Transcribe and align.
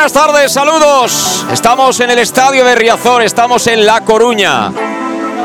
Buenas 0.00 0.12
tardes, 0.14 0.52
saludos. 0.52 1.44
Estamos 1.52 2.00
en 2.00 2.08
el 2.08 2.20
estadio 2.20 2.64
de 2.64 2.74
Riazor, 2.74 3.20
estamos 3.20 3.66
en 3.66 3.84
La 3.84 4.00
Coruña. 4.00 4.72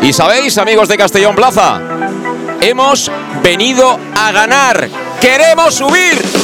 Y 0.02 0.14
sabéis, 0.14 0.58
amigos 0.58 0.88
de 0.88 0.98
Castellón 0.98 1.36
Plaza, 1.36 1.82
hemos 2.62 3.12
venido 3.44 4.00
a 4.16 4.32
ganar. 4.32 4.88
Queremos 5.20 5.76
subir. 5.76 6.35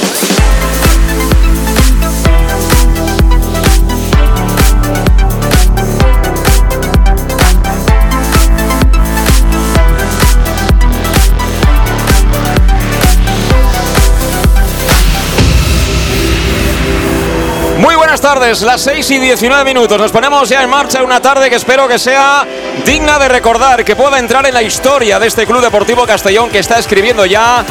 Tardes, 18.21 18.61
las 18.61 18.81
6 18.81 19.11
y 19.11 19.19
19 19.19 19.65
minutos. 19.65 19.99
Nos 19.99 20.11
ponemos 20.11 20.47
ya 20.47 20.61
en 20.61 20.69
marcha 20.69 21.03
una 21.03 21.19
tarde 21.19 21.49
que 21.49 21.55
espero 21.55 21.87
que 21.87 21.97
sea 21.97 22.45
digna 22.85 23.17
de 23.17 23.27
recordar, 23.27 23.83
que 23.83 23.95
pueda 23.95 24.19
entrar 24.19 24.45
en 24.45 24.53
la 24.53 24.61
historia 24.61 25.19
de 25.19 25.27
este 25.27 25.47
Club 25.47 25.61
Deportivo 25.61 26.05
Castellón 26.05 26.49
que 26.51 26.59
está 26.59 26.77
escribiendo 26.77 27.25
ya 27.25 27.65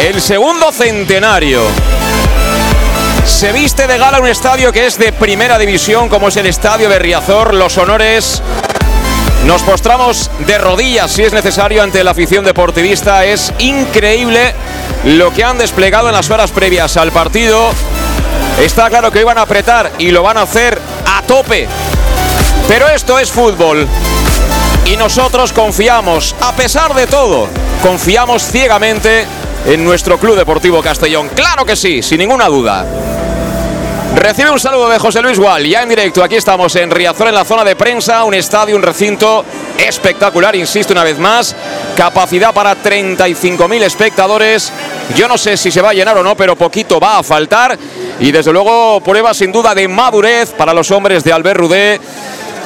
el 0.00 0.20
segundo 0.20 0.72
centenario. 0.72 1.62
Se 3.24 3.52
viste 3.52 3.86
de 3.86 3.98
gala 3.98 4.20
un 4.20 4.26
estadio 4.26 4.72
que 4.72 4.86
es 4.86 4.98
de 4.98 5.12
primera 5.12 5.58
división, 5.58 6.08
como 6.08 6.28
es 6.28 6.36
el 6.36 6.46
Estadio 6.46 6.88
de 6.88 6.98
Riazor. 6.98 7.54
Los 7.54 7.78
honores 7.78 8.42
nos 9.46 9.62
postramos 9.62 10.28
de 10.40 10.58
rodillas 10.58 11.12
si 11.12 11.22
es 11.22 11.32
necesario 11.32 11.82
ante 11.82 12.02
la 12.02 12.10
afición 12.10 12.44
deportivista. 12.44 13.24
Es 13.24 13.52
increíble 13.60 14.52
lo 15.04 15.32
que 15.32 15.44
han 15.44 15.56
desplegado 15.56 16.08
en 16.08 16.14
las 16.14 16.30
horas 16.30 16.50
previas 16.50 16.96
al 16.96 17.12
partido. 17.12 17.70
Está 18.60 18.88
claro 18.88 19.10
que 19.10 19.20
iban 19.20 19.36
a 19.36 19.42
apretar 19.42 19.92
y 19.98 20.10
lo 20.10 20.22
van 20.22 20.36
a 20.36 20.42
hacer 20.42 20.80
a 21.06 21.22
tope. 21.22 21.68
Pero 22.68 22.88
esto 22.88 23.18
es 23.18 23.30
fútbol. 23.30 23.86
Y 24.86 24.96
nosotros 24.96 25.52
confiamos, 25.52 26.34
a 26.40 26.52
pesar 26.52 26.94
de 26.94 27.06
todo, 27.06 27.48
confiamos 27.82 28.44
ciegamente 28.44 29.26
en 29.66 29.84
nuestro 29.84 30.18
Club 30.18 30.36
Deportivo 30.36 30.82
Castellón. 30.82 31.30
Claro 31.30 31.64
que 31.64 31.74
sí, 31.74 32.02
sin 32.02 32.18
ninguna 32.18 32.46
duda. 32.46 32.86
Recibe 34.14 34.50
un 34.50 34.60
saludo 34.60 34.88
de 34.88 34.98
José 34.98 35.20
Luis 35.20 35.38
Gual, 35.38 35.66
ya 35.66 35.82
en 35.82 35.88
directo. 35.88 36.22
Aquí 36.22 36.36
estamos 36.36 36.76
en 36.76 36.90
Riazor, 36.90 37.28
en 37.28 37.34
la 37.34 37.44
zona 37.44 37.64
de 37.64 37.74
prensa, 37.74 38.22
un 38.22 38.34
estadio, 38.34 38.76
un 38.76 38.82
recinto 38.82 39.44
espectacular, 39.76 40.54
insisto 40.54 40.92
una 40.92 41.02
vez 41.02 41.18
más. 41.18 41.54
Capacidad 41.96 42.52
para 42.52 42.76
35.000 42.76 43.82
espectadores. 43.82 44.72
Yo 45.16 45.28
no 45.28 45.38
sé 45.38 45.56
si 45.56 45.70
se 45.70 45.80
va 45.80 45.90
a 45.90 45.94
llenar 45.94 46.16
o 46.18 46.24
no, 46.24 46.36
pero 46.36 46.56
poquito 46.56 46.98
va 46.98 47.18
a 47.18 47.22
faltar. 47.22 47.78
Y 48.18 48.32
desde 48.32 48.52
luego, 48.52 49.00
prueba 49.00 49.32
sin 49.32 49.52
duda 49.52 49.74
de 49.74 49.86
madurez 49.86 50.50
para 50.50 50.74
los 50.74 50.90
hombres 50.90 51.22
de 51.22 51.32
Albert 51.32 51.58
Rudé. 51.58 52.00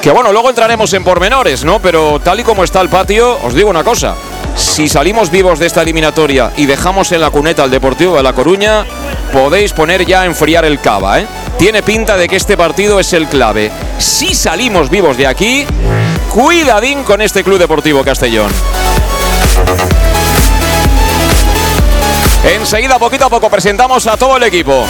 Que 0.01 0.11
bueno, 0.11 0.31
luego 0.31 0.49
entraremos 0.49 0.93
en 0.93 1.03
pormenores, 1.03 1.63
¿no? 1.63 1.79
Pero 1.79 2.19
tal 2.23 2.39
y 2.39 2.43
como 2.43 2.63
está 2.63 2.81
el 2.81 2.89
patio, 2.89 3.37
os 3.43 3.53
digo 3.53 3.69
una 3.69 3.83
cosa. 3.83 4.15
Si 4.55 4.89
salimos 4.89 5.29
vivos 5.29 5.59
de 5.59 5.67
esta 5.67 5.81
eliminatoria 5.81 6.51
y 6.57 6.65
dejamos 6.65 7.11
en 7.11 7.21
la 7.21 7.29
cuneta 7.29 7.63
al 7.63 7.71
Deportivo 7.71 8.15
de 8.15 8.23
La 8.23 8.33
Coruña, 8.33 8.85
podéis 9.31 9.73
poner 9.73 10.05
ya 10.05 10.21
a 10.21 10.25
enfriar 10.25 10.65
el 10.65 10.79
cava, 10.79 11.19
¿eh? 11.19 11.27
Tiene 11.57 11.83
pinta 11.83 12.17
de 12.17 12.27
que 12.27 12.37
este 12.37 12.57
partido 12.57 12.99
es 12.99 13.13
el 13.13 13.27
clave. 13.27 13.71
Si 13.97 14.33
salimos 14.33 14.89
vivos 14.89 15.17
de 15.17 15.27
aquí, 15.27 15.65
cuidadín 16.29 17.03
con 17.03 17.21
este 17.21 17.43
Club 17.43 17.59
Deportivo 17.59 18.03
Castellón. 18.03 18.51
Enseguida, 22.43 22.97
poquito 22.99 23.25
a 23.25 23.29
poco, 23.29 23.49
presentamos 23.49 24.07
a 24.07 24.17
todo 24.17 24.37
el 24.37 24.43
equipo. 24.43 24.85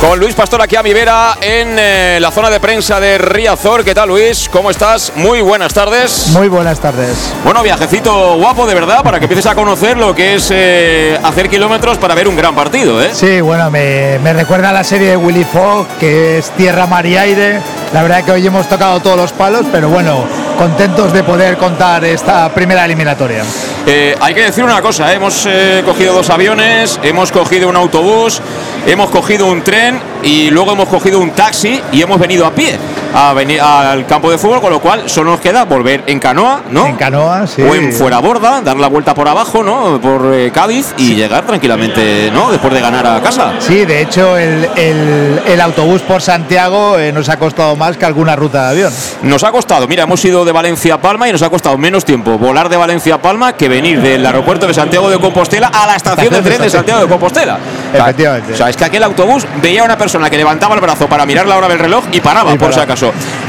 Con 0.00 0.20
Luis 0.20 0.34
Pastor 0.34 0.60
aquí 0.60 0.76
a 0.76 0.82
mi 0.82 0.92
vera 0.92 1.38
en 1.40 1.74
eh, 1.78 2.18
la 2.20 2.30
zona 2.30 2.50
de 2.50 2.60
prensa 2.60 3.00
de 3.00 3.16
Riazor. 3.16 3.82
¿Qué 3.82 3.94
tal, 3.94 4.10
Luis? 4.10 4.46
¿Cómo 4.52 4.70
estás? 4.70 5.10
Muy 5.16 5.40
buenas 5.40 5.72
tardes. 5.72 6.28
Muy 6.28 6.48
buenas 6.48 6.78
tardes. 6.80 7.32
Bueno, 7.42 7.62
viajecito 7.62 8.36
guapo, 8.36 8.66
de 8.66 8.74
verdad, 8.74 9.02
para 9.02 9.18
que 9.18 9.24
empieces 9.24 9.46
a 9.46 9.54
conocer 9.54 9.96
lo 9.96 10.14
que 10.14 10.34
es 10.34 10.50
eh, 10.52 11.18
hacer 11.22 11.48
kilómetros 11.48 11.96
para 11.96 12.14
ver 12.14 12.28
un 12.28 12.36
gran 12.36 12.54
partido, 12.54 13.02
¿eh? 13.02 13.10
Sí, 13.14 13.40
bueno, 13.40 13.70
me, 13.70 14.18
me 14.18 14.34
recuerda 14.34 14.68
a 14.68 14.72
la 14.74 14.84
serie 14.84 15.08
de 15.08 15.16
Willy 15.16 15.44
Fogg, 15.44 15.86
que 15.98 16.38
es 16.38 16.50
Tierra, 16.50 16.86
Mar 16.86 17.06
y 17.06 17.16
Aire. 17.16 17.60
La 17.94 18.02
verdad 18.02 18.22
que 18.22 18.32
hoy 18.32 18.46
hemos 18.46 18.68
tocado 18.68 19.00
todos 19.00 19.16
los 19.16 19.32
palos, 19.32 19.64
pero 19.72 19.88
bueno, 19.88 20.24
contentos 20.58 21.12
de 21.12 21.22
poder 21.24 21.56
contar 21.56 22.04
esta 22.04 22.52
primera 22.52 22.84
eliminatoria. 22.84 23.44
Eh, 23.86 24.14
hay 24.20 24.34
que 24.34 24.42
decir 24.42 24.62
una 24.64 24.82
cosa, 24.82 25.12
hemos 25.12 25.48
cogido 25.84 26.12
dos 26.12 26.28
aviones, 26.28 26.98
hemos 27.02 27.30
cogido 27.30 27.68
un 27.68 27.76
autobús, 27.76 28.42
hemos 28.84 29.08
cogido 29.10 29.46
un 29.46 29.62
tren 29.62 29.85
y 30.22 30.50
luego 30.50 30.72
hemos 30.72 30.88
cogido 30.88 31.20
un 31.20 31.30
taxi 31.30 31.80
y 31.92 32.02
hemos 32.02 32.18
venido 32.18 32.46
a 32.46 32.54
pie 32.54 32.78
a 33.14 33.32
venir 33.32 33.60
al 33.60 34.06
campo 34.06 34.30
de 34.30 34.38
fútbol, 34.38 34.60
con 34.60 34.70
lo 34.70 34.80
cual 34.80 35.08
solo 35.08 35.30
nos 35.32 35.40
queda 35.40 35.64
volver 35.64 36.02
en 36.06 36.18
canoa, 36.20 36.62
¿no? 36.70 36.86
En 36.86 36.96
canoa, 36.96 37.46
sí. 37.46 37.62
O 37.62 37.74
en 37.74 37.92
fuera 37.92 38.18
borda, 38.18 38.60
dar 38.60 38.76
la 38.76 38.88
vuelta 38.88 39.14
por 39.14 39.28
abajo, 39.28 39.62
¿no? 39.62 40.00
Por 40.00 40.32
eh, 40.34 40.50
Cádiz 40.52 40.94
y 40.98 41.14
llegar 41.14 41.44
tranquilamente, 41.46 42.30
¿no? 42.32 42.50
Después 42.50 42.72
de 42.74 42.80
ganar 42.80 43.06
a 43.06 43.20
casa. 43.20 43.52
Sí, 43.58 43.84
de 43.84 44.02
hecho 44.02 44.36
el, 44.36 44.68
el- 44.76 45.40
el 45.46 45.60
autobús 45.60 46.02
por 46.02 46.20
Santiago 46.22 46.98
eh, 46.98 47.12
nos 47.12 47.28
ha 47.28 47.38
costado 47.38 47.76
más 47.76 47.96
que 47.96 48.04
alguna 48.04 48.36
ruta 48.36 48.64
de 48.64 48.70
avión. 48.70 48.92
Nos 49.22 49.42
ha 49.44 49.50
costado, 49.52 49.86
mira, 49.88 50.04
hemos 50.04 50.24
ido 50.24 50.44
de 50.44 50.52
Valencia 50.52 50.94
a 50.94 51.00
Palma 51.00 51.28
y 51.28 51.32
nos 51.32 51.42
ha 51.42 51.50
costado 51.50 51.76
menos 51.78 52.04
tiempo 52.04 52.38
volar 52.38 52.68
de 52.68 52.76
Valencia 52.76 53.14
a 53.16 53.22
Palma 53.22 53.52
que 53.54 53.68
venir 53.68 54.00
del 54.00 54.24
aeropuerto 54.24 54.66
de 54.66 54.74
Santiago 54.74 55.08
de 55.10 55.18
Compostela 55.18 55.68
a 55.68 55.86
la 55.86 55.96
estación 55.96 56.32
de 56.32 56.42
tren 56.42 56.60
de 56.62 56.70
Santiago 56.76 57.00
de 57.02 57.08
Compostela. 57.08 57.58
Efectivamente. 57.92 58.52
O 58.52 58.56
sea, 58.56 58.68
es 58.68 58.76
que 58.76 58.84
aquel 58.84 59.02
autobús 59.02 59.46
veía 59.62 59.82
a 59.82 59.84
una 59.84 59.96
persona 59.98 60.28
que 60.30 60.36
levantaba 60.36 60.74
el 60.74 60.80
brazo 60.80 61.06
para 61.08 61.24
mirar 61.26 61.46
la 61.46 61.56
hora 61.56 61.68
del 61.68 61.78
reloj 61.78 62.04
y 62.12 62.20
paraba, 62.20 62.52
Y 62.52 62.58
por 62.58 62.72
si 62.72 62.80
paraba. 62.80 62.96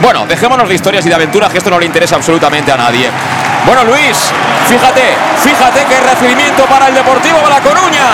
Bueno, 0.01 0.25
dejémonos 0.25 0.67
de 0.67 0.75
historias 0.75 1.05
y 1.05 1.09
de 1.09 1.15
aventuras, 1.15 1.51
que 1.51 1.57
esto 1.57 1.69
no 1.69 1.79
le 1.79 1.85
interesa 1.85 2.15
absolutamente 2.15 2.71
a 2.71 2.77
nadie. 2.77 3.09
Bueno, 3.65 3.83
Luis, 3.83 4.31
fíjate, 4.67 5.03
fíjate 5.43 5.85
qué 5.85 5.99
recibimiento 5.99 6.63
para 6.65 6.87
el 6.87 6.93
Deportivo 6.93 7.37
de 7.39 7.49
La 7.49 7.59
Coruña. 7.61 8.05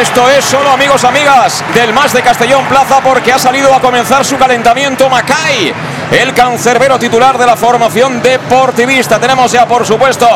Esto 0.00 0.28
es 0.30 0.44
solo 0.44 0.70
amigos, 0.70 1.04
amigas 1.04 1.62
del 1.74 1.92
Más 1.92 2.12
de 2.12 2.22
Castellón 2.22 2.64
Plaza 2.66 3.00
porque 3.00 3.32
ha 3.32 3.38
salido 3.38 3.74
a 3.74 3.80
comenzar 3.80 4.24
su 4.24 4.38
calentamiento 4.38 5.08
Macay, 5.08 5.72
el 6.10 6.32
cancerbero 6.34 6.98
titular 6.98 7.36
de 7.36 7.46
la 7.46 7.56
formación 7.56 8.22
deportivista. 8.22 9.18
Tenemos 9.18 9.52
ya, 9.52 9.66
por 9.66 9.86
supuesto, 9.86 10.26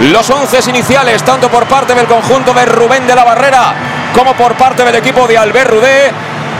los 0.00 0.30
once 0.30 0.58
iniciales, 0.68 1.22
tanto 1.22 1.50
por 1.50 1.66
parte 1.66 1.94
del 1.94 2.06
conjunto 2.06 2.54
de 2.54 2.64
Rubén 2.64 3.06
de 3.06 3.14
la 3.14 3.24
Barrera 3.24 3.74
como 4.14 4.34
por 4.34 4.54
parte 4.54 4.84
del 4.84 4.94
equipo 4.94 5.26
de 5.26 5.36
Albert 5.36 5.70
Rudé. 5.70 6.10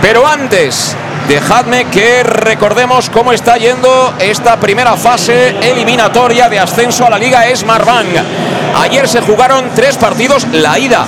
Pero 0.03 0.27
antes, 0.27 0.95
dejadme 1.27 1.87
que 1.87 2.23
recordemos 2.23 3.09
cómo 3.11 3.33
está 3.33 3.57
yendo 3.57 4.15
esta 4.19 4.59
primera 4.59 4.97
fase 4.97 5.57
eliminatoria 5.61 6.49
de 6.49 6.59
ascenso 6.59 7.07
a 7.07 7.11
la 7.11 7.19
Liga 7.19 7.45
Smartbank. 7.55 8.17
Ayer 8.77 9.09
se 9.09 9.21
jugaron 9.21 9.71
tres 9.75 9.97
partidos, 9.97 10.47
la 10.53 10.79
ida 10.79 11.07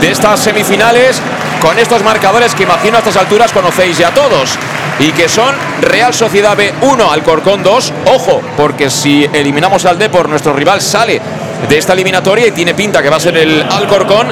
de 0.00 0.10
estas 0.10 0.40
semifinales 0.40 1.20
con 1.60 1.78
estos 1.78 2.02
marcadores 2.02 2.54
que 2.54 2.64
imagino 2.64 2.96
a 2.96 2.98
estas 2.98 3.16
alturas 3.16 3.52
conocéis 3.52 3.96
ya 3.96 4.10
todos 4.10 4.58
y 4.98 5.12
que 5.12 5.28
son 5.28 5.54
Real 5.80 6.12
Sociedad 6.12 6.56
B 6.56 6.72
1 6.82 7.10
Alcorcón 7.10 7.62
2. 7.62 7.92
Ojo, 8.14 8.42
porque 8.56 8.90
si 8.90 9.28
eliminamos 9.32 9.84
al 9.86 9.98
Depor, 9.98 10.28
nuestro 10.28 10.52
rival 10.52 10.80
sale 10.80 11.20
de 11.68 11.78
esta 11.78 11.92
eliminatoria 11.92 12.46
y 12.46 12.52
tiene 12.52 12.74
pinta 12.74 13.02
que 13.02 13.10
va 13.10 13.16
a 13.16 13.20
ser 13.20 13.36
el 13.36 13.62
Alcorcón. 13.62 14.28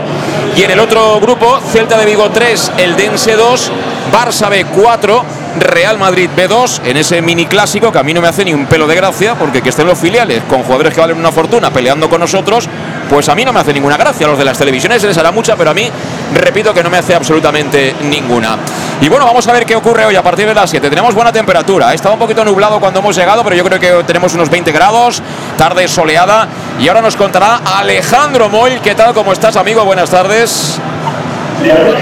Y 0.56 0.62
en 0.62 0.70
el 0.70 0.81
otro 0.81 1.19
grupo, 1.20 1.61
Celta 1.61 1.99
de 1.99 2.05
Vigo 2.05 2.31
3, 2.31 2.73
el 2.79 2.96
Dense 2.96 3.34
2, 3.34 3.73
Barça 4.12 4.50
B 4.50 4.67
4, 4.67 5.25
Real 5.58 5.99
Madrid 5.99 6.31
B2 6.37 6.81
en 6.84 6.96
ese 6.96 7.20
mini 7.23 7.46
clásico 7.46 7.93
que 7.93 7.99
a 7.99 8.02
mí 8.02 8.14
no 8.14 8.20
me 8.20 8.29
hace 8.29 8.44
ni 8.44 8.55
un 8.55 8.67
pelo 8.67 8.87
de 8.87 8.94
gracia 8.94 9.34
porque 9.34 9.61
que 9.61 9.69
estén 9.69 9.87
los 9.87 9.99
filiales 9.99 10.43
con 10.49 10.62
jugadores 10.62 10.94
que 10.94 11.00
valen 11.00 11.19
una 11.19 11.32
fortuna 11.32 11.70
peleando 11.70 12.08
con 12.08 12.20
nosotros, 12.20 12.69
pues 13.12 13.29
a 13.29 13.35
mí 13.35 13.44
no 13.44 13.53
me 13.53 13.61
hace 13.61 13.75
ninguna 13.75 13.99
gracia. 13.99 14.26
A 14.26 14.31
los 14.31 14.38
de 14.38 14.44
las 14.44 14.56
televisiones 14.56 15.03
les 15.03 15.19
hará 15.19 15.31
mucha, 15.31 15.55
pero 15.55 15.70
a 15.70 15.75
mí 15.75 15.87
repito 16.35 16.73
que 16.73 16.82
no 16.82 16.88
me 16.88 16.97
hace 16.97 17.14
absolutamente 17.14 17.94
ninguna. 18.05 18.56
Y 19.03 19.09
bueno, 19.11 19.26
vamos 19.26 19.47
a 19.47 19.53
ver 19.53 19.67
qué 19.67 19.76
ocurre 19.76 20.06
hoy 20.06 20.17
a 20.17 20.23
partir 20.23 20.47
de 20.47 20.55
las 20.55 20.70
7. 20.70 20.88
Tenemos 20.88 21.14
buena 21.14 21.31
temperatura. 21.31 21.93
Estaba 21.93 22.14
un 22.14 22.19
poquito 22.19 22.43
nublado 22.43 22.81
cuando 22.81 23.00
hemos 23.00 23.14
llegado, 23.14 23.44
pero 23.44 23.55
yo 23.55 23.64
creo 23.64 23.79
que 23.79 24.05
tenemos 24.05 24.32
unos 24.32 24.49
20 24.49 24.73
grados, 24.73 25.23
tarde 25.59 25.87
soleada. 25.88 26.49
Y 26.81 26.88
ahora 26.88 27.03
nos 27.03 27.14
contará 27.14 27.61
Alejandro 27.76 28.49
Moll. 28.49 28.81
¿Qué 28.81 28.94
tal? 28.94 29.12
¿Cómo 29.12 29.35
estás, 29.35 29.56
amigo? 29.56 29.85
Buenas 29.85 30.08
tardes. 30.08 30.79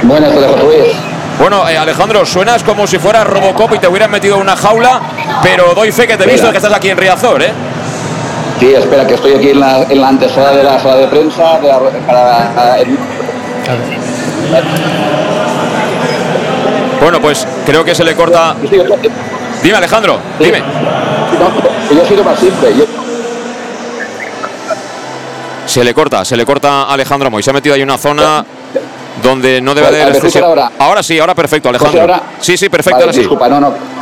Buenas 0.05 0.33
tardes, 0.33 0.51
José 0.53 1.11
bueno, 1.41 1.67
eh, 1.67 1.79
Alejandro, 1.79 2.27
suenas 2.27 2.63
como 2.63 2.87
si 2.87 2.99
fuera 2.99 3.25
Robocop 3.25 3.75
y 3.75 3.79
te 3.79 3.89
hubieran 3.89 4.11
metido 4.11 4.35
en 4.37 4.43
una 4.43 4.57
jaula, 4.57 5.01
pero 5.43 5.73
doy 5.75 5.91
fe 5.91 6.07
que 6.07 6.19
te 6.19 6.25
he 6.25 6.27
visto 6.27 6.51
que 6.51 6.59
estás 6.59 6.73
aquí 6.75 6.91
en 6.91 6.99
Riazor, 6.99 7.43
¿eh? 7.43 7.51
Sí, 8.61 8.75
espera, 8.75 9.07
que 9.07 9.15
estoy 9.15 9.33
aquí 9.33 9.49
en 9.49 9.61
la, 9.61 9.85
en 9.85 9.99
la 10.03 10.09
antesala 10.09 10.53
de 10.55 10.63
la 10.63 10.79
sala 10.79 10.97
de 10.97 11.09
prensa 11.09 11.59
de 11.61 11.69
la, 11.69 11.79
para, 12.07 12.77
Bueno, 17.01 17.21
pues 17.23 17.47
creo 17.65 17.83
que 17.83 17.95
se 17.95 18.05
le 18.05 18.15
corta. 18.15 18.55
Dime, 19.63 19.77
Alejandro, 19.79 20.19
dime. 20.39 20.63
yo 21.91 22.03
he 22.03 22.07
sido 22.07 22.23
más 22.23 22.39
simple. 22.39 22.69
Se 25.65 25.83
le 25.83 25.95
corta, 25.95 26.23
se 26.27 26.37
le 26.37 26.45
corta 26.45 26.83
a 26.83 26.93
Alejandro 26.93 27.31
Moy. 27.31 27.43
Se 27.43 27.49
ha 27.49 27.55
metido 27.55 27.75
ahí 27.75 27.83
una 27.83 27.97
zona 27.97 28.45
donde 29.23 29.63
no 29.63 29.75
debe 29.75 29.87
haber 29.87 30.45
ahora? 30.45 30.71
ahora 30.79 31.03
sí, 31.03 31.19
ahora 31.19 31.35
perfecto, 31.35 31.71
Alejandro. 31.71 32.21
Sí, 32.41 32.59
sí, 32.59 32.69
perfecto, 32.69 33.01
ahora 33.01 33.13
sí. 33.15 33.21
Disculpa, 33.21 33.49
no, 33.49 33.59
no. 33.59 34.00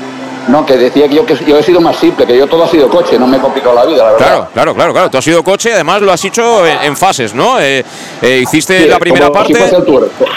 No, 0.49 0.65
que 0.65 0.79
decía 0.79 1.07
que 1.07 1.15
yo, 1.15 1.27
que 1.27 1.37
yo 1.47 1.59
he 1.59 1.63
sido 1.63 1.81
más 1.81 1.97
simple, 1.97 2.27
que 2.27 2.37
yo 2.37 2.47
todo 2.47 2.65
ha 2.65 2.69
sido 2.69 2.89
coche, 2.89 3.19
no 3.19 3.27
me 3.27 3.37
he 3.37 3.41
complicado 3.41 3.75
la 3.75 3.85
vida, 3.85 3.99
la 3.99 4.13
verdad. 4.13 4.19
Claro, 4.19 4.49
claro, 4.55 4.75
claro, 4.75 4.93
claro. 4.93 5.11
Tú 5.11 5.19
has 5.19 5.25
sido 5.25 5.45
coche, 5.45 5.75
además 5.75 6.01
lo 6.01 6.11
has 6.11 6.25
hecho 6.25 6.67
en, 6.67 6.97
fases, 6.97 7.35
¿no? 7.35 7.61
Eh, 7.61 7.85
eh, 8.23 8.41
hiciste 8.43 8.87
la 8.87 8.99
primera 8.99 9.31
parte. 9.31 9.53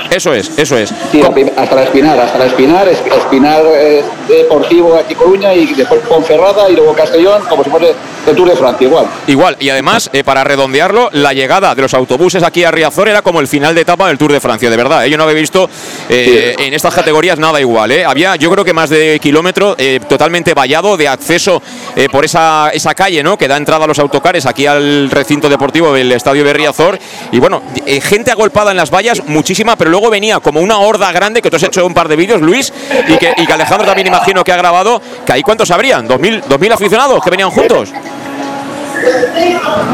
Eso 0.09 0.33
es, 0.33 0.51
eso 0.57 0.77
es. 0.77 0.93
Sí, 1.11 1.21
hasta 1.55 1.75
la 1.75 1.83
Espinar, 1.83 2.19
hasta 2.19 2.37
la 2.37 2.45
Espinar, 2.45 2.87
Espinar 2.89 3.63
eh, 3.65 4.03
Deportivo 4.27 4.95
aquí 4.97 5.15
Coruña 5.15 5.53
y 5.53 5.73
después 5.73 6.01
Ponferrada 6.01 6.69
y 6.69 6.75
luego 6.75 6.93
Castellón, 6.93 7.43
como 7.47 7.63
si 7.63 7.69
fuese 7.69 7.95
el 8.27 8.35
Tour 8.35 8.49
de 8.49 8.55
Francia, 8.57 8.87
igual. 8.87 9.05
Igual, 9.27 9.55
y 9.59 9.69
además, 9.69 10.11
para 10.25 10.43
redondearlo, 10.43 11.09
la 11.13 11.33
llegada 11.33 11.73
de 11.73 11.81
los 11.81 11.93
autobuses 11.93 12.43
aquí 12.43 12.65
a 12.65 12.71
Riazor 12.71 13.07
era 13.07 13.21
como 13.21 13.39
el 13.39 13.47
final 13.47 13.73
de 13.73 13.81
etapa 13.81 14.09
del 14.09 14.17
Tour 14.17 14.33
de 14.33 14.41
Francia, 14.41 14.69
de 14.69 14.77
verdad. 14.77 15.05
Yo 15.05 15.17
no 15.17 15.23
había 15.23 15.35
visto 15.35 15.69
en 16.09 16.73
estas 16.73 16.93
categorías 16.93 17.39
nada 17.39 17.61
igual. 17.61 17.91
Había, 18.05 18.35
yo 18.35 18.51
creo 18.51 18.65
que 18.65 18.73
más 18.73 18.89
de 18.89 19.19
kilómetro 19.21 19.75
totalmente 20.07 20.53
vallado 20.53 20.97
de 20.97 21.07
acceso 21.07 21.61
eh, 21.95 22.07
por 22.11 22.25
esa, 22.25 22.69
esa 22.73 22.93
calle 22.93 23.23
¿no? 23.23 23.37
que 23.37 23.47
da 23.47 23.57
entrada 23.57 23.85
a 23.85 23.87
los 23.87 23.99
autocares 23.99 24.45
aquí 24.45 24.65
al 24.65 25.09
recinto 25.09 25.49
deportivo 25.49 25.93
del 25.93 26.11
Estadio 26.11 26.43
Berriazor. 26.43 26.99
Y 27.31 27.39
bueno, 27.39 27.61
eh, 27.85 28.01
gente 28.01 28.31
agolpada 28.31 28.71
en 28.71 28.77
las 28.77 28.91
vallas, 28.91 29.23
muchísima, 29.27 29.75
pero 29.75 29.89
luego 29.89 30.09
venía 30.09 30.39
como 30.39 30.59
una 30.59 30.79
horda 30.79 31.11
grande, 31.11 31.41
que 31.41 31.49
tú 31.49 31.57
has 31.57 31.63
hecho 31.63 31.85
un 31.85 31.93
par 31.93 32.07
de 32.07 32.15
vídeos, 32.15 32.41
Luis, 32.41 32.73
y 33.07 33.17
que, 33.17 33.33
y 33.37 33.45
que 33.45 33.53
Alejandro 33.53 33.85
también 33.85 34.07
imagino 34.07 34.43
que 34.43 34.51
ha 34.51 34.57
grabado, 34.57 35.01
que 35.25 35.33
ahí 35.33 35.43
cuántos 35.43 35.71
habrían, 35.71 36.07
dos 36.07 36.19
mil, 36.19 36.41
dos 36.47 36.59
mil 36.59 36.71
aficionados 36.71 37.23
que 37.23 37.29
venían 37.29 37.49
juntos. 37.49 37.89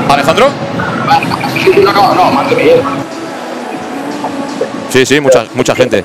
Alejandro. 0.09 0.49
No, 1.83 1.93
no, 1.93 2.15
no, 2.15 2.31
más 2.31 2.49
de 2.49 2.81
Sí, 4.89 5.05
sí, 5.05 5.19
mucha, 5.19 5.45
mucha 5.53 5.75
gente. 5.75 6.03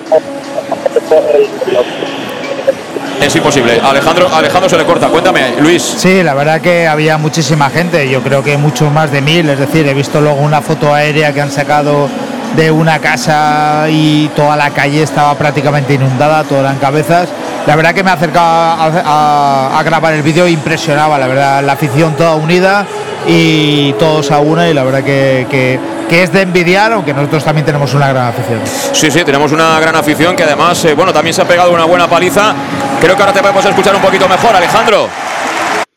Es 3.22 3.36
imposible. 3.36 3.80
Alejandro, 3.80 4.28
Alejandro 4.34 4.68
se 4.68 4.76
le 4.76 4.84
corta. 4.84 5.06
Cuéntame, 5.06 5.54
Luis. 5.60 5.80
Sí, 5.80 6.24
la 6.24 6.34
verdad 6.34 6.60
que 6.60 6.88
había 6.88 7.18
muchísima 7.18 7.70
gente. 7.70 8.10
Yo 8.10 8.20
creo 8.20 8.42
que 8.42 8.56
mucho 8.56 8.90
más 8.90 9.12
de 9.12 9.20
mil. 9.20 9.48
Es 9.48 9.60
decir, 9.60 9.86
he 9.86 9.94
visto 9.94 10.20
luego 10.20 10.40
una 10.40 10.60
foto 10.60 10.92
aérea 10.92 11.32
que 11.32 11.40
han 11.40 11.52
sacado 11.52 12.08
de 12.56 12.70
una 12.70 12.98
casa 12.98 13.86
y 13.88 14.28
toda 14.36 14.56
la 14.56 14.70
calle 14.70 15.02
estaba 15.02 15.34
prácticamente 15.36 15.94
inundada, 15.94 16.44
todo 16.44 16.60
eran 16.60 16.78
cabezas. 16.78 17.28
La 17.66 17.76
verdad 17.76 17.94
que 17.94 18.02
me 18.02 18.10
acercaba 18.10 18.74
a, 18.74 19.78
a 19.78 19.82
grabar 19.82 20.14
el 20.14 20.22
vídeo 20.22 20.48
impresionaba, 20.48 21.18
la 21.18 21.26
verdad, 21.26 21.64
la 21.64 21.72
afición 21.72 22.14
toda 22.14 22.34
unida 22.34 22.86
y 23.26 23.92
todos 23.94 24.30
a 24.30 24.40
una 24.40 24.68
y 24.68 24.74
la 24.74 24.82
verdad 24.84 25.02
que, 25.02 25.46
que, 25.50 26.22
es 26.22 26.32
de 26.32 26.42
envidiar, 26.42 26.92
aunque 26.92 27.14
nosotros 27.14 27.42
también 27.42 27.64
tenemos 27.64 27.94
una 27.94 28.08
gran 28.08 28.26
afición. 28.26 28.60
Sí, 28.92 29.10
sí, 29.10 29.24
tenemos 29.24 29.50
una 29.52 29.80
gran 29.80 29.96
afición 29.96 30.36
que 30.36 30.42
además, 30.42 30.84
eh, 30.84 30.94
bueno, 30.94 31.12
también 31.12 31.32
se 31.32 31.40
ha 31.40 31.46
pegado 31.46 31.72
una 31.72 31.84
buena 31.84 32.06
paliza. 32.06 32.54
Creo 33.00 33.16
que 33.16 33.22
ahora 33.22 33.32
te 33.32 33.40
podemos 33.40 33.64
escuchar 33.64 33.94
un 33.96 34.02
poquito 34.02 34.28
mejor, 34.28 34.54
Alejandro. 34.54 35.08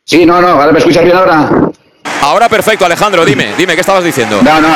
Sí, 0.05 0.25
no, 0.25 0.39
no, 0.39 0.49
ahora 0.49 0.71
me 0.71 0.79
escuchas 0.79 1.03
bien 1.03 1.17
ahora. 1.17 1.49
Ahora 2.21 2.49
perfecto, 2.49 2.85
Alejandro, 2.85 3.23
dime, 3.23 3.53
dime, 3.57 3.75
¿qué 3.75 3.81
estabas 3.81 4.03
diciendo? 4.03 4.41
No, 4.41 4.59
no, 4.59 4.69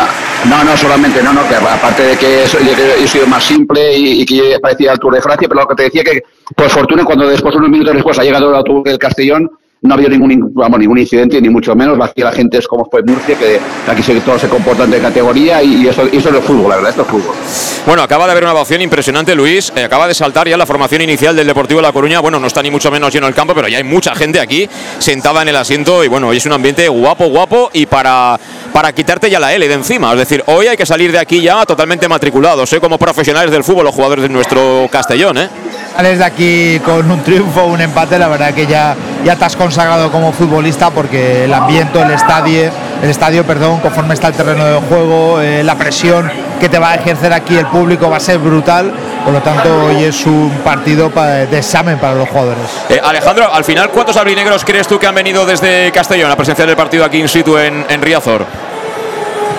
no, 0.45 0.63
no, 0.63 0.77
solamente, 0.77 1.21
no, 1.23 1.33
no, 1.33 1.47
que 1.47 1.55
aparte 1.55 2.03
de 2.03 2.17
que, 2.17 2.43
he 2.43 3.07
sido 3.07 3.27
más 3.27 3.43
simple 3.43 3.97
y, 3.97 4.25
que 4.25 4.59
parecía 4.61 4.93
el 4.93 4.99
Tour 4.99 5.15
de 5.15 5.21
Francia, 5.21 5.47
pero 5.47 5.61
lo 5.61 5.67
que 5.67 5.75
te 5.75 5.83
decía 5.83 6.03
que, 6.03 6.23
por 6.55 6.69
fortuna, 6.69 7.03
cuando 7.03 7.27
después, 7.27 7.55
unos 7.55 7.69
minutos 7.69 7.93
después, 7.93 8.19
ha 8.19 8.23
llegado 8.23 8.55
el 8.55 8.63
Tour 8.63 8.83
del 8.83 8.99
Castellón, 8.99 9.49
no 9.81 9.93
ha 9.93 9.97
habido 9.97 10.09
ningún, 10.09 10.51
vamos, 10.53 10.79
ningún 10.79 10.97
incidente, 10.97 11.41
ni 11.41 11.49
mucho 11.49 11.73
menos. 11.75 11.97
Aquí 12.01 12.21
la 12.21 12.33
gente 12.33 12.57
es 12.57 12.67
como 12.67 12.85
fue 12.89 13.01
Murcia, 13.03 13.37
que 13.37 13.59
aquí 13.87 14.03
se, 14.03 14.19
todos 14.21 14.41
se 14.41 14.49
comportan 14.49 14.91
de 14.91 14.99
categoría 14.99 15.63
y, 15.63 15.87
eso, 15.87 16.03
eso 16.03 16.29
es 16.29 16.35
el 16.35 16.41
fútbol, 16.41 16.69
la 16.69 16.75
verdad, 16.75 16.89
esto 16.89 17.03
es 17.03 17.07
fútbol. 17.07 17.35
Bueno, 17.85 18.03
acaba 18.03 18.25
de 18.25 18.33
haber 18.33 18.43
una 18.43 18.53
ovación 18.53 18.81
impresionante, 18.81 19.33
Luis. 19.35 19.71
Eh, 19.75 19.83
acaba 19.85 20.07
de 20.07 20.13
saltar 20.13 20.49
ya 20.49 20.57
la 20.57 20.65
formación 20.65 21.01
inicial 21.01 21.35
del 21.35 21.47
Deportivo 21.47 21.79
de 21.79 21.87
La 21.87 21.93
Coruña. 21.93 22.19
Bueno, 22.19 22.39
no 22.39 22.47
está 22.47 22.61
ni 22.61 22.69
mucho 22.69 22.91
menos 22.91 23.13
lleno 23.13 23.27
el 23.27 23.33
campo, 23.33 23.55
pero 23.55 23.69
ya 23.69 23.77
hay 23.77 23.85
mucha 23.85 24.13
gente 24.15 24.39
aquí 24.41 24.69
sentada 24.97 25.41
en 25.41 25.47
el 25.47 25.55
asiento 25.55 26.03
y 26.03 26.09
bueno, 26.09 26.27
hoy 26.27 26.37
es 26.37 26.45
un 26.45 26.51
ambiente 26.51 26.87
guapo, 26.89 27.27
guapo 27.27 27.69
y 27.71 27.85
para, 27.85 28.37
para 28.73 28.91
quitarte 28.91 29.29
ya 29.29 29.39
la 29.39 29.53
L 29.53 29.65
de 29.65 29.73
encima. 29.73 30.11
Es 30.11 30.19
decir, 30.19 30.43
hoy 30.47 30.67
hay 30.67 30.75
que 30.75 30.85
salir 30.85 31.11
de 31.11 31.19
aquí 31.19 31.41
ya 31.41 31.65
totalmente 31.65 32.07
matriculados, 32.09 32.71
¿eh? 32.73 32.81
como 32.81 32.97
profesionales 32.97 33.49
del 33.49 33.63
fútbol, 33.63 33.85
los 33.85 33.95
jugadores 33.95 34.23
de 34.23 34.29
nuestro 34.29 34.87
Castellón. 34.91 35.37
¿eh? 35.37 35.49
Sales 35.95 36.19
de 36.19 36.23
aquí 36.23 36.79
con 36.79 37.09
un 37.09 37.21
triunfo, 37.23 37.65
un 37.65 37.81
empate, 37.81 38.17
la 38.17 38.27
verdad 38.27 38.53
que 38.53 38.65
ya, 38.65 38.95
ya 39.23 39.35
te 39.35 39.45
has 39.45 39.55
consagrado 39.55 40.11
como 40.11 40.31
futbolista 40.31 40.89
porque 40.89 41.45
el 41.45 41.53
ambiente, 41.53 42.01
el 42.01 42.11
estadio, 42.11 42.71
el 43.01 43.09
estadio, 43.09 43.43
perdón, 43.45 43.79
conforme 43.79 44.13
está 44.13 44.27
el 44.27 44.33
terreno 44.33 44.65
de 44.65 44.79
juego, 44.87 45.41
eh, 45.41 45.63
la 45.63 45.75
presión 45.75 46.29
que 46.59 46.69
te 46.69 46.79
va 46.79 46.91
a 46.91 46.95
ejercer 46.95 47.33
aquí 47.33 47.55
el 47.55 47.67
público 47.67 48.09
va 48.09 48.17
a 48.17 48.19
ser 48.19 48.37
brutal. 48.37 48.91
Por 49.23 49.33
lo 49.33 49.41
tanto, 49.41 49.69
hoy 49.85 50.03
es 50.03 50.25
un 50.25 50.49
partido 50.63 51.09
de 51.09 51.57
examen 51.57 51.97
para 51.99 52.15
los 52.15 52.29
jugadores. 52.29 52.63
Eh, 52.89 52.99
Alejandro, 53.03 53.53
al 53.53 53.63
final, 53.63 53.89
¿cuántos 53.89 54.15
albinegros 54.17 54.63
crees 54.63 54.87
tú 54.87 54.97
que 54.97 55.07
han 55.07 55.15
venido 55.15 55.45
desde 55.45 55.91
Castellón 55.91 56.31
a 56.31 56.35
presenciar 56.35 56.69
el 56.69 56.75
partido 56.75 57.03
aquí 57.03 57.19
in 57.19 57.27
situ 57.27 57.57
en, 57.57 57.85
en 57.89 58.01
Riazor? 58.01 58.45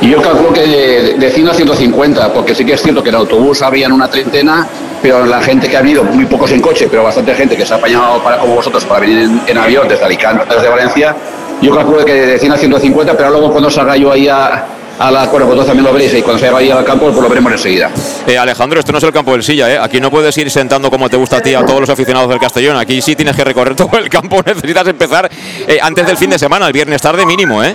Yo 0.00 0.23
calculo 0.23 0.52
que 0.52 0.62
de, 0.62 1.14
de 1.14 1.31
100 1.31 1.49
a 1.49 1.55
150, 1.55 2.33
porque 2.33 2.55
sí 2.55 2.64
que 2.64 2.73
es 2.73 2.83
cierto 2.83 3.02
que 3.02 3.11
en 3.11 3.17
autobús 3.17 3.61
habían 3.61 3.93
una 3.93 4.09
treintena, 4.09 4.67
pero 5.02 5.25
la 5.25 5.40
gente 5.40 5.69
que 5.69 5.76
ha 5.76 5.83
venido, 5.83 6.04
muy 6.04 6.26
pocos 6.26 6.50
en 6.52 6.61
coche, 6.61 6.88
pero 6.90 7.02
bastante 7.02 7.35
gente 7.35 7.57
que 7.57 7.64
se 7.64 7.75
ha 7.75 7.76
apañado 7.76 8.23
para, 8.23 8.38
como 8.38 8.57
vosotros 8.57 8.85
para 8.85 9.00
venir 9.00 9.30
en, 9.47 9.59
avión 9.59 9.88
desde 9.88 10.04
Alicante, 10.04 10.45
desde 10.54 10.69
Valencia, 10.69 11.14
yo 11.61 11.75
calculo 11.75 12.04
que 12.04 12.12
de 12.12 12.38
100 12.38 12.52
a 12.52 12.57
150, 12.57 13.16
pero 13.16 13.30
luego 13.30 13.50
cuando 13.50 13.71
salga 13.71 13.97
yo 13.97 14.12
ahí 14.12 14.28
a, 14.28 14.64
a 14.99 15.11
la, 15.11 15.26
bueno, 15.26 15.47
vosotros 15.47 15.66
también 15.66 15.85
lo 15.87 15.92
veréis 15.92 16.12
y 16.14 16.23
cuando 16.23 16.38
se 16.38 16.50
vaya 16.50 16.76
al 16.76 16.85
campo 16.85 17.07
pues 17.07 17.16
lo 17.16 17.28
veremos 17.28 17.52
enseguida. 17.52 17.90
Eh, 18.26 18.37
Alejandro, 18.37 18.80
esto 18.80 18.92
no 18.92 18.99
es 18.99 19.04
el 19.04 19.12
campo 19.12 19.33
del 19.33 19.42
Silla, 19.42 19.73
¿eh? 19.73 19.78
aquí 19.78 20.00
no 20.00 20.11
puedes 20.11 20.37
ir 20.37 20.50
sentando 20.50 20.90
como 20.90 21.09
te 21.09 21.16
gusta 21.16 21.38
a 21.38 21.40
ti 21.40 21.54
a 21.54 21.64
todos 21.64 21.80
los 21.80 21.90
aficionados 21.90 22.28
del 22.28 22.38
Castellón, 22.38 22.76
aquí 22.76 23.00
sí 23.00 23.16
tienes 23.16 23.35
que 23.35 23.45
recorrer 23.45 23.75
todo 23.76 23.97
el 23.99 24.11
campo, 24.11 24.42
necesitas 24.47 24.87
empezar 24.87 25.30
eh, 25.66 25.78
antes 25.80 26.07
del 26.07 26.19
fin 26.19 26.30
de 26.30 26.38
semana, 26.38 26.66
el 26.66 26.73
viernes 26.73 27.00
tarde 27.00 27.25
mínimo, 27.25 27.64
¿eh? 27.64 27.75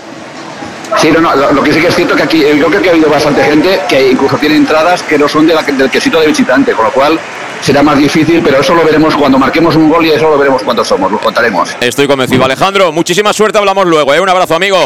Sí, 0.97 1.11
no, 1.11 1.19
no, 1.19 1.35
lo, 1.35 1.63
que 1.63 1.73
sí 1.73 1.81
que 1.81 1.87
es 1.87 1.95
cierto 1.95 2.15
que 2.15 2.23
aquí 2.23 2.43
yo 2.57 2.67
creo 2.67 2.81
que 2.81 2.89
ha 2.89 2.91
habido 2.91 3.09
bastante 3.09 3.43
gente 3.43 3.81
que 3.87 4.11
incluso 4.11 4.37
tiene 4.37 4.55
entradas 4.55 5.03
que 5.03 5.17
no 5.17 5.27
son 5.27 5.47
de 5.47 5.55
del 5.55 5.89
quesito 5.89 6.19
de 6.19 6.27
visitante, 6.27 6.73
con 6.73 6.85
lo 6.85 6.91
cual 6.91 7.19
será 7.61 7.81
más 7.81 7.97
difícil, 7.97 8.41
pero 8.43 8.59
eso 8.59 8.75
lo 8.75 8.83
veremos 8.83 9.15
cuando 9.15 9.39
marquemos 9.39 9.75
un 9.75 9.89
gol 9.89 10.05
y 10.05 10.11
eso 10.11 10.29
lo 10.29 10.37
veremos 10.37 10.63
cuando 10.63 10.85
somos, 10.85 11.11
lo 11.11 11.19
contaremos. 11.19 11.75
Estoy 11.81 12.07
convencido. 12.07 12.45
Alejandro, 12.45 12.91
muchísima 12.91 13.33
suerte, 13.33 13.57
hablamos 13.57 13.85
luego. 13.85 14.13
¿eh? 14.13 14.19
Un 14.19 14.29
abrazo, 14.29 14.55
amigo. 14.55 14.77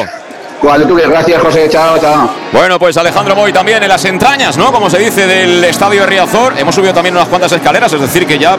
Gracias, 0.61 1.41
José. 1.41 1.69
Chao, 1.69 1.97
chao. 1.99 2.29
Bueno, 2.51 2.77
pues 2.79 2.97
Alejandro 2.97 3.35
Moy 3.35 3.53
también 3.53 3.81
en 3.81 3.89
las 3.89 4.03
entrañas, 4.05 4.57
¿no? 4.57 4.71
Como 4.71 4.89
se 4.89 4.99
dice, 4.99 5.25
del 5.25 5.63
estadio 5.63 6.01
de 6.01 6.07
Riazor. 6.07 6.57
Hemos 6.57 6.75
subido 6.75 6.93
también 6.93 7.15
unas 7.15 7.27
cuantas 7.27 7.51
escaleras, 7.51 7.91
es 7.93 8.01
decir, 8.01 8.25
que 8.25 8.37
ya 8.37 8.57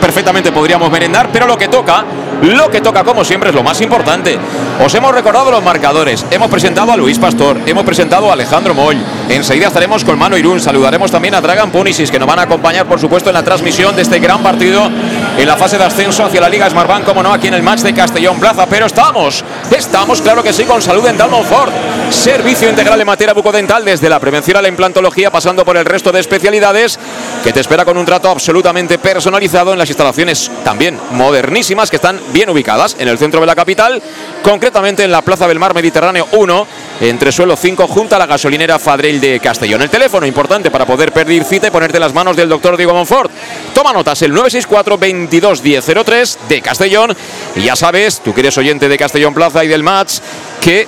perfectamente 0.00 0.52
podríamos 0.52 0.90
merendar, 0.90 1.28
pero 1.32 1.46
lo 1.46 1.58
que 1.58 1.68
toca, 1.68 2.04
lo 2.42 2.70
que 2.70 2.80
toca, 2.80 3.04
como 3.04 3.24
siempre, 3.24 3.50
es 3.50 3.54
lo 3.54 3.62
más 3.62 3.80
importante. 3.80 4.38
Os 4.84 4.94
hemos 4.94 5.12
recordado 5.14 5.50
los 5.50 5.62
marcadores, 5.62 6.24
hemos 6.30 6.48
presentado 6.50 6.92
a 6.92 6.96
Luis 6.96 7.18
Pastor, 7.18 7.58
hemos 7.66 7.84
presentado 7.84 8.30
a 8.30 8.32
Alejandro 8.32 8.74
Moy, 8.74 8.98
Enseguida 9.28 9.68
estaremos 9.68 10.04
con 10.04 10.18
Mano 10.18 10.36
Irún. 10.36 10.60
Saludaremos 10.60 11.10
también 11.10 11.34
a 11.34 11.40
Dragan 11.40 11.70
Punisis, 11.70 12.10
que 12.10 12.18
nos 12.18 12.28
van 12.28 12.38
a 12.38 12.42
acompañar, 12.42 12.86
por 12.86 13.00
supuesto, 13.00 13.30
en 13.30 13.34
la 13.34 13.42
transmisión 13.42 13.96
de 13.96 14.02
este 14.02 14.18
gran 14.18 14.42
partido 14.42 14.90
en 15.36 15.46
la 15.46 15.56
fase 15.56 15.78
de 15.78 15.84
ascenso 15.84 16.24
hacia 16.24 16.40
la 16.40 16.48
Liga 16.48 16.68
Smartbank, 16.68 17.04
como 17.04 17.22
no, 17.22 17.32
aquí 17.32 17.48
en 17.48 17.54
el 17.54 17.62
match 17.62 17.80
de 17.80 17.94
Castellón 17.94 18.38
Plaza. 18.38 18.66
Pero 18.66 18.86
estamos, 18.86 19.44
estamos, 19.70 20.20
claro 20.20 20.42
que 20.42 20.52
sí, 20.52 20.64
con 20.64 20.82
Salud 20.82 21.02
Dental 21.02 21.30
Monfort. 21.30 21.72
Servicio 22.10 22.68
integral 22.68 23.00
en 23.00 23.06
materia 23.06 23.32
bucodental, 23.32 23.84
desde 23.84 24.08
la 24.08 24.20
prevención 24.20 24.56
a 24.56 24.62
la 24.62 24.68
implantología, 24.68 25.30
pasando 25.30 25.64
por 25.64 25.76
el 25.76 25.84
resto 25.84 26.12
de 26.12 26.20
especialidades, 26.20 26.98
que 27.42 27.52
te 27.52 27.60
espera 27.60 27.84
con 27.84 27.96
un 27.96 28.04
trato 28.04 28.28
absolutamente 28.28 28.98
personalizado 28.98 29.72
en 29.72 29.78
las 29.78 29.88
instalaciones 29.88 30.50
también 30.64 30.98
modernísimas, 31.12 31.90
que 31.90 31.96
están 31.96 32.20
bien 32.32 32.50
ubicadas 32.50 32.96
en 32.98 33.08
el 33.08 33.18
centro 33.18 33.40
de 33.40 33.46
la 33.46 33.54
capital, 33.54 34.02
concretamente 34.42 35.04
en 35.04 35.12
la 35.12 35.22
Plaza 35.22 35.48
del 35.48 35.58
Mar 35.58 35.74
Mediterráneo 35.74 36.28
1, 36.32 36.66
entre 37.02 37.32
suelo 37.32 37.56
5, 37.56 37.88
junto 37.88 38.14
a 38.14 38.18
la 38.18 38.26
gasolinera 38.26 38.78
Fadrell 38.78 39.20
de 39.20 39.40
Castellón. 39.40 39.82
El 39.82 39.90
teléfono 39.90 40.24
importante 40.24 40.70
para 40.70 40.86
poder 40.86 41.12
pedir 41.12 41.42
cita 41.42 41.66
y 41.66 41.70
ponerte 41.70 41.98
las 41.98 42.14
manos 42.14 42.36
del 42.36 42.48
doctor 42.48 42.76
Diego 42.76 42.94
Monfort. 42.94 43.30
Toma 43.74 43.92
notas, 43.92 44.22
el 44.22 44.30
964 44.30 44.98
22 44.98 45.62
1003 45.64 46.38
de 46.48 46.62
Castellón. 46.62 47.16
Y 47.56 47.62
ya 47.62 47.74
sabes, 47.74 48.20
tú 48.20 48.32
que 48.32 48.40
eres 48.40 48.56
oyente 48.56 48.88
de 48.88 48.96
Castellón 48.96 49.34
Plaza 49.34 49.64
y 49.64 49.68
del 49.68 49.82
match, 49.82 50.18
que 50.60 50.86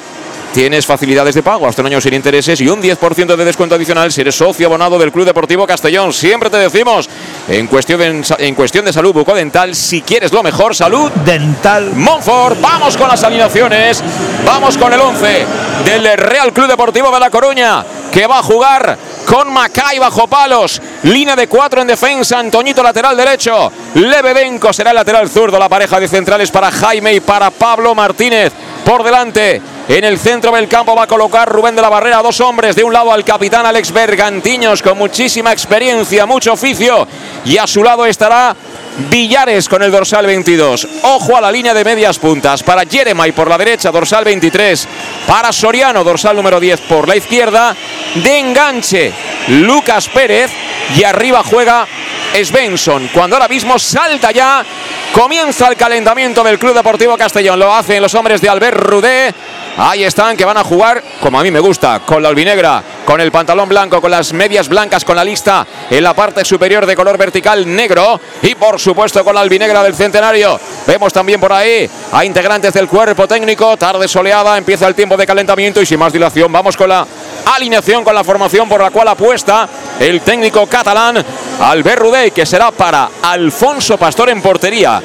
Tienes 0.55 0.87
facilidades 0.87 1.35
de 1.35 1.43
pago 1.43 1.67
hasta 1.67 1.83
un 1.83 1.89
año 1.89 2.01
sin 2.01 2.15
intereses 2.15 2.61
y 2.61 2.69
un 2.69 2.81
10% 2.81 3.35
de 3.35 3.45
descuento 3.45 3.75
adicional 3.75 4.13
si 4.13 4.21
eres 4.21 4.37
socio 4.37 4.69
abonado 4.69 5.01
del 5.01 5.11
Club 5.11 5.27
Deportivo 5.27 5.67
Castellón. 5.67 6.13
Siempre 6.13 6.49
te 6.49 6.59
decimos, 6.59 7.11
en 7.49 7.67
cuestión 7.67 7.99
de, 7.99 8.25
en 8.39 8.55
cuestión 8.55 8.85
de 8.85 8.93
salud 8.93 9.13
bucodental, 9.13 9.75
si 9.75 10.03
quieres 10.03 10.33
lo 10.33 10.45
mejor, 10.45 10.77
salud 10.77 11.11
dental. 11.25 11.91
Monfort, 11.97 12.61
vamos 12.61 12.97
con 12.97 13.09
las 13.09 13.25
alineaciones, 13.25 14.01
vamos 14.47 14.79
con 14.79 14.93
el 14.93 15.01
11 15.01 15.47
del 15.85 16.17
Real 16.19 16.53
Club 16.53 16.69
Deportivo 16.69 17.11
de 17.11 17.19
La 17.19 17.31
Coruña, 17.31 17.85
que 18.13 18.29
va 18.29 18.39
a 18.39 18.43
jugar 18.45 18.97
con 19.27 19.53
Macay 19.53 19.99
bajo 19.99 20.29
palos. 20.29 20.81
Línea 21.03 21.35
de 21.35 21.49
cuatro 21.49 21.81
en 21.81 21.89
defensa. 21.89 22.39
Antoñito 22.39 22.81
lateral 22.81 23.17
derecho. 23.17 23.73
Lebedenko 23.95 24.73
será 24.73 24.91
el 24.91 24.97
lateral 24.97 25.29
zurdo. 25.29 25.59
La 25.59 25.69
pareja 25.69 25.99
de 25.99 26.07
centrales 26.07 26.53
para 26.53 26.71
Jaime 26.71 27.13
y 27.13 27.19
para 27.19 27.51
Pablo 27.51 27.93
Martínez. 27.93 28.53
Por 28.85 29.03
delante. 29.03 29.74
En 29.87 30.03
el 30.03 30.19
centro 30.19 30.51
del 30.53 30.67
campo 30.67 30.97
va 30.97 31.03
a 31.03 31.07
colocar 31.07 31.47
Rubén 31.47 31.77
de 31.77 31.83
la 31.83 31.91
Barrera 31.91 32.23
dos 32.23 32.41
hombres. 32.41 32.75
De 32.75 32.83
un 32.83 32.93
lado 32.93 33.13
al 33.13 33.23
capitán 33.23 33.67
Alex 33.67 33.93
Bergantiños 33.93 34.81
con 34.81 34.97
muchísima 34.97 35.53
experiencia, 35.53 36.25
mucho 36.25 36.55
oficio. 36.55 37.07
Y 37.45 37.59
a 37.59 37.67
su 37.67 37.85
lado 37.85 38.07
estará 38.07 38.57
Villares 38.97 39.69
con 39.69 39.83
el 39.83 39.91
dorsal 39.91 40.25
22. 40.25 40.89
Ojo 41.03 41.37
a 41.37 41.41
la 41.41 41.53
línea 41.53 41.75
de 41.75 41.85
medias 41.85 42.19
puntas. 42.19 42.63
Para 42.63 42.87
Jeremai 42.87 43.33
por 43.33 43.49
la 43.49 43.59
derecha, 43.59 43.91
dorsal 43.91 44.25
23. 44.25 44.89
Para 45.27 45.53
Soriano, 45.53 46.03
dorsal 46.03 46.37
número 46.37 46.61
10 46.61 46.81
por 46.83 47.07
la 47.07 47.17
izquierda. 47.17 47.77
De 48.15 48.39
enganche, 48.39 49.13
Lucas 49.49 50.09
Pérez. 50.09 50.51
Y 50.97 51.03
arriba 51.03 51.43
juega 51.45 51.87
Svensson. 52.43 53.11
Cuando 53.13 53.37
ahora 53.37 53.49
mismo 53.49 53.79
salta 53.79 54.31
ya. 54.31 54.65
Comienza 55.13 55.69
el 55.69 55.77
calentamiento 55.77 56.43
del 56.43 56.59
Club 56.59 56.75
Deportivo 56.75 57.17
Castellón. 57.17 57.59
Lo 57.59 57.75
hacen 57.75 58.01
los 58.01 58.15
hombres 58.15 58.41
de 58.41 58.49
Albert 58.49 58.79
Rudé. 58.79 59.35
Ahí 59.77 60.05
están, 60.05 60.37
que 60.37 60.45
van 60.45 60.57
a 60.57 60.63
jugar, 60.63 61.03
como 61.21 61.41
a 61.41 61.43
mí 61.43 61.51
me 61.51 61.59
gusta, 61.59 62.01
con 62.07 62.23
la 62.23 62.29
albinegra, 62.29 62.81
con 63.05 63.21
el 63.21 63.33
pantalón 63.33 63.69
blanco, 63.69 64.01
con 64.01 64.11
las 64.11 64.33
medias 64.33 64.69
blancas, 64.69 65.05
con 65.05 65.17
la 65.17 65.25
lista 65.25 65.67
en 65.91 66.05
la 66.05 66.15
parte 66.15 66.45
superior 66.45 66.87
de 66.87 66.95
color 66.95 67.19
vertical 67.19 67.67
negro 67.75 68.21
y 68.43 68.55
por 68.55 68.79
supuesto 68.79 69.25
con 69.25 69.35
la 69.35 69.41
albinegra 69.41 69.83
del 69.83 69.97
centenario. 69.97 70.61
Vemos 70.87 71.13
también 71.13 71.41
por 71.41 71.53
ahí 71.53 71.91
a 72.13 72.25
integrantes 72.25 72.73
del 72.73 72.87
cuerpo 72.87 73.27
técnico, 73.27 73.77
tarde 73.77 74.07
soleada, 74.07 74.57
empieza 74.57 74.87
el 74.87 74.95
tiempo 74.95 75.17
de 75.17 75.27
calentamiento 75.27 75.83
y 75.83 75.87
sin 75.87 75.99
más 75.99 76.13
dilación 76.13 76.53
vamos 76.53 76.77
con 76.77 76.89
la 76.89 77.05
alineación, 77.53 78.05
con 78.05 78.15
la 78.15 78.23
formación 78.23 78.69
por 78.69 78.81
la 78.81 78.93
cual 78.93 79.09
apuesta 79.09 79.69
el 79.99 80.21
técnico 80.21 80.69
catalán 80.69 81.25
Albert 81.61 82.01
Rudey, 82.01 82.31
que 82.31 82.47
será 82.47 82.71
para 82.71 83.11
Alfonso 83.23 83.99
Pastor 83.99 84.31
en 84.31 84.41
portería. 84.41 85.03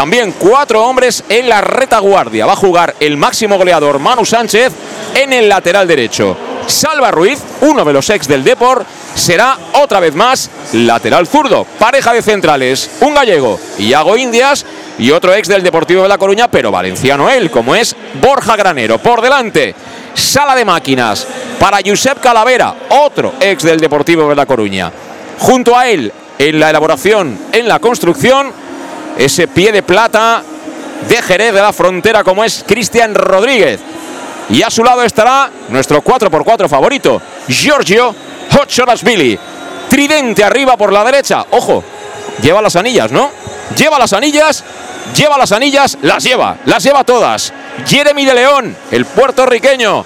También 0.00 0.32
cuatro 0.38 0.82
hombres 0.82 1.22
en 1.28 1.46
la 1.46 1.60
retaguardia. 1.60 2.46
Va 2.46 2.54
a 2.54 2.56
jugar 2.56 2.94
el 3.00 3.18
máximo 3.18 3.58
goleador 3.58 3.98
Manu 3.98 4.24
Sánchez 4.24 4.72
en 5.14 5.30
el 5.34 5.46
lateral 5.46 5.86
derecho. 5.86 6.34
Salva 6.66 7.10
Ruiz, 7.10 7.38
uno 7.60 7.84
de 7.84 7.92
los 7.92 8.08
ex 8.08 8.26
del 8.26 8.42
Depor, 8.42 8.82
será 9.14 9.58
otra 9.74 10.00
vez 10.00 10.14
más 10.14 10.48
lateral 10.72 11.26
zurdo. 11.26 11.66
Pareja 11.78 12.14
de 12.14 12.22
centrales, 12.22 12.90
un 13.02 13.14
gallego, 13.14 13.60
Iago 13.76 14.16
Indias 14.16 14.64
y 14.98 15.10
otro 15.10 15.34
ex 15.34 15.48
del 15.48 15.62
Deportivo 15.62 16.02
de 16.02 16.08
La 16.08 16.16
Coruña, 16.16 16.50
pero 16.50 16.70
valenciano 16.70 17.28
él, 17.28 17.50
como 17.50 17.74
es 17.74 17.94
Borja 18.22 18.56
Granero. 18.56 18.96
Por 18.96 19.20
delante, 19.20 19.74
sala 20.14 20.54
de 20.54 20.64
máquinas 20.64 21.26
para 21.58 21.80
Josep 21.84 22.20
Calavera, 22.20 22.74
otro 22.88 23.34
ex 23.38 23.64
del 23.64 23.78
Deportivo 23.80 24.30
de 24.30 24.36
La 24.36 24.46
Coruña. 24.46 24.90
Junto 25.40 25.76
a 25.76 25.88
él, 25.88 26.10
en 26.38 26.58
la 26.58 26.70
elaboración, 26.70 27.38
en 27.52 27.68
la 27.68 27.80
construcción, 27.80 28.69
ese 29.16 29.48
pie 29.48 29.72
de 29.72 29.82
plata 29.82 30.42
de 31.08 31.22
Jerez 31.22 31.54
de 31.54 31.60
la 31.60 31.72
Frontera 31.72 32.24
como 32.24 32.44
es 32.44 32.64
Cristian 32.66 33.14
Rodríguez. 33.14 33.80
Y 34.50 34.62
a 34.62 34.70
su 34.70 34.82
lado 34.82 35.02
estará 35.02 35.50
nuestro 35.68 36.02
4x4 36.02 36.68
favorito, 36.68 37.22
Giorgio 37.48 38.14
Billy. 39.04 39.38
Tridente 39.88 40.44
arriba 40.44 40.76
por 40.76 40.92
la 40.92 41.04
derecha. 41.04 41.44
Ojo, 41.50 41.82
lleva 42.42 42.62
las 42.62 42.76
anillas, 42.76 43.10
¿no? 43.10 43.30
Lleva 43.76 43.98
las 43.98 44.12
anillas, 44.12 44.64
lleva 45.16 45.38
las 45.38 45.52
anillas, 45.52 45.98
las 46.02 46.22
lleva, 46.24 46.56
las 46.64 46.82
lleva 46.82 47.04
todas. 47.04 47.52
Jeremy 47.86 48.24
de 48.24 48.34
León, 48.34 48.76
el 48.90 49.04
puertorriqueño, 49.06 50.04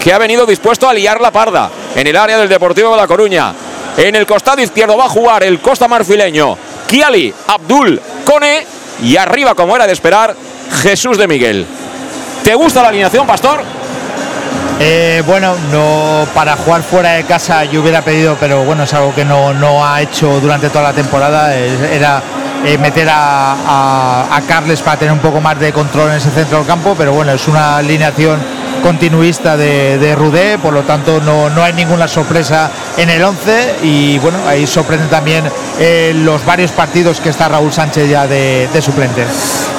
que 0.00 0.12
ha 0.12 0.18
venido 0.18 0.46
dispuesto 0.46 0.88
a 0.88 0.94
liar 0.94 1.20
la 1.20 1.30
parda 1.30 1.70
en 1.94 2.06
el 2.06 2.16
área 2.16 2.38
del 2.38 2.48
Deportivo 2.48 2.90
de 2.90 2.96
La 2.96 3.06
Coruña. 3.06 3.52
En 3.96 4.14
el 4.14 4.26
costado 4.26 4.60
izquierdo 4.60 4.96
va 4.96 5.06
a 5.06 5.08
jugar 5.08 5.42
el 5.42 5.60
Costa 5.60 5.88
Marfileño, 5.88 6.56
Kiali 6.86 7.32
Abdul 7.48 8.00
Cone 8.24 8.66
y 9.02 9.16
arriba, 9.16 9.54
como 9.54 9.74
era 9.74 9.86
de 9.86 9.92
esperar, 9.94 10.36
Jesús 10.82 11.16
de 11.16 11.26
Miguel. 11.26 11.66
¿Te 12.44 12.54
gusta 12.54 12.82
la 12.82 12.88
alineación, 12.88 13.26
Pastor? 13.26 13.62
Eh, 14.78 15.22
bueno, 15.26 15.54
no 15.72 16.26
para 16.34 16.54
jugar 16.56 16.82
fuera 16.82 17.12
de 17.12 17.24
casa 17.24 17.64
yo 17.64 17.80
hubiera 17.80 18.02
pedido, 18.02 18.36
pero 18.38 18.64
bueno, 18.64 18.82
es 18.82 18.92
algo 18.92 19.14
que 19.14 19.24
no, 19.24 19.54
no 19.54 19.82
ha 19.86 20.02
hecho 20.02 20.40
durante 20.40 20.68
toda 20.68 20.84
la 20.84 20.92
temporada. 20.92 21.56
Era 21.56 22.22
eh, 22.64 22.76
meter 22.76 23.08
a, 23.10 24.36
a, 24.36 24.40
Carles 24.42 24.82
para 24.82 24.98
tener 24.98 25.12
un 25.12 25.20
poco 25.20 25.40
más 25.40 25.58
de 25.58 25.72
control 25.72 26.10
en 26.10 26.16
ese 26.16 26.30
centro 26.30 26.58
del 26.58 26.66
campo, 26.66 26.94
pero 26.96 27.12
bueno, 27.12 27.32
es 27.32 27.48
una 27.48 27.78
alineación 27.78 28.38
continuista 28.82 29.56
de, 29.56 29.98
de 29.98 30.14
Rudé, 30.14 30.58
por 30.58 30.72
lo 30.72 30.82
tanto 30.82 31.20
no, 31.20 31.50
no 31.50 31.62
hay 31.62 31.72
ninguna 31.72 32.08
sorpresa 32.08 32.70
en 32.96 33.10
el 33.10 33.22
11 33.22 33.76
y 33.82 34.18
bueno, 34.18 34.38
ahí 34.46 34.66
sorprenden 34.66 35.08
también 35.08 35.44
eh, 35.78 36.12
los 36.14 36.44
varios 36.44 36.70
partidos 36.72 37.20
que 37.20 37.30
está 37.30 37.48
Raúl 37.48 37.72
Sánchez 37.72 38.08
ya 38.08 38.26
de, 38.26 38.68
de, 38.72 38.82
suplente. 38.82 39.24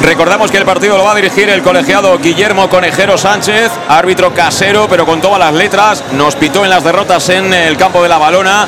Recordamos 0.01 0.51
que 0.51 0.57
el 0.57 0.65
partido 0.65 0.97
lo 0.97 1.03
va 1.03 1.13
a 1.13 1.15
dirigir 1.15 1.49
el 1.49 1.61
colegiado 1.61 2.17
Guillermo 2.19 2.69
Conejero 2.69 3.17
Sánchez, 3.17 3.71
árbitro 3.87 4.33
casero, 4.33 4.87
pero 4.89 5.05
con 5.05 5.21
todas 5.21 5.39
las 5.39 5.53
letras, 5.53 6.03
nos 6.13 6.35
pitó 6.35 6.63
en 6.63 6.69
las 6.69 6.83
derrotas 6.83 7.29
en 7.29 7.53
el 7.53 7.77
campo 7.77 8.03
de 8.03 8.09
la 8.09 8.17
Balona 8.17 8.67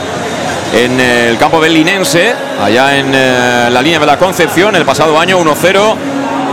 en 0.72 1.00
el 1.00 1.38
campo 1.40 1.60
del 1.60 1.74
Linense, 1.74 2.32
allá 2.64 2.96
en 2.96 3.12
eh, 3.14 3.70
la 3.72 3.82
línea 3.82 4.00
de 4.00 4.06
la 4.06 4.18
Concepción, 4.18 4.76
el 4.76 4.86
pasado 4.86 5.20
año 5.20 5.40
1-0 5.40 5.96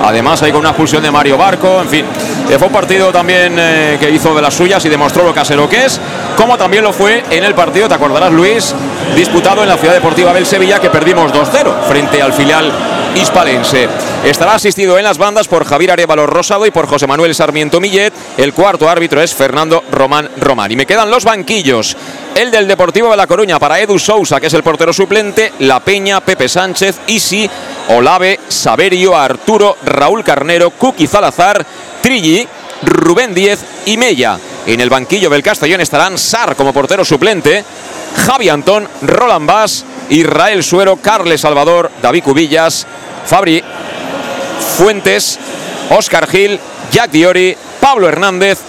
Además, 0.05 0.43
hay 0.43 0.53
con 0.53 0.61
una 0.61 0.71
expulsión 0.71 1.03
de 1.03 1.11
Mario 1.11 1.37
Barco. 1.37 1.81
En 1.81 1.89
fin, 1.89 2.05
eh, 2.49 2.59
fue 2.59 2.69
un 2.69 2.73
partido 2.73 3.13
también 3.13 3.57
eh, 3.59 3.97
que 3.99 4.11
hizo 4.11 4.35
de 4.35 4.43
las 4.43 4.55
suyas 4.55 4.85
y 4.85 4.89
demostró 4.89 5.25
lo 5.25 5.35
casero 5.35 5.69
que 5.69 5.85
es, 5.85 6.01
como 6.37 6.57
también 6.57 6.85
lo 6.85 6.93
fue 6.93 7.25
en 7.31 7.45
el 7.45 7.55
partido, 7.55 7.89
te 7.89 7.95
acordarás, 7.95 8.33
Luis, 8.33 8.75
disputado 9.15 9.63
en 9.63 9.69
la 9.69 9.77
Ciudad 9.77 9.95
Deportiva 9.95 10.33
del 10.33 10.47
Sevilla, 10.47 10.79
que 10.79 10.91
perdimos 10.91 11.33
2-0 11.33 11.83
frente 11.89 12.23
al 12.23 12.33
filial 12.33 12.73
hispalense. 13.17 13.89
Estará 14.25 14.55
asistido 14.55 14.99
en 14.99 15.05
las 15.05 15.19
bandas 15.19 15.49
por 15.49 15.65
Javier 15.65 15.93
Arevalo 15.93 16.27
Rosado 16.27 16.67
y 16.67 16.71
por 16.71 16.87
José 16.87 17.07
Manuel 17.07 17.35
Sarmiento 17.35 17.81
Millet. 17.81 18.13
El 18.37 18.53
cuarto 18.53 18.89
árbitro 18.89 19.23
es 19.23 19.35
Fernando 19.35 19.83
Román 19.91 20.29
Román. 20.39 20.71
Y 20.73 20.77
me 20.77 20.87
quedan 20.87 21.11
los 21.11 21.25
banquillos. 21.25 21.97
El 22.35 22.51
del 22.51 22.69
Deportivo 22.69 23.11
de 23.11 23.17
La 23.17 23.27
Coruña 23.27 23.59
para 23.59 23.81
Edu 23.81 23.99
Sousa, 23.99 24.41
que 24.41 24.49
es 24.49 24.55
el 24.55 24.63
portero 24.63 24.93
suplente, 24.93 25.53
La 25.61 25.81
Peña, 25.81 26.21
Pepe 26.21 26.49
Sánchez, 26.49 27.01
Isi, 27.07 27.49
Olave, 27.89 28.41
Saberio, 28.49 29.17
Arturo, 29.17 29.77
Raúl 29.85 30.23
Carnero, 30.23 30.71
Cuqui 30.71 31.07
Zalazar, 31.07 31.65
Trilli, 32.03 32.47
Rubén 32.83 33.33
Díez 33.33 33.61
y 33.87 33.97
Mella. 33.97 34.39
En 34.67 34.81
el 34.81 34.91
banquillo 34.91 35.31
del 35.31 35.43
Castellón 35.43 35.81
estarán 35.81 36.19
Sar 36.19 36.57
como 36.57 36.73
portero 36.73 37.05
suplente, 37.05 37.65
Javi 38.27 38.49
Antón, 38.49 38.89
Roland 39.03 39.47
Bass, 39.47 39.85
Israel 40.11 40.63
Suero, 40.63 40.97
Carles 40.97 41.41
Salvador, 41.41 41.91
David 42.03 42.25
Cubillas, 42.25 42.87
Fabri, 43.27 43.63
Fuentes, 44.77 45.39
Oscar 45.91 46.27
Gil, 46.27 46.61
Jack 46.91 47.11
Diori, 47.11 47.57
Pablo 47.81 48.09
Hernández, 48.09 48.61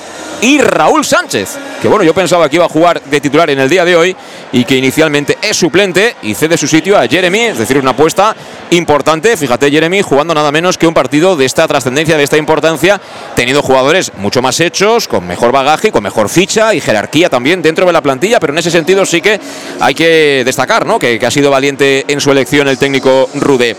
y 0.42 0.60
Raúl 0.60 1.04
Sánchez, 1.04 1.58
que 1.82 1.88
bueno, 1.88 2.04
yo 2.04 2.14
pensaba 2.14 2.48
que 2.50 2.58
iba 2.58 2.66
a 2.66 2.70
jugar 2.70 3.02
de 3.02 3.20
titular 3.22 3.50
en 3.50 3.60
el 3.60 3.70
día 3.70 3.84
de 3.86 3.96
hoy 3.96 4.16
y 4.52 4.66
que 4.66 4.76
inicialmente 4.76 5.38
es 5.42 5.58
suplente 5.58 6.16
y 6.22 6.36
cede 6.36 6.58
su 6.58 6.68
sitio 6.68 6.98
a 6.98 7.08
Jeremy, 7.08 7.40
es 7.40 7.58
decir, 7.58 7.78
una 7.78 7.92
apuesta 7.92 8.36
importante. 8.70 9.36
Fíjate, 9.36 9.72
Jeremy 9.72 10.02
jugando 10.02 10.34
nada 10.34 10.52
menos 10.52 10.78
que 10.78 10.88
un 10.88 10.94
partido 10.94 11.36
de 11.36 11.46
esta 11.46 11.68
trascendencia, 11.68 12.18
de 12.18 12.24
esta 12.24 12.38
importancia, 12.38 13.02
teniendo 13.36 13.62
jugadores 13.64 14.12
mucho 14.18 14.42
más 14.42 14.60
hechos, 14.60 15.08
con 15.08 15.26
mejor 15.26 15.52
bagaje, 15.52 15.92
con 15.92 16.04
mejor 16.04 16.30
ficha 16.30 16.74
y 16.74 16.82
jerarquía 16.82 17.30
también 17.30 17.62
dentro 17.62 17.86
de 17.86 17.94
la 17.94 18.02
plantilla, 18.02 18.40
pero 18.40 18.54
en 18.54 18.60
ese 18.60 18.72
sentido 18.72 19.06
sí 19.06 19.22
que 19.22 19.40
hay 19.80 19.96
que 19.96 20.44
destacar, 20.46 20.86
¿no? 20.86 21.00
Que, 21.00 21.18
que 21.18 21.26
ha 21.26 21.32
sido 21.32 21.50
valiente 21.50 22.06
en 22.08 22.22
su 22.22 22.32
elección 22.32 22.68
el 22.68 22.78
técnico 22.78 23.30
Rude. 23.36 23.76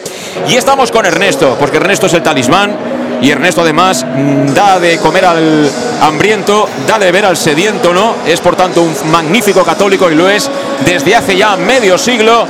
Y 0.49 0.57
estamos 0.57 0.91
con 0.91 1.07
Ernesto, 1.07 1.57
porque 1.59 1.77
Ernesto 1.77 2.07
es 2.07 2.15
el 2.15 2.23
talismán 2.23 2.98
y 3.21 3.31
Ernesto 3.31 3.63
además 3.63 4.05
mm, 4.05 4.55
da 4.55 4.79
de 4.79 4.99
comer 4.99 5.25
al 5.25 5.71
hambriento, 6.03 6.69
da 6.87 6.99
de 6.99 7.07
beber 7.07 7.27
al 7.27 7.37
sediento, 7.37 7.93
¿no? 7.93 8.17
Es 8.27 8.41
por 8.41 8.57
tanto 8.57 8.83
un 8.83 8.95
magnífico 9.11 9.65
católico 9.65 10.11
y 10.11 10.15
lo 10.15 10.29
es 10.29 10.51
desde 10.85 11.15
hace 11.15 11.37
ya 11.37 11.57
medio 11.57 11.99
siglo. 11.99 12.47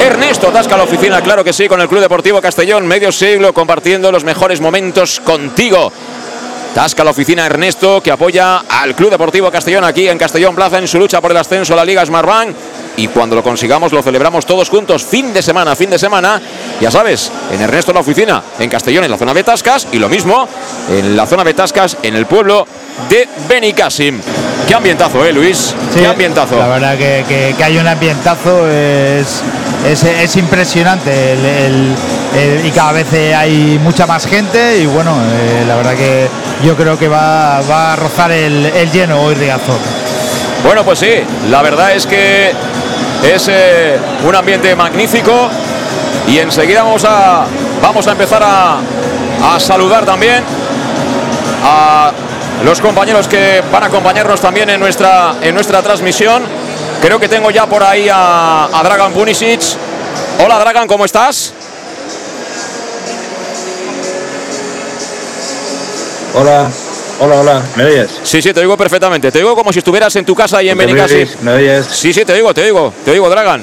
Ernesto 0.00 0.48
Tasca 0.48 0.76
la 0.76 0.84
oficina, 0.84 1.20
claro 1.20 1.44
que 1.44 1.52
sí, 1.52 1.68
con 1.68 1.80
el 1.80 1.88
Club 1.88 2.00
Deportivo 2.00 2.40
Castellón, 2.40 2.86
medio 2.86 3.12
siglo 3.12 3.52
compartiendo 3.52 4.10
los 4.10 4.24
mejores 4.24 4.60
momentos 4.60 5.20
contigo. 5.20 5.92
Tasca 6.74 7.04
la 7.04 7.12
oficina 7.12 7.46
Ernesto 7.46 8.02
que 8.02 8.10
apoya 8.10 8.64
al 8.68 8.96
Club 8.96 9.10
Deportivo 9.10 9.48
Castellón 9.48 9.84
aquí 9.84 10.08
en 10.08 10.18
Castellón 10.18 10.56
Plaza 10.56 10.78
en 10.78 10.88
su 10.88 10.98
lucha 10.98 11.20
por 11.20 11.30
el 11.30 11.36
ascenso 11.36 11.72
a 11.72 11.76
la 11.76 11.84
Liga 11.84 12.04
Smartbank 12.04 12.56
y 12.96 13.06
cuando 13.06 13.36
lo 13.36 13.44
consigamos 13.44 13.92
lo 13.92 14.02
celebramos 14.02 14.44
todos 14.44 14.68
juntos, 14.68 15.04
fin 15.04 15.32
de 15.32 15.40
semana, 15.40 15.76
fin 15.76 15.90
de 15.90 16.00
semana, 16.00 16.42
ya 16.80 16.90
sabes, 16.90 17.30
en 17.52 17.60
Ernesto 17.60 17.92
la 17.92 18.00
oficina, 18.00 18.42
en 18.58 18.68
Castellón, 18.68 19.04
en 19.04 19.10
la 19.12 19.18
zona 19.18 19.34
de 19.34 19.44
Tascas, 19.44 19.86
y 19.92 19.98
lo 19.98 20.08
mismo 20.08 20.48
en 20.90 21.16
la 21.16 21.26
zona 21.26 21.44
de 21.44 21.54
Tascas, 21.54 21.96
en 22.02 22.16
el 22.16 22.26
pueblo 22.26 22.66
de 23.08 23.28
Benicassim. 23.48 24.20
Qué 24.66 24.74
ambientazo, 24.74 25.24
¿eh, 25.24 25.32
Luis? 25.32 25.74
Sí, 25.92 26.00
Qué 26.00 26.06
ambientazo. 26.06 26.56
La 26.58 26.66
verdad 26.68 26.96
que, 26.96 27.24
que- 27.28 27.54
que 27.56 27.64
hay 27.64 27.76
un 27.78 27.86
ambientazo, 27.86 28.66
es, 28.68 29.42
es, 29.86 30.02
es 30.04 30.36
impresionante 30.36 31.32
el- 31.32 31.44
el- 31.44 31.94
el- 32.34 32.66
y 32.66 32.70
cada 32.70 32.92
vez 32.92 33.06
hay 33.36 33.78
mucha 33.82 34.06
más 34.06 34.26
gente 34.26 34.78
y 34.78 34.86
bueno, 34.86 35.12
eh, 35.20 35.64
la 35.68 35.76
verdad 35.76 35.94
que 35.94 36.28
yo 36.64 36.76
creo 36.76 36.98
que 36.98 37.08
va, 37.08 37.60
va 37.70 37.92
a 37.92 37.96
rozar 37.96 38.30
el, 38.32 38.64
el 38.66 38.90
lleno 38.90 39.20
hoy 39.20 39.34
Riazor. 39.34 39.78
Bueno, 40.64 40.82
pues 40.82 40.98
sí, 40.98 41.12
la 41.50 41.60
verdad 41.60 41.92
es 41.94 42.06
que 42.06 42.50
es 43.22 43.48
eh, 43.52 43.98
un 44.26 44.34
ambiente 44.34 44.74
magnífico 44.74 45.48
y 46.26 46.38
enseguida 46.38 46.82
vamos 46.82 47.04
a, 47.04 47.44
vamos 47.82 48.06
a 48.08 48.12
empezar 48.12 48.42
a, 48.42 48.78
a 49.54 49.60
saludar 49.60 50.06
también 50.06 50.42
a 51.62 52.10
los 52.62 52.80
compañeros 52.80 53.28
que 53.28 53.62
van 53.72 53.82
a 53.82 53.86
acompañarnos 53.86 54.40
también 54.40 54.70
en 54.70 54.80
nuestra, 54.80 55.34
en 55.42 55.54
nuestra 55.54 55.82
transmisión. 55.82 56.42
Creo 57.02 57.18
que 57.20 57.28
tengo 57.28 57.50
ya 57.50 57.66
por 57.66 57.82
ahí 57.82 58.08
a, 58.10 58.64
a 58.72 58.82
Dragan 58.82 59.12
Punisic. 59.12 59.60
Hola 60.42 60.58
Dragan, 60.58 60.86
¿cómo 60.86 61.04
estás? 61.04 61.52
Hola, 66.34 66.68
hola, 67.20 67.40
hola, 67.40 67.62
¿me 67.76 67.84
oyes? 67.84 68.10
Sí, 68.24 68.42
sí, 68.42 68.52
te 68.52 68.60
oigo 68.60 68.76
perfectamente. 68.76 69.30
Te 69.30 69.38
oigo 69.38 69.54
como 69.54 69.72
si 69.72 69.78
estuvieras 69.80 70.14
en 70.16 70.24
tu 70.24 70.34
casa 70.34 70.62
y 70.62 70.68
en 70.70 70.76
¿Me 70.76 70.86
Benicassim. 70.86 71.18
oyes? 71.18 71.42
¿Me 71.42 71.52
oyes? 71.52 71.86
Sí, 71.86 72.12
sí, 72.12 72.24
te 72.24 72.32
oigo, 72.32 72.52
te 72.54 72.62
oigo, 72.62 72.92
te 73.04 73.10
oigo, 73.12 73.28
Dragan. 73.28 73.62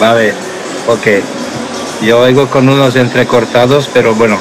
Vale, 0.00 0.32
ok. 0.86 1.06
Yo 2.02 2.20
oigo 2.20 2.46
con 2.48 2.68
unos 2.68 2.94
entrecortados, 2.96 3.88
pero 3.92 4.14
bueno. 4.14 4.38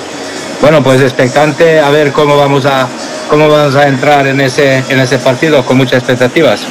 Bueno, 0.65 0.81
pues 0.81 0.99
expectante 0.99 1.79
a 1.79 1.91
ver 1.91 2.11
cómo 2.11 2.35
vamos 2.35 2.65
a 2.65 2.87
cómo 3.29 3.47
vamos 3.47 3.75
a 3.75 3.87
entrar 3.87 4.25
en 4.25 4.41
ese 4.41 4.83
en 4.89 4.99
ese 4.99 5.19
partido 5.19 5.63
con 5.63 5.77
muchas 5.77 5.99
expectativas. 5.99 6.61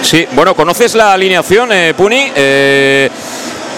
Sí, 0.00 0.28
bueno, 0.30 0.54
¿conoces 0.54 0.94
la 0.94 1.12
alineación, 1.12 1.72
eh, 1.72 1.92
Puni? 1.92 2.30
Eh, 2.36 3.10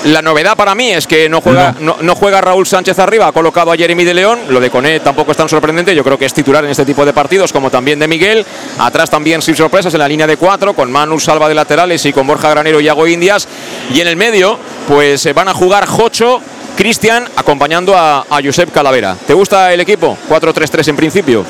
la 0.05 0.21
novedad 0.21 0.55
para 0.55 0.75
mí 0.75 0.91
es 0.91 1.07
que 1.07 1.31
no 1.31 1.41
juega, 1.41 1.75
no. 1.81 1.97
no 2.03 2.15
juega 2.15 2.43
Raúl 2.43 2.67
Sánchez 2.67 2.99
arriba, 2.99 3.27
ha 3.29 3.33
colocado 3.33 3.73
a 3.73 3.77
Jeremy 3.77 4.05
de 4.05 4.13
León. 4.13 4.39
Lo 4.51 4.61
de 4.61 4.69
Coné 4.69 5.01
tampoco 5.01 5.31
es 5.31 5.39
tan 5.39 5.49
sorprendente, 5.49 5.95
yo 5.95 6.05
creo 6.05 6.19
que 6.19 6.27
es 6.27 6.35
titular 6.35 6.63
en 6.67 6.71
este 6.71 6.85
tipo 6.85 7.07
de 7.07 7.15
partidos, 7.15 7.55
como 7.55 7.71
también 7.71 7.99
de 7.99 8.09
Miguel. 8.09 8.45
Atrás 8.81 9.09
también 9.09 9.41
sin 9.41 9.57
sorpresas 9.57 9.95
en 9.95 10.01
la 10.01 10.09
línea 10.09 10.27
de 10.27 10.37
cuatro, 10.37 10.75
con 10.75 10.93
Manu 10.93 11.19
Salva 11.19 11.49
de 11.49 11.55
laterales 11.55 12.05
y 12.05 12.13
con 12.13 12.27
Borja 12.27 12.51
Granero 12.51 12.83
y 12.83 12.85
Iago 12.85 13.07
Indias. 13.07 13.49
Y 13.95 14.03
en 14.03 14.09
el 14.09 14.17
medio, 14.17 14.59
pues 14.87 15.25
eh, 15.25 15.33
van 15.33 15.49
a 15.49 15.55
jugar 15.55 15.87
Jocho, 15.87 16.43
Cristian, 16.77 17.29
acompañando 17.37 17.95
a, 17.97 18.25
Josep 18.43 18.71
Calavera. 18.73 19.17
¿Te 19.27 19.35
gusta 19.35 19.73
el 19.73 19.81
equipo? 19.81 20.17
4-3-3 20.29 20.89
en 20.89 20.97
principio. 20.97 21.45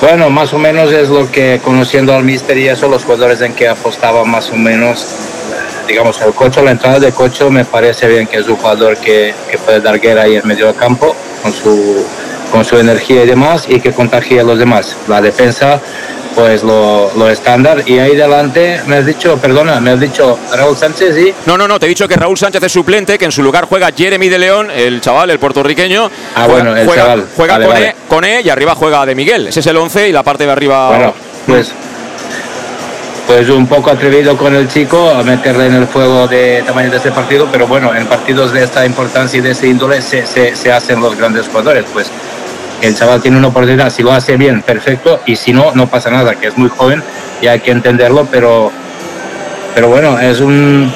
Bueno, 0.00 0.30
más 0.30 0.52
o 0.52 0.58
menos 0.58 0.92
es 0.92 1.08
lo 1.08 1.30
que 1.30 1.60
conociendo 1.62 2.14
al 2.14 2.24
Mister 2.24 2.58
y 2.58 2.68
eso, 2.68 2.88
los 2.88 3.04
jugadores 3.04 3.40
en 3.40 3.54
que 3.54 3.68
apostaba 3.68 4.24
más 4.24 4.50
o 4.50 4.56
menos, 4.56 5.06
digamos, 5.86 6.20
el 6.20 6.32
cocho, 6.32 6.62
la 6.62 6.72
entrada 6.72 6.98
de 6.98 7.12
cocho 7.12 7.50
me 7.50 7.64
parece 7.64 8.08
bien 8.08 8.26
que 8.26 8.38
es 8.38 8.48
un 8.48 8.56
jugador 8.56 8.96
que, 8.96 9.32
que 9.48 9.58
puede 9.58 9.80
dar 9.80 10.00
guerra 10.00 10.22
ahí 10.22 10.36
en 10.36 10.46
medio 10.46 10.74
campo 10.74 11.14
con 11.42 11.52
su, 11.52 12.04
con 12.50 12.64
su 12.64 12.78
energía 12.78 13.22
y 13.22 13.26
demás 13.26 13.66
y 13.68 13.80
que 13.80 13.92
contagie 13.92 14.40
a 14.40 14.42
los 14.42 14.58
demás. 14.58 14.96
La 15.08 15.20
defensa, 15.20 15.80
pues 16.34 16.62
lo, 16.62 17.10
lo 17.16 17.28
estándar. 17.28 17.82
Y 17.86 17.98
ahí 17.98 18.16
delante 18.16 18.80
me 18.86 18.96
has 18.96 19.06
dicho, 19.06 19.36
perdona, 19.38 19.80
me 19.80 19.90
has 19.90 20.00
dicho 20.00 20.38
Raúl 20.52 20.76
Sánchez 20.76 21.16
y... 21.18 21.34
No, 21.46 21.56
no, 21.56 21.68
no, 21.68 21.78
te 21.78 21.86
he 21.86 21.88
dicho 21.88 22.08
que 22.08 22.16
Raúl 22.16 22.36
Sánchez 22.36 22.62
es 22.62 22.72
suplente, 22.72 23.18
que 23.18 23.24
en 23.24 23.32
su 23.32 23.42
lugar 23.42 23.66
juega 23.66 23.90
Jeremy 23.96 24.28
de 24.28 24.38
León, 24.38 24.70
el 24.70 25.00
chaval, 25.00 25.30
el 25.30 25.38
puertorriqueño. 25.38 26.10
Ah, 26.34 26.44
juega, 26.44 26.52
bueno, 26.52 26.76
el 26.76 26.86
juega, 26.86 27.02
chaval. 27.02 27.26
Juega 27.36 27.52
Vale, 27.54 27.64
con, 27.66 27.74
vale. 27.74 27.88
E, 27.88 27.94
con 28.08 28.24
E 28.24 28.40
y 28.42 28.48
arriba 28.50 28.74
juega 28.74 29.04
de 29.06 29.14
Miguel. 29.14 29.48
Ese 29.48 29.60
es 29.60 29.66
el 29.66 29.76
11 29.76 30.08
y 30.08 30.12
la 30.12 30.22
parte 30.22 30.44
de 30.44 30.52
arriba. 30.52 30.88
Bueno, 30.88 31.14
pues, 31.46 31.72
pues 33.26 33.48
un 33.48 33.66
poco 33.66 33.90
atrevido 33.90 34.36
con 34.36 34.54
el 34.54 34.68
chico 34.68 35.10
a 35.10 35.22
meterle 35.22 35.66
en 35.66 35.74
el 35.74 35.86
fuego 35.86 36.26
de 36.26 36.62
tamaño 36.66 36.90
de 36.90 36.96
este 36.96 37.12
partido, 37.12 37.48
pero 37.50 37.66
bueno, 37.66 37.94
en 37.94 38.06
partidos 38.06 38.52
de 38.52 38.64
esta 38.64 38.84
importancia 38.84 39.38
y 39.38 39.40
de 39.40 39.52
esta 39.52 39.66
índole 39.66 40.02
se, 40.02 40.26
se, 40.26 40.56
se 40.56 40.72
hacen 40.72 41.00
los 41.00 41.16
grandes 41.16 41.46
jugadores. 41.48 41.84
Pues 41.92 42.10
el 42.82 42.94
chaval 42.94 43.22
tiene 43.22 43.38
una 43.38 43.48
oportunidad, 43.48 43.90
si 43.90 44.02
lo 44.02 44.12
hace 44.12 44.36
bien, 44.36 44.62
perfecto, 44.62 45.20
y 45.26 45.36
si 45.36 45.52
no, 45.52 45.72
no 45.74 45.88
pasa 45.88 46.10
nada, 46.10 46.34
que 46.34 46.48
es 46.48 46.58
muy 46.58 46.68
joven 46.68 47.02
y 47.40 47.46
hay 47.46 47.60
que 47.60 47.70
entenderlo, 47.70 48.26
pero, 48.30 48.70
pero 49.74 49.88
bueno, 49.88 50.18
es 50.18 50.40
un 50.40 50.92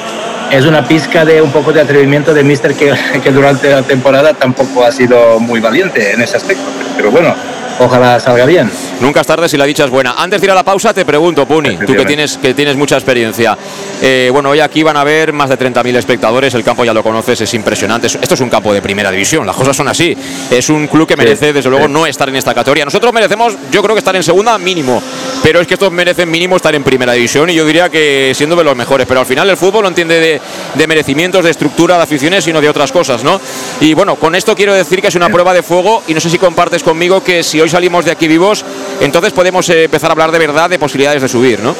es 0.51 0.65
una 0.65 0.87
pizca 0.87 1.25
de 1.25 1.41
un 1.41 1.51
poco 1.51 1.73
de 1.73 1.81
atrevimiento 1.81 2.33
de 2.33 2.43
Mister 2.43 2.73
que, 2.73 2.93
que 3.23 3.31
durante 3.31 3.69
la 3.69 3.83
temporada 3.83 4.33
tampoco 4.33 4.85
ha 4.85 4.91
sido 4.91 5.39
muy 5.39 5.59
valiente 5.59 6.13
en 6.13 6.21
ese 6.21 6.37
aspecto. 6.37 6.63
Pero 6.95 7.11
bueno, 7.11 7.35
ojalá 7.79 8.19
salga 8.19 8.45
bien. 8.45 8.69
Nunca 8.99 9.21
es 9.21 9.27
tarde 9.27 9.47
si 9.47 9.57
la 9.57 9.65
dicha 9.65 9.85
es 9.85 9.89
buena. 9.89 10.15
Antes 10.17 10.41
de 10.41 10.47
ir 10.47 10.51
a 10.51 10.55
la 10.55 10.63
pausa, 10.63 10.93
te 10.93 11.05
pregunto, 11.05 11.45
Puni, 11.45 11.77
tú 11.77 11.93
que 11.93 12.05
tienes, 12.05 12.37
que 12.37 12.53
tienes 12.53 12.75
mucha 12.75 12.95
experiencia. 12.95 13.57
Eh, 14.01 14.29
bueno, 14.31 14.49
hoy 14.49 14.59
aquí 14.59 14.83
van 14.83 14.97
a 14.97 15.01
haber 15.01 15.33
más 15.33 15.49
de 15.49 15.57
30.000 15.57 15.95
espectadores. 15.95 16.53
El 16.53 16.63
campo 16.63 16.83
ya 16.83 16.93
lo 16.93 17.03
conoces, 17.03 17.41
es 17.41 17.53
impresionante. 17.53 18.07
Esto 18.07 18.33
es 18.33 18.41
un 18.41 18.49
campo 18.49 18.73
de 18.73 18.81
primera 18.81 19.11
división, 19.11 19.45
las 19.45 19.55
cosas 19.55 19.75
son 19.75 19.87
así. 19.87 20.17
Es 20.49 20.69
un 20.69 20.87
club 20.87 21.07
que 21.07 21.15
merece, 21.15 21.53
desde 21.53 21.69
luego, 21.69 21.87
no 21.87 22.05
estar 22.05 22.27
en 22.29 22.35
esta 22.35 22.53
categoría. 22.53 22.85
Nosotros 22.85 23.13
merecemos, 23.13 23.55
yo 23.71 23.81
creo 23.83 23.95
que 23.95 23.99
estar 23.99 24.15
en 24.15 24.23
segunda 24.23 24.57
mínimo. 24.57 25.01
Pero 25.43 25.61
es 25.61 25.67
que 25.67 25.75
estos 25.75 25.91
merecen 25.91 26.29
mínimo 26.29 26.55
estar 26.55 26.73
en 26.73 26.83
primera 26.83 27.13
división 27.13 27.49
y 27.49 27.53
yo 27.53 27.65
diría 27.65 27.89
que 27.89 28.33
siendo 28.35 28.55
de 28.55 28.63
los 28.63 28.75
mejores. 28.75 29.07
Pero 29.07 29.19
al 29.19 29.25
final 29.25 29.49
el 29.49 29.57
fútbol 29.57 29.83
no 29.83 29.89
entiende 29.89 30.19
de, 30.19 30.41
de 30.73 30.87
merecimientos, 30.87 31.43
de 31.43 31.51
estructura, 31.51 31.97
de 31.97 32.03
aficiones, 32.03 32.43
sino 32.43 32.61
de 32.61 32.69
otras 32.69 32.91
cosas, 32.91 33.23
¿no? 33.23 33.39
Y 33.79 33.93
bueno, 33.93 34.15
con 34.15 34.35
esto 34.35 34.55
quiero 34.55 34.73
decir 34.73 35.01
que 35.01 35.07
es 35.07 35.15
una 35.15 35.29
prueba 35.29 35.53
de 35.53 35.63
fuego 35.63 36.03
y 36.07 36.13
no 36.13 36.19
sé 36.19 36.29
si 36.29 36.37
compartes 36.37 36.83
conmigo 36.83 37.23
que 37.23 37.43
si 37.43 37.61
hoy 37.61 37.66
salimos 37.69 38.05
de 38.05 38.11
aquí 38.11 38.27
vivos, 38.27 38.63
entonces 39.01 39.33
podemos 39.33 39.69
eh, 39.69 39.85
empezar 39.85 40.09
a 40.09 40.13
hablar 40.13 40.31
de 40.31 40.39
verdad 40.39 40.69
de 40.69 40.79
posibilidades 40.79 41.21
de 41.21 41.27
subir, 41.27 41.59
¿no? 41.59 41.75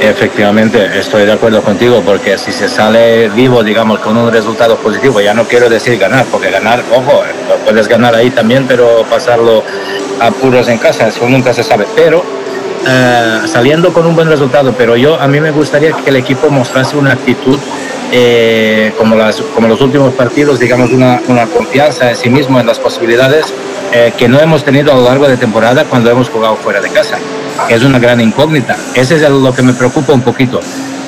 Efectivamente, 0.00 0.98
estoy 0.98 1.24
de 1.24 1.32
acuerdo 1.32 1.62
contigo, 1.62 2.02
porque 2.04 2.36
si 2.36 2.52
se 2.52 2.68
sale 2.68 3.28
vivo, 3.30 3.62
digamos, 3.62 4.00
con 4.00 4.16
un 4.16 4.30
resultado 4.30 4.76
positivo, 4.76 5.20
ya 5.20 5.32
no 5.32 5.44
quiero 5.44 5.70
decir 5.70 5.98
ganar, 5.98 6.26
porque 6.30 6.50
ganar, 6.50 6.82
ojo, 6.92 7.22
lo 7.48 7.56
puedes 7.64 7.88
ganar 7.88 8.14
ahí 8.14 8.30
también, 8.30 8.66
pero 8.66 9.04
pasarlo 9.08 9.62
a 10.20 10.30
puros 10.30 10.68
en 10.68 10.78
casa, 10.78 11.08
eso 11.08 11.26
nunca 11.28 11.54
se 11.54 11.62
sabe. 11.62 11.86
Pero 11.96 12.22
eh, 12.86 13.40
saliendo 13.46 13.92
con 13.92 14.04
un 14.04 14.14
buen 14.14 14.28
resultado, 14.28 14.74
pero 14.76 14.96
yo 14.96 15.18
a 15.18 15.26
mí 15.26 15.40
me 15.40 15.52
gustaría 15.52 15.92
que 15.92 16.10
el 16.10 16.16
equipo 16.16 16.50
mostrase 16.50 16.96
una 16.96 17.12
actitud 17.12 17.58
eh, 18.12 18.92
como, 18.98 19.16
las, 19.16 19.40
como 19.54 19.68
los 19.68 19.80
últimos 19.80 20.12
partidos, 20.12 20.58
digamos, 20.58 20.90
una, 20.90 21.22
una 21.28 21.46
confianza 21.46 22.10
en 22.10 22.16
sí 22.16 22.28
mismo, 22.28 22.60
en 22.60 22.66
las 22.66 22.78
posibilidades 22.78 23.46
eh, 23.92 24.12
que 24.16 24.28
no 24.28 24.40
hemos 24.40 24.64
tenido 24.64 24.92
a 24.92 24.96
lo 24.96 25.04
largo 25.04 25.28
de 25.28 25.36
temporada 25.36 25.84
cuando 25.84 26.10
hemos 26.10 26.28
jugado 26.28 26.56
fuera 26.56 26.80
de 26.80 26.90
casa. 26.90 27.18
Es 27.68 27.82
una 27.82 27.98
gran 27.98 28.20
incógnita. 28.20 28.76
Ese 28.94 29.16
es 29.16 29.22
lo 29.22 29.54
que 29.54 29.62
me 29.62 29.72
preocupa 29.72 30.12
un 30.12 30.22
poquito. 30.22 30.60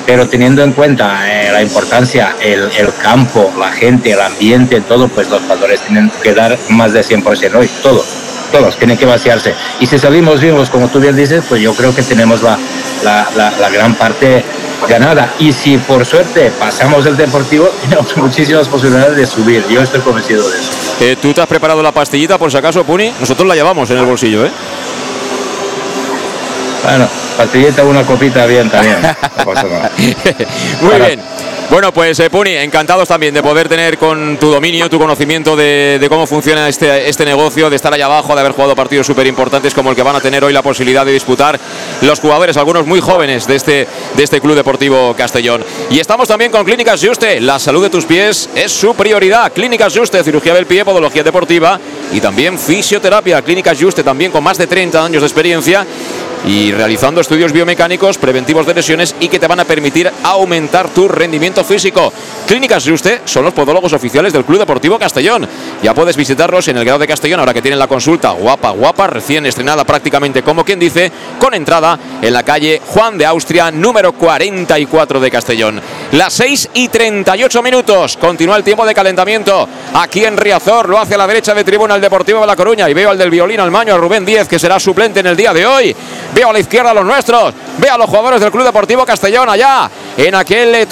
Pero 0.05 0.27
teniendo 0.29 0.63
en 0.63 0.71
cuenta 0.71 1.29
eh, 1.29 1.51
la 1.51 1.61
importancia, 1.61 2.35
el, 2.41 2.69
el 2.77 2.93
campo, 3.01 3.51
la 3.59 3.71
gente, 3.71 4.11
el 4.11 4.21
ambiente, 4.21 4.79
todo, 4.81 5.09
pues 5.09 5.29
los 5.29 5.41
jugadores 5.41 5.81
tienen 5.81 6.09
que 6.23 6.33
dar 6.33 6.57
más 6.69 6.93
de 6.93 7.01
100% 7.01 7.55
hoy, 7.55 7.69
todos, 7.83 8.05
todos, 8.53 8.77
tienen 8.77 8.97
que 8.97 9.05
vaciarse. 9.05 9.53
Y 9.81 9.85
si 9.85 9.99
salimos 9.99 10.39
vivos, 10.39 10.69
como 10.69 10.87
tú 10.87 11.01
bien 11.01 11.15
dices, 11.15 11.43
pues 11.49 11.61
yo 11.61 11.73
creo 11.73 11.93
que 11.93 12.03
tenemos 12.03 12.41
la, 12.41 12.57
la, 13.03 13.27
la, 13.35 13.51
la 13.59 13.69
gran 13.69 13.95
parte 13.95 14.45
ganada. 14.87 15.33
Y 15.39 15.51
si 15.51 15.77
por 15.77 16.05
suerte 16.05 16.51
pasamos 16.59 17.05
el 17.05 17.15
Deportivo, 17.17 17.65
tenemos 17.81 18.15
muchísimas 18.17 18.67
posibilidades 18.67 19.15
de 19.17 19.25
subir. 19.25 19.65
Yo 19.69 19.81
estoy 19.81 20.01
convencido 20.01 20.47
de 20.49 20.57
eso. 20.59 20.71
Eh, 21.01 21.15
¿Tú 21.21 21.33
te 21.33 21.41
has 21.41 21.47
preparado 21.47 21.81
la 21.83 21.91
pastillita 21.91 22.37
por 22.37 22.51
si 22.51 22.57
acaso, 22.57 22.83
Puni? 22.83 23.11
Nosotros 23.19 23.47
la 23.47 23.55
llevamos 23.55 23.89
en 23.91 23.97
el 23.97 24.05
bolsillo, 24.05 24.45
¿eh? 24.45 24.51
Bueno, 26.83 27.07
pastillita, 27.37 27.83
una 27.83 28.03
copita 28.03 28.45
bien 28.45 28.69
también. 28.69 28.97
No 29.37 29.45
pasa 29.53 29.63
nada. 29.67 29.91
Muy 30.81 30.91
Para- 30.91 31.07
bien. 31.07 31.21
Bueno, 31.69 31.93
pues 31.93 32.17
eh, 32.21 32.29
Puni, 32.29 32.51
encantados 32.51 33.09
también 33.09 33.33
de 33.33 33.43
poder 33.43 33.67
tener 33.67 33.97
con 33.97 34.37
tu 34.37 34.49
dominio, 34.49 34.89
tu 34.89 34.97
conocimiento 34.97 35.53
de, 35.53 36.05
cómo 36.07 36.25
funciona 36.25 36.69
este, 36.69 37.09
este 37.09 37.25
negocio, 37.25 37.69
de 37.69 37.75
estar 37.75 37.93
allá 37.93 38.05
abajo, 38.05 38.33
de 38.33 38.39
haber 38.39 38.53
jugado 38.53 38.73
partidos 38.73 39.05
súper 39.05 39.27
importantes 39.27 39.73
como 39.73 39.89
el 39.89 39.95
que 39.95 40.01
van 40.01 40.15
a 40.15 40.21
tener 40.21 40.45
hoy 40.45 40.53
la 40.53 40.61
posibilidad 40.61 41.05
de 41.05 41.11
disputar 41.11 41.59
los 42.01 42.21
jugadores, 42.21 42.55
algunos 42.55 42.87
muy 42.87 43.01
jóvenes 43.01 43.47
de 43.47 43.55
este, 43.55 43.87
de 44.15 44.23
este 44.23 44.39
Club 44.39 44.55
Deportivo 44.55 45.13
Castellón. 45.17 45.61
Y 45.89 45.99
estamos 45.99 46.29
también 46.29 46.51
con 46.51 46.63
Clínicas 46.63 47.05
Juste, 47.05 47.41
la 47.41 47.59
salud 47.59 47.83
de 47.83 47.89
tus 47.89 48.05
pies 48.05 48.49
es 48.55 48.71
su 48.71 48.95
prioridad. 48.95 49.51
Clínicas 49.51 49.93
Juste, 49.93 50.23
cirugía 50.23 50.53
del 50.53 50.67
pie, 50.67 50.85
podología 50.85 51.21
deportiva 51.21 51.77
y 52.13 52.21
también 52.21 52.57
fisioterapia. 52.57 53.41
Clínicas 53.41 53.77
Juste 53.77 54.03
también 54.03 54.31
con 54.31 54.41
más 54.41 54.57
de 54.57 54.67
30 54.67 55.03
años 55.03 55.21
de 55.21 55.27
experiencia 55.27 55.85
y 56.45 56.71
realizando 56.71 57.19
estudios 57.19 57.51
biomecánicos 57.51 58.17
preventivos 58.17 58.65
de 58.65 58.73
lesiones 58.73 59.15
y 59.19 59.27
que 59.27 59.39
te 59.39 59.47
van 59.47 59.59
a 59.59 59.65
permitir 59.65 60.09
aumentar 60.23 60.89
tu 60.89 61.07
rendimiento 61.07 61.56
físico. 61.63 62.11
Clínicas 62.47 62.83
Juste 62.87 63.21
son 63.25 63.43
los 63.43 63.53
podólogos 63.53 63.93
oficiales 63.93 64.33
del 64.33 64.45
Club 64.45 64.59
Deportivo 64.59 64.97
Castellón. 64.97 65.47
Ya 65.83 65.93
puedes 65.93 66.15
visitarlos 66.15 66.67
en 66.67 66.77
el 66.77 66.85
grado 66.85 66.99
de 66.99 67.07
Castellón 67.07 67.39
ahora 67.39 67.53
que 67.53 67.61
tienen 67.61 67.79
la 67.79 67.87
consulta 67.87 68.31
guapa, 68.31 68.71
guapa, 68.71 69.07
recién 69.07 69.45
estrenada 69.45 69.83
prácticamente 69.83 70.43
como 70.43 70.63
quien 70.63 70.79
dice, 70.79 71.11
con 71.39 71.53
entrada 71.53 71.99
en 72.21 72.33
la 72.33 72.43
calle 72.43 72.81
Juan 72.87 73.17
de 73.17 73.25
Austria 73.25 73.71
número 73.71 74.13
44 74.13 75.19
de 75.19 75.31
Castellón. 75.31 75.81
Las 76.11 76.33
6 76.33 76.69
y 76.73 76.87
38 76.87 77.61
minutos. 77.61 78.17
Continúa 78.17 78.57
el 78.57 78.63
tiempo 78.63 78.85
de 78.85 78.93
calentamiento 78.93 79.67
aquí 79.93 80.23
en 80.23 80.37
Riazor. 80.37 80.89
Lo 80.89 80.99
hace 80.99 81.15
a 81.15 81.17
la 81.17 81.27
derecha 81.27 81.53
de 81.53 81.63
tribuna 81.63 81.95
el 81.95 82.01
Deportivo 82.01 82.41
de 82.41 82.47
La 82.47 82.55
Coruña. 82.55 82.89
Y 82.89 82.93
veo 82.93 83.09
al 83.09 83.17
del 83.17 83.29
violín 83.29 83.59
al 83.59 83.71
maño, 83.71 83.93
a 83.93 83.97
Rubén 83.97 84.25
Díez, 84.25 84.47
que 84.47 84.59
será 84.59 84.79
suplente 84.79 85.19
en 85.19 85.27
el 85.27 85.35
día 85.35 85.53
de 85.53 85.65
hoy. 85.65 85.95
Veo 86.33 86.49
a 86.49 86.53
la 86.53 86.59
izquierda 86.59 86.91
a 86.91 86.93
los 86.93 87.05
nuestros. 87.05 87.53
Veo 87.77 87.93
a 87.93 87.97
los 87.97 88.07
jugadores 88.07 88.41
del 88.41 88.51
Club 88.51 88.63
Deportivo 88.63 89.05
Castellón 89.05 89.49
allá. 89.49 89.89
En 90.17 90.33
aquel 90.33 90.73
eh, 90.75 90.85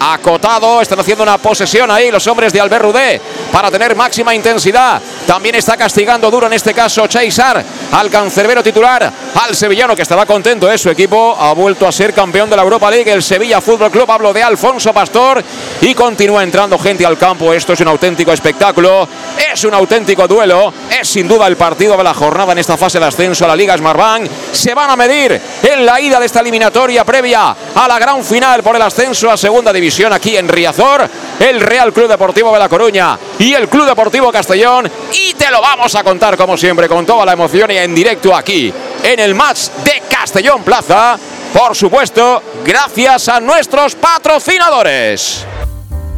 acotado. 0.00 0.80
Están 0.80 1.00
haciendo 1.00 1.22
una 1.22 1.38
posesión 1.38 1.90
ahí 1.90 2.10
los 2.10 2.26
hombres 2.26 2.52
de 2.52 2.60
Albert 2.60 2.84
Rudé 2.84 3.20
para 3.52 3.70
tener 3.70 3.94
máxima 3.94 4.34
intensidad. 4.34 5.00
También 5.26 5.54
está 5.54 5.76
castigando 5.76 6.30
duro 6.30 6.46
en 6.46 6.52
este 6.52 6.72
caso 6.72 7.06
Cheisar 7.06 7.64
al 7.92 8.10
cancerbero 8.10 8.62
titular, 8.62 9.12
al 9.34 9.54
sevillano 9.56 9.96
que 9.96 10.02
estará 10.02 10.26
contento. 10.26 10.70
¿eh? 10.70 10.78
Su 10.78 10.90
equipo 10.90 11.36
ha 11.38 11.52
vuelto 11.52 11.86
a 11.86 11.92
ser 11.92 12.12
campeón 12.12 12.50
de 12.50 12.56
la 12.56 12.62
Europa 12.62 12.90
League, 12.90 13.10
el 13.10 13.22
Sevilla 13.22 13.60
Fútbol 13.60 13.90
Club. 13.90 14.10
Hablo 14.10 14.32
de 14.32 14.42
Alfonso 14.42 14.92
Pastor 14.92 15.42
y 15.80 15.94
continúa 15.94 16.42
entrando 16.42 16.78
gente 16.78 17.04
al 17.04 17.18
campo. 17.18 17.52
Esto 17.52 17.72
es 17.72 17.80
un 17.80 17.88
auténtico 17.88 18.32
espectáculo, 18.32 19.08
es 19.52 19.64
un 19.64 19.74
auténtico 19.74 20.26
duelo. 20.28 20.72
Es 21.00 21.08
sin 21.08 21.28
duda 21.28 21.46
el 21.46 21.56
partido 21.56 21.96
de 21.96 22.04
la 22.04 22.14
jornada 22.14 22.52
en 22.52 22.58
esta 22.58 22.76
fase 22.76 22.98
de 22.98 23.06
ascenso 23.06 23.44
a 23.44 23.48
la 23.48 23.56
Liga 23.56 23.76
Smartbank. 23.76 24.28
Se 24.52 24.74
van 24.74 24.90
a 24.90 24.96
medir 24.96 25.40
en 25.62 25.86
la 25.86 26.00
ida 26.00 26.20
de 26.20 26.26
esta 26.26 26.40
eliminatoria 26.40 27.04
previa 27.04 27.56
a 27.74 27.88
la 27.88 27.98
gran 27.98 28.24
final 28.24 28.62
por 28.62 28.76
el 28.76 28.82
ascenso 28.82 29.30
a 29.30 29.36
segunda 29.36 29.55
división 29.64 30.12
aquí 30.12 30.36
en 30.36 30.48
Riazor. 30.48 31.08
El 31.38 31.60
Real 31.60 31.92
Club 31.92 32.08
Deportivo 32.08 32.52
de 32.52 32.58
La 32.58 32.68
Coruña 32.68 33.18
y 33.38 33.54
el 33.54 33.68
Club 33.68 33.86
Deportivo 33.86 34.30
Castellón. 34.30 34.90
Y 35.12 35.34
te 35.34 35.50
lo 35.50 35.60
vamos 35.60 35.94
a 35.94 36.04
contar 36.04 36.36
como 36.36 36.56
siempre 36.56 36.88
con 36.88 37.04
toda 37.06 37.24
la 37.24 37.32
emoción 37.32 37.70
y 37.70 37.76
en 37.76 37.94
directo 37.94 38.34
aquí 38.34 38.72
en 39.02 39.20
el 39.20 39.34
match 39.34 39.68
de 39.84 40.02
Castellón 40.10 40.62
Plaza. 40.62 41.18
Por 41.52 41.74
supuesto, 41.74 42.42
gracias 42.64 43.28
a 43.28 43.40
nuestros 43.40 43.94
patrocinadores. 43.94 45.46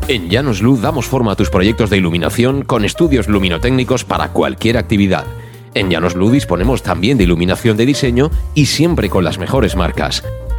En 0.08 0.30
Llanos 0.30 0.62
Luz 0.62 0.80
damos 0.80 1.06
forma 1.06 1.32
a 1.32 1.36
tus 1.36 1.50
proyectos 1.50 1.90
de 1.90 1.98
iluminación 1.98 2.62
con 2.62 2.84
estudios 2.84 3.28
luminotécnicos 3.28 4.04
para 4.04 4.30
cualquier 4.30 4.78
actividad. 4.78 5.26
En 5.74 5.90
Llanos 5.90 6.14
Luz 6.14 6.32
disponemos 6.32 6.82
también 6.82 7.18
de 7.18 7.24
iluminación 7.24 7.76
de 7.76 7.86
diseño 7.86 8.30
y 8.54 8.66
siempre 8.66 9.10
con 9.10 9.22
las 9.22 9.38
mejores 9.38 9.76
marcas. 9.76 10.24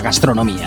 gastronomía. 0.00 0.66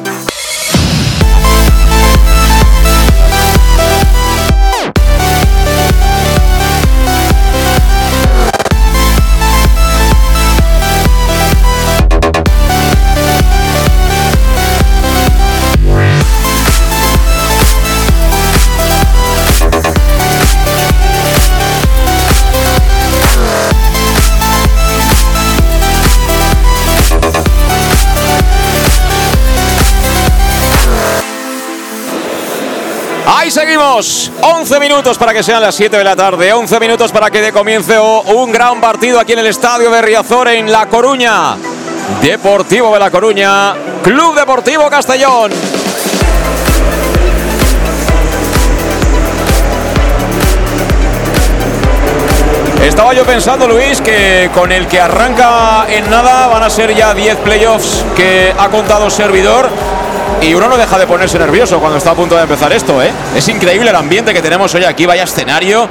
Seguimos. 33.71 34.31
11 34.41 34.79
minutos 34.81 35.17
para 35.17 35.33
que 35.33 35.41
sean 35.41 35.61
las 35.61 35.75
7 35.75 35.97
de 35.97 36.03
la 36.03 36.15
tarde. 36.15 36.51
11 36.51 36.77
minutos 36.79 37.09
para 37.11 37.31
que 37.31 37.39
dé 37.39 37.53
comience 37.53 37.97
un 37.99 38.51
gran 38.51 38.81
partido 38.81 39.17
aquí 39.17 39.31
en 39.31 39.39
el 39.39 39.47
estadio 39.47 39.89
de 39.89 40.01
Riazor 40.01 40.49
en 40.49 40.69
La 40.69 40.87
Coruña. 40.87 41.55
Deportivo 42.21 42.93
de 42.93 42.99
La 42.99 43.09
Coruña. 43.09 43.73
Club 44.03 44.35
Deportivo 44.35 44.89
Castellón. 44.89 45.51
Estaba 52.83 53.13
yo 53.13 53.23
pensando, 53.23 53.67
Luis, 53.67 54.01
que 54.01 54.49
con 54.53 54.71
el 54.71 54.87
que 54.87 54.99
arranca 54.99 55.85
en 55.87 56.09
nada 56.09 56.47
van 56.47 56.63
a 56.63 56.69
ser 56.69 56.93
ya 56.93 57.13
10 57.13 57.37
playoffs 57.37 58.03
que 58.17 58.53
ha 58.57 58.67
contado 58.67 59.09
servidor. 59.09 59.69
Y 60.41 60.55
uno 60.55 60.67
no 60.67 60.75
deja 60.75 60.97
de 60.97 61.05
ponerse 61.05 61.37
nervioso 61.37 61.79
cuando 61.79 61.99
está 61.99 62.11
a 62.11 62.15
punto 62.15 62.35
de 62.35 62.41
empezar 62.41 62.73
esto, 62.73 63.01
¿eh? 63.01 63.11
Es 63.35 63.47
increíble 63.47 63.91
el 63.91 63.95
ambiente 63.95 64.33
que 64.33 64.41
tenemos 64.41 64.73
hoy 64.73 64.83
aquí, 64.83 65.05
vaya 65.05 65.23
escenario. 65.23 65.87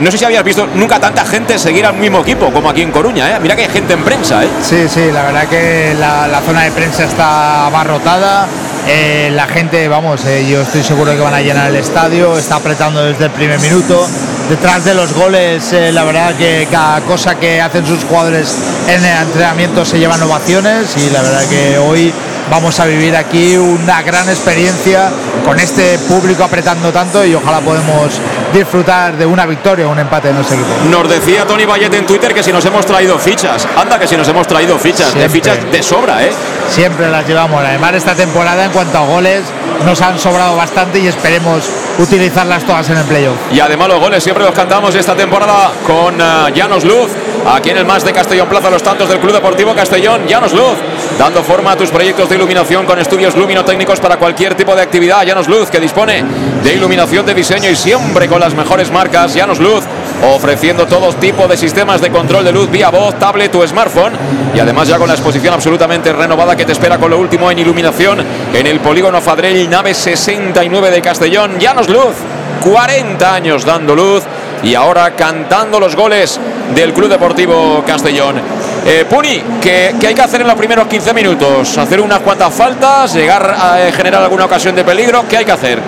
No 0.00 0.10
sé 0.10 0.18
si 0.18 0.24
habías 0.24 0.42
visto 0.42 0.66
nunca 0.74 0.98
tanta 0.98 1.24
gente 1.24 1.56
seguir 1.60 1.86
al 1.86 1.94
mismo 1.94 2.18
equipo 2.18 2.50
como 2.52 2.68
aquí 2.68 2.82
en 2.82 2.90
Coruña, 2.90 3.30
¿eh? 3.30 3.38
Mira 3.40 3.54
que 3.54 3.62
hay 3.62 3.68
gente 3.68 3.92
en 3.92 4.02
prensa, 4.02 4.42
¿eh? 4.42 4.48
Sí, 4.62 4.88
sí, 4.88 5.12
la 5.12 5.22
verdad 5.22 5.46
que 5.46 5.94
la, 5.96 6.40
zona 6.44 6.62
de 6.62 6.72
prensa 6.72 7.04
está 7.04 7.66
abarrotada. 7.66 8.48
Eh, 8.88 9.30
la 9.32 9.46
gente, 9.46 9.86
vamos, 9.86 10.24
eh, 10.24 10.44
yo 10.50 10.62
estoy 10.62 10.82
seguro 10.82 11.12
que 11.12 11.20
van 11.20 11.34
a 11.34 11.40
llenar 11.40 11.70
el 11.70 11.76
estadio, 11.76 12.36
está 12.36 12.56
apretando 12.56 13.04
desde 13.04 13.26
el 13.26 13.30
primer 13.30 13.60
minuto. 13.60 14.04
Detrás 14.48 14.84
de 14.84 14.94
los 14.94 15.14
goles, 15.14 15.72
la 15.72 16.02
verdad 16.02 16.34
que 16.34 16.66
cada 16.68 17.00
cosa 17.02 17.36
que 17.36 17.60
hacen 17.60 17.86
sus 17.86 18.02
jugadores 18.04 18.58
en 18.88 19.04
el 19.04 19.22
entrenamiento 19.22 19.84
se 19.84 20.00
llevan 20.00 20.20
ovaciones 20.20 20.96
y 20.96 21.10
la 21.10 21.22
verdad 21.22 21.48
que 21.48 21.78
hoy 21.78 22.12
vamos 22.50 22.78
a 22.80 22.86
vivir 22.86 23.16
aquí 23.16 23.56
una 23.56 24.02
gran 24.02 24.28
experiencia 24.28 25.10
con 25.44 25.58
este 25.58 25.98
público 26.00 26.44
apretando 26.44 26.92
tanto 26.92 27.24
y 27.24 27.34
ojalá 27.34 27.60
podemos 27.60 28.20
disfrutar 28.52 29.16
de 29.16 29.26
una 29.26 29.46
victoria 29.46 29.86
o 29.86 29.90
un 29.90 29.98
empate 29.98 30.28
en 30.28 30.36
nuestro 30.36 30.56
equipo. 30.56 30.70
Nos 30.90 31.08
decía 31.08 31.46
Tony 31.46 31.64
Vallet 31.64 31.92
en 31.92 32.06
Twitter 32.06 32.32
que 32.32 32.42
si 32.42 32.52
nos 32.52 32.64
hemos 32.64 32.86
traído 32.86 33.18
fichas. 33.18 33.66
Anda, 33.76 33.98
que 33.98 34.06
si 34.06 34.16
nos 34.16 34.28
hemos 34.28 34.46
traído 34.46 34.78
fichas. 34.78 35.14
De 35.14 35.28
fichas 35.28 35.58
de 35.70 35.82
sobra, 35.82 36.24
¿eh? 36.24 36.32
Siempre 36.68 37.10
las 37.10 37.26
llevamos. 37.26 37.62
Además, 37.62 37.94
esta 37.94 38.14
temporada 38.14 38.64
en 38.64 38.70
cuanto 38.72 38.98
a 38.98 39.02
goles 39.02 39.42
nos 39.84 40.00
han 40.00 40.18
sobrado 40.18 40.56
bastante 40.56 40.98
y 40.98 41.08
esperemos 41.08 41.64
utilizarlas 41.98 42.64
todas 42.64 42.88
en 42.90 42.98
el 42.98 43.04
playoff. 43.04 43.36
Y 43.52 43.60
además 43.60 43.88
los 43.88 44.00
goles 44.00 44.22
siempre 44.22 44.44
los 44.44 44.54
cantamos 44.54 44.94
esta 44.94 45.14
temporada 45.14 45.72
con 45.86 46.20
eh, 46.20 46.52
Llanos 46.54 46.84
Luz. 46.84 47.10
Aquí 47.46 47.70
en 47.70 47.78
el 47.78 47.84
más 47.84 48.04
de 48.04 48.12
Castellón 48.12 48.48
Plaza, 48.48 48.70
los 48.70 48.82
tantos 48.82 49.08
del 49.08 49.18
Club 49.18 49.32
Deportivo 49.32 49.74
Castellón, 49.74 50.26
Llanos 50.26 50.52
Luz, 50.52 50.76
dando 51.18 51.42
forma 51.42 51.72
a 51.72 51.76
tus 51.76 51.90
proyectos 51.90 52.28
de 52.28 52.36
iluminación 52.36 52.86
con 52.86 52.98
estudios 52.98 53.36
luminotécnicos 53.36 54.00
para 54.00 54.16
cualquier 54.16 54.54
tipo 54.54 54.74
de 54.74 54.82
actividad. 54.82 55.24
Llanos 55.24 55.48
Luz, 55.48 55.70
que 55.70 55.80
dispone 55.80 56.24
de 56.62 56.74
iluminación 56.74 57.24
de 57.24 57.34
diseño 57.34 57.70
y 57.70 57.76
siempre 57.76 58.28
con 58.28 58.40
las 58.40 58.54
mejores 58.54 58.90
marcas. 58.90 59.34
Llanos 59.34 59.60
Luz, 59.60 59.84
ofreciendo 60.22 60.86
todo 60.86 61.12
tipo 61.14 61.46
de 61.46 61.56
sistemas 61.56 62.00
de 62.00 62.10
control 62.10 62.44
de 62.44 62.52
luz 62.52 62.70
vía 62.70 62.90
voz, 62.90 63.18
tablet 63.18 63.54
o 63.54 63.66
smartphone. 63.66 64.12
Y 64.54 64.58
además 64.58 64.88
ya 64.88 64.98
con 64.98 65.08
la 65.08 65.14
exposición 65.14 65.54
absolutamente 65.54 66.12
renovada 66.12 66.56
que 66.56 66.64
te 66.64 66.72
espera 66.72 66.98
con 66.98 67.10
lo 67.10 67.18
último 67.18 67.50
en 67.50 67.58
iluminación 67.58 68.18
en 68.52 68.66
el 68.66 68.80
polígono 68.80 69.20
Fadrell, 69.20 69.68
nave 69.68 69.94
69 69.94 70.90
de 70.90 71.02
Castellón. 71.02 71.58
Llanos 71.58 71.88
Luz, 71.88 72.14
40 72.62 73.34
años 73.34 73.64
dando 73.64 73.94
luz 73.94 74.22
y 74.62 74.74
ahora 74.74 75.10
cantando 75.12 75.78
los 75.78 75.94
goles 75.94 76.40
del 76.74 76.92
Club 76.92 77.08
Deportivo 77.08 77.84
Castellón. 77.86 78.63
Eh, 78.86 79.06
Puni, 79.08 79.42
¿qué, 79.62 79.94
qué 79.98 80.08
hay 80.08 80.14
que 80.14 80.20
hacer 80.20 80.42
en 80.42 80.46
los 80.46 80.56
primeros 80.56 80.86
15 80.86 81.14
minutos? 81.14 81.78
¿Hacer 81.78 82.02
unas 82.02 82.20
cuantas 82.20 82.52
faltas? 82.52 83.14
¿Llegar 83.14 83.56
a 83.58 83.88
eh, 83.88 83.92
generar 83.92 84.22
alguna 84.22 84.44
ocasión 84.44 84.76
de 84.76 84.84
peligro? 84.84 85.24
¿Qué 85.26 85.38
hay 85.38 85.44
que 85.46 85.52
hacer? 85.52 85.78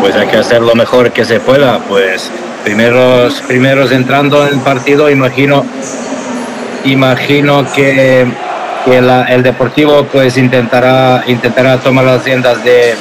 Pues 0.00 0.14
hay 0.16 0.26
que 0.26 0.38
hacer 0.38 0.62
lo 0.62 0.74
mejor 0.74 1.10
que 1.12 1.26
se 1.26 1.38
pueda. 1.38 1.78
Pues 1.80 2.30
primeros, 2.64 3.42
primeros 3.46 3.92
entrando 3.92 4.46
en 4.46 4.54
el 4.54 4.60
partido, 4.60 5.10
imagino, 5.10 5.66
imagino 6.86 7.70
que, 7.74 8.26
que 8.86 8.96
el 8.96 9.42
Deportivo 9.42 10.04
pues 10.04 10.38
intentará, 10.38 11.24
intentará 11.26 11.76
tomar 11.76 12.06
las 12.06 12.24
riendas 12.24 12.64
de, 12.64 12.94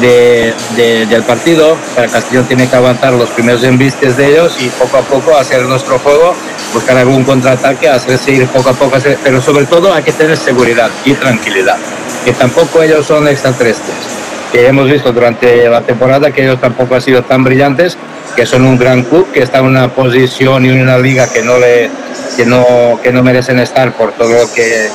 de- 0.00 0.52
de- 0.76 1.06
del 1.06 1.22
partido. 1.22 1.76
Para 1.94 2.08
Castellón 2.08 2.44
tiene 2.46 2.68
que 2.68 2.76
aguantar 2.76 3.12
los 3.14 3.30
primeros 3.30 3.62
embistes 3.64 4.16
de 4.16 4.26
ellos 4.32 4.56
y 4.60 4.68
poco 4.70 4.98
a 4.98 5.02
poco 5.02 5.36
hacer 5.36 5.62
nuestro 5.62 5.98
juego, 5.98 6.34
buscar 6.72 6.96
algún 6.96 7.24
contraataque, 7.24 7.88
hacerse 7.88 8.32
ir 8.32 8.46
poco 8.48 8.70
a 8.70 8.74
poco, 8.74 8.96
hacer- 8.96 9.18
pero 9.22 9.40
sobre 9.40 9.66
todo 9.66 9.92
hay 9.92 10.02
que 10.02 10.12
tener 10.12 10.36
seguridad 10.36 10.90
y 11.04 11.14
tranquilidad, 11.14 11.76
que 12.24 12.32
tampoco 12.32 12.82
ellos 12.82 13.06
son 13.06 13.26
extraterrestres 13.28 13.96
que 14.52 14.64
hemos 14.68 14.88
visto 14.88 15.12
durante 15.12 15.68
la 15.68 15.80
temporada 15.82 16.30
que 16.30 16.42
ellos 16.44 16.60
tampoco 16.60 16.94
han 16.94 17.02
sido 17.02 17.22
tan 17.24 17.42
brillantes, 17.42 17.96
que 18.36 18.46
son 18.46 18.64
un 18.64 18.78
gran 18.78 19.02
club, 19.02 19.26
que 19.32 19.42
está 19.42 19.58
en 19.58 19.64
una 19.66 19.88
posición 19.88 20.64
y 20.64 20.68
en 20.68 20.82
una 20.82 20.98
liga 20.98 21.26
que 21.26 21.42
no 21.42 21.58
le 21.58 21.90
que 22.36 22.46
no, 22.46 22.98
que 23.02 23.10
no 23.12 23.22
merecen 23.24 23.58
estar 23.58 23.92
por 23.94 24.12
todo 24.12 24.32
lo 24.32 24.52
que 24.54 24.88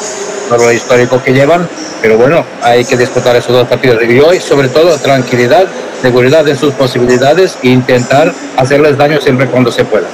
lo 0.59 0.71
histórico 0.71 1.21
que 1.21 1.33
llevan, 1.33 1.67
pero 2.01 2.17
bueno, 2.17 2.43
hay 2.61 2.83
que 2.85 2.97
disputar 2.97 3.35
esos 3.35 3.53
dos 3.53 3.67
partidos. 3.67 4.03
Y 4.03 4.19
hoy, 4.19 4.39
sobre 4.39 4.69
todo, 4.69 4.97
tranquilidad, 4.97 5.65
seguridad 6.01 6.47
en 6.47 6.57
sus 6.57 6.73
posibilidades 6.73 7.57
e 7.63 7.69
intentar 7.69 8.33
hacerles 8.57 8.97
daño 8.97 9.19
siempre 9.21 9.47
cuando 9.47 9.71
se 9.71 9.85
pueda. 9.85 10.07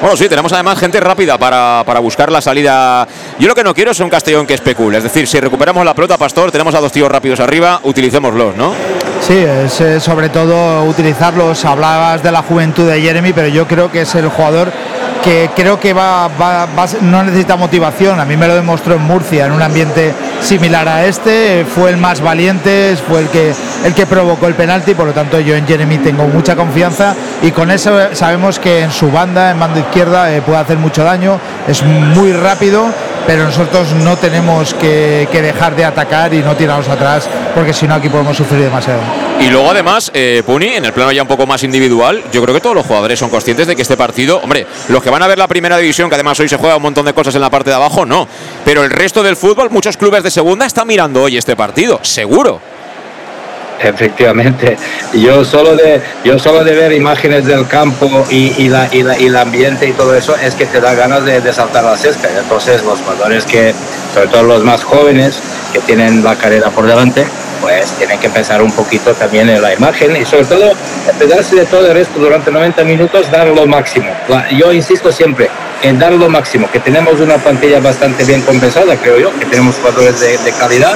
Bueno, 0.00 0.16
sí, 0.16 0.28
tenemos 0.28 0.52
además 0.52 0.78
gente 0.78 1.00
rápida 1.00 1.38
para, 1.38 1.82
para 1.84 1.98
buscar 1.98 2.30
la 2.30 2.40
salida. 2.40 3.06
Yo 3.38 3.48
lo 3.48 3.54
que 3.54 3.64
no 3.64 3.74
quiero 3.74 3.90
es 3.90 3.98
un 3.98 4.08
Castellón 4.08 4.46
que 4.46 4.54
especule. 4.54 4.98
Es 4.98 5.02
decir, 5.02 5.26
si 5.26 5.40
recuperamos 5.40 5.84
la 5.84 5.92
pelota, 5.92 6.16
Pastor, 6.16 6.52
tenemos 6.52 6.74
a 6.76 6.80
dos 6.80 6.92
tíos 6.92 7.10
rápidos 7.10 7.40
arriba, 7.40 7.80
utilicémoslos, 7.82 8.54
¿no? 8.54 8.74
Sí, 9.20 9.36
es 9.36 9.80
eh, 9.80 9.98
sobre 9.98 10.28
todo 10.28 10.84
utilizarlos. 10.84 11.64
Hablabas 11.64 12.22
de 12.22 12.30
la 12.30 12.42
juventud 12.42 12.88
de 12.88 13.00
Jeremy, 13.00 13.32
pero 13.32 13.48
yo 13.48 13.66
creo 13.66 13.90
que 13.90 14.02
es 14.02 14.14
el 14.14 14.28
jugador 14.28 14.70
que 15.22 15.50
creo 15.54 15.78
que 15.80 15.92
va, 15.92 16.28
va- 16.28 16.66
va 16.66 16.86
no 17.02 17.22
necesita 17.22 17.56
motivación. 17.56 18.20
A 18.20 18.24
mí 18.24 18.36
me 18.36 18.46
lo 18.46 18.54
demostró 18.54 18.94
en 18.94 19.02
Murcia, 19.02 19.46
en 19.46 19.52
un 19.52 19.62
ambiente 19.62 20.12
similar 20.40 20.88
a 20.88 21.04
este. 21.06 21.64
Fue 21.64 21.90
el 21.90 21.96
más 21.96 22.20
valiente, 22.20 22.96
fue 23.08 23.20
el 23.20 23.28
que, 23.28 23.52
el 23.84 23.94
que 23.94 24.06
provocó 24.06 24.46
el 24.46 24.54
penalti. 24.54 24.94
Por 24.94 25.06
lo 25.06 25.12
tanto, 25.12 25.40
yo 25.40 25.54
en 25.54 25.66
Jeremy 25.66 25.98
tengo 25.98 26.24
mucha 26.28 26.56
confianza 26.56 27.14
y 27.42 27.50
con 27.50 27.70
eso 27.70 27.96
sabemos 28.12 28.58
que 28.58 28.80
en 28.82 28.92
su 28.92 29.10
banda, 29.10 29.50
en 29.50 29.60
banda 29.60 29.80
izquierda, 29.80 30.34
eh, 30.34 30.42
puede 30.42 30.58
hacer 30.58 30.76
mucho 30.78 31.04
daño. 31.04 31.38
Es 31.66 31.82
muy 31.82 32.32
rápido. 32.32 32.86
Pero 33.26 33.44
nosotros 33.44 33.92
no 33.92 34.16
tenemos 34.16 34.72
que, 34.72 35.28
que 35.30 35.42
dejar 35.42 35.76
de 35.76 35.84
atacar 35.84 36.32
y 36.32 36.38
no 36.38 36.56
tirarnos 36.56 36.88
atrás, 36.88 37.28
porque 37.54 37.74
si 37.74 37.86
no 37.86 37.92
aquí 37.94 38.08
podemos 38.08 38.34
sufrir 38.34 38.62
demasiado. 38.62 39.00
Y 39.38 39.50
luego 39.50 39.70
además, 39.70 40.10
eh, 40.14 40.42
Puni, 40.46 40.68
en 40.68 40.86
el 40.86 40.94
plano 40.94 41.12
ya 41.12 41.20
un 41.20 41.28
poco 41.28 41.46
más 41.46 41.62
individual, 41.62 42.22
yo 42.32 42.40
creo 42.42 42.54
que 42.54 42.62
todos 42.62 42.74
los 42.74 42.86
jugadores 42.86 43.18
son 43.18 43.28
conscientes 43.28 43.66
de 43.66 43.76
que 43.76 43.82
este 43.82 43.98
partido, 43.98 44.40
hombre, 44.42 44.66
los 44.88 45.02
que 45.02 45.07
van 45.10 45.22
a 45.22 45.26
ver 45.26 45.38
la 45.38 45.48
primera 45.48 45.76
división, 45.76 46.08
que 46.08 46.14
además 46.14 46.38
hoy 46.40 46.48
se 46.48 46.56
juega 46.56 46.76
un 46.76 46.82
montón 46.82 47.04
de 47.06 47.12
cosas 47.14 47.34
en 47.34 47.40
la 47.40 47.50
parte 47.50 47.70
de 47.70 47.76
abajo, 47.76 48.04
no. 48.06 48.26
Pero 48.64 48.82
el 48.84 48.90
resto 48.90 49.22
del 49.22 49.36
fútbol, 49.36 49.70
muchos 49.70 49.96
clubes 49.96 50.22
de 50.22 50.30
segunda 50.30 50.66
están 50.66 50.86
mirando 50.86 51.22
hoy 51.22 51.36
este 51.36 51.56
partido, 51.56 52.00
seguro. 52.02 52.60
Efectivamente, 53.80 54.76
yo 55.12 55.44
solo 55.44 55.76
de 55.76 56.02
yo 56.24 56.36
solo 56.36 56.64
de 56.64 56.74
ver 56.74 56.92
imágenes 56.92 57.44
del 57.46 57.68
campo 57.68 58.26
y, 58.28 58.68
la, 58.68 58.88
y, 58.90 59.04
la- 59.04 59.16
y 59.16 59.26
el 59.26 59.36
ambiente 59.36 59.86
y 59.86 59.92
todo 59.92 60.16
eso 60.16 60.34
es 60.36 60.56
que 60.56 60.66
te 60.66 60.80
da 60.80 60.94
ganas 60.94 61.24
de, 61.24 61.40
de 61.40 61.52
saltar 61.52 61.84
la 61.84 61.96
cesta. 61.96 62.28
Entonces 62.36 62.82
los 62.82 62.98
jugadores 62.98 63.44
que, 63.44 63.72
sobre 64.12 64.26
todo 64.28 64.42
los 64.42 64.64
más 64.64 64.82
jóvenes, 64.82 65.38
que 65.72 65.78
tienen 65.78 66.24
la 66.24 66.34
carrera 66.34 66.70
por 66.70 66.86
delante, 66.88 67.24
pues 67.60 67.92
tienen 67.92 68.18
que 68.18 68.28
pensar 68.28 68.62
un 68.62 68.72
poquito 68.72 69.14
también 69.14 69.48
en 69.48 69.60
la 69.60 69.74
imagen 69.74 70.16
y 70.16 70.24
sobre 70.24 70.44
todo 70.44 70.72
pegarse 71.18 71.56
de 71.56 71.66
todo 71.66 71.86
el 71.86 71.94
resto 71.94 72.18
durante 72.18 72.50
90 72.50 72.84
minutos, 72.84 73.30
dar 73.30 73.48
lo 73.48 73.66
máximo. 73.66 74.10
Yo 74.52 74.72
insisto 74.72 75.12
siempre 75.12 75.48
en 75.82 75.98
dar 75.98 76.12
lo 76.12 76.28
máximo, 76.28 76.68
que 76.70 76.80
tenemos 76.80 77.20
una 77.20 77.36
plantilla 77.36 77.80
bastante 77.80 78.24
bien 78.24 78.42
compensada, 78.42 78.96
creo 78.96 79.18
yo, 79.18 79.38
que 79.38 79.46
tenemos 79.46 79.76
jugadores 79.76 80.20
de, 80.20 80.38
de 80.38 80.52
calidad 80.52 80.94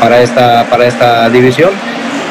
para 0.00 0.22
esta, 0.22 0.64
para 0.70 0.86
esta 0.86 1.28
división 1.28 1.70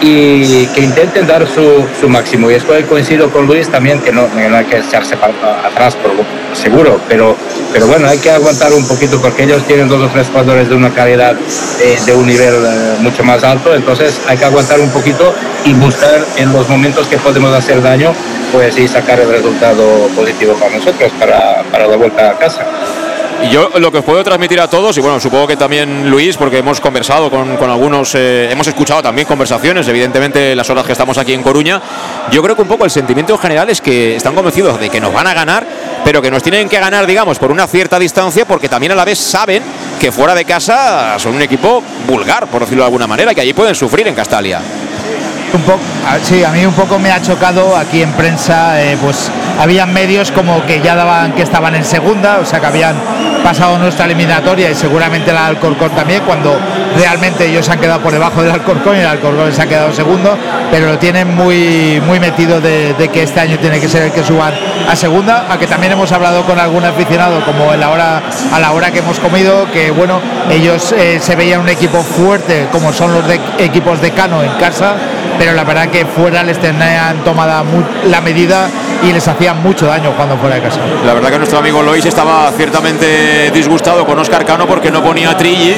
y 0.01 0.65
que 0.67 0.81
intenten 0.81 1.27
dar 1.27 1.47
su, 1.47 1.85
su 1.99 2.09
máximo. 2.09 2.51
Y 2.51 2.55
estoy 2.55 2.83
coincido 2.83 3.29
con 3.29 3.45
Luis 3.45 3.69
también, 3.69 3.99
que 4.01 4.11
no, 4.11 4.27
no 4.27 4.57
hay 4.57 4.65
que 4.65 4.77
echarse 4.77 5.15
atrás, 5.15 5.97
seguro, 6.53 6.99
pero, 7.07 7.35
pero 7.71 7.87
bueno, 7.87 8.07
hay 8.07 8.17
que 8.19 8.29
aguantar 8.29 8.73
un 8.73 8.87
poquito 8.87 9.19
porque 9.21 9.43
ellos 9.43 9.63
tienen 9.65 9.87
dos 9.87 10.01
o 10.01 10.07
tres 10.09 10.27
jugadores 10.27 10.69
de 10.69 10.75
una 10.75 10.91
calidad 10.91 11.35
eh, 11.81 11.97
de 12.05 12.13
un 12.13 12.27
nivel 12.27 12.53
eh, 12.53 12.95
mucho 12.99 13.23
más 13.23 13.43
alto, 13.43 13.73
entonces 13.73 14.21
hay 14.27 14.37
que 14.37 14.45
aguantar 14.45 14.79
un 14.79 14.89
poquito 14.89 15.33
y 15.65 15.73
buscar 15.73 16.23
en 16.37 16.53
los 16.53 16.67
momentos 16.69 17.07
que 17.07 17.17
podemos 17.17 17.53
hacer 17.53 17.81
daño, 17.81 18.13
pues 18.51 18.77
y 18.77 18.87
sacar 18.87 19.19
el 19.19 19.29
resultado 19.29 20.07
positivo 20.15 20.53
para 20.53 20.77
nosotros, 20.77 21.11
para, 21.19 21.63
para 21.71 21.87
la 21.87 21.95
vuelta 21.95 22.31
a 22.31 22.37
casa. 22.37 22.65
Y 23.41 23.49
yo 23.49 23.69
lo 23.77 23.91
que 23.91 23.97
os 23.99 24.05
puedo 24.05 24.23
transmitir 24.23 24.59
a 24.59 24.69
todos, 24.69 24.97
y 24.97 25.01
bueno, 25.01 25.19
supongo 25.19 25.47
que 25.47 25.57
también 25.57 26.09
Luis, 26.09 26.37
porque 26.37 26.59
hemos 26.59 26.79
conversado 26.79 27.29
con, 27.29 27.57
con 27.57 27.69
algunos, 27.69 28.15
eh, 28.15 28.49
hemos 28.51 28.67
escuchado 28.67 29.01
también 29.01 29.27
conversaciones, 29.27 29.87
evidentemente 29.87 30.55
las 30.55 30.69
horas 30.69 30.85
que 30.85 30.93
estamos 30.93 31.17
aquí 31.17 31.33
en 31.33 31.43
Coruña, 31.43 31.81
yo 32.31 32.41
creo 32.41 32.55
que 32.55 32.61
un 32.61 32.67
poco 32.67 32.85
el 32.85 32.91
sentimiento 32.91 33.37
general 33.37 33.69
es 33.69 33.81
que 33.81 34.15
están 34.15 34.35
convencidos 34.35 34.79
de 34.79 34.89
que 34.89 35.01
nos 35.01 35.13
van 35.13 35.27
a 35.27 35.33
ganar, 35.33 35.65
pero 36.05 36.21
que 36.21 36.31
nos 36.31 36.43
tienen 36.43 36.69
que 36.69 36.79
ganar, 36.79 37.05
digamos, 37.05 37.39
por 37.39 37.51
una 37.51 37.67
cierta 37.67 37.99
distancia, 37.99 38.45
porque 38.45 38.69
también 38.69 38.91
a 38.91 38.95
la 38.95 39.05
vez 39.05 39.17
saben 39.19 39.63
que 39.99 40.11
fuera 40.11 40.35
de 40.35 40.45
casa 40.45 41.17
son 41.19 41.35
un 41.35 41.41
equipo 41.41 41.83
vulgar, 42.07 42.47
por 42.47 42.61
decirlo 42.61 42.83
de 42.83 42.87
alguna 42.87 43.07
manera, 43.07 43.33
que 43.33 43.41
allí 43.41 43.53
pueden 43.53 43.75
sufrir 43.75 44.07
en 44.07 44.15
Castalia. 44.15 44.61
Sí, 46.23 46.43
a 46.43 46.49
mí 46.49 46.65
un 46.65 46.73
poco 46.73 46.97
me 46.97 47.11
ha 47.11 47.21
chocado 47.21 47.75
aquí 47.75 48.01
en 48.01 48.11
prensa, 48.13 48.81
eh, 48.81 48.97
pues 48.99 49.29
habían 49.59 49.93
medios 49.93 50.31
como 50.31 50.65
que 50.65 50.81
ya 50.81 50.95
daban 50.95 51.33
que 51.33 51.43
estaban 51.43 51.75
en 51.75 51.83
segunda, 51.83 52.39
o 52.39 52.45
sea 52.45 52.59
que 52.59 52.65
habían 52.65 52.95
pasado 53.43 53.77
nuestra 53.77 54.05
eliminatoria 54.05 54.69
y 54.71 54.75
seguramente 54.75 55.31
la 55.33 55.47
Alcorcón 55.47 55.91
también, 55.91 56.21
cuando 56.25 56.57
realmente 56.97 57.45
ellos 57.45 57.65
se 57.65 57.71
han 57.73 57.79
quedado 57.79 57.99
por 57.99 58.11
debajo 58.11 58.41
del 58.41 58.51
Alcorcón 58.51 58.95
y 58.95 58.99
el 58.99 59.05
Alcorcón 59.07 59.51
se 59.51 59.61
ha 59.61 59.67
quedado 59.67 59.91
segundo, 59.91 60.37
pero 60.71 60.87
lo 60.87 60.97
tienen 60.97 61.35
muy, 61.35 62.01
muy 62.05 62.19
metido 62.19 62.61
de, 62.61 62.95
que 63.11 63.23
este 63.23 63.39
año 63.39 63.57
tiene 63.59 63.79
que 63.79 63.87
ser 63.89 64.03
el 64.03 64.11
que 64.11 64.23
suban 64.23 64.53
a 64.89 64.95
segunda, 64.95 65.45
a 65.51 65.57
que 65.57 65.67
también 65.67 65.93
hemos 65.93 66.11
hablado 66.11 66.43
con 66.43 66.57
algún 66.59 66.83
aficionado 66.85 67.43
como 67.45 67.73
en 67.73 67.79
la 67.79 67.89
hora, 67.89 68.21
a 68.51 68.59
la 68.59 68.71
hora 68.71 68.91
que 68.91 68.99
hemos 68.99 69.19
comido, 69.19 69.69
que 69.71 69.91
bueno, 69.91 70.19
ellos 70.49 70.93
eh, 70.97 71.19
se 71.21 71.35
veían 71.35 71.59
un 71.61 71.69
equipo 71.69 72.01
fuerte 72.01 72.67
como 72.71 72.93
son 72.93 73.13
los 73.13 73.27
de, 73.27 73.39
equipos 73.59 74.01
de 74.01 74.11
Cano 74.11 74.41
en 74.43 74.51
casa, 74.53 74.93
pero 75.37 75.53
la 75.53 75.63
verdad 75.63 75.87
que 75.89 76.05
fuera 76.05 76.43
les 76.43 76.59
tenían 76.59 77.23
tomada 77.23 77.63
mu- 77.63 77.83
la 78.09 78.21
medida 78.21 78.67
y 79.01 79.11
les 79.11 79.27
hacían 79.27 79.61
mucho 79.61 79.87
daño 79.87 80.11
cuando 80.15 80.37
fuera 80.37 80.55
de 80.55 80.61
casa. 80.61 80.79
La 81.05 81.13
verdad 81.13 81.29
que 81.31 81.37
nuestro 81.39 81.59
amigo 81.59 81.81
Lois 81.81 82.05
estaba 82.05 82.49
ciertamente 82.55 83.32
disgustado 83.53 84.05
con 84.05 84.17
Oscar 84.19 84.45
Cano 84.45 84.67
porque 84.67 84.91
no 84.91 85.03
ponía 85.03 85.35
Trilli, 85.37 85.75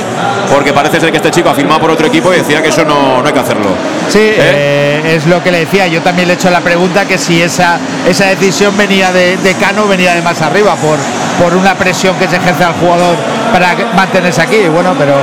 porque 0.51 0.73
parece 0.73 0.99
ser 0.99 1.11
que 1.11 1.17
este 1.17 1.31
chico 1.31 1.49
ha 1.49 1.53
firmado 1.53 1.81
por 1.81 1.91
otro 1.91 2.07
equipo 2.07 2.33
y 2.33 2.37
decía 2.37 2.61
que 2.61 2.69
eso 2.69 2.83
no, 2.85 3.21
no 3.21 3.27
hay 3.27 3.33
que 3.33 3.39
hacerlo. 3.39 3.69
Sí, 4.09 4.19
eh, 4.21 5.15
es 5.15 5.25
lo 5.25 5.41
que 5.43 5.51
le 5.51 5.59
decía. 5.59 5.87
Yo 5.87 6.01
también 6.01 6.27
le 6.27 6.33
he 6.33 6.37
hecho 6.37 6.49
la 6.49 6.61
pregunta 6.61 7.05
que 7.05 7.17
si 7.17 7.41
esa, 7.41 7.79
esa 8.07 8.25
decisión 8.25 8.75
venía 8.77 9.11
de, 9.11 9.37
de 9.37 9.53
Cano, 9.55 9.87
venía 9.87 10.13
de 10.13 10.21
más 10.21 10.41
arriba, 10.41 10.75
por, 10.75 10.97
por 11.41 11.55
una 11.55 11.75
presión 11.75 12.15
que 12.17 12.27
se 12.27 12.37
ejerce 12.37 12.63
al 12.63 12.73
jugador 12.73 13.15
para 13.51 13.75
mantenerse 13.95 14.41
aquí. 14.41 14.67
Bueno, 14.67 14.93
pero 14.97 15.15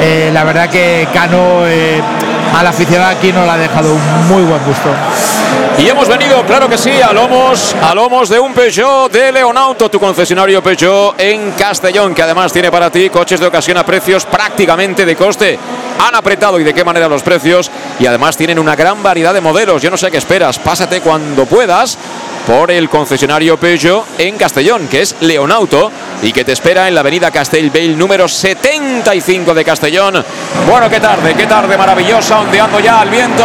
eh, 0.00 0.30
la 0.32 0.44
verdad 0.44 0.68
que 0.68 1.08
Cano 1.12 1.66
eh, 1.66 2.00
al 2.56 2.66
aficionado 2.66 3.10
aquí 3.10 3.32
no 3.32 3.44
le 3.44 3.50
ha 3.50 3.56
dejado 3.56 3.92
un 3.92 4.28
muy 4.28 4.42
buen 4.42 4.62
gusto. 4.64 4.90
Y 5.78 5.88
hemos 5.88 6.08
venido, 6.08 6.42
claro 6.46 6.68
que 6.68 6.78
sí, 6.78 7.00
a 7.02 7.12
lomos, 7.12 7.74
a 7.82 7.94
lomos 7.94 8.28
de 8.28 8.38
un 8.38 8.54
Peugeot 8.54 9.12
de 9.12 9.30
Leonauto, 9.30 9.90
tu 9.90 10.00
concesionario 10.00 10.62
Peugeot 10.62 11.20
en 11.20 11.52
Castellón, 11.52 12.14
que 12.14 12.22
además 12.22 12.52
tiene 12.52 12.70
para 12.70 12.90
ti 12.90 13.10
coches 13.10 13.40
de 13.40 13.46
ocasión 13.46 13.76
a 13.76 13.84
precios 13.84 14.24
prácticamente 14.24 15.04
de 15.04 15.14
coste. 15.14 15.58
Han 15.98 16.14
apretado 16.14 16.58
y 16.58 16.64
de 16.64 16.72
qué 16.72 16.84
manera 16.84 17.08
los 17.08 17.22
precios 17.22 17.70
y 17.98 18.06
además 18.06 18.36
tienen 18.36 18.58
una 18.58 18.74
gran 18.74 19.02
variedad 19.02 19.34
de 19.34 19.40
modelos. 19.40 19.82
Yo 19.82 19.90
no 19.90 19.96
sé 19.96 20.10
qué 20.10 20.16
esperas, 20.16 20.58
pásate 20.58 21.00
cuando 21.00 21.44
puedas 21.46 21.98
por 22.46 22.70
el 22.70 22.88
concesionario 22.88 23.58
Peugeot 23.58 24.06
en 24.18 24.36
Castellón, 24.36 24.86
que 24.88 25.02
es 25.02 25.16
Leonauto 25.20 25.90
y 26.22 26.32
que 26.32 26.44
te 26.44 26.52
espera 26.52 26.86
en 26.88 26.94
la 26.94 27.00
avenida 27.00 27.30
Castellbell 27.30 27.98
número 27.98 28.28
75 28.28 29.52
de 29.52 29.64
Castellón. 29.64 30.24
Bueno, 30.68 30.88
qué 30.88 31.00
tarde, 31.00 31.34
qué 31.34 31.46
tarde 31.46 31.76
maravillosa, 31.76 32.40
ondeando 32.40 32.78
ya 32.80 33.00
al 33.00 33.10
viento 33.10 33.44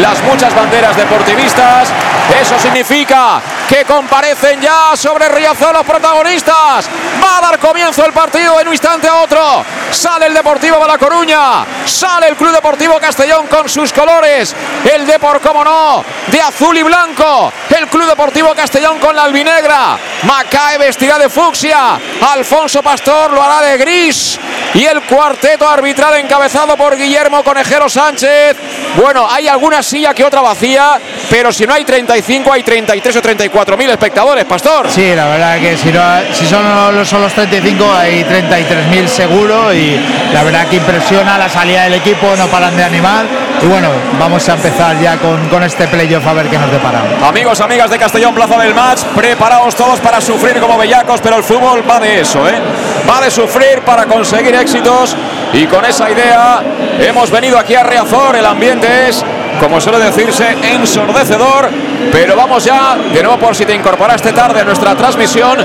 las 0.00 0.22
muchas 0.22 0.54
banderas 0.54 0.96
deportivistas. 0.96 1.92
Eso 2.40 2.58
significa 2.58 3.40
que 3.68 3.84
comparecen 3.84 4.60
ya 4.60 4.92
sobre 4.94 5.28
Riazor 5.28 5.72
los 5.72 5.84
protagonistas. 5.84 6.88
Va 7.22 7.38
a 7.38 7.40
dar 7.40 7.58
comienzo 7.58 8.04
el 8.04 8.12
partido 8.12 8.60
en 8.60 8.68
un 8.68 8.74
instante 8.74 9.08
a 9.08 9.16
otro. 9.16 9.64
Sale 9.90 10.26
el 10.26 10.34
Deportivo 10.34 10.78
de 10.78 10.86
La 10.86 10.98
Coruña, 10.98 11.64
sale 11.84 12.28
el 12.28 12.36
Club 12.36 12.52
Deportivo 12.52 12.98
Castellón 12.98 13.46
con 13.46 13.68
sus 13.68 13.92
colores. 13.92 14.54
El 14.84 15.06
Depor, 15.06 15.40
como 15.40 15.64
no, 15.64 16.04
de 16.26 16.40
azul 16.40 16.76
y 16.76 16.82
blanco. 16.82 17.52
El 17.70 17.86
Club 17.88 18.06
Deportivo 18.06 18.54
Castellón 18.54 18.98
con 18.98 19.14
la 19.14 19.24
albinegra. 19.24 19.96
Macae 20.24 20.78
vestirá 20.78 21.18
de 21.18 21.28
fucsia. 21.28 21.98
Alfonso 22.20 22.82
Pastor 22.82 23.32
lo 23.32 23.42
hará 23.42 23.66
de 23.66 23.78
gris. 23.78 24.38
Y 24.74 24.84
el 24.84 25.02
cuarteto 25.02 25.68
arbitral 25.68 26.16
encabezado 26.16 26.76
por 26.76 26.96
Guillermo 26.96 27.42
Conejero 27.42 27.88
Sánchez. 27.88 28.56
Bueno, 28.96 29.26
hay 29.30 29.48
alguna 29.48 29.82
silla 29.82 30.12
que 30.12 30.24
otra 30.24 30.40
vacía, 30.40 31.00
pero 31.30 31.52
si 31.52 31.66
no 31.66 31.74
hay 31.74 31.84
35, 32.16 32.50
hay 32.50 32.62
33 32.62 33.16
o 33.16 33.20
34 33.20 33.76
mil 33.76 33.90
espectadores, 33.90 34.44
Pastor. 34.46 34.90
Sí, 34.90 35.14
la 35.14 35.26
verdad 35.26 35.60
que 35.60 35.76
si, 35.76 35.92
no, 35.92 36.00
si 36.32 36.46
son, 36.46 36.96
los, 36.96 37.06
son 37.06 37.20
los 37.20 37.32
35 37.34 37.92
hay 37.92 38.24
33.000 38.24 39.06
seguro 39.06 39.74
y 39.74 40.00
la 40.32 40.42
verdad 40.42 40.66
que 40.66 40.76
impresiona 40.76 41.36
la 41.36 41.50
salida 41.50 41.84
del 41.84 41.94
equipo, 41.94 42.34
no 42.38 42.46
paran 42.46 42.74
de 42.74 42.84
animar 42.84 43.26
y 43.62 43.66
bueno, 43.66 43.88
vamos 44.18 44.48
a 44.48 44.54
empezar 44.54 44.98
ya 44.98 45.18
con, 45.18 45.46
con 45.48 45.62
este 45.62 45.88
playoff 45.88 46.26
a 46.26 46.32
ver 46.32 46.48
qué 46.48 46.58
nos 46.58 46.70
depara. 46.70 47.02
Amigos, 47.22 47.60
amigas 47.60 47.90
de 47.90 47.98
Castellón, 47.98 48.34
Plaza 48.34 48.58
del 48.58 48.74
Match, 48.74 49.02
preparaos 49.14 49.74
todos 49.74 50.00
para 50.00 50.18
sufrir 50.20 50.58
como 50.58 50.78
bellacos, 50.78 51.20
pero 51.20 51.36
el 51.36 51.44
fútbol 51.44 51.84
va 51.88 52.00
de 52.00 52.20
eso, 52.20 52.48
¿eh? 52.48 52.54
Va 53.08 53.20
de 53.20 53.30
sufrir 53.30 53.82
para 53.82 54.06
conseguir 54.06 54.54
éxitos 54.54 55.14
y 55.56 55.66
con 55.66 55.84
esa 55.86 56.10
idea 56.10 56.60
hemos 57.00 57.30
venido 57.30 57.58
aquí 57.58 57.74
a 57.74 57.82
Reazor, 57.82 58.36
el 58.36 58.44
ambiente 58.44 59.08
es, 59.08 59.24
como 59.58 59.80
suele 59.80 59.98
decirse, 59.98 60.54
ensordecedor, 60.62 61.70
pero 62.12 62.36
vamos 62.36 62.62
ya, 62.62 62.96
de 62.96 63.22
nuevo 63.22 63.38
por 63.38 63.56
si 63.56 63.64
te 63.64 63.74
incorporaste 63.74 64.32
tarde 64.32 64.60
a 64.60 64.64
nuestra 64.64 64.94
transmisión, 64.94 65.56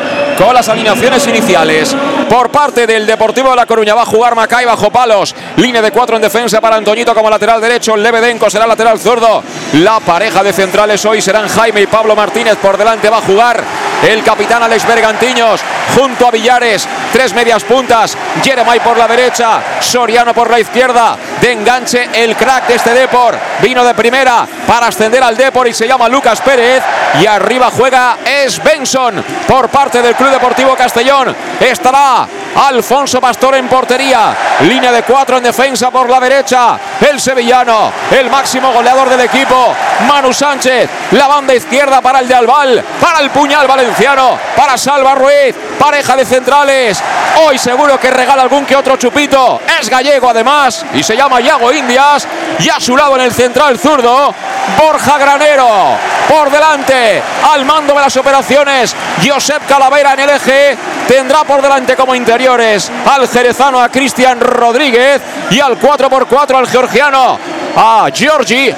con 0.42 0.56
las 0.56 0.70
alineaciones 0.70 1.28
iniciales. 1.28 1.96
Por 2.28 2.50
parte 2.50 2.88
del 2.88 3.06
Deportivo 3.06 3.52
de 3.52 3.56
La 3.56 3.66
Coruña. 3.66 3.94
Va 3.94 4.02
a 4.02 4.06
jugar 4.06 4.36
Macay 4.36 4.66
bajo 4.66 4.90
palos, 4.90 5.36
línea 5.58 5.82
de 5.82 5.92
cuatro 5.92 6.16
en 6.16 6.22
defensa 6.22 6.60
para 6.60 6.78
Antoñito 6.78 7.14
como 7.14 7.30
lateral 7.30 7.62
derecho, 7.62 7.96
Lebedenko 7.96 8.50
será 8.50 8.66
lateral 8.66 9.00
zurdo, 9.00 9.44
la 9.74 10.00
pareja 10.00 10.44
de 10.44 10.54
centrales 10.54 11.06
hoy 11.06 11.22
serán 11.22 11.48
Jaime 11.48 11.82
y 11.82 11.88
Pablo 11.88 12.16
Martínez, 12.16 12.56
por 12.58 12.78
delante 12.78 13.10
va 13.10 13.18
a 13.18 13.22
jugar 13.22 13.64
el 14.08 14.24
capitán 14.24 14.64
Alex 14.64 14.88
Bergantiños, 14.88 15.62
junto 15.96 16.28
a 16.28 16.32
Villares, 16.32 16.88
tres 17.12 17.34
medias 17.34 17.64
puntas, 17.64 18.18
Jeremai 18.44 18.82
por 18.82 18.98
la 18.98 19.08
derecha, 19.08 19.62
Soriano 19.80 20.34
por 20.34 20.50
la 20.50 20.60
izquierda, 20.60 21.18
de 21.42 21.52
enganche 21.52 22.10
el 22.14 22.36
crack 22.36 22.68
de 22.68 22.76
este 22.76 22.94
Depor, 22.94 23.38
vino 23.62 23.84
de 23.84 23.94
primera 23.94 24.48
para 24.66 24.88
ascender 24.88 25.22
al 25.22 25.38
Depor 25.38 25.68
y 25.68 25.74
se 25.74 25.88
llama 25.88 26.08
Lucas 26.08 26.42
Pérez, 26.42 26.82
y 27.20 27.26
arriba 27.26 27.70
juega 27.76 28.18
Benson 28.64 29.24
por 29.48 29.70
parte 29.70 30.02
del 30.02 30.16
Club 30.16 30.31
Deportivo 30.32 30.76
Castellón, 30.76 31.36
estará 31.60 32.28
Alfonso 32.56 33.22
Pastor 33.22 33.56
en 33.56 33.68
portería. 33.68 34.36
Línea 34.62 34.92
de 34.92 35.04
cuatro 35.04 35.38
en 35.38 35.44
defensa 35.44 35.90
por 35.90 36.10
la 36.10 36.20
derecha. 36.20 36.78
El 37.00 37.20
sevillano, 37.20 37.92
el 38.12 38.30
máximo 38.30 38.72
goleador 38.72 39.10
del 39.10 39.22
equipo. 39.22 39.74
Manu 40.08 40.34
Sánchez. 40.34 40.90
La 41.12 41.28
banda 41.28 41.54
izquierda 41.54 42.02
para 42.02 42.20
el 42.20 42.28
de 42.28 42.36
Albal. 42.36 42.84
Para 43.00 43.20
el 43.20 43.30
puñal 43.30 43.68
valenciano. 43.68 44.38
Para 44.56 44.78
Salva 44.78 45.16
Ruiz. 45.16 45.56
Pareja 45.80 46.16
de 46.16 46.26
centrales. 46.26 47.02
Hoy 47.44 47.58
seguro 47.58 48.00
que 48.00 48.12
regala 48.12 48.44
algún 48.44 48.66
que 48.66 48.76
otro 48.76 48.98
chupito. 48.98 49.62
Es 49.80 49.90
gallego 49.90 50.30
además. 50.30 50.86
Y 50.94 51.04
se 51.04 51.16
llama 51.16 51.40
Yago 51.40 51.72
Indias. 51.72 52.28
Y 52.60 52.70
a 52.70 52.80
su 52.80 52.96
lado 52.98 53.16
en 53.16 53.22
el 53.22 53.34
central 53.34 53.80
zurdo. 53.80 54.34
Borja 54.78 55.18
Granero. 55.18 55.98
Por 56.28 56.50
delante. 56.52 57.22
Al 57.52 57.66
mando 57.66 57.94
de 57.94 58.02
las 58.02 58.18
operaciones. 58.18 58.96
Josep 59.26 59.66
Calavera 59.68 60.14
en 60.14 60.20
el 60.20 60.30
eje. 60.30 60.78
Tendrá 61.08 61.44
por 61.44 61.62
delante 61.62 61.96
como 61.96 62.16
al 62.48 63.28
jerezano 63.28 63.80
a 63.80 63.90
Cristian 63.90 64.40
Rodríguez 64.40 65.22
y 65.52 65.60
al 65.60 65.80
4x4 65.80 66.56
al 66.56 66.68
georgiano 66.68 67.40
a 67.76 68.10
Giorgi 68.12 68.74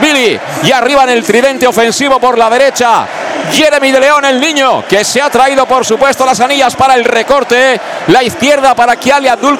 Billy 0.00 0.40
y 0.62 0.72
arriba 0.72 1.04
en 1.04 1.10
el 1.10 1.24
tridente 1.24 1.66
ofensivo 1.66 2.20
por 2.20 2.38
la 2.38 2.48
derecha 2.48 3.06
Jeremy 3.52 3.92
de 3.92 4.00
León 4.00 4.24
el 4.24 4.40
niño 4.40 4.84
que 4.88 5.04
se 5.04 5.20
ha 5.20 5.30
traído 5.30 5.66
por 5.66 5.84
supuesto 5.84 6.24
las 6.24 6.40
anillas 6.40 6.76
para 6.76 6.94
el 6.94 7.04
recorte 7.04 7.80
la 8.08 8.22
izquierda 8.22 8.74
para 8.74 8.96
Kiali 8.96 9.28
Abdul 9.28 9.58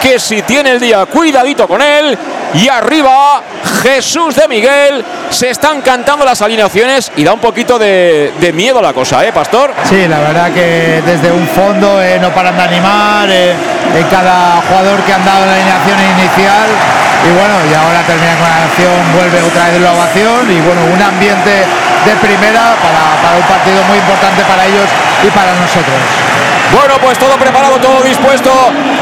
que 0.00 0.18
si 0.18 0.42
tiene 0.42 0.70
el 0.70 0.80
día 0.80 1.06
cuidadito 1.06 1.66
con 1.66 1.82
él 1.82 2.16
y 2.54 2.68
arriba 2.68 3.42
Jesús 3.82 4.34
de 4.34 4.48
Miguel. 4.48 5.04
Se 5.30 5.50
están 5.50 5.80
cantando 5.80 6.24
las 6.24 6.42
alineaciones 6.42 7.10
y 7.16 7.24
da 7.24 7.32
un 7.32 7.40
poquito 7.40 7.78
de, 7.78 8.52
miedo 8.54 8.82
la 8.82 8.92
cosa, 8.92 9.24
¿eh, 9.24 9.32
Pastor? 9.32 9.72
Sí, 9.84 10.06
la 10.08 10.18
verdad 10.20 10.52
que 10.52 11.02
desde 11.04 11.30
un 11.30 11.46
fondo 11.48 12.02
eh, 12.02 12.18
no 12.20 12.30
paran 12.30 12.56
de 12.56 12.62
animar 12.62 13.28
eh, 13.30 13.54
en 13.96 14.06
cada 14.08 14.60
jugador 14.62 15.00
que 15.02 15.12
han 15.12 15.24
dado 15.24 15.46
la 15.46 15.54
alineación 15.54 15.98
inicial. 16.18 17.09
Y 17.20 17.30
bueno, 17.36 17.54
y 17.68 17.74
ahora 17.74 18.00
termina 18.06 18.32
con 18.40 18.48
la 18.48 18.64
acción, 18.64 18.96
vuelve 19.12 19.42
otra 19.42 19.68
vez 19.68 19.80
la 19.80 19.92
ovación 19.92 20.50
y 20.50 20.60
bueno, 20.64 20.80
un 20.88 21.02
ambiente 21.02 21.52
de 22.04 22.12
primera 22.16 22.74
para, 22.80 23.20
para 23.20 23.36
un 23.36 23.44
partido 23.44 23.84
muy 23.84 23.98
importante 23.98 24.42
para 24.44 24.64
ellos 24.64 24.88
y 25.22 25.28
para 25.30 25.52
nosotros. 25.52 26.00
Bueno, 26.72 26.94
pues 27.02 27.18
todo 27.18 27.36
preparado, 27.36 27.76
todo 27.78 28.00
dispuesto. 28.02 28.50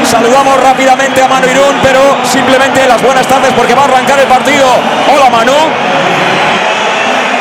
Saludamos 0.03 0.59
rápidamente 0.59 1.21
a 1.21 1.27
Manu 1.27 1.47
Irún, 1.47 1.79
pero 1.81 2.17
simplemente 2.25 2.85
las 2.87 3.01
buenas 3.01 3.25
tardes 3.25 3.53
porque 3.53 3.73
va 3.73 3.83
a 3.83 3.85
arrancar 3.85 4.19
el 4.19 4.27
partido. 4.27 4.67
Hola 5.13 5.29
Manu. 5.29 5.53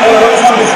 Hola, 0.07 0.21
buenas 0.21 0.41
tardes. 0.41 0.69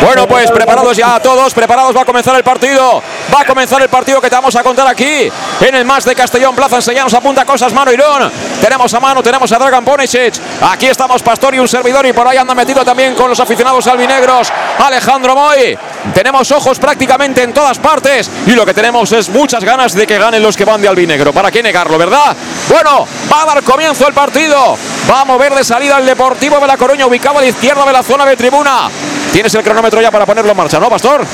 Bueno, 0.00 0.26
pues 0.26 0.50
preparados 0.50 0.96
ya 0.96 1.20
todos, 1.20 1.52
preparados, 1.52 1.94
va 1.94 2.02
a 2.02 2.04
comenzar 2.04 2.34
el 2.34 2.42
partido. 2.42 3.02
Va 3.32 3.42
a 3.42 3.44
comenzar 3.44 3.82
el 3.82 3.88
partido 3.88 4.20
que 4.20 4.30
te 4.30 4.34
vamos 4.34 4.56
a 4.56 4.62
contar 4.62 4.86
aquí 4.86 5.30
en 5.60 5.74
el 5.74 5.84
más 5.84 6.04
de 6.04 6.14
Castellón 6.14 6.54
Plaza. 6.56 6.76
Enseñamos 6.76 7.12
apunta 7.12 7.44
cosas 7.44 7.72
Mano 7.72 7.92
Irón. 7.92 8.30
Tenemos 8.60 8.92
a 8.94 9.00
Mano, 9.00 9.22
tenemos 9.22 9.52
a 9.52 9.58
Dragan 9.58 9.84
Ponisic. 9.84 10.34
Aquí 10.62 10.86
estamos 10.86 11.22
Pastor 11.22 11.54
y 11.54 11.58
un 11.58 11.68
servidor 11.68 12.06
y 12.06 12.12
por 12.12 12.26
ahí 12.26 12.38
anda 12.38 12.54
metido 12.54 12.84
también 12.84 13.14
con 13.14 13.28
los 13.28 13.38
aficionados 13.40 13.86
albinegros 13.86 14.50
Alejandro 14.78 15.34
Moy. 15.34 15.78
Tenemos 16.14 16.50
ojos 16.50 16.78
prácticamente 16.78 17.42
en 17.42 17.52
todas 17.52 17.78
partes 17.78 18.30
y 18.46 18.52
lo 18.52 18.64
que 18.64 18.72
tenemos 18.72 19.12
es 19.12 19.28
muchas 19.28 19.62
ganas 19.62 19.92
de 19.92 20.06
que 20.06 20.18
ganen 20.18 20.42
los 20.42 20.56
que 20.56 20.64
van 20.64 20.80
de 20.80 20.88
albinegro. 20.88 21.32
¿Para 21.32 21.50
qué 21.50 21.62
negarlo, 21.62 21.98
verdad? 21.98 22.34
Bueno, 22.68 23.06
va 23.30 23.42
a 23.42 23.46
dar 23.46 23.62
comienzo 23.62 24.08
el 24.08 24.14
partido. 24.14 24.78
Va 25.10 25.20
a 25.20 25.24
mover 25.24 25.54
de 25.54 25.62
salida 25.62 25.98
el 25.98 26.06
Deportivo 26.06 26.58
de 26.58 26.66
La 26.66 26.76
Coruña, 26.76 27.06
ubicado 27.06 27.38
a 27.38 27.42
la 27.42 27.48
izquierda 27.48 27.84
de 27.84 27.92
la 27.92 28.02
zona 28.02 28.24
de 28.24 28.36
tribuna. 28.36 28.88
Tienes 29.32 29.54
el 29.54 29.62
cronómetro 29.62 30.00
ya 30.00 30.10
para 30.10 30.26
ponerlo 30.26 30.50
en 30.50 30.56
marcha, 30.56 30.80
¿no, 30.80 30.88
Pastor? 30.88 31.24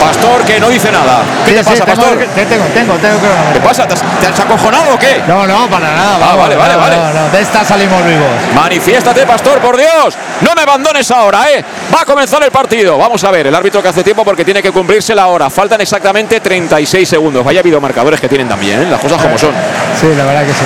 Pastor 0.00 0.44
que 0.44 0.58
no 0.58 0.68
dice 0.70 0.90
nada. 0.90 1.22
¿Qué 1.44 1.52
te 1.52 1.62
pasa, 1.62 1.84
Pastor? 1.84 2.16
tengo, 2.34 2.64
tengo, 2.72 2.94
tengo 2.94 3.18
cronómetro. 3.18 3.52
¿Qué 3.52 3.60
pasa? 3.60 3.86
¿Te 3.86 4.26
has, 4.26 4.40
acojonado 4.40 4.94
o 4.94 4.98
qué? 4.98 5.22
No, 5.28 5.46
no, 5.46 5.68
para 5.68 5.94
nada. 5.94 6.32
Ah, 6.32 6.36
vale, 6.36 6.56
vale, 6.56 6.76
vale. 6.76 6.96
de 7.30 7.40
esta 7.40 7.62
salimos 7.64 8.02
vivos. 8.04 8.28
Manifiéstate, 8.54 9.26
Pastor, 9.26 9.58
por 9.58 9.76
Dios. 9.76 10.16
No 10.40 10.54
me 10.54 10.62
abandones 10.62 11.10
ahora, 11.10 11.52
¿eh? 11.52 11.62
Va 11.94 12.00
a 12.00 12.04
comenzar 12.06 12.42
el 12.42 12.50
partido. 12.50 12.96
Vamos 12.96 13.22
a 13.24 13.30
ver, 13.30 13.48
el 13.48 13.54
árbitro 13.54 13.82
que 13.82 13.88
hace 13.88 14.02
tiempo 14.02 14.24
porque 14.24 14.42
tiene 14.42 14.62
que 14.62 14.70
cumplirse 14.70 15.14
la 15.14 15.26
hora. 15.26 15.50
Faltan 15.50 15.80
exactamente 15.82 16.40
36 16.40 17.06
segundos. 17.06 17.44
Vaya 17.44 17.60
habido 17.60 17.78
marcadores 17.78 18.20
que 18.20 18.28
tienen 18.28 18.48
también, 18.48 18.80
¿eh? 18.80 18.86
las 18.90 19.00
cosas 19.00 19.20
como 19.20 19.36
son. 19.36 19.52
Sí, 20.00 20.06
la 20.16 20.24
verdad 20.24 20.46
que 20.46 20.52
sí. 20.52 20.64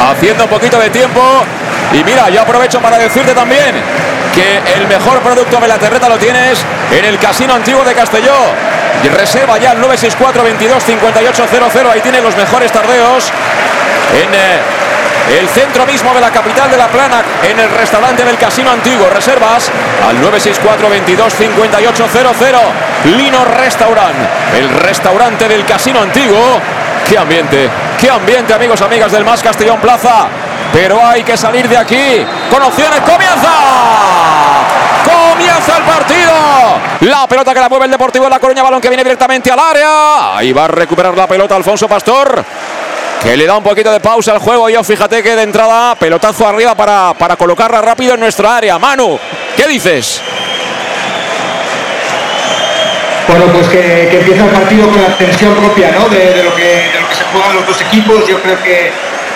Haciendo 0.00 0.44
un 0.44 0.50
poquito 0.50 0.78
de 0.78 0.88
tiempo. 0.88 1.20
Y 1.92 2.02
mira, 2.04 2.30
yo 2.30 2.40
aprovecho 2.40 2.80
para 2.80 2.96
decirte 2.96 3.34
también 3.34 4.01
que 4.34 4.60
el 4.76 4.88
mejor 4.88 5.20
producto 5.20 5.58
de 5.60 5.68
la 5.68 5.78
terreta 5.78 6.08
lo 6.08 6.18
tienes 6.18 6.64
en 6.90 7.04
el 7.04 7.18
Casino 7.18 7.54
Antiguo 7.54 7.84
de 7.84 7.94
Castelló. 7.94 8.34
Reserva 9.16 9.58
ya 9.58 9.72
el 9.72 9.80
964 9.80 10.42
22 10.42 10.84
5800. 10.84 11.92
Ahí 11.92 12.00
tiene 12.00 12.20
los 12.20 12.36
mejores 12.36 12.70
tardeos 12.72 13.30
en 14.14 14.34
eh, 14.34 15.38
el 15.38 15.48
centro 15.48 15.86
mismo 15.86 16.14
de 16.14 16.20
la 16.20 16.30
capital 16.30 16.70
de 16.70 16.76
La 16.76 16.88
Plana, 16.88 17.22
en 17.42 17.58
el 17.58 17.70
restaurante 17.70 18.24
del 18.24 18.38
Casino 18.38 18.70
Antiguo. 18.70 19.08
Reservas 19.10 19.70
al 20.06 20.20
964 20.20 20.88
22 20.88 21.34
5800. 21.34 22.36
Lino 23.16 23.44
Restaurant, 23.44 24.16
el 24.56 24.70
restaurante 24.70 25.48
del 25.48 25.64
Casino 25.64 26.00
Antiguo. 26.00 26.60
¡Qué 27.08 27.18
ambiente! 27.18 27.68
¡Qué 28.00 28.08
ambiente, 28.08 28.54
amigos, 28.54 28.80
amigas 28.80 29.12
del 29.12 29.24
Más 29.24 29.42
Castellón 29.42 29.80
Plaza! 29.80 30.28
pero 30.72 31.04
hay 31.04 31.22
que 31.22 31.36
salir 31.36 31.68
de 31.68 31.76
aquí 31.76 32.24
con 32.50 32.62
opciones. 32.62 33.00
¡Comienza! 33.00 34.01
¡Comienza 35.64 35.78
el 35.78 35.84
partido! 35.84 36.32
La 37.12 37.28
pelota 37.28 37.54
que 37.54 37.60
la 37.60 37.68
mueve 37.68 37.84
el 37.84 37.90
Deportivo 37.92 38.24
de 38.24 38.30
La 38.30 38.40
Coruña, 38.40 38.62
balón 38.62 38.80
que 38.80 38.88
viene 38.88 39.04
directamente 39.04 39.50
al 39.50 39.60
área. 39.60 40.36
Ahí 40.36 40.52
va 40.52 40.64
a 40.64 40.68
recuperar 40.68 41.16
la 41.16 41.28
pelota 41.28 41.54
Alfonso 41.54 41.88
Pastor. 41.88 42.44
Que 43.22 43.36
le 43.36 43.46
da 43.46 43.56
un 43.56 43.62
poquito 43.62 43.92
de 43.92 44.00
pausa 44.00 44.32
al 44.32 44.38
juego. 44.38 44.68
Yo 44.68 44.82
fíjate 44.82 45.22
que 45.22 45.36
de 45.36 45.42
entrada, 45.42 45.94
pelotazo 45.94 46.48
arriba 46.48 46.74
para, 46.74 47.14
para 47.14 47.36
colocarla 47.36 47.80
rápido 47.80 48.14
en 48.14 48.20
nuestra 48.20 48.56
área. 48.56 48.78
Manu, 48.78 49.18
¿qué 49.56 49.68
dices? 49.68 50.20
Bueno, 53.28 53.46
pues 53.52 53.68
que, 53.68 54.18
empieza 54.18 54.44
el 54.44 54.50
partido 54.50 54.88
con 54.88 55.00
la 55.00 55.16
tensión 55.16 55.54
propia 55.54 55.92
¿no? 55.92 56.08
de, 56.08 56.42
lo 56.42 56.54
que, 56.56 56.90
de 56.92 57.00
lo 57.00 57.08
que 57.08 57.14
se 57.14 57.24
juegan 57.30 57.54
los 57.54 57.66
dos 57.68 57.80
equipos. 57.82 58.26
Yo 58.26 58.42
creo 58.42 58.60
que 58.62 58.90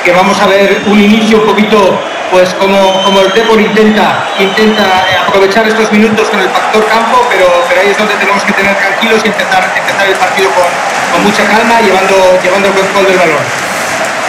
que 0.06 0.12
vamos 0.12 0.40
a 0.40 0.46
ver 0.46 0.82
un 0.86 1.00
inicio 1.00 1.38
un 1.38 1.46
poquito 1.46 1.98
pues 2.30 2.54
como, 2.54 3.02
como 3.02 3.20
el 3.20 3.32
Depor 3.32 3.60
intenta, 3.60 4.28
intenta 4.38 5.06
aprovechar 5.26 5.66
estos 5.66 5.90
minutos 5.92 6.28
con 6.30 6.40
el 6.40 6.48
factor 6.48 6.86
campo, 6.86 7.26
pero, 7.30 7.46
pero 7.68 7.80
ahí 7.80 7.90
es 7.90 7.98
donde 7.98 8.14
tenemos 8.14 8.42
que 8.44 8.52
tener 8.52 8.74
tranquilos 8.76 9.20
y 9.24 9.28
empezar, 9.28 9.72
empezar 9.76 10.06
el 10.06 10.16
partido 10.16 10.50
con, 10.50 10.66
con 11.12 11.24
mucha 11.24 11.44
calma, 11.44 11.80
llevando, 11.80 12.38
llevando 12.42 12.68
el 12.68 12.74
control 12.74 13.06
del 13.06 13.18
balón. 13.18 13.65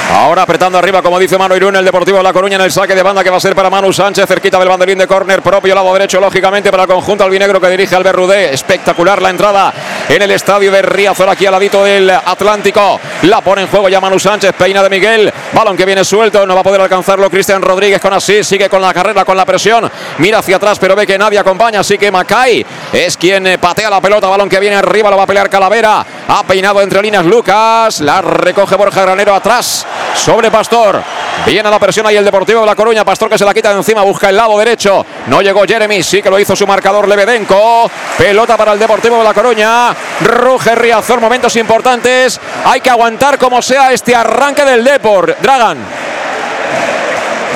Ahora 0.09 0.43
apretando 0.43 0.77
arriba, 0.77 1.01
como 1.01 1.19
dice 1.19 1.37
Manu 1.37 1.55
Irún, 1.55 1.75
el 1.75 1.83
Deportivo 1.83 2.17
de 2.17 2.23
La 2.23 2.31
Coruña 2.31 2.55
en 2.55 2.61
el 2.61 2.71
saque 2.71 2.95
de 2.95 3.03
banda 3.03 3.23
que 3.23 3.29
va 3.29 3.37
a 3.37 3.41
ser 3.41 3.53
para 3.53 3.69
Manu 3.69 3.91
Sánchez, 3.91 4.25
cerquita 4.25 4.57
del 4.57 4.69
banderín 4.69 4.97
de 4.97 5.05
córner 5.05 5.41
propio, 5.41 5.75
lado 5.75 5.93
derecho, 5.93 6.19
lógicamente, 6.21 6.71
para 6.71 6.83
el 6.83 6.89
conjunto 6.89 7.25
albinegro 7.25 7.59
que 7.59 7.69
dirige 7.69 7.95
Albert 7.95 8.15
Rudé. 8.15 8.53
Espectacular 8.53 9.21
la 9.21 9.29
entrada 9.29 9.73
en 10.07 10.21
el 10.21 10.31
estadio 10.31 10.71
de 10.71 10.81
Riazor, 10.81 11.29
aquí 11.29 11.45
al 11.45 11.51
ladito 11.51 11.83
del 11.83 12.09
Atlántico. 12.09 12.99
La 13.23 13.41
pone 13.41 13.63
en 13.63 13.67
juego 13.67 13.89
ya 13.89 13.99
Manu 13.99 14.17
Sánchez, 14.17 14.53
peina 14.57 14.81
de 14.81 14.89
Miguel. 14.89 15.33
Balón 15.51 15.75
que 15.75 15.85
viene 15.85 16.05
suelto, 16.05 16.45
no 16.47 16.55
va 16.55 16.61
a 16.61 16.63
poder 16.63 16.81
alcanzarlo 16.81 17.29
Cristian 17.29 17.61
Rodríguez 17.61 18.01
con 18.01 18.13
así, 18.13 18.43
sigue 18.45 18.69
con 18.69 18.81
la 18.81 18.93
carrera, 18.93 19.25
con 19.25 19.35
la 19.35 19.45
presión. 19.45 19.91
Mira 20.19 20.39
hacia 20.39 20.55
atrás, 20.55 20.79
pero 20.79 20.95
ve 20.95 21.05
que 21.05 21.17
nadie 21.17 21.37
acompaña, 21.37 21.81
así 21.81 21.97
que 21.97 22.11
Macay 22.11 22.65
es 22.93 23.17
quien 23.17 23.45
eh, 23.45 23.57
patea 23.57 23.89
la 23.89 23.99
pelota. 23.99 24.29
Balón 24.29 24.47
que 24.47 24.59
viene 24.59 24.77
arriba, 24.77 25.11
lo 25.11 25.17
va 25.17 25.23
a 25.23 25.27
pelear 25.27 25.49
Calavera. 25.49 26.05
Ha 26.29 26.43
peinado 26.43 26.81
entre 26.81 27.01
líneas 27.01 27.25
Lucas, 27.25 27.99
la 27.99 28.21
recoge 28.21 28.75
Borja 28.75 29.01
Granero 29.01 29.35
atrás 29.35 29.85
sobre 30.15 30.51
Pastor. 30.51 31.01
Viene 31.45 31.69
la 31.69 31.79
presión 31.79 32.05
ahí 32.05 32.17
el 32.17 32.25
Deportivo 32.25 32.61
de 32.61 32.65
La 32.65 32.75
Coruña. 32.75 33.05
Pastor 33.05 33.29
que 33.29 33.37
se 33.37 33.45
la 33.45 33.53
quita 33.53 33.69
de 33.69 33.77
encima, 33.77 34.01
busca 34.01 34.29
el 34.29 34.35
lado 34.35 34.57
derecho. 34.57 35.05
No 35.27 35.41
llegó 35.41 35.63
Jeremy, 35.65 36.03
sí 36.03 36.21
que 36.21 36.29
lo 36.29 36.39
hizo 36.39 36.55
su 36.55 36.67
marcador 36.67 37.07
Lebedenko. 37.07 37.89
Pelota 38.17 38.57
para 38.57 38.73
el 38.73 38.79
Deportivo 38.79 39.17
de 39.17 39.23
La 39.23 39.33
Coruña. 39.33 39.95
Ruge 40.21 40.75
Riazor, 40.75 41.21
momentos 41.21 41.55
importantes. 41.55 42.39
Hay 42.65 42.81
que 42.81 42.89
aguantar 42.89 43.37
como 43.37 43.61
sea 43.61 43.91
este 43.93 44.15
arranque 44.15 44.65
del 44.65 44.83
Deport. 44.83 45.39
Dragan. 45.39 45.77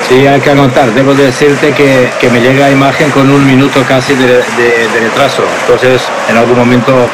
Sí, 0.08 0.26
hay 0.26 0.40
que 0.40 0.50
aguantar. 0.50 0.90
Debo 0.92 1.14
decirte 1.14 1.72
que, 1.72 2.30
me 2.30 2.40
llega 2.40 2.70
imagen 2.70 3.10
con 3.10 3.30
un 3.30 3.46
minuto 3.46 3.82
casi 3.86 4.14
de, 4.14 4.26
de 4.26 5.00
retraso. 5.00 5.42
Entonces, 5.62 6.02
en 6.28 6.36
algún 6.36 6.56
momento 6.56 7.08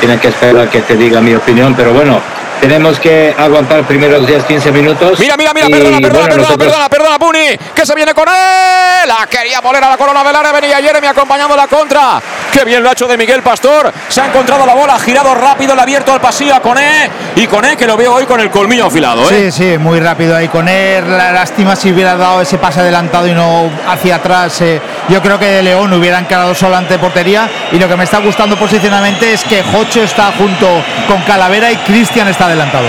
tiene 0.00 0.18
que 0.18 0.28
esperar 0.28 0.66
a 0.66 0.70
que 0.70 0.82
te 0.82 0.96
diga 0.96 1.20
mi 1.20 1.34
opinión. 1.34 1.74
Pero 1.74 1.92
bueno, 1.92 2.20
tenemos 2.60 2.98
que 2.98 3.34
aguantar 3.36 3.84
primeros 3.84 4.26
10-15 4.26 4.72
minutos. 4.72 5.18
Mira, 5.18 5.36
mira, 5.36 5.52
mira, 5.54 5.68
perdona, 5.68 5.98
perdona, 6.00 6.28
perdona, 6.28 6.56
perdona, 6.56 6.88
perdona, 6.88 7.18
Puni, 7.18 7.58
que 7.74 7.86
se 7.86 7.94
viene 7.94 8.14
con 8.14 8.28
él. 8.28 9.08
La 9.08 9.26
quería 9.26 9.60
poner 9.62 9.82
a 9.82 9.90
la 9.90 9.96
corona 9.96 10.22
velar, 10.22 10.52
venía 10.52 10.78
Jeremy 10.78 11.06
acompañando 11.06 11.56
la 11.56 11.66
contra. 11.66 12.20
Qué 12.52 12.64
bien 12.64 12.82
lo 12.82 12.88
ha 12.88 12.92
hecho 12.92 13.06
de 13.06 13.16
Miguel 13.16 13.42
Pastor. 13.42 13.92
Se 14.08 14.20
ha 14.20 14.26
encontrado 14.26 14.66
la 14.66 14.74
bola, 14.74 14.98
girado 14.98 15.34
rápido, 15.34 15.74
le 15.74 15.80
ha 15.80 15.84
abierto 15.84 16.12
al 16.12 16.20
pasillo 16.20 16.54
a 16.54 16.60
Coné. 16.60 17.10
Y 17.36 17.46
Coné 17.46 17.76
que 17.76 17.86
lo 17.86 17.96
veo 17.96 18.14
hoy 18.14 18.26
con 18.26 18.40
el 18.40 18.50
colmillo 18.50 18.86
afilado. 18.86 19.22
¿eh? 19.30 19.50
Sí, 19.50 19.52
sí, 19.52 19.78
muy 19.78 20.00
rápido 20.00 20.34
ahí 20.34 20.48
con 20.48 20.68
él. 20.68 21.04
La 21.08 21.32
lástima 21.32 21.76
si 21.76 21.92
hubiera 21.92 22.16
dado 22.16 22.40
ese 22.40 22.58
pase 22.58 22.80
adelantado 22.80 23.28
y 23.28 23.32
no 23.32 23.70
hacia 23.86 24.16
atrás. 24.16 24.60
Eh, 24.60 24.80
yo 25.08 25.22
creo 25.22 25.38
que 25.38 25.46
de 25.46 25.62
León 25.62 25.92
hubieran 25.92 26.26
quedado 26.26 26.54
solo 26.54 26.76
ante 26.76 26.98
portería. 26.98 27.48
Y 27.70 27.78
lo 27.78 27.88
que 27.88 27.96
me 27.96 28.04
está 28.04 28.18
gustando 28.18 28.56
posicionalmente 28.56 29.32
es 29.32 29.44
que 29.44 29.62
Jocho 29.62 30.02
está 30.02 30.32
junto 30.32 30.66
con 31.06 31.22
Calavera 31.22 31.70
y 31.70 31.76
Cristian 31.76 32.28
está 32.28 32.46
adelantado. 32.46 32.88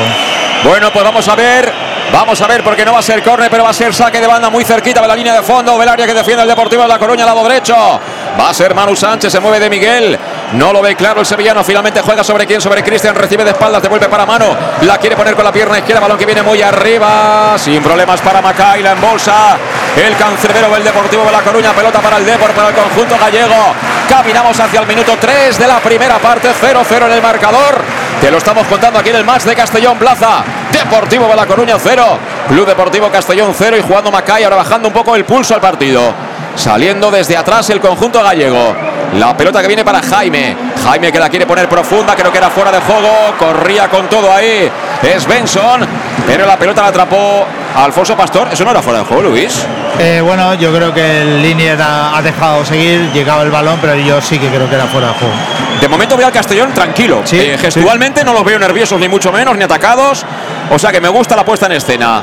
Bueno, 0.64 0.92
pues 0.92 1.06
vamos 1.06 1.28
a 1.28 1.36
ver. 1.36 1.72
Vamos 2.12 2.42
a 2.42 2.48
ver 2.48 2.64
porque 2.64 2.84
no 2.84 2.94
va 2.94 3.00
a 3.00 3.04
ser 3.04 3.22
córner, 3.22 3.52
pero 3.52 3.64
va 3.64 3.70
a 3.70 3.74
ser 3.74 3.94
saque 3.94 4.20
de 4.20 4.26
banda 4.26 4.50
muy 4.50 4.64
cerquita 4.64 5.00
de 5.00 5.08
la 5.08 5.16
línea 5.16 5.34
de 5.34 5.44
fondo. 5.44 5.78
Velaria 5.78 6.08
que 6.08 6.14
defiende 6.14 6.42
el 6.42 6.50
Deportivo 6.50 6.82
de 6.82 6.88
La 6.88 6.98
Coruña, 6.98 7.24
lado 7.24 7.48
derecho. 7.48 7.76
Va 8.38 8.50
a 8.50 8.54
ser 8.54 8.74
Manu 8.76 8.96
Sánchez, 8.96 9.32
se 9.32 9.40
mueve 9.40 9.60
de 9.60 9.70
Miguel. 9.70 10.18
No 10.54 10.74
lo 10.74 10.82
ve 10.82 10.96
claro 10.96 11.20
el 11.20 11.26
sevillano. 11.26 11.64
Finalmente 11.64 12.02
juega 12.02 12.24
sobre 12.24 12.46
quién, 12.46 12.60
sobre 12.60 12.84
Cristian. 12.84 13.16
Recibe 13.16 13.44
de 13.44 13.52
espaldas, 13.52 13.82
devuelve 13.82 14.10
para 14.10 14.26
mano. 14.26 14.56
La 14.82 14.98
quiere 14.98 15.16
poner 15.16 15.36
con 15.36 15.46
la 15.46 15.52
pierna 15.52 15.78
izquierda. 15.78 16.02
Balón 16.02 16.18
que 16.18 16.26
viene 16.26 16.42
muy 16.42 16.62
arriba. 16.62 17.56
Sin 17.58 17.82
problemas 17.84 18.20
para 18.22 18.42
Macay. 18.42 18.82
La 18.82 18.92
embolsa. 18.92 19.58
El 19.96 20.16
cancerbero 20.16 20.70
del 20.70 20.84
Deportivo 20.84 21.24
de 21.24 21.32
La 21.32 21.42
Coruña. 21.42 21.72
Pelota 21.74 22.00
para 22.00 22.18
el 22.18 22.26
Depor, 22.26 22.52
para 22.52 22.70
el 22.70 22.76
conjunto 22.76 23.18
gallego. 23.20 23.74
Caminamos 24.08 24.60
hacia 24.60 24.80
el 24.80 24.88
minuto 24.88 25.16
3 25.20 25.60
de 25.60 25.68
la 25.68 25.80
primera 25.80 26.18
parte. 26.18 26.50
0-0 26.50 27.06
en 27.06 27.12
el 27.12 27.22
marcador. 27.22 27.84
Te 28.20 28.32
lo 28.32 28.38
estamos 28.38 28.68
contando 28.68 29.00
aquí 29.00 29.10
en 29.10 29.18
el 29.18 29.26
match 29.26 29.44
de 29.44 29.56
Castellón 29.56 29.98
Plaza. 29.98 30.44
Deportivo 30.72 31.28
de 31.28 31.36
La 31.36 31.46
Coruña 31.46 31.78
0. 31.78 32.20
Club 32.48 32.66
Deportivo 32.66 33.10
Castellón 33.10 33.54
0 33.56 33.78
y 33.78 33.82
jugando 33.82 34.12
Macay. 34.12 34.44
Ahora 34.44 34.58
bajando 34.58 34.88
un 34.88 34.94
poco 34.94 35.16
el 35.16 35.26
pulso 35.26 35.54
al 35.54 35.62
partido. 35.62 36.29
Saliendo 36.56 37.10
desde 37.12 37.38
atrás 37.38 37.70
el 37.70 37.80
conjunto 37.80 38.22
gallego. 38.24 38.76
La 39.18 39.36
pelota 39.36 39.62
que 39.62 39.68
viene 39.68 39.84
para 39.84 40.02
Jaime. 40.02 40.56
Jaime 40.84 41.12
que 41.12 41.20
la 41.20 41.30
quiere 41.30 41.46
poner 41.46 41.68
profunda, 41.68 42.16
creo 42.16 42.32
que 42.32 42.38
era 42.38 42.50
fuera 42.50 42.72
de 42.72 42.80
juego. 42.80 43.10
Corría 43.38 43.88
con 43.88 44.08
todo 44.08 44.32
ahí. 44.34 44.70
Es 45.02 45.26
Benson. 45.26 45.86
Pero 46.28 46.46
la 46.46 46.58
pelota 46.58 46.82
la 46.82 46.88
atrapó 46.90 47.46
Alfonso 47.76 48.16
Pastor. 48.16 48.50
¿Eso 48.52 48.64
no 48.66 48.72
era 48.72 48.82
fuera 48.82 49.00
de 49.00 49.06
juego, 49.06 49.24
Luis? 49.24 49.66
Eh, 50.00 50.22
bueno, 50.24 50.54
yo 50.56 50.74
creo 50.74 50.94
que 50.94 51.22
el 51.22 51.42
línea 51.42 52.16
ha 52.16 52.22
dejado 52.22 52.64
seguir. 52.66 53.12
Llegaba 53.14 53.44
el 53.44 53.52
balón, 53.52 53.80
pero 53.82 53.96
yo 53.96 54.22
sí 54.22 54.38
que 54.38 54.48
creo 54.50 54.70
que 54.70 54.76
era 54.76 54.86
fuera 54.86 55.08
de 55.08 55.14
juego. 55.14 55.34
De 55.82 55.88
momento 55.88 56.18
veo 56.18 56.28
al 56.28 56.34
Castellón 56.34 56.74
tranquilo. 56.74 57.24
Eh, 57.32 57.58
gestualmente 57.60 58.24
no 58.24 58.34
los 58.34 58.44
veo 58.44 58.60
nerviosos, 58.60 59.00
ni 59.00 59.08
mucho 59.08 59.32
menos, 59.32 59.58
ni 59.58 59.64
atacados. 59.64 60.26
O 60.70 60.78
sea 60.78 60.92
que 60.92 61.00
me 61.02 61.10
gusta 61.10 61.36
la 61.36 61.46
puesta 61.46 61.66
en 61.68 61.74
escena. 61.74 62.22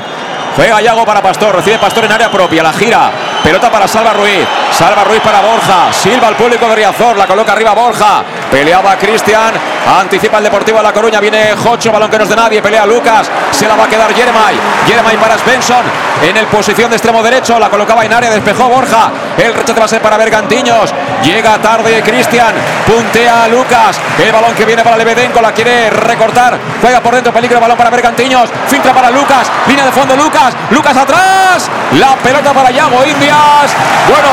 Juega 0.55 0.81
Yago 0.81 1.05
para 1.05 1.21
Pastor, 1.21 1.55
recibe 1.55 1.77
Pastor 1.77 2.05
en 2.05 2.11
área 2.11 2.31
propia, 2.31 2.63
la 2.63 2.73
gira. 2.73 3.11
Pelota 3.47 3.71
para 3.71 3.87
Salva 3.87 4.11
Ruiz. 4.11 4.45
Salva 4.71 5.05
Ruiz 5.05 5.21
para 5.21 5.39
Borja. 5.39 5.93
Silva 5.93 6.27
al 6.27 6.35
público 6.35 6.67
de 6.67 6.75
Riazor. 6.75 7.15
La 7.15 7.25
coloca 7.25 7.53
arriba 7.53 7.73
Borja. 7.73 8.21
Peleaba 8.51 8.95
Cristian. 8.97 9.53
Anticipa 9.99 10.37
el 10.37 10.45
Deportivo 10.45 10.77
de 10.77 10.83
La 10.83 10.93
Coruña. 10.93 11.19
Viene 11.19 11.55
Jocho. 11.55 11.91
Balón 11.91 12.09
que 12.09 12.17
no 12.17 12.23
es 12.23 12.29
de 12.29 12.35
nadie. 12.35 12.61
Pelea 12.61 12.85
Lucas. 12.85 13.29
Se 13.51 13.67
la 13.67 13.75
va 13.75 13.85
a 13.85 13.87
quedar 13.87 14.13
Jeremai. 14.13 14.55
Jeremai 14.87 15.17
para 15.17 15.37
Svensson. 15.37 15.83
En 16.23 16.35
el 16.35 16.45
posición 16.47 16.89
de 16.89 16.97
extremo 16.97 17.21
derecho. 17.23 17.59
La 17.59 17.69
colocaba 17.69 18.05
en 18.05 18.13
área. 18.13 18.29
Despejó 18.29 18.69
Borja. 18.69 19.11
El 19.37 19.53
rechace 19.53 19.79
va 19.79 19.85
a 19.85 19.89
ser 19.89 20.01
para 20.01 20.17
Bergantiños. 20.17 20.93
Llega 21.23 21.57
tarde 21.59 22.01
Cristian. 22.03 22.53
Puntea 22.85 23.47
Lucas. 23.47 23.99
El 24.17 24.31
balón 24.31 24.53
que 24.55 24.65
viene 24.65 24.83
para 24.83 24.97
Lebedenko. 24.97 25.41
La 25.41 25.51
quiere 25.51 25.89
recortar. 25.89 26.57
Juega 26.81 27.01
por 27.01 27.15
dentro. 27.15 27.33
Peligro. 27.33 27.59
Balón 27.59 27.77
para 27.77 27.89
Bergantiños. 27.89 28.49
Filtra 28.67 28.93
para 28.93 29.11
Lucas. 29.11 29.51
Línea 29.67 29.85
de 29.85 29.91
fondo 29.91 30.15
Lucas. 30.15 30.53
Lucas 30.69 30.95
atrás. 30.95 31.69
La 31.93 32.15
pelota 32.15 32.53
para 32.53 32.71
Yago 32.71 33.05
Indias. 33.05 33.71
Bueno, 34.07 34.29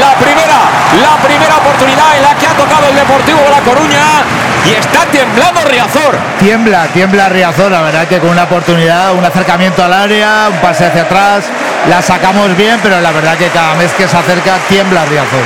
la 0.00 0.12
primera, 0.14 0.58
la 1.00 1.16
primera 1.22 1.56
oportunidad 1.56 2.16
en 2.16 2.22
la 2.22 2.34
que 2.34 2.46
ha 2.46 2.54
tocado 2.54 2.88
el 2.88 2.96
Deportivo 2.96 3.33
de 3.42 3.50
La 3.50 3.60
Coruña 3.60 4.22
y 4.66 4.70
está 4.70 5.04
temblando 5.06 5.60
Riazor. 5.64 6.16
Tiembla, 6.38 6.86
tiembla 6.88 7.28
Riazor, 7.28 7.70
la 7.70 7.82
verdad 7.82 8.06
que 8.06 8.18
con 8.18 8.30
una 8.30 8.44
oportunidad, 8.44 9.14
un 9.14 9.24
acercamiento 9.24 9.84
al 9.84 9.92
área, 9.92 10.48
un 10.50 10.58
pase 10.58 10.86
hacia 10.86 11.02
atrás, 11.02 11.44
la 11.88 12.00
sacamos 12.02 12.56
bien, 12.56 12.78
pero 12.82 13.00
la 13.00 13.12
verdad 13.12 13.36
que 13.36 13.48
cada 13.48 13.74
vez 13.74 13.92
que 13.92 14.08
se 14.08 14.16
acerca 14.16 14.56
tiembla 14.68 15.04
Riazor. 15.04 15.44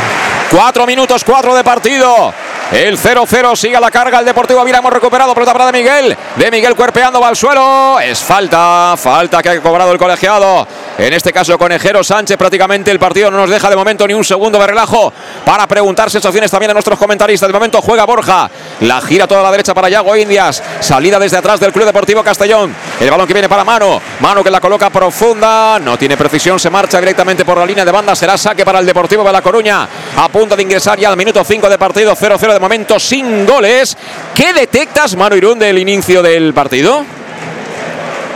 Cuatro 0.50 0.86
minutos, 0.86 1.24
cuatro 1.24 1.54
de 1.54 1.64
partido. 1.64 2.32
El 2.70 2.98
0-0 2.98 3.56
sigue 3.56 3.76
a 3.76 3.80
la 3.80 3.90
carga 3.90 4.18
el 4.18 4.26
Deportivo 4.26 4.62
Mira, 4.62 4.78
hemos 4.78 4.92
recuperado 4.92 5.32
pelota 5.32 5.54
para 5.54 5.72
de 5.72 5.72
Miguel. 5.72 6.14
De 6.36 6.50
Miguel 6.50 6.74
cuerpeando 6.74 7.18
va 7.18 7.28
al 7.28 7.36
suelo. 7.36 7.98
Es 7.98 8.18
falta, 8.18 8.94
falta 8.98 9.42
que 9.42 9.48
ha 9.48 9.60
cobrado 9.62 9.90
el 9.90 9.98
colegiado. 9.98 10.68
En 10.98 11.14
este 11.14 11.32
caso 11.32 11.56
Conejero 11.56 12.04
Sánchez 12.04 12.36
prácticamente 12.36 12.90
el 12.90 12.98
partido 12.98 13.30
no 13.30 13.38
nos 13.38 13.48
deja 13.48 13.70
de 13.70 13.76
momento 13.76 14.06
ni 14.06 14.12
un 14.12 14.24
segundo 14.24 14.58
de 14.58 14.66
relajo 14.66 15.12
para 15.46 15.66
preguntar 15.66 16.10
sensaciones 16.10 16.50
también 16.50 16.70
a 16.70 16.74
nuestros 16.74 16.98
comentaristas. 16.98 17.48
De 17.48 17.54
momento 17.54 17.80
juega 17.80 18.04
Borja. 18.04 18.50
La 18.80 19.00
gira 19.00 19.26
toda 19.26 19.42
la 19.42 19.50
derecha 19.50 19.72
para 19.72 19.88
Yago 19.88 20.14
Indias. 20.14 20.62
Salida 20.80 21.18
desde 21.18 21.38
atrás 21.38 21.60
del 21.60 21.72
Club 21.72 21.86
Deportivo 21.86 22.22
Castellón. 22.22 22.74
El 23.00 23.10
balón 23.10 23.26
que 23.26 23.32
viene 23.32 23.48
para 23.48 23.64
Mano. 23.64 23.98
Mano 24.20 24.44
que 24.44 24.50
la 24.50 24.60
coloca 24.60 24.90
profunda. 24.90 25.78
No 25.78 25.96
tiene 25.96 26.18
precisión. 26.18 26.60
Se 26.60 26.68
marcha 26.68 27.00
directamente 27.00 27.46
por 27.46 27.56
la 27.56 27.64
línea 27.64 27.86
de 27.86 27.92
banda. 27.92 28.14
Será 28.14 28.36
saque 28.36 28.66
para 28.66 28.80
el 28.80 28.84
Deportivo 28.84 29.24
de 29.24 29.32
La 29.32 29.40
Coruña. 29.40 29.88
A 30.18 30.28
punto 30.28 30.54
de 30.54 30.62
ingresar 30.62 30.98
ya 30.98 31.08
al 31.08 31.16
minuto 31.16 31.42
5 31.42 31.70
de 31.70 31.78
partido. 31.78 32.14
0-0 32.14 32.57
de 32.58 32.60
momento 32.60 32.98
sin 32.98 33.46
goles. 33.46 33.96
¿Qué 34.34 34.52
detectas, 34.52 35.14
Mano 35.14 35.36
Irún, 35.36 35.60
del 35.60 35.78
inicio 35.78 36.22
del 36.22 36.52
partido? 36.52 37.04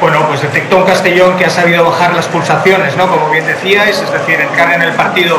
Bueno, 0.01 0.27
pues 0.29 0.43
detectó 0.43 0.77
un 0.77 0.85
Castellón 0.85 1.37
que 1.37 1.47
ha 1.47 1.51
sabido 1.51 1.85
bajar 1.85 2.15
las 2.15 2.27
pulsaciones, 2.27 2.97
¿no? 2.97 3.09
Como 3.09 3.31
bien 3.31 3.45
decíais, 3.47 4.01
es 4.01 4.13
decir, 4.13 4.41
entrar 4.41 4.75
en 4.75 4.83
el 4.83 4.93
partido 4.93 5.39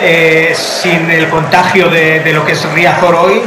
eh, 0.00 0.54
sin 0.56 1.10
el 1.10 1.28
contagio 1.28 1.90
de, 1.90 2.22
lo 2.32 2.46
que 2.46 2.52
es 2.52 2.64
Riazor 2.72 3.16
hoy. 3.16 3.42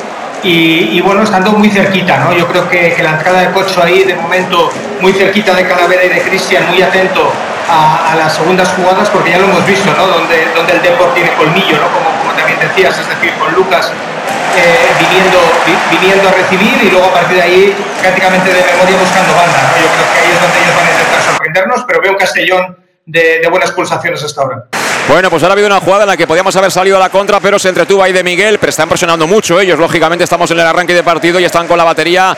Y, 0.48 1.02
bueno, 1.02 1.24
estando 1.24 1.54
muy 1.54 1.72
cerquita, 1.72 2.18
¿no? 2.18 2.32
Yo 2.32 2.48
creo 2.48 2.70
que, 2.70 2.96
la 3.02 3.14
entrada 3.14 3.41
de 3.41 3.52
Cocho 3.52 3.82
ahí, 3.82 4.04
de 4.04 4.14
momento, 4.14 4.70
muy 5.02 5.12
cerquita 5.12 5.56
de 5.56 5.68
Calavera 5.68 6.06
y 6.06 6.10
de 6.10 6.22
Cristian, 6.22 6.70
muy 6.70 6.84
atento 6.84 7.34
a, 7.68 8.14
las 8.16 8.36
segundas 8.36 8.70
jugadas, 8.78 9.10
porque 9.10 9.32
ya 9.32 9.39
lo 9.39 9.46
hemos 9.46 9.66
visto, 9.66 9.91
¿no? 9.98 10.06
Donde, 10.06 10.48
donde 10.56 10.74
el 10.74 10.82
Deport 10.84 11.16
tiene 11.16 11.34
colmillo, 11.34 11.78
¿no? 11.82 11.89
Como, 11.89 12.16
como 12.20 12.32
también 12.34 12.60
decías, 12.60 12.96
es 13.00 13.10
decir, 13.10 13.34
con 13.39 13.56
Lucas 13.56 13.91
eh, 14.56 14.93
viniendo, 15.00 15.39
viniendo 15.89 16.30
a 16.30 16.32
recibir 16.32 16.78
y 16.84 16.89
luego 16.91 17.08
a 17.08 17.14
partir 17.14 17.38
de 17.38 17.41
ahí 17.41 17.76
prácticamente 18.00 18.54
de 18.54 18.62
memoria 18.62 18.98
buscando 18.98 19.34
banda. 19.34 19.60
Yo 19.82 19.88
creo 19.89 20.14
que 20.14 20.20
ahí 20.20 20.32
es 20.32 20.41
donde 20.41 20.58
ellos 20.62 20.76
van 20.78 20.86
a 20.86 20.91
intentar 20.91 21.22
sorprendernos, 21.24 21.84
pero 21.88 22.02
veo 22.02 22.12
un 22.12 22.18
Castellón 22.18 22.78
de, 23.06 23.39
de 23.41 23.48
buenas 23.50 23.72
pulsaciones 23.72 24.24
hasta 24.24 24.41
ahora. 24.41 24.64
Bueno, 25.08 25.30
pues 25.30 25.43
ahora 25.43 25.51
ha 25.51 25.53
habido 25.53 25.68
una 25.68 25.80
jugada 25.80 26.03
en 26.03 26.10
la 26.10 26.18
que 26.18 26.26
podíamos 26.26 26.56
haber 26.56 26.72
salido 26.72 26.97
a 26.97 26.99
la 26.99 27.10
contra, 27.10 27.39
pero 27.39 27.60
se 27.60 27.70
entretuvo 27.70 28.01
ahí 28.01 28.12
de 28.12 28.24
Miguel, 28.24 28.58
pero 28.58 28.72
están 28.72 28.89
presionando 28.89 29.28
mucho 29.28 29.62
ellos. 29.62 29.78
Lógicamente 29.78 30.24
estamos 30.24 30.49
en 30.49 30.60
el 30.60 30.66
arranque 30.66 30.95
de 30.95 31.03
partido 31.03 31.39
y 31.39 31.45
están 31.45 31.68
con 31.68 31.78
la 31.78 31.84
batería 31.84 32.36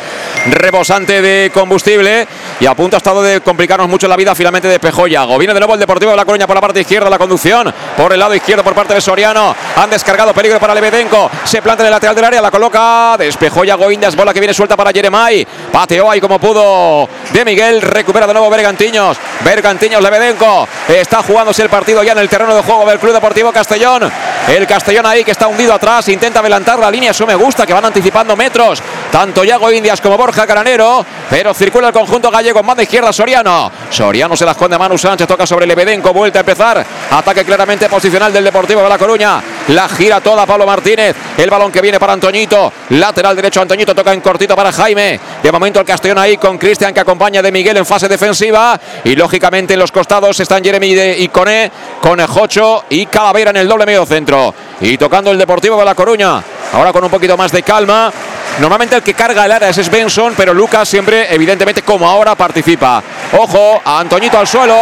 rebosante 0.47 1.21
de 1.21 1.49
combustible 1.53 2.27
y 2.59 2.65
a 2.65 2.73
punto 2.75 2.97
ha 2.97 2.99
estado 2.99 3.23
de 3.23 3.39
complicarnos 3.39 3.87
mucho 3.87 4.09
la 4.09 4.17
vida. 4.17 4.35
Finalmente 4.35 4.67
despejó 4.67 5.07
Yago. 5.07 5.37
Viene 5.37 5.53
de 5.53 5.61
nuevo 5.61 5.75
el 5.75 5.79
Deportivo 5.79 6.11
de 6.11 6.17
La 6.17 6.25
Coruña 6.25 6.45
por 6.45 6.55
la 6.55 6.61
parte 6.61 6.81
izquierda, 6.81 7.09
la 7.09 7.17
conducción 7.17 7.73
por 7.95 8.11
el 8.11 8.19
lado 8.19 8.35
izquierdo 8.35 8.65
por 8.65 8.75
parte 8.75 8.93
de 8.93 8.99
Soriano. 8.99 9.55
Han 9.77 9.89
descargado 9.89 10.33
peligro 10.33 10.59
para 10.59 10.75
Lebedenko. 10.75 11.31
Se 11.45 11.61
planta 11.61 11.83
en 11.83 11.87
el 11.87 11.91
lateral 11.91 12.15
del 12.15 12.25
área, 12.25 12.41
la 12.41 12.51
coloca. 12.51 13.15
Despejó 13.17 13.63
Yago 13.63 13.89
Indias, 13.89 14.13
bola 14.13 14.33
que 14.33 14.41
viene 14.41 14.53
suelta 14.53 14.75
para 14.75 14.91
Jeremai. 14.91 15.47
Pateó 15.71 16.11
ahí 16.11 16.19
como 16.19 16.37
pudo 16.37 17.07
de 17.31 17.45
Miguel. 17.45 17.81
Recupera 17.81 18.27
de 18.27 18.33
nuevo 18.33 18.49
Bergantiños. 18.49 19.17
Bergantiños, 19.45 20.03
Lebedenko. 20.03 20.67
Está 20.89 21.23
jugándose 21.23 21.63
el 21.63 21.69
partido 21.69 22.03
ya 22.03 22.11
en 22.11 22.17
el 22.17 22.27
terreno 22.27 22.56
de 22.57 22.63
juego 22.63 22.85
del 22.89 22.99
Club 22.99 23.13
Deportivo 23.13 23.51
Castellón. 23.51 24.11
El 24.47 24.65
Castellón 24.65 25.05
ahí 25.05 25.23
que 25.23 25.31
está 25.31 25.47
hundido 25.47 25.73
atrás, 25.73 26.07
intenta 26.09 26.39
adelantar 26.39 26.79
la 26.79 26.89
línea, 26.89 27.11
eso 27.11 27.25
me 27.27 27.35
gusta, 27.35 27.65
que 27.65 27.73
van 27.73 27.85
anticipando 27.85 28.35
metros, 28.35 28.81
tanto 29.11 29.43
Yago 29.43 29.71
Indias 29.71 30.01
como 30.01 30.17
Borja 30.17 30.47
Caranero, 30.47 31.05
pero 31.29 31.53
circula 31.53 31.87
el 31.87 31.93
conjunto 31.93 32.31
gallego, 32.31 32.63
manda 32.63 32.81
izquierda 32.81 33.13
Soriano. 33.13 33.71
Soriano 33.89 34.35
se 34.35 34.45
la 34.45 34.51
esconde 34.51 34.75
a 34.75 34.79
Manu 34.79 34.97
Sánchez, 34.97 35.27
toca 35.27 35.45
sobre 35.45 35.67
Lebedenco, 35.67 36.13
vuelta 36.13 36.39
a 36.39 36.41
empezar, 36.41 36.85
ataque 37.11 37.45
claramente 37.45 37.89
posicional 37.89 38.33
del 38.33 38.45
Deportivo 38.45 38.81
de 38.81 38.89
La 38.89 38.97
Coruña, 38.97 39.41
la 39.67 39.87
gira 39.89 40.21
toda 40.21 40.45
Pablo 40.45 40.65
Martínez, 40.65 41.15
el 41.37 41.49
balón 41.49 41.71
que 41.71 41.81
viene 41.81 41.99
para 41.99 42.13
Antoñito, 42.13 42.71
lateral 42.89 43.35
derecho 43.35 43.61
Antoñito, 43.61 43.93
toca 43.93 44.13
en 44.13 44.21
cortito 44.21 44.55
para 44.55 44.71
Jaime, 44.71 45.19
de 45.43 45.51
momento 45.51 45.79
el 45.81 45.85
Castellón 45.85 46.17
ahí 46.17 46.37
con 46.37 46.57
Cristian 46.57 46.93
que 46.93 47.01
acompaña 47.01 47.41
de 47.41 47.51
Miguel 47.51 47.77
en 47.77 47.85
fase 47.85 48.07
defensiva 48.07 48.79
y 49.03 49.15
lógicamente 49.15 49.73
en 49.73 49.79
los 49.79 49.91
costados 49.91 50.39
están 50.39 50.63
Jeremy 50.63 50.87
y 51.17 51.27
Coné 51.27 51.71
con 52.01 52.25
José 52.25 52.46
y 52.89 53.05
Calavera 53.07 53.49
en 53.49 53.57
el 53.57 53.67
doble 53.67 53.85
medio 53.85 54.05
centro. 54.05 54.53
Y 54.79 54.97
tocando 54.97 55.31
el 55.31 55.37
Deportivo 55.37 55.77
de 55.77 55.85
La 55.85 55.95
Coruña. 55.95 56.41
Ahora 56.73 56.93
con 56.93 57.03
un 57.03 57.09
poquito 57.09 57.35
más 57.35 57.51
de 57.51 57.63
calma. 57.63 58.11
Normalmente 58.59 58.95
el 58.95 59.03
que 59.03 59.13
carga 59.13 59.45
el 59.45 59.51
área 59.51 59.69
es 59.69 59.89
Benson, 59.89 60.33
pero 60.35 60.53
Lucas 60.53 60.87
siempre, 60.87 61.33
evidentemente, 61.33 61.83
como 61.83 62.07
ahora, 62.07 62.35
participa. 62.35 63.03
Ojo, 63.37 63.81
a 63.83 63.99
Antoñito 63.99 64.39
al 64.39 64.47
suelo. 64.47 64.75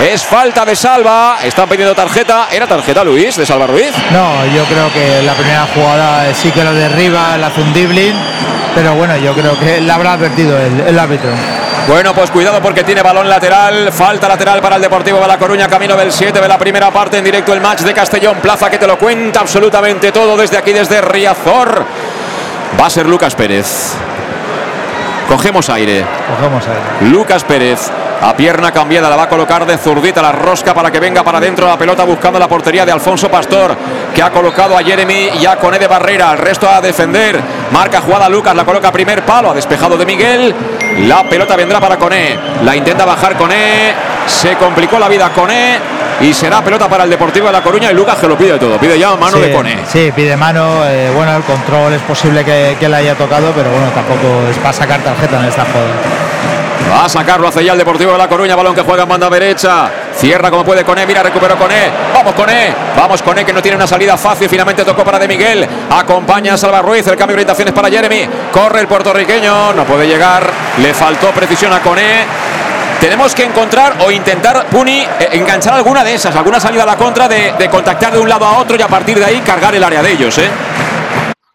Es 0.00 0.24
falta 0.24 0.64
de 0.64 0.76
salva. 0.76 1.38
Están 1.42 1.68
pidiendo 1.68 1.94
tarjeta. 1.94 2.48
¿Era 2.50 2.66
tarjeta, 2.66 3.04
Luis, 3.04 3.36
de 3.36 3.46
Salva 3.46 3.66
Ruiz? 3.66 3.92
No, 4.10 4.46
yo 4.46 4.64
creo 4.64 4.92
que 4.92 5.22
la 5.22 5.34
primera 5.34 5.66
jugada 5.74 6.28
eh, 6.28 6.34
sí 6.34 6.50
que 6.50 6.64
lo 6.64 6.74
derriba, 6.74 7.36
la 7.38 7.46
hace 7.46 7.60
un 7.62 7.72
dribbling. 7.72 8.14
Pero 8.74 8.94
bueno, 8.94 9.16
yo 9.16 9.32
creo 9.32 9.58
que 9.58 9.80
la 9.80 9.94
habrá 9.94 10.12
advertido 10.14 10.58
el, 10.58 10.80
el 10.80 10.98
árbitro. 10.98 11.30
Bueno, 11.88 12.12
pues 12.12 12.30
cuidado 12.30 12.60
porque 12.60 12.84
tiene 12.84 13.00
balón 13.00 13.30
lateral. 13.30 13.90
Falta 13.90 14.28
lateral 14.28 14.60
para 14.60 14.76
el 14.76 14.82
Deportivo 14.82 15.20
de 15.20 15.26
La 15.26 15.38
Coruña, 15.38 15.68
camino 15.68 15.96
del 15.96 16.12
7 16.12 16.38
de 16.38 16.46
la 16.46 16.58
primera 16.58 16.90
parte 16.90 17.16
en 17.16 17.24
directo 17.24 17.54
el 17.54 17.62
match 17.62 17.80
de 17.80 17.94
Castellón 17.94 18.40
Plaza 18.42 18.68
que 18.68 18.76
te 18.76 18.86
lo 18.86 18.98
cuenta 18.98 19.40
absolutamente 19.40 20.12
todo 20.12 20.36
desde 20.36 20.58
aquí, 20.58 20.74
desde 20.74 21.00
Riazor. 21.00 21.86
Va 22.78 22.86
a 22.86 22.90
ser 22.90 23.06
Lucas 23.06 23.34
Pérez. 23.34 23.94
Cogemos 25.28 25.70
aire. 25.70 26.04
Cogemos 26.36 26.62
aire. 26.68 27.10
Lucas 27.10 27.42
Pérez. 27.44 27.90
A 28.20 28.36
pierna 28.36 28.72
cambiada 28.72 29.08
la 29.08 29.14
va 29.14 29.24
a 29.24 29.28
colocar 29.28 29.64
de 29.64 29.78
zurdita 29.78 30.20
la 30.20 30.32
rosca 30.32 30.74
para 30.74 30.90
que 30.90 30.98
venga 30.98 31.22
para 31.22 31.38
adentro 31.38 31.68
la 31.68 31.78
pelota 31.78 32.02
buscando 32.02 32.36
la 32.38 32.48
portería 32.48 32.84
de 32.84 32.90
Alfonso 32.90 33.30
Pastor, 33.30 33.76
que 34.12 34.20
ha 34.20 34.30
colocado 34.30 34.76
a 34.76 34.82
Jeremy 34.82 35.30
y 35.40 35.46
a 35.46 35.56
Cone 35.56 35.78
de 35.78 35.86
Barrera. 35.86 36.32
El 36.32 36.38
resto 36.38 36.68
a 36.68 36.80
defender. 36.80 37.40
Marca 37.70 38.00
jugada 38.00 38.28
Lucas, 38.28 38.56
la 38.56 38.64
coloca 38.64 38.90
primer 38.90 39.24
palo, 39.24 39.52
ha 39.52 39.54
despejado 39.54 39.96
de 39.96 40.04
Miguel. 40.04 40.52
La 41.06 41.22
pelota 41.28 41.54
vendrá 41.54 41.78
para 41.78 41.96
Cone. 41.96 42.36
La 42.64 42.74
intenta 42.74 43.04
bajar 43.04 43.36
Cone. 43.36 43.94
Se 44.26 44.56
complicó 44.56 44.98
la 44.98 45.08
vida 45.08 45.30
Cone. 45.30 45.78
Y 46.20 46.34
será 46.34 46.60
pelota 46.60 46.88
para 46.88 47.04
el 47.04 47.10
Deportivo 47.10 47.46
de 47.46 47.52
La 47.52 47.62
Coruña 47.62 47.92
y 47.92 47.94
Lucas 47.94 48.16
que 48.16 48.26
lo 48.26 48.36
pide 48.36 48.58
todo. 48.58 48.76
Pide 48.78 48.98
ya 48.98 49.14
mano 49.14 49.36
sí, 49.36 49.42
de 49.42 49.52
Cone. 49.52 49.78
Sí, 49.86 50.12
pide 50.16 50.36
mano. 50.36 50.84
Eh, 50.86 51.12
bueno, 51.14 51.36
el 51.36 51.44
control 51.44 51.92
es 51.92 52.02
posible 52.02 52.44
que, 52.44 52.76
que 52.80 52.88
le 52.88 52.96
haya 52.96 53.14
tocado, 53.14 53.52
pero 53.54 53.70
bueno, 53.70 53.86
tampoco 53.94 54.42
es 54.50 54.56
para 54.56 54.72
sacar 54.72 55.00
tarjeta 55.02 55.38
en 55.38 55.44
esta 55.44 55.64
jugada. 55.66 56.27
Va 56.90 57.04
a 57.04 57.08
sacarlo 57.08 57.48
hacia 57.48 57.62
ya 57.62 57.72
el 57.72 57.78
Deportivo 57.78 58.12
de 58.12 58.18
La 58.18 58.28
Coruña. 58.28 58.56
Balón 58.56 58.74
que 58.74 58.82
juega 58.82 59.02
en 59.02 59.08
banda 59.08 59.28
derecha. 59.28 59.90
Cierra 60.14 60.50
como 60.50 60.64
puede 60.64 60.84
Coné. 60.84 61.06
Mira, 61.06 61.22
recuperó 61.22 61.56
Coné. 61.56 61.90
Vamos 62.14 62.34
Coné. 62.34 62.74
Vamos 62.96 63.22
Coné 63.22 63.44
que 63.44 63.52
no 63.52 63.60
tiene 63.60 63.76
una 63.76 63.86
salida 63.86 64.16
fácil. 64.16 64.48
Finalmente 64.48 64.84
tocó 64.84 65.04
para 65.04 65.18
De 65.18 65.28
Miguel. 65.28 65.66
Acompaña 65.90 66.54
a 66.54 66.56
Salva 66.56 66.80
Ruiz. 66.80 67.06
El 67.06 67.16
cambio 67.16 67.36
de 67.36 67.42
orientaciones 67.42 67.74
para 67.74 67.90
Jeremy. 67.90 68.28
Corre 68.52 68.80
el 68.80 68.86
puertorriqueño. 68.86 69.72
No 69.74 69.84
puede 69.84 70.06
llegar. 70.06 70.48
Le 70.78 70.94
faltó 70.94 71.28
precisión 71.30 71.72
a 71.72 71.80
Coné. 71.80 72.24
Tenemos 73.00 73.32
que 73.32 73.44
encontrar 73.44 73.94
o 74.00 74.10
intentar, 74.10 74.66
Puni, 74.66 75.02
eh, 75.02 75.28
enganchar 75.32 75.74
alguna 75.74 76.02
de 76.02 76.14
esas, 76.14 76.34
alguna 76.34 76.58
salida 76.58 76.82
a 76.82 76.86
la 76.86 76.96
contra 76.96 77.28
de, 77.28 77.54
de 77.56 77.68
contactar 77.68 78.12
de 78.12 78.18
un 78.18 78.28
lado 78.28 78.44
a 78.44 78.58
otro 78.58 78.76
y 78.76 78.82
a 78.82 78.88
partir 78.88 79.16
de 79.20 79.24
ahí 79.24 79.40
cargar 79.40 79.72
el 79.72 79.84
área 79.84 80.02
de 80.02 80.10
ellos, 80.10 80.36
¿eh? 80.38 80.50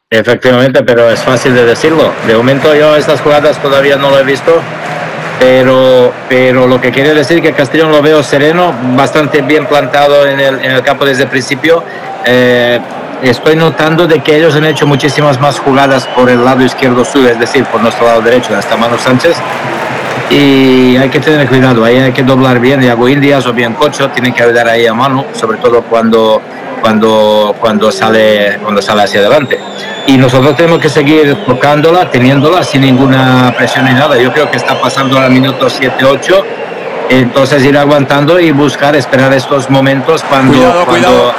Efectivamente, 0.10 0.84
pero 0.84 1.10
es 1.10 1.22
fácil 1.22 1.54
de 1.54 1.66
decirlo. 1.66 2.14
De 2.28 2.36
momento 2.36 2.74
yo 2.74 2.96
estas 2.96 3.20
jugadas 3.20 3.58
todavía 3.58 3.98
no 3.98 4.10
lo 4.10 4.20
he 4.20 4.24
visto, 4.24 4.62
pero, 5.40 6.12
pero 6.30 6.68
lo 6.68 6.80
que 6.80 6.92
quiere 6.92 7.14
decir 7.14 7.42
que 7.42 7.54
Castellón 7.54 7.92
lo 7.92 8.02
veo 8.02 8.24
sereno, 8.24 8.74
bastante 8.96 9.42
bien 9.42 9.66
plantado 9.66 10.26
en 10.26 10.40
el, 10.40 10.64
en 10.64 10.72
el 10.72 10.82
campo 10.82 11.06
desde 11.06 11.24
el 11.24 11.30
principio. 11.30 11.84
Eh, 12.26 12.80
estoy 13.22 13.56
notando 13.56 14.08
de 14.08 14.20
que 14.20 14.38
ellos 14.38 14.56
han 14.56 14.66
hecho 14.66 14.86
muchísimas 14.88 15.40
más 15.40 15.60
jugadas 15.60 16.08
por 16.16 16.30
el 16.30 16.44
lado 16.44 16.64
izquierdo 16.64 17.04
suyo, 17.04 17.30
es 17.30 17.40
decir, 17.40 17.66
por 17.66 17.82
nuestro 17.82 18.06
lado 18.06 18.22
derecho, 18.22 18.56
hasta 18.56 18.78
Manu 18.78 18.98
Sánchez. 18.98 19.36
Y 20.30 20.96
hay 20.98 21.10
que 21.10 21.20
tener 21.20 21.48
cuidado, 21.48 21.84
ahí 21.84 21.98
hay 21.98 22.12
que 22.12 22.24
doblar 22.24 22.60
bien. 22.60 22.82
Iago 22.82 23.08
Indias 23.08 23.46
o 23.46 23.54
bien 23.54 23.74
Cocho 23.74 24.10
tienen 24.10 24.34
que 24.34 24.44
ayudar 24.44 24.68
ahí 24.68 24.88
a 24.88 24.94
Manu, 24.94 25.26
sobre 25.34 25.58
todo 25.58 25.82
cuando, 25.84 26.42
cuando, 26.84 27.56
cuando, 27.62 27.94
sale, 27.94 28.60
cuando 28.62 28.82
sale 28.82 29.04
hacia 29.04 29.22
adelante 29.22 29.58
y 30.06 30.18
nosotros 30.18 30.58
tenemos 30.58 30.80
que 30.80 30.90
seguir 30.90 31.46
tocándola, 31.46 32.12
teniéndola 32.12 32.62
sin 32.62 32.82
ninguna 32.82 33.54
presión 33.58 33.86
ni 33.86 33.94
nada. 33.94 34.18
Yo 34.18 34.34
creo 34.34 34.52
que 34.52 34.58
está 34.58 34.78
pasando 34.82 35.18
al 35.18 35.32
minuto 35.32 35.68
7-8, 35.68 36.44
entonces 37.10 37.64
ir 37.64 37.78
aguantando 37.78 38.38
y 38.38 38.52
buscar, 38.52 38.98
esperar 38.98 39.32
estos 39.34 39.70
momentos 39.70 40.24
cuando... 40.24 40.52
Cuidado, 40.58 40.86
cuando 40.86 41.08
cuidado. 41.08 41.34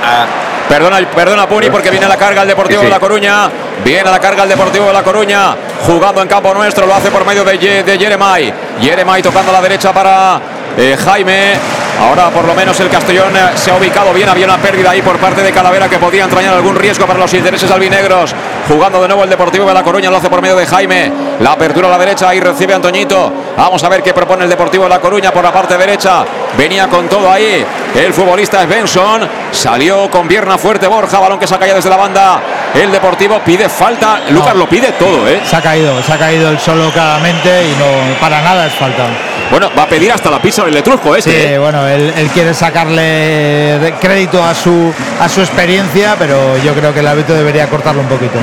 Perdona, 0.66 0.98
perdona 1.14 1.46
Puni 1.46 1.68
porque 1.68 1.90
viene 1.90 2.06
a 2.06 2.08
la 2.08 2.16
carga 2.16 2.40
el 2.40 2.48
Deportivo 2.48 2.80
Sí, 2.80 2.86
sí. 2.86 2.90
de 2.90 2.94
La 2.94 2.98
Coruña. 3.00 3.50
Viene 3.84 4.08
a 4.08 4.12
la 4.12 4.18
carga 4.18 4.44
el 4.44 4.48
Deportivo 4.48 4.86
de 4.86 4.94
La 4.94 5.02
Coruña. 5.02 5.54
Jugando 5.86 6.22
en 6.22 6.28
campo 6.28 6.54
nuestro. 6.54 6.86
Lo 6.86 6.94
hace 6.94 7.10
por 7.10 7.26
medio 7.26 7.44
de, 7.44 7.58
Ye- 7.58 7.82
de 7.82 7.98
Jeremai. 7.98 8.50
Jeremai 8.80 9.20
tocando 9.22 9.50
a 9.50 9.54
la 9.56 9.60
derecha 9.60 9.92
para 9.92 10.40
eh, 10.78 10.96
Jaime. 11.04 11.52
Ahora 12.00 12.30
por 12.30 12.44
lo 12.44 12.54
menos 12.54 12.78
el 12.80 12.88
Castellón 12.88 13.36
eh, 13.36 13.40
se 13.54 13.70
ha 13.70 13.76
ubicado 13.76 14.12
bien. 14.12 14.28
Había 14.28 14.46
una 14.46 14.58
pérdida 14.58 14.90
ahí 14.90 15.02
por 15.02 15.18
parte 15.18 15.42
de 15.42 15.52
Calavera 15.52 15.88
que 15.88 15.98
podía 15.98 16.24
entrañar 16.24 16.54
algún 16.54 16.74
riesgo 16.74 17.06
para 17.06 17.18
los 17.18 17.32
intereses 17.34 17.70
albinegros. 17.70 18.34
Jugando 18.68 19.02
de 19.02 19.08
nuevo 19.08 19.24
el 19.24 19.30
Deportivo 19.30 19.66
de 19.66 19.74
La 19.74 19.82
Coruña. 19.82 20.10
Lo 20.10 20.16
hace 20.16 20.30
por 20.30 20.40
medio 20.40 20.56
de 20.56 20.66
Jaime. 20.66 21.12
La 21.40 21.52
apertura 21.52 21.88
a 21.88 21.90
la 21.90 21.98
derecha. 21.98 22.28
Ahí 22.28 22.40
recibe 22.40 22.74
Antoñito. 22.74 23.32
Vamos 23.56 23.82
a 23.84 23.88
ver 23.88 24.02
qué 24.02 24.14
propone 24.14 24.44
el 24.44 24.50
Deportivo 24.50 24.84
de 24.84 24.90
La 24.90 25.00
Coruña 25.00 25.30
por 25.30 25.44
la 25.44 25.52
parte 25.52 25.76
derecha. 25.76 26.24
Venía 26.56 26.88
con 26.88 27.08
todo 27.08 27.30
ahí. 27.30 27.64
El 27.94 28.12
futbolista 28.12 28.62
es 28.62 28.68
Benson. 28.68 29.28
Salió 29.50 30.10
con 30.10 30.26
pierna 30.26 30.58
fuerte 30.58 30.86
Borja. 30.86 31.18
Balón 31.18 31.38
que 31.38 31.46
saca 31.46 31.66
ya 31.66 31.74
desde 31.74 31.90
la 31.90 31.96
banda. 31.96 32.40
El 32.74 32.90
Deportivo 32.90 33.40
pide 33.44 33.68
falta. 33.68 34.20
Lucas 34.30 34.56
lo 34.56 34.68
pide 34.68 34.92
todo, 34.92 35.28
¿eh? 35.28 35.40
Se 35.44 35.56
ha 35.56 35.60
caído, 35.60 36.02
se 36.02 36.12
ha 36.12 36.18
caído 36.18 36.50
el 36.50 36.58
solo 36.58 36.90
claramente 36.90 37.68
y 37.68 37.70
no 37.78 38.20
para 38.20 38.40
nada 38.40 38.66
es 38.66 38.74
falta. 38.74 39.06
Bueno, 39.50 39.70
va 39.78 39.84
a 39.84 39.88
pedir 39.88 40.10
hasta 40.10 40.30
la 40.30 40.40
pizza 40.40 40.64
del 40.64 40.74
Letrusco 40.74 41.14
este. 41.14 41.30
Sí, 41.30 41.52
¿eh? 41.54 41.58
bueno, 41.58 41.86
él, 41.86 42.12
él 42.16 42.28
quiere 42.30 42.54
sacarle 42.54 43.94
crédito 44.00 44.42
a 44.42 44.54
su 44.54 44.92
a 45.20 45.28
su 45.28 45.40
experiencia, 45.40 46.16
pero 46.18 46.56
yo 46.58 46.74
creo 46.74 46.92
que 46.92 47.00
el 47.00 47.06
árbitro 47.06 47.34
debería 47.34 47.68
cortarlo 47.68 48.00
un 48.00 48.08
poquito. 48.08 48.38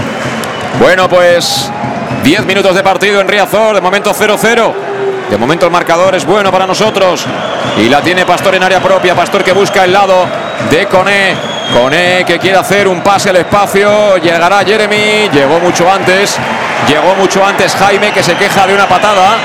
Bueno, 0.80 1.08
pues 1.10 1.70
10 2.24 2.46
minutos 2.46 2.76
de 2.76 2.84
partido 2.84 3.22
en 3.22 3.28
Riazor, 3.28 3.76
de 3.76 3.82
momento 3.82 4.14
0-0. 4.14 4.74
De 5.30 5.38
momento 5.38 5.66
el 5.66 5.72
marcador 5.72 6.14
es 6.16 6.26
bueno 6.26 6.52
para 6.52 6.68
nosotros. 6.68 7.26
Y 7.78 7.88
la 7.88 8.02
tiene 8.02 8.26
Pastor 8.26 8.56
en 8.56 8.64
área 8.64 8.82
propia. 8.82 9.16
Pastor 9.16 9.44
que 9.44 9.54
busca 9.54 9.86
el 9.86 9.94
lado 9.94 10.26
de 10.70 10.86
Coné. 10.88 11.36
Coné 11.74 12.26
que 12.26 12.38
quiere 12.38 12.58
hacer 12.58 12.88
un 12.88 13.02
pase 13.02 13.30
al 13.30 13.38
espacio. 13.38 14.18
Llegará 14.18 14.60
Jeremy. 14.66 15.30
Llegó 15.32 15.60
mucho 15.60 15.90
antes. 15.90 16.38
Llegó 16.88 17.16
mucho 17.16 17.46
antes 17.46 17.74
Jaime 17.76 18.12
que 18.12 18.22
se 18.24 18.36
queja 18.36 18.68
de 18.68 18.74
una 18.76 18.88
patada. 18.90 19.38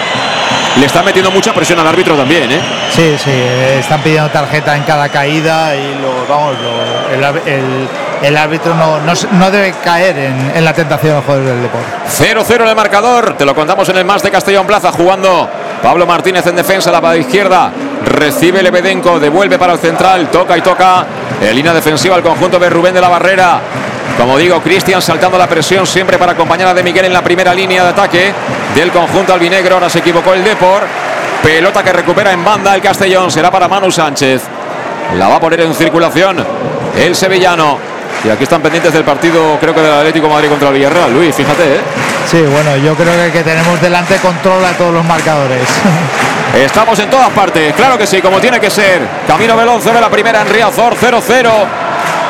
Le 0.80 0.86
está 0.86 1.02
metiendo 1.02 1.30
mucha 1.30 1.52
presión 1.54 1.78
al 1.78 1.86
árbitro 1.86 2.16
también, 2.16 2.50
¿eh? 2.50 2.60
Sí, 2.90 3.16
sí, 3.22 3.30
eh, 3.30 3.76
están 3.80 4.00
pidiendo 4.02 4.28
tarjeta 4.28 4.76
en 4.76 4.82
cada 4.82 5.08
caída 5.08 5.74
y 5.74 5.94
lo, 6.02 6.26
vamos, 6.28 6.54
el- 7.46 7.88
el 8.22 8.36
árbitro 8.36 8.74
no, 8.74 8.98
no, 9.32 9.50
debe 9.50 9.74
caer 9.84 10.16
en, 10.54 10.64
la 10.64 10.72
tentación 10.72 11.14
del 11.14 11.22
juego 11.22 11.44
del 11.44 11.62
deporte. 11.62 11.86
0-0 12.08 12.62
en 12.62 12.68
el 12.68 12.76
marcador. 12.76 13.34
Te 13.36 13.44
lo 13.44 13.54
contamos 13.54 13.88
en 13.88 13.98
el 13.98 14.04
más 14.04 14.22
de 14.22 14.30
Castellón 14.30 14.66
Plaza 14.66 14.90
jugando 14.92 15.48
Pablo 15.82 16.06
Martínez 16.06 16.46
en 16.46 16.56
defensa, 16.56 16.90
la 16.90 17.00
para 17.00 17.16
izquierda. 17.16 17.70
Recibe 18.04 18.62
Lebedenko, 18.62 19.20
devuelve 19.20 19.58
para 19.58 19.74
el 19.74 19.78
central, 19.78 20.28
toca 20.28 20.56
y 20.56 20.62
toca. 20.62 21.04
En 21.40 21.54
línea 21.54 21.74
defensiva 21.74 22.16
el 22.16 22.22
conjunto 22.22 22.58
de 22.58 22.70
Rubén 22.70 22.94
de 22.94 23.00
la 23.00 23.08
Barrera. 23.08 23.60
Como 24.16 24.38
digo, 24.38 24.60
Cristian 24.62 25.02
saltando 25.02 25.36
la 25.36 25.46
presión 25.46 25.86
siempre 25.86 26.16
para 26.16 26.32
acompañar 26.32 26.68
a 26.68 26.74
De 26.74 26.82
Miguel 26.82 27.04
en 27.04 27.12
la 27.12 27.22
primera 27.22 27.52
línea 27.52 27.82
de 27.82 27.90
ataque 27.90 28.32
del 28.74 28.90
conjunto 28.90 29.34
albinegro. 29.34 29.74
Ahora 29.74 29.90
se 29.90 29.98
equivocó 29.98 30.32
el 30.32 30.42
Depor. 30.42 30.82
Pelota 31.42 31.82
que 31.82 31.92
recupera 31.92 32.32
en 32.32 32.42
banda 32.42 32.74
el 32.74 32.80
Castellón. 32.80 33.30
Será 33.30 33.50
para 33.50 33.68
Manu 33.68 33.90
Sánchez. 33.90 34.42
La 35.18 35.28
va 35.28 35.36
a 35.36 35.40
poner 35.40 35.60
en 35.60 35.74
circulación 35.74 36.42
el 36.96 37.14
sevillano. 37.14 37.95
Y 38.27 38.31
aquí 38.31 38.43
están 38.43 38.61
pendientes 38.61 38.93
del 38.93 39.05
partido, 39.05 39.57
creo 39.61 39.72
que 39.72 39.81
del 39.81 39.93
Atlético 39.93 40.27
de 40.27 40.33
Madrid 40.33 40.49
contra 40.49 40.68
el 40.68 40.74
Villarreal. 40.74 41.14
Luis, 41.14 41.33
fíjate, 41.33 41.77
¿eh? 41.77 41.81
Sí, 42.29 42.43
bueno, 42.43 42.77
yo 42.77 42.97
creo 42.97 43.12
que 43.12 43.27
el 43.27 43.33
que 43.33 43.45
tenemos 43.45 43.81
delante 43.81 44.16
controla 44.16 44.72
todos 44.72 44.93
los 44.93 45.05
marcadores. 45.05 45.62
Estamos 46.57 46.99
en 46.99 47.09
todas 47.09 47.31
partes, 47.31 47.72
claro 47.74 47.97
que 47.97 48.05
sí, 48.05 48.20
como 48.20 48.41
tiene 48.41 48.59
que 48.59 48.68
ser. 48.68 49.01
Camino 49.29 49.55
11 49.55 49.93
de 49.93 50.01
la 50.01 50.11
primera 50.11 50.41
en 50.41 50.49
Riazor, 50.49 50.97
0-0. 50.97 51.51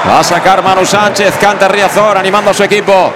Va 0.07 0.21
a 0.21 0.23
sacar 0.23 0.63
Manu 0.63 0.85
Sánchez, 0.85 1.35
canta 1.41 1.67
Riazor, 1.67 2.19
animando 2.19 2.51
a 2.51 2.55
su 2.55 2.63
equipo. 2.63 3.13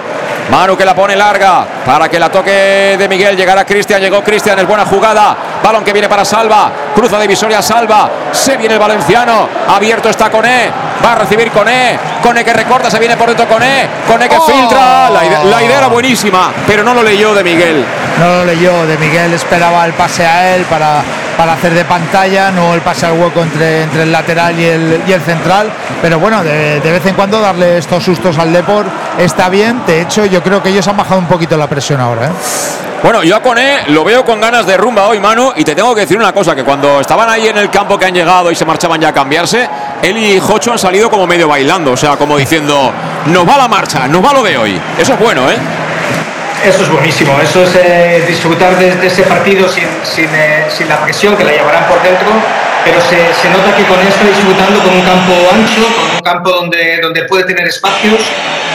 Manu 0.49 0.75
que 0.75 0.83
la 0.83 0.95
pone 0.95 1.15
larga 1.15 1.63
para 1.85 2.09
que 2.09 2.17
la 2.17 2.29
toque 2.29 2.95
de 2.97 3.07
Miguel. 3.07 3.37
Llegará 3.37 3.63
Cristian, 3.63 4.01
llegó 4.01 4.23
Cristian, 4.23 4.57
es 4.57 4.65
buena 4.65 4.85
jugada. 4.85 5.37
Balón 5.63 5.83
que 5.83 5.93
viene 5.93 6.09
para 6.09 6.25
Salva, 6.25 6.71
cruza 6.95 7.19
divisoria 7.19 7.61
Salva. 7.61 8.09
Se 8.31 8.57
viene 8.57 8.75
el 8.75 8.79
valenciano, 8.79 9.47
abierto 9.67 10.09
está 10.09 10.29
Coné. 10.29 10.71
Va 11.03 11.13
a 11.13 11.15
recibir 11.15 11.51
Coné. 11.51 11.97
Coné 12.21 12.43
que 12.43 12.53
recorta, 12.53 12.89
se 12.89 12.99
viene 12.99 13.15
por 13.17 13.27
dentro 13.27 13.47
Coné. 13.47 13.87
Coné 14.07 14.27
que 14.27 14.39
filtra. 14.39 15.09
La 15.09 15.25
idea, 15.25 15.43
la 15.43 15.63
idea 15.63 15.77
era 15.77 15.87
buenísima, 15.87 16.51
pero 16.65 16.83
no 16.83 16.93
lo 16.93 17.03
leyó 17.03 17.33
de 17.33 17.43
Miguel. 17.43 17.85
No 18.19 18.27
lo 18.27 18.45
leyó, 18.45 18.85
de 18.85 18.97
Miguel 18.97 19.33
esperaba 19.33 19.85
el 19.85 19.93
pase 19.93 20.25
a 20.25 20.55
él 20.55 20.63
para, 20.65 21.01
para 21.37 21.53
hacer 21.53 21.73
de 21.73 21.85
pantalla, 21.85 22.51
no 22.51 22.73
el 22.73 22.81
pase 22.81 23.05
al 23.05 23.13
hueco 23.13 23.41
entre, 23.41 23.83
entre 23.83 24.03
el 24.03 24.11
lateral 24.11 24.59
y 24.59 24.65
el, 24.65 25.03
y 25.07 25.11
el 25.11 25.21
central. 25.21 25.71
Pero 26.01 26.19
bueno, 26.19 26.43
de, 26.43 26.79
de 26.81 26.91
vez 26.91 27.05
en 27.05 27.15
cuando 27.15 27.39
darle 27.39 27.77
estos 27.77 28.03
sustos 28.03 28.37
al 28.37 28.51
Depor 28.53 28.85
está 29.17 29.49
bien. 29.49 29.81
De 29.87 30.01
hecho, 30.01 30.25
yo 30.25 30.43
creo 30.43 30.61
que 30.61 30.69
ellos 30.69 30.87
han 30.87 30.97
bajado 30.97 31.19
un 31.19 31.27
poquito 31.27 31.57
la 31.57 31.67
presión 31.67 31.99
ahora. 31.99 32.27
¿eh? 32.27 32.31
Bueno, 33.03 33.23
yo 33.23 33.35
a 33.35 33.41
Coné 33.41 33.79
lo 33.87 34.03
veo 34.03 34.23
con 34.23 34.39
ganas 34.39 34.67
de 34.67 34.77
rumba 34.77 35.07
hoy, 35.07 35.19
Manu, 35.19 35.53
y 35.55 35.63
te 35.63 35.73
tengo 35.73 35.95
que 35.95 36.01
decir 36.01 36.17
una 36.17 36.31
cosa, 36.31 36.55
que 36.55 36.63
cuando 36.63 37.01
estaban 37.01 37.27
ahí 37.29 37.47
en 37.47 37.57
el 37.57 37.71
campo 37.71 37.97
que 37.97 38.05
han 38.05 38.13
llegado 38.13 38.51
y 38.51 38.55
se 38.55 38.63
marchaban 38.63 39.01
ya 39.01 39.07
a 39.07 39.13
cambiarse, 39.13 39.67
él 40.03 40.17
y 40.17 40.39
Jocho 40.39 40.71
han 40.71 40.77
salido 40.77 41.09
como 41.09 41.25
medio 41.25 41.47
bailando, 41.47 41.93
o 41.93 41.97
sea, 41.97 42.15
como 42.15 42.37
diciendo, 42.37 42.91
nos 43.25 43.49
va 43.49 43.57
la 43.57 43.67
marcha, 43.67 44.07
nos 44.07 44.23
va 44.23 44.33
lo 44.33 44.43
de 44.43 44.55
hoy. 44.55 44.79
Eso 44.99 45.13
es 45.13 45.19
bueno, 45.19 45.49
¿eh? 45.49 45.57
Eso 46.63 46.83
es 46.83 46.89
buenísimo, 46.89 47.35
eso 47.41 47.63
es 47.63 47.75
eh, 47.75 48.23
disfrutar 48.27 48.77
de, 48.77 49.07
ese 49.07 49.23
partido 49.23 49.67
sin, 49.67 49.87
sin, 50.03 50.29
eh, 50.35 50.67
sin 50.69 50.87
la 50.87 51.01
presión 51.01 51.35
que 51.35 51.43
la 51.43 51.53
llevarán 51.53 51.87
por 51.87 51.99
dentro, 52.03 52.27
pero 52.85 53.01
se, 53.01 53.33
se 53.33 53.49
nota 53.49 53.75
que 53.75 53.83
con 53.85 53.99
esto 53.99 54.27
disfrutando 54.27 54.79
con 54.79 54.93
un 54.93 55.01
campo 55.01 55.33
ancho, 55.51 55.81
con 55.81 56.17
un 56.17 56.21
campo 56.21 56.51
donde, 56.51 56.99
donde 57.01 57.23
puede 57.23 57.45
tener 57.45 57.67
espacios 57.67 58.21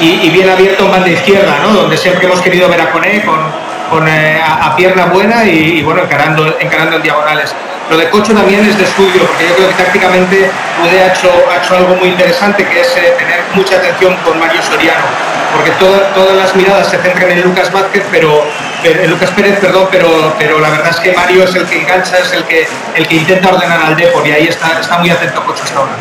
y, 0.01 0.29
bien 0.31 0.51
abierto 0.51 0.85
en 0.85 0.91
banda 0.91 1.09
izquierda, 1.11 1.59
¿no? 1.63 1.75
donde 1.75 1.97
siempre 1.97 2.27
hemos 2.27 2.41
querido 2.41 2.69
ver 2.69 2.81
a 2.81 2.91
Coné 2.91 3.23
con, 3.25 3.39
eh, 4.07 4.41
a, 4.43 4.75
pierna 4.77 5.07
buena 5.07 5.45
y, 5.45 5.83
bueno, 5.83 6.03
encarando, 6.03 6.57
encarando 6.59 6.97
en 6.97 7.03
diagonales. 7.03 7.55
Lo 7.91 7.97
de 7.97 8.11
Cocho 8.11 8.35
también 8.35 8.65
es 8.65 8.77
de 8.77 8.85
estudio, 8.85 9.23
porque 9.27 9.49
yo 9.49 9.55
creo 9.55 9.69
que 9.69 9.75
tácticamente 9.75 10.51
Pude 10.77 11.03
ha 11.03 11.07
hecho, 11.07 11.31
ha 11.51 11.57
hecho 11.57 11.77
algo 11.77 11.95
muy 11.95 12.09
interesante, 12.09 12.67
que 12.67 12.81
es 12.81 12.89
eh, 12.97 13.15
tener 13.17 13.41
mucha 13.55 13.77
atención 13.77 14.15
con 14.25 14.39
Mario 14.39 14.61
Soriano, 14.61 15.07
porque 15.55 15.71
todas 15.71 16.37
las 16.37 16.55
miradas 16.55 16.89
se 16.89 16.99
centran 16.99 17.31
en 17.31 17.43
Lucas 17.43 17.73
Vázquez, 17.73 18.05
pero 18.11 18.45
en 18.83 19.11
Lucas 19.11 19.31
Pérez, 19.31 19.59
perdón, 19.59 19.89
pero, 19.91 20.35
pero 20.39 20.61
la 20.61 20.69
verdad 20.71 20.91
es 20.91 21.01
que 21.01 21.13
Mario 21.13 21.45
es 21.45 21.55
el 21.55 21.67
que 21.67 21.81
engancha, 21.81 22.19
es 22.19 22.33
el 22.33 22.45
que, 22.45 22.69
el 22.95 23.07
que 23.09 23.17
intenta 23.17 23.49
ordenar 23.49 23.81
al 23.87 23.97
Depor 23.97 24.27
y 24.27 24.33
ahí 24.33 24.49
está, 24.49 24.79
está 24.81 24.99
muy 24.99 25.11
atento 25.11 25.43
Cocho 25.45 25.65
hasta 25.65 25.79
ahora. 25.79 25.93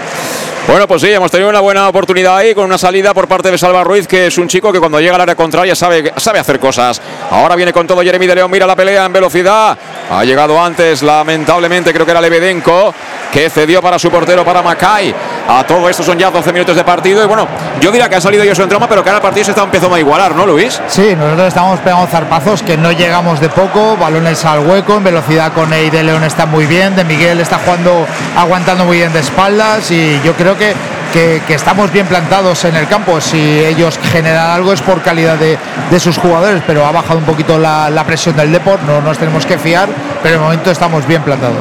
Bueno, 0.67 0.87
pues 0.87 1.03
sí, 1.03 1.11
hemos 1.11 1.29
tenido 1.29 1.47
una 1.47 1.59
buena 1.59 1.87
oportunidad 1.87 2.37
ahí 2.37 2.55
con 2.55 2.65
una 2.65 2.79
salida 2.79 3.13
por 3.13 3.27
parte 3.27 3.51
de 3.51 3.57
Salva 3.57 3.83
Ruiz, 3.83 4.07
que 4.07 4.25
es 4.25 4.37
un 4.39 4.47
chico 4.47 4.73
que 4.73 4.79
cuando 4.79 4.99
llega 4.99 5.13
al 5.13 5.21
área 5.21 5.35
contraria 5.35 5.75
sabe, 5.75 6.11
sabe 6.17 6.39
hacer 6.39 6.59
cosas. 6.59 6.99
Ahora 7.29 7.55
viene 7.55 7.71
con 7.71 7.85
todo 7.85 8.01
Jeremy 8.01 8.25
de 8.25 8.35
León, 8.35 8.49
mira 8.49 8.65
la 8.65 8.75
pelea 8.75 9.05
en 9.05 9.13
velocidad. 9.13 9.77
Ha 10.09 10.23
llegado 10.23 10.59
antes, 10.61 11.03
lamentablemente, 11.03 11.93
creo 11.93 12.03
que 12.03 12.11
era 12.11 12.21
Lebedenko, 12.21 12.93
que 13.31 13.47
cedió 13.51 13.79
para 13.79 13.99
su 13.99 14.09
portero, 14.09 14.43
para 14.43 14.63
Macay. 14.63 15.13
A 15.47 15.63
todo 15.67 15.87
esto 15.87 16.01
son 16.01 16.17
ya 16.17 16.31
12 16.31 16.51
minutos 16.51 16.75
de 16.75 16.83
partido. 16.83 17.23
Y 17.23 17.27
bueno, 17.27 17.47
yo 17.79 17.91
diría 17.91 18.09
que 18.09 18.15
ha 18.15 18.21
salido 18.21 18.43
yo 18.43 18.51
en 18.63 18.69
trama, 18.69 18.89
pero 18.89 19.03
que 19.03 19.09
ahora 19.09 19.17
el 19.17 19.23
partido 19.23 19.45
se 19.45 19.51
está 19.51 19.63
empezando 19.63 19.95
a 19.95 19.99
igualar, 19.99 20.35
¿no, 20.35 20.47
Luis? 20.47 20.81
Sí, 20.87 21.15
nosotros 21.15 21.47
estamos 21.47 21.79
pegando 21.81 22.07
zarpazos 22.07 22.63
que 22.63 22.75
no 22.75 22.91
llegamos 22.91 23.39
de 23.39 23.49
poco. 23.49 23.97
Balones 23.97 24.43
al 24.45 24.65
hueco, 24.65 24.95
en 24.95 25.03
velocidad 25.03 25.53
con 25.53 25.71
Ey 25.71 25.91
de 25.91 26.03
León 26.03 26.23
está 26.23 26.47
muy 26.47 26.65
bien. 26.65 26.95
De 26.95 27.03
Miguel 27.03 27.39
está 27.39 27.59
jugando, 27.59 28.07
aguantando 28.35 28.85
muy 28.85 28.97
bien 28.97 29.13
de 29.13 29.19
espaldas. 29.19 29.91
Y 29.91 30.19
yo 30.23 30.33
creo 30.33 30.54
que 30.55 31.53
estamos 31.53 31.91
bien 31.91 32.07
plantados 32.07 32.65
en 32.65 32.75
el 32.75 32.87
campo. 32.87 33.21
Si 33.21 33.37
ellos 33.37 33.99
generan 34.11 34.51
algo 34.51 34.73
es 34.73 34.81
por 34.81 35.01
calidad 35.01 35.37
de, 35.37 35.99
sus 35.99 36.17
jugadores, 36.17 36.61
pero 36.67 36.85
ha 36.85 36.91
bajado 36.91 37.19
un 37.19 37.25
poquito 37.25 37.57
la, 37.57 38.03
presión 38.05 38.35
del 38.35 38.51
Deport, 38.51 38.81
no 38.83 39.01
nos 39.01 39.17
tenemos 39.17 39.45
que 39.45 39.57
fiar, 39.57 39.87
pero 40.21 40.35
de 40.35 40.43
momento 40.43 40.71
estamos 40.71 41.05
bien 41.07 41.21
plantados. 41.21 41.55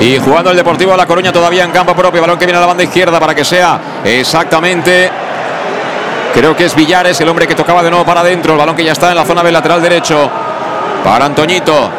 Y 0.00 0.18
jugando 0.18 0.50
el 0.50 0.56
Deportivo 0.56 0.92
a 0.92 0.96
La 0.96 1.06
Coruña 1.06 1.32
todavía 1.32 1.64
en 1.64 1.70
campo 1.70 1.94
propio, 1.94 2.20
balón 2.20 2.38
que 2.38 2.46
viene 2.46 2.58
a 2.58 2.60
la 2.60 2.66
banda 2.66 2.82
izquierda 2.82 3.18
para 3.18 3.34
que 3.34 3.44
sea 3.44 3.80
exactamente 4.04 5.10
Creo 6.34 6.56
que 6.56 6.64
es 6.64 6.74
Villares, 6.74 7.20
el 7.20 7.28
hombre 7.28 7.46
que 7.46 7.54
tocaba 7.54 7.82
de 7.82 7.90
nuevo 7.90 8.04
para 8.04 8.20
adentro. 8.20 8.52
El 8.52 8.58
balón 8.58 8.76
que 8.76 8.84
ya 8.84 8.92
está 8.92 9.10
en 9.10 9.16
la 9.16 9.24
zona 9.24 9.42
del 9.42 9.52
lateral 9.52 9.82
derecho. 9.82 10.30
Para 11.04 11.24
Antoñito. 11.24 11.90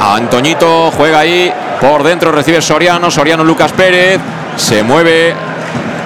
Antoñito 0.00 0.90
juega 0.90 1.20
ahí. 1.20 1.52
Por 1.80 2.02
dentro 2.02 2.32
recibe 2.32 2.60
Soriano. 2.60 3.10
Soriano 3.10 3.44
Lucas 3.44 3.72
Pérez. 3.72 4.20
Se 4.56 4.82
mueve 4.82 5.34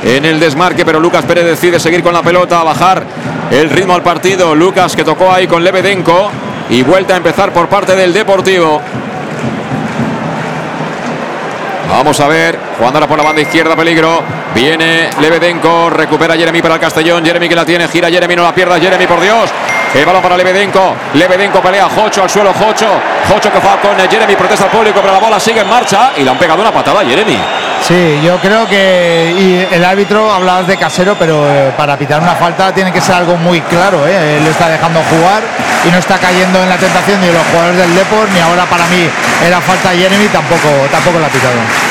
en 0.05 0.24
el 0.24 0.40
desmarque, 0.40 0.84
pero 0.84 1.01
Lucas 1.01 1.24
Pérez 1.24 1.44
decide 1.44 1.78
seguir 1.78 2.03
con 2.03 2.12
la 2.12 2.22
pelota, 2.22 2.62
bajar 2.62 3.03
el 3.51 3.70
ritmo 3.70 3.94
al 3.94 4.03
partido. 4.03 4.55
Lucas 4.55 4.94
que 4.96 5.05
tocó 5.05 5.32
ahí 5.32 5.46
con 5.46 5.62
Lebedenko 5.62 6.30
y 6.68 6.82
vuelta 6.82 7.14
a 7.14 7.16
empezar 7.16 7.53
por 7.53 7.68
parte 7.68 7.94
del 7.96 8.12
Deportivo. 8.12 8.80
Vamos 11.90 12.20
a 12.20 12.28
ver, 12.28 12.57
jugando 12.78 12.98
ahora 12.98 13.09
por 13.09 13.18
la 13.18 13.24
banda 13.24 13.42
izquierda, 13.42 13.74
peligro. 13.74 14.22
Viene 14.55 15.11
Lebedenko, 15.20 15.90
recupera 15.90 16.36
Jeremy 16.36 16.62
para 16.62 16.74
el 16.74 16.80
Castellón. 16.80 17.24
Jeremy 17.24 17.48
que 17.48 17.57
la 17.57 17.64
tiene, 17.64 17.88
gira 17.88 18.09
Jeremy, 18.09 18.36
no 18.36 18.44
la 18.44 18.55
pierda. 18.55 18.78
Jeremy, 18.78 19.07
por 19.07 19.20
Dios. 19.20 19.51
El 19.93 20.07
balón 20.07 20.22
para 20.22 20.36
Lebedenko. 20.36 20.95
Lebedenko 21.14 21.61
pelea 21.61 21.88
Jocho 21.88 22.22
al 22.22 22.30
suelo, 22.30 22.53
Jocho. 22.55 22.86
Jocho 23.28 23.53
que 23.53 23.59
va 23.59 23.76
con 23.80 23.99
Jeremy, 23.99 24.36
protesta 24.36 24.66
al 24.66 24.70
público, 24.70 25.01
pero 25.01 25.12
la 25.12 25.18
bola 25.18 25.41
sigue 25.41 25.61
en 25.61 25.68
marcha 25.68 26.12
y 26.16 26.22
le 26.22 26.30
han 26.30 26.38
pegado 26.38 26.61
una 26.61 26.72
patada 26.72 27.01
a 27.01 27.05
Jeremy. 27.05 27.38
Sí, 27.82 28.20
yo 28.22 28.36
creo 28.38 28.68
que 28.68 29.66
el 29.70 29.84
árbitro 29.84 30.30
hablabas 30.30 30.66
de 30.66 30.76
casero, 30.76 31.16
pero 31.18 31.45
eh, 31.49 31.72
para 31.76 31.97
pitar 31.97 32.20
una 32.20 32.34
falta 32.36 32.72
tiene 32.72 32.93
que 32.93 33.01
ser 33.01 33.16
algo 33.16 33.36
muy 33.36 33.61
claro. 33.62 34.07
¿eh? 34.07 34.36
Él 34.38 34.47
está 34.47 34.68
dejando 34.68 35.01
jugar 35.11 35.43
y 35.84 35.91
no 35.91 35.99
está 35.99 36.18
cayendo 36.18 36.62
en 36.62 36.68
la 36.68 36.76
tentación 36.76 37.20
ni 37.20 37.26
los 37.26 37.43
jugadores 37.51 37.78
del 37.78 37.95
Deport, 37.95 38.30
ni 38.32 38.38
ahora 38.41 38.66
para 38.66 38.86
mí 38.86 39.09
era 39.45 39.61
falta 39.61 39.91
Jeremy, 39.91 40.26
tampoco, 40.28 40.68
tampoco 40.93 41.18
la 41.18 41.26
ha 41.26 41.30
pitado. 41.30 41.89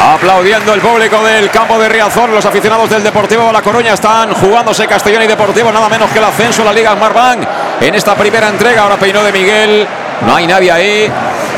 Aplaudiendo 0.00 0.72
el 0.72 0.80
público 0.80 1.22
del 1.24 1.50
campo 1.50 1.76
de 1.76 1.88
Riazor, 1.88 2.28
los 2.30 2.46
aficionados 2.46 2.88
del 2.88 3.02
Deportivo 3.02 3.50
La 3.52 3.62
Coruña 3.62 3.94
están 3.94 4.32
jugándose 4.32 4.86
Castellón 4.86 5.22
y 5.24 5.26
Deportivo, 5.26 5.72
nada 5.72 5.88
menos 5.88 6.08
que 6.10 6.18
el 6.18 6.24
ascenso 6.24 6.62
a 6.62 6.66
la 6.66 6.72
Liga 6.72 6.94
Smartbank 6.94 7.42
en 7.80 7.94
esta 7.96 8.14
primera 8.14 8.48
entrega. 8.48 8.82
Ahora 8.82 8.96
peinó 8.96 9.24
de 9.24 9.32
Miguel, 9.32 9.86
no 10.24 10.36
hay 10.36 10.46
nadie 10.46 10.70
ahí. 10.70 11.12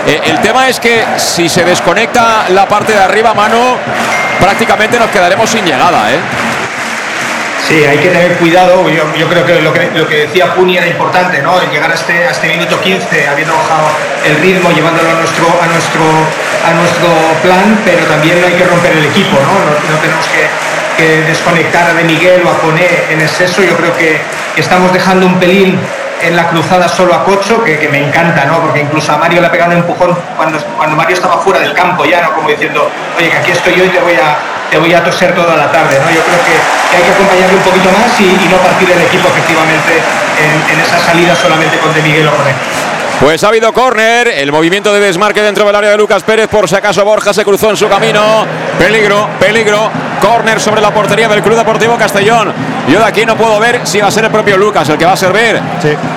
Eh, 0.07 0.21
el 0.25 0.41
tema 0.41 0.69
es 0.69 0.81
que 0.81 1.05
si 1.19 1.51
se 1.51 1.65
desconecta 1.65 2.47
la 2.49 2.67
parte 2.67 2.95
de 2.95 3.01
arriba, 3.01 3.35
mano, 3.35 3.77
prácticamente 4.41 4.99
nos 4.99 5.11
quedaremos 5.11 5.49
sin 5.51 5.65
llegada, 5.65 6.11
¿eh? 6.11 6.19
Sí, 7.71 7.85
hay 7.85 7.99
que 7.99 8.09
tener 8.09 8.33
cuidado. 8.39 8.91
Yo, 8.91 9.29
creo 9.29 9.47
que 9.47 9.61
lo, 9.63 9.73
que 9.73 10.27
decía 10.27 10.53
Puni 10.57 10.77
era 10.77 10.89
importante, 10.89 11.41
¿no? 11.41 11.55
Llegar 11.71 11.89
a 11.89 11.95
este, 11.95 12.27
a 12.27 12.31
este 12.33 12.49
minuto 12.49 12.81
15, 12.81 13.29
habiendo 13.29 13.55
bajado 13.55 13.87
el 14.27 14.41
ritmo, 14.43 14.73
llevándolo 14.73 15.09
a 15.09 15.15
nuestro, 15.15 15.47
a 15.47 15.67
nuestro, 15.69 16.03
a 16.67 16.75
nuestro 16.75 17.09
plan, 17.45 17.79
pero 17.85 18.07
también 18.07 18.41
no 18.41 18.49
hay 18.49 18.55
que 18.55 18.65
romper 18.65 18.91
el 18.91 19.05
equipo, 19.05 19.39
¿no? 19.39 19.93
No, 19.93 19.99
tenemos 20.01 20.27
que, 20.27 20.51
desconectar 21.29 21.91
a 21.91 21.95
De 21.95 22.03
Miguel 22.03 22.43
o 22.45 22.51
a 22.51 22.59
Poné 22.59 22.89
en 23.09 23.21
exceso. 23.21 23.63
Yo 23.63 23.77
creo 23.77 23.97
que 23.97 24.21
estamos 24.57 24.93
dejando 24.93 25.27
un 25.27 25.39
pelín 25.39 25.79
en 26.23 26.35
la 26.35 26.49
cruzada 26.49 26.89
solo 26.89 27.15
a 27.15 27.23
Cocho, 27.23 27.63
que, 27.63 27.89
me 27.89 28.05
encanta, 28.05 28.47
¿no? 28.47 28.61
Porque 28.63 28.81
incluso 28.81 29.13
a 29.13 29.17
Mario 29.17 29.43
le 29.43 29.47
ha 29.47 29.53
pegado 29.53 29.71
un 29.71 29.79
empujón 29.79 30.19
cuando, 30.37 30.59
cuando 30.77 30.97
Mario 30.97 31.15
estaba 31.15 31.39
fuera 31.39 31.61
del 31.61 31.73
campo 31.73 32.05
ya, 32.05 32.21
¿no? 32.21 32.33
Como 32.35 32.49
diciendo, 32.49 32.91
oye, 33.17 33.31
que 33.31 33.37
aquí 33.37 33.53
estoy 33.53 33.77
yo 33.77 33.85
y 33.85 33.89
te 33.91 34.01
voy 34.01 34.15
a, 34.15 34.37
te 34.71 34.79
voy 34.79 34.95
a 34.95 35.03
toser 35.05 35.35
toda 35.35 35.57
la 35.57 35.71
tarde, 35.71 35.99
¿no? 35.99 36.11
Yo 36.11 36.23
creo 36.23 36.39
que, 36.47 36.55
hay 36.97 37.03
que 37.03 37.11
acompañarle 37.13 37.57
un 37.57 37.63
poquito 37.63 37.91
más 37.93 38.21
y, 38.21 38.49
no 38.49 38.57
partir 38.59 38.91
el 38.91 39.01
equipo 39.03 39.29
efectivamente 39.29 39.99
en, 40.39 40.75
en 40.75 40.81
esa 40.81 40.99
salida 40.99 41.35
solamente 41.35 41.79
con 41.79 41.93
De 41.93 42.03
Miguel 42.03 42.29
o 42.29 42.37
con 42.37 42.47
él. 42.47 42.55
Pues 43.21 43.45
ha 43.45 43.49
habido 43.49 43.71
córner, 43.75 44.29
el 44.29 44.51
movimiento 44.51 44.95
de 44.95 44.99
desmarque 44.99 45.43
dentro 45.43 45.67
del 45.67 45.77
área 45.77 45.91
de 45.91 45.99
Lucas 45.99 46.23
Pérez, 46.23 46.49
por 46.49 46.67
si 46.67 46.75
acaso 46.75 47.05
Borja 47.05 47.35
se 47.35 47.45
cruzó 47.45 47.69
en 47.69 47.77
su 47.77 47.87
camino. 47.87 48.47
Peligro, 48.79 49.29
peligro, 49.39 49.91
córner 50.23 50.59
sobre 50.59 50.81
la 50.81 50.91
portería 50.91 51.29
del 51.29 51.43
Club 51.43 51.55
Deportivo 51.55 51.99
Castellón. 51.99 52.51
Yo 52.89 52.99
de 52.99 53.05
aquí 53.05 53.27
no 53.27 53.37
puedo 53.37 53.61
ver 53.61 53.87
si 53.87 54.01
va 54.01 54.09
a 54.09 54.11
ser 54.11 54.25
el 54.25 54.31
propio 54.31 54.57
Lucas 54.57 54.89
el 54.89 54.97
que 54.97 55.05
va 55.05 55.13
a 55.13 55.17
servir. 55.19 55.61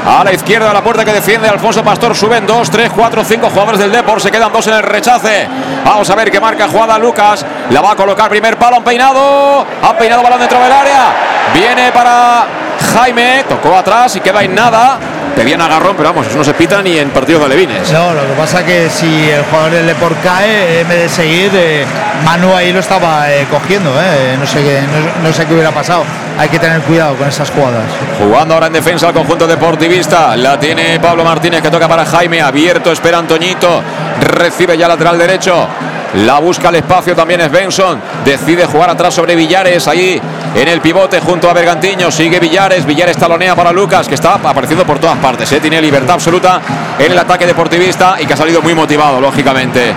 A 0.08 0.24
la 0.24 0.32
izquierda 0.32 0.70
de 0.70 0.74
la 0.74 0.82
puerta 0.82 1.04
que 1.04 1.12
defiende 1.12 1.50
Alfonso 1.50 1.84
Pastor, 1.84 2.16
suben 2.16 2.48
dos, 2.48 2.72
tres, 2.72 2.90
cuatro, 2.96 3.22
cinco 3.26 3.50
jugadores 3.50 3.82
del 3.82 3.92
Depor, 3.92 4.22
se 4.22 4.32
quedan 4.32 4.54
dos 4.54 4.66
en 4.68 4.76
el 4.76 4.84
rechace. 4.84 5.46
Vamos 5.84 6.10
a 6.10 6.16
ver 6.16 6.32
qué 6.32 6.40
marca 6.40 6.70
jugada 6.70 6.98
Lucas, 6.98 7.46
la 7.70 7.82
va 7.82 7.92
a 7.92 7.96
colocar 7.98 8.30
primer 8.30 8.56
palo, 8.56 8.78
han 8.78 8.84
peinado, 8.86 9.66
han 9.82 9.98
peinado 9.98 10.24
balón 10.24 10.40
dentro 10.40 10.58
del 10.58 10.72
área. 10.72 11.14
Viene 11.54 11.92
para 11.92 12.46
Jaime, 12.94 13.44
tocó 13.50 13.76
atrás 13.76 14.16
y 14.16 14.22
queda 14.22 14.42
en 14.42 14.56
nada 14.56 14.98
pedían 15.36 15.62
agarrón, 15.62 15.96
pero 15.96 16.10
vamos, 16.10 16.28
eso 16.28 16.38
no 16.38 16.44
se 16.44 16.54
pita 16.54 16.82
ni 16.82 16.98
en 16.98 17.10
partido 17.10 17.40
de 17.40 17.46
alevines. 17.46 17.92
No, 17.92 18.14
lo 18.14 18.22
que 18.28 18.34
pasa 18.34 18.60
es 18.62 18.66
que 18.66 18.90
si 18.90 19.30
el 19.30 19.44
jugador 19.44 19.72
del 19.72 19.88
Deport 19.88 20.22
cae, 20.24 20.82
en 20.82 20.88
vez 20.88 21.02
de 21.04 21.10
seguir, 21.10 21.52
eh, 21.54 21.86
Manu 22.24 22.54
ahí 22.54 22.72
lo 22.72 22.80
estaba 22.80 23.32
eh, 23.32 23.46
cogiendo, 23.50 23.92
eh, 24.00 24.36
no, 24.40 24.46
sé 24.46 24.64
qué, 24.64 24.80
no, 25.24 25.34
sé 25.34 25.46
qué 25.46 25.54
hubiera 25.54 25.72
pasado. 25.72 26.04
Hay 26.38 26.50
que 26.50 26.60
tener 26.60 26.82
cuidado 26.82 27.16
con 27.16 27.28
esas 27.28 27.50
jugadas. 27.52 27.84
Jugando 28.18 28.54
ahora 28.54 28.68
en 28.68 28.74
defensa 28.74 29.08
al 29.08 29.14
conjunto 29.14 29.48
deportivista, 29.48 30.36
la 30.36 30.60
tiene 30.60 31.00
Pablo 31.00 31.24
Martínez 31.24 31.62
que 31.62 31.70
toca 31.70 31.88
para 31.88 32.06
Jaime, 32.06 32.42
abierto, 32.42 32.92
espera 32.92 33.20
Antoñito, 33.20 33.82
recibe 34.22 34.78
ya 34.78 34.88
lateral 34.88 35.18
derecho. 35.18 35.68
La 36.16 36.40
busca 36.40 36.70
el 36.70 36.76
espacio 36.76 37.16
también 37.16 37.42
es 37.42 37.52
Benson. 37.52 38.00
Decide 38.24 38.66
jugar 38.66 38.90
atrás 38.90 39.14
sobre 39.14 39.36
Villares. 39.36 39.88
Ahí 39.88 40.22
en 40.56 40.68
el 40.68 40.80
pivote 40.80 41.20
junto 41.20 41.50
a 41.50 41.54
Bergantiño. 41.54 42.12
Sigue 42.12 42.40
Villares. 42.40 42.86
Villares 42.86 43.18
talonea 43.18 43.56
para 43.56 43.72
Lucas, 43.72 44.08
que 44.08 44.16
está 44.16 44.36
apareciendo 44.36 44.86
por 44.86 45.00
todas 45.00 45.18
partes. 45.18 45.52
¿eh? 45.52 45.60
Tiene 45.60 45.82
libertad 45.82 46.16
absoluta 46.16 46.62
en 47.00 47.12
el 47.12 47.18
ataque 47.18 47.48
deportivista 47.48 48.18
y 48.20 48.26
que 48.26 48.34
ha 48.34 48.38
salido 48.38 48.62
muy 48.62 48.76
motivado, 48.76 49.20
lógicamente. 49.20 49.94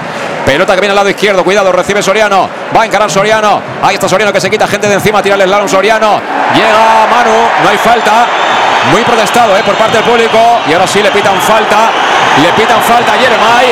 Pelota 0.46 0.74
que 0.74 0.80
viene 0.80 0.92
al 0.92 0.96
lado 0.96 1.10
izquierdo, 1.10 1.42
cuidado, 1.42 1.72
recibe 1.72 2.00
Soriano, 2.00 2.48
va 2.74 2.82
a 2.82 2.86
encarar 2.86 3.10
Soriano, 3.10 3.60
ahí 3.82 3.96
está 3.96 4.08
Soriano 4.08 4.32
que 4.32 4.40
se 4.40 4.48
quita 4.48 4.68
gente 4.68 4.86
de 4.86 4.94
encima, 4.94 5.20
tira 5.20 5.34
el 5.34 5.42
slalom 5.42 5.68
Soriano, 5.68 6.20
llega 6.54 7.04
Manu, 7.10 7.36
no 7.64 7.68
hay 7.68 7.76
falta, 7.78 8.26
muy 8.92 9.02
protestado 9.02 9.56
¿eh? 9.56 9.62
por 9.66 9.74
parte 9.74 9.96
del 9.96 10.04
público 10.04 10.38
y 10.68 10.72
ahora 10.72 10.86
sí 10.86 11.02
le 11.02 11.10
pitan 11.10 11.40
falta, 11.40 11.90
le 12.42 12.52
pitan 12.52 12.82
falta 12.82 13.12
a 13.12 13.18
Jeremai, 13.18 13.66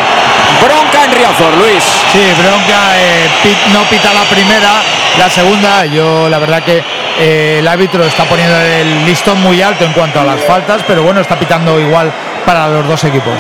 bronca 0.62 1.05
en 1.05 1.12
Riazor, 1.12 1.55
Luis. 1.59 1.85
Sí, 2.12 2.33
bronca, 2.41 2.99
eh, 2.99 3.29
no 3.73 3.83
pita 3.85 4.12
la 4.12 4.23
primera, 4.23 4.73
la 5.19 5.29
segunda, 5.29 5.85
yo 5.87 6.29
la 6.29 6.39
verdad 6.39 6.62
que 6.62 6.83
eh, 7.19 7.59
el 7.61 7.69
árbitro 7.69 8.05
está 8.05 8.25
poniendo 8.25 8.57
el 8.57 9.05
listón 9.05 9.41
muy 9.41 9.61
alto 9.62 9.85
en 9.85 9.93
cuanto 9.93 10.21
a 10.21 10.25
las 10.25 10.41
faltas, 10.43 10.83
pero 10.87 11.03
bueno, 11.03 11.21
está 11.21 11.39
pitando 11.39 11.79
igual 11.79 12.12
para 12.45 12.69
los 12.69 12.87
dos 12.89 13.05
equipos. 13.05 13.35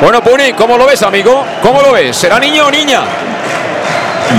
Bueno, 0.00 0.22
Puni, 0.22 0.52
¿cómo 0.52 0.76
lo 0.76 0.86
ves, 0.86 1.02
amigo? 1.02 1.44
¿Cómo 1.62 1.82
lo 1.82 1.92
ves? 1.92 2.16
¿Será 2.16 2.38
niño 2.38 2.66
o 2.66 2.70
niña? 2.70 3.00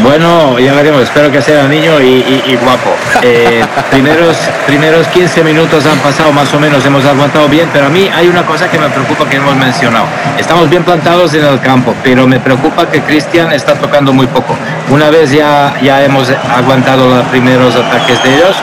Bueno, 0.04 0.60
ya 0.60 0.74
veremos, 0.74 1.02
espero 1.02 1.32
que 1.32 1.42
sea 1.42 1.68
niño 1.68 2.00
y, 2.00 2.56
guapo. 2.64 2.96
Eh, 3.22 3.64
primeros, 3.92 4.38
primeros 4.66 5.08
15 5.08 5.44
minutos 5.44 5.86
han 5.86 5.98
pasado 6.00 6.32
más 6.32 6.54
o 6.54 6.60
menos, 6.60 6.86
hemos 6.86 7.04
aguantado 7.06 7.48
bien, 7.50 7.68
pero 7.74 7.88
a 7.88 7.90
mí 7.90 8.10
hay 8.16 8.28
una 8.28 8.46
cosa 8.46 8.70
que 8.70 8.78
me 8.78 8.88
preocupa 8.90 9.28
que 9.28 9.38
hemos 9.38 9.56
mencionado. 9.56 10.06
Estamos 10.38 10.70
bien 10.70 10.84
plantados 10.84 11.34
en 11.34 11.44
el 11.44 11.60
campo, 11.60 11.94
pero 12.04 12.28
me 12.28 12.40
preocupa 12.40 12.90
que 12.90 13.02
Cristian 13.02 13.52
está 13.52 13.76
tocando 13.76 14.14
muy 14.14 14.28
poco. 14.28 14.56
Una 14.90 15.10
vez 15.10 15.32
ya, 15.32 15.74
ya 15.82 16.04
hemos 16.04 16.30
aguantado 16.30 17.10
los 17.10 17.26
primeros 17.28 17.76
ataques 17.76 18.24
de 18.24 18.36
ellos, 18.36 18.56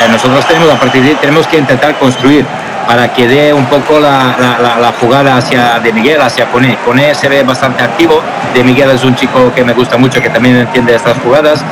eh, 0.00 0.08
nosotros 0.10 0.46
tenemos 0.46 0.70
a 0.70 0.78
partir 0.78 1.02
de 1.02 1.10
ahí 1.10 1.16
tenemos 1.20 1.46
que 1.46 1.58
intentar 1.58 1.94
construir 1.98 2.44
para 2.86 3.12
que 3.12 3.26
dé 3.26 3.52
un 3.52 3.66
poco 3.66 3.98
la, 4.00 4.36
la, 4.80 4.92
jugada 5.00 5.36
hacia 5.36 5.78
de 5.80 5.92
Miguel, 5.92 6.20
hacia 6.20 6.46
Cone. 6.46 6.78
Cone 6.84 7.14
se 7.14 7.28
ve 7.28 7.42
bastante 7.42 7.82
activo, 7.82 8.22
de 8.52 8.64
Miguel 8.64 8.90
es 8.90 9.04
un 9.04 9.14
chico 9.14 9.52
que 9.54 9.64
me 9.64 9.72
gusta 9.72 9.96
mucho, 9.96 10.20
que 10.20 10.30
también 10.30 10.56
entiende 10.56 10.94
estas 10.94 11.16
jugadas 11.18 11.64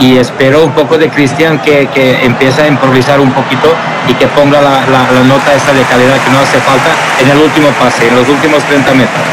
y 0.00 0.18
espero 0.18 0.64
un 0.64 0.72
poco 0.72 0.98
de 0.98 1.08
Cristian 1.08 1.58
que, 1.60 1.86
que 1.88 2.24
empiece 2.24 2.62
a 2.62 2.66
improvisar 2.66 3.20
un 3.20 3.32
poquito 3.32 3.74
y 4.08 4.14
que 4.14 4.26
ponga 4.28 4.60
la, 4.60 4.80
nota 5.24 5.54
esta 5.54 5.72
de 5.72 5.82
calidad 5.82 6.16
que 6.22 6.30
no 6.30 6.40
hace 6.40 6.58
falta 6.60 6.90
en 7.20 7.30
el 7.30 7.38
último 7.38 7.68
pase, 7.80 8.08
en 8.08 8.16
los 8.16 8.28
últimos 8.28 8.62
30 8.64 8.92
metros. 8.92 9.24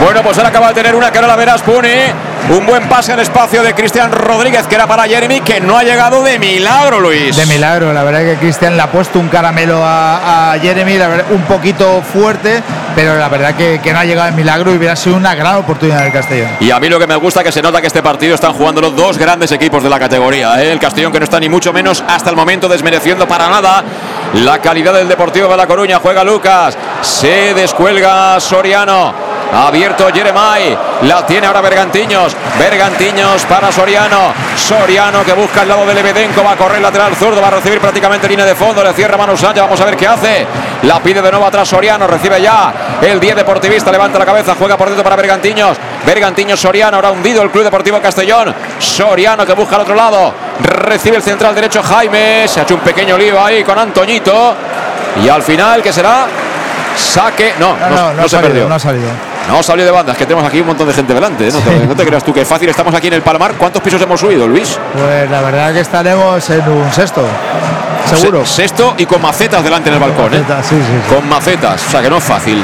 Bueno, 0.00 0.22
pues 0.22 0.36
ahora 0.38 0.50
acaba 0.50 0.68
de 0.68 0.74
tener 0.74 0.94
una 0.94 1.08
ahora 1.08 1.26
la 1.26 1.36
verás, 1.36 1.62
Pune. 1.62 2.12
Un 2.48 2.64
buen 2.64 2.88
pase 2.88 3.12
al 3.12 3.18
espacio 3.18 3.60
de 3.64 3.74
Cristian 3.74 4.12
Rodríguez, 4.12 4.68
que 4.68 4.76
era 4.76 4.86
para 4.86 5.02
Jeremy, 5.02 5.40
que 5.40 5.60
no 5.60 5.76
ha 5.76 5.82
llegado 5.82 6.22
de 6.22 6.38
milagro, 6.38 7.00
Luis. 7.00 7.34
De 7.34 7.44
milagro, 7.46 7.92
la 7.92 8.04
verdad 8.04 8.22
es 8.22 8.34
que 8.34 8.40
Cristian 8.40 8.76
le 8.76 8.82
ha 8.82 8.86
puesto 8.86 9.18
un 9.18 9.28
caramelo 9.28 9.80
a, 9.82 10.54
Jeremy, 10.62 10.96
un 11.30 11.42
poquito 11.42 12.02
fuerte, 12.02 12.62
pero 12.94 13.18
la 13.18 13.28
verdad 13.28 13.56
que, 13.56 13.80
que, 13.82 13.92
no 13.92 13.98
ha 13.98 14.04
llegado 14.04 14.30
de 14.30 14.36
milagro 14.36 14.72
y 14.72 14.76
hubiera 14.76 14.94
sido 14.94 15.16
una 15.16 15.34
gran 15.34 15.56
oportunidad 15.56 16.04
del 16.04 16.12
Castellón. 16.12 16.50
Y 16.60 16.70
a 16.70 16.78
mí 16.78 16.88
lo 16.88 17.00
que 17.00 17.08
me 17.08 17.16
gusta 17.16 17.40
es 17.40 17.46
que 17.46 17.52
se 17.52 17.62
nota 17.62 17.80
que 17.80 17.88
este 17.88 18.00
partido 18.00 18.36
están 18.36 18.52
jugando 18.52 18.80
los 18.80 18.94
dos 18.94 19.18
grandes 19.18 19.50
equipos 19.50 19.82
de 19.82 19.90
la 19.90 19.98
categoría. 19.98 20.62
¿eh? 20.62 20.70
El 20.70 20.78
Castellón 20.78 21.10
que 21.10 21.18
no 21.18 21.24
está 21.24 21.40
ni 21.40 21.48
mucho 21.48 21.72
menos 21.72 22.04
hasta 22.06 22.30
el 22.30 22.36
momento 22.36 22.68
desmereciendo 22.68 23.26
para 23.26 23.48
nada 23.48 23.82
la 24.34 24.60
calidad 24.60 24.94
del 24.94 25.08
Deportivo 25.08 25.48
de 25.48 25.56
La 25.56 25.66
Coruña. 25.66 25.98
Juega 25.98 26.22
Lucas, 26.22 26.78
se 27.02 27.54
descuelga 27.54 28.38
Soriano. 28.38 29.25
Abierto 29.52 30.08
Jeremai. 30.12 30.76
La 31.02 31.24
tiene 31.26 31.46
ahora 31.46 31.60
Bergantiños. 31.60 32.36
Bergantiños 32.58 33.44
para 33.46 33.70
Soriano. 33.70 34.32
Soriano 34.56 35.24
que 35.24 35.32
busca 35.32 35.62
el 35.62 35.68
lado 35.68 35.86
de 35.86 35.94
Lebedenko. 35.94 36.42
Va 36.42 36.52
a 36.52 36.56
correr 36.56 36.80
lateral 36.80 37.14
zurdo. 37.16 37.40
Va 37.40 37.48
a 37.48 37.52
recibir 37.52 37.80
prácticamente 37.80 38.28
línea 38.28 38.44
de 38.44 38.54
fondo. 38.54 38.82
Le 38.82 38.92
cierra 38.92 39.16
Manu 39.16 39.36
Sánchez. 39.36 39.62
Vamos 39.62 39.80
a 39.80 39.84
ver 39.84 39.96
qué 39.96 40.06
hace. 40.06 40.46
La 40.82 41.00
pide 41.00 41.22
de 41.22 41.30
nuevo 41.30 41.46
atrás 41.46 41.68
Soriano. 41.68 42.06
Recibe 42.06 42.40
ya 42.40 42.72
el 43.00 43.20
10 43.20 43.36
deportivista. 43.36 43.90
Levanta 43.90 44.18
la 44.18 44.26
cabeza. 44.26 44.54
Juega 44.58 44.76
por 44.76 44.88
dentro 44.88 45.04
para 45.04 45.16
Bergantiños. 45.16 45.76
Bergantiños 46.04 46.60
Soriano. 46.60 46.96
Ahora 46.96 47.10
hundido 47.10 47.42
el 47.42 47.50
Club 47.50 47.64
Deportivo 47.64 48.00
Castellón. 48.00 48.54
Soriano 48.78 49.46
que 49.46 49.52
busca 49.54 49.76
al 49.76 49.82
otro 49.82 49.94
lado. 49.94 50.34
Recibe 50.60 51.16
el 51.16 51.22
central 51.22 51.54
derecho 51.54 51.82
Jaime. 51.82 52.48
Se 52.48 52.60
ha 52.60 52.62
hecho 52.64 52.74
un 52.74 52.80
pequeño 52.80 53.16
lío 53.16 53.42
ahí 53.42 53.62
con 53.62 53.78
Antoñito. 53.78 54.54
Y 55.22 55.28
al 55.28 55.42
final, 55.42 55.82
¿qué 55.82 55.92
será? 55.92 56.26
Saque. 56.96 57.54
No, 57.58 57.76
no, 58.14 58.28
se 58.28 58.38
perdió. 58.38 58.68
No 58.68 58.74
ha 58.74 58.78
salido. 58.78 59.08
No 59.48 59.62
salió 59.62 59.84
de 59.84 59.90
bandas, 59.92 60.16
que 60.16 60.26
tenemos 60.26 60.46
aquí 60.48 60.60
un 60.60 60.66
montón 60.66 60.88
de 60.88 60.94
gente 60.94 61.14
delante. 61.14 61.48
¿eh? 61.48 61.52
No, 61.86 61.94
te, 61.94 62.04
creas 62.04 62.24
tú 62.24 62.32
que 62.32 62.44
fácil. 62.44 62.68
Estamos 62.68 62.94
aquí 62.94 63.06
en 63.06 63.14
el 63.14 63.22
Palmar. 63.22 63.54
¿Cuántos 63.54 63.80
pisos 63.80 64.00
hemos 64.02 64.18
subido, 64.18 64.48
Luis? 64.48 64.78
Pues 64.92 65.30
la 65.30 65.40
verdad 65.40 65.72
que 65.72 65.80
estaremos 65.80 66.50
en 66.50 66.68
un 66.68 66.92
sexto. 66.92 67.22
Seguro. 68.12 68.46
sexto 68.46 68.94
y 68.98 69.06
con 69.06 69.20
macetas 69.20 69.62
delante 69.64 69.88
en 69.88 69.94
el 69.94 70.00
balcón. 70.00 70.34
¿eh? 70.34 70.42
Con 71.08 71.28
macetas. 71.28 71.84
O 71.86 71.90
sea 71.90 72.02
que 72.02 72.10
no 72.10 72.16
es 72.16 72.24
fácil. 72.24 72.62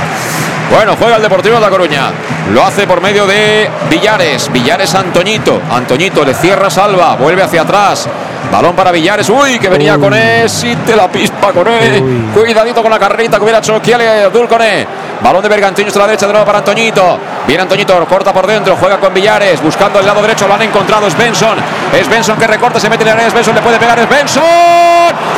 Bueno, 0.74 0.96
juega 0.98 1.16
el 1.16 1.22
Deportivo 1.22 1.56
de 1.56 1.60
La 1.60 1.70
Coruña. 1.70 2.10
Lo 2.52 2.64
hace 2.64 2.86
por 2.86 3.00
medio 3.00 3.26
de 3.26 3.68
Villares. 3.90 4.50
Villares 4.50 4.94
Antoñito. 4.94 5.60
Antoñito 5.70 6.24
le 6.24 6.34
cierra 6.34 6.70
Salva. 6.70 7.16
Vuelve 7.16 7.42
hacia 7.42 7.62
atrás. 7.62 8.08
Balón 8.50 8.74
para 8.74 8.90
Villares. 8.90 9.28
Uy, 9.28 9.58
que 9.58 9.68
venía 9.68 9.98
con 9.98 10.14
él. 10.14 10.50
Te 10.86 10.96
la 10.96 11.08
pispa 11.08 11.52
con 11.52 11.68
él. 11.68 12.30
Cuidadito 12.34 12.82
con 12.82 12.90
la 12.90 12.98
carrerita 12.98 13.36
que 13.36 13.44
hubiera 13.44 13.58
hecho 13.58 13.80
Kiele 13.80 14.24
Abdul 14.24 14.48
con 14.48 14.62
él. 14.62 14.86
Balón 15.22 15.42
de 15.42 15.48
Bergantiño 15.48 15.90
a 15.94 15.98
la 15.98 16.06
derecha 16.06 16.26
de 16.26 16.32
nuevo 16.32 16.44
para 16.44 16.58
Antoñito. 16.58 17.18
Viene 17.46 17.62
Antoñito, 17.62 18.04
corta 18.06 18.32
por 18.32 18.46
dentro, 18.46 18.76
juega 18.76 18.98
con 18.98 19.14
Villares, 19.14 19.62
buscando 19.62 20.00
el 20.00 20.06
lado 20.06 20.20
derecho, 20.20 20.48
lo 20.48 20.54
han 20.54 20.62
encontrado, 20.62 21.06
es 21.06 21.16
Benson. 21.16 21.58
Es 21.92 22.08
Benson 22.08 22.36
que 22.36 22.46
recorta, 22.46 22.80
se 22.80 22.88
mete 22.88 23.08
en 23.08 23.16
la 23.16 23.26
es 23.26 23.32
Benson, 23.32 23.54
le 23.54 23.62
puede 23.62 23.78
pegar, 23.78 23.98
es 23.98 24.08
Benson. 24.08 24.42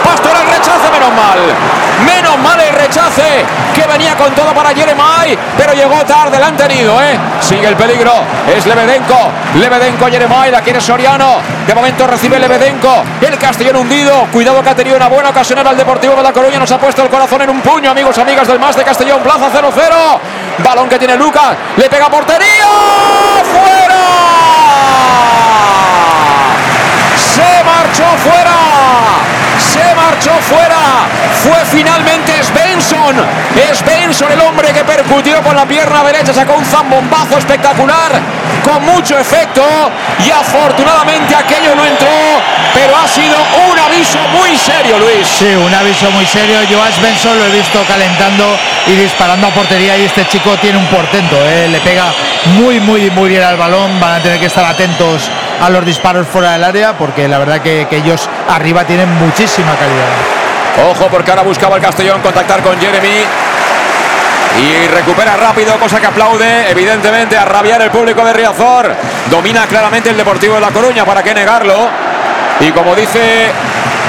Pastor 0.05 0.33
el 0.41 0.47
rechace, 0.57 0.91
menos 0.93 1.15
mal. 1.15 1.39
Menos 2.05 2.39
mal 2.39 2.61
el 2.61 2.75
rechace, 2.75 3.45
que 3.75 3.87
venía 3.87 4.15
con 4.17 4.35
todo 4.35 4.53
para 4.55 4.75
Jeremai, 4.75 5.37
pero 5.57 5.73
llegó 5.75 6.05
tarde, 6.05 6.39
la 6.39 6.47
han 6.47 6.57
tenido, 6.57 7.01
¿eh? 7.03 7.19
Sigue 7.41 7.67
el 7.67 7.77
peligro, 7.77 8.13
es 8.55 8.67
Lebedenko. 8.67 9.31
Lebedenko, 9.55 10.07
Jeremai, 10.07 10.51
la 10.51 10.61
quiere 10.61 10.81
Soriano. 10.81 11.37
De 11.67 11.75
momento 11.75 12.07
recibe 12.07 12.39
Lebedenko. 12.39 12.94
El 13.21 13.39
Castellón 13.39 13.77
hundido. 13.77 14.27
Cuidado 14.33 14.63
que 14.63 14.71
ha 14.71 14.75
tenido 14.75 14.97
una 14.97 15.09
buena 15.09 15.31
ocasión 15.31 15.59
al 15.59 15.77
Deportivo 15.77 16.15
de 16.15 16.23
La 16.23 16.33
Coruña. 16.33 16.59
Nos 16.59 16.71
ha 16.71 16.79
puesto 16.79 17.03
el 17.03 17.09
corazón 17.09 17.43
en 17.43 17.51
un 17.51 17.61
puño, 17.61 17.91
amigos, 17.91 18.19
amigas 18.19 18.47
del 18.47 18.59
Más 18.59 18.77
de 18.77 18.85
Castellón. 18.85 19.23
Plaza 19.23 19.51
0-0. 19.51 20.19
Balón 20.59 20.89
que 20.89 20.99
tiene 20.99 21.17
Lucas. 21.17 21.57
Le 21.77 21.89
pega 21.89 22.09
portería. 22.09 22.67
¡Fuera! 23.53 24.05
Se 27.17 27.65
marchó 27.65 28.05
fuera. 28.23 28.57
Se 29.59 29.95
marchó 29.95 30.31
fuera. 30.43 31.07
Fue 31.43 31.65
finalmente 31.71 32.39
Svensson. 33.13 33.75
Svensson 33.75 34.33
el 34.33 34.41
hombre 34.41 34.73
que 34.73 34.85
percutió 34.85 35.43
con 35.43 35.55
la 35.55 35.67
pierna 35.67 36.03
derecha. 36.05 36.33
Sacó 36.33 36.55
un 36.55 36.65
zambombazo 36.65 37.39
espectacular. 37.39 38.13
Con 38.63 38.85
mucho 38.85 39.19
efecto. 39.19 39.63
Y 40.25 40.31
afortunadamente 40.31 41.35
aquello 41.35 41.75
no 41.75 41.85
entró. 41.85 42.09
Pero 42.73 42.97
ha 42.97 43.07
sido 43.07 43.37
un 43.71 43.79
aviso 43.79 44.19
muy 44.33 44.57
serio, 44.57 44.99
Luis. 44.99 45.27
Sí, 45.27 45.55
un 45.55 45.75
aviso 45.75 46.11
muy 46.13 46.27
serio. 46.27 46.63
Yo 46.71 46.83
a 46.83 46.91
Svensson 46.91 47.39
lo 47.39 47.47
he 47.47 47.51
visto 47.51 47.83
calentando 47.87 48.57
y 48.87 48.93
disparando 48.93 49.49
a 49.49 49.51
portería. 49.51 49.97
Y 49.99 50.05
este 50.05 50.27
chico 50.27 50.57
tiene 50.59 50.79
un 50.79 50.87
portento. 50.87 51.37
¿eh? 51.45 51.69
Le 51.69 51.81
pega 51.81 52.07
muy, 52.59 52.81
muy, 52.81 53.11
muy 53.11 53.29
bien 53.29 53.43
al 53.43 53.57
balón. 53.57 54.01
Van 54.01 54.15
a 54.15 54.23
tener 54.23 54.41
que 54.41 54.47
estar 54.47 54.65
atentos 54.65 55.29
a 55.61 55.69
los 55.71 55.85
disparos 55.85 56.27
fuera 56.27 56.53
del 56.53 56.65
área. 56.65 56.97
Porque 56.97 57.29
la 57.29 57.39
verdad 57.39 57.61
que 57.61 57.87
ellos 57.91 58.29
arriba 58.49 58.85
tienen 58.85 59.13
muchísima 59.17 59.75
calidad. 59.77 60.44
Ojo, 60.83 61.07
porque 61.09 61.31
ahora 61.31 61.43
buscaba 61.43 61.77
el 61.77 61.83
Castellón 61.83 62.21
contactar 62.21 62.63
con 62.63 62.79
Jeremy. 62.81 63.25
Y 64.57 64.87
recupera 64.89 65.37
rápido, 65.37 65.79
cosa 65.79 66.01
que 66.01 66.07
aplaude, 66.07 66.71
evidentemente, 66.71 67.37
a 67.37 67.45
rabiar 67.45 67.83
el 67.83 67.91
público 67.91 68.25
de 68.25 68.33
Riazor. 68.33 68.95
Domina 69.31 69.67
claramente 69.67 70.11
el 70.11 70.17
Deportivo 70.17 70.55
de 70.55 70.61
La 70.61 70.71
Coruña, 70.71 71.05
¿para 71.05 71.23
qué 71.23 71.35
negarlo? 71.35 71.89
Y 72.61 72.71
como 72.71 72.95
dice, 72.95 73.51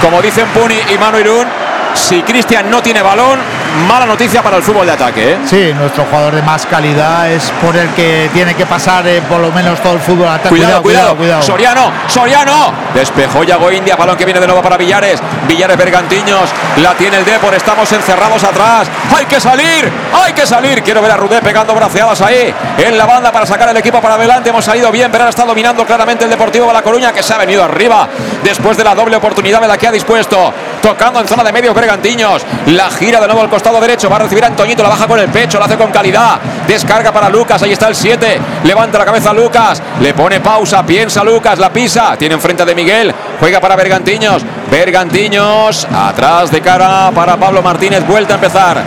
como 0.01 0.21
dicen 0.21 0.47
Puni 0.49 0.77
y 0.93 0.97
Manu 0.97 1.19
Irún, 1.19 1.47
si 1.93 2.21
Cristian 2.21 2.69
no 2.69 2.81
tiene 2.81 3.01
balón, 3.01 3.39
mala 3.87 4.05
noticia 4.05 4.41
para 4.41 4.57
el 4.57 4.63
fútbol 4.63 4.85
de 4.85 4.93
ataque. 4.93 5.33
¿eh? 5.33 5.37
Sí, 5.45 5.73
nuestro 5.73 6.05
jugador 6.05 6.35
de 6.35 6.41
más 6.41 6.65
calidad 6.65 7.31
es 7.31 7.51
por 7.61 7.75
el 7.75 7.89
que 7.89 8.29
tiene 8.33 8.53
que 8.55 8.65
pasar 8.65 9.05
eh, 9.07 9.21
por 9.27 9.39
lo 9.39 9.51
menos 9.51 9.79
todo 9.81 9.93
el 9.93 9.99
fútbol 9.99 10.27
de 10.27 10.33
ataque. 10.33 10.49
Cuidado, 10.49 10.81
cuidado, 10.81 11.15
cuidado, 11.15 11.41
Soriano, 11.41 11.91
Soriano. 12.07 12.73
Despejó 12.93 13.43
Yago 13.43 13.71
India, 13.71 13.95
balón 13.95 14.15
que 14.15 14.25
viene 14.25 14.39
de 14.39 14.47
nuevo 14.47 14.61
para 14.61 14.77
Villares. 14.77 15.19
Villares 15.47 15.77
Bergantiños, 15.77 16.49
la 16.77 16.93
tiene 16.93 17.17
el 17.17 17.25
Depor, 17.25 17.53
estamos 17.53 17.91
encerrados 17.91 18.43
atrás. 18.43 18.87
Hay 19.15 19.25
que 19.25 19.39
salir, 19.39 19.91
hay 20.13 20.33
que 20.33 20.45
salir. 20.45 20.81
Quiero 20.81 21.01
ver 21.01 21.11
a 21.11 21.17
Rudé 21.17 21.41
pegando 21.41 21.73
braceadas 21.73 22.21
ahí 22.21 22.53
en 22.77 22.97
la 22.97 23.05
banda 23.05 23.31
para 23.31 23.45
sacar 23.45 23.69
el 23.69 23.77
equipo 23.77 24.01
para 24.01 24.15
adelante. 24.15 24.49
Hemos 24.49 24.65
salido 24.65 24.91
bien, 24.91 25.11
pero 25.11 25.23
ahora 25.23 25.29
está 25.29 25.45
dominando 25.45 25.85
claramente 25.85 26.23
el 26.23 26.29
Deportivo 26.29 26.67
de 26.67 26.73
La 26.73 26.81
Coruña 26.81 27.11
que 27.11 27.23
se 27.23 27.33
ha 27.33 27.37
venido 27.37 27.63
arriba 27.63 28.07
después 28.43 28.77
de 28.77 28.83
la 28.83 28.95
doble 28.95 29.15
oportunidad 29.17 29.61
de 29.61 29.67
la 29.67 29.77
que 29.77 29.87
ha 29.87 29.91
dispuesto. 29.91 30.53
Tocando 30.81 31.19
en 31.19 31.27
zona 31.27 31.43
de 31.43 31.51
medio 31.51 31.73
Bergantiños. 31.73 32.45
La 32.67 32.89
gira 32.89 33.19
de 33.19 33.27
nuevo 33.27 33.41
al 33.41 33.49
costado 33.49 33.64
derecho. 33.73 34.09
Va 34.09 34.17
a 34.17 34.19
recibir 34.19 34.43
a 34.43 34.47
Antoñito. 34.47 34.83
La 34.83 34.89
baja 34.89 35.07
con 35.07 35.19
el 35.19 35.29
pecho. 35.29 35.57
Lo 35.59 35.65
hace 35.65 35.77
con 35.77 35.91
calidad. 35.91 36.39
Descarga 36.67 37.11
para 37.11 37.29
Lucas. 37.29 37.61
Ahí 37.63 37.71
está 37.71 37.87
el 37.87 37.95
7. 37.95 38.39
Levanta 38.63 38.97
la 38.97 39.05
cabeza 39.05 39.33
Lucas. 39.33 39.81
Le 39.99 40.13
pone 40.13 40.39
pausa. 40.39 40.85
Piensa 40.85 41.23
Lucas. 41.23 41.59
La 41.59 41.71
pisa. 41.71 42.15
Tiene 42.17 42.35
enfrente 42.35 42.65
de 42.65 42.75
Miguel. 42.75 43.13
Juega 43.39 43.59
para 43.59 43.75
Bergantiños. 43.75 44.43
Bergantiños. 44.71 45.87
Atrás 45.93 46.51
de 46.51 46.61
cara 46.61 47.11
para 47.13 47.37
Pablo 47.37 47.61
Martínez. 47.61 48.05
Vuelta 48.05 48.33
a 48.33 48.35
empezar. 48.35 48.83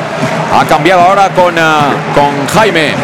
Ha 0.53 0.64
cambiado 0.64 1.03
ahora 1.03 1.29
con, 1.31 1.59
ah, 1.59 1.91
con 2.14 2.47
Jaime. 2.49 2.95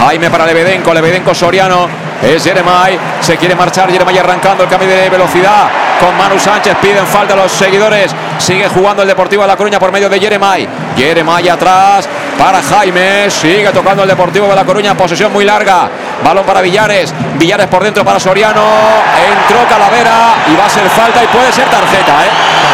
Jaime 0.00 0.30
para 0.30 0.46
Lebedenko. 0.46 0.94
Lebedenko 0.94 1.34
Soriano. 1.34 1.86
Es 2.22 2.42
Jeremai. 2.42 2.98
Se 3.20 3.36
quiere 3.36 3.54
marchar. 3.54 3.90
Jeremai 3.90 4.16
arrancando 4.16 4.64
el 4.64 4.70
cambio 4.70 4.88
de 4.88 5.10
velocidad 5.10 5.68
con 6.00 6.16
Manu 6.16 6.38
Sánchez. 6.38 6.74
Piden 6.80 7.06
falta 7.06 7.34
a 7.34 7.36
los 7.36 7.52
seguidores. 7.52 8.14
Sigue 8.38 8.66
jugando 8.68 9.02
el 9.02 9.08
Deportivo 9.08 9.42
de 9.42 9.48
La 9.48 9.56
Coruña 9.56 9.78
por 9.78 9.92
medio 9.92 10.08
de 10.08 10.18
Jeremai. 10.18 10.66
Jeremai 10.96 11.46
atrás 11.50 12.08
para 12.38 12.62
Jaime. 12.62 13.30
Sigue 13.30 13.70
tocando 13.72 14.02
el 14.02 14.08
Deportivo 14.08 14.48
de 14.48 14.56
La 14.56 14.64
Coruña. 14.64 14.96
Posesión 14.96 15.32
muy 15.32 15.44
larga. 15.44 15.90
Balón 16.24 16.44
para 16.44 16.62
Villares. 16.62 17.12
Villares 17.34 17.66
por 17.66 17.84
dentro 17.84 18.02
para 18.02 18.18
Soriano. 18.18 18.62
Entró 18.62 19.68
Calavera 19.68 20.34
y 20.50 20.56
va 20.56 20.64
a 20.64 20.70
ser 20.70 20.88
falta 20.88 21.22
y 21.22 21.26
puede 21.26 21.52
ser 21.52 21.66
tarjeta. 21.68 22.24
¿eh? 22.24 22.30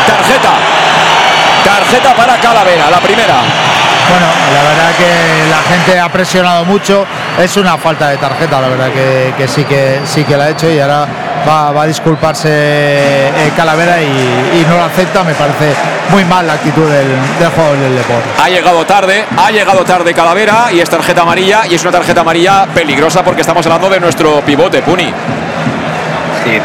Tarjeta. 0.06 0.50
Tarjeta 1.64 2.14
para 2.14 2.36
Calavera, 2.36 2.88
la 2.88 2.98
primera. 2.98 3.75
Bueno, 4.09 4.26
la 4.54 4.62
verdad 4.62 4.90
que 4.96 5.50
la 5.50 5.62
gente 5.62 6.00
ha 6.00 6.09
presionado 6.09 6.64
mucho. 6.64 7.04
es 7.40 7.57
una 7.57 7.76
falta 7.76 8.09
de 8.11 8.16
tarjeta, 8.16 8.61
la 8.61 8.68
verdad 8.68 8.90
que, 8.92 9.34
que 9.36 9.48
sí 9.48 9.64
que 9.64 10.00
sí 10.04 10.24
que 10.24 10.36
la 10.36 10.44
ha 10.44 10.50
hecho 10.50 10.70
y 10.70 10.78
ahora 10.78 11.07
va, 11.46 11.72
va 11.72 11.82
a 11.82 11.86
disculparse 11.86 12.48
eh, 12.50 13.52
Calavera 13.57 14.00
y, 14.00 14.07
y 14.07 14.64
no 14.68 14.76
lo 14.76 14.84
acepta. 14.84 15.24
Me 15.24 15.34
parece 15.34 15.74
muy 16.11 16.24
mal 16.24 16.46
la 16.46 16.54
actitud 16.54 16.88
del, 16.88 17.09
del 17.38 17.48
jugador 17.50 17.78
del 17.78 17.96
deporte. 17.96 18.28
Ha 18.42 18.48
llegado 18.48 18.84
tarde, 18.86 19.24
ha 19.36 19.50
llegado 19.50 19.84
tarde 19.84 20.14
Calavera 20.14 20.68
y 20.72 20.80
es 20.80 20.88
tarjeta 20.88 21.22
amarilla 21.22 21.62
y 21.68 21.74
es 21.74 21.82
una 21.82 21.92
tarjeta 21.92 22.20
amarilla 22.20 22.66
peligrosa 22.72 23.22
porque 23.24 23.40
estamos 23.40 23.66
hablando 23.66 23.90
de 23.90 24.00
nuestro 24.00 24.40
pivote, 24.42 24.82
Puni. 24.82 25.12
Sí, 26.44 26.61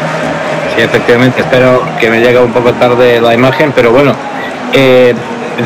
sí, 0.76 0.82
efectivamente. 0.82 1.40
Espero 1.42 1.82
que 1.98 2.08
me 2.08 2.20
llegue 2.20 2.38
un 2.38 2.52
poco 2.52 2.72
tarde 2.74 3.20
la 3.20 3.34
imagen, 3.34 3.72
pero 3.72 3.90
bueno, 3.90 4.14
eh, 4.72 5.12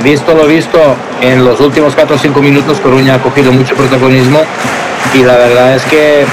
visto 0.02 0.34
lo 0.34 0.46
visto, 0.46 0.78
en 1.20 1.44
los 1.44 1.60
últimos 1.60 1.94
4 1.94 2.16
o 2.16 2.18
5 2.18 2.40
minutos 2.40 2.80
Coruña 2.80 3.14
ha 3.14 3.18
cogido 3.18 3.52
mucho 3.52 3.74
protagonismo 3.74 4.40
y 5.14 5.22
la 5.22 5.36
verdad 5.36 5.74
es 5.74 5.84
que 5.84 6.24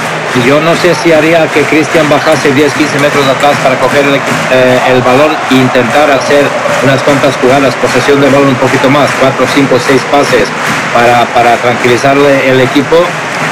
yo 0.47 0.59
no 0.61 0.75
sé 0.75 0.95
si 0.95 1.13
haría 1.13 1.47
que 1.47 1.61
Cristian 1.61 2.09
bajase 2.09 2.49
10-15 2.53 2.99
metros 3.01 3.25
atrás 3.27 3.55
para 3.61 3.75
coger 3.79 4.03
el, 4.05 4.15
eh, 4.15 4.79
el 4.89 5.01
balón 5.01 5.31
e 5.51 5.55
intentar 5.55 6.09
hacer 6.09 6.43
unas 6.83 7.01
cuantas 7.03 7.35
jugadas, 7.37 7.75
posesión 7.75 8.19
de 8.19 8.29
balón 8.29 8.49
un 8.49 8.55
poquito 8.55 8.89
más, 8.89 9.09
4, 9.21 9.45
5, 9.53 9.75
6 9.79 10.01
pases 10.11 10.49
para, 10.93 11.25
para 11.33 11.55
tranquilizarle 11.57 12.49
el 12.49 12.61
equipo 12.61 12.97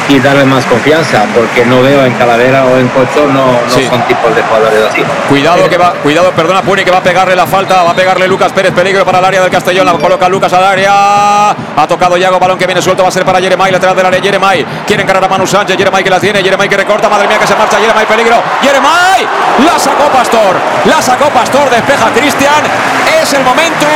y 0.10 0.20
darle 0.20 0.46
más 0.46 0.66
confianza, 0.66 1.24
porque 1.34 1.66
no 1.66 1.82
veo 1.82 2.06
en 2.06 2.14
Calavera 2.14 2.66
o 2.66 2.78
en 2.78 2.88
Cocho, 2.90 3.28
no, 3.28 3.46
no 3.46 3.60
Sí. 3.70 3.88
son 3.88 4.02
tipos 4.04 4.36
de 4.36 4.42
jugadores 4.42 4.80
así. 4.92 5.04
Cuidado 5.30 5.70
que 5.70 5.78
va, 5.78 5.94
cuidado, 6.04 6.32
perdona 6.32 6.62
Puni 6.62 6.84
que 6.84 6.92
va 6.92 6.98
a 6.98 7.04
pegarle 7.04 7.36
la 7.36 7.46
falta, 7.48 7.84
va 7.84 7.92
a 7.92 7.96
pegarle 7.96 8.28
Lucas 8.28 8.52
Pérez, 8.52 8.74
peligro 8.74 9.06
para 9.06 9.20
el 9.20 9.26
área 9.26 9.42
del 9.42 9.50
Castellón, 9.52 9.86
la 9.86 9.94
coloca 9.94 10.28
Lucas 10.30 10.52
al 10.54 10.64
área, 10.64 10.92
ha 11.52 11.88
tocado 11.88 12.18
Yago, 12.18 12.40
balón 12.40 12.58
que 12.58 12.66
viene 12.66 12.82
suelto, 12.82 13.04
va 13.04 13.10
a 13.10 13.12
ser 13.12 13.26
para 13.26 13.40
Jeremai, 13.40 13.72
lateral 13.72 13.96
del 13.96 14.06
área, 14.06 14.22
Jeremai, 14.22 14.66
quiere 14.86 15.04
encarar 15.04 15.24
a 15.24 15.28
Manu 15.28 15.48
Sánchez, 15.48 15.78
Jeremai 15.78 16.04
que 16.04 16.10
la 16.10 16.20
tiene, 16.20 16.42
Jeremai 16.44 16.68
que 16.68 16.78
recorta, 16.78 17.08
madre 17.10 17.28
mía 17.28 17.38
que 17.40 17.48
se 17.48 17.56
marcha, 17.56 17.78
Jeremai 17.80 18.06
peligro, 18.06 18.42
Jeremai, 18.62 19.26
la 19.66 19.80
sacó 19.80 20.10
Pastor, 20.12 20.56
la 20.86 21.02
sacó 21.02 21.30
Pastor, 21.30 21.70
despeja 21.70 22.10
Cristian, 22.14 22.62
es 23.22 23.34
el 23.34 23.44
momento 23.44 23.88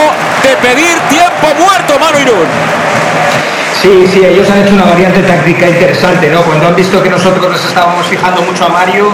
de 0.43 0.55
pedir 0.57 0.97
tiempo 1.09 1.47
muerto, 1.59 1.99
Manu 1.99 2.19
Irún. 2.19 3.04
Sí, 3.85 4.07
sí, 4.11 4.25
ellos 4.25 4.49
han 4.49 4.63
hecho 4.63 4.73
una 4.73 4.85
variante 4.85 5.21
táctica 5.21 5.67
interesante, 5.69 6.27
¿no? 6.31 6.41
Cuando 6.41 6.67
han 6.69 6.75
visto 6.75 7.03
que 7.03 7.09
nosotros 7.09 7.47
nos 7.47 7.63
estábamos 7.63 8.07
fijando 8.07 8.41
mucho 8.41 8.65
a 8.65 8.69
Mario, 8.69 9.11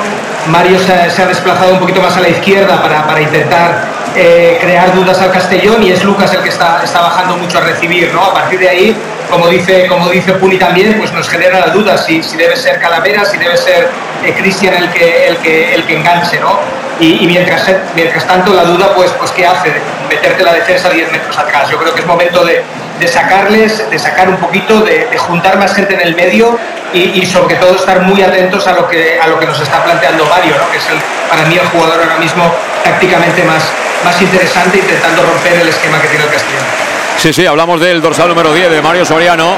Mario 0.48 0.80
se, 0.80 0.94
ha- 0.94 1.28
desplazado 1.28 1.74
un 1.74 1.80
poquito 1.80 2.02
más 2.02 2.16
a 2.16 2.22
la 2.22 2.30
izquierda 2.30 2.82
para, 2.82 3.06
para 3.06 3.20
intentar 3.22 3.84
eh, 4.16 4.58
crear 4.62 4.96
dudas 4.96 5.20
al 5.20 5.30
Castellón 5.30 5.84
y 5.84 5.92
es 5.92 6.06
Lucas 6.06 6.34
el 6.34 6.42
que 6.42 6.48
está, 6.48 6.80
está 6.86 7.02
bajando 7.02 7.36
mucho 7.36 7.58
a 7.58 7.62
recibir, 7.62 8.14
¿no? 8.14 8.24
A 8.24 8.34
partir 8.34 8.60
de 8.60 8.70
ahí, 8.70 8.96
como 9.32 9.48
dice, 9.48 9.88
como 9.88 10.10
dice 10.10 10.34
Puni 10.34 10.58
también, 10.58 10.98
pues 10.98 11.12
nos 11.14 11.28
genera 11.28 11.60
la 11.60 11.68
duda 11.68 11.98
si, 11.98 12.22
si 12.22 12.38
debe 12.38 12.56
ser 12.56 12.80
Calavera, 12.80 13.26
si 13.26 13.38
debe 13.38 13.58
ser 13.58 13.90
eh, 14.24 14.34
Cristian 14.38 14.76
el 14.76 14.92
que, 14.92 15.28
el, 15.28 15.38
que, 15.38 15.74
el 15.74 15.86
que 15.86 15.98
enganche, 15.98 16.40
¿no? 16.40 16.60
Y, 17.00 17.26
mientras, 17.26 17.66
mientras 17.96 18.28
tanto 18.28 18.54
la 18.54 18.64
duda, 18.64 18.94
pues, 18.94 19.10
pues 19.14 19.32
¿qué 19.32 19.48
hace? 19.48 19.74
Meterte 20.08 20.44
la 20.44 20.54
defensa 20.54 20.88
10 20.88 21.12
metros 21.12 21.36
atrás. 21.36 21.68
Yo 21.68 21.80
creo 21.80 21.96
que 21.96 22.02
es 22.02 22.06
momento 22.06 22.46
de, 22.46 22.62
de 23.00 23.08
sacarles, 23.08 23.90
de 23.90 23.98
sacar 23.98 24.30
un 24.30 24.38
poquito, 24.38 24.82
de, 24.82 25.08
juntar 25.18 25.58
más 25.58 25.74
gente 25.74 25.96
en 25.96 26.02
el 26.02 26.16
medio 26.16 26.60
y, 26.94 27.26
sobre 27.26 27.56
todo 27.56 27.76
estar 27.76 28.02
muy 28.02 28.22
atentos 28.22 28.68
a 28.68 28.74
lo 28.74 28.88
que, 28.88 29.20
a 29.20 29.28
lo 29.28 29.40
que 29.40 29.48
nos 29.48 29.60
está 29.60 29.84
planteando 29.84 30.26
Mario, 30.26 30.56
¿no? 30.58 30.70
que 30.70 30.78
es 30.78 30.84
para 31.28 31.44
mí 31.46 31.56
el 31.56 31.66
jugador 31.68 32.00
ahora 32.04 32.18
mismo 32.18 32.54
tácticamente 32.84 33.44
más, 33.46 33.64
más 34.04 34.22
interesante 34.22 34.78
intentando 34.78 35.24
romper 35.24 35.54
el 35.54 35.70
esquema 35.70 36.00
que 36.00 36.08
tiene 36.10 36.26
el 36.26 36.30
Castellón. 36.30 36.91
Sí, 37.22 37.32
sí, 37.32 37.46
hablamos 37.46 37.80
del 37.80 38.02
dorsal 38.02 38.30
número 38.30 38.52
10 38.52 38.72
de 38.72 38.82
Mario 38.82 39.06
Soriano. 39.06 39.56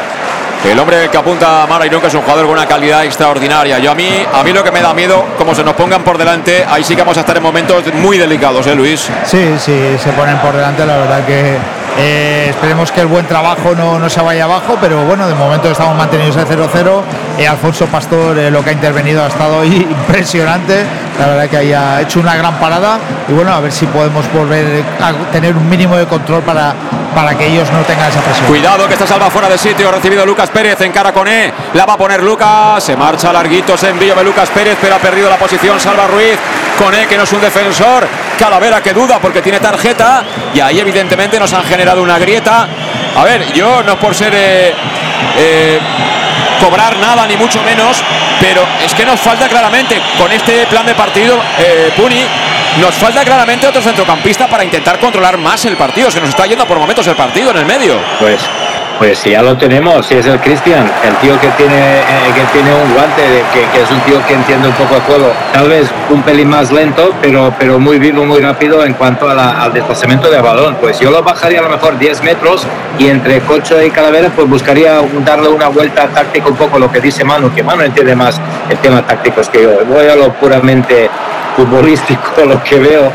El 0.69 0.77
hombre 0.77 1.07
que 1.09 1.15
apunta 1.15 1.63
a 1.63 1.65
Mara 1.65 1.85
Irún, 1.85 2.01
que 2.01 2.07
es 2.07 2.13
un 2.13 2.21
jugador 2.21 2.43
con 2.43 2.57
una 2.57 2.65
calidad 2.65 3.05
extraordinaria. 3.05 3.79
Yo 3.79 3.91
a 3.91 3.95
mí, 3.95 4.09
a 4.33 4.43
mí 4.43 4.51
lo 4.51 4.61
que 4.61 4.69
me 4.69 4.81
da 4.81 4.93
miedo, 4.93 5.23
como 5.37 5.55
se 5.55 5.63
nos 5.63 5.73
pongan 5.73 6.03
por 6.03 6.17
delante, 6.17 6.65
ahí 6.69 6.83
sí 6.83 6.93
que 6.93 7.03
vamos 7.03 7.15
a 7.15 7.21
estar 7.21 7.37
en 7.37 7.41
momentos 7.41 7.81
muy 7.93 8.17
delicados, 8.17 8.67
¿eh, 8.67 8.75
Luis? 8.75 9.07
Sí, 9.23 9.55
sí, 9.57 9.97
se 9.97 10.11
ponen 10.11 10.39
por 10.39 10.53
delante, 10.53 10.85
la 10.85 10.97
verdad 10.97 11.25
que 11.25 11.55
eh, 11.97 12.47
esperemos 12.49 12.91
que 12.91 13.01
el 13.01 13.07
buen 13.07 13.25
trabajo 13.27 13.75
no, 13.75 13.99
no 13.99 14.09
se 14.09 14.21
vaya 14.21 14.45
abajo, 14.45 14.77
pero 14.81 15.03
bueno, 15.05 15.27
de 15.27 15.35
momento 15.35 15.69
estamos 15.69 15.95
mantenidos 15.95 16.37
a 16.37 16.45
0-0. 16.45 17.01
Eh, 17.37 17.47
Alfonso 17.47 17.85
Pastor, 17.87 18.37
eh, 18.37 18.49
lo 18.49 18.63
que 18.63 18.71
ha 18.71 18.73
intervenido 18.73 19.23
ha 19.23 19.27
estado 19.27 19.61
ahí 19.61 19.75
impresionante, 19.89 20.83
la 21.19 21.27
verdad 21.27 21.49
que 21.49 21.57
haya 21.57 22.01
hecho 22.01 22.19
una 22.19 22.35
gran 22.35 22.55
parada. 22.55 22.97
Y 23.27 23.33
bueno, 23.33 23.53
a 23.53 23.59
ver 23.59 23.71
si 23.71 23.85
podemos 23.85 24.25
volver 24.33 24.83
a 25.01 25.13
tener 25.31 25.55
un 25.55 25.69
mínimo 25.69 25.95
de 25.95 26.05
control 26.05 26.41
para, 26.41 26.73
para 27.13 27.35
que 27.35 27.47
ellos 27.47 27.71
no 27.71 27.81
tengan 27.81 28.09
esa 28.09 28.21
presión. 28.21 28.47
Cuidado 28.47 28.87
que 28.87 28.93
esta 28.93 29.07
salva 29.07 29.29
fuera 29.29 29.47
de 29.47 29.57
sitio, 29.57 29.91
recibido 29.91 30.25
Lucas 30.25 30.49
Pérez 30.49 30.81
en 30.81 30.91
cara 30.91 31.13
con 31.13 31.27
E, 31.27 31.53
la 31.73 31.85
va 31.85 31.93
a 31.93 31.97
poner 31.97 32.23
Lucas, 32.23 32.83
se 32.83 32.95
marcha 32.95 33.31
larguito, 33.31 33.77
se 33.77 33.89
envío 33.89 34.15
de 34.15 34.23
Lucas 34.23 34.49
Pérez, 34.49 34.77
pero 34.81 34.95
ha 34.95 34.99
perdido 34.99 35.29
la 35.29 35.37
posición, 35.37 35.79
salva 35.79 36.07
Ruiz, 36.07 36.37
con 36.77 36.93
E 36.95 37.05
que 37.05 37.17
no 37.17 37.23
es 37.23 37.33
un 37.33 37.41
defensor, 37.41 38.07
Calavera 38.37 38.81
que 38.81 38.93
duda 38.93 39.19
porque 39.19 39.41
tiene 39.41 39.59
tarjeta 39.59 40.23
y 40.53 40.59
ahí 40.59 40.79
evidentemente 40.79 41.39
nos 41.39 41.53
han 41.53 41.63
generado 41.63 42.01
una 42.01 42.17
grieta. 42.19 42.67
A 43.15 43.23
ver, 43.23 43.51
yo 43.53 43.83
no 43.83 43.97
por 43.99 44.15
ser 44.15 44.33
eh, 44.35 44.73
eh, 45.37 45.79
cobrar 46.59 46.97
nada 46.97 47.27
ni 47.27 47.37
mucho 47.37 47.61
menos, 47.63 48.03
pero 48.39 48.65
es 48.83 48.93
que 48.93 49.05
nos 49.05 49.19
falta 49.19 49.47
claramente 49.47 50.01
con 50.17 50.31
este 50.31 50.65
plan 50.67 50.85
de 50.85 50.95
partido, 50.95 51.39
eh, 51.59 51.91
Puni, 51.95 52.25
nos 52.79 52.95
falta 52.95 53.23
claramente 53.23 53.67
otro 53.67 53.81
centrocampista 53.81 54.47
para 54.47 54.63
intentar 54.63 54.99
controlar 54.99 55.37
más 55.37 55.63
el 55.65 55.77
partido. 55.77 56.09
Se 56.09 56.19
nos 56.19 56.29
está 56.29 56.45
yendo 56.45 56.65
por 56.65 56.79
momentos 56.79 57.05
el 57.07 57.15
partido 57.15 57.51
en 57.51 57.57
el 57.57 57.65
medio. 57.65 57.99
Pues, 58.19 58.41
pues 58.99 59.17
si 59.17 59.31
ya 59.31 59.41
lo 59.41 59.57
tenemos, 59.57 60.05
si 60.05 60.15
es 60.15 60.25
el 60.27 60.39
Cristian, 60.39 60.89
el 61.05 61.15
tío 61.17 61.39
que 61.41 61.47
tiene, 61.57 61.75
eh, 61.97 62.31
que 62.35 62.41
tiene 62.53 62.73
un 62.73 62.93
guante, 62.93 63.21
de- 63.21 63.41
que, 63.53 63.65
que 63.75 63.83
es 63.83 63.91
un 63.91 63.99
tío 64.01 64.15
que 64.27 64.33
entiende 64.35 64.67
un 64.69 64.73
poco 64.75 64.95
el 64.95 65.01
juego, 65.01 65.31
tal 65.51 65.67
vez 65.67 65.87
un 66.09 66.21
pelín 66.21 66.49
más 66.49 66.71
lento, 66.71 67.11
pero, 67.21 67.53
pero 67.59 67.79
muy 67.79 67.97
vivo, 67.99 68.23
muy 68.23 68.39
rápido 68.39 68.85
en 68.85 68.93
cuanto 68.93 69.27
al 69.29 69.73
desplazamiento 69.73 70.29
del 70.29 70.41
balón. 70.41 70.75
Pues 70.79 70.99
yo 70.99 71.11
lo 71.11 71.21
bajaría 71.23 71.59
a 71.59 71.63
lo 71.63 71.69
mejor 71.69 71.97
10 71.97 72.21
metros 72.23 72.65
y 72.99 73.07
entre 73.07 73.39
Cocho 73.41 73.81
y 73.81 73.89
Calavera 73.89 74.29
pues 74.35 74.47
buscaría 74.47 74.99
darle 75.25 75.49
una 75.49 75.67
vuelta 75.67 76.07
táctica 76.07 76.47
un 76.47 76.55
poco 76.55 76.77
lo 76.79 76.91
que 76.91 77.01
dice 77.01 77.23
Manu, 77.25 77.53
que 77.53 77.63
Manu 77.63 77.81
entiende 77.83 78.15
más 78.15 78.39
el 78.69 78.77
tema 78.77 79.01
táctico 79.05 79.41
que 79.51 79.63
yo. 79.63 79.71
Voy 79.85 80.05
a 80.07 80.15
lo 80.15 80.31
puramente 80.33 81.09
futbolístico, 81.57 82.31
lo 82.47 82.61
que 82.63 82.77
veo. 82.79 83.11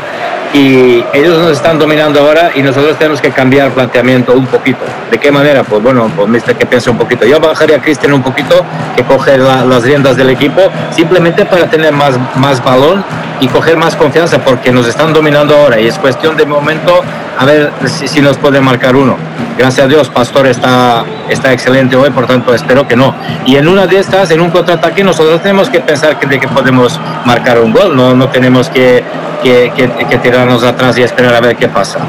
Y 0.53 1.03
ellos 1.13 1.37
nos 1.37 1.51
están 1.51 1.77
dominando 1.77 2.19
ahora 2.21 2.49
y 2.55 2.63
nosotros 2.63 2.97
tenemos 2.97 3.21
que 3.21 3.29
cambiar 3.29 3.67
el 3.67 3.73
planteamiento 3.73 4.33
un 4.33 4.47
poquito. 4.47 4.79
¿De 5.11 5.19
qué 5.19 5.31
manera? 5.31 5.63
Pues 5.63 5.81
bueno, 5.83 6.11
pues 6.15 6.27
mister 6.27 6.55
que 6.55 6.65
piense 6.65 6.89
un 6.89 6.97
poquito. 6.97 7.25
Yo 7.25 7.39
bajaría 7.39 7.75
a 7.77 7.81
Cristian 7.81 8.13
un 8.13 8.23
poquito, 8.23 8.65
que 8.95 9.03
coge 9.03 9.37
la- 9.37 9.63
las 9.63 9.83
riendas 9.83 10.17
del 10.17 10.31
equipo, 10.31 10.61
simplemente 10.89 11.45
para 11.45 11.69
tener 11.69 11.93
más, 11.93 12.15
más 12.35 12.63
balón 12.63 13.03
y 13.39 13.47
coger 13.47 13.77
más 13.77 13.95
confianza, 13.95 14.39
porque 14.39 14.71
nos 14.71 14.87
están 14.87 15.13
dominando 15.13 15.55
ahora 15.55 15.79
y 15.79 15.87
es 15.87 15.97
cuestión 15.97 16.35
de 16.35 16.45
momento 16.45 17.01
a 17.37 17.45
ver 17.45 17.71
si, 17.87 18.21
nos 18.21 18.37
puede 18.37 18.59
marcar 18.59 18.95
uno. 18.95 19.17
Gracias 19.57 19.85
a 19.85 19.87
Dios, 19.87 20.09
Pastor 20.09 20.47
está, 20.47 21.03
está 21.29 21.53
excelente 21.53 21.95
hoy, 21.95 22.09
por 22.09 22.25
tanto 22.27 22.53
espero 22.53 22.87
que 22.87 22.95
no. 22.95 23.15
Y 23.45 23.55
en 23.55 23.67
una 23.67 23.87
de 23.87 23.99
estas, 23.99 24.31
en 24.31 24.41
un 24.41 24.49
contraataque, 24.49 25.03
nosotros 25.03 25.41
tenemos 25.41 25.69
que 25.69 25.79
pensar 25.79 26.19
que, 26.19 26.27
de 26.27 26.39
que 26.39 26.47
podemos 26.47 26.99
marcar 27.25 27.59
un 27.59 27.71
gol, 27.71 27.95
no, 27.95 28.13
no 28.13 28.27
tenemos 28.29 28.69
que, 28.69 29.03
que, 29.41 30.19
tirarnos 30.21 30.63
atrás 30.63 30.97
y 30.97 31.03
esperar 31.03 31.33
a 31.33 31.39
ver 31.39 31.55
qué 31.55 31.69
pasa. 31.69 31.99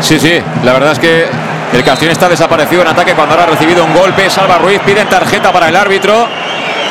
Sí, 0.00 0.18
sí, 0.18 0.40
la 0.62 0.74
verdad 0.74 0.92
es 0.92 0.98
que 1.00 1.26
el 1.72 1.84
Castellón 1.84 2.12
está 2.12 2.28
desaparecido 2.28 2.82
en 2.82 2.88
ataque 2.88 3.14
cuando 3.14 3.34
ahora 3.34 3.44
ha 3.44 3.50
recibido 3.50 3.84
un 3.84 3.94
golpe. 3.94 4.30
Salva 4.30 4.58
Ruiz, 4.58 4.80
piden 4.86 5.08
tarjeta 5.08 5.52
para 5.52 5.68
el 5.68 5.76
árbitro 5.76 6.26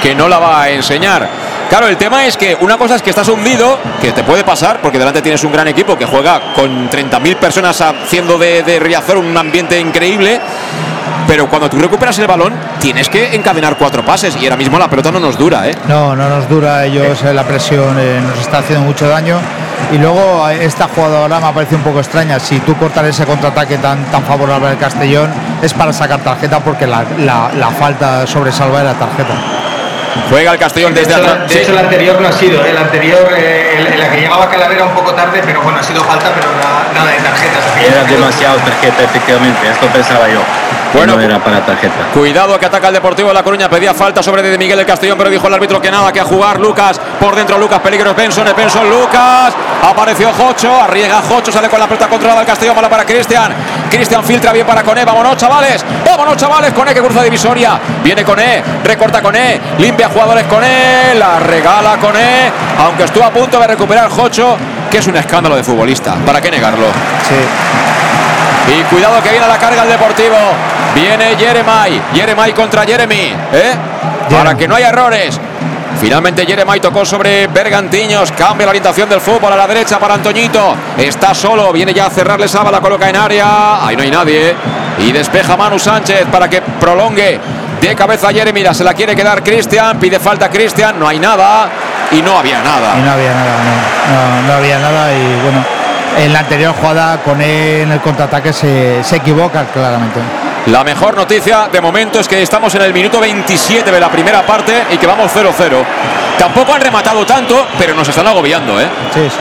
que 0.01 0.13
no 0.13 0.27
la 0.27 0.39
va 0.39 0.63
a 0.63 0.69
enseñar. 0.69 1.27
Claro, 1.69 1.87
el 1.87 1.97
tema 1.97 2.25
es 2.25 2.37
que 2.37 2.55
una 2.61 2.77
cosa 2.77 2.95
es 2.95 3.01
que 3.01 3.09
estás 3.09 3.27
hundido, 3.27 3.77
que 4.01 4.11
te 4.13 4.23
puede 4.23 4.43
pasar, 4.43 4.79
porque 4.81 4.97
delante 4.97 5.21
tienes 5.21 5.43
un 5.43 5.51
gran 5.51 5.67
equipo 5.67 5.97
que 5.97 6.05
juega 6.05 6.53
con 6.55 6.89
30.000 6.89 7.35
personas 7.35 7.79
haciendo 7.81 8.37
de, 8.37 8.63
de 8.63 8.79
Riazor 8.79 9.17
un 9.17 9.35
ambiente 9.37 9.77
increíble. 9.79 10.39
Pero 11.27 11.49
cuando 11.49 11.69
tú 11.69 11.77
recuperas 11.77 12.17
el 12.19 12.27
balón, 12.27 12.53
tienes 12.79 13.09
que 13.09 13.35
encadenar 13.35 13.75
cuatro 13.77 14.01
pases 14.05 14.37
y 14.37 14.45
ahora 14.45 14.55
mismo 14.55 14.79
la 14.79 14.89
pelota 14.89 15.11
no 15.11 15.19
nos 15.19 15.37
dura, 15.37 15.67
¿eh? 15.67 15.75
No, 15.89 16.15
no 16.15 16.29
nos 16.29 16.47
dura 16.47 16.85
ellos, 16.85 17.21
eh, 17.21 17.33
la 17.33 17.43
presión 17.43 17.97
eh, 17.99 18.21
nos 18.25 18.39
está 18.39 18.59
haciendo 18.59 18.85
mucho 18.85 19.09
daño. 19.09 19.37
Y 19.91 19.97
luego 19.97 20.47
eh, 20.49 20.63
esta 20.63 20.87
jugadora 20.87 21.41
me 21.41 21.51
parece 21.51 21.75
un 21.75 21.81
poco 21.81 21.99
extraña. 21.99 22.39
Si 22.39 22.59
tú 22.61 22.77
cortas 22.77 23.05
ese 23.07 23.25
contraataque 23.25 23.77
tan, 23.77 24.05
tan 24.05 24.23
favorable 24.23 24.69
al 24.69 24.77
Castellón, 24.77 25.29
es 25.61 25.73
para 25.73 25.91
sacar 25.91 26.21
tarjeta 26.21 26.61
porque 26.61 26.87
la, 26.87 27.03
la- 27.19 27.51
la 27.53 27.71
falta 27.71 28.25
sobre 28.25 28.53
Salva 28.53 28.79
era 28.79 28.93
tarjeta. 28.93 29.33
Juega 30.29 30.51
el 30.51 30.59
Castellón 30.59 30.93
De 30.93 31.01
desde 31.01 31.15
atrás. 31.15 31.49
de 31.49 31.61
hecho, 31.61 31.71
el 31.71 31.77
anterior 31.77 32.19
no 32.19 32.27
ha 32.27 32.31
sido, 32.31 32.65
¿eh? 32.65 32.69
el 32.71 32.77
anterior, 32.77 33.29
eh, 33.35 33.91
en 33.91 33.99
la 33.99 34.09
que 34.11 34.21
llegaba 34.21 34.49
Calavera 34.49 34.85
un 34.85 34.93
poco 34.93 35.13
tarde, 35.13 35.41
pero 35.45 35.61
bueno, 35.61 35.79
ha 35.79 35.83
sido 35.83 36.03
falta, 36.03 36.33
pero 36.33 36.51
nada, 36.55 36.87
nada 36.93 37.11
de 37.11 37.17
tarjetas. 37.17 37.63
Era 37.81 38.03
demasiado 38.03 38.57
tarjeta, 38.59 39.03
efectivamente, 39.03 39.69
esto 39.69 39.87
pensaba 39.87 40.27
yo. 40.27 40.41
Bueno, 40.93 41.15
no 41.15 41.21
era 41.21 41.39
para 41.39 41.65
tarjeta. 41.65 41.93
Cuidado 42.13 42.57
que 42.59 42.65
ataca 42.65 42.87
el 42.87 42.93
Deportivo 42.93 43.27
de 43.29 43.33
La 43.33 43.43
Coruña. 43.43 43.69
Pedía 43.69 43.93
falta 43.93 44.23
sobre 44.23 44.41
de 44.41 44.57
Miguel 44.57 44.77
del 44.77 44.85
Castellón, 44.85 45.17
pero 45.17 45.29
dijo 45.29 45.47
el 45.47 45.53
árbitro 45.53 45.81
que 45.81 45.91
nada, 45.91 46.11
que 46.11 46.19
a 46.19 46.25
jugar. 46.25 46.59
Lucas 46.59 46.99
por 47.19 47.35
dentro, 47.35 47.57
Lucas, 47.57 47.79
peligro 47.79 48.11
es 48.11 48.15
Benson, 48.15 48.47
es 48.47 48.55
Benson, 48.55 48.89
Lucas. 48.89 49.53
Apareció 49.83 50.31
Jocho, 50.33 50.81
arriesga 50.81 51.21
Jocho, 51.21 51.51
sale 51.51 51.69
con 51.69 51.79
la 51.79 51.87
pelota 51.87 52.07
controlada 52.07 52.41
el 52.41 52.47
Castellón, 52.47 52.75
mala 52.75 52.89
para 52.89 53.05
Cristian. 53.05 53.53
Cristian 53.89 54.23
filtra 54.23 54.51
bien 54.51 54.65
para 54.65 54.83
Coné. 54.83 55.05
Vámonos, 55.05 55.37
chavales. 55.37 55.85
Vámonos, 56.05 56.37
chavales. 56.37 56.73
Coné 56.73 56.93
que 56.93 57.01
cruza 57.01 57.21
divisoria. 57.21 57.79
Viene 58.03 58.23
Coné, 58.23 58.63
recorta 58.83 59.21
Coné, 59.21 59.59
limpia 59.77 60.09
jugadores 60.09 60.45
Coné, 60.45 61.15
la 61.15 61.39
regala 61.39 61.97
Coné. 61.97 62.51
Aunque 62.79 63.03
estuvo 63.03 63.23
a 63.23 63.31
punto 63.31 63.59
de 63.59 63.67
recuperar 63.67 64.09
Jocho, 64.09 64.57
que 64.89 64.99
es 64.99 65.07
un 65.07 65.17
escándalo 65.17 65.55
de 65.55 65.63
futbolista. 65.63 66.15
¿Para 66.25 66.41
qué 66.41 66.49
negarlo? 66.49 66.87
Sí. 67.27 67.35
Y 68.73 68.83
cuidado 68.83 69.21
que 69.23 69.29
viene 69.29 69.47
la 69.47 69.57
carga 69.57 69.83
el 69.83 69.89
Deportivo. 69.89 70.35
Viene 70.99 71.35
Jeremai. 71.37 72.01
Jeremai 72.13 72.53
contra 72.53 72.83
Jeremy. 72.83 73.31
¿eh? 73.53 73.75
Para 74.31 74.57
que 74.57 74.67
no 74.67 74.75
haya 74.75 74.89
errores. 74.89 75.39
Finalmente 76.01 76.45
Jeremai 76.45 76.79
tocó 76.79 77.05
sobre 77.05 77.45
Bergantiños. 77.47 78.31
Cambia 78.31 78.65
la 78.65 78.71
orientación 78.71 79.07
del 79.07 79.21
fútbol 79.21 79.53
a 79.53 79.55
la 79.55 79.67
derecha 79.67 79.99
para 79.99 80.15
Antoñito. 80.15 80.75
Está 80.97 81.35
solo. 81.35 81.71
Viene 81.71 81.93
ya 81.93 82.07
a 82.07 82.09
cerrarle 82.09 82.47
Saba. 82.47 82.71
La 82.71 82.81
coloca 82.81 83.07
en 83.09 83.15
área. 83.15 83.85
Ahí 83.85 83.95
no 83.95 84.01
hay 84.01 84.09
nadie. 84.09 84.55
Y 84.97 85.11
despeja 85.11 85.55
Manu 85.55 85.77
Sánchez 85.77 86.25
para 86.31 86.49
que 86.49 86.61
prolongue 86.61 87.39
de 87.79 87.95
cabeza 87.95 88.29
Jeremy. 88.31 88.65
Se 88.73 88.83
la 88.83 88.95
quiere 88.95 89.15
quedar 89.15 89.43
Cristian. 89.43 89.99
Pide 89.99 90.19
falta 90.19 90.49
Cristian. 90.49 90.99
No 90.99 91.07
hay 91.07 91.19
nada. 91.19 91.69
Y 92.11 92.23
no 92.23 92.39
había 92.39 92.59
nada. 92.63 92.95
Y 92.97 93.01
no 93.03 93.11
había 93.11 93.33
nada. 93.33 93.55
No, 94.09 94.41
no, 94.41 94.47
no 94.47 94.53
había 94.53 94.79
nada. 94.79 95.13
Y 95.13 95.41
bueno, 95.43 95.63
en 96.17 96.33
la 96.33 96.39
anterior 96.39 96.73
jugada 96.73 97.17
con 97.19 97.39
él 97.39 97.81
en 97.81 97.91
el 97.91 98.01
contraataque 98.01 98.51
se, 98.51 99.03
se 99.03 99.17
equivoca 99.17 99.63
claramente. 99.65 100.19
La 100.67 100.83
mejor 100.83 101.15
noticia 101.15 101.69
de 101.71 101.79
momento 101.79 102.19
es 102.19 102.27
que 102.27 102.41
estamos 102.41 102.75
en 102.75 102.81
el 102.81 102.93
minuto 102.93 103.21
27 103.21 103.89
de 103.89 103.99
la 104.01 104.09
primera 104.09 104.45
parte 104.45 104.83
y 104.91 104.97
que 104.97 105.07
vamos 105.07 105.31
0-0. 105.33 105.53
Tampoco 106.37 106.73
han 106.73 106.81
rematado 106.81 107.25
tanto, 107.25 107.67
pero 107.77 107.95
nos 107.95 108.07
están 108.09 108.27
agobiando, 108.27 108.79
¿eh? 108.79 108.87
Sí, 109.13 109.29
sí. 109.29 109.37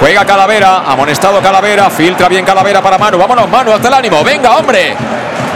Juega 0.00 0.24
Calavera, 0.24 0.82
amonestado 0.84 1.40
Calavera, 1.40 1.88
filtra 1.90 2.28
bien 2.28 2.44
Calavera 2.44 2.82
para 2.82 2.98
Manu. 2.98 3.18
Vámonos, 3.18 3.48
Manu, 3.48 3.72
hasta 3.72 3.86
el 3.86 3.94
ánimo. 3.94 4.24
Venga, 4.24 4.56
hombre. 4.56 4.96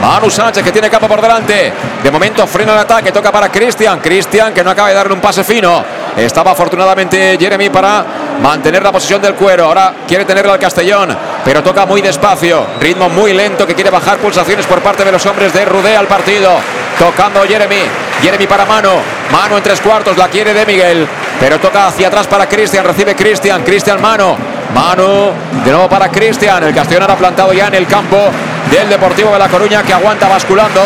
Manu 0.01 0.31
Sánchez 0.31 0.63
que 0.63 0.71
tiene 0.71 0.89
capa 0.89 1.09
por 1.09 1.21
delante. 1.21 1.73
De 2.03 2.11
momento 2.11 2.47
frena 2.47 2.73
el 2.73 2.79
ataque, 2.79 3.11
toca 3.11 3.33
para 3.33 3.51
Cristian. 3.51 3.99
Cristian 3.99 4.55
que 4.55 4.63
no 4.63 4.71
acaba 4.71 4.89
de 4.89 4.95
darle 4.95 5.13
un 5.13 5.21
pase 5.21 5.43
fino. 5.43 5.85
Estaba 6.17 6.53
afortunadamente 6.53 7.37
Jeremy 7.39 7.71
para 7.71 8.05
mantener 8.43 8.83
la 8.83 8.93
posición 8.93 9.21
del 9.23 9.35
cuero. 9.35 9.67
Ahora 9.67 9.95
quiere 10.07 10.25
tenerlo 10.25 10.53
al 10.53 10.59
Castellón, 10.59 11.17
pero 11.45 11.63
toca 11.63 11.87
muy 11.87 12.01
despacio. 12.01 12.67
Ritmo 12.81 13.09
muy 13.09 13.33
lento 13.33 13.67
que 13.67 13.75
quiere 13.75 13.91
bajar 13.91 14.19
pulsaciones 14.19 14.67
por 14.67 14.81
parte 14.81 15.05
de 15.05 15.13
los 15.13 15.25
hombres 15.27 15.53
de 15.53 15.65
Rudé 15.65 15.97
al 15.97 16.07
partido. 16.07 16.51
Tocando 16.99 17.43
Jeremy. 17.43 17.83
Jeremy 18.23 18.47
para 18.47 18.65
Mano. 18.65 18.93
Mano 19.33 19.57
en 19.57 19.63
tres 19.63 19.81
cuartos, 19.81 20.17
la 20.17 20.29
quiere 20.29 20.53
de 20.53 20.67
Miguel. 20.67 21.07
Pero 21.39 21.59
toca 21.59 21.87
hacia 21.87 22.09
atrás 22.09 22.27
para 22.27 22.47
Cristian. 22.47 22.85
Recibe 22.85 23.15
Cristian. 23.15 23.63
Cristian 23.63 24.01
Mano. 24.01 24.37
Mano 24.75 25.33
de 25.65 25.71
nuevo 25.71 25.89
para 25.89 26.09
Cristian. 26.11 26.63
El 26.65 26.75
Castellón 26.75 27.03
ahora 27.03 27.17
plantado 27.17 27.53
ya 27.53 27.69
en 27.69 27.75
el 27.75 27.87
campo 27.87 28.31
del 28.71 28.89
Deportivo 28.89 29.33
de 29.33 29.39
La 29.39 29.49
Coruña 29.49 29.83
que 29.83 29.93
aguanta 29.93 30.29
basculando. 30.29 30.81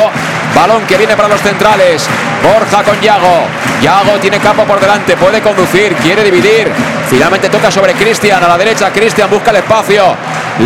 Balón 0.55 0.87
que 0.87 0.97
viene 0.97 1.17
para 1.17 1.29
los 1.29 1.41
centrales. 1.41 2.07
Borja 2.43 2.83
con 2.85 3.01
Yago. 3.01 3.45
Yago 3.83 4.19
tiene 4.21 4.39
campo 4.39 4.65
por 4.65 4.81
delante. 4.81 5.17
Puede 5.17 5.41
conducir. 5.41 5.95
Quiere 5.97 6.23
dividir. 6.23 6.71
Finalmente 7.09 7.49
toca 7.49 7.71
sobre 7.71 7.95
Cristian. 7.95 8.43
A 8.43 8.49
la 8.49 8.57
derecha 8.57 8.91
Cristian 8.91 9.29
busca 9.29 9.51
el 9.51 9.57
espacio. 9.57 10.15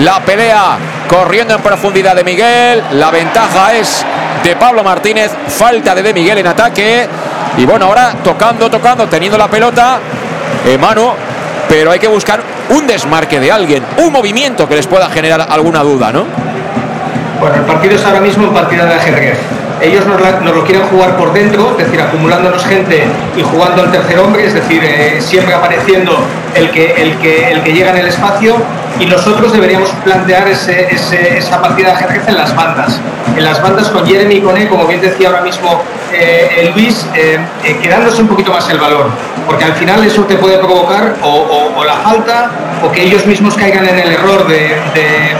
La 0.02 0.20
pelea 0.20 0.77
corriendo 1.09 1.55
en 1.55 1.62
profundidad 1.62 2.15
de 2.15 2.24
Miguel. 2.24 2.82
La 2.93 3.10
ventaja 3.10 3.74
es 3.74 4.05
de 4.44 4.56
Pablo 4.56 4.85
Martínez. 4.85 5.32
Falta 5.48 5.94
de 5.94 6.02
De 6.02 6.12
Miguel 6.12 6.39
en 6.39 6.47
ataque. 6.47 7.09
Y 7.56 7.65
bueno, 7.65 7.86
ahora 7.86 8.12
tocando, 8.23 8.70
tocando, 8.70 9.06
teniendo 9.06 9.39
la 9.39 9.48
pelota. 9.48 9.98
Eh, 10.66 10.77
Manu. 10.77 11.12
Pero 11.69 11.90
hay 11.90 11.98
que 11.98 12.09
buscar 12.09 12.40
un 12.70 12.86
desmarque 12.86 13.40
de 13.40 13.51
alguien. 13.52 13.82
Un 13.98 14.12
movimiento 14.12 14.69
que 14.69 14.74
les 14.74 14.86
pueda 14.86 15.09
generar 15.10 15.47
alguna 15.51 15.82
duda, 15.82 16.12
¿no? 16.12 16.24
Bueno, 17.40 17.56
el 17.56 17.62
partido 17.62 17.94
es 17.94 18.05
ahora 18.05 18.20
mismo 18.20 18.48
un 18.48 18.55
partido 18.55 18.85
de 18.86 18.94
ajedrez. 18.94 19.39
Ellos 19.80 20.05
nos, 20.06 20.20
lo 20.20 20.64
quieren 20.64 20.82
jugar 20.88 21.16
por 21.16 21.32
dentro, 21.32 21.76
es 21.78 21.86
decir, 21.86 22.00
acumulándonos 22.00 22.64
gente 22.64 23.05
y 23.36 23.42
jugando 23.42 23.82
al 23.82 23.92
tercer 23.92 24.18
hombre, 24.18 24.46
es 24.46 24.55
decir, 24.55 24.82
eh, 24.82 25.18
siempre 25.20 25.55
apareciendo 25.55 26.18
el 26.54 26.70
que, 26.70 26.92
el, 26.92 27.18
que, 27.18 27.50
el 27.52 27.62
que 27.62 27.72
llega 27.72 27.90
en 27.90 27.98
el 27.98 28.06
espacio. 28.08 28.56
Y 29.00 29.06
nosotros 29.06 29.52
deberíamos 29.52 29.90
plantear 30.04 30.48
ese- 30.48 30.88
ese- 30.92 31.38
esa 31.38 31.62
partida 31.62 31.88
de 31.88 31.94
ajedrez 31.94 32.26
en 32.26 32.36
las 32.36 32.54
bandas. 32.56 33.00
En 33.36 33.44
las 33.44 33.62
bandas 33.62 33.88
con 33.90 34.04
Jeremy 34.06 34.36
y 34.36 34.40
con 34.40 34.56
él, 34.56 34.68
como 34.68 34.86
bien 34.86 35.00
decía 35.00 35.28
ahora 35.28 35.42
mismo 35.42 35.80
eh, 36.12 36.62
el 36.62 36.72
Luis, 36.72 37.06
eh, 37.14 37.38
eh, 37.64 37.78
quedándose 37.80 38.22
un 38.22 38.28
poquito 38.28 38.50
más 38.52 38.68
el 38.70 38.78
valor. 38.78 39.06
Porque 39.46 39.64
al 39.64 39.74
final 39.74 40.04
eso 40.04 40.24
te 40.24 40.34
puede 40.36 40.58
provocar 40.58 41.14
o, 41.22 41.82
la 41.84 41.94
falta 41.96 42.50
o 42.82 42.90
que 42.90 43.02
ellos 43.04 43.24
mismos 43.24 43.54
caigan 43.54 43.86
en 43.88 43.98
el 43.98 44.12
error 44.12 44.46
de, 44.48 44.58
de- 44.58 45.36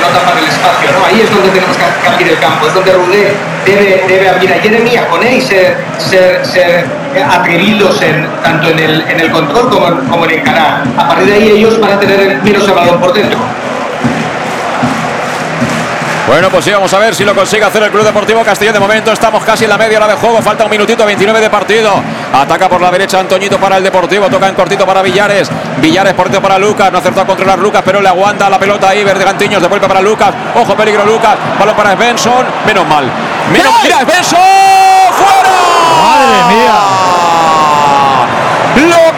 no 0.00 0.06
tapar 0.06 0.38
el 0.38 0.48
espacio. 0.48 0.90
¿no? 0.98 1.04
Ahí 1.06 1.20
es 1.20 1.30
donde 1.30 1.50
tenemos 1.50 1.76
que, 1.76 2.08
abrir 2.08 2.28
el 2.28 2.38
campo, 2.38 2.66
es 2.66 2.74
donde 2.74 2.92
Rudé 2.92 3.32
debe, 3.66 4.04
debe 4.08 4.28
abrir 4.28 4.52
a 4.52 4.58
Jeremy, 4.60 4.96
a 4.96 5.06
Coné 5.08 5.36
y 5.36 5.40
ser, 5.42 5.76
ser 5.98 6.86
atrevidos 7.30 8.00
en, 8.02 8.26
tanto 8.42 8.68
en 8.68 8.78
el, 8.78 9.00
en 9.08 9.20
el 9.20 9.30
control 9.30 9.68
como, 9.70 9.88
en- 9.88 10.06
como 10.08 10.24
en 10.26 10.30
encarar. 10.40 10.82
A 10.96 11.08
partir 11.08 11.26
de 11.26 11.34
ahí 11.34 11.48
ellos 11.50 11.78
van 11.80 11.92
a 11.92 11.98
tener 12.00 12.40
menos 12.42 12.64
el 12.66 12.72
balón 12.74 13.00
por 13.00 13.12
dentro. 13.12 13.38
Bueno, 16.26 16.48
pues 16.48 16.64
sí, 16.64 16.70
vamos 16.70 16.94
a 16.94 16.98
ver 16.98 17.12
si 17.12 17.24
lo 17.24 17.34
consigue 17.34 17.64
hacer 17.64 17.82
el 17.82 17.90
Club 17.90 18.04
Deportivo 18.04 18.40
Castellón. 18.44 18.74
De 18.74 18.78
momento 18.78 19.10
estamos 19.10 19.42
casi 19.42 19.64
en 19.64 19.70
la 19.70 19.76
media 19.76 19.98
hora 19.98 20.06
de 20.06 20.14
juego. 20.14 20.40
Falta 20.40 20.62
un 20.64 20.70
minutito, 20.70 21.04
29 21.04 21.40
de 21.40 21.50
partido. 21.50 21.90
Ataca 22.32 22.68
por 22.68 22.80
la 22.80 22.88
derecha 22.92 23.18
Antoñito 23.18 23.58
para 23.58 23.78
el 23.78 23.82
Deportivo. 23.82 24.28
Toca 24.30 24.46
en 24.46 24.54
cortito 24.54 24.86
para 24.86 25.02
Villares. 25.02 25.50
Villares 25.78 26.14
por 26.14 26.26
dentro 26.26 26.40
para 26.40 26.56
Lucas. 26.56 26.92
No 26.92 26.98
acertó 26.98 27.22
a 27.22 27.26
controlar 27.26 27.58
Lucas, 27.58 27.82
pero 27.84 28.00
le 28.00 28.08
aguanta 28.08 28.48
la 28.48 28.60
pelota 28.60 28.90
ahí. 28.90 29.02
Verde 29.02 29.24
Gantiños 29.24 29.60
devuelve 29.60 29.88
para 29.88 30.00
Lucas. 30.00 30.30
Ojo, 30.54 30.76
peligro 30.76 31.04
Lucas. 31.04 31.34
Balón 31.58 31.74
para 31.74 31.96
Svensson. 31.96 32.46
Menos 32.64 32.86
mal. 32.86 33.10
Menos 33.52 33.72
¡Mira, 33.82 33.96
Svensson! 34.02 34.38
¡Fuera! 35.18 35.50
¡Madre 36.04 36.54
mía! 36.54 36.74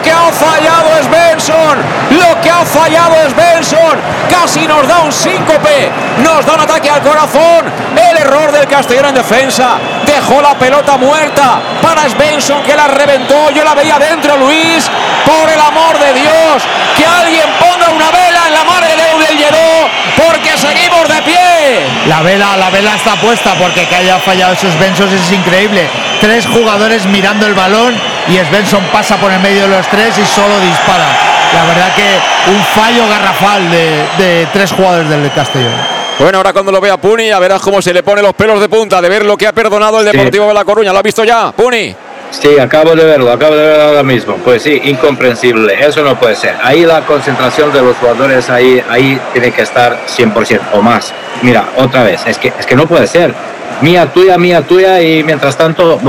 Lo 0.03 0.09
que 0.09 0.15
ha 0.15 0.33
fallado 0.33 0.97
es 0.99 1.09
Benson. 1.09 1.77
Lo 2.09 2.41
que 2.41 2.49
ha 2.49 2.65
fallado 2.65 3.15
es 3.25 3.33
Benson. 3.33 3.97
Casi 4.29 4.67
nos 4.67 4.85
da 4.85 4.99
un 4.99 5.13
síncope. 5.13 5.89
Nos 6.21 6.45
da 6.45 6.55
un 6.55 6.59
ataque 6.59 6.89
al 6.89 7.01
corazón. 7.01 7.71
El 7.95 8.17
error 8.17 8.51
del 8.51 8.67
Castellón 8.67 9.05
en 9.05 9.15
defensa. 9.15 9.77
Dejó 10.05 10.41
la 10.41 10.55
pelota 10.59 10.97
muerta 10.97 11.61
para 11.81 12.09
Svensson 12.09 12.61
que 12.63 12.75
la 12.75 12.89
reventó. 12.89 13.49
Yo 13.51 13.63
la 13.63 13.75
veía 13.75 13.97
dentro, 13.97 14.35
Luis. 14.35 14.91
Por 15.25 15.49
el 15.49 15.61
amor 15.61 15.97
de 15.97 16.19
Dios. 16.19 16.63
Que 16.97 17.05
alguien 17.05 17.47
ponga 17.61 17.89
una 17.95 18.11
vela 18.11 18.41
en 18.47 18.53
la 18.55 18.63
mar 18.65 18.83
de 18.83 19.25
del 19.25 19.37
Lledó. 19.37 19.87
Porque 20.17 20.57
seguimos 20.57 21.07
de 21.07 21.21
pie. 21.21 21.87
La 22.07 22.21
vela, 22.21 22.57
la 22.57 22.69
vela 22.69 22.93
está 22.95 23.15
puesta 23.15 23.53
porque 23.53 23.87
que 23.87 23.95
haya 23.95 24.19
fallado 24.19 24.51
esos 24.51 24.77
Benson 24.77 25.07
es 25.13 25.31
increíble. 25.31 25.87
Tres 26.19 26.45
jugadores 26.45 27.05
mirando 27.05 27.47
el 27.47 27.53
balón 27.53 28.12
y 28.27 28.37
Svensson 28.37 28.83
pasa 28.91 29.17
por 29.17 29.31
el 29.31 29.39
medio 29.39 29.63
de 29.63 29.67
los 29.69 29.87
tres 29.87 30.17
y 30.17 30.25
solo 30.25 30.59
dispara. 30.59 31.07
La 31.53 31.65
verdad 31.65 31.93
que 31.95 32.51
un 32.51 32.61
fallo 32.75 33.07
garrafal 33.07 33.69
de, 33.69 34.05
de 34.17 34.47
tres 34.53 34.71
jugadores 34.71 35.09
del 35.09 35.31
Castellón. 35.33 35.73
Bueno, 36.19 36.37
ahora 36.37 36.53
cuando 36.53 36.71
lo 36.71 36.79
vea 36.79 36.97
Puni, 36.97 37.27
ya 37.27 37.39
verás 37.39 37.61
cómo 37.61 37.81
se 37.81 37.93
le 37.93 38.03
pone 38.03 38.21
los 38.21 38.33
pelos 38.33 38.61
de 38.61 38.69
punta 38.69 39.01
de 39.01 39.09
ver 39.09 39.25
lo 39.25 39.35
que 39.35 39.47
ha 39.47 39.51
perdonado 39.51 39.99
el 39.99 40.05
Deportivo 40.05 40.47
de 40.47 40.53
La 40.53 40.63
Coruña. 40.63 40.93
¿Lo 40.93 40.99
ha 40.99 41.01
visto 41.01 41.23
ya, 41.23 41.51
Puni? 41.51 41.95
Sí, 42.31 42.57
acabo 42.57 42.95
de 42.95 43.03
verlo, 43.03 43.31
acabo 43.31 43.55
de 43.55 43.67
verlo 43.67 43.83
ahora 43.83 44.03
mismo. 44.03 44.35
Pues 44.37 44.63
sí, 44.63 44.81
incomprensible, 44.85 45.85
eso 45.85 46.01
no 46.03 46.17
puede 46.19 46.35
ser. 46.35 46.55
Ahí 46.63 46.85
la 46.85 47.01
concentración 47.01 47.71
de 47.71 47.81
los 47.81 47.95
jugadores, 47.97 48.49
ahí, 48.49 48.83
ahí 48.89 49.19
tiene 49.33 49.51
que 49.51 49.61
estar 49.61 49.99
100% 50.07 50.59
o 50.73 50.81
más. 50.81 51.13
Mira, 51.41 51.65
otra 51.77 52.03
vez, 52.03 52.21
es 52.25 52.37
que, 52.37 52.51
es 52.57 52.65
que 52.65 52.75
no 52.75 52.87
puede 52.87 53.05
ser. 53.07 53.33
Mía 53.81 54.07
tuya, 54.11 54.37
mía 54.37 54.61
tuya 54.61 55.01
y 55.01 55.23
mientras 55.23 55.57
tanto, 55.57 55.99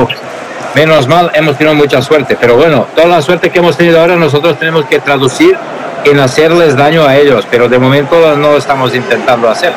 menos 0.75 1.07
mal, 1.09 1.31
hemos 1.35 1.57
tenido 1.57 1.75
mucha 1.75 2.01
suerte. 2.03 2.37
Pero 2.41 2.57
bueno, 2.57 2.87
toda 2.95 3.07
la 3.07 3.23
suerte 3.23 3.51
que 3.51 3.59
hemos 3.59 3.77
tenido 3.77 4.01
ahora 4.01 4.17
nosotros 4.17 4.59
tenemos 4.59 4.85
que 4.87 4.99
traducir 5.01 5.57
en 6.05 6.21
hacerles 6.21 6.77
daño 6.77 7.05
a 7.07 7.17
ellos, 7.17 7.47
pero 7.51 7.69
de 7.69 7.79
momento 7.79 8.37
no 8.37 8.53
lo 8.53 8.57
estamos 8.59 8.95
intentando 8.95 9.49
hacer. 9.51 9.73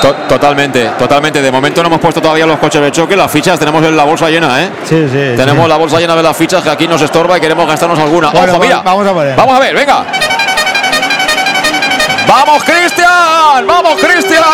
To- 0.00 0.14
Totalmente, 0.28 0.88
totalmente. 0.98 1.42
De 1.42 1.50
momento 1.50 1.82
no 1.82 1.88
hemos 1.88 2.00
puesto 2.00 2.22
todavía 2.22 2.46
los 2.46 2.58
coches 2.58 2.80
de 2.80 2.90
choque. 2.90 3.14
Las 3.16 3.30
fichas 3.30 3.58
tenemos 3.58 3.84
en 3.84 3.94
la 3.96 4.04
bolsa 4.04 4.30
llena, 4.30 4.62
¿eh? 4.62 4.70
Sí, 4.84 5.06
sí. 5.10 5.34
Tenemos 5.36 5.68
la 5.68 5.76
bolsa 5.76 5.98
llena 5.98 6.16
de 6.16 6.22
las 6.22 6.34
fichas 6.36 6.62
que 6.62 6.70
aquí 6.70 6.86
nos 6.88 7.02
estorba 7.02 7.36
y 7.36 7.40
queremos 7.40 7.66
gastarnos 7.66 7.98
alguna. 7.98 8.30
Bueno, 8.30 8.52
Ojo, 8.52 8.60
va- 8.60 8.66
mira. 8.66 8.82
vamos 8.82 9.06
a 9.06 9.12
ver. 9.12 9.36
Vamos 9.36 9.56
a 9.56 9.58
ver, 9.60 9.74
venga. 9.74 10.04
¡Vamos, 12.26 12.62
Cristian! 12.64 13.66
¡Vamos, 13.66 13.94
Cristian! 14.00 14.44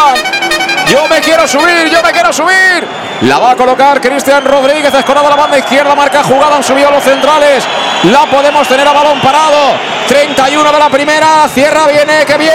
Yo 0.88 1.06
me 1.08 1.20
quiero 1.20 1.46
subir, 1.46 1.90
yo 1.92 2.02
me 2.02 2.10
quiero 2.12 2.32
subir. 2.32 2.86
La 3.22 3.38
va 3.38 3.52
a 3.52 3.56
colocar 3.56 4.00
Cristian 4.00 4.44
Rodríguez, 4.44 4.92
escorado 4.92 5.26
a 5.26 5.30
la 5.30 5.36
banda 5.36 5.58
izquierda, 5.58 5.94
marca 5.94 6.22
jugada, 6.22 6.56
han 6.56 6.62
subido 6.62 6.90
los 6.90 7.02
centrales. 7.02 7.64
La 8.04 8.26
podemos 8.26 8.68
tener 8.68 8.86
a 8.86 8.92
balón 8.92 9.20
parado. 9.20 9.74
31 10.06 10.70
de 10.72 10.78
la 10.78 10.88
primera, 10.90 11.48
cierra, 11.48 11.86
viene, 11.86 12.24
que 12.26 12.36
bien. 12.36 12.52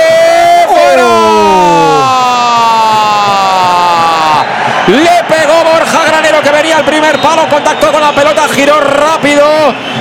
¡Fuera! 3.62 4.46
Le 4.88 5.24
pegó 5.28 5.54
Borja 5.64 6.04
Granero 6.06 6.42
que 6.42 6.52
venía 6.52 6.78
al 6.78 6.84
primer 6.84 7.20
palo, 7.22 7.48
contactó 7.50 7.92
con 7.92 8.02
la 8.02 8.12
pelota, 8.12 8.44
giró 8.54 8.80
rápido, 8.82 9.46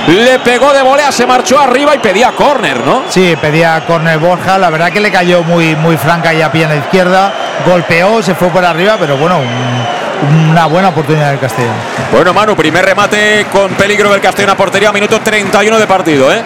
le 0.07 0.39
pegó 0.39 0.73
de 0.73 0.81
volea, 0.81 1.11
se 1.11 1.25
marchó 1.25 1.59
arriba 1.59 1.95
y 1.95 1.99
pedía 1.99 2.31
córner, 2.33 2.79
¿no? 2.85 3.03
Sí, 3.09 3.35
pedía 3.39 3.81
córner 3.87 4.17
Borja. 4.19 4.57
La 4.57 4.69
verdad 4.69 4.91
que 4.91 4.99
le 4.99 5.11
cayó 5.11 5.43
muy, 5.43 5.75
muy 5.75 5.97
franca 5.97 6.33
y 6.33 6.41
a 6.41 6.51
pie 6.51 6.63
en 6.63 6.69
la 6.69 6.75
izquierda. 6.77 7.31
Golpeó, 7.65 8.21
se 8.21 8.35
fue 8.35 8.49
por 8.49 8.65
arriba, 8.65 8.97
pero 8.99 9.17
bueno, 9.17 9.37
un- 9.39 10.00
una 10.21 10.65
buena 10.65 10.89
oportunidad 10.89 11.31
del 11.31 11.39
Castellón. 11.39 11.73
Bueno, 12.11 12.33
Manu, 12.33 12.55
primer 12.55 12.85
remate 12.85 13.45
con 13.51 13.71
peligro 13.73 14.11
del 14.11 14.21
Castellón 14.21 14.51
a 14.51 14.57
portería, 14.57 14.91
minuto 14.91 15.19
31 15.19 15.79
de 15.79 15.87
partido, 15.87 16.31
¿eh? 16.31 16.41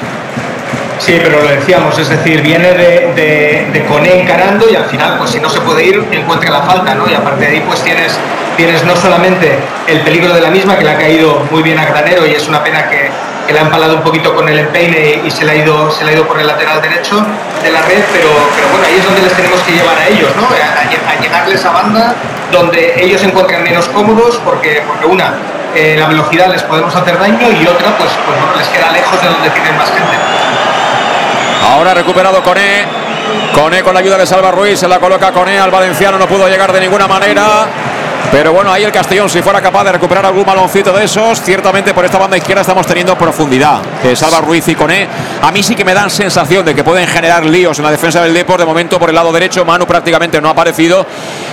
Sí, 0.99 1.19
pero 1.21 1.41
lo 1.41 1.49
decíamos, 1.49 1.97
es 1.99 2.07
decir, 2.07 2.41
viene 2.41 2.71
de, 2.71 3.13
de, 3.13 3.67
de 3.73 3.85
Coné 3.85 4.21
encarando 4.21 4.65
y 4.69 4.75
al 4.75 4.85
final, 4.85 5.17
pues 5.17 5.31
si 5.31 5.39
no 5.39 5.49
se 5.49 5.59
puede 5.59 5.85
ir, 5.85 6.03
encuentra 6.11 6.49
la 6.49 6.61
falta, 6.61 6.95
¿no? 6.95 7.09
Y 7.09 7.13
aparte 7.13 7.45
de 7.45 7.51
ahí, 7.51 7.63
pues 7.67 7.81
tienes, 7.81 8.17
tienes 8.55 8.83
no 8.85 8.95
solamente 8.95 9.57
el 9.87 9.99
peligro 10.01 10.33
de 10.33 10.41
la 10.41 10.49
misma, 10.49 10.77
que 10.77 10.85
le 10.85 10.91
ha 10.91 10.97
caído 10.97 11.45
muy 11.51 11.63
bien 11.63 11.77
a 11.77 11.85
Granero 11.85 12.25
y 12.25 12.31
es 12.31 12.47
una 12.47 12.63
pena 12.63 12.89
que, 12.89 13.09
que 13.45 13.53
le 13.53 13.59
ha 13.59 13.63
empalado 13.63 13.95
un 13.95 14.01
poquito 14.01 14.33
con 14.33 14.47
el 14.49 14.59
empeine 14.59 15.21
y 15.23 15.31
se 15.31 15.45
le 15.45 15.51
ha 15.51 15.55
ido, 15.55 15.91
se 15.91 16.03
le 16.03 16.11
ha 16.11 16.13
ido 16.13 16.27
por 16.27 16.39
el 16.39 16.47
lateral 16.47 16.81
derecho 16.81 17.23
de 17.63 17.71
la 17.71 17.81
red, 17.83 18.03
pero, 18.11 18.29
pero 18.55 18.67
bueno, 18.69 18.85
ahí 18.85 18.95
es 18.97 19.05
donde 19.05 19.21
les 19.21 19.33
tenemos 19.33 19.61
que 19.61 19.71
llevar 19.71 19.97
a 19.97 20.07
ellos, 20.07 20.29
¿no? 20.35 20.43
A, 20.43 21.11
a, 21.11 21.21
llegarles 21.21 21.65
a 21.65 21.71
banda 21.71 22.15
donde 22.51 23.03
ellos 23.03 23.21
se 23.21 23.27
encuentran 23.27 23.63
menos 23.63 23.87
cómodos, 23.89 24.39
porque, 24.43 24.83
porque 24.87 25.05
una, 25.05 25.33
eh, 25.75 25.95
la 25.99 26.07
velocidad 26.07 26.47
les 26.47 26.63
podemos 26.63 26.95
hacer 26.95 27.19
daño 27.19 27.51
y 27.51 27.67
otra, 27.67 27.97
pues, 27.97 28.11
pues 28.25 28.39
bueno, 28.39 28.55
les 28.57 28.67
queda 28.67 28.91
lejos 28.91 29.21
de 29.21 29.27
donde 29.27 29.49
tienen 29.49 29.77
más 29.77 29.89
gente. 29.89 30.15
Ahora 31.71 31.93
recuperado 31.93 32.41
Coné. 32.43 32.85
Coné 33.53 33.83
con 33.83 33.93
la 33.93 34.01
ayuda 34.01 34.17
de 34.17 34.25
Salva 34.25 34.51
Ruiz, 34.51 34.79
se 34.79 34.87
la 34.87 34.99
coloca 34.99 35.31
Coné 35.31 35.59
al 35.59 35.71
valenciano, 35.71 36.17
no 36.17 36.27
pudo 36.27 36.47
llegar 36.47 36.71
de 36.71 36.79
ninguna 36.79 37.07
manera. 37.07 37.67
Pero 38.31 38.53
bueno, 38.53 38.71
ahí 38.71 38.83
el 38.83 38.91
Castellón, 38.91 39.29
si 39.29 39.41
fuera 39.41 39.61
capaz 39.61 39.83
de 39.85 39.93
recuperar 39.93 40.25
algún 40.25 40.45
baloncito 40.45 40.91
de 40.93 41.05
esos, 41.05 41.41
ciertamente 41.41 41.93
por 41.93 42.05
esta 42.05 42.17
banda 42.17 42.37
izquierda 42.37 42.61
estamos 42.61 42.85
teniendo 42.85 43.17
profundidad. 43.17 43.81
Eh, 44.03 44.15
Salva 44.15 44.41
Ruiz 44.41 44.67
y 44.67 44.75
Coné, 44.75 45.07
a 45.41 45.51
mí 45.51 45.63
sí 45.63 45.75
que 45.75 45.85
me 45.85 45.93
dan 45.93 46.09
sensación 46.09 46.65
de 46.65 46.75
que 46.75 46.83
pueden 46.83 47.07
generar 47.07 47.45
líos 47.45 47.77
en 47.79 47.85
la 47.85 47.91
defensa 47.91 48.21
del 48.21 48.33
Depor. 48.33 48.59
De 48.59 48.65
momento, 48.65 48.99
por 48.99 49.09
el 49.09 49.15
lado 49.15 49.31
derecho, 49.31 49.63
Manu 49.65 49.85
prácticamente 49.85 50.41
no 50.41 50.49
ha 50.49 50.51
aparecido 50.51 51.05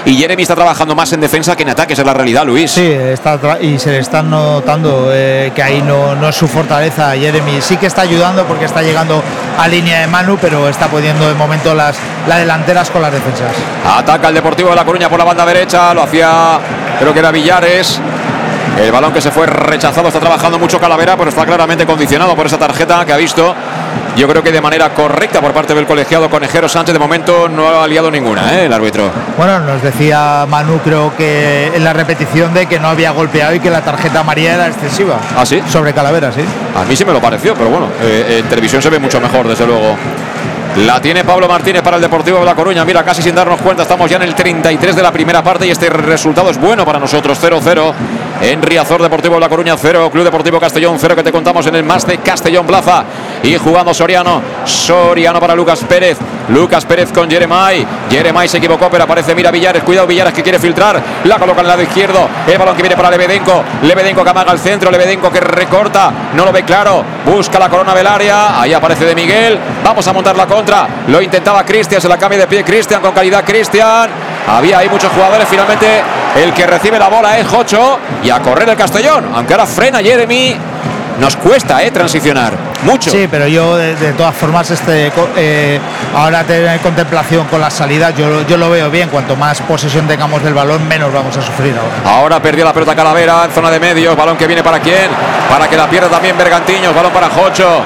y 0.05 0.16
Jeremy 0.16 0.43
está 0.43 0.55
trabajando 0.55 0.94
más 0.94 1.12
en 1.12 1.20
defensa 1.20 1.57
que 1.57 1.62
en 1.62 1.70
ataque, 1.70 1.93
esa 1.93 2.03
es 2.03 2.07
la 2.07 2.15
realidad, 2.15 2.44
Luis. 2.44 2.73
Sí, 2.73 2.86
está 2.86 3.39
y 3.61 3.78
se 3.78 3.90
le 3.90 3.99
está 3.99 4.23
notando 4.23 5.11
eh, 5.12 5.53
que 5.55 5.62
ahí 5.62 5.82
no, 5.82 6.15
no 6.15 6.28
es 6.28 6.36
su 6.36 6.49
fortaleza. 6.49 7.12
Jeremy 7.15 7.61
sí 7.61 7.77
que 7.77 7.86
está 7.86 8.03
ayudando 8.03 8.44
porque 8.44 8.65
está 8.65 8.82
llegando 8.82 9.23
a 9.59 9.69
línea 9.69 10.01
de 10.01 10.07
Manu, 10.07 10.39
pero 10.40 10.69
está 10.69 10.89
pudiendo 10.89 11.28
de 11.28 11.35
momento 11.35 11.74
las, 11.74 11.97
las 12.27 12.39
delanteras 12.39 12.90
con 12.90 13.03
las 13.03 13.12
defensas. 13.12 13.53
Ataca 13.86 14.28
el 14.28 14.35
Deportivo 14.35 14.70
de 14.70 14.77
La 14.77 14.85
Coruña 14.85 15.09
por 15.09 15.19
la 15.19 15.24
banda 15.24 15.47
derecha, 15.47 15.94
lo 15.94 16.03
hacía, 16.03 16.59
creo 16.98 17.12
que 17.12 17.18
era 17.18 17.30
Villares. 17.30 18.01
El 18.78 18.90
balón 18.90 19.12
que 19.12 19.20
se 19.20 19.30
fue 19.30 19.47
rechazado, 19.47 20.09
está 20.09 20.18
trabajando 20.18 20.59
mucho 20.59 20.80
Calavera, 20.80 21.16
pero 21.16 21.28
está 21.28 21.44
claramente 21.44 21.84
condicionado 21.84 22.34
por 22.34 22.47
esa 22.47 22.59
tarjeta 22.59 23.05
que 23.05 23.12
ha 23.12 23.16
visto. 23.16 23.55
Yo 24.16 24.28
creo 24.28 24.43
que 24.43 24.52
de 24.52 24.60
manera 24.60 24.90
correcta 24.90 25.40
por 25.40 25.52
parte 25.52 25.74
del 25.74 25.86
colegiado 25.86 26.28
Conejero 26.30 26.68
Sánchez, 26.68 26.93
de 26.93 26.98
momento 26.98 27.48
no 27.48 27.82
ha 27.82 27.86
liado 27.86 28.10
ninguna, 28.10 28.55
¿eh? 28.55 28.66
el 28.66 28.72
árbitro. 28.72 29.10
Bueno, 29.36 29.60
nos 29.60 29.82
decía 29.82 30.47
Manu, 30.48 30.78
creo 30.78 31.14
que 31.16 31.72
en 31.74 31.84
la 31.84 31.93
repetición 31.93 32.52
de 32.55 32.66
que 32.66 32.78
no 32.78 32.89
había 32.89 33.10
golpeado 33.10 33.55
y 33.55 33.60
que 33.60 33.70
la 33.70 33.82
tarjeta 33.82 34.20
amarilla 34.20 34.55
era 34.55 34.66
excesiva. 34.68 35.18
¿Ah, 35.36 35.44
sí? 35.47 35.62
Sobre 35.70 35.93
Calavera, 35.93 36.32
sí. 36.32 36.43
A 36.76 36.84
mí 36.84 36.97
sí 36.97 37.05
me 37.05 37.12
lo 37.12 37.20
pareció, 37.20 37.55
pero 37.55 37.70
bueno, 37.70 37.86
eh, 38.02 38.40
en 38.40 38.48
televisión 38.48 38.82
se 38.82 38.90
ve 38.90 38.98
mucho 38.98 39.20
mejor, 39.20 39.48
desde 39.48 39.66
luego. 39.66 39.97
La 40.77 41.03
tiene 41.03 41.23
Pablo 41.23 41.47
Martínez 41.47 41.82
para 41.82 41.97
el 41.97 42.03
Deportivo 42.03 42.39
de 42.39 42.47
La 42.47 42.55
Coruña. 42.55 42.82
Mira, 42.85 43.05
casi 43.05 43.20
sin 43.20 43.35
darnos 43.35 43.61
cuenta, 43.61 43.82
estamos 43.82 44.11
ya 44.11 44.16
en 44.16 44.23
el 44.23 44.35
33 44.35 44.97
de 44.97 45.03
la 45.03 45.12
primera 45.12 45.43
parte 45.43 45.66
y 45.66 45.70
este 45.70 45.90
resultado 45.90 46.51
es 46.51 46.59
bueno 46.59 46.86
para 46.86 46.99
nosotros. 46.99 47.39
0-0 47.43 47.93
en 48.40 48.62
Riazor 48.62 49.02
Deportivo 49.02 49.34
de 49.34 49.40
La 49.40 49.48
Coruña, 49.48 49.76
0 49.76 50.10
Club 50.10 50.24
Deportivo 50.24 50.59
Castellón, 50.59 50.96
0 50.98 51.16
que 51.16 51.22
te 51.22 51.32
contamos 51.32 51.66
en 51.66 51.76
el 51.76 51.84
más 51.84 52.06
de 52.06 52.18
Castellón 52.18 52.66
Plaza. 52.66 53.04
Y 53.42 53.56
jugando 53.56 53.92
Soriano, 53.92 54.40
Soriano 54.64 55.40
para 55.40 55.54
Lucas 55.54 55.84
Pérez. 55.88 56.18
Lucas 56.48 56.84
Pérez 56.84 57.12
con 57.12 57.30
Jeremai. 57.30 57.86
Jeremai 58.10 58.48
se 58.48 58.59
equivocó, 58.59 58.88
pero 58.90 59.04
aparece 59.04 59.34
Mira 59.34 59.50
Villares. 59.50 59.82
Cuidado 59.82 60.06
Villares 60.06 60.32
que 60.32 60.42
quiere 60.42 60.59
filtrar. 60.59 61.00
La 61.24 61.38
coloca 61.38 61.60
en 61.60 61.66
el 61.66 61.68
lado 61.68 61.82
izquierdo. 61.82 62.28
El 62.46 62.59
balón 62.59 62.76
que 62.76 62.82
viene 62.82 62.96
para 62.96 63.10
Lebedenko. 63.10 63.62
Lebedenko 63.82 64.24
que 64.24 64.30
amaga 64.30 64.52
al 64.52 64.59
centro. 64.59 64.90
Lebedenko 64.90 65.30
que 65.30 65.40
recorta. 65.40 66.12
No 66.34 66.44
lo 66.44 66.52
ve 66.52 66.64
claro. 66.64 67.04
Busca 67.24 67.59
la 67.59 67.68
corona 67.68 67.94
del 67.94 68.06
área. 68.06 68.60
Ahí 68.60 68.72
aparece 68.72 69.04
de 69.04 69.14
Miguel. 69.14 69.59
Vamos 69.84 70.06
a 70.06 70.12
montar 70.12 70.36
la 70.36 70.46
contra. 70.46 70.88
Lo 71.09 71.20
intentaba 71.20 71.64
Cristian. 71.64 72.00
Se 72.00 72.09
la 72.09 72.18
cambia 72.18 72.40
de 72.40 72.46
pie 72.46 72.64
Cristian 72.64 73.00
con 73.00 73.12
calidad 73.12 73.44
Cristian. 73.44 74.10
Había 74.48 74.78
ahí 74.78 74.88
muchos 74.88 75.10
jugadores. 75.12 75.48
Finalmente 75.48 76.02
el 76.36 76.52
que 76.52 76.66
recibe 76.66 76.98
la 76.98 77.09
bola 77.09 77.38
es 77.38 77.46
Jocho. 77.46 77.98
Y 78.22 78.30
a 78.30 78.40
correr 78.40 78.68
el 78.68 78.76
Castellón. 78.76 79.30
Aunque 79.34 79.54
ahora 79.54 79.66
frena 79.66 79.98
Jeremy. 80.00 80.56
Nos 81.20 81.36
cuesta, 81.36 81.82
¿eh? 81.82 81.90
Transicionar. 81.90 82.54
Mucho. 82.84 83.10
Sí, 83.10 83.28
pero 83.30 83.46
yo 83.46 83.76
de, 83.76 83.94
de 83.94 84.12
todas 84.14 84.34
formas 84.34 84.70
este 84.70 85.12
eh, 85.36 85.78
ahora 86.16 86.42
tener 86.42 86.80
contemplación 86.80 87.46
con 87.46 87.60
las 87.60 87.74
salidas, 87.74 88.16
yo, 88.16 88.44
yo 88.46 88.56
lo 88.56 88.70
veo 88.70 88.90
bien. 88.90 89.09
Cuanto 89.09 89.36
más 89.36 89.60
posesión 89.60 90.09
tengamos 90.09 90.42
del 90.42 90.54
balón, 90.54 90.88
menos 90.88 91.12
vamos 91.12 91.36
a 91.36 91.42
sufrir 91.42 91.74
ahora. 91.76 92.16
Ahora 92.16 92.42
perdió 92.42 92.64
la 92.64 92.72
pelota 92.72 92.96
Calavera 92.96 93.44
en 93.44 93.52
zona 93.52 93.70
de 93.70 93.78
medios. 93.78 94.16
Balón 94.16 94.36
que 94.36 94.46
viene 94.46 94.62
para 94.62 94.80
quién? 94.80 95.10
Para 95.48 95.68
que 95.68 95.76
la 95.76 95.86
pierda 95.86 96.09
también 96.09 96.36
Bergantiños. 96.36 96.94
Balón 96.94 97.12
para 97.12 97.28
Jocho. 97.28 97.82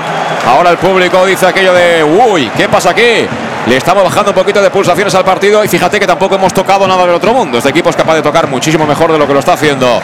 Ahora 0.49 0.71
el 0.71 0.79
público 0.79 1.27
dice 1.27 1.47
aquello 1.47 1.75
de 1.75 2.05
uy, 2.05 2.51
¿qué 2.57 2.69
pasa 2.69 2.91
aquí? 2.91 3.27
Le 3.67 3.77
estamos 3.77 4.05
bajando 4.05 4.31
un 4.31 4.37
poquito 4.37 4.63
de 4.63 4.71
pulsaciones 4.71 5.13
al 5.17 5.25
partido 5.25 5.65
y 5.65 5.67
fíjate 5.67 5.99
que 5.99 6.07
tampoco 6.07 6.37
hemos 6.37 6.55
tocado 6.55 6.87
nada 6.87 7.05
del 7.05 7.17
otro 7.17 7.33
mundo. 7.35 7.59
Este 7.59 7.71
equipo 7.71 7.91
es 7.91 7.97
capaz 7.97 8.15
de 8.15 8.23
tocar 8.23 8.47
muchísimo 8.47 8.87
mejor 8.87 9.11
de 9.11 9.19
lo 9.19 9.27
que 9.27 9.33
lo 9.33 9.41
está 9.41 9.55
haciendo. 9.55 10.01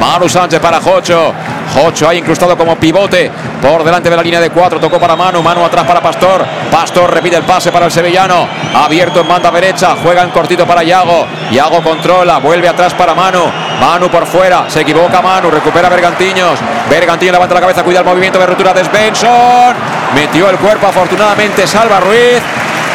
Manu 0.00 0.30
Sánchez 0.30 0.58
para 0.60 0.80
Jocho. 0.80 1.34
Jocho 1.74 2.08
ahí 2.08 2.18
incrustado 2.18 2.56
como 2.56 2.74
pivote 2.76 3.30
por 3.60 3.84
delante 3.84 4.08
de 4.08 4.16
la 4.16 4.22
línea 4.22 4.40
de 4.40 4.48
cuatro. 4.48 4.80
Tocó 4.80 4.98
para 4.98 5.14
Manu. 5.14 5.42
Manu 5.42 5.62
atrás 5.62 5.84
para 5.84 6.00
Pastor. 6.00 6.42
Pastor 6.70 7.12
repite 7.12 7.36
el 7.36 7.42
pase 7.42 7.70
para 7.70 7.84
el 7.84 7.92
sevillano. 7.92 8.48
Abierto 8.74 9.20
en 9.20 9.28
banda 9.28 9.50
derecha. 9.50 9.94
Juega 10.02 10.22
en 10.22 10.30
cortito 10.30 10.66
para 10.66 10.82
Yago. 10.82 11.26
Yago 11.50 11.82
controla. 11.82 12.38
Vuelve 12.38 12.66
atrás 12.66 12.94
para 12.94 13.14
Manu. 13.14 13.44
Manu 13.78 14.08
por 14.08 14.24
fuera. 14.24 14.70
Se 14.70 14.80
equivoca 14.80 15.20
Manu. 15.20 15.50
Recupera 15.50 15.90
Bergantiños. 15.90 16.58
Bergantiños 16.88 17.34
levanta 17.34 17.54
la 17.54 17.60
cabeza. 17.60 17.84
Cuida 17.84 17.98
el 17.98 18.06
movimiento 18.06 18.38
de 18.38 18.46
ruptura 18.46 18.72
de 18.72 18.82
Svensson. 18.84 19.74
Metió 20.14 20.48
el 20.48 20.56
cuerpo. 20.56 20.86
Afortunadamente 20.86 21.66
salva 21.66 22.00
Ruiz. 22.00 22.40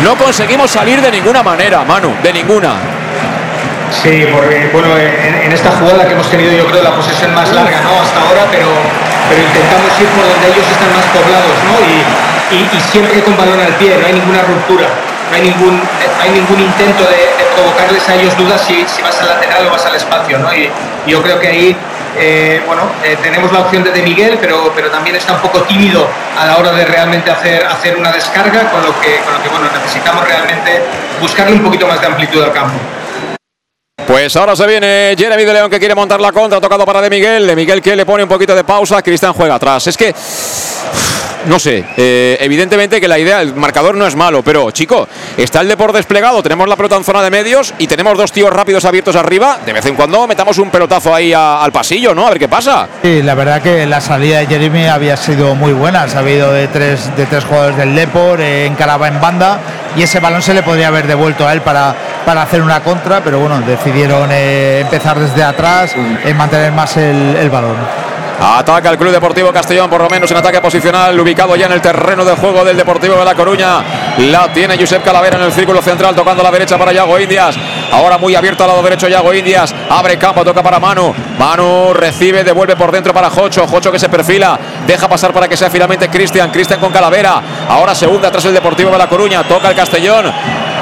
No 0.04 0.16
conseguimos 0.16 0.70
salir 0.72 1.02
de 1.02 1.12
ninguna 1.12 1.42
manera, 1.44 1.84
Manu. 1.84 2.14
De 2.22 2.32
ninguna. 2.32 2.76
Sí, 3.92 4.28
porque 4.32 4.70
bueno, 4.74 4.90
en, 4.98 5.52
esta 5.52 5.72
jugada 5.72 6.06
que 6.06 6.14
hemos 6.14 6.30
tenido 6.30 6.52
yo 6.52 6.68
creo 6.68 6.84
la 6.84 6.92
posesión 6.96 7.34
más 7.34 7.50
larga 7.54 7.82
¿no? 7.82 8.02
hasta 8.02 8.20
ahora, 8.20 8.44
pero, 8.52 8.68
pero 9.30 9.42
intentamos 9.42 9.90
ir 10.00 10.08
por 10.12 10.28
donde 10.28 10.48
ellos 10.52 10.68
están 10.70 10.92
más 10.94 11.06
poblados 11.16 11.56
¿no? 11.66 11.74
y, 11.88 12.56
y- 12.60 12.78
y 12.78 12.80
siempre 12.92 13.22
con 13.24 13.38
balón 13.38 13.60
al 13.62 13.74
pie, 13.80 13.98
no 14.00 14.06
hay 14.06 14.14
ninguna 14.14 14.42
ruptura, 14.44 14.88
no 15.30 15.36
hay 15.36 15.42
ningún, 15.42 15.82
hay 16.22 16.30
ningún 16.32 16.60
intento 16.60 17.04
de, 17.04 17.38
provocarles 17.58 18.08
a 18.08 18.14
ellos 18.16 18.38
dudas 18.38 18.62
si, 18.62 18.86
si 18.88 19.02
vas 19.02 19.20
al 19.20 19.30
lateral 19.30 19.66
o 19.68 19.72
vas 19.72 19.86
al 19.86 19.96
espacio. 19.96 20.38
¿no? 20.38 20.54
Y, 20.54 20.70
y 21.06 21.12
yo 21.12 21.24
creo 21.24 21.40
que 21.40 21.48
ahí 21.48 21.76
eh, 22.20 22.62
bueno, 22.66 22.84
eh, 23.04 23.16
tenemos 23.22 23.52
la 23.52 23.60
opción 23.60 23.84
de 23.84 23.92
De 23.92 24.02
Miguel, 24.02 24.38
pero, 24.42 24.72
pero 24.76 24.90
también 24.90 25.16
está 25.16 25.34
un 25.34 25.42
poco 25.42 25.62
tímido 25.62 26.08
a 26.38 26.48
la 26.48 26.58
hora 26.58 26.72
de 26.72 26.84
realmente 26.86 27.30
hacer, 27.30 27.64
hacer 27.66 27.96
una 27.96 28.12
descarga, 28.12 28.72
con 28.72 28.82
lo 28.82 29.00
que, 29.00 29.18
con 29.18 29.34
lo 29.34 29.44
que 29.44 29.50
bueno, 29.50 29.68
necesitamos 29.72 30.28
realmente 30.28 30.82
buscarle 31.22 31.54
un 31.54 31.64
poquito 31.64 31.88
más 31.88 32.02
de 32.02 32.08
amplitud 32.08 32.42
al 32.42 32.52
campo. 32.52 32.78
Pues 34.08 34.36
ahora 34.36 34.56
se 34.56 34.66
viene 34.66 35.16
Jeremy 35.18 35.44
de 35.44 35.54
León 35.54 35.70
que 35.70 35.80
quiere 35.80 35.94
montar 35.94 36.20
la 36.20 36.32
contra, 36.32 36.60
tocado 36.62 36.86
para 36.86 37.02
De 37.02 37.10
Miguel. 37.10 37.46
De 37.46 37.56
Miguel 37.56 37.82
que 37.82 37.96
le 37.96 38.06
pone 38.06 38.24
un 38.24 38.30
poquito 38.30 38.56
de 38.56 38.64
pausa, 38.64 39.02
Cristian 39.02 39.34
juega 39.34 39.56
atrás. 39.56 39.86
Es 39.86 39.98
que, 39.98 40.16
no 41.48 41.60
sé, 41.60 41.84
eh, 41.98 42.38
evidentemente 42.40 43.02
que 43.02 43.08
la 43.08 43.18
idea, 43.18 43.42
el 43.42 43.56
marcador 43.56 43.96
no 43.96 44.06
es 44.06 44.16
malo, 44.16 44.44
pero 44.44 44.72
chico, 44.72 45.08
está 45.38 45.62
el 45.62 45.68
Depor 45.68 45.94
desplegado, 45.94 46.44
tenemos 46.44 46.68
la 46.68 46.76
pelota 46.76 46.96
en 46.96 47.04
zona 47.04 47.22
de 47.22 47.30
medios 47.30 47.74
y 47.78 47.88
tenemos 47.88 48.18
dos 48.18 48.32
tíos 48.32 48.52
rápidos 48.52 48.86
abiertos 48.86 49.16
arriba. 49.16 49.58
De 49.66 49.74
vez 49.74 49.86
en 49.86 49.96
cuando 49.96 50.28
metamos 50.28 50.58
un 50.58 50.70
pelotazo 50.70 51.14
ahí 51.14 51.34
al 51.34 51.72
pasillo, 51.72 52.14
¿no? 52.14 52.28
A 52.28 52.30
ver 52.30 52.40
qué 52.40 52.48
pasa. 52.48 52.88
Sí, 53.02 53.22
la 53.24 53.36
verdad 53.36 53.62
que 53.62 53.86
la 53.86 54.02
salida 54.02 54.40
de 54.40 54.48
Jeremy 54.48 54.88
había 54.88 55.18
sido 55.18 55.56
muy 55.56 55.74
buena. 55.74 56.08
Se 56.08 56.18
ha 56.18 56.20
habido 56.20 56.52
de 56.52 56.68
tres, 56.68 57.16
de 57.16 57.26
tres 57.26 57.44
jugadores 57.46 57.78
del 57.78 57.96
Depor, 57.96 58.42
eh, 58.42 58.66
encaraba 58.66 59.08
en 59.08 59.20
banda 59.22 59.60
y 59.96 60.04
ese 60.04 60.20
balón 60.20 60.42
se 60.42 60.54
le 60.54 60.64
podría 60.64 60.90
haber 60.90 61.08
devuelto 61.08 61.48
a 61.48 61.54
él 61.54 61.62
para, 61.62 61.96
para 62.26 62.44
hacer 62.44 62.62
una 62.62 62.82
contra, 62.82 63.24
pero 63.24 63.40
bueno, 63.40 63.62
decidieron 63.62 64.30
eh, 64.32 64.82
empezar 64.82 65.20
desde 65.20 65.44
atrás, 65.44 65.96
en 65.96 66.38
mantener 66.38 66.72
más 66.72 66.98
el, 66.98 67.36
el 67.36 67.50
balón. 67.50 68.07
Ataca 68.40 68.92
el 68.92 68.98
Club 68.98 69.12
Deportivo 69.12 69.52
Castellón, 69.52 69.90
por 69.90 70.02
lo 70.02 70.10
menos 70.10 70.30
en 70.30 70.38
ataque 70.38 70.62
posicional, 70.62 71.20
ubicado 71.20 71.56
ya 71.56 71.66
en 71.66 71.72
el 71.72 71.82
terreno 71.82 72.24
de 72.24 72.36
juego 72.36 72.64
del 72.64 72.78
Deportivo 72.78 73.16
de 73.16 73.26
La 73.26 73.34
Coruña. 73.34 73.84
La 74.20 74.54
tiene 74.54 74.78
Josep 74.78 75.04
Calavera 75.04 75.38
en 75.38 75.44
el 75.44 75.52
círculo 75.52 75.82
central, 75.82 76.16
tocando 76.16 76.42
a 76.42 76.44
la 76.44 76.52
derecha 76.52 76.78
para 76.78 76.92
Yago 76.92 77.20
Indias. 77.20 77.56
Ahora 77.92 78.20
muy 78.20 78.36
abierto 78.36 78.64
al 78.64 78.70
lado 78.70 78.84
derecho 78.84 79.08
Yago 79.08 79.34
Indias. 79.34 79.74
Abre 79.90 80.18
campo, 80.18 80.46
toca 80.46 80.62
para 80.62 80.80
Manu. 80.80 81.16
Manu 81.40 81.94
recibe, 81.94 82.44
devuelve 82.44 82.76
por 82.76 82.92
dentro 82.92 83.12
para 83.12 83.30
Jocho. 83.32 83.66
Jocho 83.68 83.92
que 83.92 83.98
se 83.98 84.08
perfila, 84.08 84.60
deja 84.86 85.08
pasar 85.08 85.34
para 85.34 85.48
que 85.48 85.58
sea 85.58 85.72
finalmente 85.72 86.08
Cristian. 86.08 86.52
Cristian 86.52 86.80
con 86.80 86.92
Calavera. 86.92 87.42
Ahora 87.68 87.96
segunda 87.96 88.30
tras 88.30 88.46
el 88.46 88.54
Deportivo 88.54 88.92
de 88.92 89.00
La 89.00 89.10
Coruña. 89.10 89.48
Toca 89.48 89.70
el 89.70 89.76
Castellón. 89.76 90.32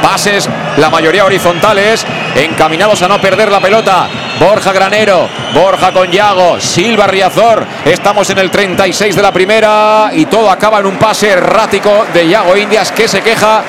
Pases, 0.01 0.49
la 0.77 0.89
mayoría 0.89 1.25
horizontales, 1.25 2.05
encaminados 2.35 3.01
a 3.01 3.07
no 3.07 3.19
perder 3.19 3.51
la 3.51 3.59
pelota. 3.59 4.07
Borja 4.39 4.71
Granero, 4.73 5.27
Borja 5.53 5.91
con 5.91 6.11
Yago, 6.11 6.59
Silva 6.59 7.07
Riazor. 7.07 7.65
Estamos 7.85 8.29
en 8.29 8.39
el 8.39 8.51
36 8.51 9.15
de 9.15 9.21
la 9.21 9.31
primera 9.31 10.09
y 10.13 10.25
todo 10.25 10.51
acaba 10.51 10.79
en 10.79 10.85
un 10.85 10.97
pase 10.97 11.29
errático 11.29 12.05
de 12.13 12.27
Yago 12.27 12.55
Indias 12.57 12.91
que 12.91 13.07
se 13.07 13.21
queja. 13.21 13.63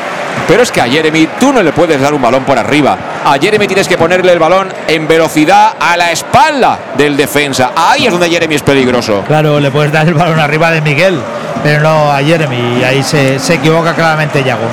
Pero 0.47 0.63
es 0.63 0.71
que 0.71 0.81
a 0.81 0.85
Jeremy 0.87 1.29
tú 1.41 1.53
no 1.53 1.63
le 1.63 1.73
puedes 1.73 2.01
dar 2.01 2.13
un 2.13 2.21
balón 2.21 2.45
por 2.45 2.59
arriba. 2.59 2.97
A 3.25 3.39
Jeremy 3.39 3.67
tienes 3.67 3.89
que 3.89 3.97
ponerle 3.97 4.33
el 4.33 4.39
balón 4.39 4.69
en 4.87 5.09
velocidad 5.09 5.75
a 5.81 5.97
la 5.97 6.13
espalda 6.13 6.79
del 6.97 7.17
defensa. 7.17 7.73
Ahí 7.75 8.07
es 8.07 8.13
donde 8.13 8.29
Jeremy 8.29 8.55
es 8.55 8.63
peligroso. 8.63 9.25
Claro, 9.27 9.59
le 9.59 9.71
puedes 9.71 9.91
dar 9.91 10.07
el 10.07 10.15
balón 10.15 10.39
arriba 10.39 10.71
de 10.71 10.83
Miguel, 10.83 11.19
pero 11.63 11.81
no 11.81 12.13
a 12.13 12.19
Jeremy. 12.19 12.81
Y 12.81 12.85
ahí 12.85 13.03
se, 13.03 13.39
se 13.39 13.55
equivoca 13.55 13.95
claramente 13.95 14.45
Yago. 14.45 14.69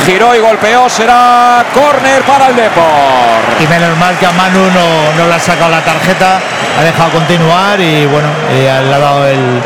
giró 0.06 0.34
y 0.34 0.40
golpeó, 0.40 0.88
será 0.90 1.66
córner 1.74 2.22
para 2.22 2.37
el 2.46 2.56
Deport. 2.56 3.62
Y 3.62 3.68
menos 3.68 3.98
mal 3.98 4.18
que 4.18 4.26
a 4.26 4.32
Manu 4.32 4.60
no, 4.72 5.14
no 5.18 5.28
le 5.28 5.34
ha 5.34 5.40
sacado 5.40 5.72
la 5.72 5.82
tarjeta, 5.82 6.40
ha 6.80 6.84
dejado 6.84 7.12
continuar 7.12 7.80
y 7.80 8.06
bueno, 8.06 8.28
y 8.52 8.62
le 8.62 8.70
ha 8.70 9.00
dado 9.00 9.28
el, 9.28 9.62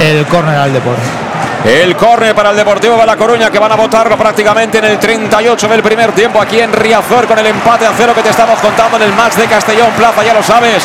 el 0.00 0.26
córner 0.26 0.56
al 0.56 0.72
Deport. 0.72 1.31
El 1.64 1.94
córner 1.94 2.34
para 2.34 2.50
el 2.50 2.56
Deportivo 2.56 2.96
de 2.96 3.06
La 3.06 3.16
Coruña 3.16 3.48
que 3.48 3.58
van 3.60 3.70
a 3.70 3.76
votarlo 3.76 4.18
prácticamente 4.18 4.78
en 4.78 4.84
el 4.84 4.98
38 4.98 5.68
del 5.68 5.80
primer 5.80 6.10
tiempo 6.10 6.40
aquí 6.40 6.58
en 6.58 6.72
Riazor 6.72 7.28
con 7.28 7.38
el 7.38 7.46
empate 7.46 7.86
a 7.86 7.92
cero 7.96 8.12
que 8.16 8.22
te 8.22 8.30
estamos 8.30 8.58
contando 8.58 8.96
en 8.96 9.04
el 9.04 9.12
match 9.12 9.34
de 9.34 9.46
Castellón 9.46 9.92
Plaza, 9.96 10.24
ya 10.24 10.34
lo 10.34 10.42
sabes. 10.42 10.84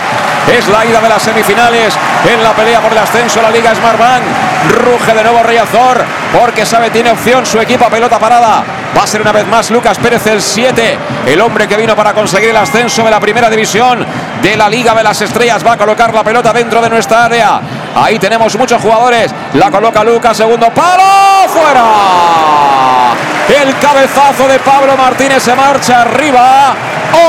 Es 0.55 0.67
la 0.67 0.85
ida 0.85 1.01
de 1.01 1.09
las 1.09 1.23
semifinales 1.23 1.95
en 2.31 2.43
la 2.43 2.51
pelea 2.51 2.79
por 2.79 2.91
el 2.91 2.97
ascenso 2.99 3.39
a 3.39 3.43
la 3.43 3.51
Liga 3.51 3.73
Smartbank. 3.73 4.23
Ruge 4.69 5.13
de 5.15 5.23
nuevo 5.23 5.41
Riazor 5.41 6.05
porque 6.39 6.63
sabe 6.63 6.91
tiene 6.91 7.09
opción 7.09 7.43
su 7.47 7.59
equipo 7.59 7.85
a 7.85 7.89
pelota 7.89 8.19
parada. 8.19 8.63
Va 8.95 9.03
a 9.03 9.07
ser 9.07 9.21
una 9.21 9.31
vez 9.31 9.47
más 9.47 9.71
Lucas 9.71 9.97
Pérez 9.97 10.27
el 10.27 10.43
7, 10.43 10.97
el 11.25 11.41
hombre 11.41 11.67
que 11.67 11.75
vino 11.75 11.95
para 11.95 12.13
conseguir 12.13 12.49
el 12.51 12.57
ascenso 12.57 13.03
de 13.03 13.09
la 13.09 13.19
primera 13.19 13.49
división 13.49 14.05
de 14.49 14.55
la 14.55 14.69
Liga 14.69 14.93
de 14.93 15.03
las 15.03 15.21
Estrellas. 15.21 15.65
Va 15.65 15.73
a 15.73 15.77
colocar 15.77 16.13
la 16.13 16.23
pelota 16.23 16.53
dentro 16.53 16.81
de 16.81 16.89
nuestra 16.89 17.25
área. 17.25 17.59
Ahí 17.95 18.17
tenemos 18.17 18.57
muchos 18.57 18.81
jugadores. 18.81 19.33
La 19.53 19.69
coloca 19.69 20.03
Lucas, 20.03 20.37
segundo 20.37 20.69
palo, 20.69 21.49
fuera. 21.49 23.13
El 23.61 23.77
cabezazo 23.77 24.47
de 24.47 24.59
Pablo 24.59 24.95
Martínez 24.95 25.43
se 25.43 25.53
marcha 25.53 26.01
arriba. 26.01 26.73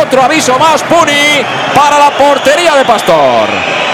Otro 0.01 0.23
aviso 0.23 0.59
más, 0.59 0.83
Puni, 0.85 1.45
para 1.75 1.99
la 1.99 2.11
portería 2.11 2.77
de 2.77 2.85
Pastor. 2.85 3.88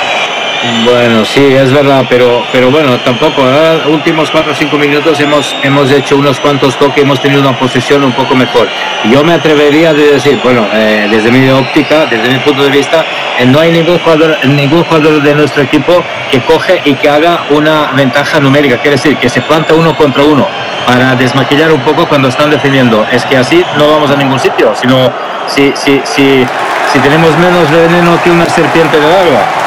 Bueno, 0.84 1.24
sí, 1.26 1.44
es 1.54 1.72
verdad, 1.72 2.06
pero, 2.08 2.42
pero 2.50 2.70
bueno, 2.70 2.98
tampoco. 3.00 3.42
¿eh? 3.42 3.82
Últimos 3.88 4.30
4 4.30 4.52
o 4.52 4.54
5 4.54 4.78
minutos 4.78 5.20
hemos, 5.20 5.54
hemos 5.62 5.90
hecho 5.90 6.16
unos 6.16 6.40
cuantos 6.40 6.78
toques, 6.78 7.02
hemos 7.02 7.20
tenido 7.20 7.42
una 7.42 7.58
posición 7.58 8.02
un 8.02 8.12
poco 8.12 8.34
mejor. 8.34 8.66
Yo 9.10 9.22
me 9.22 9.34
atrevería 9.34 9.90
a 9.90 9.94
decir, 9.94 10.40
bueno, 10.42 10.66
eh, 10.72 11.06
desde 11.10 11.30
mi 11.30 11.46
óptica, 11.50 12.06
desde 12.06 12.30
mi 12.30 12.38
punto 12.38 12.62
de 12.64 12.70
vista, 12.70 13.04
eh, 13.38 13.44
no 13.44 13.60
hay 13.60 13.72
ningún 13.72 13.98
jugador, 13.98 14.38
ningún 14.46 14.84
jugador 14.84 15.22
de 15.22 15.34
nuestro 15.34 15.62
equipo 15.62 16.02
que 16.30 16.40
coge 16.40 16.80
y 16.84 16.94
que 16.94 17.10
haga 17.10 17.44
una 17.50 17.92
ventaja 17.92 18.40
numérica, 18.40 18.78
quiere 18.78 18.96
decir 18.96 19.18
que 19.18 19.28
se 19.28 19.42
planta 19.42 19.74
uno 19.74 19.94
contra 19.94 20.22
uno 20.22 20.46
para 20.86 21.14
desmaquillar 21.14 21.72
un 21.72 21.80
poco 21.80 22.06
cuando 22.06 22.28
están 22.28 22.50
defendiendo. 22.50 23.06
Es 23.12 23.24
que 23.26 23.36
así 23.36 23.62
no 23.76 23.88
vamos 23.88 24.10
a 24.10 24.16
ningún 24.16 24.40
sitio, 24.40 24.74
sino 24.74 25.12
si, 25.46 25.72
si, 25.76 26.00
si, 26.04 26.46
si 26.90 26.98
tenemos 27.00 27.36
menos 27.38 27.70
veneno 27.70 28.18
que 28.22 28.30
una 28.30 28.46
serpiente 28.46 28.98
de 28.98 29.06
agua. 29.06 29.63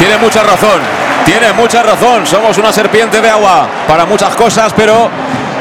Tiene 0.00 0.16
mucha 0.16 0.42
razón, 0.42 0.80
tiene 1.26 1.52
mucha 1.52 1.82
razón. 1.82 2.26
Somos 2.26 2.56
una 2.56 2.72
serpiente 2.72 3.20
de 3.20 3.28
agua 3.28 3.68
para 3.86 4.06
muchas 4.06 4.34
cosas, 4.34 4.72
pero 4.74 5.10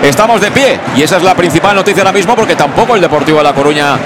estamos 0.02 0.40
de 0.40 0.50
pie. 0.50 0.80
Y 0.96 1.04
esa 1.04 1.18
es 1.18 1.24
la 1.24 1.36
principal 1.36 1.76
noticia 1.76 2.04
ahora 2.04 2.14
mismo, 2.14 2.38
porque 2.38 2.56
tampoco 2.56 2.96
el 2.96 3.02
Deportivo 3.02 3.40
de 3.40 3.44
La 3.44 3.52
Coruña 3.52 3.98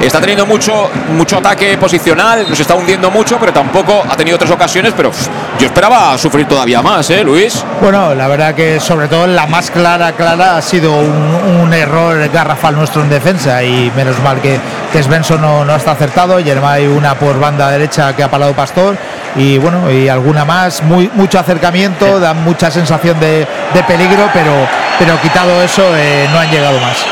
está 0.00 0.18
teniendo 0.18 0.44
mucho, 0.44 0.90
mucho 1.12 1.38
ataque 1.38 1.78
posicional, 1.78 2.46
nos 2.48 2.58
está 2.58 2.74
hundiendo 2.74 3.12
mucho, 3.12 3.38
pero 3.38 3.52
tampoco 3.52 4.02
ha 4.10 4.16
tenido 4.16 4.36
tres 4.38 4.50
ocasiones. 4.50 4.92
Pero 4.96 5.12
yo 5.56 5.66
esperaba 5.66 6.18
sufrir 6.18 6.48
todavía 6.48 6.82
más, 6.82 7.08
¿eh, 7.10 7.22
Luis? 7.22 7.64
Bueno, 7.80 8.12
la 8.12 8.26
verdad 8.26 8.56
que 8.56 8.80
sobre 8.80 9.06
todo 9.06 9.28
la 9.28 9.46
más 9.46 9.70
clara, 9.70 10.10
clara 10.14 10.56
ha 10.56 10.62
sido 10.62 10.98
un, 10.98 11.60
un 11.62 11.72
error 11.72 12.28
garrafal 12.30 12.74
nuestro 12.74 13.02
en 13.02 13.08
defensa 13.08 13.62
y 13.62 13.92
menos 13.94 14.18
mal 14.18 14.40
que, 14.40 14.58
que 14.92 15.00
no, 15.40 15.64
no 15.64 15.76
está 15.76 15.92
acertado, 15.92 16.38
hay 16.38 16.86
una 16.88 17.14
por 17.14 17.38
banda 17.38 17.70
derecha 17.70 18.16
que 18.16 18.24
ha 18.24 18.28
parado 18.28 18.52
Pastor 18.52 18.96
y 19.36 19.58
bueno, 19.58 19.90
y 19.90 20.08
alguna 20.08 20.44
más, 20.44 20.82
muy, 20.82 21.10
mucho 21.14 21.38
acercamiento, 21.38 22.18
da 22.20 22.32
mucha 22.34 22.70
sensación 22.70 23.18
de, 23.20 23.46
de 23.74 23.82
peligro, 23.86 24.28
pero, 24.32 24.52
pero 24.98 25.20
quitado 25.20 25.60
eso 25.62 25.82
eh, 25.96 26.26
no 26.32 26.38
han 26.38 26.50
llegado 26.50 26.78
más. 26.80 27.04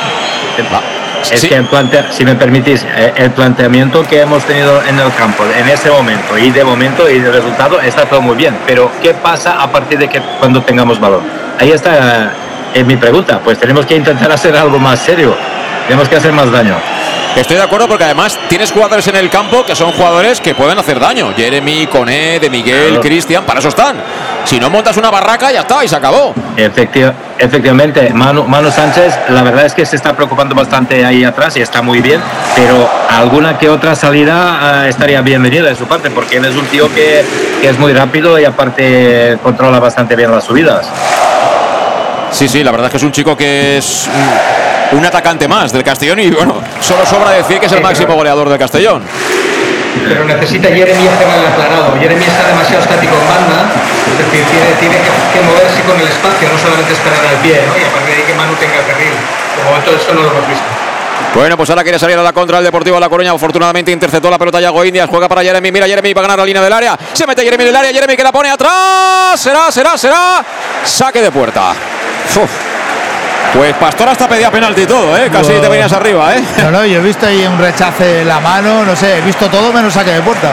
Es 1.31 1.41
que 1.49 1.55
el 1.57 1.67
plantea- 1.69 2.11
si 2.11 2.25
me 2.25 2.35
permitís, 2.35 2.85
eh, 2.97 3.13
el 3.17 3.31
planteamiento 3.31 4.03
que 4.07 4.21
hemos 4.21 4.45
tenido 4.45 4.83
en 4.83 4.99
el 4.99 5.13
campo 5.15 5.43
en 5.59 5.69
ese 5.69 5.91
momento 5.91 6.37
y 6.37 6.51
de 6.51 6.63
momento 6.65 7.09
y 7.09 7.19
de 7.19 7.31
resultado 7.33 7.81
está 7.81 8.05
todo 8.05 8.21
muy 8.21 8.37
bien. 8.37 8.57
Pero 8.67 8.91
¿qué 9.03 9.15
pasa 9.15 9.61
a 9.63 9.71
partir 9.71 9.99
de 9.99 10.09
que 10.09 10.21
cuando 10.39 10.63
tengamos 10.63 11.01
valor? 11.01 11.23
Ahí 11.59 11.71
está 11.73 12.31
eh, 12.75 12.85
mi 12.85 12.97
pregunta. 12.97 13.41
Pues 13.43 13.59
tenemos 13.59 13.87
que 13.87 13.97
intentar 13.97 14.31
hacer 14.39 14.55
algo 14.57 14.79
más 14.79 14.99
serio. 15.01 15.35
Tenemos 15.87 16.09
que 16.09 16.17
hacer 16.17 16.33
más 16.33 16.51
daño. 16.53 16.75
Estoy 17.36 17.56
de 17.56 17.62
acuerdo 17.62 17.89
porque 17.89 18.05
además 18.05 18.39
tienes 18.48 18.70
jugadores 18.70 19.09
en 19.09 19.16
el 19.16 19.28
campo 19.28 19.65
que 19.66 19.74
son 19.74 19.90
jugadores 19.93 20.40
que 20.40 20.55
pueden 20.55 20.78
hacer 20.78 21.01
daño. 21.01 21.32
Jeremy, 21.36 21.86
Coné, 21.89 22.39
De 22.39 22.48
Miguel, 22.48 22.86
Claro. 22.90 23.01
Cristian, 23.02 23.44
para 23.44 23.59
eso 23.59 23.69
están. 23.70 23.97
Si 24.44 24.61
no 24.61 24.70
montas 24.70 24.97
una 24.98 25.11
barraca, 25.11 25.51
ya 25.51 25.62
está 25.62 25.85
y 25.85 25.89
se 25.89 25.97
acabó. 25.97 26.32
Efecti- 26.56 27.12
efectivamente, 27.39 28.11
Manu, 28.15 28.44
Manu 28.44 28.70
Sánchez, 28.70 29.15
la 29.31 29.43
verdad 29.43 29.66
es 29.66 29.74
que 29.74 29.85
se 29.85 29.97
está 29.97 30.12
preocupando 30.15 30.55
bastante 30.55 31.05
ahí 31.05 31.24
atrás 31.24 31.56
y 31.56 31.61
está 31.62 31.82
muy 31.82 32.01
bien, 32.01 32.20
pero 32.55 32.89
alguna 33.11 33.59
que 33.59 33.69
otra 33.69 33.97
salida 33.97 34.85
eh, 34.85 34.89
estaría 34.90 35.20
bienvenida 35.20 35.65
de 35.65 35.74
su 35.74 35.86
parte, 35.86 36.11
porque 36.11 36.36
él 36.36 36.44
es 36.44 36.55
un 36.55 36.66
tío 36.66 36.89
que, 36.94 37.24
que 37.61 37.69
es 37.69 37.78
muy 37.81 37.93
rápido 37.93 38.39
y 38.39 38.44
aparte 38.44 39.39
controla 39.43 39.81
bastante 39.81 40.15
bien 40.15 40.31
las 40.31 40.44
subidas. 40.44 40.86
Sí, 42.31 42.48
sí, 42.48 42.62
la 42.62 42.70
verdad 42.70 42.86
es 42.86 42.90
que 42.93 42.97
es 42.98 43.02
un 43.02 43.12
chico 43.12 43.36
que 43.36 43.78
es 43.78 44.09
mm, 44.09 44.64
un 44.93 45.05
atacante 45.05 45.48
más 45.48 45.73
del 45.73 45.82
Castellón 45.82 46.20
y 46.20 46.31
bueno, 46.31 46.62
solo 46.81 47.05
sobra 47.06 47.31
decir 47.31 47.59
que 47.59 47.66
es 47.66 47.73
el 47.73 47.81
máximo 47.81 48.15
goleador 48.15 48.48
del 48.48 48.59
Castellón. 48.59 49.02
Pero 50.09 50.24
necesita 50.24 50.69
Jeremy 50.69 51.06
hacer 51.09 51.27
el 51.27 51.47
aclarado. 51.47 51.97
Jeremy 52.01 52.24
está 52.24 52.48
demasiado 52.48 52.82
estático 52.82 53.15
en 53.15 53.28
banda, 53.28 53.70
es 54.11 54.19
decir, 54.19 54.44
tiene, 54.47 54.66
tiene 54.81 54.97
que, 54.97 55.11
que 55.39 55.40
moverse 55.47 55.81
con 55.82 55.97
el 56.01 56.09
espacio, 56.09 56.48
no 56.51 56.59
solamente 56.59 56.93
esperar 56.93 57.24
al 57.24 57.36
pie, 57.43 57.62
¿no? 57.66 57.78
Y 57.78 57.85
a 57.85 57.90
partir 57.93 58.15
de 58.15 58.20
ahí 58.20 58.27
que 58.27 58.35
Manu 58.35 58.55
tenga 58.55 58.74
el 58.74 58.86
carril. 58.86 59.15
De 59.15 59.62
momento 59.65 59.90
esto 59.94 60.15
no 60.15 60.23
lo 60.23 60.31
hemos 60.31 60.48
visto. 60.48 60.65
Bueno, 61.35 61.56
pues 61.56 61.70
ahora 61.70 61.82
quiere 61.82 61.98
salir 61.98 62.19
a 62.19 62.23
la 62.23 62.32
contra 62.32 62.59
el 62.59 62.65
Deportivo 62.65 62.97
de 62.97 63.01
La 63.01 63.09
Coruña. 63.09 63.32
Afortunadamente 63.32 63.90
interceptó 63.90 64.31
la 64.31 64.39
pelota 64.39 64.61
Yago 64.61 64.85
Indias. 64.85 65.09
Juega 65.09 65.28
para 65.28 65.43
Jeremy. 65.43 65.73
Mira, 65.73 65.86
Jeremy 65.86 66.12
va 66.12 66.20
a 66.20 66.23
ganar 66.23 66.39
la 66.39 66.44
línea 66.44 66.62
del 66.62 66.73
área. 66.73 66.97
Se 67.12 67.27
mete 67.27 67.43
Jeremy 67.43 67.65
en 67.65 67.69
el 67.70 67.77
área. 67.77 67.93
Jeremy 67.93 68.16
que 68.16 68.23
la 68.23 68.31
pone 68.31 68.51
atrás. 68.51 69.40
Será, 69.40 69.70
será, 69.70 69.97
será. 69.98 70.44
Saque 70.85 71.20
de 71.23 71.32
puerta. 71.32 71.73
Uf. 72.36 72.74
Pues 73.55 73.73
Pastor 73.77 74.09
hasta 74.09 74.29
pedía 74.29 74.51
penalti 74.51 74.83
y 74.83 74.87
todo, 74.87 75.17
¿eh? 75.17 75.31
Casi 75.33 75.53
te 75.53 75.69
venías 75.69 75.93
arriba, 75.93 76.35
¿eh? 76.35 76.43
No, 76.59 76.73
no, 76.73 76.85
yo 76.85 76.99
he 76.99 77.03
visto 77.03 77.27
ahí 77.27 77.47
un 77.47 77.57
rechace 77.57 78.23
en 78.23 78.29
la 78.29 78.41
mano, 78.41 78.85
no 78.85 78.97
sé, 78.97 79.19
he 79.19 79.21
visto 79.21 79.49
todo 79.49 79.73
menos 79.73 79.95
saque 79.95 80.11
de 80.11 80.21
puerta. 80.23 80.51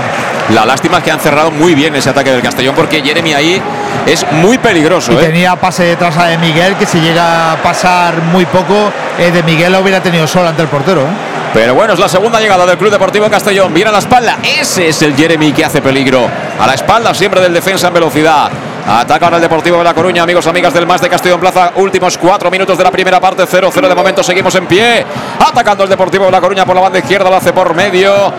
La 0.54 0.66
lástima 0.66 1.00
es 1.00 1.04
que 1.04 1.12
han 1.12 1.20
cerrado 1.20 1.50
muy 1.50 1.74
bien 1.74 1.96
ese 1.96 2.12
ataque 2.12 2.32
del 2.32 2.44
Castellón 2.44 2.76
porque 2.76 3.02
Jeremy 3.02 3.34
ahí 3.34 3.62
es 4.06 4.24
muy 4.34 4.60
peligroso, 4.60 5.14
Y 5.14 5.16
¿eh? 5.16 5.20
tenía 5.20 5.56
pase 5.56 5.84
detrás 5.84 6.16
a 6.18 6.26
de 6.26 6.38
Miguel, 6.38 6.76
que 6.76 6.86
si 6.86 7.00
llega 7.00 7.54
a 7.54 7.58
pasar 7.58 8.22
muy 8.22 8.46
poco, 8.46 8.92
eh, 9.18 9.32
de 9.32 9.42
Miguel 9.44 9.72
lo 9.72 9.80
hubiera 9.80 10.02
tenido 10.02 10.28
solo 10.28 10.50
ante 10.50 10.62
el 10.62 10.68
portero. 10.68 11.02
¿eh? 11.02 11.42
Pero 11.54 11.74
bueno, 11.74 11.94
es 11.94 12.00
la 12.00 12.08
segunda 12.08 12.40
llegada 12.40 12.66
del 12.66 12.78
Club 12.78 12.92
Deportivo 12.92 13.30
Castellón. 13.30 13.74
Viene 13.74 13.90
a 13.90 13.94
la 13.94 14.00
espalda. 14.00 14.38
Ese 14.44 14.88
es 14.88 15.02
el 15.02 15.16
Jeremy 15.16 15.52
que 15.54 15.66
hace 15.66 15.82
peligro. 15.82 16.30
A 16.60 16.68
la 16.68 16.76
espalda 16.76 17.14
siempre 17.14 17.42
del 17.42 17.54
defensa 17.54 17.88
en 17.88 17.94
velocidad. 17.94 18.52
Ataca 18.88 19.26
ahora 19.26 19.38
el 19.38 19.44
Deportivo 19.44 19.78
de 19.78 19.84
La 19.84 19.94
Coruña, 19.94 20.24
amigos, 20.24 20.48
amigas 20.48 20.74
del 20.74 20.86
Más 20.86 21.02
de 21.02 21.10
Castellón 21.10 21.40
Plaza. 21.40 21.72
Últimos 21.76 22.18
cuatro 22.18 22.50
minutos 22.50 22.78
de 22.78 22.84
la 22.84 22.92
primera 22.92 23.20
parte, 23.20 23.44
0-0 23.44 23.88
de 23.88 23.96
momento. 23.96 24.24
Seguimos 24.24 24.54
en 24.56 24.66
pie. 24.68 25.06
Atacando 25.40 25.84
el 25.84 25.90
Deportivo 25.90 26.26
de 26.26 26.32
La 26.32 26.42
Coruña 26.42 26.66
por 26.66 26.76
la 26.76 26.82
banda 26.82 27.00
izquierda, 27.00 27.30
lo 27.30 27.36
hace 27.36 27.54
por 27.54 27.74
medio 27.76 28.34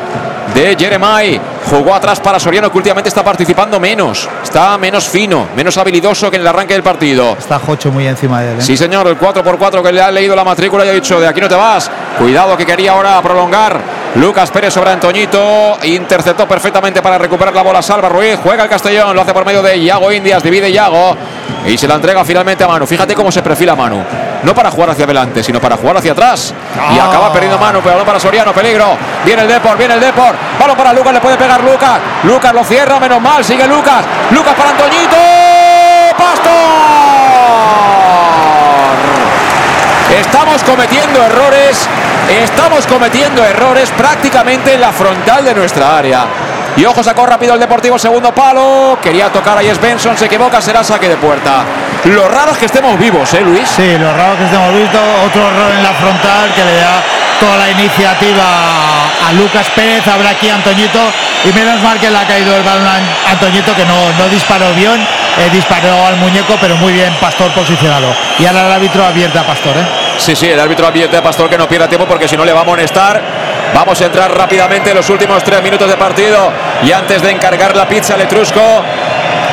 de 0.54 0.76
Jeremai. 0.78 1.40
Jugó 1.70 1.94
atrás 1.94 2.20
para 2.20 2.38
Soriano, 2.38 2.70
que 2.70 2.76
últimamente 2.76 3.08
está 3.08 3.22
participando 3.24 3.80
menos. 3.80 4.28
Está 4.42 4.76
menos 4.78 5.08
fino, 5.08 5.48
menos 5.56 5.76
habilidoso 5.78 6.30
que 6.30 6.36
en 6.36 6.42
el 6.42 6.48
arranque 6.48 6.74
del 6.74 6.82
partido. 6.82 7.36
Está 7.38 7.58
Jocho 7.58 7.90
muy 7.90 8.06
encima 8.06 8.40
de 8.42 8.52
él. 8.52 8.58
¿eh? 8.58 8.62
Sí, 8.62 8.76
señor, 8.76 9.06
el 9.06 9.18
4x4 9.18 9.82
que 9.82 9.92
le 9.92 10.02
ha 10.02 10.10
leído 10.10 10.36
la 10.36 10.44
matrícula 10.44 10.84
y 10.84 10.88
ha 10.88 10.92
dicho: 10.92 11.20
de 11.20 11.26
aquí 11.26 11.40
no 11.40 11.48
te 11.48 11.54
vas. 11.54 11.90
Cuidado 12.18 12.56
que 12.56 12.66
quería 12.66 12.92
ahora 12.92 13.20
prolongar. 13.22 14.02
Lucas 14.16 14.50
Pérez 14.50 14.74
sobre 14.74 14.90
Antoñito. 14.90 15.78
Interceptó 15.84 16.46
perfectamente 16.46 17.00
para 17.00 17.16
recuperar 17.16 17.54
la 17.54 17.62
bola. 17.62 17.80
Salva 17.80 18.08
Ruiz. 18.08 18.38
Juega 18.42 18.64
el 18.64 18.68
Castellón. 18.68 19.14
Lo 19.14 19.22
hace 19.22 19.32
por 19.32 19.46
medio 19.46 19.62
de 19.62 19.78
Iago 19.78 20.12
Indias. 20.12 20.42
Divide 20.42 20.70
Iago. 20.70 21.16
Y 21.66 21.78
se 21.78 21.86
la 21.86 21.94
entrega 21.94 22.24
finalmente 22.24 22.64
a 22.64 22.68
Manu. 22.68 22.86
Fíjate 22.86 23.14
cómo 23.14 23.30
se 23.30 23.40
perfila 23.42 23.76
Manu. 23.76 24.02
No 24.42 24.54
para 24.54 24.70
jugar 24.70 24.90
hacia 24.90 25.04
adelante, 25.04 25.42
sino 25.44 25.60
para 25.60 25.76
jugar 25.76 25.96
hacia 25.98 26.10
atrás. 26.12 26.52
Y 26.94 26.98
Ah. 26.98 27.06
acaba 27.08 27.32
perdiendo 27.32 27.58
Manu. 27.58 27.80
Pero 27.82 28.04
para 28.04 28.18
Soriano. 28.18 28.52
Peligro. 28.52 28.96
Viene 29.24 29.42
el 29.42 29.48
Depor. 29.48 29.76
Viene 29.78 29.94
el 29.94 30.00
Depor. 30.00 30.34
Balón 30.58 30.76
para 30.76 30.92
Lucas. 30.92 31.12
Le 31.12 31.20
puede 31.20 31.36
pegar 31.36 31.62
Lucas. 31.62 32.00
Lucas 32.24 32.52
lo 32.52 32.64
cierra. 32.64 32.98
Menos 32.98 33.20
mal. 33.20 33.44
Sigue 33.44 33.66
Lucas. 33.68 34.04
Lucas 34.30 34.54
para 34.54 34.70
Antoñito. 34.70 35.16
Pastor. 36.18 36.52
Estamos 40.18 40.62
cometiendo 40.64 41.22
errores. 41.22 41.88
Estamos 42.42 42.86
cometiendo 42.86 43.44
errores 43.44 43.90
prácticamente 43.96 44.74
en 44.74 44.80
la 44.80 44.92
frontal 44.92 45.44
de 45.44 45.54
nuestra 45.54 45.96
área. 45.98 46.24
Y 46.76 46.84
ojo, 46.86 47.02
sacó 47.02 47.26
rápido 47.26 47.54
el 47.54 47.60
Deportivo, 47.60 47.98
segundo 47.98 48.34
palo. 48.34 48.98
Quería 49.02 49.30
tocar 49.30 49.58
ahí 49.58 49.70
Svensson, 49.74 50.16
se 50.16 50.24
equivoca, 50.26 50.60
será 50.60 50.82
saque 50.82 51.08
de 51.08 51.16
puerta. 51.16 51.64
Lo 52.04 52.28
raro 52.28 52.52
es 52.52 52.58
que 52.58 52.66
estemos 52.66 52.98
vivos, 52.98 53.32
¿eh, 53.34 53.40
Luis? 53.42 53.68
Sí, 53.68 53.96
lo 53.98 54.12
raro 54.14 54.36
que 54.38 54.44
estemos 54.44 54.74
visto. 54.74 54.98
Otro 55.26 55.46
error 55.48 55.70
en 55.76 55.82
la 55.82 55.92
frontal 55.92 56.50
que 56.54 56.64
le 56.64 56.76
da 56.76 57.02
toda 57.38 57.58
la 57.58 57.70
iniciativa 57.70 58.44
a 59.28 59.32
Lucas 59.34 59.68
Pérez. 59.74 60.06
Habrá 60.08 60.30
aquí 60.30 60.48
Antoñito. 60.48 60.98
Y 61.44 61.52
menos 61.52 61.80
mal 61.82 61.98
que 61.98 62.08
le 62.08 62.16
ha 62.16 62.26
caído 62.26 62.56
el 62.56 62.62
balón 62.62 62.86
a 62.86 63.30
Antoñito, 63.30 63.74
que 63.74 63.84
no, 63.84 64.12
no 64.18 64.28
disparó 64.28 64.72
bien. 64.74 64.98
eh, 65.38 65.50
disparó 65.52 66.06
al 66.06 66.16
muñeco, 66.16 66.56
pero 66.60 66.76
muy 66.76 66.92
bien 66.92 67.12
Pastor 67.20 67.50
posicionado. 67.52 68.14
Y 68.38 68.46
ahora 68.46 68.66
el 68.66 68.72
árbitro 68.72 69.04
abierta 69.04 69.40
a 69.40 69.44
Pastor, 69.44 69.76
¿eh? 69.76 69.86
Sí, 70.18 70.36
sí, 70.36 70.48
el 70.48 70.60
árbitro 70.60 70.86
advierte 70.86 71.16
a 71.16 71.22
Pastor 71.22 71.48
que 71.50 71.58
no 71.58 71.66
pierda 71.68 71.88
tiempo 71.88 72.06
porque 72.06 72.28
si 72.28 72.36
no 72.36 72.44
le 72.44 72.52
va 72.52 72.60
a 72.60 72.62
amonestar. 72.62 73.20
Vamos 73.74 74.00
a 74.00 74.06
entrar 74.06 74.36
rápidamente 74.36 74.90
en 74.90 74.96
los 74.96 75.08
últimos 75.08 75.42
tres 75.42 75.62
minutos 75.62 75.88
de 75.88 75.96
partido. 75.96 76.52
Y 76.84 76.92
antes 76.92 77.22
de 77.22 77.30
encargar 77.30 77.74
la 77.74 77.88
pizza 77.88 78.14
al 78.14 78.20
Etrusco, 78.20 78.60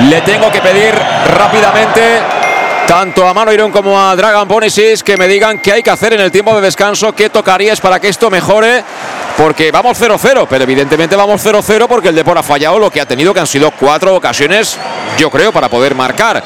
le 0.09 0.21
tengo 0.21 0.51
que 0.51 0.61
pedir 0.61 0.93
rápidamente 1.37 2.19
tanto 2.85 3.27
a 3.27 3.33
Mano 3.33 3.53
Irón 3.53 3.71
como 3.71 3.99
a 3.99 4.15
Dragon 4.15 4.47
Bonesis 4.47 5.03
que 5.03 5.15
me 5.15 5.27
digan 5.27 5.59
qué 5.59 5.73
hay 5.73 5.83
que 5.83 5.91
hacer 5.91 6.13
en 6.13 6.21
el 6.21 6.31
tiempo 6.31 6.55
de 6.55 6.61
descanso, 6.61 7.13
qué 7.13 7.29
tocarías 7.29 7.79
para 7.79 7.99
que 7.99 8.09
esto 8.09 8.29
mejore. 8.29 8.83
Porque 9.37 9.71
vamos 9.71 10.01
0-0, 10.01 10.47
pero 10.49 10.63
evidentemente 10.63 11.15
vamos 11.15 11.45
0-0 11.45 11.87
porque 11.87 12.09
el 12.09 12.15
Depor 12.15 12.37
ha 12.37 12.43
fallado 12.43 12.77
lo 12.77 12.91
que 12.91 12.99
ha 12.99 13.05
tenido, 13.05 13.33
que 13.33 13.39
han 13.39 13.47
sido 13.47 13.71
cuatro 13.71 14.13
ocasiones, 14.13 14.77
yo 15.17 15.29
creo, 15.29 15.53
para 15.53 15.69
poder 15.69 15.95
marcar. 15.95 16.43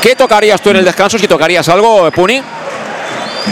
¿Qué 0.00 0.14
tocarías 0.14 0.60
tú 0.60 0.70
en 0.70 0.76
el 0.76 0.84
descanso? 0.84 1.18
Si 1.18 1.26
tocarías 1.26 1.68
algo, 1.68 2.08
Puni. 2.12 2.40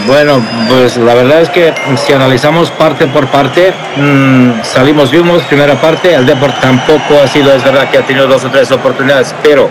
Bueno, 0.07 0.39
pues 0.69 0.97
la 0.97 1.15
verdad 1.15 1.41
es 1.41 1.49
que 1.49 1.73
si 1.97 2.13
analizamos 2.13 2.69
parte 2.71 3.07
por 3.07 3.27
parte, 3.27 3.73
mmm, 3.97 4.61
salimos 4.61 5.09
vimos 5.09 5.41
primera 5.43 5.73
parte, 5.81 6.13
el 6.13 6.25
Deport 6.25 6.59
tampoco 6.61 7.19
ha 7.23 7.27
sido, 7.27 7.51
es 7.53 7.63
verdad 7.63 7.89
que 7.89 7.97
ha 7.97 8.05
tenido 8.05 8.27
dos 8.27 8.43
o 8.45 8.51
tres 8.51 8.71
oportunidades, 8.71 9.33
pero 9.41 9.67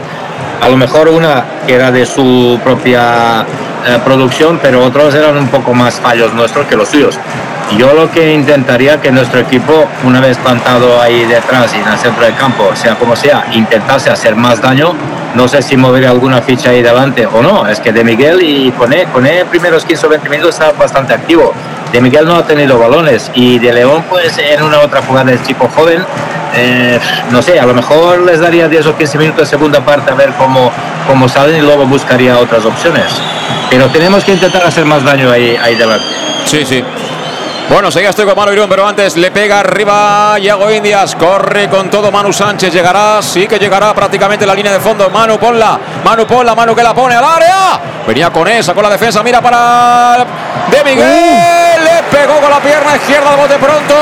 a 0.61 0.69
lo 0.69 0.77
mejor 0.77 1.09
una 1.09 1.45
que 1.67 1.75
era 1.75 1.93
de 1.93 2.05
su 2.05 2.59
propia 2.65 3.47
eh, 3.87 3.99
producción, 4.05 4.59
pero 4.63 4.85
otros 4.85 5.15
eran 5.15 5.37
un 5.37 5.49
poco 5.49 5.75
más 5.75 6.01
fallos 6.01 6.33
nuestros 6.35 6.67
que 6.67 6.77
los 6.77 6.89
suyos. 6.89 7.19
Yo 7.79 7.93
lo 7.93 8.11
que 8.11 8.33
intentaría 8.33 9.01
que 9.01 9.11
nuestro 9.11 9.41
equipo, 9.41 9.89
una 10.05 10.21
vez 10.21 10.39
plantado 10.39 11.01
ahí 11.01 11.25
detrás 11.25 11.75
y 11.75 11.79
en 11.79 11.89
el 11.89 11.99
centro 11.99 12.25
del 12.25 12.35
campo, 12.37 12.71
sea 12.75 12.95
como 12.95 13.17
sea, 13.17 13.47
intentase 13.53 14.11
hacer 14.11 14.37
más 14.37 14.61
daño. 14.61 14.95
No 15.35 15.49
sé 15.49 15.61
si 15.63 15.77
mover 15.77 16.07
alguna 16.07 16.41
ficha 16.41 16.71
ahí 16.71 16.83
delante 16.83 17.27
o 17.27 17.43
no. 17.43 17.67
Es 17.67 17.81
que 17.81 17.93
de 17.93 18.05
Miguel 18.05 18.43
y 18.43 18.71
Coné, 18.73 19.07
Coné 19.07 19.45
primeros 19.47 19.85
15 19.85 20.07
o 20.07 20.09
20 20.11 20.29
minutos 20.29 20.55
estaba 20.55 20.73
bastante 20.73 21.15
activo. 21.15 21.53
De 21.95 22.01
Miguel 22.01 22.27
no 22.27 22.35
ha 22.35 22.45
tenido 22.45 22.77
balones 22.77 23.31
y 23.35 23.61
de 23.61 23.73
León, 23.73 24.05
pues 24.11 24.37
en 24.39 24.65
una 24.65 24.81
otra 24.81 25.01
jugada 25.01 25.31
del 25.31 25.41
chico 25.45 25.71
joven, 25.77 26.05
eh, 26.57 26.99
no 27.31 27.41
sé, 27.41 27.61
a 27.61 27.67
lo 27.67 27.73
mejor 27.73 28.21
les 28.23 28.41
daría 28.41 28.67
10 28.67 28.87
o 28.87 28.97
15 28.97 29.17
minutos 29.17 29.43
de 29.43 29.47
segunda 29.47 29.81
parte 29.81 30.11
a 30.11 30.15
ver 30.15 30.33
cómo, 30.37 30.73
cómo 31.07 31.29
salen 31.29 31.55
y 31.55 31.61
luego 31.61 31.87
buscaría 31.87 32.37
otras 32.37 32.65
opciones. 32.65 33.05
Pero 33.71 33.87
tenemos 33.91 34.25
que 34.25 34.33
intentar 34.33 34.65
hacer 34.65 34.85
más 34.85 35.05
daño 35.05 35.31
ahí, 35.31 35.57
ahí 35.63 35.77
delante. 35.77 36.05
Sí, 36.47 36.65
sí. 36.67 36.83
Bueno, 37.69 37.93
seguía 37.93 38.11
estoy 38.11 38.27
con 38.27 38.37
Manu 38.37 38.53
Irún, 38.53 38.69
pero 38.69 38.87
antes 38.87 39.17
le 39.17 39.31
pega 39.31 39.61
arriba 39.61 40.37
Iago 40.41 40.71
Indias. 40.73 41.15
Corre 41.15 41.69
con 41.69 41.91
todo 41.91 42.11
Manu 42.11 42.33
Sánchez. 42.33 42.75
Llegará, 42.75 43.23
sí 43.23 43.47
que 43.47 43.59
llegará 43.59 43.95
prácticamente 43.95 44.45
la 44.45 44.55
línea 44.55 44.73
de 44.73 44.81
fondo. 44.81 45.09
Manu, 45.11 45.39
ponla. 45.39 45.79
Manu, 46.05 46.27
ponla. 46.27 46.55
Manu 46.55 46.75
que 46.75 46.83
la 46.83 46.93
pone 46.93 47.15
al 47.15 47.25
área. 47.25 47.81
Venía 48.07 48.31
con 48.31 48.47
esa, 48.49 48.75
con 48.75 48.83
la 48.83 48.91
defensa. 48.91 49.23
Mira 49.23 49.41
para 49.41 50.27
De 50.71 50.85
Miguel. 50.85 51.74
Pegó 52.11 52.41
con 52.41 52.51
la 52.51 52.61
pierna 52.61 52.97
izquierda 52.97 53.31
al 53.31 53.37
bote 53.37 53.55
pronto. 53.59 53.95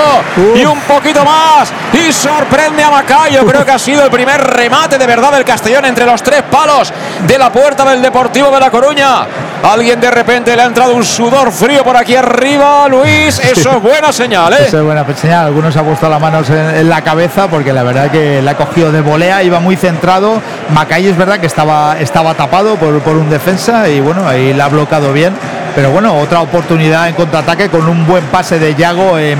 Y 0.54 0.64
un 0.64 0.80
poquito 0.80 1.24
más. 1.24 1.72
Y 1.92 2.12
sorprende 2.12 2.82
a 2.82 2.90
Macayo. 2.90 3.44
Creo 3.46 3.64
que 3.64 3.72
ha 3.72 3.78
sido 3.78 4.04
el 4.04 4.10
primer 4.10 4.40
remate 4.40 4.98
de 4.98 5.06
verdad 5.06 5.32
del 5.32 5.44
Castellón 5.44 5.84
entre 5.84 6.06
los 6.06 6.22
tres 6.22 6.42
palos 6.42 6.92
de 7.26 7.38
la 7.38 7.50
puerta 7.50 7.84
del 7.84 8.02
Deportivo 8.02 8.50
de 8.50 8.60
La 8.60 8.70
Coruña. 8.70 9.26
Alguien 9.62 10.00
de 10.00 10.10
repente 10.10 10.56
le 10.56 10.62
ha 10.62 10.64
entrado 10.64 10.94
un 10.94 11.04
sudor 11.04 11.52
frío 11.52 11.84
por 11.84 11.96
aquí 11.96 12.16
arriba, 12.16 12.88
Luis. 12.88 13.38
Eso 13.38 13.70
es 13.76 13.82
buena 13.82 14.12
señal, 14.12 14.52
¿eh? 14.54 14.64
Eso 14.66 14.78
es 14.78 14.84
buena 14.84 15.04
señal. 15.14 15.46
Algunos 15.46 15.76
han 15.76 15.84
puesto 15.84 16.08
las 16.08 16.20
manos 16.20 16.50
en, 16.50 16.76
en, 16.76 16.88
la 16.88 17.02
cabeza 17.02 17.46
porque 17.46 17.72
la 17.72 17.84
verdad 17.84 18.10
que 18.10 18.42
la 18.42 18.52
ha 18.52 18.56
cogido 18.56 18.90
de 18.90 19.00
volea, 19.00 19.42
iba 19.44 19.60
muy 19.60 19.76
centrado. 19.76 20.42
Macay 20.70 21.06
es 21.06 21.16
verdad 21.16 21.38
que 21.38 21.46
estaba, 21.46 21.96
estaba 22.00 22.34
tapado 22.34 22.74
por, 22.74 22.98
por 23.00 23.16
un 23.16 23.30
defensa 23.30 23.88
y 23.88 24.00
bueno, 24.00 24.26
ahí 24.26 24.52
la 24.52 24.64
ha 24.64 24.68
bloqueado 24.68 25.12
bien. 25.12 25.32
Pero 25.74 25.90
bueno, 25.90 26.14
otra 26.18 26.40
oportunidad 26.40 27.08
en 27.08 27.14
contraataque 27.14 27.68
con 27.70 27.88
un 27.88 28.06
buen 28.06 28.24
pase 28.26 28.58
de 28.58 28.74
Yago 28.74 29.18
en, 29.18 29.38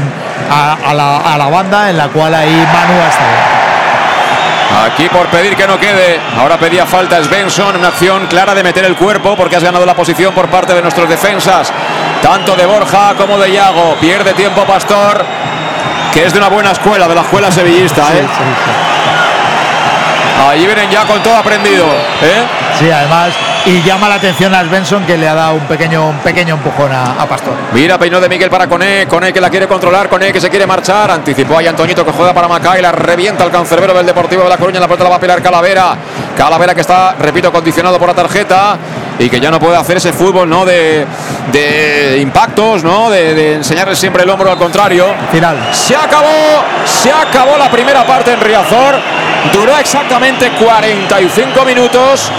a, 0.50 0.76
a, 0.84 0.94
la, 0.94 1.16
a, 1.18 1.38
la, 1.38 1.48
banda 1.48 1.90
en 1.90 1.96
la 1.98 2.09
cual 2.09 2.34
ahí 2.34 2.50
Manu 2.50 3.00
ha 3.00 3.09
estado. 3.09 3.62
Aquí 4.86 5.09
por 5.10 5.26
pedir 5.26 5.54
que 5.54 5.66
no 5.66 5.78
quede. 5.78 6.18
Ahora 6.38 6.56
pedía 6.59 6.86
falta 6.86 7.22
Svensson. 7.22 7.76
Una 7.76 7.88
acción 7.88 8.26
clara 8.26 8.54
de 8.54 8.62
meter 8.62 8.84
el 8.84 8.96
cuerpo 8.96 9.36
porque 9.36 9.56
has 9.56 9.62
ganado 9.62 9.84
la 9.84 9.94
posición 9.94 10.32
por 10.32 10.48
parte 10.48 10.74
de 10.74 10.80
nuestros 10.80 11.09
defensas. 11.09 11.70
Tanto 12.22 12.56
de 12.56 12.64
Borja 12.64 13.14
como 13.18 13.38
de 13.38 13.50
Iago. 13.50 13.96
Pierde 14.00 14.32
tiempo 14.32 14.64
Pastor, 14.64 15.24
que 16.12 16.24
es 16.24 16.32
de 16.32 16.38
una 16.38 16.48
buena 16.48 16.72
escuela, 16.72 17.06
de 17.06 17.14
la 17.14 17.20
escuela 17.20 17.50
sevillista. 17.50 18.02
¿eh? 18.14 18.22
Sí, 18.22 18.26
sí, 18.26 18.44
sí. 18.64 18.70
Allí 20.48 20.66
vienen 20.66 20.90
ya 20.90 21.04
con 21.04 21.22
todo 21.22 21.36
aprendido. 21.36 21.84
¿eh? 22.22 22.42
Sí, 22.78 22.90
además. 22.90 23.34
Y 23.64 23.80
llama 23.82 24.09
la 24.09 24.16
atención 24.16 24.52
a 24.55 24.64
Svensson 24.64 25.06
que 25.06 25.16
le 25.16 25.28
ha 25.28 25.34
dado 25.34 25.55
un 25.55 25.66
pequeño, 25.68 26.09
un 26.09 26.18
pequeño 26.18 26.55
empujón 26.55 26.90
a, 26.90 27.22
a 27.22 27.26
Pastor. 27.26 27.55
Mira, 27.72 27.97
peinó 27.97 28.20
de 28.20 28.28
Miguel 28.28 28.51
para 28.51 28.66
Coné. 28.66 29.06
Coné 29.06 29.32
que 29.32 29.40
la 29.40 29.51
quiere 29.51 29.68
controlar. 29.68 30.09
Coné 30.09 30.32
que 30.32 30.40
se 30.40 30.51
quiere 30.51 30.66
marchar. 30.66 31.12
Anticipó 31.12 31.59
ahí 31.59 31.68
Antoñito 31.68 32.05
que 32.05 32.10
juega 32.10 32.34
para 32.34 32.48
Macay. 32.48 32.82
La 32.82 32.90
revienta 32.90 33.44
el 33.44 33.52
cancerbero 33.52 33.94
del 33.94 34.05
Deportivo 34.05 34.43
de 34.43 34.48
La 34.48 34.56
Coruña. 34.56 34.80
La 34.80 34.89
pelota 34.89 35.05
la 35.05 35.10
va 35.10 35.16
a 35.16 35.20
pelar 35.20 35.40
Calavera. 35.40 35.97
Calavera 36.36 36.74
que 36.74 36.80
está, 36.80 37.14
repito, 37.20 37.52
condicionado 37.52 38.01
por 38.01 38.09
la 38.09 38.14
tarjeta 38.14 38.76
y 39.18 39.30
que 39.30 39.39
ya 39.39 39.51
no 39.51 39.60
puede 39.60 39.76
hacer 39.76 39.98
ese 39.98 40.12
fútbol 40.12 40.48
no 40.48 40.64
de, 40.64 41.06
de 41.52 42.18
impactos 42.20 42.82
no 42.82 43.10
de, 43.10 43.34
de, 43.34 43.55
enseñarle 43.56 43.94
siempre 43.94 44.22
el 44.22 44.30
hombro 44.30 44.51
al 44.51 44.56
contrario 44.56 45.06
final 45.30 45.59
se 45.72 45.94
acabó 45.94 46.64
se 46.86 47.12
acabó 47.12 47.56
la 47.59 47.70
primera 47.70 48.06
parte 48.06 48.32
en 48.32 48.40
Riazor 48.40 48.97
duró 49.52 49.76
exactamente 49.76 50.51
45 50.59 51.64
minutos 51.64 52.32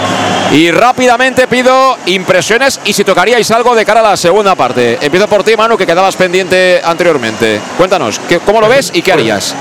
y 0.54 0.70
rápidamente 0.70 1.48
pido 1.48 1.98
impresiones 2.06 2.80
y 2.84 2.92
si 2.92 3.02
tocaríais 3.02 3.50
algo 3.50 3.74
de 3.74 3.84
cara 3.84 3.98
a 3.98 4.10
la 4.10 4.16
segunda 4.16 4.54
parte 4.54 4.98
empiezo 5.00 5.26
por 5.26 5.42
ti 5.42 5.56
Manu 5.56 5.76
que 5.76 5.84
quedabas 5.84 6.14
pendiente 6.14 6.80
anteriormente 6.84 7.60
cuéntanos 7.76 8.20
¿cómo 8.46 8.60
lo 8.60 8.68
ves 8.68 8.92
y 8.94 9.02
qué 9.02 9.12
harías? 9.12 9.56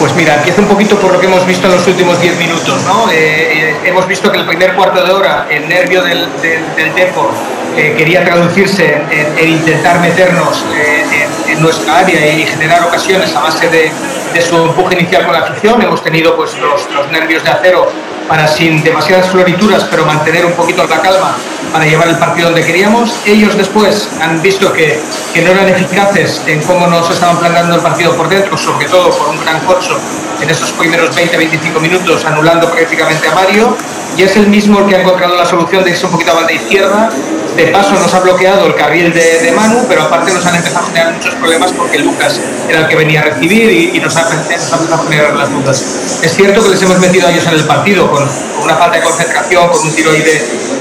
Pues 0.00 0.12
mira, 0.16 0.34
empiezo 0.34 0.62
un 0.62 0.66
poquito 0.66 0.96
por 0.96 1.12
lo 1.12 1.20
que 1.20 1.26
hemos 1.26 1.46
visto 1.46 1.68
en 1.68 1.74
los 1.74 1.86
últimos 1.86 2.20
10 2.20 2.36
minutos. 2.36 2.82
¿no? 2.82 3.08
Eh, 3.12 3.14
eh, 3.14 3.76
hemos 3.84 4.08
visto 4.08 4.32
que 4.32 4.38
el 4.38 4.46
primer 4.46 4.74
cuarto 4.74 5.04
de 5.04 5.12
hora 5.12 5.46
el 5.48 5.68
nervio 5.68 6.02
del, 6.02 6.26
del, 6.40 6.94
Depor 6.96 7.30
eh, 7.76 7.94
quería 7.96 8.24
traducirse 8.24 9.00
en, 9.10 9.38
en 9.38 9.48
intentar 9.48 10.00
meternos 10.00 10.64
en, 10.74 11.52
en, 11.52 11.62
nuestra 11.62 11.98
área 11.98 12.26
y 12.32 12.44
generar 12.44 12.82
ocasiones 12.82 13.32
a 13.36 13.42
base 13.42 13.68
de, 13.68 13.92
su 14.40 14.56
empuje 14.56 14.98
inicial 14.98 15.24
con 15.24 15.34
la 15.34 15.40
afición. 15.40 15.80
Hemos 15.80 16.02
tenido 16.02 16.34
pues, 16.34 16.56
los 16.58 17.10
nervios 17.12 17.44
de 17.44 17.50
acero 17.50 17.92
para 18.28 18.46
sin 18.46 18.82
demasiadas 18.82 19.28
florituras, 19.28 19.84
pero 19.90 20.04
mantener 20.06 20.44
un 20.46 20.52
poquito 20.52 20.86
la 20.86 21.00
calma 21.00 21.36
para 21.72 21.84
llevar 21.84 22.08
el 22.08 22.18
partido 22.18 22.48
donde 22.48 22.64
queríamos. 22.64 23.20
Ellos 23.26 23.56
después 23.56 24.08
han 24.20 24.40
visto 24.42 24.72
que, 24.72 25.00
que 25.32 25.42
no 25.42 25.50
eran 25.50 25.68
eficaces 25.68 26.42
en 26.46 26.62
cómo 26.62 26.86
nos 26.86 27.10
estaban 27.10 27.38
planteando 27.38 27.76
el 27.76 27.80
partido 27.80 28.16
por 28.16 28.28
dentro, 28.28 28.56
sobre 28.56 28.86
todo 28.88 29.10
por 29.10 29.28
un 29.28 29.40
gran 29.40 29.60
corso 29.60 29.98
en 30.40 30.50
esos 30.50 30.72
primeros 30.72 31.16
20-25 31.16 31.80
minutos, 31.80 32.24
anulando 32.24 32.70
prácticamente 32.70 33.28
a 33.28 33.34
Mario. 33.34 33.76
Y 34.16 34.22
es 34.22 34.36
el 34.36 34.46
mismo 34.46 34.80
el 34.80 34.86
que 34.86 34.96
ha 34.96 35.00
encontrado 35.00 35.36
la 35.36 35.46
solución 35.46 35.84
de 35.84 35.90
irse 35.90 36.04
un 36.06 36.12
poquito 36.12 36.32
a 36.32 36.34
banda 36.34 36.52
izquierda. 36.52 37.10
De 37.56 37.66
paso 37.66 37.92
nos 37.92 38.12
ha 38.14 38.20
bloqueado 38.20 38.66
el 38.66 38.74
carril 38.74 39.12
de, 39.12 39.40
de 39.40 39.52
Manu, 39.52 39.84
pero 39.88 40.02
aparte 40.02 40.32
nos 40.32 40.44
han 40.46 40.56
empezado 40.56 40.86
a 40.86 40.88
generar 40.88 41.12
muchos 41.12 41.34
problemas 41.34 41.70
porque 41.72 41.98
Lucas 41.98 42.40
era 42.68 42.80
el 42.80 42.88
que 42.88 42.96
venía 42.96 43.20
a 43.20 43.24
recibir 43.24 43.70
y, 43.94 44.00
nos, 44.00 44.16
ha, 44.16 44.22
empezado 44.32 44.94
a 44.94 44.98
generar 45.04 45.34
las 45.34 45.50
dudas. 45.50 46.20
Es 46.22 46.34
cierto 46.34 46.62
que 46.62 46.70
les 46.70 46.82
hemos 46.82 46.98
metido 46.98 47.28
a 47.28 47.30
ellos 47.30 47.46
en 47.46 47.54
el 47.54 47.64
partido 47.64 48.10
con, 48.10 48.26
una 48.62 48.74
falta 48.76 48.96
de 48.96 49.02
concentración, 49.02 49.68
con 49.68 49.82
un 49.82 49.94
tiro 49.94 50.10
ahí 50.12 50.22
de, 50.22 50.32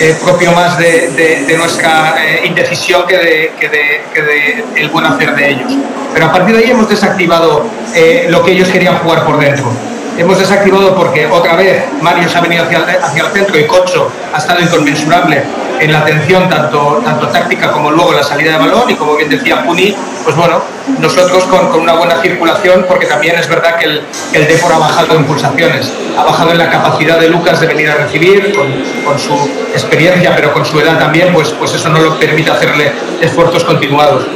eh, 0.00 0.16
propio 0.24 0.52
más 0.52 0.78
de, 0.78 1.44
de, 1.46 1.56
nuestra 1.56 2.14
eh, 2.18 2.46
indecisión 2.46 3.06
que 3.06 3.16
de, 3.18 3.52
que, 3.60 3.68
de, 3.68 4.02
que 4.14 4.22
de 4.22 4.64
el 4.76 4.88
buen 4.88 5.04
hacer 5.04 5.34
de 5.34 5.50
ellos. 5.50 5.72
Pero 6.14 6.26
a 6.26 6.32
partir 6.32 6.56
de 6.56 6.64
ahí 6.64 6.70
hemos 6.70 6.88
desactivado 6.88 7.64
eh, 7.94 8.26
lo 8.28 8.42
que 8.42 8.52
ellos 8.52 8.68
querían 8.68 8.98
jugar 8.98 9.24
por 9.24 9.38
dentro. 9.38 9.70
Hemos 10.18 10.36
desactivado 10.36 10.96
porque 10.96 11.26
otra 11.26 11.54
vez 11.54 11.84
Mario 12.02 12.28
se 12.28 12.36
ha 12.36 12.40
venido 12.40 12.64
hacia 12.64 12.78
el, 12.78 13.32
centro 13.32 13.56
y 13.56 13.66
Cocho 13.68 14.10
ha 14.34 14.38
estado 14.38 14.60
inconmensurable 14.60 15.44
en 15.78 15.92
la 15.92 16.00
atención 16.00 16.48
tanto, 16.48 17.00
tanto 17.04 17.28
táctica 17.28 17.70
como 17.70 17.92
luego 17.92 18.12
la 18.12 18.24
salida 18.24 18.50
de 18.54 18.58
balón 18.58 18.90
y 18.90 18.96
como 18.96 19.14
bien 19.14 19.30
decía 19.30 19.62
Puni, 19.62 19.94
pues 20.24 20.34
bueno, 20.34 20.60
nosotros 20.98 21.44
con, 21.44 21.68
con 21.68 21.82
una 21.82 21.92
buena 21.92 22.20
circulación 22.20 22.84
porque 22.88 23.06
también 23.06 23.38
es 23.38 23.48
verdad 23.48 23.76
que 23.76 23.84
el, 23.84 24.02
el 24.32 24.48
Depor 24.48 24.72
ha 24.72 24.78
bajado 24.78 25.14
en 25.14 25.24
pulsaciones, 25.24 25.92
ha 26.18 26.24
bajado 26.24 26.50
en 26.50 26.58
la 26.58 26.68
capacidad 26.68 27.20
de 27.20 27.28
Lucas 27.28 27.60
de 27.60 27.68
venir 27.68 27.88
a 27.88 27.94
recibir 27.94 28.56
con, 28.56 28.66
con 29.04 29.20
su 29.20 29.34
experiencia 29.72 30.34
pero 30.34 30.52
con 30.52 30.64
su 30.64 30.80
edad 30.80 30.98
también, 30.98 31.32
pues, 31.32 31.50
pues 31.50 31.74
eso 31.74 31.88
no 31.90 32.00
lo 32.00 32.18
permite 32.18 32.50
hacerle 32.50 32.90
esfuerzos 33.20 33.62
continuados. 33.62 34.26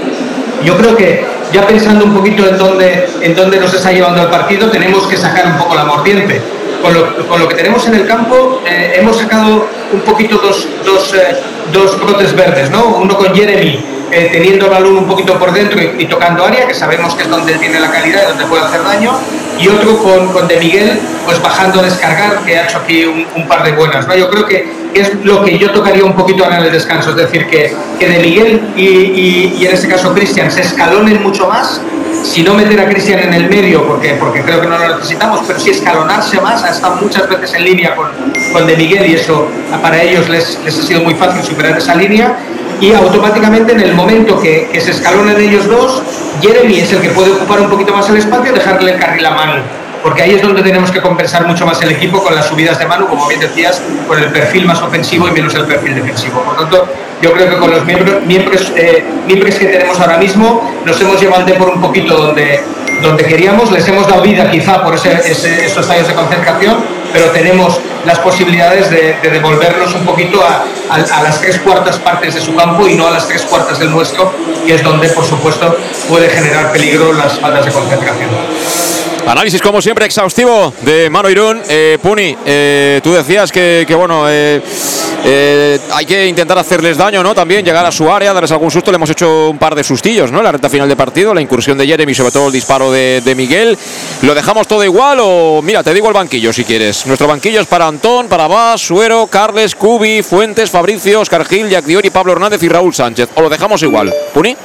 Yo 0.63 0.77
creo 0.77 0.97
que 0.97 1.42
ya 1.53 1.67
pensando 1.67 2.05
un 2.05 2.15
poquito 2.15 2.47
en 2.49 2.59
dónde, 2.59 3.09
en 3.21 3.35
dónde 3.35 3.59
nos 3.61 3.73
está 3.75 3.93
llevando 3.93 4.23
el 4.23 4.29
partido, 4.29 4.71
tenemos 4.71 5.07
que 5.07 5.17
sacar 5.17 5.47
un 5.47 5.59
poco 5.59 5.75
la 5.75 5.85
mordiente. 5.85 6.41
Con 6.83 6.95
lo, 6.95 7.29
con 7.29 7.39
lo 7.39 7.47
que 7.47 7.55
tenemos 7.55 7.87
en 7.87 7.95
el 7.95 8.07
campo, 8.09 8.61
eh, 8.67 8.95
hemos 8.97 9.17
sacado 9.17 9.69
un 9.93 10.01
poquito 10.01 10.39
dos, 10.39 10.67
dos, 10.85 11.15
eh, 11.15 11.37
dos 11.73 12.01
brotes 12.01 12.35
verdes, 12.35 12.71
¿no? 12.71 12.97
Uno 12.97 13.17
con 13.17 13.33
Jeremy, 13.33 13.85
eh, 14.11 14.31
teniendo 14.33 14.65
el 14.65 14.71
balón 14.73 14.97
un 14.97 15.07
poquito 15.07 15.39
por 15.39 15.53
dentro 15.53 15.81
y, 15.81 16.07
tocando 16.07 16.45
área, 16.45 16.67
que 16.67 16.75
sabemos 16.75 17.15
que 17.15 17.23
es 17.23 17.31
donde 17.31 17.55
tiene 17.55 17.79
la 17.79 17.89
calidad 17.89 18.23
y 18.25 18.29
donde 18.31 18.47
puede 18.47 18.65
hacer 18.65 18.83
daño, 18.83 19.13
y 19.59 19.69
otro 19.69 19.97
con, 19.99 20.33
con 20.33 20.49
De 20.49 20.57
Miguel, 20.57 20.99
pues 21.25 21.41
bajando 21.41 21.81
a 21.81 21.85
descargar, 21.85 22.41
que 22.45 22.59
ha 22.59 22.65
hecho 22.65 22.79
aquí 22.79 23.05
un, 23.05 23.47
par 23.47 23.63
de 23.63 23.73
buenas. 23.73 24.05
Yo 24.17 24.29
creo 24.29 24.47
que 24.47 24.82
es 24.95 25.25
lo 25.25 25.43
que 25.45 25.59
yo 25.59 25.71
tocaría 25.71 26.05
un 26.05 26.15
poquito 26.15 26.45
ahora 26.45 26.59
en 26.59 26.65
el 26.65 26.73
descanso, 26.73 27.11
es 27.11 27.17
decir, 27.17 27.47
que, 27.47 27.75
que 27.99 28.09
De 28.09 28.19
Miguel 28.19 28.61
y, 28.77 28.83
y, 28.83 29.67
en 29.67 29.73
este 29.73 29.89
caso 29.89 30.13
Cristian 30.15 30.51
se 30.51 30.63
escalonen 30.63 31.23
mucho 31.23 31.49
más, 31.49 31.81
si 32.23 32.43
no 32.43 32.55
meter 32.55 32.81
a 32.81 32.89
Cristian 32.89 33.21
en 33.21 33.35
el 33.35 33.49
medio, 33.49 33.87
porque, 33.87 34.15
porque 34.21 34.43
creo 34.43 34.61
que 34.61 34.67
no 34.67 34.79
lo 34.79 34.97
necesitamos, 34.97 35.41
pero 35.47 35.59
sí 35.59 35.71
escalonarse 35.71 36.41
más, 36.41 36.63
ha 36.63 36.71
estado 36.71 36.97
muchas 36.97 37.29
veces 37.29 37.55
en 37.55 37.65
línea 37.65 37.97
con, 37.97 38.09
con 38.53 38.67
De 38.67 38.77
Miguel 38.77 39.11
y 39.11 39.15
eso 39.15 39.49
para 39.81 40.03
ellos 40.03 40.29
les, 40.29 40.59
les 40.65 40.79
ha 40.79 40.83
sido 40.83 41.01
muy 41.01 41.15
fácil 41.15 41.43
superar 41.43 41.77
esa 41.77 41.95
línea 41.95 42.37
y 42.81 42.93
automáticamente 42.93 43.73
en 43.73 43.81
el 43.81 43.95
momento 43.95 44.41
que, 44.41 44.69
que, 44.73 44.81
se 44.81 44.91
escalonen 44.91 45.41
ellos 45.41 45.69
dos, 45.69 46.03
Jeremy 46.41 46.81
es 46.81 46.93
el 46.93 47.01
que 47.01 47.11
puede 47.11 47.31
ocupar 47.31 47.61
un 47.61 47.71
poquito 47.71 47.95
más 47.95 48.09
el 48.09 48.17
espacio 48.17 48.53
y 48.53 48.55
dejarle 48.55 48.93
el 48.93 48.99
carril 48.99 49.25
a 49.25 49.31
mano. 49.31 49.82
Porque 50.03 50.23
ahí 50.23 50.35
es 50.35 50.43
donde 50.43 50.63
tenemos 50.63 50.91
que 50.91 51.01
compensar 51.01 51.47
mucho 51.47 51.65
más 51.65 51.81
el 51.83 51.93
equipo 51.93 52.23
con 52.23 52.35
las 52.35 52.47
subidas 52.47 52.79
de 52.79 52.87
mano, 52.87 53.07
como 53.07 53.27
bien 53.29 53.41
decías, 53.41 53.81
con 54.09 54.19
el 54.19 54.31
perfil 54.33 54.67
más 54.67 54.83
ofensivo 54.83 55.29
y 55.29 55.31
menos 55.31 55.55
el 55.55 55.65
perfil 55.65 55.95
defensivo. 55.95 56.43
Por 56.43 56.57
tanto, 56.57 56.89
yo 57.23 57.33
creo 57.33 57.49
que 57.49 57.57
con 57.57 57.71
los 57.71 57.85
miembros, 57.85 58.23
miembros, 58.27 58.73
eh, 58.77 59.05
miembros 59.27 59.55
que 59.55 59.67
tenemos 59.67 59.99
ahora 60.01 60.19
mismo 60.19 60.73
nos 60.85 61.01
hemos 61.01 61.21
llevado 61.21 61.47
por 61.55 61.69
un 61.69 61.81
poquito 61.81 62.17
donde, 62.17 62.61
donde 63.01 63.25
queríamos, 63.25 63.71
les 63.71 63.87
hemos 63.87 64.09
dado 64.09 64.23
vida 64.23 64.51
quizá 64.51 64.83
por 64.83 64.95
ese, 64.95 65.65
esos 65.65 65.89
años 65.89 66.09
de 66.09 66.15
concentración, 66.15 66.79
pero 67.13 67.27
tenemos 67.31 67.81
las 68.05 68.19
posibilidades 68.19 68.91
de, 68.91 69.17
de 69.23 69.31
devolvernos 69.31 69.95
un 69.95 70.05
poquito 70.05 70.43
a, 70.43 70.65
a, 70.91 71.19
a, 71.19 71.23
las 71.23 71.41
tres 71.41 71.61
cuartas 71.61 71.99
partes 71.99 72.35
de 72.35 72.41
su 72.41 72.57
campo 72.57 72.89
y 72.89 72.95
no 72.95 73.07
a 73.07 73.13
las 73.13 73.29
tres 73.29 73.43
cuartas 73.43 73.79
del 73.79 73.93
nuestro, 73.93 74.33
que 74.67 74.75
es 74.75 74.83
donde, 74.83 75.09
por 75.11 75.25
supuesto, 75.25 75.77
puede 76.09 76.29
generar 76.29 76.73
peligro 76.73 77.13
las 77.13 77.39
faltas 77.39 77.67
de 77.67 77.71
concentración. 77.73 78.31
Análisis, 79.27 79.63
como 79.63 79.81
siempre, 79.81 80.05
exhaustivo 80.05 80.75
de 80.83 81.09
Mano 81.09 81.31
Irún. 81.31 81.63
Eh, 81.69 81.97
Puni, 82.03 82.37
eh, 82.45 83.01
tú 83.05 83.13
decías 83.13 83.53
que, 83.53 83.87
bueno, 83.97 84.25
eh, 84.29 84.61
hay 85.93 86.05
que 86.05 86.27
intentar 86.27 86.59
hacerles 86.59 86.97
daño, 86.97 87.23
¿no? 87.23 87.33
También 87.33 87.65
llegar 87.65 87.87
a 87.87 87.93
su 87.93 88.11
área, 88.11 88.33
darles 88.33 88.51
algún 88.51 88.71
susto. 88.71 88.91
Le 88.91 88.97
hemos 88.97 89.11
hecho 89.11 89.51
un 89.51 89.59
par 89.59 89.77
de 89.77 89.85
sustillos, 89.85 90.33
¿no? 90.33 90.43
La 90.43 90.51
recta 90.51 90.69
final 90.69 90.89
de 90.89 90.97
partido, 90.97 91.33
la 91.33 91.41
incursión 91.41 91.79
de 91.79 91.87
Jeremy, 91.87 92.15
sobre 92.15 92.33
todo 92.33 92.49
el 92.49 92.53
disparo 92.53 92.91
de, 92.91 93.35
Miguel. 93.37 93.79
¿Lo 94.23 94.35
dejamos 94.35 94.67
todo 94.67 94.83
igual 94.83 95.19
o, 95.21 95.63
mira, 95.63 95.85
te 95.85 95.95
digo 95.95 96.09
el 96.09 96.15
banquillo 96.15 96.53
si 96.53 96.65
quieres? 96.65 97.07
Nuestro 97.07 97.29
banquillo 97.29 97.61
es 97.61 97.67
para 97.69 97.87
Antón, 97.87 98.27
para 98.29 98.49
Bas, 98.49 98.81
Suero, 98.81 99.29
Carles, 99.29 99.77
Cubi, 99.77 100.23
Fuentes, 100.23 100.69
Fabricio, 100.69 101.21
Oscar 101.21 101.45
Gil, 101.45 101.69
Jack 101.69 101.85
Diori, 101.85 102.11
Pablo 102.11 102.33
Hernández 102.33 102.63
y 102.65 102.69
Raúl 102.69 102.93
Sánchez. 102.93 103.31
¿O 103.37 103.43
lo 103.43 103.49
dejamos 103.49 103.83
igual? 103.83 104.13
¿Puni? 104.35 104.57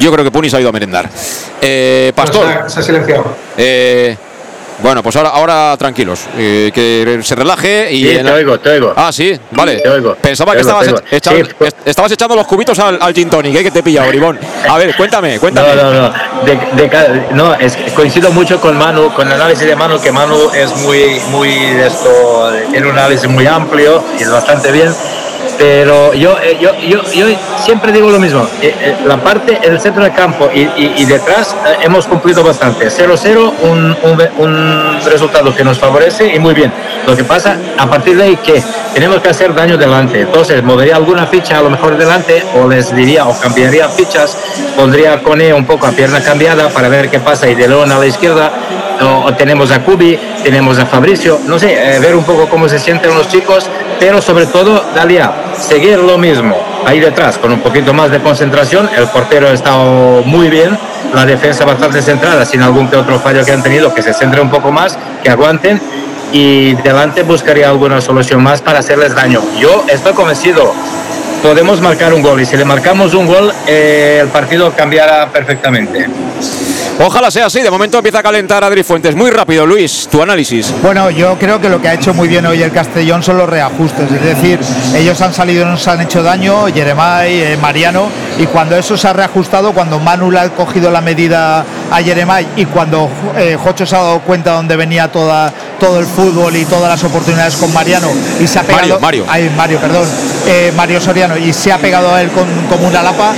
Yo 0.00 0.12
creo 0.12 0.24
que 0.24 0.30
Puni 0.30 0.48
se 0.50 0.56
ha 0.56 0.60
ido 0.60 0.68
a 0.68 0.72
merendar. 0.72 1.08
Eh, 1.60 2.12
Pastor. 2.14 2.60
Pues 2.60 2.72
se 2.72 2.80
ha 2.80 2.82
silenciado. 2.82 3.24
Eh, 3.56 4.16
bueno, 4.80 5.02
pues 5.02 5.16
ahora, 5.16 5.30
ahora 5.30 5.76
tranquilos, 5.76 6.20
eh, 6.36 6.70
que 6.72 7.20
se 7.24 7.34
relaje 7.34 7.92
y. 7.92 8.06
Sí, 8.06 8.18
te 8.22 8.30
oigo, 8.30 8.60
te 8.60 8.70
oigo. 8.70 8.92
Ah, 8.94 9.10
sí, 9.10 9.38
vale. 9.50 9.80
te 9.80 9.88
oigo. 9.88 10.14
Pensaba 10.14 10.52
te 10.52 10.58
que 10.58 10.66
oigo, 10.66 10.80
estabas, 10.80 11.02
echa, 11.10 11.30
sí, 11.32 11.42
pues... 11.58 11.74
estabas 11.84 12.12
echando 12.12 12.36
los 12.36 12.46
cubitos 12.46 12.78
al, 12.78 12.96
al 13.00 13.12
gin 13.12 13.28
tonic, 13.28 13.56
¿eh? 13.56 13.64
que 13.64 13.70
te 13.72 13.80
he 13.80 13.82
pillado, 13.82 14.08
Bribón. 14.08 14.38
A 14.68 14.78
ver, 14.78 14.94
cuéntame, 14.96 15.40
cuéntame. 15.40 15.74
No, 15.74 15.92
no, 15.92 16.02
no. 16.02 16.12
De, 16.44 16.54
de, 16.80 17.22
no 17.32 17.54
es, 17.56 17.76
coincido 17.94 18.30
mucho 18.30 18.60
con 18.60 18.78
Manu, 18.78 19.12
con 19.14 19.26
el 19.26 19.34
análisis 19.34 19.66
de 19.66 19.74
Manu, 19.74 20.00
que 20.00 20.12
Manu 20.12 20.50
es 20.54 20.74
muy, 20.76 21.20
muy 21.30 21.48
de 21.48 21.88
esto, 21.88 22.52
tiene 22.70 22.88
un 22.88 22.96
análisis 22.96 23.28
muy 23.28 23.48
amplio 23.48 24.04
y 24.16 24.22
es 24.22 24.30
bastante 24.30 24.70
bien 24.70 24.94
pero 25.58 26.14
yo, 26.14 26.36
yo, 26.60 26.72
yo, 26.78 27.02
yo 27.12 27.26
siempre 27.64 27.90
digo 27.90 28.10
lo 28.10 28.20
mismo, 28.20 28.46
la 29.04 29.16
parte, 29.16 29.58
el 29.62 29.80
centro 29.80 30.04
del 30.04 30.12
campo 30.12 30.48
y, 30.54 30.68
y, 30.76 31.04
detrás 31.04 31.56
hemos 31.82 32.06
cumplido 32.06 32.44
bastante. 32.44 32.86
0-0, 32.86 33.52
un, 33.62 33.96
un, 34.02 34.28
un, 34.38 35.00
resultado 35.04 35.54
que 35.54 35.64
nos 35.64 35.78
favorece 35.78 36.32
y 36.32 36.38
muy 36.38 36.54
bien. 36.54 36.72
Lo 37.06 37.16
que 37.16 37.24
pasa, 37.24 37.58
a 37.76 37.88
partir 37.88 38.16
de 38.16 38.22
ahí, 38.24 38.36
que 38.36 38.62
tenemos 38.94 39.20
que 39.20 39.30
hacer 39.30 39.52
daño 39.52 39.76
delante. 39.76 40.20
Entonces, 40.20 40.62
movería 40.62 40.96
alguna 40.96 41.26
ficha 41.26 41.58
a 41.58 41.62
lo 41.62 41.70
mejor 41.70 41.96
delante 41.96 42.44
o 42.54 42.68
les 42.68 42.94
diría 42.94 43.26
o 43.26 43.38
cambiaría 43.40 43.88
fichas, 43.88 44.38
pondría 44.76 45.14
a 45.14 45.22
Cone 45.22 45.52
un 45.52 45.66
poco 45.66 45.86
a 45.86 45.90
pierna 45.90 46.22
cambiada 46.22 46.68
para 46.68 46.88
ver 46.88 47.10
qué 47.10 47.18
pasa 47.18 47.48
y 47.48 47.54
de 47.54 47.66
León 47.66 47.90
a 47.90 47.98
la 47.98 48.06
izquierda. 48.06 48.52
O, 49.00 49.32
tenemos 49.34 49.70
a 49.70 49.82
Cubi, 49.84 50.18
tenemos 50.42 50.78
a 50.78 50.86
Fabricio, 50.86 51.40
no 51.46 51.58
sé, 51.58 51.72
eh, 51.72 51.98
ver 52.00 52.16
un 52.16 52.24
poco 52.24 52.48
cómo 52.48 52.68
se 52.68 52.78
sienten 52.78 53.14
los 53.14 53.28
chicos, 53.28 53.68
pero 54.00 54.20
sobre 54.20 54.46
todo, 54.46 54.84
Dalia, 54.94 55.32
seguir 55.56 55.98
lo 55.98 56.18
mismo 56.18 56.56
ahí 56.84 57.00
detrás 57.00 57.38
con 57.38 57.52
un 57.52 57.60
poquito 57.60 57.92
más 57.92 58.10
de 58.10 58.20
concentración. 58.20 58.88
El 58.96 59.06
portero 59.08 59.48
ha 59.48 59.52
estado 59.52 60.22
muy 60.24 60.48
bien, 60.48 60.76
la 61.14 61.26
defensa 61.26 61.64
bastante 61.64 62.02
centrada, 62.02 62.44
sin 62.44 62.62
algún 62.62 62.88
que 62.88 62.96
otro 62.96 63.18
fallo 63.20 63.44
que 63.44 63.52
han 63.52 63.62
tenido, 63.62 63.94
que 63.94 64.02
se 64.02 64.12
centre 64.12 64.40
un 64.40 64.50
poco 64.50 64.72
más, 64.72 64.98
que 65.22 65.30
aguanten 65.30 65.80
y 66.32 66.74
delante 66.74 67.22
buscaría 67.22 67.68
alguna 67.68 68.00
solución 68.00 68.42
más 68.42 68.62
para 68.62 68.80
hacerles 68.80 69.14
daño. 69.14 69.42
Yo 69.58 69.84
estoy 69.88 70.12
convencido, 70.12 70.72
podemos 71.42 71.80
marcar 71.80 72.12
un 72.12 72.22
gol 72.22 72.40
y 72.40 72.46
si 72.46 72.56
le 72.56 72.64
marcamos 72.64 73.14
un 73.14 73.26
gol, 73.26 73.52
eh, 73.66 74.18
el 74.22 74.28
partido 74.28 74.72
cambiará 74.72 75.28
perfectamente. 75.30 76.06
Ojalá 77.00 77.30
sea 77.30 77.46
así. 77.46 77.60
De 77.60 77.70
momento 77.70 77.98
empieza 77.98 78.18
a 78.18 78.22
calentar 78.22 78.64
Adri 78.64 78.82
Fuentes. 78.82 79.14
Muy 79.14 79.30
rápido, 79.30 79.64
Luis, 79.64 80.08
tu 80.10 80.20
análisis. 80.20 80.74
Bueno, 80.82 81.10
yo 81.10 81.38
creo 81.38 81.60
que 81.60 81.68
lo 81.68 81.80
que 81.80 81.88
ha 81.88 81.94
hecho 81.94 82.12
muy 82.12 82.26
bien 82.26 82.44
hoy 82.46 82.60
el 82.60 82.72
Castellón 82.72 83.22
son 83.22 83.38
los 83.38 83.48
reajustes. 83.48 84.10
Es 84.10 84.22
decir, 84.22 84.58
ellos 84.96 85.20
han 85.20 85.32
salido 85.32 85.64
nos 85.64 85.86
han 85.86 86.00
hecho 86.00 86.22
daño, 86.22 86.66
Jeremai, 86.66 87.40
eh, 87.40 87.56
Mariano, 87.56 88.08
y 88.38 88.46
cuando 88.46 88.76
eso 88.76 88.96
se 88.96 89.06
ha 89.06 89.12
reajustado, 89.12 89.72
cuando 89.72 90.00
Manu 90.00 90.36
ha 90.36 90.48
cogido 90.50 90.90
la 90.90 91.00
medida 91.00 91.64
a 91.90 92.02
Jeremai 92.02 92.46
y 92.56 92.64
cuando 92.66 93.08
eh, 93.36 93.56
Jocho 93.62 93.86
se 93.86 93.94
ha 93.94 94.00
dado 94.00 94.20
cuenta 94.20 94.52
dónde 94.52 94.76
venía 94.76 95.08
toda, 95.08 95.52
todo 95.78 95.98
el 95.98 96.06
fútbol 96.06 96.56
y 96.56 96.64
todas 96.64 96.88
las 96.88 97.04
oportunidades 97.04 97.56
con 97.56 97.72
Mariano 97.72 98.08
y 98.40 98.46
se 98.46 98.58
ha 98.58 98.62
pegado. 98.62 98.98
Mario, 99.00 99.00
Mario. 99.00 99.24
Ay, 99.28 99.50
Mario, 99.56 99.78
perdón. 99.80 100.06
Eh, 100.46 100.72
Mario 100.76 101.00
Soriano 101.00 101.36
y 101.36 101.52
se 101.52 101.72
ha 101.72 101.78
pegado 101.78 102.14
a 102.14 102.22
él 102.22 102.30
con, 102.30 102.46
como 102.68 102.88
una 102.88 103.02
lapa, 103.02 103.34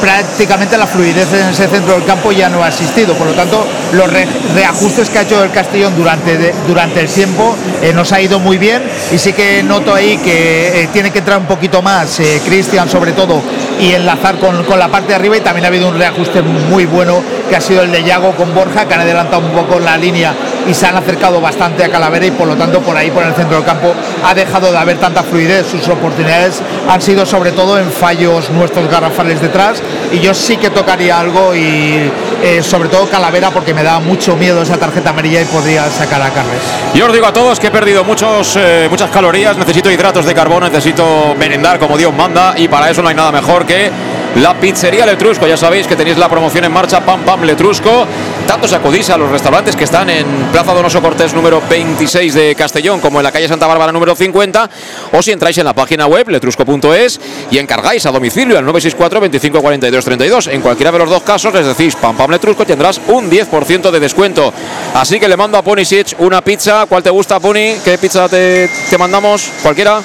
prácticamente 0.00 0.78
la 0.78 0.86
fluidez 0.86 1.30
en 1.34 1.48
ese 1.48 1.68
centro 1.68 1.94
del 1.94 2.04
campo 2.04 2.32
ya 2.32 2.48
no 2.48 2.62
ha 2.62 2.68
existido. 2.68 3.14
Por 3.14 3.26
lo 3.26 3.32
tanto, 3.34 3.66
los 3.92 4.10
re, 4.10 4.26
reajustes 4.54 5.10
que 5.10 5.18
ha 5.18 5.22
hecho 5.22 5.42
el 5.42 5.50
Castellón 5.50 5.96
durante, 5.96 6.36
de, 6.36 6.54
durante 6.66 7.00
el 7.00 7.08
tiempo 7.08 7.56
eh, 7.82 7.92
nos 7.92 8.12
ha 8.12 8.20
ido 8.20 8.38
muy 8.38 8.58
bien 8.58 8.82
y 9.12 9.18
sí 9.18 9.32
que 9.32 9.62
noto 9.62 9.94
ahí 9.94 10.18
que 10.18 10.82
eh, 10.82 10.88
tiene 10.92 11.10
que 11.10 11.20
entrar 11.20 11.38
un 11.38 11.46
poquito 11.46 11.82
más, 11.82 12.20
eh, 12.20 12.40
Cristian 12.44 12.88
sobre 12.88 13.12
todo, 13.12 13.42
y 13.78 13.92
enlazar 13.92 14.38
con, 14.38 14.64
con, 14.64 14.78
la 14.78 14.88
parte 14.88 15.08
de 15.08 15.14
arriba 15.14 15.36
y 15.36 15.40
también 15.40 15.64
ha 15.64 15.68
habido 15.68 15.88
un 15.88 15.98
reajuste 15.98 16.42
muy 16.42 16.86
bueno 16.86 17.22
que 17.48 17.56
ha 17.56 17.60
sido 17.60 17.82
el 17.82 17.90
de 17.90 18.02
Yago 18.04 18.32
con 18.32 18.54
Borja, 18.54 18.86
que 18.86 18.94
han 18.94 19.00
adelantado 19.00 19.42
un 19.44 19.52
poco 19.52 19.78
la 19.78 19.96
línea 19.96 20.34
y 20.68 20.74
se 20.74 20.86
han 20.86 20.96
acercado 20.96 21.40
bastante 21.40 21.59
a 21.60 21.88
Calavera 21.90 22.26
y 22.26 22.30
por 22.30 22.48
lo 22.48 22.56
tanto 22.56 22.80
por 22.80 22.96
ahí, 22.96 23.10
por 23.10 23.22
el 23.22 23.34
centro 23.34 23.56
del 23.56 23.64
campo, 23.64 23.92
ha 24.24 24.34
dejado 24.34 24.72
de 24.72 24.78
haber 24.78 24.98
tanta 24.98 25.22
fluidez. 25.22 25.66
Sus 25.66 25.86
oportunidades 25.88 26.62
han 26.88 27.00
sido 27.02 27.26
sobre 27.26 27.52
todo 27.52 27.78
en 27.78 27.90
fallos 27.90 28.50
nuestros 28.50 28.90
garrafales 28.90 29.40
detrás 29.40 29.82
y 30.12 30.20
yo 30.20 30.32
sí 30.32 30.56
que 30.56 30.70
tocaría 30.70 31.20
algo 31.20 31.54
y 31.54 32.10
eh, 32.42 32.62
sobre 32.62 32.88
todo 32.88 33.06
Calavera 33.08 33.50
porque 33.50 33.74
me 33.74 33.82
da 33.82 34.00
mucho 34.00 34.36
miedo 34.36 34.62
esa 34.62 34.78
tarjeta 34.78 35.10
amarilla 35.10 35.42
y 35.42 35.44
podría 35.44 35.88
sacar 35.90 36.22
a 36.22 36.30
Carles. 36.30 36.62
Yo 36.94 37.06
os 37.06 37.12
digo 37.12 37.26
a 37.26 37.32
todos 37.32 37.60
que 37.60 37.66
he 37.66 37.70
perdido 37.70 38.04
muchos, 38.04 38.56
eh, 38.56 38.86
muchas 38.90 39.10
calorías, 39.10 39.56
necesito 39.56 39.90
hidratos 39.90 40.24
de 40.24 40.34
carbono, 40.34 40.68
necesito 40.68 41.34
merendar 41.38 41.78
como 41.78 41.98
Dios 41.98 42.14
manda 42.14 42.54
y 42.56 42.68
para 42.68 42.90
eso 42.90 43.02
no 43.02 43.08
hay 43.08 43.14
nada 43.14 43.32
mejor 43.32 43.66
que 43.66 43.90
la 44.36 44.54
pizzería 44.54 45.04
Letrusco. 45.06 45.46
Ya 45.46 45.56
sabéis 45.56 45.86
que 45.86 45.96
tenéis 45.96 46.18
la 46.18 46.28
promoción 46.28 46.64
en 46.64 46.72
marcha, 46.72 47.00
Pam 47.00 47.20
Pam 47.20 47.42
Letrusco. 47.42 48.06
Tanto 48.46 48.66
sacudís 48.66 49.10
a 49.10 49.16
los 49.16 49.30
restaurantes 49.30 49.76
que 49.76 49.84
están 49.84 50.10
en 50.10 50.26
Plaza 50.52 50.72
Donoso 50.72 51.00
Cortés 51.00 51.34
número 51.34 51.62
26 51.68 52.34
de 52.34 52.54
Castellón, 52.54 53.00
como 53.00 53.20
en 53.20 53.24
la 53.24 53.32
calle 53.32 53.48
Santa 53.48 53.66
Bárbara 53.66 53.92
número 53.92 54.14
50, 54.14 54.70
o 55.12 55.22
si 55.22 55.30
entráis 55.30 55.58
en 55.58 55.64
la 55.64 55.72
página 55.74 56.06
web 56.06 56.28
letrusco.es 56.28 57.20
y 57.50 57.58
encargáis 57.58 58.06
a 58.06 58.10
domicilio 58.10 58.58
al 58.58 58.64
964 58.64 59.20
25 59.20 59.60
42 59.60 60.04
32. 60.04 60.46
En 60.48 60.60
cualquiera 60.62 60.92
de 60.92 60.98
los 60.98 61.10
dos 61.10 61.22
casos 61.22 61.52
les 61.54 61.66
decís 61.66 61.96
Pam 61.96 62.16
Pam 62.16 62.30
Letrusco 62.30 62.64
tendrás 62.64 63.00
un 63.08 63.30
10% 63.30 63.90
de 63.90 64.00
descuento. 64.00 64.52
Así 64.94 65.20
que 65.20 65.28
le 65.28 65.36
mando 65.36 65.58
a 65.58 65.62
Pony 65.62 65.84
Sitch 65.84 66.16
una 66.18 66.42
pizza. 66.42 66.86
¿Cuál 66.86 67.02
te 67.02 67.10
gusta, 67.10 67.38
Pony? 67.38 67.78
¿Qué 67.84 67.98
pizza 68.00 68.28
te, 68.28 68.68
te 68.88 68.98
mandamos? 68.98 69.50
¿Cualquiera? 69.62 70.00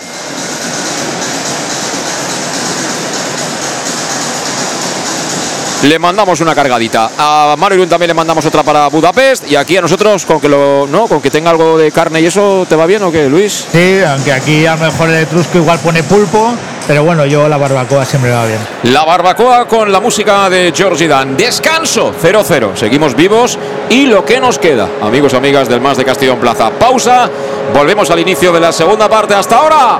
Le 5.84 6.00
mandamos 6.00 6.42
una 6.42 6.56
cargadita. 6.56 7.12
A 7.18 7.56
Mario 7.58 7.88
también 7.88 8.08
le 8.08 8.14
mandamos 8.14 8.46
otra 8.46 8.64
para 8.64 8.88
Budapest 8.88 9.50
y 9.50 9.56
aquí 9.56 9.78
a 9.78 9.82
nosotros 9.82 10.26
con 10.26 10.40
que 10.40 10.50
lo 10.50 10.88
no, 10.88 11.08
con 11.08 11.22
que 11.22 11.30
tenga 11.30 11.50
algo 11.52 11.78
de 11.78 11.92
carne 11.92 12.22
y 12.22 12.26
eso 12.26 12.66
te 12.68 12.76
va 12.76 12.86
bien 12.86 13.04
o 13.04 13.12
qué, 13.12 13.30
Luis? 13.30 13.68
Sí, 13.72 14.00
aunque 14.08 14.32
aquí 14.32 14.66
a 14.66 14.76
lo 14.76 14.86
mejor 14.86 15.10
el 15.10 15.24
etrusco 15.24 15.58
igual 15.58 15.80
pone 15.80 16.04
pulpo, 16.04 16.54
pero 16.88 17.04
bueno, 17.04 17.26
yo 17.26 17.48
la 17.48 17.58
barbacoa 17.58 18.06
siempre 18.06 18.32
va 18.32 18.46
bien. 18.46 18.60
La 18.84 19.06
barbacoa 19.06 19.68
con 19.68 19.92
la 19.92 20.00
música 20.00 20.50
de 20.50 20.74
George 20.76 21.08
Dan. 21.08 21.36
Descanso 21.38 22.14
0-0. 22.22 22.76
Seguimos 22.76 23.16
vivos 23.16 23.58
y 23.90 24.06
lo 24.06 24.26
que 24.26 24.40
nos 24.40 24.60
queda, 24.60 24.90
amigos 25.02 25.34
y 25.34 25.36
amigas 25.36 25.68
del 25.68 25.82
Más 25.82 25.98
de 25.98 26.06
Castellón 26.06 26.40
Plaza. 26.40 26.72
Pausa. 26.72 27.30
Volvemos 27.74 28.10
al 28.10 28.20
inicio 28.20 28.52
de 28.52 28.60
la 28.60 28.72
segunda 28.72 29.10
parte. 29.10 29.34
Hasta 29.34 29.58
ahora. 29.58 30.00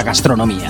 gastronomía. 0.03 0.69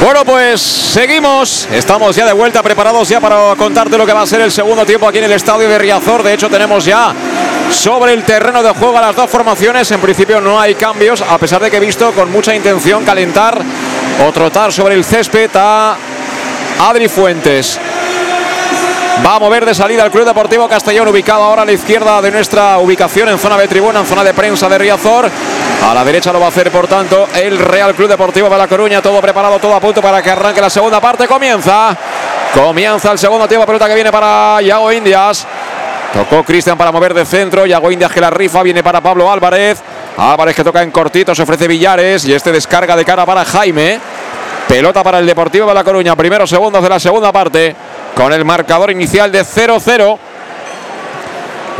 Bueno, 0.00 0.24
pues 0.24 0.60
seguimos. 0.60 1.68
Estamos 1.72 2.14
ya 2.14 2.24
de 2.24 2.32
vuelta, 2.32 2.62
preparados 2.62 3.08
ya 3.08 3.20
para 3.20 3.56
contarte 3.56 3.98
lo 3.98 4.06
que 4.06 4.12
va 4.12 4.22
a 4.22 4.26
ser 4.26 4.40
el 4.40 4.52
segundo 4.52 4.86
tiempo 4.86 5.08
aquí 5.08 5.18
en 5.18 5.24
el 5.24 5.32
estadio 5.32 5.68
de 5.68 5.76
Riazor. 5.76 6.22
De 6.22 6.34
hecho, 6.34 6.48
tenemos 6.48 6.84
ya 6.84 7.12
sobre 7.70 8.12
el 8.12 8.22
terreno 8.22 8.62
de 8.62 8.70
juego 8.70 8.96
a 8.96 9.00
las 9.00 9.16
dos 9.16 9.28
formaciones. 9.28 9.90
En 9.90 10.00
principio 10.00 10.40
no 10.40 10.60
hay 10.60 10.76
cambios, 10.76 11.20
a 11.20 11.36
pesar 11.38 11.60
de 11.60 11.70
que 11.70 11.78
he 11.78 11.80
visto 11.80 12.12
con 12.12 12.30
mucha 12.30 12.54
intención 12.54 13.04
calentar 13.04 13.60
o 14.24 14.32
trotar 14.32 14.72
sobre 14.72 14.94
el 14.94 15.04
césped 15.04 15.50
a 15.54 15.96
Adri 16.78 17.08
Fuentes. 17.08 17.80
Va 19.24 19.34
a 19.34 19.38
mover 19.38 19.66
de 19.66 19.74
salida 19.74 20.04
el 20.04 20.10
Club 20.10 20.24
Deportivo 20.24 20.68
Castellón, 20.68 21.08
ubicado 21.08 21.42
ahora 21.42 21.62
a 21.62 21.64
la 21.64 21.72
izquierda 21.72 22.22
de 22.22 22.30
nuestra 22.30 22.78
ubicación 22.78 23.28
en 23.28 23.38
zona 23.38 23.56
de 23.56 23.66
tribuna, 23.66 24.00
en 24.00 24.06
zona 24.06 24.22
de 24.22 24.32
prensa 24.32 24.68
de 24.68 24.78
Riazor. 24.78 25.28
A 25.84 25.92
la 25.92 26.04
derecha 26.04 26.32
lo 26.32 26.40
va 26.40 26.46
a 26.46 26.48
hacer, 26.48 26.70
por 26.70 26.86
tanto, 26.86 27.28
el 27.34 27.58
Real 27.58 27.94
Club 27.94 28.08
Deportivo 28.08 28.48
de 28.48 28.56
La 28.56 28.68
Coruña. 28.68 29.02
Todo 29.02 29.20
preparado, 29.20 29.58
todo 29.58 29.74
a 29.74 29.80
punto 29.80 30.00
para 30.00 30.22
que 30.22 30.30
arranque 30.30 30.60
la 30.60 30.70
segunda 30.70 31.00
parte. 31.00 31.26
Comienza. 31.26 31.96
Comienza 32.54 33.10
el 33.12 33.18
segundo 33.18 33.46
tiempo. 33.48 33.66
Pelota 33.66 33.88
que 33.88 33.94
viene 33.94 34.12
para 34.12 34.62
Yago 34.62 34.92
Indias. 34.92 35.46
Tocó 36.12 36.42
Cristian 36.44 36.78
para 36.78 36.92
mover 36.92 37.12
de 37.12 37.26
centro. 37.26 37.66
Yago 37.66 37.90
Indias 37.90 38.12
que 38.12 38.20
la 38.20 38.30
rifa. 38.30 38.62
Viene 38.62 38.82
para 38.82 39.00
Pablo 39.00 39.30
Álvarez. 39.30 39.82
Álvarez 40.16 40.56
que 40.56 40.64
toca 40.64 40.82
en 40.82 40.90
cortito. 40.90 41.34
Se 41.34 41.42
ofrece 41.42 41.68
Villares. 41.68 42.24
Y 42.24 42.32
este 42.32 42.52
descarga 42.52 42.96
de 42.96 43.04
cara 43.04 43.26
para 43.26 43.44
Jaime. 43.44 44.00
Pelota 44.68 45.02
para 45.02 45.18
el 45.18 45.26
Deportivo 45.26 45.66
de 45.66 45.72
La 45.72 45.82
Coruña. 45.82 46.14
Primeros 46.14 46.50
segundos 46.50 46.82
de 46.82 46.88
la 46.90 47.00
segunda 47.00 47.32
parte 47.32 47.74
con 48.14 48.30
el 48.34 48.44
marcador 48.44 48.90
inicial 48.90 49.32
de 49.32 49.42
0-0. 49.42 50.18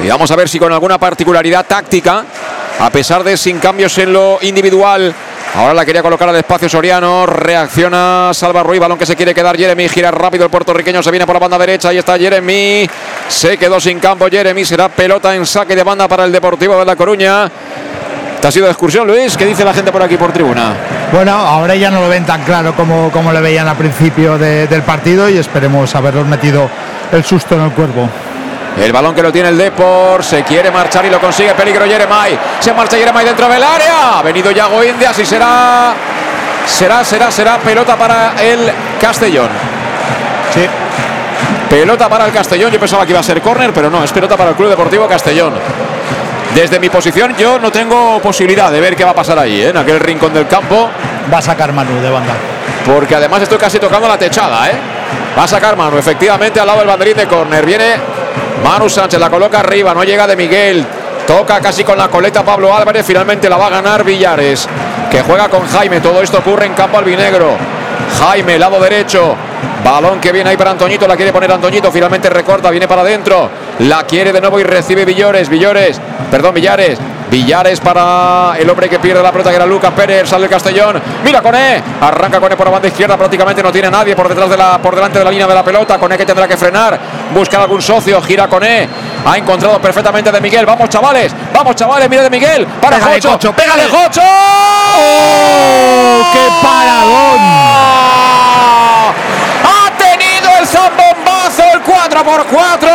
Y 0.02 0.08
vamos 0.08 0.30
a 0.30 0.36
ver 0.36 0.48
si 0.48 0.58
con 0.58 0.72
alguna 0.72 0.96
particularidad 0.96 1.66
táctica, 1.66 2.24
a 2.78 2.88
pesar 2.88 3.22
de 3.24 3.36
sin 3.36 3.58
cambios 3.58 3.98
en 3.98 4.14
lo 4.14 4.38
individual, 4.40 5.12
ahora 5.54 5.74
la 5.74 5.84
quería 5.84 6.02
colocar 6.02 6.30
al 6.30 6.36
espacio 6.36 6.66
Soriano, 6.66 7.26
reacciona 7.26 8.30
Salva 8.32 8.62
Ruiz, 8.62 8.80
balón 8.80 8.96
que 8.96 9.04
se 9.04 9.16
quiere 9.16 9.34
quedar 9.34 9.58
Jeremy, 9.58 9.86
gira 9.88 10.10
rápido 10.10 10.44
el 10.44 10.50
puertorriqueño, 10.50 11.02
se 11.02 11.10
viene 11.10 11.26
por 11.26 11.34
la 11.34 11.40
banda 11.40 11.58
derecha, 11.58 11.90
ahí 11.90 11.98
está 11.98 12.16
Jeremy, 12.16 12.88
se 13.28 13.58
quedó 13.58 13.80
sin 13.80 13.98
campo 13.98 14.28
Jeremy, 14.30 14.64
será 14.64 14.88
pelota 14.88 15.34
en 15.34 15.44
saque 15.44 15.76
de 15.76 15.82
banda 15.82 16.08
para 16.08 16.24
el 16.24 16.32
Deportivo 16.32 16.78
de 16.78 16.86
La 16.86 16.96
Coruña. 16.96 17.50
¿Te 18.40 18.46
ha 18.46 18.52
sido 18.52 18.64
de 18.66 18.72
excursión, 18.72 19.06
Luis? 19.06 19.36
¿Qué 19.36 19.44
dice 19.44 19.64
la 19.64 19.74
gente 19.74 19.92
por 19.92 20.02
aquí 20.02 20.16
por 20.16 20.32
tribuna? 20.32 20.97
Bueno, 21.12 21.32
ahora 21.32 21.74
ya 21.74 21.90
no 21.90 22.00
lo 22.00 22.08
ven 22.08 22.24
tan 22.26 22.42
claro 22.44 22.74
como, 22.74 23.10
como 23.10 23.32
le 23.32 23.40
veían 23.40 23.66
al 23.66 23.76
principio 23.76 24.36
de- 24.36 24.66
del 24.66 24.82
partido 24.82 25.28
y 25.28 25.38
esperemos 25.38 25.94
haberlos 25.94 26.26
metido 26.26 26.68
el 27.12 27.24
susto 27.24 27.54
en 27.54 27.62
el 27.62 27.70
cuerpo. 27.72 28.08
El 28.78 28.92
balón 28.92 29.14
que 29.14 29.22
lo 29.22 29.32
tiene 29.32 29.48
el 29.48 29.56
Depor, 29.58 30.22
se 30.22 30.42
quiere 30.44 30.70
marchar 30.70 31.04
y 31.06 31.10
lo 31.10 31.18
consigue. 31.18 31.52
Peligro 31.54 31.84
Jeremai. 31.86 32.38
Se 32.60 32.72
marcha 32.74 32.96
Jeremai 32.96 33.24
dentro 33.24 33.48
del 33.48 33.62
área. 33.62 34.18
Ha 34.18 34.22
venido 34.22 34.50
Yago 34.50 34.84
Indias 34.84 35.18
y 35.18 35.24
será. 35.26 35.94
Será, 36.66 37.02
será, 37.02 37.30
será 37.30 37.56
pelota 37.56 37.96
para 37.96 38.34
el 38.40 38.70
Castellón. 39.00 39.48
Sí. 40.54 40.60
Pelota 41.70 42.08
para 42.08 42.26
el 42.26 42.32
Castellón. 42.32 42.70
Yo 42.70 42.78
pensaba 42.78 43.04
que 43.06 43.12
iba 43.12 43.20
a 43.20 43.22
ser 43.24 43.40
córner, 43.40 43.72
pero 43.72 43.90
no, 43.90 44.04
es 44.04 44.12
pelota 44.12 44.36
para 44.36 44.50
el 44.50 44.56
Club 44.56 44.68
Deportivo 44.68 45.08
Castellón. 45.08 45.54
Desde 46.54 46.80
mi 46.80 46.88
posición 46.88 47.36
yo 47.36 47.58
no 47.58 47.70
tengo 47.70 48.20
posibilidad 48.20 48.72
de 48.72 48.80
ver 48.80 48.96
qué 48.96 49.04
va 49.04 49.10
a 49.10 49.14
pasar 49.14 49.38
ahí, 49.38 49.60
¿eh? 49.62 49.68
en 49.68 49.76
aquel 49.76 50.00
rincón 50.00 50.32
del 50.32 50.46
campo. 50.46 50.88
Va 51.32 51.38
a 51.38 51.42
sacar 51.42 51.72
Manu 51.72 52.00
de 52.00 52.10
banda. 52.10 52.34
Porque 52.86 53.14
además 53.14 53.42
estoy 53.42 53.58
casi 53.58 53.78
tocando 53.78 54.08
la 54.08 54.18
techada, 54.18 54.70
¿eh? 54.70 54.74
Va 55.38 55.44
a 55.44 55.48
sacar 55.48 55.76
Manu, 55.76 55.98
efectivamente, 55.98 56.58
al 56.58 56.66
lado 56.66 56.78
del 56.78 56.88
banderín 56.88 57.16
de 57.16 57.26
córner. 57.26 57.64
Viene 57.66 57.96
Manu 58.64 58.88
Sánchez, 58.88 59.20
la 59.20 59.30
coloca 59.30 59.60
arriba, 59.60 59.92
no 59.94 60.02
llega 60.04 60.26
de 60.26 60.36
Miguel. 60.36 60.86
Toca 61.26 61.60
casi 61.60 61.84
con 61.84 61.98
la 61.98 62.08
coleta 62.08 62.42
Pablo 62.42 62.74
Álvarez, 62.74 63.04
finalmente 63.04 63.50
la 63.50 63.58
va 63.58 63.66
a 63.66 63.70
ganar 63.70 64.02
Villares, 64.02 64.66
que 65.10 65.20
juega 65.20 65.48
con 65.50 65.66
Jaime. 65.68 66.00
Todo 66.00 66.22
esto 66.22 66.38
ocurre 66.38 66.64
en 66.64 66.72
campo 66.72 66.96
albinegro. 66.96 67.56
Jaime, 68.18 68.58
lado 68.58 68.80
derecho. 68.80 69.36
Balón 69.84 70.20
que 70.20 70.32
viene 70.32 70.50
ahí 70.50 70.56
para 70.56 70.70
Antoñito, 70.70 71.06
la 71.06 71.16
quiere 71.16 71.32
poner 71.32 71.52
Antoñito, 71.52 71.92
finalmente 71.92 72.30
recorta, 72.30 72.70
viene 72.70 72.88
para 72.88 73.02
adentro. 73.02 73.50
La 73.80 74.02
quiere 74.04 74.32
de 74.32 74.40
nuevo 74.40 74.58
y 74.58 74.64
recibe 74.64 75.04
Villores, 75.04 75.48
Villores, 75.48 76.00
perdón, 76.30 76.54
Villares. 76.54 76.98
Villares 77.30 77.78
para 77.80 78.54
el 78.58 78.68
hombre 78.70 78.88
que 78.88 78.98
pierde 78.98 79.22
la 79.22 79.30
pelota, 79.30 79.50
que 79.50 79.56
era 79.56 79.66
Lucas 79.66 79.92
Pérez, 79.92 80.28
sale 80.28 80.44
el 80.44 80.50
Castellón. 80.50 81.00
Mira 81.22 81.42
Coné, 81.42 81.82
arranca 82.00 82.40
Coné 82.40 82.56
por 82.56 82.66
la 82.66 82.72
banda 82.72 82.88
izquierda, 82.88 83.18
prácticamente 83.18 83.62
no 83.62 83.70
tiene 83.70 83.90
nadie 83.90 84.16
por 84.16 84.28
detrás 84.28 84.48
de 84.48 84.56
la, 84.56 84.78
por 84.78 84.94
delante 84.94 85.18
de 85.18 85.24
la 85.26 85.30
línea 85.30 85.46
de 85.46 85.54
la 85.54 85.62
pelota. 85.62 85.98
Coné 85.98 86.16
que 86.16 86.24
tendrá 86.24 86.48
que 86.48 86.56
frenar, 86.56 86.98
buscar 87.34 87.60
algún 87.60 87.82
socio, 87.82 88.20
gira 88.22 88.48
Coné. 88.48 88.88
Ha 89.26 89.36
encontrado 89.36 89.78
perfectamente 89.78 90.32
de 90.32 90.40
Miguel. 90.40 90.64
Vamos 90.64 90.88
chavales, 90.88 91.34
vamos 91.52 91.76
chavales, 91.76 92.08
mira 92.08 92.22
de 92.22 92.30
Miguel. 92.30 92.66
Para 92.80 92.96
Pégale, 92.96 93.14
Jocho, 93.16 93.30
Cocho, 93.32 93.52
pégale 93.52 93.84
Jocho. 93.88 94.22
¡Oh, 94.96 96.22
qué 96.32 96.48
paradón! 96.62 97.38
Ha 100.68 100.90
tenido 100.90 101.08
el 101.08 101.24
zambombazo 101.24 101.62
el 101.74 101.80
4 101.82 102.24
por 102.24 102.46
4 102.46 102.88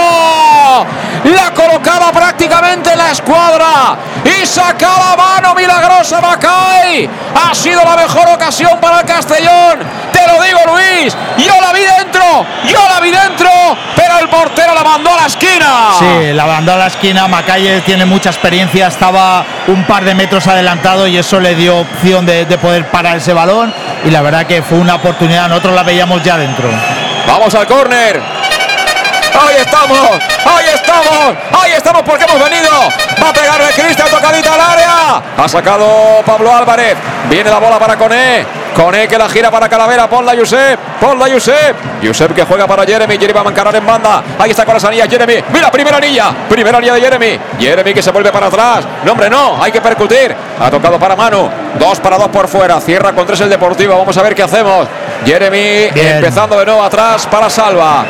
La 1.26 1.52
colocaba 1.54 2.12
prácticamente 2.12 2.96
la 2.96 3.12
escuadra 3.12 3.98
y 4.24 4.46
sacaba 4.46 5.16
mano 5.18 5.54
milagrosa 5.54 6.22
Macay. 6.22 7.10
Ha 7.36 7.54
sido 7.54 7.84
la 7.84 7.96
mejor 7.96 8.28
ocasión 8.30 8.80
para 8.80 9.02
el 9.02 9.06
Castellón. 9.06 9.80
Te 10.12 10.28
lo 10.28 10.42
digo, 10.42 10.60
Luis. 10.68 11.16
Yo 11.38 11.54
la 11.60 11.74
vi 11.74 11.82
dentro, 11.82 12.46
yo 12.66 12.80
la 12.90 13.00
vi 13.02 13.12
dentro, 13.12 13.50
pero 13.96 14.20
el 14.20 14.30
portero 14.30 14.74
la 14.74 14.84
mandó 14.84 15.12
a 15.14 15.22
la 15.22 15.28
esquina. 15.28 15.92
Sí, 16.00 16.34
la 16.34 16.46
mandó 16.46 16.74
a 16.74 16.78
la 16.78 16.88
esquina. 16.88 17.28
Macalle 17.28 17.82
tiene 17.82 18.06
mucha 18.06 18.30
experiencia, 18.30 18.88
estaba 18.88 19.44
un 19.68 19.84
par 19.86 20.06
de 20.06 20.16
metros 20.16 20.48
adelantado 20.48 21.08
y 21.08 21.18
eso 21.18 21.40
le 21.40 21.56
dio 21.56 21.80
opción 21.80 22.26
de, 22.26 22.46
de 22.46 22.58
poder 22.58 22.90
parar 22.90 23.18
ese 23.18 23.34
balón. 23.34 23.74
Y 24.06 24.12
la 24.12 24.22
verdad 24.22 24.46
que 24.46 24.62
fue 24.62 24.78
una 24.78 24.96
oportunidad, 24.96 25.50
nosotros 25.50 25.76
la 25.76 25.84
veíamos 25.84 26.24
ya 26.24 26.38
dentro. 26.38 26.70
Vamos 27.28 27.56
al 27.56 27.66
córner. 27.68 28.22
Ahí 29.34 29.56
estamos, 29.58 30.10
ahí 30.46 30.66
estamos, 30.74 31.36
ahí 31.60 31.72
estamos 31.72 32.04
porque 32.04 32.24
hemos 32.24 32.40
venido. 32.50 32.70
Va 33.22 33.30
a 33.30 33.34
pegarle 33.34 33.68
Cristian 33.74 34.10
tocadita 34.10 34.54
al 34.54 34.62
área. 34.62 35.24
Ha 35.38 35.48
sacado 35.48 36.22
Pablo 36.26 36.56
Álvarez. 36.56 36.96
Viene 37.30 37.50
la 37.50 37.60
bola 37.60 37.80
para 37.80 37.98
Coné. 37.98 38.63
Coné 38.76 39.08
que 39.08 39.18
la 39.18 39.30
gira 39.30 39.52
para 39.52 39.70
Calavera. 39.70 40.10
Ponla 40.10 40.34
Josep. 40.36 40.80
Ponla 41.00 41.28
Josep. 41.32 41.76
Josep 42.04 42.34
que 42.34 42.44
juega 42.44 42.68
para 42.68 42.84
Jeremy. 42.86 43.14
Jeremy 43.16 43.34
va 43.34 43.42
a 43.42 43.44
mancarar 43.44 43.76
en 43.76 43.86
banda. 43.86 44.24
Ahí 44.40 44.52
está 44.52 44.66
con 44.66 44.74
las 44.74 44.84
anillas 44.84 45.08
Jeremy. 45.08 45.44
Mira, 45.54 45.72
primera 45.72 45.98
anilla. 45.98 46.32
Primera 46.50 46.78
anilla 46.78 46.94
de 46.96 47.02
Jeremy. 47.02 47.40
Jeremy 47.60 47.94
que 47.94 48.02
se 48.02 48.12
vuelve 48.12 48.32
para 48.32 48.48
atrás. 48.48 48.86
No, 49.06 49.12
hombre, 49.12 49.30
no. 49.30 49.62
Hay 49.62 49.72
que 49.72 49.82
percutir. 49.82 50.36
Ha 50.60 50.72
tocado 50.72 50.98
para 51.00 51.16
Manu. 51.16 51.50
Dos 51.78 52.00
para 52.00 52.18
dos 52.18 52.30
por 52.30 52.48
fuera. 52.48 52.80
Cierra 52.82 53.14
con 53.14 53.26
tres 53.26 53.42
el 53.42 53.50
Deportivo. 53.50 53.98
Vamos 53.98 54.18
a 54.18 54.22
ver 54.24 54.34
qué 54.34 54.44
hacemos. 54.44 54.88
Jeremy 55.26 55.90
Bien. 55.94 56.18
empezando 56.18 56.58
de 56.58 56.66
nuevo 56.66 56.84
atrás 56.84 57.28
para 57.28 57.50
Salva. 57.50 58.06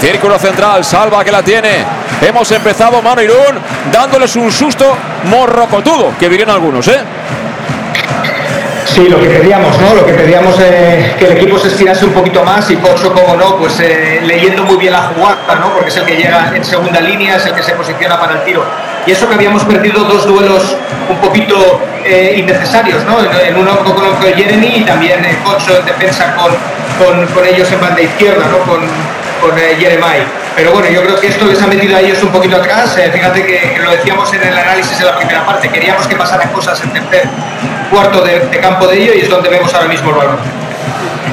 Círculo 0.00 0.38
central, 0.38 0.84
Salva 0.84 1.24
que 1.24 1.32
la 1.32 1.42
tiene. 1.42 1.84
Hemos 2.20 2.50
empezado 2.52 3.00
Mano 3.02 3.22
Irún 3.22 3.60
dándoles 3.92 4.36
un 4.36 4.50
susto 4.50 4.96
morrocotudo, 5.24 6.12
que 6.18 6.28
dirían 6.28 6.50
algunos, 6.50 6.86
¿eh? 6.88 7.00
Sí, 8.96 9.10
lo 9.10 9.20
que 9.20 9.28
pedíamos, 9.28 9.78
¿no? 9.78 9.94
Lo 9.94 10.06
que 10.06 10.14
pedíamos 10.14 10.58
eh, 10.58 11.14
que 11.18 11.26
el 11.26 11.32
equipo 11.32 11.58
se 11.58 11.68
estirase 11.68 12.06
un 12.06 12.12
poquito 12.12 12.42
más 12.42 12.70
y 12.70 12.76
Pocho, 12.76 13.12
como 13.12 13.36
no, 13.36 13.58
pues 13.58 13.78
eh, 13.80 14.22
leyendo 14.24 14.64
muy 14.64 14.78
bien 14.78 14.94
la 14.94 15.02
jugada, 15.02 15.54
¿no? 15.60 15.74
Porque 15.74 15.90
es 15.90 15.96
el 15.98 16.06
que 16.06 16.16
llega 16.16 16.56
en 16.56 16.64
segunda 16.64 16.98
línea, 17.02 17.36
es 17.36 17.44
el 17.44 17.52
que 17.52 17.62
se 17.62 17.72
posiciona 17.72 18.18
para 18.18 18.36
el 18.36 18.44
tiro. 18.44 18.64
Y 19.04 19.10
eso 19.10 19.28
que 19.28 19.34
habíamos 19.34 19.64
perdido 19.64 20.02
dos 20.04 20.26
duelos 20.26 20.78
un 21.10 21.16
poquito 21.18 21.78
eh, 22.06 22.36
innecesarios, 22.38 23.04
¿no? 23.04 23.18
En, 23.20 23.48
en 23.48 23.58
uno 23.58 23.80
con, 23.80 23.94
Jeremy 24.34 24.76
y 24.76 24.84
también 24.84 25.20
Pocho 25.44 25.78
en 25.78 25.84
defensa 25.84 26.34
con, 26.34 27.26
con, 27.26 27.44
ellos 27.44 27.70
en 27.70 27.80
banda 27.82 28.00
izquierda, 28.00 28.46
¿no? 28.50 28.64
Con 29.40 29.58
eh, 29.58 29.76
Jeremiah. 29.78 30.26
Pero 30.54 30.72
bueno, 30.72 30.88
yo 30.88 31.02
creo 31.02 31.20
que 31.20 31.28
esto 31.28 31.44
les 31.46 31.60
ha 31.60 31.66
metido 31.66 31.96
a 31.96 32.00
ellos 32.00 32.22
un 32.22 32.30
poquito 32.30 32.56
atrás. 32.56 32.96
Eh, 32.98 33.10
fíjate 33.12 33.44
que, 33.44 33.78
lo 33.82 33.90
decíamos 33.90 34.32
en 34.32 34.42
el 34.42 34.56
análisis 34.56 34.98
de 34.98 35.04
la 35.04 35.16
primera 35.16 35.44
parte, 35.44 35.68
queríamos 35.68 36.06
que 36.06 36.16
pasaran 36.16 36.50
cosas 36.50 36.82
en 36.82 36.92
tercer 36.92 37.28
cuarto 37.90 38.22
de, 38.22 38.40
campo 38.60 38.86
de 38.86 39.02
ello 39.02 39.12
y 39.14 39.20
es 39.20 39.28
donde 39.28 39.48
vemos 39.48 39.72
ahora 39.74 39.88
mismo 39.88 40.10
el 40.10 40.16
balón. 40.16 40.65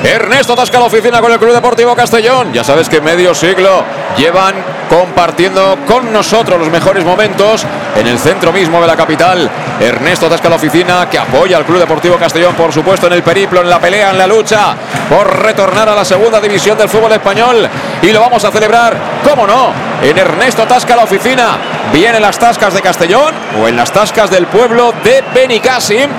Ernesto 0.03 0.53
Tasca 0.53 0.79
la 0.79 0.85
oficina 0.87 1.21
con 1.21 1.31
el 1.31 1.39
Club 1.39 1.53
Deportivo 1.53 1.95
Castellón. 1.95 2.51
Ya 2.51 2.63
sabes 2.65 2.89
que 2.89 2.99
medio 2.99 3.33
siglo 3.33 3.85
llevan 4.17 4.53
compartiendo 4.89 5.77
con 5.87 6.11
nosotros 6.11 6.59
los 6.59 6.69
mejores 6.69 7.05
momentos 7.05 7.65
en 7.95 8.05
el 8.07 8.19
centro 8.19 8.51
mismo 8.51 8.81
de 8.81 8.87
la 8.87 8.97
capital. 8.97 9.49
Ernesto 9.79 10.27
Tasca 10.27 10.49
la 10.49 10.57
oficina 10.57 11.09
que 11.09 11.17
apoya 11.17 11.55
al 11.55 11.65
Club 11.65 11.79
Deportivo 11.79 12.17
Castellón, 12.17 12.53
por 12.53 12.73
supuesto, 12.73 13.07
en 13.07 13.13
el 13.13 13.23
periplo, 13.23 13.61
en 13.61 13.69
la 13.69 13.79
pelea, 13.79 14.11
en 14.11 14.17
la 14.17 14.27
lucha 14.27 14.75
por 15.07 15.41
retornar 15.41 15.87
a 15.87 15.95
la 15.95 16.03
segunda 16.03 16.41
división 16.41 16.77
del 16.77 16.89
fútbol 16.89 17.13
español. 17.13 17.69
Y 18.01 18.11
lo 18.11 18.19
vamos 18.19 18.43
a 18.43 18.51
celebrar, 18.51 18.97
cómo 19.23 19.47
no, 19.47 19.71
en 20.01 20.17
Ernesto 20.17 20.67
Tasca 20.67 20.97
la 20.97 21.03
oficina. 21.03 21.57
Bien 21.93 22.13
en 22.13 22.21
las 22.21 22.37
tascas 22.37 22.73
de 22.73 22.81
Castellón 22.81 23.33
o 23.61 23.69
en 23.69 23.77
las 23.77 23.93
tascas 23.93 24.29
del 24.29 24.47
pueblo 24.47 24.93
de 25.01 25.23
Benicassim 25.33 26.09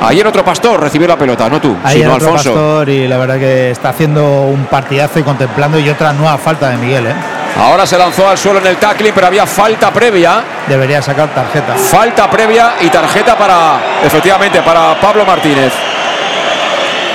Ayer 0.00 0.26
otro 0.26 0.44
pastor 0.44 0.80
recibió 0.80 1.08
la 1.08 1.16
pelota, 1.16 1.48
no 1.48 1.60
tú, 1.60 1.76
Ayer 1.84 2.02
sino 2.02 2.14
otro 2.14 2.28
Alfonso. 2.28 2.52
Pastor 2.52 2.88
y 2.88 3.08
la 3.08 3.16
verdad 3.18 3.38
que 3.38 3.70
está 3.70 3.90
haciendo 3.90 4.42
un 4.42 4.66
partidazo 4.66 5.18
y 5.18 5.22
contemplando 5.22 5.78
y 5.78 5.88
otra 5.88 6.12
nueva 6.12 6.38
falta 6.38 6.70
de 6.70 6.76
Miguel, 6.76 7.06
¿eh? 7.06 7.14
Ahora 7.58 7.86
se 7.86 7.98
lanzó 7.98 8.28
al 8.28 8.38
suelo 8.38 8.60
en 8.60 8.66
el 8.68 8.76
tackling, 8.76 9.12
pero 9.12 9.26
había 9.26 9.44
falta 9.44 9.90
previa. 9.90 10.42
Debería 10.68 11.02
sacar 11.02 11.28
tarjeta. 11.34 11.74
Falta 11.74 12.30
previa 12.30 12.74
y 12.80 12.88
tarjeta 12.88 13.36
para, 13.36 13.80
efectivamente, 14.04 14.62
para 14.62 15.00
Pablo 15.00 15.24
Martínez. 15.24 15.72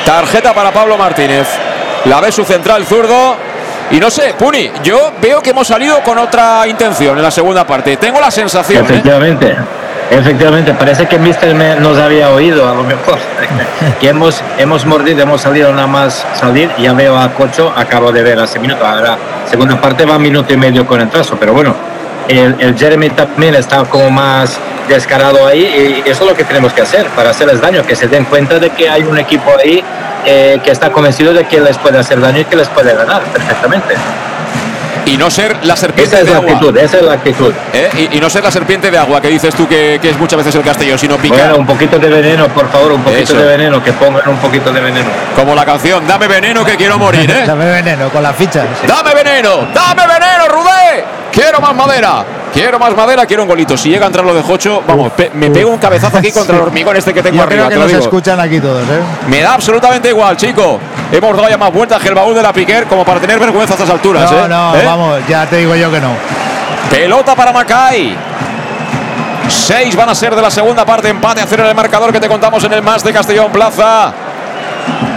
Tarjeta 0.05 0.53
para 0.53 0.71
Pablo 0.71 0.97
Martínez. 0.97 1.47
La 2.05 2.19
ve 2.19 2.31
su 2.31 2.43
central 2.43 2.85
zurdo. 2.85 3.37
Y 3.91 3.99
no 3.99 4.09
sé, 4.09 4.33
Puni, 4.33 4.69
yo 4.83 5.13
veo 5.21 5.41
que 5.41 5.51
hemos 5.51 5.67
salido 5.67 6.01
con 6.01 6.17
otra 6.17 6.67
intención 6.67 7.15
en 7.15 7.23
la 7.23 7.31
segunda 7.31 7.65
parte. 7.65 7.95
Tengo 7.95 8.19
la 8.19 8.31
sensación. 8.31 8.85
¿eh? 8.91 9.01
Efectivamente. 10.11 10.73
Parece 10.73 11.07
que 11.07 11.17
Mister 11.17 11.53
me- 11.55 11.75
nos 11.75 11.97
había 11.97 12.29
oído 12.31 12.69
a 12.69 12.73
lo 12.75 12.83
mejor. 12.83 13.17
que 13.99 14.09
hemos, 14.09 14.43
hemos 14.57 14.85
mordido, 14.85 15.21
hemos 15.23 15.41
salido 15.41 15.71
nada 15.73 15.87
más 15.87 16.25
salir. 16.39 16.69
Ya 16.77 16.93
veo 16.93 17.17
a 17.17 17.29
Cocho, 17.33 17.73
acabo 17.75 18.11
de 18.11 18.21
ver 18.23 18.39
hace 18.39 18.59
minuto. 18.59 18.85
Ahora, 18.85 19.17
segunda 19.49 19.79
parte 19.79 20.05
va 20.05 20.19
minuto 20.19 20.53
y 20.53 20.57
medio 20.57 20.85
con 20.85 21.01
el 21.01 21.09
trazo, 21.09 21.35
pero 21.39 21.53
bueno, 21.53 21.75
el, 22.27 22.55
el 22.59 22.77
Jeremy 22.77 23.09
también 23.09 23.55
está 23.55 23.83
como 23.85 24.09
más 24.11 24.57
descarado 24.87 25.47
ahí 25.47 26.03
y 26.05 26.09
eso 26.09 26.23
es 26.25 26.29
lo 26.31 26.35
que 26.35 26.43
tenemos 26.43 26.73
que 26.73 26.81
hacer 26.81 27.07
para 27.07 27.29
hacerles 27.31 27.61
daño, 27.61 27.83
que 27.85 27.95
se 27.95 28.07
den 28.07 28.25
cuenta 28.25 28.59
de 28.59 28.69
que 28.69 28.89
hay 28.89 29.03
un 29.03 29.17
equipo 29.17 29.49
ahí 29.57 29.81
eh, 30.25 30.59
que 30.63 30.71
está 30.71 30.91
convencido 30.91 31.33
de 31.33 31.45
que 31.45 31.59
les 31.61 31.77
puede 31.77 31.97
hacer 31.97 32.19
daño 32.19 32.39
y 32.41 32.45
que 32.45 32.55
les 32.57 32.67
puede 32.69 32.93
ganar 32.93 33.21
perfectamente. 33.23 33.95
Y 35.05 35.17
no 35.17 35.29
ser 35.29 35.57
la 35.65 35.75
serpiente 35.75 36.15
Esa 36.15 36.19
es 36.21 36.25
de 36.25 36.31
la 36.31 36.37
agua. 36.37 36.51
actitud, 36.51 36.77
esa 36.77 36.97
es 36.97 37.03
la 37.03 37.13
actitud. 37.13 37.53
¿eh? 37.73 37.89
Y, 38.11 38.17
y 38.17 38.19
no 38.21 38.29
ser 38.29 38.43
la 38.43 38.51
serpiente 38.51 38.89
de 38.89 38.97
agua 38.97 39.21
que 39.21 39.27
dices 39.29 39.53
tú 39.55 39.67
que, 39.67 39.99
que 40.01 40.09
es 40.09 40.17
muchas 40.17 40.37
veces 40.37 40.55
el 40.55 40.63
Castellón, 40.63 40.97
sino 40.97 41.17
picar. 41.17 41.39
Bueno, 41.39 41.57
un 41.57 41.65
poquito 41.65 41.99
de 41.99 42.09
veneno, 42.09 42.47
por 42.49 42.69
favor, 42.71 42.93
un 42.93 43.03
poquito 43.03 43.21
Eso. 43.23 43.37
de 43.37 43.45
veneno, 43.45 43.83
que 43.83 43.91
pongan 43.93 44.27
un 44.29 44.37
poquito 44.37 44.71
de 44.71 44.79
veneno. 44.81 45.09
Como 45.35 45.53
la 45.55 45.65
canción, 45.65 46.07
dame 46.07 46.27
veneno 46.27 46.63
que 46.63 46.75
quiero 46.77 46.97
morir, 46.97 47.29
¿eh? 47.29 47.43
Dame 47.47 47.65
veneno 47.65 48.09
con 48.09 48.23
las 48.23 48.35
fichas. 48.35 48.65
¡Dame 48.87 49.13
veneno! 49.13 49.67
¡Dame 49.73 50.03
veneno, 50.07 50.47
Rudé! 50.49 51.22
¡Quiero 51.33 51.59
más 51.59 51.75
madera! 51.75 52.23
Quiero 52.53 52.77
más 52.77 52.95
madera, 52.95 53.25
quiero 53.25 53.41
un 53.43 53.49
golito. 53.49 53.75
Si 53.75 53.89
llega 53.89 54.03
a 54.05 54.07
entrar 54.07 54.23
lo 54.23 54.31
de 54.35 54.43
Jocho, 54.43 54.83
vamos, 54.87 55.11
pe- 55.13 55.31
me 55.33 55.49
pego 55.49 55.71
un 55.71 55.79
cabezazo 55.79 56.17
aquí 56.19 56.31
contra 56.31 56.55
el 56.55 56.61
hormigón 56.61 56.95
este 56.95 57.11
que 57.11 57.23
tengo 57.23 57.37
Yo 57.37 57.41
arriba, 57.43 57.65
creo 57.65 57.69
que 57.69 57.73
te 57.73 57.79
lo 57.79 57.81
nos 57.85 57.91
digo. 57.91 58.03
escuchan 58.03 58.39
aquí 58.39 58.59
todos, 58.59 58.83
¿eh? 58.83 59.01
Me 59.27 59.41
da 59.41 59.55
absolutamente 59.55 60.09
igual, 60.09 60.37
chico. 60.37 60.79
Hemos 61.11 61.35
dado 61.35 61.49
ya 61.49 61.57
más 61.57 61.73
vueltas 61.73 61.99
que 61.99 62.09
el 62.09 62.13
baúl 62.13 62.35
de 62.35 62.43
la 62.43 62.53
Piquer 62.53 62.85
como 62.85 63.03
para 63.03 63.19
tener 63.19 63.39
vergüenza 63.39 63.73
a 63.73 63.77
estas 63.77 63.89
alturas, 63.89 64.31
No, 64.31 64.45
¿eh? 64.45 64.47
no, 64.47 64.75
¿Eh? 64.75 64.83
vamos, 64.85 65.19
ya 65.27 65.47
te 65.47 65.57
digo 65.57 65.73
yo 65.75 65.89
que 65.89 65.99
no. 65.99 66.11
Pelota 66.91 67.33
para 67.35 67.51
Macay. 67.51 68.15
Seis 69.49 69.95
van 69.95 70.09
a 70.09 70.15
ser 70.15 70.35
de 70.35 70.41
la 70.43 70.51
segunda 70.51 70.85
parte. 70.85 71.09
Empate 71.09 71.41
a 71.41 71.47
cero 71.47 71.63
en 71.63 71.69
el 71.69 71.75
marcador 71.75 72.11
que 72.13 72.19
te 72.19 72.27
contamos 72.27 72.63
en 72.65 72.73
el 72.73 72.83
más 72.83 73.03
de 73.03 73.11
Castellón 73.11 73.51
Plaza. 73.51 74.13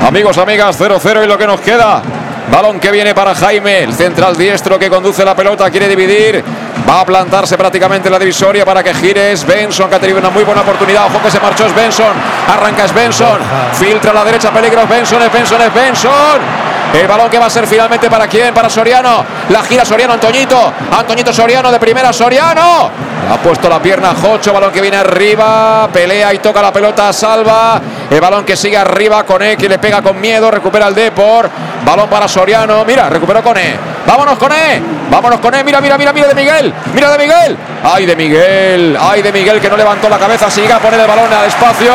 Amigos, 0.07 0.39
amigas, 0.39 0.79
0-0 0.81 1.25
y 1.25 1.27
lo 1.27 1.37
que 1.37 1.47
nos 1.47 1.61
queda. 1.61 2.01
Balón 2.51 2.78
que 2.78 2.90
viene 2.90 3.14
para 3.14 3.35
Jaime, 3.35 3.82
el 3.82 3.94
central 3.94 4.36
diestro 4.36 4.78
que 4.78 4.89
conduce 4.89 5.24
la 5.24 5.35
pelota, 5.35 5.70
quiere 5.70 5.89
dividir. 5.89 6.43
Va 6.89 7.01
a 7.01 7.06
plantarse 7.06 7.59
prácticamente 7.59 8.09
en 8.09 8.12
la 8.12 8.18
divisoria 8.18 8.64
para 8.64 8.82
que 8.82 8.94
gires. 8.94 9.44
Benson, 9.44 9.89
que 9.89 9.97
ha 9.97 10.01
tenido 10.01 10.20
una 10.20 10.31
muy 10.31 10.44
buena 10.44 10.60
oportunidad. 10.60 11.06
Ojo 11.06 11.20
que 11.23 11.31
se 11.31 11.40
marchó 11.40 11.66
es 11.66 11.74
Benson. 11.74 12.12
Arranca 12.48 12.85
es 12.85 12.94
Benson. 12.94 13.39
Filtra 13.73 14.12
a 14.12 14.14
la 14.14 14.24
derecha, 14.24 14.51
peligro 14.52 14.86
Benson, 14.86 15.20
Benson, 15.32 15.59
Benson. 15.74 16.66
El 16.97 17.06
balón 17.06 17.28
que 17.28 17.39
va 17.39 17.47
a 17.47 17.51
ser 17.51 17.66
finalmente 17.66 18.09
para 18.09 18.27
quién? 18.27 18.55
Para 18.55 18.70
Soriano. 18.70 19.23
La 19.51 19.62
gira 19.62 19.85
Soriano, 19.85 20.14
Antoñito. 20.14 20.73
Antoñito 20.90 21.31
Soriano 21.31 21.70
de 21.70 21.78
primera, 21.78 22.10
Soriano. 22.10 22.90
Ha 23.31 23.36
puesto 23.39 23.68
la 23.68 23.82
pierna 23.82 24.14
Jocho, 24.14 24.52
balón 24.52 24.73
que 24.73 24.81
viene 24.81 24.97
arriba, 24.97 25.89
pelea 25.93 26.32
y 26.32 26.39
toca 26.39 26.62
la 26.62 26.73
pelota, 26.73 27.12
salva. 27.12 27.81
El 28.09 28.20
balón 28.20 28.44
que 28.44 28.56
sigue 28.56 28.78
arriba, 28.78 29.24
Cone 29.24 29.56
que 29.56 29.68
le 29.68 29.78
pega 29.78 30.01
con 30.01 30.18
miedo, 30.20 30.51
recupera 30.51 30.86
el 30.86 30.94
Depor. 30.94 31.51
Balón 31.85 32.09
para 32.09 32.28
Soriano, 32.28 32.85
mira, 32.85 33.10
recuperó 33.10 33.43
Cone. 33.43 33.77
Vámonos 34.06 34.39
Cone, 34.39 34.81
vámonos 35.10 35.40
Cone, 35.40 35.64
mira, 35.64 35.81
mira, 35.81 35.98
mira, 35.98 36.12
mira 36.12 36.28
de 36.28 36.35
Miguel, 36.35 36.73
mira 36.94 37.10
de 37.10 37.18
Miguel. 37.18 37.56
Ay 37.82 38.06
de 38.06 38.16
Miguel, 38.16 38.97
ay 38.98 39.23
de 39.23 39.32
Miguel 39.32 39.60
que 39.60 39.68
no 39.68 39.77
levantó 39.77 40.09
la 40.09 40.18
cabeza, 40.18 40.51
sigue 40.51 40.73
a 40.73 40.78
poner 40.78 41.01
el 41.01 41.06
balón 41.06 41.31
al 41.32 41.47
espacio. 41.47 41.93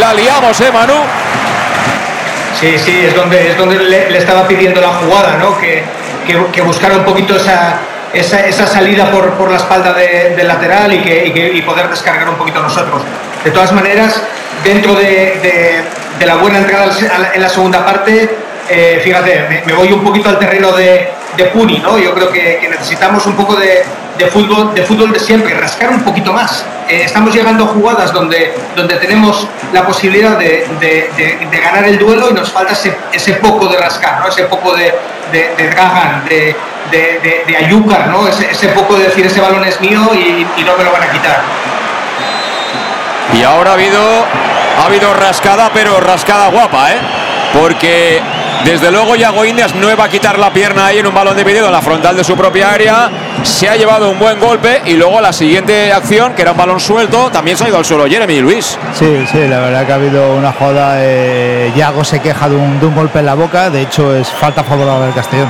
La 0.00 0.12
liamos, 0.14 0.60
eh. 0.60 0.70
Sí, 2.60 2.78
sí, 2.78 3.04
es 3.06 3.14
donde, 3.14 3.50
es 3.50 3.56
donde 3.56 3.76
le, 3.78 4.18
estaba 4.18 4.46
pidiendo 4.46 4.80
la 4.80 4.88
jugada, 4.88 5.38
¿no? 5.38 5.56
Que, 5.58 5.82
que, 6.26 6.60
buscara 6.60 6.96
un 6.96 7.04
poquito 7.04 7.36
esa, 7.36 7.78
esa, 8.12 8.46
salida 8.66 9.10
por, 9.10 9.30
por 9.32 9.50
la 9.50 9.56
espalda 9.56 9.94
de- 9.94 10.34
del 10.36 10.46
lateral 10.46 10.92
y, 10.92 10.98
que, 11.02 11.26
poder 11.62 11.88
descargar 11.88 12.28
un 12.28 12.34
poquito 12.36 12.60
nosotros. 12.60 13.02
De 13.44 13.50
todas 13.50 13.72
maneras, 13.72 14.22
dentro 14.62 14.94
de, 14.94 15.40
de- 16.18 16.26
la 16.26 16.36
buena 16.36 16.58
entrada 16.58 16.84
a 16.84 17.34
en 17.34 17.40
la 17.40 17.48
segunda 17.48 17.84
parte, 17.84 18.28
eh, 18.70 19.00
fíjate, 19.02 19.62
me, 19.66 19.72
voy 19.72 19.92
un 19.92 20.02
poquito 20.04 20.28
al 20.28 20.38
terreno 20.38 20.72
de, 20.72 21.10
Puni, 21.54 21.78
¿no? 21.78 21.96
Yo 21.98 22.12
creo 22.12 22.30
que, 22.30 22.68
necesitamos 22.70 23.24
un 23.26 23.34
poco 23.34 23.56
de, 23.56 23.82
fútbol, 24.30 24.74
de 24.74 24.82
fútbol 24.82 25.10
de 25.10 25.18
siempre, 25.18 25.54
rascar 25.54 25.88
un 25.88 26.02
poquito 26.02 26.34
más. 26.34 26.64
Eh, 26.86 27.02
estamos 27.04 27.34
llegando 27.34 27.64
a 27.64 27.68
jugadas 27.68 28.12
donde, 28.12 28.52
donde 28.76 28.96
tenemos 28.96 29.48
la 29.72 29.86
posibilidad 29.86 30.36
de, 30.36 30.66
de- 30.78 31.60
ganar 31.62 31.84
el 31.84 31.98
duelo 31.98 32.28
y 32.30 32.34
nos 32.34 32.50
falta 32.50 32.74
ese, 32.74 33.32
poco 33.34 33.68
de 33.68 33.78
rascar, 33.78 34.20
¿no? 34.20 34.28
ese 34.28 34.44
poco 34.44 34.74
de, 34.76 34.94
de, 35.32 35.70
Dragan, 35.70 36.26
de- 36.26 36.54
de 36.90 37.56
Ayúcar, 37.56 38.08
¿no? 38.08 38.28
ese, 38.28 38.50
ese 38.50 38.68
poco 38.68 38.96
de 38.96 39.04
decir 39.04 39.24
ese 39.24 39.40
balón 39.40 39.64
es 39.64 39.80
mío 39.80 40.10
y, 40.12 40.46
y 40.60 40.64
no 40.64 40.76
me 40.76 40.84
lo 40.84 40.92
van 40.92 41.04
a 41.04 41.10
quitar. 41.10 41.40
Y 43.32 43.42
ahora 43.44 43.70
ha 43.70 43.74
habido, 43.74 44.02
ha 44.78 44.86
habido 44.86 45.14
rascada, 45.14 45.70
pero 45.72 46.00
rascada 46.00 46.48
guapa, 46.48 46.92
¿eh? 46.92 46.98
Porque 47.52 48.20
desde 48.64 48.90
luego 48.90 49.16
Yago 49.16 49.44
Indias 49.44 49.74
no 49.74 49.94
va 49.96 50.04
a 50.04 50.08
quitar 50.08 50.38
la 50.38 50.52
pierna 50.52 50.86
ahí 50.86 50.98
en 50.98 51.06
un 51.06 51.14
balón 51.14 51.36
dividido 51.36 51.66
en 51.66 51.72
la 51.72 51.82
frontal 51.82 52.16
de 52.16 52.24
su 52.24 52.36
propia 52.36 52.70
área. 52.70 53.10
Se 53.42 53.68
ha 53.68 53.76
llevado 53.76 54.10
un 54.10 54.18
buen 54.18 54.38
golpe 54.38 54.82
y 54.86 54.94
luego 54.94 55.20
la 55.20 55.32
siguiente 55.32 55.92
acción, 55.92 56.34
que 56.34 56.42
era 56.42 56.52
un 56.52 56.58
balón 56.58 56.80
suelto, 56.80 57.30
también 57.30 57.56
se 57.56 57.64
ha 57.64 57.68
ido 57.68 57.78
al 57.78 57.84
suelo 57.84 58.06
Jeremy 58.06 58.40
Luis. 58.40 58.78
Sí, 58.94 59.24
sí, 59.30 59.46
la 59.48 59.60
verdad 59.60 59.86
que 59.86 59.92
ha 59.92 59.94
habido 59.96 60.34
una. 60.34 60.54
Eh, 60.98 61.72
Yago 61.74 62.04
se 62.04 62.20
queja 62.20 62.48
de 62.48 62.56
un, 62.56 62.78
de 62.80 62.86
un 62.86 62.94
golpe 62.94 63.20
en 63.20 63.26
la 63.26 63.34
boca. 63.34 63.70
De 63.70 63.82
hecho, 63.82 64.14
es 64.14 64.28
falta 64.28 64.62
favorable 64.62 65.06
al 65.06 65.14
Castellón. 65.14 65.48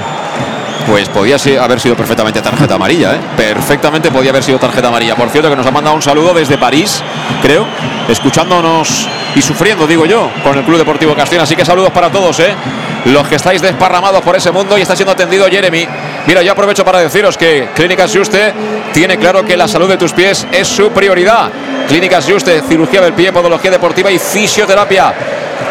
Pues 0.86 1.08
podía 1.08 1.36
haber 1.62 1.78
sido 1.78 1.94
perfectamente 1.94 2.40
tarjeta 2.40 2.74
amarilla, 2.74 3.14
¿eh? 3.14 3.20
Perfectamente 3.36 4.10
podía 4.10 4.30
haber 4.30 4.42
sido 4.42 4.58
tarjeta 4.58 4.88
amarilla. 4.88 5.14
Por 5.14 5.28
cierto, 5.28 5.50
que 5.50 5.56
nos 5.56 5.66
ha 5.66 5.70
mandado 5.70 5.94
un 5.94 6.02
saludo 6.02 6.32
desde 6.32 6.58
París, 6.58 7.02
creo, 7.42 7.66
escuchándonos 8.08 9.06
y 9.34 9.42
sufriendo, 9.42 9.86
digo 9.86 10.06
yo, 10.06 10.30
con 10.42 10.56
el 10.56 10.64
Club 10.64 10.78
Deportivo 10.78 11.14
Castellón. 11.14 11.44
Así 11.44 11.56
que 11.56 11.64
saludos 11.64 11.90
para 11.90 12.10
todos, 12.10 12.38
¿eh? 12.40 12.54
Los 13.06 13.26
que 13.28 13.36
estáis 13.36 13.62
desparramados 13.62 14.22
por 14.22 14.36
ese 14.36 14.50
mundo 14.50 14.76
y 14.76 14.82
está 14.82 14.94
siendo 14.96 15.12
atendido 15.12 15.46
Jeremy. 15.48 15.86
Mira, 16.26 16.42
yo 16.42 16.52
aprovecho 16.52 16.84
para 16.84 16.98
deciros 16.98 17.36
que 17.36 17.68
Clínicas 17.74 18.12
Juste 18.14 18.52
tiene 18.92 19.16
claro 19.16 19.44
que 19.44 19.56
la 19.56 19.68
salud 19.68 19.88
de 19.88 19.96
tus 19.96 20.12
pies 20.12 20.46
es 20.52 20.68
su 20.68 20.90
prioridad. 20.90 21.50
Clínicas 21.88 22.26
Juste, 22.28 22.62
cirugía 22.68 23.00
del 23.00 23.14
pie, 23.14 23.32
podología 23.32 23.70
deportiva 23.70 24.10
y 24.10 24.18
fisioterapia 24.18 25.14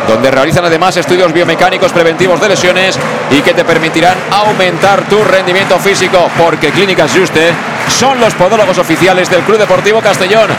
donde 0.07 0.31
realizan 0.31 0.65
además 0.65 0.97
estudios 0.97 1.31
biomecánicos 1.31 1.91
preventivos 1.91 2.41
de 2.41 2.49
lesiones 2.49 2.97
y 3.29 3.41
que 3.41 3.53
te 3.53 3.63
permitirán 3.63 4.17
aumentar 4.31 5.07
tu 5.07 5.23
rendimiento 5.23 5.77
físico, 5.77 6.29
porque 6.37 6.71
Clínicas 6.71 7.11
Juste 7.11 7.51
son 7.89 8.19
los 8.19 8.33
podólogos 8.33 8.77
oficiales 8.79 9.29
del 9.29 9.41
Club 9.41 9.59
Deportivo 9.59 10.01
Castellón. 10.01 10.49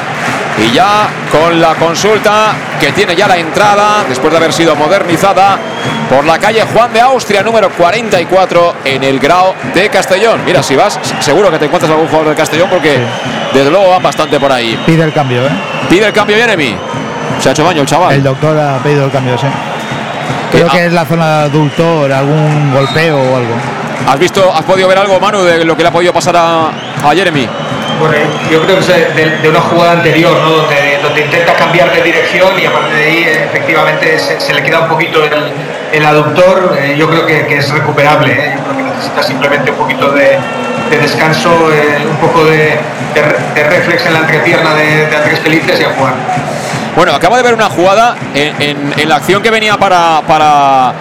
Y 0.63 0.73
ya 0.75 1.09
con 1.33 1.59
la 1.61 1.75
consulta 1.75 2.53
que 2.79 2.93
tiene 2.93 3.17
ya 3.17 3.27
la 3.27 3.37
entrada, 3.39 4.05
después 4.09 4.31
de 4.31 4.37
haber 4.37 4.53
sido 4.53 4.77
modernizada, 4.77 5.57
por 6.09 6.25
la 6.25 6.39
calle 6.39 6.63
Juan 6.75 6.93
de 6.93 7.01
Austria, 7.01 7.43
número 7.43 7.71
44, 7.71 8.75
en 8.85 9.03
el 9.05 9.19
Grau 9.19 9.55
de 9.75 9.89
Castellón. 9.89 10.41
Mira, 10.45 10.63
si 10.63 10.77
vas, 10.77 10.99
seguro 11.21 11.51
que 11.51 11.59
te 11.59 11.65
encuentras 11.65 11.91
algún 11.91 12.07
jugador 12.09 12.29
del 12.29 12.37
Castellón, 12.37 12.69
porque 12.69 12.99
desde 13.55 13.71
luego 13.71 13.89
van 13.91 14.03
bastante 14.03 14.39
por 14.39 14.53
ahí. 14.53 14.79
Pide 14.85 15.03
el 15.05 15.13
cambio, 15.13 15.47
¿eh? 15.47 15.51
Pide 15.89 16.07
el 16.07 16.13
cambio 16.13 16.37
Jeremy. 16.37 16.75
Se 17.41 17.49
ha 17.49 17.53
hecho 17.53 17.65
baño 17.65 17.81
el 17.83 17.87
chaval. 17.87 18.13
El 18.15 18.23
doctor 18.23 18.59
ha 18.59 18.79
pedido 18.83 19.07
el 19.07 19.11
cambio, 19.11 19.39
sí. 19.39 19.47
Creo 20.53 20.67
Ah. 20.69 20.73
que 20.73 20.87
es 20.87 20.93
la 20.93 21.07
zona 21.07 21.39
de 21.39 21.45
adultor, 21.45 22.13
algún 22.13 22.73
golpeo 22.73 23.17
o 23.17 23.37
algo. 23.37 23.55
¿Has 24.09 24.19
visto, 24.19 24.53
has 24.55 24.63
podido 24.65 24.89
ver 24.89 24.99
algo, 24.99 25.19
Manu, 25.21 25.43
de 25.43 25.65
lo 25.65 25.77
que 25.77 25.83
le 25.85 25.89
ha 25.89 25.93
podido 25.93 26.13
pasar 26.13 26.37
a, 26.37 26.67
a 26.69 27.15
Jeremy? 27.15 27.47
Bueno, 28.01 28.17
yo 28.51 28.63
creo 28.63 28.79
que 28.79 29.41
de, 29.43 29.49
una 29.49 29.61
jugada 29.61 29.93
anterior, 29.93 30.35
¿no? 30.41 30.51
donde, 30.51 30.99
donde 31.03 31.21
intenta 31.21 31.55
cambiar 31.55 31.93
de 31.93 32.03
dirección 32.03 32.59
y 32.59 32.65
a 32.65 32.73
partir 32.73 32.95
de 32.97 33.05
ahí 33.05 33.25
efectivamente 33.45 34.19
se, 34.19 34.55
le 34.55 34.63
queda 34.63 34.81
un 34.81 34.89
poquito 34.89 35.21
el, 35.93 36.05
aductor. 36.07 36.77
Eh, 36.81 36.97
yo 36.97 37.09
creo 37.11 37.27
que, 37.27 37.59
es 37.59 37.71
recuperable. 37.71 38.33
¿eh? 38.33 38.55
Yo 38.57 38.65
creo 38.65 38.77
que 38.79 38.83
necesita 38.85 39.23
simplemente 39.23 39.71
un 39.71 39.77
poquito 39.77 40.11
de, 40.13 40.39
de 40.91 40.99
descanso, 40.99 41.51
eh, 41.73 42.07
un 42.09 42.17
poco 42.17 42.45
de, 42.47 42.79
de, 43.15 43.23
re- 43.23 43.37
de 43.55 43.65
reflex 43.65 44.07
en 44.07 44.15
la 44.15 44.21
entrepierna 44.21 44.75
de 44.75 45.15
Andrés 45.15 45.41
Felices 45.41 45.79
y 45.81 45.85
a 45.85 45.91
jugar. 45.91 46.15
Bueno, 46.97 47.15
acabo 47.15 47.37
de 47.37 47.43
ver 47.43 47.55
una 47.55 47.71
jugada 47.71 48.17
en, 48.35 49.09
la 49.09 49.17
acción 49.17 49.43
que 49.43 49.51
venía 49.51 49.77
para, 49.77 50.23
para 50.27 50.93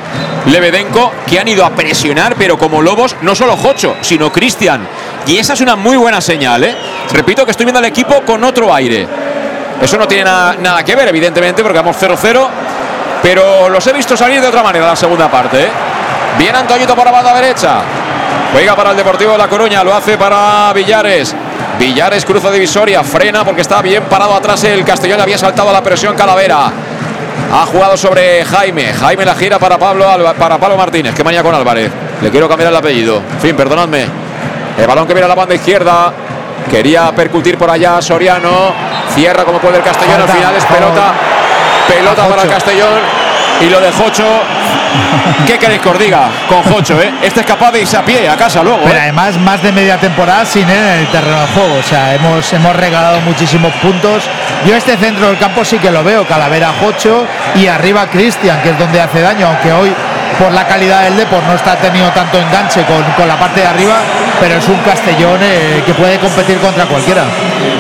Lebedenko, 0.45 1.11
que 1.28 1.40
han 1.40 1.48
ido 1.48 1.66
a 1.66 1.72
presionar, 1.72 2.36
pero 2.38 2.57
como 2.57 2.82
lobos, 2.82 3.16
no 3.22 3.36
solo 3.36 3.57
Jocho, 3.57 3.95
sino 4.02 4.32
Cristian. 4.32 4.88
Y 5.26 5.38
esa 5.38 5.53
es 5.53 5.61
una 5.61 5.76
muy 5.76 5.98
buena 5.98 6.22
señal, 6.22 6.64
¿eh? 6.64 6.76
Repito 7.11 7.44
que 7.44 7.52
estoy 7.52 7.66
viendo 7.66 7.80
al 7.80 7.86
equipo 7.86 8.22
con 8.22 8.44
otro 8.44 8.74
aire. 8.74 9.07
Eso 9.82 9.98
no 9.98 10.07
tiene 10.07 10.24
na- 10.24 10.56
nada 10.60 10.84
que 10.84 10.95
ver, 10.95 11.07
evidentemente, 11.07 11.64
porque 11.64 11.80
vamos 11.80 11.98
0-0. 11.99 12.48
Pero 13.22 13.68
los 13.70 13.86
he 13.88 13.94
visto 13.94 14.16
salir 14.16 14.40
de 14.40 14.48
otra 14.48 14.64
manera 14.64 14.88
la 14.88 14.95
segunda 14.95 15.30
parte. 15.30 15.64
¿eh? 15.64 15.70
Bien 16.38 16.56
Antoñito 16.56 16.95
por 16.95 17.06
la 17.06 17.11
banda 17.11 17.34
derecha. 17.34 17.82
Juega 18.53 18.76
para 18.76 18.91
el 18.91 18.98
Deportivo 18.98 19.34
de 19.34 19.38
La 19.38 19.48
Coruña, 19.48 19.84
lo 19.84 19.94
hace 19.94 20.18
para 20.18 20.72
Villares. 20.74 21.36
Villares 21.80 22.26
cruza 22.26 22.52
divisoria, 22.52 23.03
frena 23.03 23.44
porque 23.45 23.61
está 23.61 23.81
bien 23.81 24.03
parado 24.03 24.34
atrás 24.36 24.64
el 24.65 24.84
Castellón, 24.84 25.22
había 25.22 25.38
saltado 25.38 25.69
a 25.69 25.73
la 25.73 25.81
presión 25.81 26.15
Calavera. 26.15 26.72
Ha 27.52 27.65
jugado 27.65 27.98
sobre 27.98 28.44
Jaime. 28.45 28.94
Jaime 28.94 29.26
la 29.26 29.34
gira 29.36 29.57
para 29.57 29.77
Pablo, 29.77 30.07
Alba- 30.07 30.34
para 30.34 30.57
Pablo 30.57 30.77
Martínez. 30.77 31.15
Que 31.15 31.23
mañana 31.23 31.41
con 31.44 31.56
Álvarez. 31.56 31.90
Le 32.22 32.30
quiero 32.30 32.48
cambiar 32.48 32.69
el 32.69 32.76
apellido. 32.77 33.18
En 33.34 33.40
fin, 33.40 33.56
perdonadme. 33.56 34.06
El 34.77 34.86
balón 34.88 35.07
que 35.07 35.14
viene 35.14 35.26
a 35.26 35.30
la 35.30 35.36
banda 35.36 35.56
izquierda. 35.56 36.14
Quería 36.69 37.11
percutir 37.14 37.57
por 37.57 37.69
allá 37.72 38.02
Soriano. 38.02 38.72
Cierra 39.15 39.44
como 39.45 39.57
puede 39.60 39.77
el 39.77 39.84
Castellón. 39.84 40.22
Al 40.22 40.30
final 40.30 40.56
es 40.56 40.65
pelota. 40.65 41.14
Pelota 41.88 42.27
para 42.27 42.44
el. 42.44 42.49
Castellón. 42.49 42.99
Y 43.61 43.69
lo 43.69 43.80
de 43.81 43.91
Jocho. 43.94 44.27
¿Qué 45.45 45.57
queréis 45.57 45.82
que 45.82 45.90
os 45.90 45.99
diga 45.99 46.30
con 46.48 46.61
Jocho? 46.64 46.99
Eh? 47.02 47.11
Este 47.24 47.41
es 47.41 47.45
capaz 47.45 47.72
de 47.72 47.82
irse 47.82 47.98
a 47.98 48.06
pie 48.06 48.28
a 48.30 48.36
casa 48.36 48.61
luego. 48.64 48.80
Pero 48.84 48.95
¿eh? 48.95 49.02
además, 49.03 49.38
más 49.40 49.61
de 49.64 49.72
media 49.72 49.98
temporada 49.98 50.45
sin 50.45 50.70
él 50.70 50.78
en 50.78 50.99
el 50.99 51.07
terreno 51.07 51.41
de 51.41 51.48
juego. 51.48 51.76
O 51.80 51.84
sea, 51.84 52.14
hemos, 52.14 52.52
hemos 52.53 52.76
regalado 52.76 53.20
muchísimos 53.22 53.74
puntos. 53.76 54.24
Yo 54.66 54.76
este 54.76 54.98
centro 54.98 55.28
del 55.28 55.38
campo 55.38 55.64
sí 55.66 55.78
que 55.80 55.91
lo 55.91 56.03
veo. 56.03 56.26
Calavera 56.26 56.72
Jocho 56.80 57.26
y 57.56 57.68
arriba 57.68 58.07
Cristian, 58.10 58.61
que 58.61 58.72
es 58.72 58.80
donde 58.80 59.02
hace 59.02 59.22
daño, 59.22 59.48
aunque 59.48 59.72
hoy 59.72 59.94
por 60.38 60.52
la 60.53 60.66
calidad 60.66 61.03
del 61.03 61.18
Depor 61.18 61.44
no 61.44 61.53
está 61.53 61.76
teniendo 61.76 62.11
tanto 62.11 62.40
enganche 62.40 62.84
con, 62.86 63.03
con 63.18 63.28
la 63.28 63.38
parte 63.38 63.60
de 63.60 63.68
arriba, 63.68 63.95
pero 64.40 64.56
es 64.56 64.68
un 64.70 64.78
Castellón 64.78 65.40
eh, 65.41 65.84
que 65.86 65.94
puede 65.94 66.18
competir 66.18 66.57
contra 66.60 66.86
cualquiera. 66.86 67.24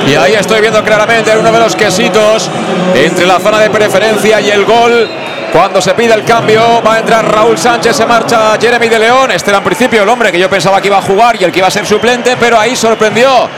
Y 0.05 0.15
ahí 0.15 0.33
estoy 0.33 0.59
viendo 0.59 0.83
claramente 0.83 1.37
uno 1.37 1.51
de 1.51 1.59
los 1.59 1.75
quesitos 1.75 2.49
entre 2.95 3.25
la 3.25 3.39
zona 3.39 3.59
de 3.59 3.69
preferencia 3.69 4.41
y 4.41 4.49
el 4.49 4.65
gol. 4.65 5.09
Cuando 5.51 5.81
se 5.81 5.95
pide 5.95 6.13
el 6.13 6.23
cambio, 6.23 6.81
va 6.85 6.95
a 6.95 6.99
entrar 6.99 7.25
Raúl 7.25 7.57
Sánchez, 7.57 7.95
se 7.95 8.05
marcha 8.05 8.55
Jeremy 8.61 8.87
de 8.87 8.99
León. 8.99 9.31
Este 9.31 9.49
era 9.49 9.57
en 9.57 9.63
principio 9.63 10.03
el 10.03 10.09
hombre 10.09 10.31
que 10.31 10.39
yo 10.39 10.47
pensaba 10.49 10.79
que 10.79 10.87
iba 10.87 10.99
a 10.99 11.01
jugar 11.01 11.41
y 11.41 11.43
el 11.43 11.51
que 11.51 11.59
iba 11.59 11.67
a 11.67 11.71
ser 11.71 11.87
suplente, 11.87 12.37
pero 12.39 12.59
ahí 12.59 12.75
sorprendió 12.75 13.49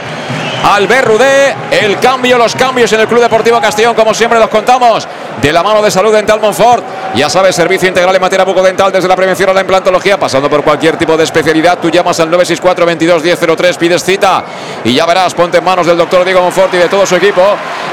Albert 0.64 1.06
Rudé. 1.06 1.54
El 1.70 1.98
cambio, 1.98 2.38
los 2.38 2.54
cambios 2.54 2.90
en 2.94 3.00
el 3.00 3.06
Club 3.06 3.20
Deportivo 3.20 3.60
Castellón, 3.60 3.94
como 3.94 4.14
siempre 4.14 4.38
los 4.38 4.48
contamos, 4.48 5.06
de 5.40 5.52
la 5.52 5.62
mano 5.62 5.82
de 5.82 5.90
Salud 5.90 6.12
Dental 6.12 6.40
Monfort. 6.40 6.82
Ya 7.14 7.28
sabes, 7.28 7.54
servicio 7.54 7.88
integral 7.88 8.14
en 8.14 8.22
materia 8.22 8.42
bucodental 8.42 8.90
desde 8.90 9.06
la 9.06 9.14
prevención 9.14 9.50
a 9.50 9.52
la 9.52 9.60
implantología, 9.60 10.18
pasando 10.18 10.48
por 10.48 10.64
cualquier 10.64 10.96
tipo 10.96 11.14
de 11.14 11.24
especialidad. 11.24 11.78
Tú 11.78 11.90
llamas 11.90 12.18
al 12.20 12.30
964 12.30 12.86
22 12.86 13.22
1003, 13.22 13.76
pides 13.76 14.02
cita 14.02 14.42
y 14.82 14.94
ya 14.94 15.04
verás, 15.04 15.34
ponte 15.34 15.58
en 15.58 15.64
manos 15.64 15.86
del 15.86 15.98
doctor 15.98 16.24
Diego 16.24 16.40
Monfort 16.40 16.72
y 16.72 16.78
de 16.78 16.88
todo 16.88 17.04
su 17.04 17.16
equipo 17.16 17.42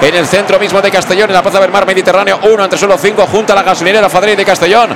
en 0.01 0.15
el 0.15 0.25
centro 0.25 0.57
mismo 0.57 0.81
de 0.81 0.89
Castellón, 0.89 1.29
en 1.29 1.33
la 1.33 1.41
Plaza 1.41 1.59
del 1.59 1.69
Mar 1.69 1.85
Mediterráneo, 1.85 2.39
uno 2.43 2.63
entre 2.63 2.79
solo 2.79 2.97
cinco, 2.97 3.27
junto 3.29 3.51
a 3.51 3.57
la 3.57 3.63
gasolinera 3.63 4.07
Fadrey 4.07 4.37
de 4.37 4.45
Castellón, 4.45 4.91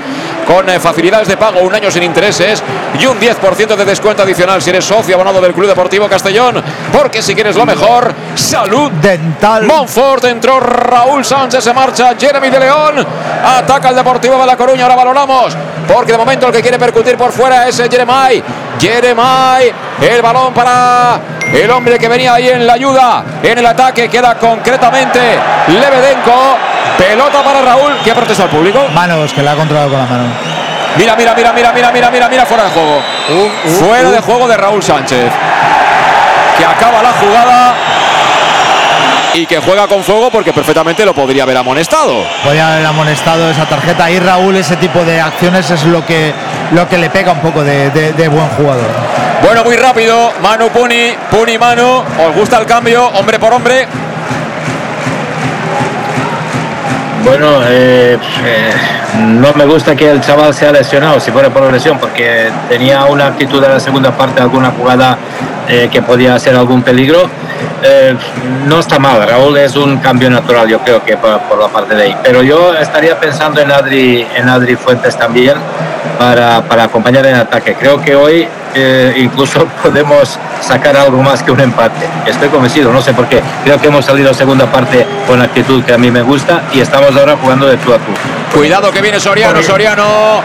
con 0.47 0.69
eh, 0.69 0.79
facilidades 0.79 1.27
de 1.27 1.35
pago, 1.35 1.59
un 1.59 1.75
año 1.75 1.91
sin 1.91 2.03
intereses 2.03 2.63
y 2.97 3.05
un 3.05 3.19
10% 3.19 3.75
de 3.75 3.83
descuento 3.83 4.23
adicional 4.23 4.61
si 4.61 4.69
eres 4.69 4.85
socio 4.85 5.15
abonado 5.15 5.41
del 5.41 5.53
Club 5.53 5.67
Deportivo 5.67 6.07
Castellón, 6.07 6.63
porque 6.93 7.21
si 7.21 7.35
quieres 7.35 7.57
lo 7.57 7.65
mejor, 7.65 8.13
salud 8.35 8.89
dental. 8.93 9.65
Monfort 9.65 10.23
entró 10.23 10.61
Raúl 10.61 11.25
Sánchez, 11.25 11.61
se 11.61 11.73
marcha 11.73 12.15
Jeremy 12.17 12.49
de 12.49 12.59
León, 12.61 13.05
ataca 13.43 13.89
el 13.89 13.95
Deportivo 13.95 14.12
de 14.21 14.45
La 14.45 14.55
Coruña, 14.55 14.83
ahora 14.83 14.95
valoramos, 14.95 15.57
porque 15.87 16.11
de 16.11 16.17
momento 16.17 16.47
el 16.47 16.53
que 16.53 16.61
quiere 16.61 16.77
percutir 16.77 17.17
por 17.17 17.31
fuera 17.31 17.67
es 17.67 17.77
Jeremy. 17.77 18.43
Jeremy, 18.79 19.71
el 20.01 20.21
balón 20.21 20.53
para 20.53 21.19
el 21.51 21.69
hombre 21.71 21.97
que 21.97 22.07
venía 22.07 22.35
ahí 22.35 22.49
en 22.49 22.65
la 22.67 22.73
ayuda, 22.73 23.23
en 23.41 23.57
el 23.57 23.65
ataque, 23.65 24.09
queda 24.09 24.35
concretamente 24.35 25.19
Lebedenko, 25.67 26.57
pelota 26.97 27.43
para 27.43 27.61
Raúl, 27.61 27.93
que 28.03 28.13
protesta 28.13 28.43
al 28.43 28.49
público. 28.49 28.87
Manos, 28.93 29.33
que 29.33 29.41
la 29.41 29.53
ha 29.53 29.55
controlado 29.55 29.89
con 29.89 29.99
la 29.99 30.05
mano. 30.05 30.23
Mira, 30.95 31.15
mira, 31.15 31.33
mira, 31.33 31.51
mira, 31.53 31.73
mira, 31.73 31.91
mira, 31.91 32.11
mira, 32.11 32.29
mira, 32.29 32.45
fuera 32.45 32.63
de 32.65 32.69
juego. 32.69 33.01
fuera 33.79 34.11
de 34.11 34.19
juego 34.21 34.47
de 34.47 34.57
Raúl 34.57 34.83
Sánchez. 34.83 35.31
Que 36.57 36.65
acaba 36.65 37.01
la 37.01 37.13
jugada 37.13 37.73
y 39.33 39.45
que 39.45 39.57
juega 39.59 39.87
con 39.87 40.03
fuego 40.03 40.29
porque 40.31 40.53
perfectamente 40.53 41.05
lo 41.05 41.13
podría 41.13 41.43
haber 41.43 41.57
amonestado. 41.57 42.23
Podía 42.43 42.73
haber 42.73 42.85
amonestado 42.85 43.49
esa 43.49 43.65
tarjeta. 43.65 44.09
Y 44.11 44.19
Raúl, 44.19 44.55
ese 44.55 44.75
tipo 44.77 45.03
de 45.03 45.19
acciones 45.19 45.69
es 45.71 45.83
lo 45.85 46.05
que, 46.05 46.31
lo 46.71 46.87
que 46.87 46.97
le 46.97 47.09
pega 47.09 47.31
un 47.31 47.39
poco 47.39 47.63
de, 47.63 47.89
de- 47.89 48.13
de 48.13 48.27
buen 48.27 48.47
jugador. 48.49 48.89
Bueno, 49.43 49.63
muy 49.63 49.75
rápido. 49.75 50.31
Manu 50.41 50.69
Puni, 50.69 51.13
Puni 51.31 51.57
Manu. 51.57 52.03
¿Os 52.27 52.35
gusta 52.35 52.59
el 52.59 52.65
cambio? 52.65 53.07
Hombre 53.07 53.39
por 53.39 53.53
hombre. 53.53 53.87
Bueno, 57.25 57.61
eh, 57.65 58.17
eh, 58.45 58.73
no 59.19 59.53
me 59.53 59.65
gusta 59.65 59.95
que 59.95 60.09
el 60.09 60.21
chaval 60.21 60.53
sea 60.53 60.71
lesionado, 60.71 61.19
si 61.19 61.31
fuera 61.31 61.49
por 61.49 61.71
lesión, 61.71 61.99
porque 61.99 62.49
tenía 62.69 63.05
una 63.05 63.27
actitud 63.27 63.63
en 63.63 63.71
la 63.71 63.79
segunda 63.79 64.11
parte, 64.11 64.41
alguna 64.41 64.71
jugada 64.71 65.17
eh, 65.67 65.89
que 65.91 66.01
podía 66.01 66.37
ser 66.39 66.55
algún 66.55 66.81
peligro. 66.81 67.29
Eh, 67.83 68.15
no 68.65 68.79
está 68.79 68.97
mal, 68.97 69.27
Raúl 69.27 69.57
es 69.57 69.75
un 69.75 69.97
cambio 69.97 70.29
natural, 70.29 70.67
yo 70.67 70.79
creo 70.79 71.03
que 71.03 71.17
por, 71.17 71.39
por 71.41 71.59
la 71.59 71.67
parte 71.67 71.95
de 71.95 72.03
ahí. 72.03 72.17
Pero 72.23 72.41
yo 72.41 72.73
estaría 72.73 73.19
pensando 73.19 73.61
en 73.61 73.71
Adri, 73.71 74.25
en 74.35 74.49
Adri 74.49 74.75
Fuentes 74.75 75.17
también 75.17 75.55
para, 76.17 76.61
para 76.63 76.85
acompañar 76.85 77.25
en 77.25 77.35
ataque. 77.35 77.75
Creo 77.75 78.01
que 78.01 78.15
hoy 78.15 78.47
eh, 78.73 79.13
incluso 79.17 79.65
podemos 79.83 80.39
sacar 80.61 80.95
algo 80.97 81.21
más 81.21 81.43
que 81.43 81.51
un 81.51 81.59
empate. 81.59 82.07
Estoy 82.25 82.49
convencido, 82.49 82.91
no 82.91 83.01
sé 83.01 83.13
por 83.13 83.27
qué. 83.27 83.41
Creo 83.63 83.79
que 83.79 83.87
hemos 83.87 84.05
salido 84.05 84.33
segunda 84.33 84.71
parte 84.71 85.05
con 85.27 85.39
la 85.39 85.45
actitud 85.45 85.83
que 85.83 85.93
a 85.93 85.97
mí 85.97 86.11
me 86.11 86.21
gusta 86.21 86.63
y 86.73 86.79
estamos 86.79 87.15
ahora 87.15 87.37
jugando 87.41 87.67
de 87.67 87.77
tú 87.77 87.93
a 87.93 87.97
tú. 87.97 88.11
Cuidado 88.53 88.91
que 88.91 89.01
viene 89.01 89.19
Soriano, 89.19 89.61
Soriano. 89.63 90.41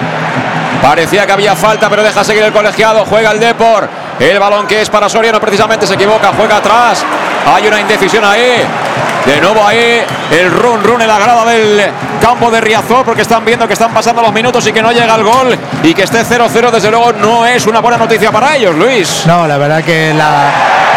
Parecía 0.83 1.27
que 1.27 1.33
había 1.33 1.57
falta, 1.57 1.91
pero 1.91 2.03
deja 2.03 2.23
seguir 2.23 2.43
el 2.43 2.53
colegiado. 2.53 3.05
Juega 3.05 3.33
el 3.33 3.41
Depor. 3.41 3.89
El 4.19 4.39
balón 4.39 4.67
que 4.67 4.81
es 4.81 4.91
para 4.91 5.09
Soriano 5.09 5.41
precisamente 5.41 5.87
se 5.87 5.95
equivoca, 5.95 6.33
juega 6.37 6.57
atrás. 6.57 7.05
Hay 7.55 7.67
una 7.67 7.81
indecisión 7.81 8.25
ahí. 8.25 8.63
De 9.25 9.41
nuevo 9.41 9.63
ahí 9.67 10.01
el 10.31 10.51
run 10.51 10.83
run 10.83 11.03
en 11.03 11.09
la 11.09 11.19
grada 11.19 11.45
del 11.45 11.83
campo 12.21 12.51
de 12.51 12.61
Riazor 12.61 13.05
porque 13.05 13.23
están 13.23 13.45
viendo 13.45 13.67
que 13.67 13.75
están 13.75 13.93
pasando 13.93 14.23
los 14.23 14.33
minutos 14.33 14.67
y 14.67 14.73
que 14.73 14.81
no 14.81 14.91
llega 14.91 15.15
el 15.15 15.23
gol 15.23 15.59
y 15.83 15.93
que 15.93 16.05
esté 16.05 16.25
0-0 16.25 16.71
desde 16.71 16.91
luego 16.91 17.13
no 17.13 17.45
es 17.45 17.67
una 17.67 17.81
buena 17.81 17.99
noticia 17.99 18.31
para 18.31 18.57
ellos, 18.57 18.75
Luis. 18.75 19.25
No, 19.27 19.47
la 19.47 19.59
verdad 19.59 19.83
que 19.83 20.15
la, 20.15 20.51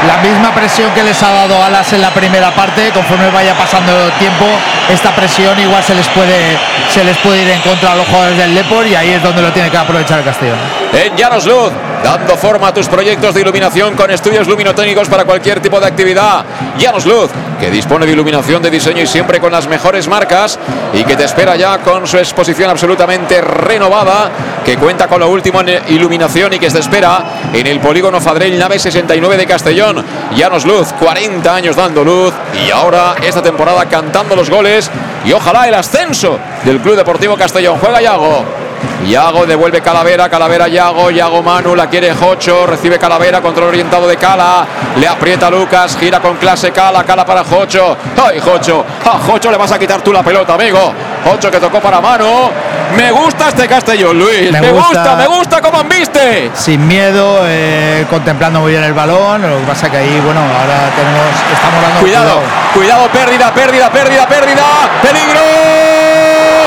la 0.08 0.18
misma 0.18 0.54
presión 0.54 0.92
que 0.94 1.04
les 1.04 1.22
ha 1.24 1.32
dado 1.32 1.62
Alas 1.62 1.92
en 1.94 2.02
la 2.02 2.12
primera 2.12 2.52
parte, 2.52 2.92
conforme 2.92 3.30
vaya 3.32 3.54
pasando 3.56 4.06
el 4.06 4.12
tiempo, 4.14 4.46
esta 4.90 5.14
presión 5.14 5.60
igual 5.60 5.84
se 5.84 5.96
les 5.96 6.08
puede 6.10 6.58
se 6.90 7.04
les 7.04 7.18
puede 7.18 7.42
ir 7.42 7.50
en 7.50 7.62
contra 7.62 7.94
a 7.94 7.96
los 7.96 8.08
jugadores 8.08 8.38
del 8.38 8.56
Depor 8.56 8.86
y 8.88 8.96
ahí 8.96 9.10
es 9.12 9.24
donde 9.24 9.42
lo 9.42 9.52
tiene 9.52 9.70
que 9.70 9.78
aprovechar 9.78 10.20
el 10.20 10.26
Castellón. 10.26 10.58
En 10.94 11.16
Llanos 11.16 11.46
Luz, 11.46 11.72
dando 12.04 12.36
forma 12.36 12.68
a 12.68 12.74
tus 12.74 12.88
proyectos 12.88 13.34
de 13.34 13.42
iluminación 13.42 13.96
con 13.96 14.10
estudios 14.12 14.48
luminotécnicos 14.48 15.08
para 15.08 15.26
cualquier 15.26 15.60
tipo 15.60 15.80
de 15.80 15.88
actividad. 15.88 16.46
Llanos 16.78 17.06
Luz, 17.06 17.30
que 17.60 17.70
dispone 17.70 18.06
de 18.06 18.14
iluminación 18.14 18.62
de 18.62 18.70
diseño 18.70 19.04
y 19.04 19.08
siempre 19.08 19.40
con 19.40 19.52
las 19.52 19.68
mejores 19.68 20.08
marcas 20.08 20.58
y 20.94 21.04
que 21.04 21.16
te 21.16 21.24
espera 21.24 21.56
ya 21.56 21.80
con 21.80 22.08
su 22.08 22.18
exposición 22.18 22.70
absolutamente 22.70 23.42
renovada, 23.42 24.32
que 24.66 24.78
cuenta 24.78 25.08
con 25.08 25.20
lo 25.20 25.30
último 25.30 25.62
en 25.62 25.82
iluminación 25.90 26.54
y 26.54 26.60
que 26.60 26.70
te 26.70 26.80
espera 26.80 27.24
en 27.54 27.68
el 27.68 27.80
polígono 27.80 28.20
Fadrell 28.20 28.58
Nave 28.58 28.80
69 28.80 29.38
de 29.38 29.46
Castellón. 29.46 30.04
Llanos 30.36 30.66
Luz, 30.66 30.94
40 31.00 31.54
años 31.54 31.76
dando 31.76 32.04
luz 32.04 32.34
y 32.66 32.72
ahora 32.72 33.16
esta 33.22 33.42
temporada 33.42 33.86
cantando 33.86 34.36
los 34.36 34.50
goles 34.50 34.90
y 35.26 35.32
ojalá 35.34 35.68
el 35.68 35.76
ascenso 35.76 36.40
del 36.64 36.80
Club 36.80 36.96
Deportivo 36.96 37.38
Castellón. 37.38 37.78
Juega 37.80 38.02
Yago. 38.02 38.61
Yago 39.08 39.46
devuelve 39.46 39.82
Calavera, 39.82 40.30
Calavera 40.30 40.68
Yago, 40.68 41.10
Yago 41.12 41.42
Manu, 41.42 41.76
la 41.76 41.88
quiere 41.88 42.14
Jocho, 42.14 42.66
recibe 42.68 43.00
Calavera, 43.00 43.42
control 43.42 43.70
orientado 43.70 44.08
de 44.08 44.18
Cala, 44.18 44.66
le 44.98 45.08
aprieta 45.08 45.50
Lucas, 45.50 45.98
gira 46.00 46.20
con 46.20 46.38
clase 46.38 46.72
Cala, 46.72 47.04
Cala 47.04 47.26
para 47.26 47.44
Jocho, 47.44 47.98
ay 48.24 48.40
Jocho, 48.40 48.86
a 49.06 49.18
Jocho 49.20 49.50
le 49.52 49.58
vas 49.58 49.72
a 49.72 49.80
quitar 49.80 50.02
tú 50.02 50.14
la 50.14 50.22
pelota, 50.24 50.54
amigo, 50.54 50.94
Jocho 51.26 51.50
que 51.50 51.60
tocó 51.60 51.80
para 51.80 52.00
Manu, 52.00 52.50
me 52.96 53.12
gusta 53.12 53.50
este 53.50 53.68
Castellón, 53.68 54.20
Luis, 54.20 54.52
me, 54.52 54.62
Me 54.62 54.72
gusta, 54.72 54.88
gusta. 54.88 55.16
me 55.16 55.28
gusta 55.28 55.62
cómo 55.62 55.84
viste. 55.86 56.52
Sin 56.54 56.86
miedo, 56.88 57.40
eh, 57.46 58.06
contemplando 58.10 58.60
muy 58.60 58.72
bien 58.72 58.84
el 58.84 58.94
balón, 58.94 59.42
lo 59.42 59.58
que 59.60 59.66
pasa 59.66 59.90
que 59.90 59.98
ahí, 59.98 60.22
bueno, 60.24 60.42
ahora 60.42 60.90
tenemos, 60.96 61.26
estamos 61.54 61.82
dando 61.82 62.00
Cuidado, 62.02 62.40
cuidado, 62.74 63.08
pérdida, 63.10 63.52
pérdida, 63.54 63.90
pérdida, 63.90 64.28
pérdida, 64.28 64.64
peligro, 65.02 65.40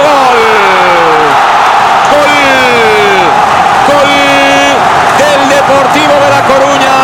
gol, 0.03 0.39
gol, 2.11 2.33
gol 3.89 4.11
del 5.19 5.49
Deportivo 5.49 6.15
de 6.15 6.31
La 6.31 6.43
Coruña, 6.45 6.97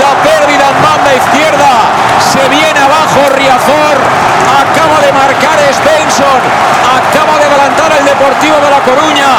la 0.00 0.12
pérdida 0.22 0.68
en 0.68 0.82
banda 0.82 1.13
izquierda, 1.24 1.72
se 2.20 2.48
viene 2.48 2.80
abajo 2.80 3.20
Riazor, 3.34 3.96
acaba 4.60 5.00
de 5.00 5.12
marcar 5.12 5.58
Svensson, 5.72 6.40
acaba 6.84 7.38
de 7.38 7.44
adelantar 7.44 7.90
el 7.98 8.04
Deportivo 8.04 8.56
de 8.60 8.70
La 8.70 8.80
Coruña, 8.84 9.30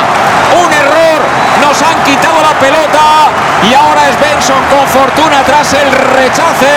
un 0.65 0.69
error, 0.73 1.21
nos 1.61 1.81
han 1.81 1.97
quitado 2.03 2.41
la 2.41 2.57
pelota 2.59 3.29
y 3.69 3.73
ahora 3.73 4.01
Svensson 4.13 4.61
con 4.69 4.87
fortuna 4.87 5.41
tras 5.45 5.73
el 5.73 5.91
rechace. 5.91 6.75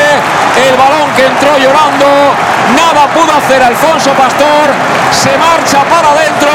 El 0.56 0.76
balón 0.76 1.10
que 1.14 1.26
entró 1.26 1.56
llorando. 1.58 2.06
Nada 2.74 3.06
pudo 3.08 3.30
hacer 3.36 3.62
Alfonso 3.62 4.10
Pastor. 4.12 4.66
Se 5.12 5.36
marcha 5.36 5.84
para 5.84 6.10
adentro. 6.10 6.50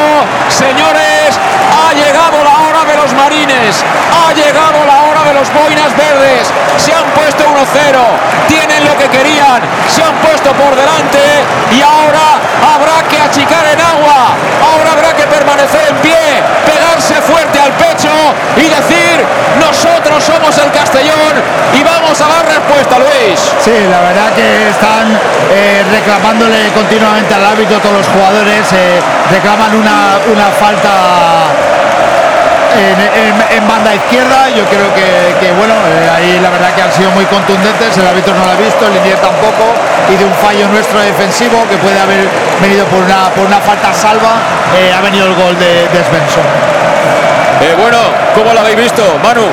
Señores, 0.49 1.37
ha 1.37 1.93
llegado 1.93 2.43
la 2.43 2.67
hora 2.67 2.72
de 2.85 2.95
los 2.97 3.13
marines. 3.13 3.83
Ha 4.11 4.33
llegado 4.33 4.83
la 4.85 5.03
hora 5.07 5.23
de 5.23 5.33
los 5.33 5.47
boinas 5.53 5.95
verdes. 5.95 6.51
Se 6.77 6.93
han 6.93 7.05
puesto 7.11 7.43
1-0. 7.43 8.47
Tienen 8.47 8.85
lo 8.85 8.97
que 8.97 9.07
querían. 9.07 9.61
Se 9.87 10.03
han 10.03 10.15
puesto 10.19 10.51
por 10.53 10.75
delante. 10.75 11.19
Y 11.71 11.81
ahora 11.81 12.39
habrá 12.75 13.07
que 13.07 13.17
achicar 13.19 13.65
en 13.71 13.79
agua. 13.79 14.35
Ahora 14.61 14.91
habrá 14.91 15.13
que 15.15 15.23
permanecer 15.27 15.81
en 15.89 15.95
pie. 15.97 16.43
Pegarse 16.65 17.15
fuerte 17.21 17.59
al 17.59 17.71
pecho 17.73 18.11
y 18.57 18.69
decir, 18.69 19.25
nosotros 19.59 20.23
somos 20.23 20.57
el 20.57 20.71
Castellón 20.71 21.33
y 21.73 21.83
vamos 21.83 22.19
a 22.21 22.27
dar 22.27 22.45
respuesta, 22.45 22.99
Luis. 22.99 23.39
Sí, 23.63 23.73
la 23.89 24.01
verdad 24.01 24.33
que 24.35 24.69
están 24.69 25.07
eh, 25.51 25.83
reclamándole 25.91 26.69
continuamente 26.73 27.33
al 27.33 27.45
árbitro 27.45 27.79
todos 27.79 27.97
los 27.97 28.07
jugadores, 28.07 28.65
eh, 28.73 28.99
reclaman 29.31 29.75
una, 29.75 30.19
una 30.31 30.47
falta 30.51 31.47
en, 32.75 33.67
banda 33.67 33.93
izquierda. 33.95 34.49
Yo 34.49 34.65
creo 34.65 34.93
que, 34.93 35.51
bueno, 35.53 35.73
eh, 35.73 36.09
ahí 36.09 36.39
la 36.41 36.49
verdad 36.49 36.73
que 36.75 36.81
han 36.81 36.91
sido 36.91 37.11
muy 37.11 37.25
contundentes. 37.25 37.97
El 37.97 38.07
árbitro 38.07 38.33
no 38.33 38.45
lo 38.45 38.51
ha 38.51 38.55
visto, 38.55 38.87
el 38.87 38.93
Linier 38.93 39.17
tampoco. 39.17 39.73
Y 40.11 40.15
de 40.15 40.25
un 40.25 40.33
fallo 40.33 40.67
nuestro 40.69 40.99
defensivo 40.99 41.67
que 41.69 41.77
puede 41.77 41.99
haber 41.99 42.27
venido 42.61 42.85
por 42.87 42.99
una, 43.03 43.29
por 43.29 43.45
una 43.45 43.59
falta 43.59 43.93
salva, 43.93 44.41
eh, 44.77 44.93
ha 44.93 45.01
venido 45.01 45.27
el 45.27 45.33
gol 45.35 45.57
de, 45.57 45.87
de. 45.89 46.03
Eh, 47.63 47.75
bueno, 47.79 47.97
¿cómo 48.35 48.53
lo 48.53 48.59
habéis 48.59 48.77
visto, 48.77 49.03
Manu? 49.23 49.45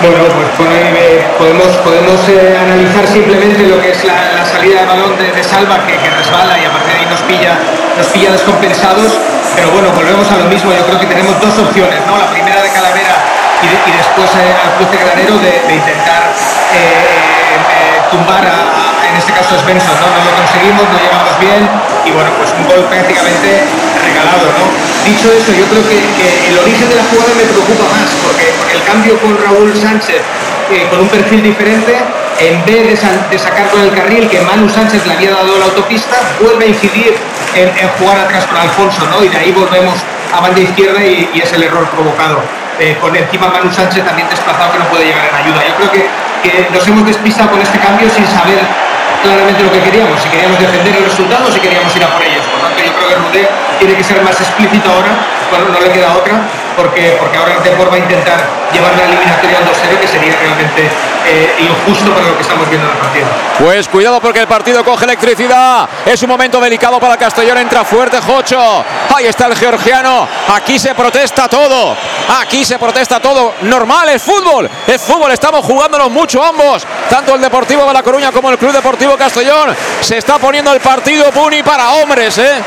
Bueno, 0.00 0.24
pues 0.56 0.68
eh, 0.72 1.26
podemos, 1.38 1.66
podemos 1.84 2.16
eh, 2.28 2.56
analizar 2.56 3.06
simplemente 3.06 3.62
lo 3.68 3.80
que 3.82 3.90
es 3.90 4.04
la, 4.04 4.44
salida 4.46 4.80
de 4.80 4.86
balón 4.86 5.16
de, 5.18 5.30
de 5.30 5.44
Salva 5.44 5.86
que, 5.86 5.94
resbala 5.98 6.58
y 6.58 6.64
a 6.64 6.72
partir 6.72 6.92
de 6.94 6.98
ahí 7.00 7.06
nos 7.06 7.20
pilla, 7.22 7.52
nos 7.96 8.06
pilla 8.08 8.32
descompensados. 8.32 9.12
Pero 9.54 9.70
bueno, 9.72 9.90
volvemos 9.92 10.30
a 10.32 10.38
lo 10.38 10.44
mismo. 10.46 10.72
Yo 10.72 10.84
creo 10.86 10.98
que 11.00 11.06
tenemos 11.06 11.38
dos 11.40 11.58
opciones, 11.58 12.00
¿no? 12.06 12.16
La 12.16 12.30
primera 12.30 12.62
de 12.62 12.70
Calavera 12.70 13.16
y, 13.62 13.66
de- 13.68 13.90
y 13.92 13.96
después 13.96 14.30
eh, 14.40 14.54
al 14.64 14.72
cruce 14.80 14.96
granero 15.04 15.36
de, 15.38 15.52
de 15.68 15.74
intentar 15.74 16.32
eh, 16.72 18.00
tumbar 18.10 18.44
a- 18.46 18.89
en 19.10 19.16
este 19.18 19.32
caso 19.32 19.54
a 19.54 19.58
Svensson, 19.58 19.94
¿no? 20.00 20.06
No 20.06 20.20
lo 20.24 20.32
conseguimos, 20.38 20.84
no 20.86 20.96
llegamos 20.98 21.34
bien 21.42 21.62
y 22.06 22.10
bueno, 22.14 22.30
pues 22.38 22.50
un 22.56 22.64
gol 22.70 22.86
prácticamente 22.88 23.66
regalado, 23.98 24.46
¿no? 24.54 24.64
Dicho 25.04 25.28
eso, 25.34 25.50
yo 25.52 25.66
creo 25.66 25.82
que, 25.90 25.98
el 25.98 26.54
origen 26.58 26.88
de 26.88 26.96
la 26.96 27.04
jugada 27.10 27.32
me 27.34 27.44
preocupa 27.50 27.84
más 27.90 28.08
porque, 28.22 28.46
el 28.72 28.82
cambio 28.86 29.18
con 29.18 29.34
Raúl 29.42 29.74
Sánchez 29.74 30.22
eh, 30.70 30.86
con 30.88 31.00
un 31.00 31.08
perfil 31.08 31.42
diferente, 31.42 31.98
en 32.38 32.64
vez 32.64 32.86
de, 32.86 32.96
sa- 32.96 33.26
de 33.28 33.38
sacar 33.38 33.68
con 33.70 33.80
el 33.82 33.90
carril 33.92 34.28
que 34.30 34.40
Manu 34.40 34.68
Sánchez 34.68 35.04
le 35.06 35.14
había 35.14 35.30
dado 35.32 35.58
la 35.58 35.64
autopista, 35.66 36.14
vuelve 36.40 36.64
a 36.66 36.68
incidir 36.68 37.16
en, 37.54 37.68
jugar 37.98 38.18
atrás 38.20 38.46
con 38.46 38.56
Alfonso, 38.56 39.02
¿no? 39.10 39.24
Y 39.24 39.28
de 39.28 39.36
ahí 39.36 39.50
volvemos 39.52 39.98
a 40.32 40.40
banda 40.40 40.60
izquierda 40.60 41.02
y, 41.02 41.28
y 41.34 41.40
es 41.42 41.52
el 41.52 41.64
error 41.64 41.88
provocado. 41.90 42.40
Eh, 42.78 42.96
con 43.00 43.14
encima 43.14 43.48
Manu 43.48 43.70
Sánchez 43.72 44.04
también 44.04 44.28
desplazado 44.30 44.72
que 44.72 44.78
no 44.78 44.84
puede 44.88 45.04
llegar 45.06 45.28
en 45.28 45.34
ayuda. 45.34 45.60
Yo 45.68 45.74
creo 45.74 45.90
que, 45.90 46.06
que 46.42 46.68
nos 46.72 46.86
hemos 46.86 47.04
despistado 47.04 47.50
con 47.50 47.60
este 47.60 47.78
cambio 47.78 48.08
sin 48.08 48.24
saber 48.26 48.60
claramente 49.22 49.62
lo 49.62 49.72
que 49.72 49.80
queríamos, 49.80 50.20
si 50.20 50.28
queríamos 50.28 50.58
defender 50.58 50.96
el 50.96 51.04
resultado 51.04 51.48
o 51.48 51.52
si 51.52 51.60
queríamos 51.60 51.94
ir 51.96 52.04
a 52.04 52.08
por 52.08 52.22
ellos. 52.22 52.44
Por 52.46 52.60
tanto, 52.60 52.82
yo 52.82 52.92
creo 52.94 53.08
que 53.08 53.14
Rudé 53.14 53.48
tiene 53.78 53.94
que 53.94 54.04
ser 54.04 54.22
más 54.22 54.40
explícito 54.40 54.90
ahora, 54.90 55.12
bueno, 55.50 55.68
no 55.72 55.80
le 55.80 55.90
queda 55.92 56.14
otra, 56.16 56.40
porque, 56.80 57.16
porque 57.20 57.36
ahora 57.36 57.54
el 57.54 57.62
Depor 57.62 57.90
va 57.90 57.96
a 57.96 57.98
intentar 57.98 58.40
llevar 58.72 58.96
la 58.96 59.04
eliminatoria 59.04 59.58
al 59.58 59.64
2-0, 59.64 60.00
que 60.00 60.08
sería 60.08 60.36
realmente 60.36 60.88
eh, 61.26 61.54
injusto 61.60 62.12
para 62.12 62.26
lo 62.26 62.36
que 62.36 62.42
estamos 62.42 62.68
viendo 62.68 62.86
en 62.86 62.92
el 62.94 62.98
partido. 62.98 63.26
Pues 63.58 63.88
cuidado 63.88 64.20
porque 64.20 64.40
el 64.40 64.46
partido 64.46 64.82
coge 64.82 65.04
electricidad. 65.04 65.88
Es 66.06 66.22
un 66.22 66.30
momento 66.30 66.60
delicado 66.60 66.98
para 66.98 67.16
Castellón. 67.16 67.58
Entra 67.58 67.84
fuerte 67.84 68.18
Jocho. 68.20 68.84
Ahí 69.14 69.26
está 69.26 69.46
el 69.46 69.56
georgiano. 69.56 70.26
Aquí 70.48 70.78
se 70.78 70.94
protesta 70.94 71.48
todo. 71.48 71.94
Aquí 72.40 72.64
se 72.64 72.78
protesta 72.78 73.20
todo. 73.20 73.54
Normal, 73.62 74.08
es 74.08 74.22
fútbol. 74.22 74.68
Es 74.86 75.02
fútbol. 75.02 75.30
Estamos 75.32 75.64
jugándonos 75.64 76.10
mucho 76.10 76.42
ambos. 76.42 76.86
Tanto 77.10 77.34
el 77.34 77.40
Deportivo 77.40 77.84
de 77.84 77.92
La 77.92 78.02
Coruña 78.02 78.32
como 78.32 78.50
el 78.50 78.56
Club 78.56 78.72
Deportivo 78.72 79.16
Castellón. 79.16 79.76
Se 80.00 80.16
está 80.16 80.38
poniendo 80.38 80.72
el 80.72 80.80
partido 80.80 81.30
Puni 81.30 81.62
para 81.62 81.90
hombres, 81.90 82.38
¿eh? 82.38 82.62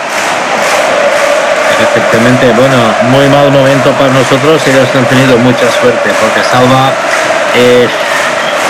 Efectivamente, 1.81 2.51
bueno, 2.55 2.77
muy 3.09 3.27
mal 3.29 3.51
momento 3.51 3.91
para 3.91 4.09
nosotros. 4.13 4.61
Ellos 4.67 4.87
han 4.95 5.05
tenido 5.05 5.37
mucha 5.37 5.69
suerte 5.71 6.09
porque 6.21 6.43
Salva 6.43 6.91
eh, 7.55 7.87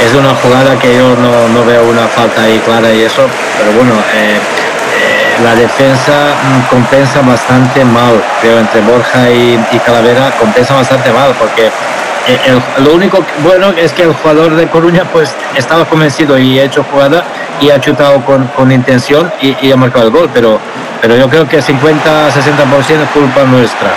es 0.03 0.13
una 0.13 0.33
jugada 0.35 0.77
que 0.79 0.95
yo 0.95 1.15
no, 1.15 1.47
no 1.49 1.65
veo 1.65 1.83
una 1.83 2.07
falta 2.07 2.43
ahí 2.43 2.59
clara 2.59 2.91
y 2.91 3.03
eso, 3.03 3.27
pero 3.57 3.71
bueno, 3.73 3.93
eh, 4.13 4.37
eh, 4.37 5.43
la 5.43 5.55
defensa 5.55 6.33
mm, 6.43 6.69
compensa 6.69 7.21
bastante 7.21 7.85
mal, 7.85 8.21
creo, 8.41 8.59
entre 8.59 8.81
Borja 8.81 9.29
y, 9.29 9.59
Calavera 9.85 10.31
compensa 10.39 10.75
bastante 10.75 11.11
mal 11.11 11.33
porque 11.37 11.71
el- 12.27 12.83
lo 12.85 12.93
único 12.93 13.17
que- 13.19 13.31
bueno 13.43 13.69
es 13.77 13.91
que 13.93 14.03
el 14.03 14.13
jugador 14.13 14.55
de 14.55 14.67
Coruña 14.67 15.03
pues 15.11 15.33
estaba 15.55 15.85
convencido 15.85 16.37
y 16.37 16.59
ha 16.59 16.63
hecho 16.63 16.83
jugada 16.91 17.23
y 17.59 17.69
ha 17.69 17.79
chutado 17.81 18.23
con, 18.25 18.47
con 18.55 18.71
intención 18.71 19.31
y, 19.41 19.55
y 19.61 19.71
ha 19.71 19.75
marcado 19.77 20.05
el 20.05 20.11
gol, 20.11 20.29
pero, 20.33 20.59
pero 21.01 21.15
yo 21.15 21.29
creo 21.29 21.47
que 21.47 21.61
50-60% 21.61 23.03
es 23.03 23.09
culpa 23.13 23.43
nuestra. 23.43 23.89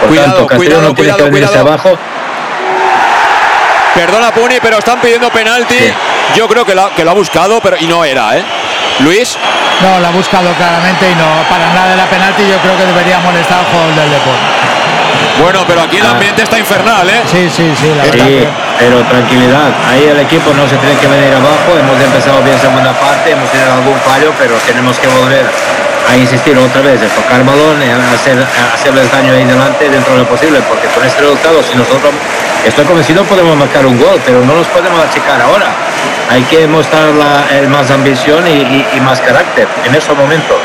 Por 0.00 0.08
Cuidado, 0.10 0.26
tanto, 0.32 0.46
Castellón 0.46 0.58
cuidado, 0.58 0.88
no 0.88 0.94
tiene 0.94 1.10
cuidado, 1.12 1.16
que 1.24 1.30
venirse 1.30 1.52
cuidado. 1.60 1.68
abajo. 1.68 1.98
Perdona 3.94 4.30
Puni, 4.30 4.56
pero 4.62 4.78
están 4.78 5.00
pidiendo 5.00 5.28
penalti. 5.30 5.78
Yo 6.36 6.46
creo 6.46 6.64
que, 6.64 6.74
la- 6.74 6.90
que 6.94 7.04
lo 7.04 7.10
ha 7.10 7.14
buscado, 7.14 7.60
pero 7.60 7.76
y 7.80 7.86
no 7.86 8.04
era, 8.04 8.36
¿eh? 8.36 8.44
Luis. 9.00 9.36
No, 9.82 9.98
la 10.00 10.08
ha 10.08 10.10
buscado 10.12 10.52
claramente 10.54 11.10
y 11.10 11.14
no 11.14 11.26
para 11.48 11.66
nada 11.72 11.90
de 11.90 11.96
la 11.96 12.06
penalti. 12.06 12.42
Yo 12.48 12.56
creo 12.58 12.76
que 12.76 12.84
debería 12.84 13.18
molestar 13.20 13.58
al 13.60 13.64
jugador 13.66 13.94
del 13.94 14.10
deporte. 14.10 14.67
Bueno, 15.40 15.60
pero 15.66 15.82
aquí 15.82 15.98
el 15.98 16.06
Ah. 16.06 16.10
ambiente 16.10 16.42
está 16.42 16.58
infernal, 16.58 17.08
¿eh? 17.08 17.22
Sí, 17.30 17.48
sí, 17.48 17.72
sí, 17.78 17.94
la 17.96 18.04
verdad. 18.04 18.24
Sí, 18.26 18.46
pero 18.78 19.02
tranquilidad. 19.04 19.70
Ahí 19.88 20.04
el 20.04 20.18
equipo 20.20 20.52
no 20.54 20.68
se 20.68 20.76
tiene 20.76 20.96
que 20.96 21.06
venir 21.06 21.32
abajo. 21.34 21.78
Hemos 21.78 22.00
empezado 22.00 22.42
bien 22.42 22.58
segunda 22.58 22.92
parte, 22.92 23.30
hemos 23.32 23.48
tenido 23.50 23.72
algún 23.72 23.98
fallo, 24.00 24.32
pero 24.38 24.54
tenemos 24.66 24.98
que 24.98 25.06
volver 25.08 25.46
a 26.10 26.16
insistir 26.16 26.56
otra 26.58 26.80
vez, 26.80 27.00
en 27.02 27.08
tocar 27.10 27.44
balón, 27.44 27.80
en 27.82 27.92
hacer, 28.14 28.38
a 28.40 28.74
hacerles 28.74 29.10
daño 29.12 29.32
ahí 29.34 29.44
delante 29.44 29.88
dentro 29.90 30.14
de 30.14 30.20
lo 30.20 30.26
posible, 30.28 30.60
porque 30.68 30.88
con 30.88 31.04
este 31.04 31.20
resultado, 31.20 31.62
si 31.62 31.76
nosotros, 31.76 32.10
estoy 32.64 32.84
convencido, 32.86 33.24
podemos 33.24 33.56
marcar 33.56 33.84
un 33.84 33.98
gol, 34.00 34.18
pero 34.24 34.40
no 34.40 34.54
nos 34.54 34.66
podemos 34.68 34.98
achicar 35.04 35.40
ahora. 35.42 35.66
Hay 36.30 36.42
que 36.44 36.66
mostrar 36.66 37.08
la, 37.14 37.44
el 37.58 37.68
más 37.68 37.90
ambición 37.90 38.46
y, 38.46 38.50
y- 38.50 38.86
y 38.96 39.00
más 39.00 39.20
carácter 39.20 39.68
en 39.84 39.94
esos 39.94 40.16
momentos. 40.16 40.56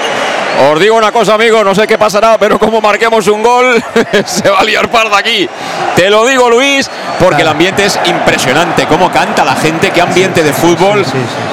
Os 0.62 0.80
digo 0.80 0.96
una 0.96 1.12
cosa, 1.12 1.34
amigo, 1.34 1.64
no 1.64 1.74
sé 1.74 1.88
qué 1.88 1.98
pasará, 1.98 2.38
pero 2.38 2.60
como 2.60 2.80
marquemos 2.80 3.28
un 3.28 3.42
gol, 3.42 3.84
se 4.26 4.50
va 4.50 4.60
a 4.60 4.64
liar 4.64 4.90
parda 4.90 5.18
aquí. 5.18 5.50
Te 5.96 6.10
lo 6.10 6.26
digo, 6.26 6.50
Luis, 6.50 6.90
porque 7.20 7.42
el 7.42 7.48
ambiente 7.48 7.86
es 7.86 8.00
impresionante. 8.06 8.86
Cómo 8.86 9.12
canta 9.12 9.44
la 9.44 9.56
gente, 9.56 9.92
qué 9.92 10.02
ambiente 10.02 10.44
de 10.44 10.54
fútbol. 10.54 11.06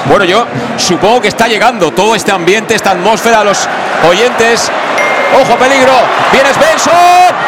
Bueno, 0.05 0.25
yo 0.25 0.45
supongo 0.77 1.21
que 1.21 1.27
está 1.27 1.47
llegando 1.47 1.91
todo 1.91 2.15
este 2.15 2.31
ambiente, 2.31 2.75
esta 2.75 2.91
atmósfera 2.91 3.41
a 3.41 3.43
los 3.43 3.67
oyentes. 4.07 4.71
Ojo, 5.41 5.55
peligro. 5.57 5.93
Viene 6.31 6.53
Svensson. 6.53 6.93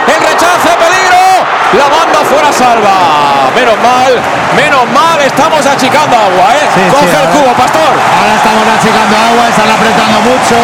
El 0.07 0.27
rechace, 0.27 0.69
peligro. 0.69 1.42
La 1.77 1.87
banda 1.89 2.19
fuera 2.23 2.51
salva. 2.51 3.49
Menos 3.55 3.77
mal, 3.81 4.11
menos 4.55 4.85
mal, 4.91 5.19
estamos 5.21 5.65
achicando 5.65 6.15
agua, 6.15 6.53
¿eh? 6.53 6.65
Sí, 6.73 6.81
sí, 6.83 6.89
Coge 6.89 7.17
el 7.23 7.29
cubo, 7.29 7.53
Pastor. 7.53 7.93
Ahora 8.19 8.35
estamos 8.35 8.65
achicando 8.67 9.13
agua, 9.17 9.43
están 9.49 9.69
apretando 9.69 10.17
mucho 10.21 10.57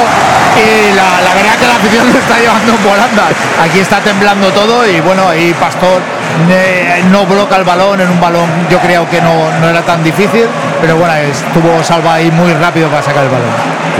y 0.59 0.93
la, 0.93 1.21
la 1.21 1.33
verdad 1.33 1.55
que 1.59 1.67
la 1.67 1.75
afición 1.75 2.05
lo 2.13 2.19
está 2.19 2.37
llevando 2.39 2.73
en 2.73 2.83
volandas. 2.83 3.33
Aquí 3.61 3.79
está 3.79 3.99
temblando 3.99 4.49
todo 4.51 4.87
y 4.87 4.99
bueno, 5.01 5.33
y 5.35 5.53
Pastor 5.53 6.01
eh, 6.49 7.03
no 7.11 7.25
bloca 7.25 7.55
el 7.57 7.63
balón 7.63 8.01
en 8.01 8.09
un 8.09 8.19
balón, 8.19 8.49
yo 8.69 8.79
creo 8.79 9.09
que 9.09 9.21
no, 9.21 9.51
no 9.59 9.69
era 9.69 9.81
tan 9.81 10.03
difícil, 10.03 10.47
pero 10.81 10.95
bueno, 10.95 11.13
estuvo 11.15 11.83
salva 11.83 12.15
ahí 12.15 12.31
muy 12.31 12.53
rápido 12.53 12.89
para 12.89 13.03
sacar 13.03 13.23
el 13.23 13.29
balón. 13.29 13.49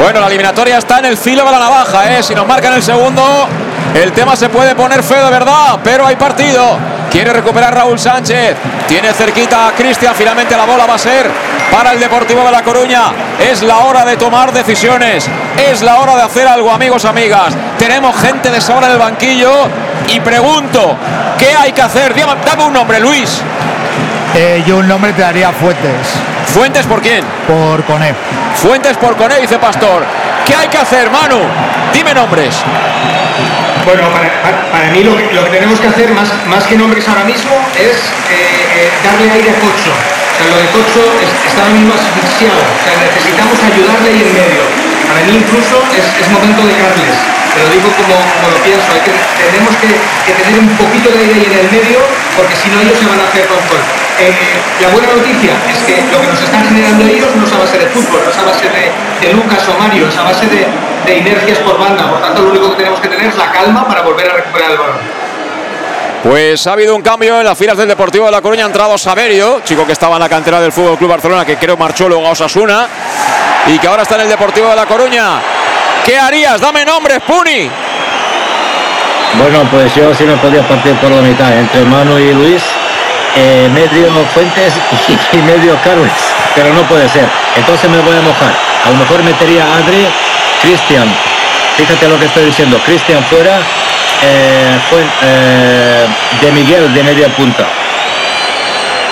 Bueno, 0.01 0.21
la 0.21 0.27
eliminatoria 0.27 0.77
está 0.77 0.99
en 0.99 1.05
el 1.05 1.17
filo 1.17 1.43
de 1.43 1.51
la 1.51 1.59
navaja, 1.59 2.13
¿eh? 2.13 2.23
Si 2.23 2.33
nos 2.33 2.47
marcan 2.47 2.73
el 2.73 2.83
segundo, 2.83 3.47
el 3.95 4.11
tema 4.11 4.35
se 4.35 4.49
puede 4.49 4.75
poner 4.75 5.03
feo 5.03 5.25
de 5.25 5.31
verdad, 5.31 5.79
pero 5.83 6.05
hay 6.05 6.15
partido. 6.15 6.77
Quiere 7.11 7.33
recuperar 7.33 7.73
Raúl 7.73 7.97
Sánchez. 7.97 8.55
Tiene 8.87 9.11
cerquita 9.13 9.67
a 9.67 9.71
Cristian. 9.71 10.13
Finalmente 10.13 10.55
la 10.55 10.65
bola 10.65 10.85
va 10.85 10.93
a 10.93 10.99
ser 10.99 11.29
para 11.71 11.93
el 11.93 11.99
Deportivo 11.99 12.43
de 12.43 12.51
La 12.51 12.61
Coruña. 12.61 13.11
Es 13.39 13.63
la 13.63 13.79
hora 13.79 14.05
de 14.05 14.15
tomar 14.15 14.53
decisiones. 14.53 15.27
Es 15.57 15.81
la 15.81 15.99
hora 15.99 16.15
de 16.15 16.21
hacer 16.21 16.47
algo, 16.47 16.71
amigos, 16.71 17.05
amigas. 17.05 17.53
Tenemos 17.77 18.15
gente 18.21 18.51
de 18.51 18.61
sobra 18.61 18.87
en 18.87 18.93
el 18.93 18.99
banquillo. 18.99 19.51
Y 20.07 20.19
pregunto, 20.19 20.95
¿qué 21.39 21.55
hay 21.55 21.71
que 21.71 21.81
hacer? 21.81 22.13
Dame 22.45 22.63
un 22.63 22.73
nombre, 22.73 22.99
Luis. 22.99 23.41
Eh, 24.35 24.63
yo 24.65 24.77
un 24.77 24.87
nombre 24.87 25.11
te 25.13 25.23
daría 25.23 25.51
Fuentes. 25.51 26.07
¿Fuentes 26.53 26.85
por 26.85 27.01
quién? 27.01 27.23
Por 27.47 27.83
Coné. 27.85 28.13
Fuentes 28.55 28.97
por 28.97 29.15
Coné, 29.15 29.39
dice 29.41 29.57
Pastor. 29.57 30.03
¿Qué 30.45 30.55
hay 30.55 30.67
que 30.67 30.77
hacer, 30.77 31.09
Manu? 31.09 31.39
Dime 31.93 32.13
nombres. 32.13 32.55
Bueno, 33.85 34.03
para, 34.11 34.91
mí 34.91 35.03
lo 35.03 35.15
que, 35.15 35.33
lo 35.33 35.43
que, 35.45 35.49
tenemos 35.49 35.79
que 35.79 35.87
hacer, 35.87 36.11
más, 36.11 36.29
más 36.47 36.63
que 36.65 36.75
nombres 36.75 37.07
ahora 37.07 37.23
mismo, 37.23 37.51
es 37.75 37.95
eh, 38.29 38.35
eh, 38.35 38.91
darle 39.03 39.31
aire 39.31 39.49
a 39.51 39.57
Cocho. 39.59 39.91
O 39.91 40.33
sea, 40.37 40.45
lo 40.47 40.57
de 40.59 40.67
Cocho 40.71 41.03
está 41.47 41.63
ahora 41.63 41.73
mismo 41.73 41.93
asfixiado. 41.95 42.59
O 42.59 42.79
sea, 42.83 42.95
necesitamos 42.99 43.57
ayudarle 43.59 44.09
ahí 44.09 44.21
en 44.23 44.31
medio. 44.35 44.63
Para 45.07 45.25
mí 45.25 45.41
incluso 45.41 45.81
es, 45.95 46.05
es 46.05 46.27
momento 46.29 46.61
de 46.67 46.73
Carles. 46.75 47.17
Te 47.49 47.59
lo 47.65 47.69
digo 47.73 47.89
como, 47.97 48.13
como 48.13 48.47
lo 48.53 48.59
pienso. 48.61 48.93
Tenemos 48.99 49.73
que, 49.81 49.89
que, 49.89 50.33
tener 50.37 50.59
un 50.59 50.69
poquito 50.77 51.09
de 51.09 51.19
aire 51.25 51.33
ahí 51.33 51.45
en 51.49 51.55
el 51.65 51.69
medio, 51.71 51.99
porque 52.37 52.55
si 52.55 52.69
no 52.69 52.81
ellos 52.83 52.99
se 52.99 53.07
van 53.09 53.19
a 53.19 53.25
hacer 53.25 53.47
con 53.47 53.59
eh, 54.19 54.35
la 54.81 54.89
buena 54.89 55.07
noticia 55.15 55.55
es 55.71 55.79
que 55.87 55.95
lo 56.11 56.19
que 56.19 56.27
nos 56.27 56.43
están 56.43 56.67
generando 56.67 57.07
ellos 57.07 57.31
no 57.39 57.45
es 57.47 57.53
a 57.53 57.57
base 57.57 57.79
de 57.79 57.87
fútbol, 57.87 58.19
no 58.25 58.29
es 58.29 58.37
a 58.37 58.43
base 58.43 58.67
de, 58.67 58.91
de 59.23 59.33
Lucas 59.33 59.63
o 59.69 59.79
Mario, 59.79 60.09
es 60.09 60.17
a 60.17 60.23
base 60.23 60.45
de, 60.47 60.67
de 61.05 61.17
inercias 61.17 61.57
por 61.59 61.79
banda. 61.79 62.09
Por 62.09 62.21
tanto, 62.21 62.41
lo 62.41 62.49
único 62.49 62.69
que 62.71 62.77
tenemos 62.77 62.99
que 62.99 63.07
tener 63.07 63.25
es 63.27 63.35
la 63.37 63.51
calma 63.51 63.87
para 63.87 64.01
volver 64.01 64.29
a 64.29 64.33
recuperar 64.33 64.71
el 64.71 64.77
balón. 64.77 64.97
Pues 66.23 66.67
ha 66.67 66.73
habido 66.73 66.95
un 66.95 67.01
cambio 67.01 67.39
en 67.39 67.45
las 67.45 67.57
filas 67.57 67.77
del 67.77 67.87
Deportivo 67.87 68.25
de 68.25 68.31
La 68.31 68.41
Coruña. 68.41 68.63
Ha 68.63 68.67
entrado 68.67 68.97
Saverio, 68.97 69.61
chico 69.63 69.85
que 69.85 69.93
estaba 69.93 70.15
en 70.15 70.21
la 70.21 70.29
cantera 70.29 70.59
del 70.59 70.71
Fútbol 70.71 70.97
Club 70.97 71.11
Barcelona, 71.11 71.45
que 71.45 71.55
creo 71.55 71.77
marchó 71.77 72.09
luego 72.09 72.27
a 72.27 72.31
Osasuna 72.31 72.87
y 73.67 73.79
que 73.79 73.87
ahora 73.87 74.03
está 74.03 74.15
en 74.15 74.21
el 74.21 74.29
Deportivo 74.29 74.69
de 74.69 74.75
La 74.75 74.85
Coruña. 74.85 75.39
¿Qué 76.05 76.19
harías? 76.19 76.59
Dame 76.59 76.83
nombres, 76.83 77.19
Puni. 77.21 77.69
Bueno, 79.35 79.59
pues 79.71 79.93
yo 79.95 80.13
sí 80.13 80.23
me 80.23 80.35
podía 80.37 80.67
partir 80.67 80.93
por 80.95 81.11
la 81.11 81.21
mitad 81.21 81.53
entre 81.57 81.83
Manu 81.85 82.17
y 82.17 82.33
Luis, 82.33 82.63
eh, 83.35 83.69
medio 83.73 84.11
Fuentes 84.33 84.73
y, 85.07 85.37
y 85.37 85.41
medio 85.43 85.77
Carlos, 85.83 86.11
pero 86.55 86.73
no 86.73 86.81
puede 86.83 87.07
ser. 87.07 87.29
Entonces 87.55 87.89
me 87.89 87.99
voy 87.99 88.17
a 88.17 88.21
mojar. 88.21 88.51
A 88.85 88.89
lo 88.89 88.97
mejor 88.97 89.23
metería 89.23 89.63
a 89.63 89.77
Adri 89.77 90.05
Cristian, 90.61 91.07
fíjate 91.77 92.07
lo 92.07 92.19
que 92.19 92.25
estoy 92.25 92.45
diciendo, 92.45 92.79
Cristian 92.85 93.23
fuera, 93.25 93.59
eh, 94.21 94.79
fue, 94.89 94.99
eh, 95.23 96.05
de 96.41 96.51
Miguel 96.51 96.93
de 96.93 97.03
media 97.03 97.27
punta. 97.35 97.65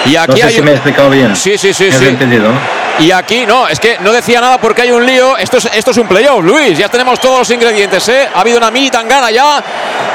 Y 0.05 0.15
aquí 0.15 0.41
no 0.41 0.47
sé 0.47 0.51
si 0.51 0.61
me 0.61 0.71
he 0.71 0.73
explicado 0.73 1.09
bien. 1.09 1.35
Sí, 1.35 1.57
sí, 1.57 1.73
sí. 1.73 1.85
¿Me 1.85 1.95
has 1.95 1.99
sí. 1.99 2.07
entendido? 2.07 2.49
Y 2.99 3.11
aquí 3.11 3.45
no, 3.45 3.67
es 3.67 3.79
que 3.79 3.97
no 3.99 4.11
decía 4.11 4.41
nada 4.41 4.57
porque 4.57 4.81
hay 4.81 4.91
un 4.91 5.05
lío. 5.05 5.37
Esto 5.37 5.57
es, 5.57 5.69
esto 5.73 5.91
es 5.91 5.97
un 5.97 6.07
playoff, 6.07 6.43
Luis. 6.43 6.77
Ya 6.77 6.89
tenemos 6.89 7.19
todos 7.19 7.39
los 7.39 7.49
ingredientes, 7.51 8.07
¿eh? 8.09 8.27
Ha 8.33 8.41
habido 8.41 8.57
una 8.57 8.71
mini 8.71 8.89
tangana 8.89 9.29
ya 9.29 9.63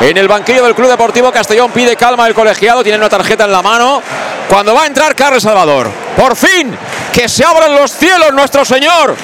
en 0.01 0.17
el 0.17 0.27
banquillo 0.27 0.65
del 0.65 0.75
Club 0.75 0.89
Deportivo 0.89 1.31
Castellón. 1.31 1.71
Pide 1.71 1.95
calma 1.95 2.27
el 2.27 2.35
colegiado, 2.35 2.83
tiene 2.83 2.99
una 2.99 3.09
tarjeta 3.09 3.45
en 3.45 3.53
la 3.53 3.63
mano. 3.63 4.03
Cuando 4.49 4.75
va 4.75 4.85
a 4.85 4.87
entrar 4.87 5.15
Carlos 5.15 5.43
Salvador. 5.43 5.91
Por 6.17 6.37
fin, 6.37 6.77
que 7.13 7.29
se 7.29 7.45
abran 7.45 7.75
los 7.75 7.93
cielos, 7.93 8.33
nuestro 8.33 8.65
Señor 8.65 9.15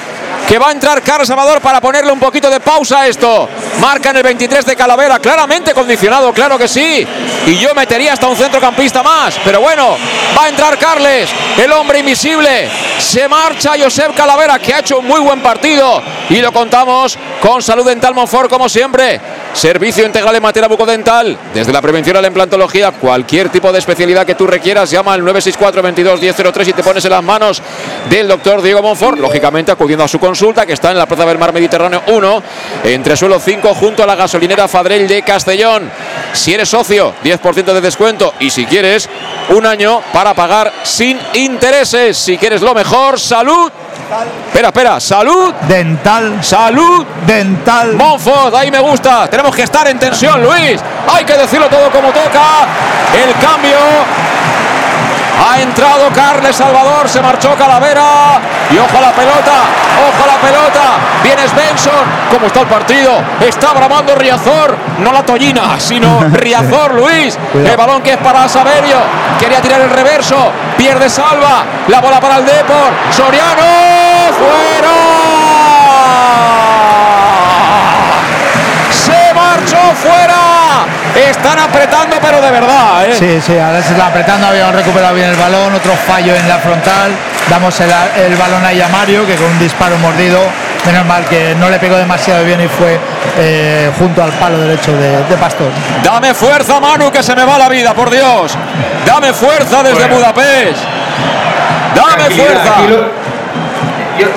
que 0.49 0.57
va 0.57 0.69
a 0.69 0.71
entrar 0.71 1.03
Carlos 1.03 1.27
Salvador 1.27 1.61
para 1.61 1.79
ponerle 1.79 2.11
un 2.11 2.19
poquito 2.19 2.49
de 2.49 2.59
pausa 2.59 3.01
a 3.01 3.07
esto. 3.07 3.47
Marca 3.79 4.09
en 4.09 4.17
el 4.17 4.23
23 4.23 4.65
de 4.65 4.75
Calavera, 4.75 5.19
claramente 5.19 5.75
condicionado, 5.75 6.33
claro 6.33 6.57
que 6.57 6.67
sí. 6.67 7.05
Y 7.45 7.55
yo 7.57 7.75
metería 7.75 8.13
hasta 8.13 8.27
un 8.27 8.35
centrocampista 8.35 9.03
más. 9.03 9.39
Pero 9.43 9.61
bueno, 9.61 9.95
va 10.35 10.45
a 10.45 10.49
entrar 10.49 10.79
Carles, 10.79 11.29
el 11.55 11.71
hombre 11.71 11.99
invisible. 11.99 12.67
Se 12.97 13.27
marcha 13.27 13.73
Josep 13.79 14.15
Calavera, 14.15 14.57
que 14.57 14.73
ha 14.73 14.79
hecho 14.79 14.97
un 14.97 15.05
muy 15.05 15.19
buen 15.19 15.39
partido. 15.39 16.01
Y 16.31 16.37
lo 16.41 16.51
contamos 16.51 17.15
con 17.41 17.61
Salud 17.61 17.85
Dental 17.85 18.15
Monfort, 18.15 18.49
como 18.49 18.67
siempre. 18.67 19.21
Servicio 19.53 20.05
integral 20.05 20.35
en 20.35 20.41
materia 20.41 20.67
bucodental. 20.67 21.37
Desde 21.53 21.71
la 21.71 21.81
prevención 21.81 22.17
a 22.17 22.21
la 22.21 22.27
implantología, 22.27 22.91
cualquier 22.91 23.49
tipo 23.49 23.71
de 23.71 23.79
especialidad 23.79 24.25
que 24.25 24.35
tú 24.35 24.47
requieras, 24.47 24.89
llama 24.89 25.13
al 25.13 25.21
964 25.21 25.81
22 25.81 26.21
1003 26.21 26.67
y 26.67 26.73
te 26.73 26.83
pones 26.83 27.05
en 27.05 27.11
las 27.11 27.23
manos 27.23 27.61
del 28.09 28.27
doctor 28.27 28.61
Diego 28.61 28.81
Monfort. 28.81 29.19
Lógicamente, 29.19 29.71
acudiendo 29.71 30.03
a 30.03 30.07
su 30.07 30.19
consulta, 30.19 30.38
que 30.39 30.73
está 30.73 30.91
en 30.91 30.97
la 30.97 31.05
Plaza 31.05 31.25
del 31.25 31.37
Mar 31.37 31.51
Mediterráneo 31.51 32.01
1, 32.07 32.43
entre 32.85 33.17
suelo 33.17 33.41
5, 33.41 33.75
junto 33.75 34.03
a 34.03 34.05
la 34.05 34.15
gasolinera 34.15 34.69
Fadrell 34.69 35.05
de 35.05 35.21
Castellón. 35.21 35.91
Si 36.31 36.53
eres 36.53 36.69
socio, 36.69 37.13
10% 37.21 37.73
de 37.73 37.81
descuento. 37.81 38.33
Y 38.39 38.49
si 38.49 38.65
quieres, 38.65 39.09
un 39.49 39.65
año 39.65 40.01
para 40.13 40.33
pagar 40.33 40.71
sin 40.83 41.19
intereses. 41.33 42.17
Si 42.17 42.37
quieres 42.37 42.61
lo 42.61 42.73
mejor, 42.73 43.19
salud. 43.19 43.69
Espera, 44.47 44.69
espera, 44.69 44.99
salud. 45.01 45.53
Dental. 45.67 46.41
Salud. 46.41 47.05
Dental. 47.27 47.95
Monfort, 47.95 48.55
ahí 48.55 48.71
me 48.71 48.79
gusta. 48.79 49.29
Tenemos 49.29 49.53
que 49.53 49.63
estar 49.63 49.85
en 49.89 49.99
tensión, 49.99 50.41
Luis. 50.41 50.79
Hay 51.13 51.25
que 51.25 51.33
decirlo 51.33 51.67
todo 51.67 51.91
como 51.91 52.13
toca. 52.13 52.65
El 53.13 53.33
cambio. 53.45 53.77
Ha 55.39 55.61
entrado 55.61 56.09
Carles 56.13 56.55
Salvador, 56.55 57.07
se 57.07 57.21
marchó 57.21 57.55
Calavera. 57.55 58.39
Y 58.69 58.77
ojo 58.77 58.97
a 58.97 59.01
la 59.01 59.11
pelota, 59.11 59.53
ojo 60.07 60.23
a 60.23 60.27
la 60.27 60.37
pelota. 60.41 60.81
Viene 61.23 61.47
Svensson. 61.47 62.05
¿Cómo 62.31 62.47
está 62.47 62.61
el 62.61 62.67
partido? 62.67 63.11
Está 63.39 63.73
bramando 63.73 64.15
Riazor. 64.15 64.75
No 64.99 65.11
la 65.13 65.23
tollina, 65.23 65.79
sino 65.79 66.19
Riazor, 66.31 66.93
Luis. 66.93 67.37
El 67.53 67.77
balón 67.77 68.01
que 68.01 68.11
es 68.11 68.17
para 68.17 68.47
Saverio. 68.49 68.97
Quería 69.39 69.61
tirar 69.61 69.81
el 69.81 69.89
reverso. 69.89 70.51
Pierde 70.77 71.09
Salva. 71.09 71.63
La 71.87 72.01
bola 72.01 72.19
para 72.19 72.37
el 72.37 72.45
Depor. 72.45 72.91
Soriano. 73.11 73.63
¡Fuera! 74.37 74.95
Se 78.91 79.33
marchó 79.33 79.77
fuera. 79.95 80.48
Están 81.15 81.59
apretando, 81.59 82.17
pero 82.21 82.41
de 82.41 82.51
verdad. 82.51 83.05
¿eh? 83.05 83.13
Sí, 83.13 83.41
sí, 83.41 83.57
ahora 83.57 83.81
se 83.81 83.91
está 83.91 84.07
apretando. 84.07 84.47
Habían 84.47 84.73
recuperado 84.73 85.15
bien 85.15 85.29
el 85.29 85.35
balón. 85.35 85.73
Otro 85.73 85.93
fallo 85.95 86.35
en 86.35 86.47
la 86.47 86.57
frontal. 86.57 87.11
Damos 87.49 87.79
el, 87.79 87.89
el 88.17 88.35
balón 88.35 88.63
ahí 88.65 88.79
a 88.81 88.87
Mario, 88.89 89.25
que 89.25 89.35
con 89.35 89.47
un 89.47 89.59
disparo 89.59 89.97
mordido. 89.97 90.39
Menos 90.85 91.05
mal 91.05 91.25
que 91.25 91.55
no 91.55 91.69
le 91.69 91.77
pegó 91.77 91.97
demasiado 91.97 92.43
bien 92.45 92.61
y 92.61 92.67
fue 92.67 92.97
eh, 93.37 93.91
junto 93.97 94.23
al 94.23 94.31
palo 94.33 94.57
derecho 94.59 94.93
de, 94.93 95.23
de, 95.23 95.35
Pastor. 95.37 95.67
Dame 96.03 96.33
fuerza, 96.33 96.79
Manu, 96.79 97.11
que 97.11 97.21
se 97.21 97.35
me 97.35 97.43
va 97.43 97.57
la 97.57 97.67
vida, 97.67 97.93
por 97.93 98.09
Dios. 98.09 98.57
Dame 99.05 99.33
fuerza 99.33 99.83
desde 99.83 99.99
bueno. 99.99 100.15
Budapest. 100.15 100.83
Dame 101.95 102.35
fuerza. 102.35 102.81
Lo, 102.87 102.97
yo, 104.17 104.27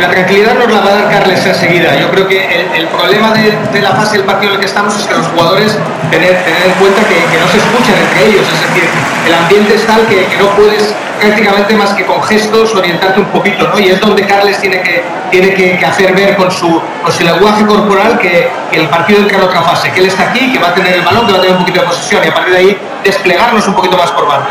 la 0.00 0.10
tranquilidad 0.10 0.54
nos 0.54 0.72
la 0.72 0.80
va 0.80 0.90
a 0.90 0.94
dar 0.94 1.10
Carles 1.10 1.44
enseguida. 1.44 1.94
Yo 1.96 2.10
creo 2.10 2.26
que 2.28 2.66
el, 2.74 2.86
problema 2.88 3.32
de, 3.32 3.80
la 3.80 3.92
fase 3.92 4.18
del 4.18 4.26
partido 4.26 4.52
en 4.52 4.54
el 4.54 4.60
que 4.60 4.66
estamos 4.66 4.96
es 4.96 5.06
que 5.06 5.14
los 5.14 5.26
jugadores 5.28 5.78
tener, 6.10 6.36
tener 6.44 6.66
en 6.66 6.72
cuenta 6.74 7.02
que, 7.08 7.14
no 7.14 7.48
se 7.48 7.58
escuchan 7.58 7.94
entre 8.08 8.26
ellos. 8.28 8.46
Es 8.52 8.60
decir, 8.68 8.88
el 9.26 9.34
ambiente 9.34 9.74
es 9.74 9.86
tal 9.86 10.06
que, 10.06 10.26
que, 10.26 10.36
no 10.36 10.48
puedes 10.50 10.94
prácticamente 11.20 11.74
más 11.74 11.90
que 11.94 12.04
con 12.04 12.22
gestos 12.22 12.74
orientarte 12.74 13.20
un 13.20 13.26
poquito, 13.26 13.68
¿no? 13.68 13.78
Y 13.78 13.88
es 13.88 14.00
donde 14.00 14.26
Carles 14.26 14.58
tiene 14.58 14.82
que, 14.82 15.02
tiene 15.30 15.54
que, 15.54 15.84
hacer 15.84 16.14
ver 16.14 16.36
con 16.36 16.50
su, 16.50 16.80
con 17.02 17.12
su 17.12 17.24
lenguaje 17.24 17.64
corporal 17.66 18.18
que, 18.18 18.50
el 18.72 18.88
partido 18.88 19.20
entra 19.20 19.38
en 19.38 19.44
otra 19.44 19.62
fase, 19.62 19.90
que 19.92 20.00
él 20.00 20.06
está 20.06 20.30
aquí, 20.30 20.52
que 20.52 20.58
va 20.58 20.68
a 20.68 20.74
tener 20.74 20.94
el 20.94 21.02
balón, 21.02 21.26
que 21.26 21.32
va 21.32 21.38
a 21.38 21.40
tener 21.40 21.56
un 21.56 21.62
poquito 21.62 21.80
de 21.80 21.86
posesión 21.86 22.24
y 22.24 22.28
a 22.28 22.34
partir 22.34 22.52
de 22.52 22.58
ahí 22.58 22.78
desplegarnos 23.04 23.66
un 23.68 23.74
poquito 23.74 23.96
más 23.96 24.10
por 24.10 24.26
banda. 24.26 24.48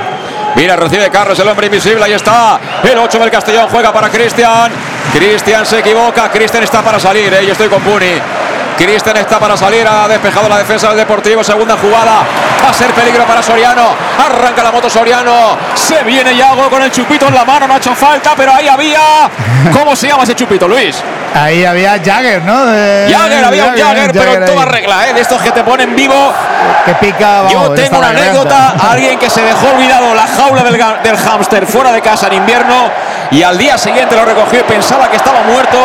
Mira, 0.56 0.76
recibe 0.76 1.10
Carlos, 1.10 1.38
el 1.40 1.48
hombre 1.48 1.66
invisible, 1.66 2.04
ahí 2.04 2.14
está. 2.14 2.60
El 2.84 2.98
8 2.98 3.20
del 3.20 3.32
Castellón 3.32 3.68
juega 3.70 3.92
para 3.92 4.10
Cristian. 4.10 4.72
Cristian 5.12 5.66
se 5.66 5.80
equivoca, 5.80 6.30
Cristian 6.32 6.64
está 6.64 6.82
para 6.82 7.00
salir, 7.00 7.34
¿eh? 7.34 7.46
yo 7.46 7.52
estoy 7.52 7.68
con 7.68 7.82
Puni. 7.82 8.22
Cristian 8.78 9.18
está 9.18 9.40
para 9.40 9.56
salir, 9.56 9.88
ha 9.88 10.08
despejado 10.08 10.50
la 10.50 10.58
defensa 10.58 10.88
del 10.90 10.98
Deportivo, 10.98 11.44
segunda 11.44 11.78
jugada, 11.78 12.24
va 12.64 12.70
a 12.70 12.74
ser 12.74 12.92
peligro 12.92 13.24
para 13.26 13.44
Soriano, 13.44 13.90
arranca 14.18 14.64
la 14.64 14.72
moto 14.72 14.90
Soriano, 14.90 15.58
se 15.76 16.04
viene 16.04 16.36
Yago 16.36 16.70
con 16.70 16.82
el 16.82 16.92
chupito 16.92 17.28
en 17.28 17.36
la 17.36 17.46
mano, 17.46 17.68
no 17.68 17.76
ha 17.76 17.78
hecho 17.78 17.94
falta, 17.94 18.32
pero 18.36 18.52
ahí 18.54 18.68
había, 18.68 19.30
¿cómo 19.72 19.96
se 19.96 20.08
llama 20.08 20.24
ese 20.24 20.34
chupito, 20.34 20.68
Luis? 20.68 20.96
Ahí 21.36 21.66
había 21.66 22.02
Jagger, 22.04 22.44
¿no? 22.44 22.66
De... 22.66 23.14
Jagger, 23.14 23.46
había 23.46 23.66
un 23.66 23.78
Jagger, 23.78 24.12
pero 24.12 24.34
en 24.34 24.46
toda 24.46 24.66
regla, 24.66 25.08
¿eh? 25.08 25.14
de 25.14 25.22
estos 25.22 25.42
que 25.42 25.52
te 25.52 25.64
ponen 25.64 25.96
vivo. 25.96 26.34
Que 26.86 26.94
pica. 26.96 27.44
Vamos, 27.44 27.52
Yo 27.52 27.70
tengo 27.72 27.98
una 27.98 28.10
anécdota, 28.10 28.76
alguien 28.92 29.18
que 29.18 29.30
se 29.30 29.42
dejó 29.42 29.70
olvidado 29.74 30.14
la 30.14 30.28
jaula 30.28 30.64
del, 30.64 30.78
del 31.04 31.18
hámster 31.18 31.66
fuera 31.66 31.92
de 31.92 32.02
casa 32.02 32.28
en 32.28 32.34
invierno 32.34 32.92
y 33.34 33.42
al 33.44 33.58
día 33.58 33.78
siguiente 33.78 34.16
lo 34.16 34.26
recogió 34.26 34.60
y 34.60 34.64
pensaba 34.64 35.10
que 35.10 35.18
estaba 35.18 35.42
muerto 35.44 35.78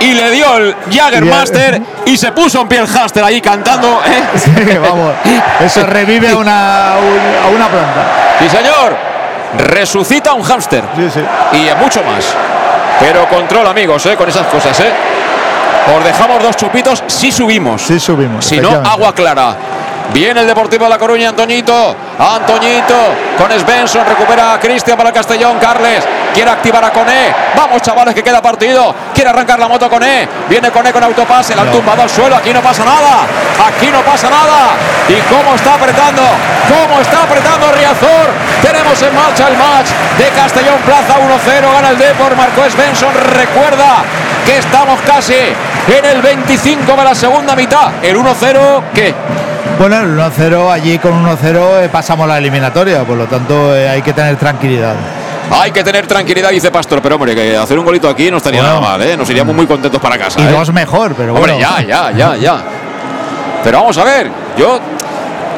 y 0.00 0.14
le 0.14 0.30
dio 0.30 0.56
el 0.56 0.76
Jaggermaster 0.90 1.80
y 2.04 2.16
se 2.16 2.32
puso 2.32 2.60
en 2.60 2.68
pie 2.68 2.78
el 2.78 2.86
hámster 2.86 3.24
ahí 3.24 3.40
cantando. 3.40 4.00
¿eh? 4.06 4.22
Sí, 4.38 4.78
vamos. 4.78 5.12
Eso 5.60 5.84
revive 5.86 6.30
a 6.30 6.36
una, 6.36 6.92
a 6.94 7.48
una 7.52 7.68
planta. 7.68 8.02
Sí, 8.38 8.48
señor. 8.48 8.96
Resucita 9.58 10.34
un 10.34 10.42
hámster. 10.42 10.84
Sí, 10.96 11.10
sí. 11.10 11.20
Y 11.52 11.82
mucho 11.82 12.02
más. 12.04 12.26
Pero 13.00 13.28
control, 13.28 13.66
amigos, 13.66 14.04
¿eh? 14.06 14.16
con 14.16 14.28
esas 14.28 14.46
cosas. 14.46 14.78
¿eh? 14.80 14.92
Os 15.96 16.04
dejamos 16.04 16.42
dos 16.42 16.56
chupitos 16.56 17.02
si 17.06 17.32
subimos. 17.32 17.82
Si 17.82 17.98
subimos. 17.98 18.44
Si 18.44 18.58
no, 18.58 18.70
agua 18.70 19.14
clara. 19.14 19.56
Viene 20.12 20.40
el 20.40 20.46
Deportivo 20.46 20.84
de 20.84 20.90
La 20.90 20.98
Coruña, 20.98 21.30
Antoñito. 21.30 21.96
Antoñito 22.18 22.94
con 23.38 23.50
Svensson. 23.58 24.04
Recupera 24.06 24.54
a 24.54 24.60
Cristian 24.60 24.96
para 24.96 25.08
el 25.10 25.14
Castellón. 25.14 25.58
Carles 25.58 26.04
quiere 26.34 26.50
activar 26.50 26.84
a 26.84 26.90
Coné. 26.90 27.32
Vamos, 27.56 27.80
chavales, 27.80 28.14
que 28.14 28.22
queda 28.22 28.42
partido. 28.42 28.94
Quiere 29.14 29.30
arrancar 29.30 29.58
la 29.58 29.68
moto 29.68 29.88
Coné. 29.88 30.28
Viene 30.50 30.70
Coné 30.70 30.92
con 30.92 31.02
autopase. 31.02 31.54
La 31.54 31.62
han 31.62 31.70
tumbado 31.70 32.02
al 32.02 32.10
suelo. 32.10 32.36
Aquí 32.36 32.52
no 32.52 32.60
pasa 32.60 32.84
nada. 32.84 33.24
Aquí 33.68 33.86
no 33.90 34.00
pasa 34.02 34.28
nada. 34.28 34.74
Y 35.08 35.14
cómo 35.32 35.54
está 35.54 35.74
apretando. 35.74 36.22
Cómo 36.68 37.00
está 37.00 37.22
apretando 37.22 37.72
Riazor. 37.72 38.26
Tenemos 38.60 39.00
en 39.00 39.14
marcha 39.14 39.48
el 39.48 39.56
match 39.56 39.88
de 40.18 40.28
Castellón 40.30 40.78
Plaza 40.84 41.14
1-0. 41.16 41.72
Gana 41.72 41.90
el 41.90 41.98
Depor. 41.98 42.36
Marcó 42.36 42.68
Svensson. 42.68 43.14
Recuerda 43.14 44.02
que 44.44 44.58
estamos 44.58 45.00
casi 45.06 45.34
en 45.34 46.04
el 46.04 46.20
25 46.20 46.96
de 46.96 47.04
la 47.04 47.14
segunda 47.14 47.54
mitad. 47.54 47.92
El 48.02 48.16
1-0, 48.16 48.82
¿qué? 48.92 49.14
Bueno, 49.78 50.00
el 50.00 50.16
1-0, 50.16 50.70
allí 50.70 50.98
con 50.98 51.24
1-0 51.24 51.82
eh, 51.82 51.88
pasamos 51.90 52.28
la 52.28 52.38
eliminatoria, 52.38 53.02
por 53.02 53.16
lo 53.16 53.26
tanto 53.26 53.74
eh, 53.74 53.88
hay 53.88 54.02
que 54.02 54.12
tener 54.12 54.36
tranquilidad. 54.36 54.94
Hay 55.50 55.70
que 55.70 55.84
tener 55.84 56.06
tranquilidad, 56.06 56.50
dice 56.50 56.70
Pastor, 56.70 57.00
pero 57.02 57.16
hombre, 57.16 57.34
que 57.34 57.56
hacer 57.56 57.78
un 57.78 57.84
golito 57.84 58.08
aquí 58.08 58.30
no 58.30 58.38
estaría 58.38 58.60
Bueno. 58.60 58.80
nada 58.80 58.92
mal, 58.92 59.02
¿eh? 59.02 59.16
Nos 59.16 59.28
iríamos 59.30 59.54
muy 59.54 59.66
contentos 59.66 60.00
para 60.00 60.18
casa. 60.18 60.40
Y 60.40 60.44
¿eh? 60.44 60.50
dos 60.50 60.72
mejor, 60.72 61.14
pero 61.14 61.34
Hombre, 61.34 61.52
bueno. 61.54 61.68
ya, 61.78 61.82
ya, 61.86 62.10
ya, 62.12 62.36
ya. 62.36 62.62
Pero 63.62 63.78
vamos 63.80 63.96
a 63.98 64.04
ver, 64.04 64.30
yo 64.58 64.76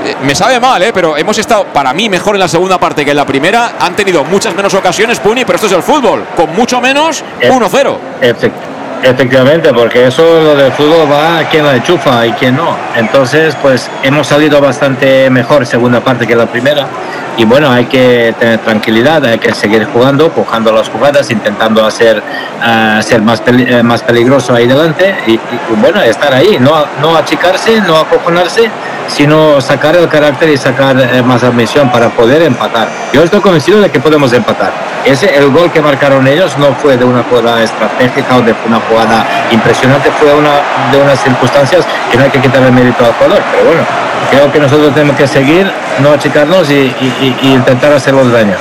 eh, 0.05 0.17
me 0.23 0.35
sabe 0.35 0.61
mal, 0.61 0.83
¿eh? 0.83 0.93
pero 0.93 1.17
hemos 1.17 1.39
estado 1.39 1.65
para 1.73 1.93
mí 1.93 2.09
mejor 2.09 2.37
en 2.37 2.41
la 2.41 2.49
segunda 2.49 2.79
parte 2.79 3.05
que 3.05 3.11
en 3.13 3.17
la 3.17 3.25
primera. 3.27 3.73
Han 3.81 3.97
tenido 3.97 4.23
muchas 4.25 4.55
menos 4.55 4.75
ocasiones, 4.75 5.19
Puni, 5.19 5.45
pero 5.45 5.57
esto 5.57 5.67
es 5.67 5.73
el 5.73 5.83
fútbol. 5.83 6.25
Con 6.37 6.55
mucho 6.55 6.81
menos, 6.81 7.25
1-0. 7.43 7.97
Efect- 9.03 9.27
Efectivamente, 9.27 9.73
porque 9.73 10.07
eso 10.07 10.23
lo 10.43 10.55
del 10.55 10.73
fútbol 10.73 11.11
va 11.11 11.39
a 11.39 11.49
quien 11.49 11.65
la 11.65 11.77
enchufa 11.77 12.27
y 12.27 12.33
quien 12.33 12.57
no. 12.57 12.77
Entonces, 12.97 13.57
pues 13.61 13.91
hemos 14.03 14.27
salido 14.27 14.61
bastante 14.61 15.29
mejor 15.31 15.67
segunda 15.67 16.01
parte 16.01 16.27
que 16.27 16.37
la 16.37 16.47
primera. 16.47 16.87
Y 17.37 17.45
bueno, 17.45 17.71
hay 17.71 17.85
que 17.87 18.35
tener 18.39 18.59
tranquilidad, 18.61 19.23
hay 19.25 19.39
que 19.39 19.53
seguir 19.55 19.85
jugando, 19.93 20.31
pujando 20.31 20.73
las 20.73 20.89
jugadas, 20.89 21.31
intentando 21.31 21.85
hacer 21.85 22.23
ah, 22.63 23.01
ser 23.03 23.21
más, 23.21 23.43
eh, 23.47 23.83
más 23.83 24.03
peligroso 24.03 24.55
ahí 24.55 24.67
delante 24.67 25.15
y, 25.27 25.39
bueno, 25.77 26.01
estar 26.01 26.33
ahí, 26.33 26.57
no, 26.59 26.87
no 27.03 27.15
achicarse, 27.17 27.81
no 27.83 27.97
acojonarse, 27.99 28.71
sino 29.09 29.61
sacar 29.61 29.97
el 29.97 30.09
carácter 30.09 30.49
y 30.51 30.57
sacar 30.57 30.99
eh, 30.99 31.23
más 31.23 31.43
admisión 31.45 31.91
para 31.91 32.09
poder 32.11 32.43
empatar. 32.43 32.89
Yo 33.13 33.23
estoy 33.23 33.41
convencido 33.41 33.81
de 33.81 33.91
que 33.91 34.01
podemos 34.01 34.33
empatar. 34.33 34.73
Ese, 35.05 35.37
el 35.37 35.51
gol 35.51 35.71
que 35.71 35.81
marcaron 35.81 36.27
ellos 36.27 36.57
no 36.59 36.75
fue 36.83 36.97
de 36.97 37.05
una 37.05 37.23
jugada 37.23 37.63
estratégica 37.63 38.37
o 38.37 38.41
de 38.43 38.55
una 38.67 38.81
jugada 38.89 39.25
impresionante, 39.51 40.11
fue 40.19 40.35
una, 40.35 40.51
de 40.91 40.99
unas 40.99 41.21
circunstancias 41.23 41.85
que 42.11 42.17
no 42.17 42.25
hay 42.25 42.31
que 42.31 42.41
quitarle 42.41 42.71
mérito 42.71 43.05
al 43.05 43.13
jugador. 43.15 43.43
Pero 43.53 43.65
bueno, 43.67 43.83
creo 44.31 44.51
que 44.53 44.59
nosotros 44.59 44.93
tenemos 44.95 45.17
que 45.17 45.27
seguir, 45.29 45.71
no 46.01 46.13
achicarnos 46.13 46.69
y, 46.71 46.75
y- 47.01 47.37
y- 47.43 47.53
intentar 47.53 47.93
hacerlos 47.93 48.33
daño. 48.33 48.57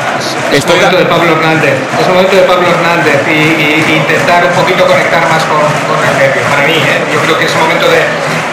Es 0.53 0.65
momento 0.67 0.97
de 0.97 1.05
Pablo 1.05 1.31
Hernández, 1.35 1.73
es 1.99 2.07
momento 2.07 2.35
de 2.35 2.41
Pablo 2.43 2.67
Hernández 2.69 3.19
y, 3.27 3.31
y- 3.31 3.85
y 3.89 3.95
intentar 3.97 4.45
un 4.45 4.53
poquito 4.53 4.85
conectar 4.85 5.21
más 5.27 5.43
con, 5.45 5.57
con 5.59 5.97
el 6.05 6.15
medio. 6.21 6.41
Para 6.49 6.67
mí, 6.67 6.73
¿eh? 6.73 7.01
yo 7.11 7.19
creo 7.21 7.39
que 7.39 7.45
es 7.45 7.55
momento 7.55 7.87
de, 7.89 8.05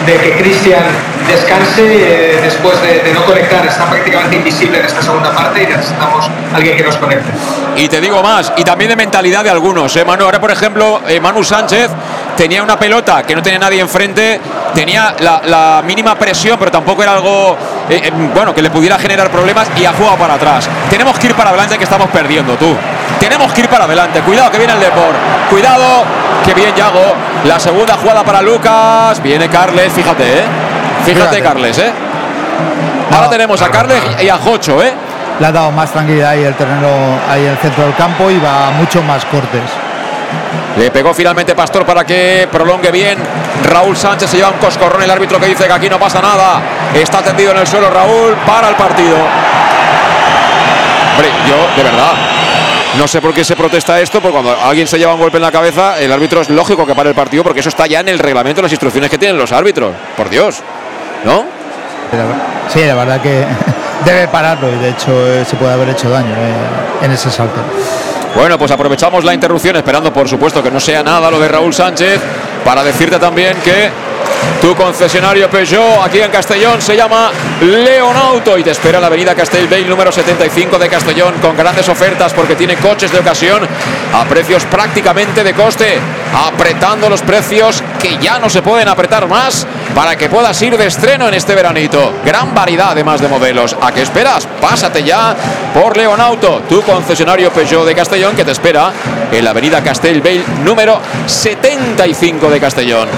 de 0.05 0.17
que 0.17 0.37
Cristian 0.37 0.83
descanse 1.27 1.81
eh, 1.83 2.39
después 2.41 2.81
de, 2.81 3.13
no 3.13 3.23
conectar. 3.25 3.65
Está 3.65 3.89
prácticamente 3.89 4.35
invisible 4.35 4.79
en 4.79 4.85
esta 4.85 5.01
segunda 5.01 5.33
parte 5.33 5.63
y 5.63 5.67
necesitamos 5.67 6.29
alguien 6.53 6.77
que 6.77 6.83
nos 6.83 6.97
conecte. 6.97 7.31
Y 7.75 7.87
te 7.87 8.01
digo 8.01 8.21
más, 8.21 8.53
y 8.57 8.63
también 8.63 8.89
de 8.89 8.95
mentalidad 8.95 9.43
de 9.43 9.49
algunos. 9.49 9.95
¿eh, 9.95 10.05
Manu? 10.05 10.25
Ahora, 10.25 10.39
por 10.39 10.51
ejemplo, 10.51 11.01
eh, 11.07 11.19
Manu 11.19 11.43
Sánchez 11.43 11.89
tenía 12.35 12.63
una 12.63 12.77
pelota 12.77 13.23
que 13.23 13.35
no 13.35 13.41
tenía 13.41 13.59
nadie 13.59 13.79
enfrente, 13.79 14.39
tenía 14.73 15.15
la, 15.19 15.41
la 15.45 15.83
mínima 15.85 16.15
presión, 16.15 16.57
pero 16.57 16.71
tampoco 16.71 17.03
era 17.03 17.13
algo 17.13 17.57
eh, 17.89 18.11
bueno 18.33 18.53
que 18.53 18.61
le 18.61 18.69
pudiera 18.69 18.97
generar 18.97 19.29
problemas 19.29 19.67
y 19.77 19.85
ha 19.85 19.93
jugado 19.93 20.17
para 20.17 20.35
atrás. 20.35 20.69
Tenemos 20.89 21.17
que 21.19 21.27
ir 21.27 21.35
para 21.35 21.49
adelante 21.49 21.77
que 21.77 21.83
estamos 21.83 22.09
perdiendo, 22.09 22.53
tú. 22.55 22.75
Tenemos 23.19 23.53
que 23.53 23.61
ir 23.61 23.69
para 23.69 23.85
adelante. 23.85 24.21
Cuidado 24.21 24.51
que 24.51 24.57
viene 24.57 24.73
el 24.73 24.79
Depor. 24.79 25.13
Cuidado, 25.49 26.03
que 26.45 26.53
bien 26.53 26.73
Yago. 26.75 27.13
La 27.45 27.59
segunda 27.59 27.95
jugada 27.95 28.23
para 28.23 28.41
Lucas. 28.41 29.21
Viene 29.21 29.49
Carles, 29.49 29.93
fíjate, 29.93 30.23
¿eh? 30.23 30.43
Fíjate, 31.05 31.19
Fíjate. 31.21 31.41
Carles, 31.41 31.77
¿eh? 31.79 31.91
Ahora 33.13 33.29
tenemos 33.29 33.61
a 33.61 33.69
Carles 33.69 34.01
y 34.21 34.29
a 34.29 34.37
Jocho, 34.37 34.81
¿eh? 34.81 34.93
Le 35.39 35.47
ha 35.47 35.51
dado 35.51 35.71
más 35.71 35.91
tranquilidad 35.91 36.31
ahí 36.31 36.43
el 36.43 36.53
terreno, 36.55 36.87
ahí 37.29 37.45
el 37.45 37.57
centro 37.57 37.83
del 37.83 37.95
campo 37.95 38.29
y 38.29 38.39
va 38.39 38.71
mucho 38.71 39.01
más 39.01 39.25
cortes. 39.25 39.61
Le 40.77 40.89
pegó 40.89 41.13
finalmente 41.13 41.53
Pastor 41.53 41.85
para 41.85 42.03
que 42.03 42.47
prolongue 42.51 42.91
bien. 42.91 43.17
Raúl 43.63 43.95
Sánchez 43.95 44.29
se 44.29 44.37
lleva 44.37 44.49
un 44.49 44.57
coscorrón. 44.57 45.03
El 45.03 45.11
árbitro 45.11 45.39
que 45.39 45.47
dice 45.47 45.65
que 45.65 45.73
aquí 45.73 45.89
no 45.89 45.99
pasa 45.99 46.21
nada. 46.21 46.61
Está 46.93 47.21
tendido 47.21 47.51
en 47.51 47.57
el 47.57 47.67
suelo 47.67 47.89
Raúl 47.89 48.35
para 48.45 48.69
el 48.69 48.75
partido. 48.75 49.15
Hombre, 51.11 51.29
yo, 51.47 51.55
de 51.77 51.83
verdad, 51.83 52.13
no 52.97 53.07
sé 53.07 53.21
por 53.21 53.33
qué 53.33 53.43
se 53.43 53.55
protesta 53.55 53.99
esto, 53.99 54.21
porque 54.21 54.33
cuando 54.33 54.55
alguien 54.61 54.87
se 54.87 54.97
lleva 54.97 55.13
un 55.13 55.19
golpe 55.19 55.37
en 55.37 55.43
la 55.43 55.51
cabeza, 55.51 55.99
el 55.99 56.11
árbitro 56.11 56.41
es 56.41 56.49
lógico 56.49 56.85
que 56.85 56.93
pare 56.93 57.09
el 57.09 57.15
partido, 57.15 57.43
porque 57.43 57.59
eso 57.59 57.69
está 57.69 57.87
ya 57.87 57.99
en 57.99 58.09
el 58.09 58.19
reglamento, 58.19 58.61
las 58.61 58.71
instrucciones 58.71 59.09
que 59.09 59.17
tienen 59.17 59.37
los 59.37 59.51
árbitros. 59.51 59.93
Por 60.15 60.29
Dios, 60.29 60.59
¿no? 61.23 61.45
Sí, 62.69 62.81
la 62.85 62.95
verdad 62.95 63.21
que 63.21 63.43
debe 64.05 64.27
pararlo 64.27 64.71
y 64.71 64.77
de 64.77 64.89
hecho 64.89 65.11
eh, 65.11 65.45
se 65.45 65.55
puede 65.55 65.73
haber 65.73 65.89
hecho 65.89 66.09
daño 66.09 66.33
eh, 66.35 67.05
en 67.05 67.11
ese 67.11 67.31
salto. 67.31 67.59
Bueno, 68.35 68.57
pues 68.57 68.71
aprovechamos 68.71 69.23
la 69.23 69.33
interrupción, 69.33 69.75
esperando 69.75 70.11
por 70.11 70.27
supuesto 70.27 70.61
que 70.63 70.71
no 70.71 70.79
sea 70.79 71.03
nada 71.03 71.29
lo 71.29 71.39
de 71.39 71.47
Raúl 71.47 71.73
Sánchez, 71.73 72.19
para 72.63 72.83
decirte 72.83 73.19
también 73.19 73.57
que 73.63 73.89
tu 74.61 74.75
concesionario 74.75 75.49
Peugeot 75.49 76.03
aquí 76.03 76.21
en 76.21 76.31
Castellón 76.31 76.81
se 76.81 76.95
llama 76.95 77.31
Leonauto 77.61 78.57
y 78.57 78.63
te 78.63 78.71
espera 78.71 78.99
la 78.99 79.07
avenida 79.07 79.35
Castellbell 79.35 79.89
número 79.89 80.11
75 80.11 80.79
de 80.79 80.89
Castellón 80.89 81.33
con 81.41 81.57
grandes 81.57 81.89
ofertas 81.89 82.33
porque 82.33 82.55
tiene 82.55 82.75
coches 82.77 83.11
de 83.11 83.19
ocasión 83.19 83.67
a 84.13 84.23
precios 84.25 84.63
prácticamente 84.65 85.43
de 85.43 85.53
coste, 85.53 85.97
apretando 86.47 87.09
los 87.09 87.21
precios 87.21 87.83
que 88.01 88.17
ya 88.17 88.39
no 88.39 88.49
se 88.49 88.61
pueden 88.61 88.87
apretar 88.87 89.27
más 89.27 89.67
para 89.93 90.15
que 90.15 90.29
puedas 90.29 90.61
ir 90.61 90.77
de 90.77 90.87
estreno 90.87 91.27
en 91.27 91.33
este 91.33 91.55
veranito. 91.55 92.13
Gran 92.25 92.53
variedad 92.53 92.91
además 92.91 93.21
de 93.21 93.27
modelos. 93.27 93.75
¿A 93.81 93.91
qué 93.91 94.01
esperas? 94.01 94.47
Pásate 94.61 95.03
ya 95.03 95.35
por 95.73 95.97
Leonauto, 95.97 96.61
tu 96.69 96.81
concesionario 96.83 97.51
Peugeot 97.51 97.85
de 97.85 97.95
Castellón 97.95 98.35
que 98.35 98.45
te 98.45 98.51
espera 98.51 98.91
en 99.31 99.43
la 99.43 99.51
avenida 99.51 99.83
Castellbell 99.83 100.43
número 100.63 100.99
75 101.25 102.49
de 102.49 102.59
Castellón. 102.59 103.09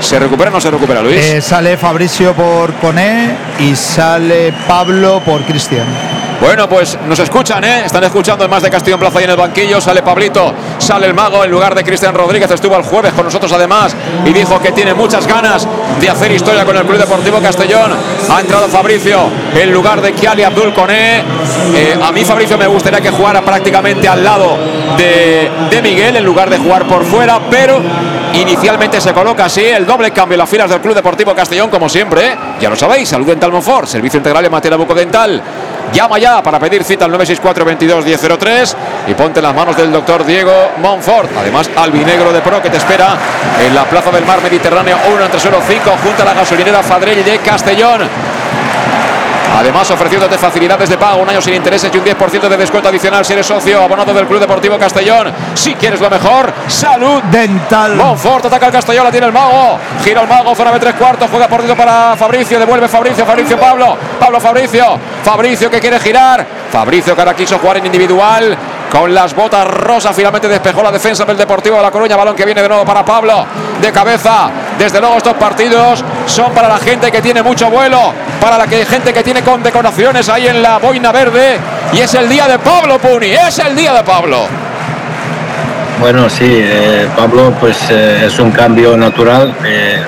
¿Se 0.00 0.18
recupera 0.18 0.50
o 0.50 0.54
no 0.54 0.60
se 0.60 0.70
recupera, 0.70 1.02
Luis? 1.02 1.16
Eh, 1.16 1.40
sale 1.40 1.76
Fabricio 1.76 2.34
por 2.34 2.74
Coné 2.74 3.36
y 3.60 3.74
sale 3.74 4.52
Pablo 4.66 5.22
por 5.24 5.42
Cristian. 5.42 5.86
Bueno, 6.44 6.68
pues 6.68 6.98
nos 7.08 7.18
escuchan, 7.18 7.64
¿eh? 7.64 7.84
Están 7.86 8.04
escuchando 8.04 8.44
en 8.44 8.50
más 8.50 8.62
de 8.62 8.68
Castellón 8.68 9.00
Plaza 9.00 9.18
y 9.18 9.24
en 9.24 9.30
el 9.30 9.36
banquillo. 9.36 9.80
Sale 9.80 10.02
Pablito, 10.02 10.52
sale 10.76 11.06
el 11.06 11.14
mago 11.14 11.42
en 11.42 11.50
lugar 11.50 11.74
de 11.74 11.82
Cristian 11.82 12.14
Rodríguez. 12.14 12.50
Estuvo 12.50 12.76
el 12.76 12.82
jueves 12.82 13.14
con 13.14 13.24
nosotros 13.24 13.50
además 13.50 13.96
y 14.26 14.30
dijo 14.30 14.60
que 14.60 14.72
tiene 14.72 14.92
muchas 14.92 15.26
ganas 15.26 15.66
de 15.98 16.10
hacer 16.10 16.30
historia 16.32 16.66
con 16.66 16.76
el 16.76 16.84
Club 16.84 16.98
Deportivo 16.98 17.38
Castellón. 17.40 17.92
Ha 18.28 18.40
entrado 18.42 18.68
Fabricio 18.68 19.20
en 19.54 19.72
lugar 19.72 20.02
de 20.02 20.12
Kiali 20.12 20.42
Abdul 20.42 20.74
Coné. 20.74 21.20
Eh, 21.74 21.98
a 22.00 22.12
mí 22.12 22.22
Fabricio 22.26 22.58
me 22.58 22.66
gustaría 22.66 23.00
que 23.00 23.10
jugara 23.10 23.40
prácticamente 23.40 24.06
al 24.06 24.22
lado 24.22 24.58
de, 24.98 25.50
de 25.70 25.80
Miguel 25.80 26.16
en 26.16 26.24
lugar 26.26 26.50
de 26.50 26.58
jugar 26.58 26.86
por 26.86 27.06
fuera, 27.06 27.40
pero 27.50 27.80
inicialmente 28.34 29.00
se 29.00 29.14
coloca 29.14 29.46
así 29.46 29.64
el 29.64 29.86
doble 29.86 30.10
cambio 30.10 30.34
en 30.34 30.40
las 30.40 30.50
filas 30.50 30.68
del 30.68 30.82
Club 30.82 30.94
Deportivo 30.94 31.34
Castellón, 31.34 31.70
como 31.70 31.88
siempre. 31.88 32.26
¿eh? 32.26 32.36
Ya 32.60 32.68
lo 32.68 32.76
sabéis, 32.76 33.08
Salud 33.08 33.26
Dental 33.26 33.50
Monfort, 33.50 33.88
servicio 33.88 34.18
integral 34.18 34.44
en 34.44 34.52
materia 34.52 34.76
bucodental. 34.76 35.42
Llama 35.92 36.18
ya 36.18 36.33
para 36.42 36.58
pedir 36.58 36.84
cita 36.84 37.04
al 37.04 37.10
964 37.10 37.64
22 37.64 38.04
1003 38.04 38.76
y 39.08 39.14
ponte 39.14 39.40
en 39.40 39.44
las 39.44 39.54
manos 39.54 39.76
del 39.76 39.92
doctor 39.92 40.24
Diego 40.24 40.52
Monfort. 40.78 41.30
Además, 41.38 41.70
Albinegro 41.76 42.32
de 42.32 42.40
Pro 42.40 42.60
que 42.60 42.70
te 42.70 42.78
espera 42.78 43.16
en 43.64 43.74
la 43.74 43.84
Plaza 43.84 44.10
del 44.10 44.24
Mar 44.24 44.42
Mediterráneo 44.42 44.96
1 45.14 45.24
entre 45.24 45.40
suelo 45.40 45.58
5 45.66 45.90
junto 46.02 46.22
a 46.22 46.24
la 46.24 46.34
gasolinera 46.34 46.82
Fadrell 46.82 47.24
de 47.24 47.38
Castellón. 47.38 48.33
Además, 49.54 49.88
ofreciéndote 49.90 50.36
facilidades 50.36 50.88
de 50.88 50.98
pago, 50.98 51.22
un 51.22 51.28
año 51.28 51.40
sin 51.40 51.54
intereses 51.54 51.90
y 51.94 51.96
un 51.96 52.04
10% 52.04 52.48
de 52.48 52.56
descuento 52.56 52.88
adicional 52.88 53.24
si 53.24 53.34
eres 53.34 53.46
socio 53.46 53.82
abonado 53.82 54.12
del 54.12 54.26
Club 54.26 54.40
Deportivo 54.40 54.76
Castellón. 54.78 55.32
Si 55.54 55.74
quieres 55.76 56.00
lo 56.00 56.10
mejor, 56.10 56.52
salud 56.66 57.22
dental. 57.24 57.94
Monfort 57.94 58.46
ataca 58.46 58.66
el 58.66 58.72
Castellón, 58.72 59.04
la 59.04 59.10
tiene 59.12 59.26
el 59.26 59.32
mago. 59.32 59.78
Gira 60.02 60.22
el 60.22 60.28
mago, 60.28 60.54
zona 60.56 60.72
de 60.72 60.80
tres 60.80 60.94
cuartos, 60.94 61.30
juega 61.30 61.46
por 61.46 61.58
dentro 61.60 61.76
para 61.76 62.16
Fabricio, 62.16 62.58
devuelve 62.58 62.88
Fabricio, 62.88 63.24
Fabricio 63.24 63.58
Pablo, 63.58 63.96
Pablo 64.18 64.40
Fabricio, 64.40 64.98
Fabricio 65.22 65.70
que 65.70 65.78
quiere 65.78 66.00
girar. 66.00 66.44
Fabricio 66.72 67.14
que 67.14 67.22
ahora 67.22 67.36
jugar 67.60 67.76
en 67.76 67.86
individual. 67.86 68.58
Con 68.94 69.12
las 69.12 69.34
botas 69.34 69.66
rosas 69.66 70.14
finalmente 70.14 70.46
despejó 70.46 70.80
la 70.80 70.92
defensa 70.92 71.24
del 71.24 71.36
Deportivo 71.36 71.76
de 71.76 71.82
La 71.82 71.90
Coruña. 71.90 72.14
Balón 72.14 72.36
que 72.36 72.44
viene 72.44 72.62
de 72.62 72.68
nuevo 72.68 72.84
para 72.84 73.04
Pablo. 73.04 73.44
De 73.80 73.90
cabeza. 73.90 74.48
Desde 74.78 75.00
luego 75.00 75.16
estos 75.16 75.34
partidos 75.34 76.04
son 76.26 76.52
para 76.52 76.68
la 76.68 76.78
gente 76.78 77.10
que 77.10 77.20
tiene 77.20 77.42
mucho 77.42 77.68
vuelo. 77.70 78.12
Para 78.40 78.56
la 78.56 78.68
gente 78.68 79.12
que 79.12 79.24
tiene 79.24 79.42
condecoraciones 79.42 80.28
ahí 80.28 80.46
en 80.46 80.62
la 80.62 80.78
boina 80.78 81.10
verde. 81.10 81.58
Y 81.92 81.98
es 81.98 82.14
el 82.14 82.28
día 82.28 82.46
de 82.46 82.60
Pablo 82.60 83.00
Puni. 83.00 83.32
Es 83.32 83.58
el 83.58 83.74
día 83.74 83.94
de 83.94 84.04
Pablo. 84.04 84.46
Bueno, 85.98 86.30
sí, 86.30 86.46
eh, 86.48 87.08
Pablo 87.16 87.52
pues 87.58 87.90
eh, 87.90 88.26
es 88.26 88.38
un 88.38 88.52
cambio 88.52 88.96
natural, 88.96 89.54
eh, 89.64 90.02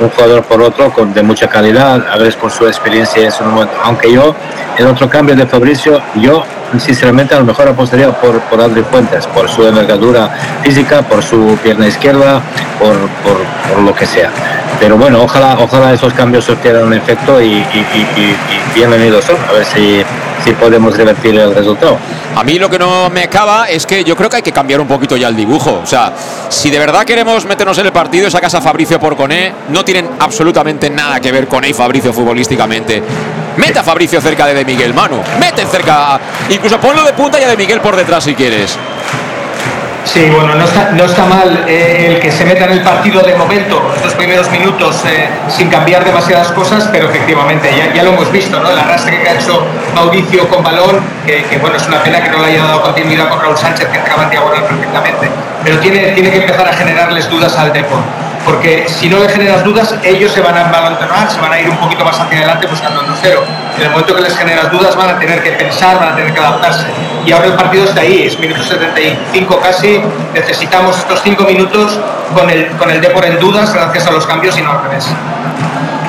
un 0.00 0.08
jugador 0.10 0.42
por 0.44 0.62
otro 0.62 0.90
con, 0.92 1.12
de 1.12 1.22
mucha 1.22 1.48
calidad, 1.48 2.04
a 2.10 2.16
veces 2.16 2.36
por 2.36 2.50
su 2.50 2.66
experiencia 2.66 3.22
en 3.22 3.32
su 3.32 3.44
momento. 3.44 3.74
Aunque 3.82 4.12
yo, 4.12 4.34
el 4.78 4.86
otro 4.86 5.08
cambio 5.08 5.36
de 5.36 5.46
Fabricio, 5.46 6.00
yo 6.16 6.42
sinceramente 6.78 7.34
a 7.34 7.38
lo 7.38 7.44
mejor 7.44 7.68
apostaría 7.68 8.10
por, 8.12 8.40
por 8.42 8.60
Adri 8.60 8.82
Fuentes, 8.82 9.26
por 9.26 9.48
su 9.48 9.66
envergadura 9.66 10.30
física, 10.62 11.02
por 11.02 11.22
su 11.22 11.58
pierna 11.62 11.86
izquierda, 11.86 12.40
por, 12.78 12.96
por, 13.22 13.38
por 13.72 13.82
lo 13.82 13.94
que 13.94 14.06
sea. 14.06 14.30
Pero 14.78 14.96
bueno, 14.96 15.22
ojalá, 15.22 15.58
ojalá 15.58 15.92
esos 15.92 16.14
cambios 16.14 16.44
surtieran 16.44 16.84
un 16.84 16.94
efecto 16.94 17.40
y 17.40 17.64
bienvenidos 18.74 19.24
son. 19.24 19.36
A 19.48 19.52
ver 19.52 19.64
si 19.64 20.02
si 20.44 20.52
podemos 20.52 20.96
revertir 20.96 21.38
el 21.38 21.54
resultado. 21.54 21.98
A 22.36 22.44
mí 22.44 22.58
lo 22.58 22.70
que 22.70 22.78
no 22.78 23.10
me 23.10 23.24
acaba 23.24 23.68
es 23.68 23.86
que 23.86 24.04
yo 24.04 24.16
creo 24.16 24.30
que 24.30 24.36
hay 24.36 24.42
que 24.42 24.52
cambiar 24.52 24.80
un 24.80 24.86
poquito 24.86 25.16
ya 25.16 25.28
el 25.28 25.36
dibujo. 25.36 25.80
O 25.82 25.86
sea, 25.86 26.12
si 26.48 26.70
de 26.70 26.78
verdad 26.78 27.04
queremos 27.04 27.44
meternos 27.44 27.76
en 27.78 27.86
el 27.86 27.92
partido, 27.92 28.28
esa 28.28 28.40
casa 28.40 28.60
Fabricio 28.60 28.98
por 29.00 29.16
Coné 29.16 29.52
no 29.68 29.84
tienen 29.84 30.08
absolutamente 30.18 30.88
nada 30.90 31.20
que 31.20 31.32
ver 31.32 31.46
con 31.48 31.64
y 31.64 31.72
Fabricio 31.72 32.12
futbolísticamente. 32.12 33.02
Mete 33.56 33.78
a 33.78 33.82
Fabricio 33.82 34.20
cerca 34.20 34.46
de, 34.46 34.54
de 34.54 34.64
Miguel 34.64 34.94
Manu. 34.94 35.20
Mete 35.38 35.66
cerca. 35.66 36.18
Incluso 36.48 36.78
ponlo 36.78 37.04
de 37.04 37.12
punta 37.12 37.38
y 37.38 37.44
a 37.44 37.48
de 37.48 37.56
Miguel 37.56 37.80
por 37.80 37.96
detrás 37.96 38.24
si 38.24 38.34
quieres. 38.34 38.78
Sí, 40.12 40.28
bueno, 40.28 40.56
no 40.56 40.64
está, 40.64 40.90
no 40.90 41.04
está 41.04 41.24
mal 41.24 41.66
eh, 41.68 42.08
el 42.08 42.18
que 42.18 42.32
se 42.32 42.44
meta 42.44 42.64
en 42.64 42.72
el 42.72 42.82
partido 42.82 43.22
de 43.22 43.36
momento, 43.36 43.92
estos 43.94 44.12
primeros 44.14 44.50
minutos, 44.50 45.04
eh, 45.06 45.28
sin 45.46 45.70
cambiar 45.70 46.04
demasiadas 46.04 46.50
cosas, 46.50 46.88
pero 46.90 47.08
efectivamente 47.08 47.70
ya, 47.76 47.94
ya, 47.94 48.02
lo 48.02 48.10
hemos 48.14 48.32
visto, 48.32 48.58
¿no? 48.58 48.72
El 48.72 48.78
arrastre 48.80 49.22
que 49.22 49.28
ha 49.28 49.34
hecho 49.34 49.64
Mauricio 49.94 50.48
con 50.48 50.64
balón, 50.64 50.98
que, 51.24 51.56
bueno, 51.58 51.76
es 51.76 51.86
una 51.86 52.02
pena 52.02 52.20
que 52.20 52.28
no 52.28 52.38
le 52.38 52.46
haya 52.46 52.64
dado 52.64 52.82
continuidad 52.82 53.28
con 53.28 53.40
Raúl 53.40 53.56
Sánchez, 53.56 53.86
que 53.86 53.98
entraba 53.98 54.24
en 54.24 54.30
diagonal 54.30 54.64
perfectamente, 54.64 55.30
pero 55.62 55.78
tiene, 55.78 56.00
tiene 56.10 56.30
que 56.32 56.38
empezar 56.38 56.66
a 56.66 56.72
generarles 56.72 57.30
dudas 57.30 57.56
al 57.56 57.72
Depor 57.72 58.00
porque 58.44 58.86
si 58.88 59.08
no 59.08 59.18
le 59.18 59.28
generas 59.28 59.64
dudas, 59.64 59.94
ellos 60.02 60.32
se 60.32 60.40
van 60.40 60.56
a 60.56 60.62
embalantonar, 60.62 61.30
se 61.30 61.40
van 61.40 61.52
a 61.52 61.60
ir 61.60 61.68
un 61.68 61.76
poquito 61.76 62.04
más 62.04 62.18
hacia 62.18 62.38
adelante 62.38 62.66
buscando 62.66 63.00
el 63.00 63.06
2-0. 63.08 63.38
En 63.76 63.82
el 63.82 63.90
momento 63.90 64.14
que 64.14 64.22
les 64.22 64.36
generas 64.36 64.70
dudas, 64.70 64.96
van 64.96 65.10
a 65.10 65.18
tener 65.18 65.42
que 65.42 65.52
pensar, 65.52 65.98
van 65.98 66.12
a 66.12 66.16
tener 66.16 66.32
que 66.32 66.40
adaptarse. 66.40 66.86
Y 67.24 67.32
ahora 67.32 67.46
el 67.46 67.54
partido 67.54 67.84
está 67.84 68.00
ahí, 68.00 68.22
es 68.26 68.38
minuto 68.38 68.62
75 68.62 69.60
casi. 69.60 70.02
Necesitamos 70.34 70.98
estos 70.98 71.20
5 71.22 71.44
minutos 71.44 71.98
con 72.34 72.48
el, 72.48 72.68
con 72.76 72.90
el 72.90 73.00
Depor 73.00 73.24
en 73.26 73.38
dudas, 73.38 73.72
gracias 73.72 74.06
a 74.06 74.10
los 74.10 74.26
cambios 74.26 74.58
y 74.58 74.62
no 74.62 74.72
al 74.72 74.82
revés. 74.82 75.06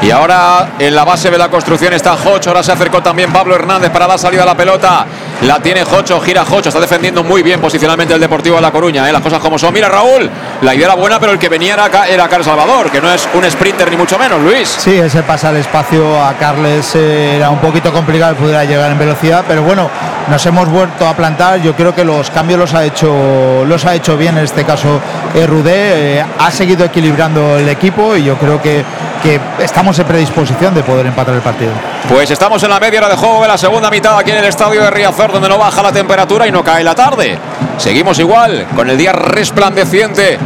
Y 0.02 0.10
ahora 0.10 0.74
en 0.80 0.96
la 0.96 1.04
base 1.04 1.30
de 1.30 1.38
la 1.38 1.50
construcción 1.50 1.94
está 1.94 2.16
Jocho. 2.18 2.50
Ahora 2.50 2.64
se 2.64 2.72
acercó 2.72 3.02
también 3.04 3.32
Pablo 3.32 3.54
Hernández 3.54 3.92
para 3.92 4.08
la 4.08 4.18
salida 4.18 4.42
de 4.42 4.48
la 4.48 4.58
pelota. 4.58 5.06
La 5.44 5.60
tiene 5.60 5.84
Jocho, 5.84 6.20
gira 6.20 6.44
Jocho. 6.44 6.70
Está 6.70 6.82
defendiendo 6.82 7.24
muy 7.24 7.44
bien 7.44 7.62
posicionalmente 7.62 8.14
el 8.14 8.20
Deportivo 8.20 8.56
de 8.56 8.64
La 8.64 8.72
Coruña. 8.72 9.08
¿eh? 9.08 9.12
Las 9.12 9.22
cosas 9.22 9.40
como 9.40 9.60
son. 9.60 9.74
Mira 9.74 9.90
Raúl, 9.90 10.30
la 10.62 10.74
idea 10.74 10.88
era 10.88 10.96
buena, 10.96 11.20
pero 11.20 11.32
el 11.34 11.40
que 11.40 11.50
venía 11.50 11.74
era, 11.76 12.08
era 12.08 12.28
Carlos 12.28 12.48
Salvador, 12.48 12.90
que 12.90 13.00
no 13.00 13.12
es 13.12 13.28
un 13.34 13.50
sprinter 13.50 13.90
ni 13.92 13.98
mucho 13.98 14.18
menos, 14.18 14.42
Luis. 14.42 14.68
Sí, 14.68 14.98
ese 14.98 15.22
pasa 15.24 15.50
al 15.50 15.58
espacio 15.58 16.24
a 16.24 16.34
Carles 16.34 16.96
eh, 16.96 17.36
era 17.36 17.50
un 17.50 17.60
poquito 17.60 17.94
complicado 17.94 18.36
pudiera 18.36 18.64
llegar 18.66 18.92
en 18.92 18.98
velocidad, 18.98 19.46
pero 19.48 19.64
bueno, 19.64 19.90
nos 20.30 20.46
hemos 20.46 20.68
vuelto 20.70 21.08
a 21.08 21.16
plantar. 21.16 21.62
Yo 21.62 21.76
creo 21.76 21.94
que 21.94 22.04
los 22.04 22.30
cambios 22.32 22.60
los 22.60 22.74
ha 22.74 22.86
hecho, 22.86 23.64
los 23.66 23.86
ha 23.86 23.96
hecho 23.96 24.18
bien 24.18 24.38
en 24.38 24.46
este 24.46 24.64
caso 24.64 25.00
eh, 25.36 25.46
Rudé. 25.46 26.18
Eh, 26.18 26.26
ha 26.40 26.52
seguido 26.52 26.86
equilibrando 26.86 27.58
el 27.58 27.70
equipo 27.70 28.16
y 28.16 28.24
yo 28.24 28.38
creo 28.38 28.62
que, 28.62 28.84
que 29.22 29.40
estamos 29.60 29.91
en 30.00 30.06
predisposición 30.06 30.74
de 30.74 30.84
poder 30.84 31.06
empatar 31.06 31.34
el 31.36 31.42
partido. 31.42 31.72
Pues 32.08 32.32
estamos 32.32 32.62
en 32.64 32.70
la 32.70 32.80
media 32.80 33.00
hora 33.00 33.10
de 33.10 33.16
juego 33.16 33.42
de 33.42 33.48
la 33.48 33.58
segunda 33.58 33.90
mitad 33.90 34.18
aquí 34.18 34.32
en 34.32 34.38
el 34.38 34.46
estadio 34.46 34.82
de 34.82 34.90
Riazor, 34.90 35.32
donde 35.32 35.50
no 35.50 35.58
baja 35.58 35.82
la 35.82 35.92
temperatura 35.92 36.48
y 36.48 36.52
no 36.52 36.64
cae 36.64 36.84
la 36.84 36.96
tarde. 36.96 37.38
Seguimos 37.78 38.18
igual, 38.20 38.68
con 38.76 38.90
el 38.90 38.98
día 38.98 39.12
resplandeciente, 39.12 40.38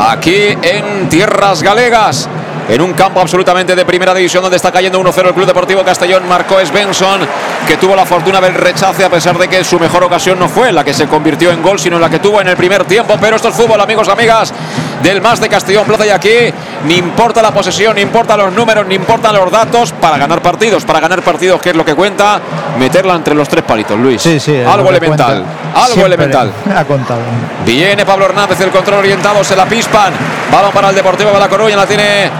aquí 0.00 0.56
en 0.62 1.08
Tierras 1.08 1.62
Galegas. 1.62 2.28
En 2.68 2.82
un 2.82 2.92
campo 2.92 3.20
absolutamente 3.20 3.74
de 3.74 3.84
primera 3.86 4.12
división 4.12 4.42
donde 4.42 4.56
está 4.56 4.70
cayendo 4.70 5.00
1-0 5.00 5.28
el 5.28 5.34
Club 5.34 5.46
Deportivo 5.46 5.82
Castellón, 5.82 6.28
marcó 6.28 6.60
Svensson, 6.60 7.20
que 7.66 7.78
tuvo 7.78 7.96
la 7.96 8.04
fortuna 8.04 8.42
del 8.42 8.54
rechace 8.54 9.04
a 9.04 9.08
pesar 9.08 9.38
de 9.38 9.48
que 9.48 9.64
su 9.64 9.80
mejor 9.80 10.04
ocasión 10.04 10.38
no 10.38 10.50
fue 10.50 10.70
la 10.70 10.84
que 10.84 10.92
se 10.92 11.06
convirtió 11.06 11.50
en 11.50 11.62
gol, 11.62 11.78
sino 11.78 11.98
la 11.98 12.10
que 12.10 12.18
tuvo 12.18 12.42
en 12.42 12.48
el 12.48 12.56
primer 12.56 12.84
tiempo. 12.84 13.16
Pero 13.18 13.36
esto 13.36 13.48
es 13.48 13.54
fútbol, 13.54 13.80
amigos, 13.80 14.08
amigas 14.08 14.52
del 15.02 15.20
más 15.20 15.40
de 15.40 15.48
Castellón 15.48 15.84
Plaza 15.84 16.06
y 16.06 16.10
aquí 16.10 16.52
ni 16.86 16.96
importa 16.96 17.42
la 17.42 17.50
posesión, 17.52 17.96
ni 17.96 18.02
importa 18.02 18.36
los 18.36 18.52
números, 18.52 18.86
ni 18.86 18.94
importan 18.94 19.34
los 19.34 19.50
datos 19.50 19.92
para 19.92 20.18
ganar 20.18 20.42
partidos, 20.42 20.84
para 20.84 21.00
ganar 21.00 21.22
partidos, 21.22 21.60
que 21.60 21.70
es 21.70 21.76
lo 21.76 21.84
que 21.84 21.94
cuenta, 21.94 22.40
meterla 22.78 23.14
entre 23.14 23.34
los 23.34 23.48
tres 23.48 23.64
palitos, 23.64 23.98
Luis. 23.98 24.20
Sí, 24.20 24.38
sí, 24.40 24.56
algo 24.60 24.88
elemental, 24.90 25.44
algo 25.74 25.86
Siempre 25.86 26.06
elemental. 26.06 26.52
Ha 26.78 26.84
contado. 26.84 27.20
Viene 27.64 28.04
Pablo 28.04 28.26
Hernández, 28.26 28.60
el 28.60 28.70
control 28.70 29.00
orientado, 29.00 29.42
se 29.42 29.56
la 29.56 29.66
pispan. 29.66 30.12
Balón 30.52 30.72
para 30.72 30.90
el 30.90 30.94
Deportivo 30.94 31.30
de 31.32 31.38
La 31.38 31.48
Coruña, 31.48 31.76
la 31.76 31.86
tiene 31.86 32.30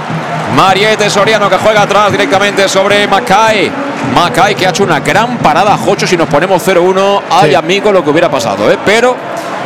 Mariette 0.55 1.09
Soriano 1.10 1.48
que 1.51 1.56
juega 1.56 1.82
atrás 1.82 2.12
directamente 2.12 2.68
sobre 2.68 3.06
Macay. 3.06 3.88
Macay 4.15 4.55
que 4.55 4.66
ha 4.66 4.70
hecho 4.70 4.83
una 4.85 5.01
gran 5.01 5.39
parada, 5.39 5.77
Jocho, 5.77 6.07
si 6.07 6.16
nos 6.16 6.29
ponemos 6.29 6.62
0-1. 6.62 7.23
Ay, 7.31 7.51
Sí. 7.51 7.55
amigo, 7.55 7.93
lo 7.93 8.03
que 8.03 8.11
hubiera 8.11 8.29
pasado, 8.31 8.70
¿eh? 8.70 8.79
Pero 8.85 9.16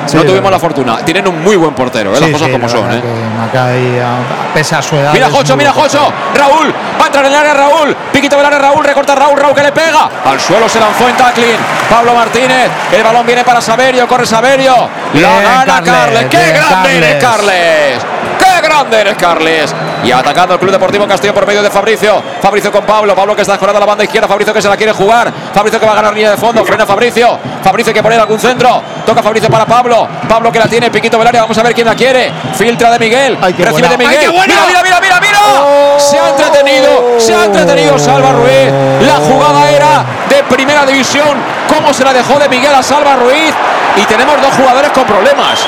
Sí, 0.05 0.17
no 0.17 0.25
tuvimos 0.25 0.51
la 0.51 0.59
fortuna. 0.59 0.97
Tienen 1.05 1.29
un 1.29 1.41
muy 1.45 1.55
buen 1.55 1.75
portero, 1.75 2.11
¿eh? 2.11 2.19
las 2.19 2.27
Sí, 2.27 2.33
cosas 2.33 2.49
como 2.49 2.69
son, 2.69 2.91
¿eh? 2.93 3.01
Macay, 3.39 4.01
a- 4.01 4.53
pese 4.53 4.75
a 4.75 4.83
su 4.83 4.97
edad. 4.97 5.13
Mira 5.13 5.31
Jocho, 5.31 5.57
mira 5.57 5.71
Jocho. 5.73 6.13
Raúl, 6.35 6.75
va 7.01 7.05
a 7.05 7.07
entrar 7.07 7.25
en 7.25 7.33
el 7.33 7.39
área 7.39 7.55
Raúl. 7.55 7.97
Piquito 8.13 8.37
del 8.37 8.47
área 8.47 8.59
Raúl, 8.59 8.85
recorta 8.85 9.15
Raúl, 9.15 9.39
Raúl 9.39 9.55
que 9.55 9.63
le 9.63 9.71
pega. 9.71 10.11
Al 10.25 10.41
suelo 10.41 10.69
se 10.69 10.81
lanzó 10.81 11.09
en 11.09 11.17
tackling. 11.17 11.57
Pablo 11.89 12.15
Martínez, 12.15 12.69
el 12.93 13.03
balón 13.05 13.25
viene 13.25 13.45
para 13.45 13.61
Saberio, 13.61 14.09
corre 14.09 14.27
Saberio. 14.27 14.75
La 15.15 15.41
gana 15.41 15.65
Carles, 15.67 15.93
Carles. 15.93 16.25
¡Qué 16.27 16.53
grande 16.53 16.97
eres, 16.99 17.15
Carles. 17.23 17.99
¡Qué 18.43 18.61
grande 18.61 19.01
eres, 19.01 19.17
Carles! 19.17 19.73
Y 20.03 20.11
atacando 20.11 20.55
el 20.55 20.61
Club 20.61 20.73
Deportivo 20.73 21.07
Castillo 21.07 21.33
por 21.33 21.47
medio 21.47 21.63
de 21.63 21.71
Fabricio. 21.71 22.21
Fabricio 22.41 22.73
con 22.73 22.85
Pablo. 22.85 23.15
Pablo 23.15 23.37
que 23.37 23.43
está 23.43 23.55
a 23.55 23.73
la 23.73 23.87
banda 23.87 24.03
izquierda. 24.03 24.27
Fabricio 24.27 24.53
que 24.53 24.61
se 24.61 24.69
la 24.69 24.77
quiere 24.77 24.93
jugar. 24.93 25.33
Fabricio 25.55 25.79
que 25.79 25.87
va 25.87 25.93
a 25.93 25.95
ganar 25.95 26.13
línea 26.13 26.33
de 26.33 26.37
fondo. 26.37 26.65
Frena 26.65 26.85
Fabricio. 26.85 27.39
Fabricio 27.63 27.95
que 27.95 28.03
poner 28.03 28.19
algún 28.19 28.41
centro. 28.41 28.83
Toca 29.07 29.23
Fabricio 29.23 29.49
para 29.49 29.65
Pablo. 29.65 30.09
Pablo 30.29 30.51
que 30.51 30.59
la 30.59 30.67
tiene. 30.67 30.91
Piquito 30.91 31.19
del 31.19 31.29
área. 31.29 31.43
Vamos 31.43 31.57
a 31.57 31.63
ver 31.63 31.73
quién 31.73 31.87
la 31.87 31.95
quiere. 31.95 32.33
Filtra 32.57 32.91
de 32.91 32.99
Miguel. 32.99 33.39
Recibe 33.41 33.71
buena. 33.71 33.89
de 33.91 33.99
Miguel. 33.99 34.33
Mira, 34.33 34.43
mira, 34.67 34.83
mira, 34.83 35.01
mira, 35.01 35.21
mira. 35.21 35.99
Se 35.99 36.19
ha 36.19 36.31
entretenido. 36.31 37.21
Se 37.21 37.33
ha 37.33 37.45
entretenido 37.45 37.97
Salva 37.97 38.33
Ruiz. 38.33 38.73
La 39.07 39.17
jugada 39.19 39.71
era 39.71 40.05
de 40.29 40.43
primera 40.45 40.85
división. 40.85 41.39
¿Cómo 41.73 41.95
se 41.95 42.03
la 42.03 42.13
dejó 42.13 42.41
de 42.41 42.49
Miguel 42.49 42.75
a 42.75 42.83
Salva 42.83 43.15
Ruiz? 43.15 43.55
Y 43.97 44.05
tenemos 44.07 44.43
dos 44.43 44.53
jugadores 44.55 44.91
con 44.91 45.05
problemas. 45.05 45.61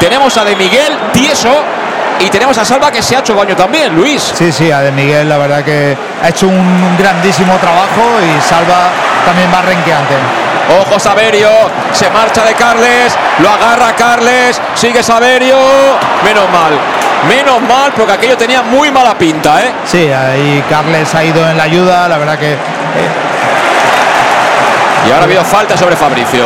Tenemos 0.00 0.36
a 0.36 0.44
de 0.44 0.56
Miguel 0.56 0.98
tieso 1.12 1.62
y 2.20 2.30
tenemos 2.30 2.56
a 2.58 2.64
Salva 2.64 2.90
que 2.90 3.02
se 3.02 3.16
ha 3.16 3.20
hecho 3.20 3.34
daño 3.34 3.54
también, 3.54 3.94
Luis. 3.94 4.32
Sí, 4.34 4.50
sí, 4.52 4.70
a 4.70 4.80
de 4.80 4.92
Miguel 4.92 5.28
la 5.28 5.38
verdad 5.38 5.64
que 5.64 5.96
ha 6.22 6.28
hecho 6.28 6.48
un 6.48 6.96
grandísimo 6.98 7.56
trabajo 7.56 8.02
y 8.22 8.40
Salva 8.40 8.90
también 9.24 9.48
va 9.52 9.62
renqueante. 9.62 10.14
Ojo 10.80 10.98
Saberio, 10.98 11.48
se 11.92 12.10
marcha 12.10 12.44
de 12.44 12.54
Carles, 12.54 13.16
lo 13.38 13.48
agarra 13.48 13.94
Carles, 13.96 14.60
sigue 14.74 15.02
Saberio, 15.02 15.56
menos 16.24 16.44
mal, 16.50 16.72
menos 17.28 17.62
mal 17.62 17.92
porque 17.96 18.12
aquello 18.12 18.36
tenía 18.36 18.62
muy 18.62 18.90
mala 18.90 19.16
pinta, 19.16 19.62
¿eh? 19.62 19.72
Sí, 19.86 20.10
ahí 20.12 20.62
Carles 20.68 21.14
ha 21.14 21.24
ido 21.24 21.48
en 21.48 21.56
la 21.56 21.62
ayuda, 21.64 22.08
la 22.08 22.18
verdad 22.18 22.38
que 22.38 22.52
eh, 22.52 22.56
Y 25.06 25.10
ahora 25.10 25.22
ha 25.22 25.24
habido 25.24 25.44
falta 25.44 25.76
sobre 25.76 25.96
Fabricio. 25.96 26.44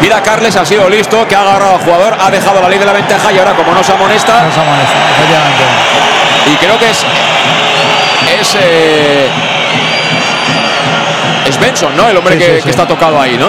Mira, 0.00 0.20
Carles 0.22 0.56
ha 0.56 0.64
sido 0.66 0.88
listo, 0.88 1.26
que 1.26 1.34
ha 1.34 1.40
agarrado 1.40 1.74
al 1.76 1.80
jugador, 1.80 2.16
ha 2.20 2.30
dejado 2.30 2.60
la 2.60 2.68
ley 2.68 2.78
de 2.78 2.84
la 2.84 2.92
ventaja 2.92 3.32
y 3.32 3.38
ahora 3.38 3.52
como 3.54 3.72
no 3.72 3.82
se 3.82 3.92
amonesta, 3.92 4.42
no 4.42 4.52
se 4.52 4.60
amonesta, 4.60 4.94
efectivamente. 5.16 5.64
y 6.52 6.56
creo 6.56 6.78
que 6.78 6.90
es 6.90 7.04
es 8.40 8.54
eh, 8.60 9.28
es 11.48 11.60
Benson, 11.60 11.96
¿no? 11.96 12.08
El 12.08 12.16
hombre 12.16 12.34
Sí, 12.34 12.40
que, 12.40 12.46
sí, 12.46 12.54
que 12.56 12.62
sí. 12.62 12.70
está 12.70 12.86
tocado 12.86 13.20
ahí, 13.20 13.36
¿no? 13.38 13.48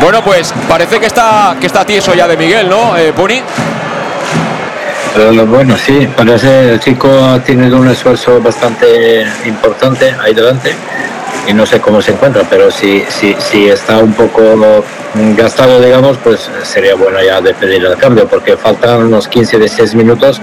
Bueno, 0.00 0.22
pues 0.22 0.52
parece 0.68 1.00
que 1.00 1.06
está 1.06 1.56
que 1.60 1.66
está 1.66 1.84
tieso 1.84 2.14
ya 2.14 2.28
de 2.28 2.36
Miguel, 2.36 2.68
¿no? 2.68 2.96
Eh, 2.96 3.12
Puni. 3.12 3.42
Bueno, 5.46 5.76
sí, 5.78 6.06
parece 6.14 6.72
el 6.74 6.80
chico 6.80 7.08
ha 7.24 7.38
tenido 7.42 7.78
un 7.78 7.88
esfuerzo 7.88 8.38
bastante 8.40 9.24
importante 9.46 10.14
ahí 10.22 10.34
delante 10.34 10.76
y 11.46 11.52
no 11.52 11.66
sé 11.66 11.80
cómo 11.80 12.02
se 12.02 12.12
encuentra, 12.12 12.42
pero 12.48 12.70
si, 12.70 13.04
si, 13.08 13.34
si 13.38 13.68
está 13.68 13.98
un 13.98 14.12
poco 14.12 14.42
gastado, 15.36 15.80
digamos, 15.80 16.18
pues 16.18 16.50
sería 16.64 16.94
bueno 16.94 17.22
ya 17.22 17.40
de 17.40 17.54
pedir 17.54 17.84
el 17.84 17.96
cambio, 17.96 18.26
porque 18.26 18.56
faltan 18.56 19.04
unos 19.04 19.28
15 19.28 19.58
de 19.58 19.68
6 19.68 19.94
minutos, 19.94 20.40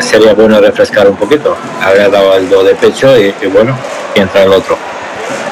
sería 0.00 0.34
bueno 0.34 0.60
refrescar 0.60 1.08
un 1.08 1.16
poquito. 1.16 1.56
Habría 1.82 2.08
dado 2.08 2.36
el 2.36 2.48
do 2.48 2.64
de 2.64 2.74
pecho 2.74 3.16
y, 3.18 3.34
y 3.40 3.46
bueno, 3.46 3.76
y 4.14 4.20
entra 4.20 4.42
el 4.44 4.52
otro. 4.52 4.76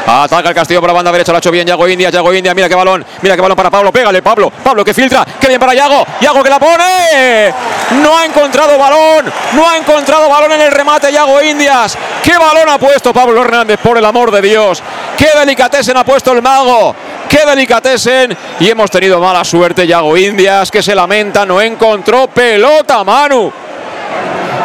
Ataca 0.07 0.49
el 0.49 0.55
Castillo 0.55 0.81
por 0.81 0.89
la 0.89 0.95
banda 0.95 1.13
derecha, 1.13 1.33
lo 1.33 1.37
ha 1.37 1.39
hecho 1.39 1.51
bien 1.51 1.67
Yago 1.67 1.87
India, 1.87 2.09
Yago 2.11 2.33
India, 2.33 2.55
mira 2.55 2.69
qué 2.69 2.75
balón, 2.75 3.05
mira 3.21 3.35
qué 3.35 3.43
balón 3.43 3.57
para 3.57 3.71
Pablo, 3.71 3.93
pégale 3.93 4.23
Pablo, 4.23 4.51
Pablo 4.51 4.85
que 4.85 4.95
filtra, 4.95 5.25
qué 5.39 5.49
bien 5.49 5.61
para 5.61 5.75
Yago, 5.75 6.05
Yago 6.21 6.43
que 6.43 6.49
la 6.49 6.59
pone, 6.59 7.53
no 8.03 8.17
ha 8.17 8.25
encontrado 8.25 8.79
balón, 8.79 9.31
no 9.53 9.69
ha 9.69 9.77
encontrado 9.77 10.29
balón 10.29 10.53
en 10.53 10.63
el 10.63 10.73
remate 10.73 11.13
Yago 11.13 11.43
Indias, 11.43 11.99
qué 12.23 12.39
balón 12.39 12.69
ha 12.71 12.79
puesto 12.79 13.13
Pablo 13.13 13.43
Hernández, 13.43 13.79
por 13.83 13.99
el 13.99 14.05
amor 14.05 14.31
de 14.31 14.41
Dios, 14.41 14.83
qué 15.17 15.29
delicatesen 15.39 15.97
ha 15.97 16.05
puesto 16.05 16.33
el 16.33 16.41
mago, 16.41 16.97
qué 17.29 17.45
delicatesen 17.45 18.37
y 18.61 18.71
hemos 18.71 18.91
tenido 18.91 19.21
mala 19.21 19.45
suerte 19.45 19.87
Yago 19.87 20.17
Indias 20.17 20.71
que 20.71 20.83
se 20.83 20.95
lamenta, 20.95 21.45
no 21.45 21.61
encontró 21.61 22.29
pelota 22.29 23.05
Manu. 23.05 23.53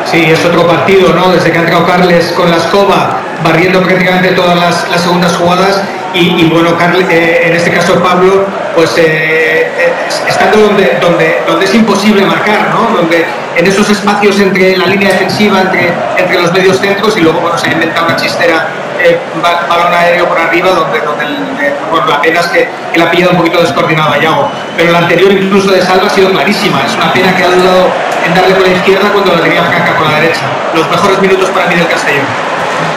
Sí, 0.10 0.24
es 0.26 0.44
otro 0.46 0.68
partido, 0.68 1.14
¿no? 1.14 1.32
Desde 1.32 1.52
que 1.52 1.58
ha 1.58 1.62
entrado 1.62 1.86
Carles 1.86 2.34
con 2.34 2.50
la 2.52 2.58
escoba, 2.58 3.22
barriendo 3.44 3.82
prácticamente 3.82 4.30
todas 4.30 4.58
las, 4.58 4.90
las 4.90 5.02
segundas 5.02 5.36
jugadas. 5.36 5.82
Y, 6.16 6.46
bueno, 6.46 6.78
Carles, 6.78 7.08
eh, 7.10 7.42
en 7.46 7.56
este 7.56 7.72
caso 7.72 7.96
Pablo, 8.04 8.46
pues 8.76 8.96
eh, 8.98 9.68
eh, 9.80 9.94
estando 10.28 10.60
donde, 10.60 10.98
donde, 11.02 11.42
donde 11.48 11.66
es 11.66 11.74
imposible 11.74 12.22
marcar, 12.22 12.70
¿no? 12.70 12.96
Donde 12.96 13.26
en 13.56 13.68
esos 13.68 13.90
espacios 13.90 14.40
entre 14.40 14.78
la 14.78 14.86
línea 14.86 15.10
defensiva, 15.10 15.62
entre, 15.62 15.92
entre 16.18 16.40
los 16.40 16.54
medios 16.54 16.80
centros, 16.80 17.18
y 17.18 17.22
luego 17.22 17.40
bueno, 17.40 17.58
se 17.58 17.68
ha 17.68 17.74
inventado 17.74 18.06
una 18.06 18.16
chistera 18.16 18.68
eh, 19.00 19.20
balón 19.42 19.94
aéreo 19.94 20.28
por 20.28 20.40
arriba, 20.40 20.70
donde, 20.70 21.00
donde 21.02 21.26
eh, 21.26 21.74
la 22.08 22.22
pena 22.22 22.40
es 22.40 22.48
que, 22.48 22.70
la 22.96 23.06
ha 23.06 23.12
pillado 23.12 23.32
un 23.32 23.38
poquito 23.38 23.60
descoordinado 23.62 24.14
a 24.14 24.18
Yago. 24.18 24.50
Pero 24.78 24.92
la 24.92 25.00
anterior, 25.00 25.32
incluso 25.32 25.72
de 25.72 25.82
Salva, 25.82 26.08
ha 26.08 26.10
sido 26.10 26.30
clarísima. 26.32 26.82
Es 26.86 26.96
una 26.96 27.12
pena 27.12 27.36
que 27.36 27.44
ha 27.44 27.50
dudado 27.50 27.90
en 28.26 28.34
darle 28.34 28.54
con 28.56 28.64
la 28.64 28.70
izquierda 28.70 29.10
cuando 29.12 29.36
la 29.36 29.42
tenía 29.42 29.64
Franca 29.64 29.96
con 29.96 30.12
la 30.12 30.20
derecha. 30.20 30.42
Los 30.74 30.90
mejores 30.90 31.20
minutos 31.20 31.50
para 31.50 31.68
mí 31.68 31.76
del 31.76 31.88
Castellón. 31.88 32.26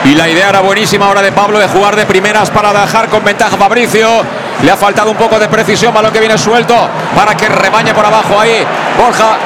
Y 0.05 0.15
la 0.15 0.29
idea 0.29 0.49
era 0.49 0.61
buenísima 0.61 1.07
ahora 1.07 1.21
de 1.21 1.31
Pablo 1.31 1.59
de 1.59 1.67
jugar 1.67 1.95
de 1.95 2.05
primeras 2.05 2.49
para 2.49 2.71
dejar 2.71 3.09
con 3.09 3.23
ventaja 3.23 3.57
Fabricio. 3.57 4.23
Le 4.63 4.71
ha 4.71 4.77
faltado 4.77 5.11
un 5.11 5.17
poco 5.17 5.37
de 5.37 5.47
precisión, 5.47 5.93
balón 5.93 6.11
que 6.11 6.19
viene 6.19 6.37
suelto 6.37 6.75
para 7.15 7.35
que 7.35 7.47
rebañe 7.47 7.93
por 7.93 8.05
abajo 8.05 8.39
ahí. 8.39 8.65
Borja 8.97 9.37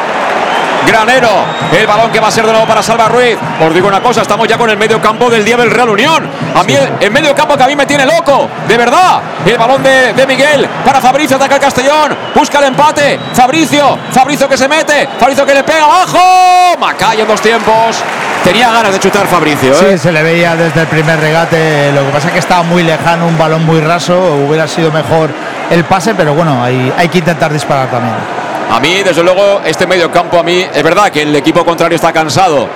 Granero. 0.85 1.29
El 1.71 1.87
balón 1.87 2.11
que 2.11 2.19
va 2.19 2.27
a 2.27 2.31
ser 2.31 2.45
de 2.45 2.51
nuevo 2.51 2.67
para 2.67 2.83
Salva 2.83 3.07
Ruiz. 3.07 3.37
Os 3.59 3.73
digo 3.73 3.87
una 3.87 4.01
cosa, 4.01 4.21
estamos 4.21 4.47
ya 4.47 4.57
con 4.57 4.69
el 4.69 4.77
medio 4.77 5.01
campo 5.01 5.29
del 5.29 5.43
día 5.43 5.57
del 5.57 5.71
Real 5.71 5.89
Unión. 5.89 6.29
A 6.55 6.63
mí 6.63 6.75
el, 6.99 7.11
medio 7.11 7.35
campo 7.35 7.55
que 7.57 7.63
a 7.63 7.67
mí 7.67 7.75
me 7.75 7.85
tiene 7.85 8.05
loco, 8.05 8.49
de 8.67 8.77
verdad. 8.77 9.21
El 9.45 9.57
balón 9.57 9.81
de, 9.83 10.13
de 10.13 10.27
Miguel 10.27 10.67
para 10.85 11.01
Fabricio, 11.01 11.37
ataca 11.37 11.55
el 11.55 11.61
Castellón. 11.61 12.17
Busca 12.35 12.59
el 12.59 12.65
empate. 12.65 13.19
Fabricio, 13.33 13.97
Fabricio 14.11 14.47
que 14.47 14.57
se 14.57 14.67
mete. 14.67 15.07
Fabricio 15.19 15.45
que 15.45 15.53
le 15.53 15.63
pega 15.63 15.85
abajo. 15.85 16.77
Macay 16.79 17.21
en 17.21 17.27
dos 17.27 17.41
tiempos. 17.41 18.03
Tenía 18.43 18.71
ganas 18.71 18.93
de 18.93 18.99
chutar 18.99 19.27
Fabricio. 19.27 19.73
Sí, 19.75 19.85
¿eh? 19.85 19.97
se 19.97 20.11
le 20.11 20.23
veía 20.23 20.55
desde 20.55 20.81
el 20.81 20.87
primer 20.87 21.19
regate. 21.19 21.91
Lo 21.91 22.05
que 22.05 22.11
pasa 22.11 22.27
es 22.27 22.33
que 22.33 22.39
estaba 22.39 22.63
muy 22.63 22.83
lejano, 22.83 23.27
un 23.27 23.37
balón 23.37 23.65
muy 23.65 23.79
raso. 23.81 24.17
Hubiera 24.47 24.67
sido 24.67 24.91
mejor 24.91 25.29
el 25.69 25.83
pase, 25.85 26.15
pero 26.15 26.33
bueno, 26.33 26.63
hay, 26.63 26.91
hay 26.97 27.07
que 27.09 27.19
intentar 27.19 27.53
disparar 27.53 27.89
también. 27.89 28.40
A 28.69 28.79
mí, 28.79 29.01
desde 29.03 29.23
luego, 29.23 29.61
este 29.65 29.87
medio 29.87 30.11
campo, 30.11 30.39
a 30.39 30.43
mí, 30.43 30.65
es 30.73 30.83
verdad 30.83 31.09
que 31.09 31.23
el 31.23 31.35
equipo 31.35 31.65
contrario 31.65 31.95
está 31.95 32.13
cansado, 32.13 32.67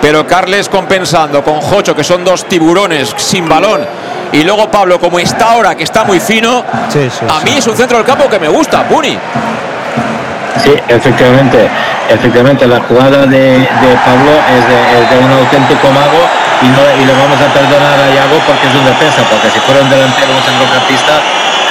pero 0.00 0.26
Carles 0.26 0.68
compensando 0.68 1.42
con 1.42 1.60
Jocho, 1.60 1.94
que 1.94 2.04
son 2.04 2.24
dos 2.24 2.44
tiburones 2.46 3.12
sin 3.16 3.48
balón, 3.48 3.80
y 4.32 4.44
luego 4.44 4.70
Pablo, 4.70 5.00
como 5.00 5.18
está 5.18 5.52
ahora, 5.52 5.74
que 5.74 5.84
está 5.84 6.04
muy 6.04 6.20
fino, 6.20 6.64
a 6.64 7.40
mí 7.44 7.54
es 7.56 7.66
un 7.66 7.76
centro 7.76 7.96
del 7.96 8.06
campo 8.06 8.28
que 8.28 8.38
me 8.38 8.48
gusta, 8.48 8.86
Puni. 8.86 9.18
Sí, 10.62 10.74
efectivamente, 10.88 11.68
efectivamente 12.08 12.66
la 12.66 12.80
jugada 12.80 13.26
de, 13.26 13.66
Pablo 14.04 14.32
es 14.50 14.62
de, 15.10 15.18
un 15.18 15.32
auténtico 15.32 15.88
mago 15.88 16.22
y, 16.62 16.68
no, 16.68 16.82
y 17.00 17.06
le 17.06 17.12
vamos 17.12 17.38
a 17.40 17.48
perdonar 17.54 17.98
a 17.98 18.10
Iago 18.12 18.36
porque 18.46 18.66
es 18.68 18.74
un 18.74 18.84
defensa, 18.84 19.22
porque 19.30 19.48
si 19.50 19.60
fuera 19.60 19.80
un 19.80 19.90
delantero, 19.90 20.30
un 20.36 20.42
centrocampista, 20.42 21.22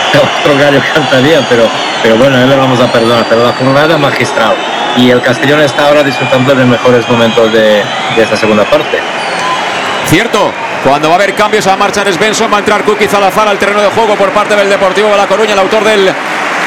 otro 0.42 0.58
gallo 0.58 0.82
cantaría, 0.94 1.46
pero, 1.48 1.64
pero 2.02 2.18
bueno, 2.18 2.38
él 2.38 2.50
le 2.50 2.56
vamos 2.56 2.80
a 2.80 2.92
perdonar, 2.92 3.26
pero 3.30 3.44
la 3.44 3.54
jornada 3.54 3.98
magistral. 3.98 4.56
Y 4.98 5.10
el 5.12 5.22
Castellón 5.22 5.62
está 5.62 5.88
ahora 5.88 6.04
disfrutando 6.04 6.56
de 6.56 6.66
mejores 6.66 7.08
momentos 7.08 7.52
de, 7.54 7.84
esta 8.18 8.36
segunda 8.36 8.64
parte. 8.66 9.00
Cierto, 10.08 10.52
cuando 10.84 11.10
va 11.10 11.16
a 11.16 11.18
haber 11.18 11.36
cambios 11.36 11.68
a 11.68 11.76
marchar 11.76 12.08
es 12.08 12.18
Benson, 12.18 12.52
va 12.52 12.58
a 12.58 12.60
entrar 12.60 12.84
Cookie 12.84 13.08
Zalazar 13.08 13.48
al 13.48 13.60
terreno 13.60 13.82
de 13.82 13.90
juego 13.90 14.16
por 14.16 14.32
parte 14.32 14.56
del 14.56 14.70
Deportivo 14.70 15.10
de 15.10 15.18
La 15.18 15.28
Coruña, 15.28 15.54
el 15.54 15.60
autor 15.60 15.84
del 15.84 16.12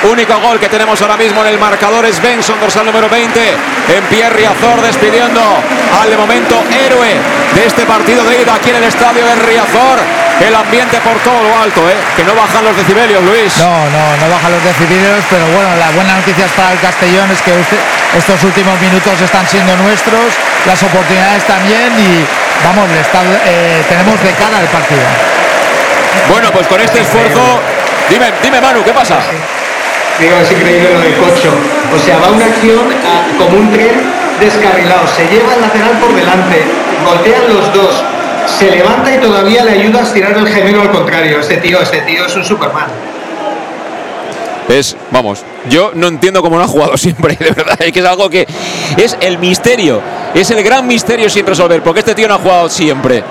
único 0.04 0.38
gol 0.38 0.58
que 0.58 0.68
tenemos 0.68 1.00
ahora 1.02 1.16
mismo 1.16 1.40
en 1.42 1.48
el 1.48 1.58
marcador 1.58 2.04
es 2.04 2.20
Benson, 2.20 2.58
dorsal 2.60 2.86
número 2.86 3.08
20, 3.08 3.40
en 3.40 4.04
Pierre 4.04 4.36
Riazor 4.36 4.80
despidiendo 4.80 5.40
al 6.00 6.10
de 6.10 6.16
momento 6.16 6.62
héroe 6.70 7.16
de 7.54 7.66
este 7.66 7.84
partido 7.84 8.24
de 8.24 8.42
ida 8.42 8.54
aquí 8.54 8.70
en 8.70 8.76
el 8.76 8.84
estadio 8.84 9.24
de 9.24 9.34
Riazor 9.34 10.21
el 10.46 10.54
ambiente 10.54 10.98
por 11.00 11.14
todo 11.22 11.42
lo 11.42 11.52
alto, 11.58 11.80
¿eh? 11.88 11.96
que 12.16 12.24
no 12.24 12.34
bajan 12.34 12.64
los 12.64 12.76
decibelios, 12.76 13.22
Luis. 13.22 13.56
No, 13.58 13.70
no, 13.90 14.04
no 14.18 14.26
bajan 14.30 14.52
los 14.52 14.64
decibelios, 14.64 15.22
pero 15.30 15.46
bueno, 15.46 15.70
las 15.76 15.94
buenas 15.94 16.16
noticias 16.18 16.50
para 16.52 16.72
el 16.72 16.80
Castellón 16.80 17.30
es 17.30 17.40
que 17.42 17.52
estos 18.18 18.42
últimos 18.42 18.80
minutos 18.80 19.20
están 19.20 19.46
siendo 19.46 19.76
nuestros, 19.76 20.34
las 20.66 20.82
oportunidades 20.82 21.44
también 21.44 21.92
y 21.98 22.26
vamos, 22.64 22.88
eh, 22.90 23.82
tenemos 23.88 24.20
de 24.22 24.30
cara 24.34 24.60
el 24.60 24.68
partido. 24.68 25.06
Bueno, 26.28 26.50
pues 26.50 26.66
con 26.66 26.80
este 26.80 27.00
esfuerzo, 27.00 27.60
dime, 28.08 28.32
dime 28.42 28.60
Manu, 28.60 28.82
¿qué 28.84 28.92
pasa? 28.92 29.18
Digo, 30.18 30.36
es 30.36 30.50
increíble 30.50 30.92
lo 30.92 31.00
del 31.00 31.16
cocho. 31.16 31.50
O 31.94 31.98
sea, 31.98 32.18
va 32.18 32.28
una 32.28 32.46
acción 32.46 32.84
como 33.38 33.58
un 33.58 33.72
tren 33.72 34.02
descarrilado, 34.40 35.06
se 35.06 35.26
lleva 35.28 35.54
el 35.54 35.60
lateral 35.60 35.98
por 35.98 36.14
delante, 36.14 36.64
voltean 37.04 37.48
los 37.48 37.72
dos, 37.72 38.04
se 38.46 38.70
levanta 38.70 39.14
y 39.14 39.18
todavía 39.18 39.64
le 39.64 39.72
ayuda 39.72 40.00
a 40.00 40.02
estirar 40.02 40.36
el 40.36 40.46
gemelo 40.46 40.82
al 40.82 40.90
contrario. 40.90 41.40
Este 41.40 41.56
tío, 41.58 41.80
este 41.80 42.00
tío 42.02 42.26
es 42.26 42.36
un 42.36 42.44
Superman. 42.44 42.86
Es, 44.68 44.96
vamos, 45.10 45.44
yo 45.68 45.90
no 45.94 46.06
entiendo 46.06 46.40
cómo 46.40 46.56
no 46.56 46.62
ha 46.62 46.68
jugado 46.68 46.96
siempre, 46.96 47.36
de 47.40 47.50
verdad, 47.50 47.76
es 47.80 47.92
que 47.92 48.00
es 48.00 48.06
algo 48.06 48.30
que 48.30 48.46
es 48.96 49.16
el 49.20 49.38
misterio, 49.38 50.00
es 50.34 50.50
el 50.50 50.62
gran 50.62 50.86
misterio 50.86 51.28
sin 51.28 51.44
resolver, 51.44 51.82
porque 51.82 52.00
este 52.00 52.14
tío 52.14 52.28
no 52.28 52.34
ha 52.34 52.38
jugado 52.38 52.68
siempre 52.68 53.22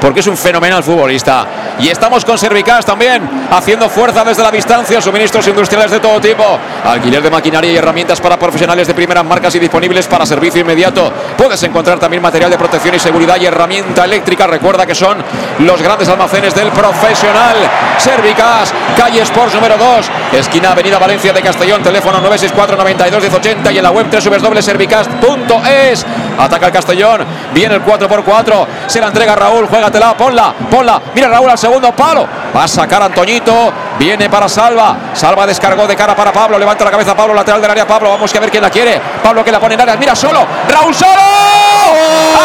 porque 0.00 0.20
es 0.20 0.26
un 0.26 0.36
fenomenal 0.36 0.82
futbolista. 0.82 1.46
Y 1.78 1.88
estamos 1.88 2.24
con 2.24 2.38
Servicas 2.38 2.84
también, 2.84 3.28
haciendo 3.50 3.88
fuerza 3.88 4.24
desde 4.24 4.42
la 4.42 4.50
distancia, 4.50 5.00
suministros 5.00 5.46
industriales 5.48 5.90
de 5.90 6.00
todo 6.00 6.20
tipo, 6.20 6.44
alquiler 6.84 7.22
de 7.22 7.30
maquinaria 7.30 7.72
y 7.72 7.76
herramientas 7.76 8.20
para 8.20 8.38
profesionales 8.38 8.86
de 8.86 8.94
primeras 8.94 9.24
marcas 9.24 9.54
y 9.54 9.58
disponibles 9.58 10.06
para 10.06 10.26
servicio 10.26 10.60
inmediato. 10.60 11.12
Puedes 11.36 11.62
encontrar 11.62 11.98
también 11.98 12.22
material 12.22 12.50
de 12.50 12.58
protección 12.58 12.94
y 12.94 12.98
seguridad 12.98 13.36
y 13.40 13.46
herramienta 13.46 14.04
eléctrica. 14.04 14.46
Recuerda 14.46 14.86
que 14.86 14.94
son 14.94 15.18
los 15.60 15.82
grandes 15.82 16.08
almacenes 16.08 16.54
del 16.54 16.68
profesional. 16.68 17.56
Servicas, 17.98 18.72
calle 18.96 19.22
Sports 19.22 19.54
número 19.54 19.76
2, 19.76 20.10
esquina 20.32 20.72
Avenida 20.72 20.98
Valencia 20.98 21.32
de 21.32 21.42
Castellón, 21.42 21.82
teléfono 21.82 22.18
964 22.18 22.76
92 22.76 23.22
1080 23.22 23.72
y 23.72 23.78
en 23.78 23.82
la 23.82 23.90
web 23.90 24.06
www.servicas.es. 24.10 26.06
Ataca 26.38 26.66
el 26.66 26.72
Castellón, 26.72 27.24
viene 27.52 27.76
el 27.76 27.84
4x4, 27.84 28.66
se 28.86 29.00
la 29.00 29.06
entrega 29.06 29.34
Raúl, 29.34 29.66
juega 29.66 29.90
ponla, 30.16 30.54
ponla. 30.70 31.00
Mira 31.14 31.28
Raúl 31.28 31.50
al 31.50 31.58
segundo 31.58 31.92
palo. 31.92 32.26
Va 32.54 32.64
a 32.64 32.68
sacar 32.68 33.02
Antoñito. 33.02 33.72
Viene 33.98 34.28
para 34.28 34.48
Salva. 34.48 34.96
Salva 35.12 35.46
descargó 35.46 35.86
de 35.86 35.96
cara 35.96 36.14
para 36.14 36.32
Pablo. 36.32 36.58
Levanta 36.58 36.84
la 36.84 36.90
cabeza 36.90 37.16
Pablo, 37.16 37.34
lateral 37.34 37.60
del 37.60 37.70
área. 37.70 37.86
Pablo, 37.86 38.10
vamos 38.10 38.34
a 38.34 38.40
ver 38.40 38.50
quién 38.50 38.62
la 38.62 38.70
quiere. 38.70 39.00
Pablo 39.22 39.44
que 39.44 39.52
la 39.52 39.60
pone 39.60 39.74
en 39.74 39.80
área. 39.80 39.96
Mira 39.96 40.14
solo. 40.14 40.46
Raúl 40.68 40.94
solo. 40.94 41.22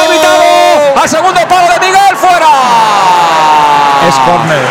Evitado 0.07 0.48
al 1.01 1.09
segundo 1.09 1.39
palo 1.47 1.67
de 1.73 1.79
Miguel 1.79 2.15
fuera. 2.15 2.47
Es 4.07 4.15
corner. 4.19 4.65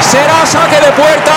Será 0.00 0.44
saque 0.44 0.80
de 0.80 0.92
puerta. 0.92 1.32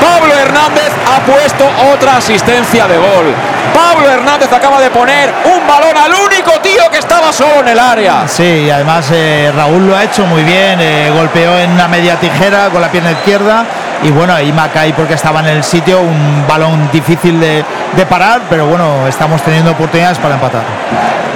Pablo 0.00 0.34
Hernández 0.34 0.90
ha 1.06 1.20
puesto 1.20 1.68
otra 1.92 2.16
asistencia 2.16 2.86
de 2.86 2.96
gol. 2.96 3.34
Pablo 3.74 4.08
Hernández 4.08 4.52
acaba 4.52 4.80
de 4.80 4.90
poner 4.90 5.32
un 5.44 5.66
balón 5.66 5.96
al 5.96 6.12
único 6.14 6.52
tío 6.60 6.90
que 6.90 6.98
estaba 6.98 7.32
solo 7.32 7.60
en 7.60 7.68
el 7.68 7.78
área. 7.78 8.26
Sí, 8.26 8.64
y 8.66 8.70
además 8.70 9.10
eh, 9.12 9.52
Raúl 9.54 9.86
lo 9.86 9.96
ha 9.96 10.04
hecho 10.04 10.24
muy 10.24 10.42
bien. 10.42 10.80
Eh, 10.80 11.10
golpeó 11.14 11.58
en 11.58 11.72
una 11.72 11.88
media 11.88 12.16
tijera 12.16 12.70
con 12.70 12.80
la 12.80 12.90
pierna 12.90 13.12
izquierda. 13.12 13.64
Y 14.02 14.10
bueno, 14.10 14.34
ahí 14.34 14.52
Macay 14.52 14.92
porque 14.92 15.14
estaba 15.14 15.40
en 15.40 15.46
el 15.46 15.64
sitio, 15.64 16.00
un 16.00 16.44
balón 16.48 16.90
difícil 16.92 17.38
de, 17.38 17.64
de 17.96 18.06
parar, 18.06 18.42
pero 18.48 18.66
bueno, 18.66 19.06
estamos 19.06 19.42
teniendo 19.42 19.72
oportunidades 19.72 20.18
para 20.18 20.34
empatar. 20.34 20.62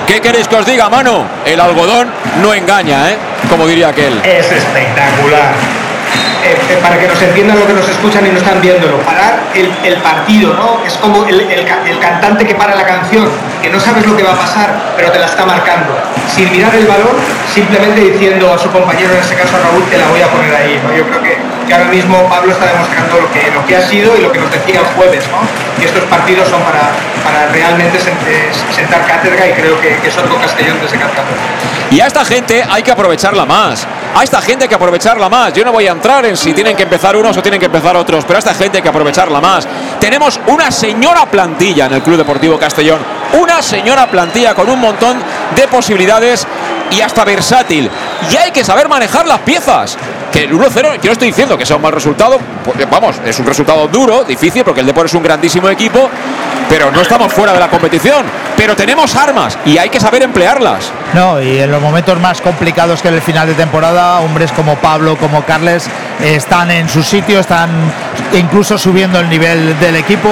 ¿Qué 0.07 0.21
queréis 0.21 0.49
que 0.49 0.57
os 0.57 0.67
diga, 0.67 0.89
mano? 0.89 1.25
El 1.45 1.61
algodón 1.61 2.09
no 2.43 2.55
engaña, 2.55 3.11
¿eh? 3.11 3.17
Como 3.49 3.67
diría 3.67 3.89
aquel. 3.89 4.19
Es 4.25 4.51
espectacular. 4.51 5.84
Eh, 6.45 6.53
eh, 6.53 6.79
para 6.83 7.01
que 7.01 7.09
nos 7.09 7.21
entiendan 7.23 7.59
lo 7.59 7.67
que 7.67 7.73
nos 7.73 7.89
escuchan 7.89 8.27
y 8.27 8.29
no 8.29 8.37
están 8.37 8.61
viéndolo, 8.61 8.99
parar 8.99 9.41
el, 9.55 9.97
partido, 10.05 10.53
¿no? 10.53 10.85
Es 10.85 10.93
como 10.99 11.25
el, 11.25 11.41
cantante 11.99 12.45
que 12.47 12.55
para 12.55 12.75
la 12.75 12.85
canción, 12.85 13.27
que 13.63 13.71
no 13.71 13.81
sabes 13.81 14.07
lo 14.07 14.15
que 14.15 14.23
va 14.23 14.33
a 14.33 14.37
pasar, 14.37 14.93
pero 14.95 15.11
te 15.11 15.19
la 15.19 15.25
está 15.25 15.47
marcando. 15.47 15.97
Sin 16.29 16.53
mirar 16.53 16.75
el 16.75 16.87
balón, 16.87 17.17
simplemente 17.49 17.99
diciendo 17.99 18.53
a 18.53 18.59
su 18.59 18.71
compañero, 18.71 19.15
en 19.15 19.21
este 19.21 19.37
caso 19.37 19.57
a 19.57 19.61
Raúl, 19.61 19.85
te 19.89 19.97
la 19.97 20.07
voy 20.09 20.21
a 20.21 20.27
poner 20.27 20.55
ahí, 20.55 20.79
¿no? 20.85 20.95
Yo 20.95 21.07
creo 21.09 21.23
que, 21.23 21.39
ahora 21.73 21.87
mismo 21.87 22.29
Pablo 22.29 22.53
está 22.53 22.67
demostrando 22.67 23.23
lo 23.23 23.33
que, 23.33 23.51
lo 23.51 23.65
que 23.65 23.77
ha 23.77 23.81
sido 23.81 24.15
y 24.19 24.21
lo 24.21 24.31
que 24.31 24.39
nos 24.39 24.53
decía 24.53 24.81
el 24.81 24.87
jueves, 24.97 25.25
¿no? 25.33 25.41
Que 25.81 25.87
estos 25.87 26.05
partidos 26.05 26.47
son 26.51 26.61
para, 26.61 26.93
para 27.25 27.49
realmente 27.53 27.99
sentar 27.99 29.07
cátedra 29.07 29.49
y 29.49 29.53
creo 29.53 29.81
que, 29.81 29.97
que 29.97 30.11
con 30.11 30.41
Castellón 30.41 30.77
desde 30.83 30.99
Castellón. 30.99 31.25
Y 31.91 32.01
a 32.01 32.07
esta 32.07 32.25
gente 32.25 32.65
hay 32.69 32.83
que 32.83 32.91
aprovecharla 32.91 33.47
más. 33.47 33.87
A 34.15 34.23
esta 34.23 34.41
gente 34.41 34.65
hay 34.65 34.69
que 34.69 34.75
aprovecharla 34.75 35.29
más. 35.29 35.53
Yo 35.53 35.65
no 35.65 35.73
voy 35.73 35.87
a 35.87 35.93
entrar 35.93 36.25
en 36.27 36.34
si 36.37 36.53
tienen 36.53 36.77
que 36.77 36.85
empezar 36.85 37.17
unos 37.17 37.37
o 37.37 37.43
tienen 37.43 37.61
que 37.61 37.67
empezar 37.67 37.97
otros, 37.97 38.25
pero 38.25 38.37
a 38.37 38.41
esta 38.41 38.55
gente 38.55 38.79
hay 38.79 38.83
que 38.83 38.89
aprovecharla 38.89 39.41
más. 39.41 39.67
Tenemos 40.01 40.41
una 40.47 40.71
señora 40.71 41.27
plantilla 41.27 41.87
en 41.87 41.95
el 41.95 42.03
Club 42.03 42.17
Deportivo 42.17 42.59
Castellón. 42.59 43.01
Una 43.41 43.63
señora 43.63 44.07
plantilla 44.11 44.55
con 44.55 44.69
un 44.69 44.81
montón 44.81 45.19
de 45.55 45.69
posibilidades 45.69 46.47
y 46.91 47.01
hasta 47.01 47.25
versátil. 47.25 47.91
Y 48.31 48.37
hay 48.37 48.51
que 48.51 48.65
saber 48.65 48.89
manejar 48.89 49.27
las 49.27 49.41
piezas. 49.41 49.97
Que 50.33 50.45
el 50.45 50.53
1-0, 50.53 50.75
yo 51.01 51.05
no 51.05 51.13
estoy 51.13 51.29
diciendo 51.29 51.57
que 51.57 51.65
sea 51.65 51.77
un 51.77 51.83
mal 51.83 51.93
resultado, 51.93 52.39
vamos, 52.91 53.17
es 53.25 53.39
un 53.39 53.47
resultado 53.47 53.87
duro, 53.87 54.25
difícil, 54.25 54.65
porque 54.65 54.81
el 54.81 54.87
Deportivo 54.87 55.07
es 55.07 55.15
un 55.15 55.23
grandísimo 55.23 55.69
equipo, 55.69 56.11
pero 56.69 56.91
no 56.91 57.01
estamos 57.01 57.33
fuera 57.33 57.53
de 57.53 57.61
la 57.61 57.69
competición. 57.69 58.25
Pero 58.57 58.77
tenemos 58.77 59.15
armas 59.17 59.59
y 59.65 59.79
hay 59.79 59.89
que 59.89 60.01
saber 60.01 60.23
emplearlas. 60.23 60.93
No, 61.13 61.41
y 61.41 61.59
en 61.59 61.71
los 61.71 61.83
momentos 61.83 62.19
más 62.21 62.41
complicados 62.41 63.03
que 63.03 63.09
en 63.09 63.15
el 63.15 63.23
final 63.23 63.47
de 63.47 63.55
temporada, 63.55 64.21
hombres 64.21 64.53
como 64.53 64.77
Pablo, 64.77 65.17
como 65.17 65.43
Carles, 65.45 65.89
están 66.23 66.71
en 66.71 66.89
su 66.89 67.03
sitio, 67.03 67.41
están 67.41 67.71
incluso 68.33 68.79
subiendo 68.79 69.19
el 69.21 69.29
nivel 69.29 69.79
del 69.81 69.97
equipo 69.97 70.29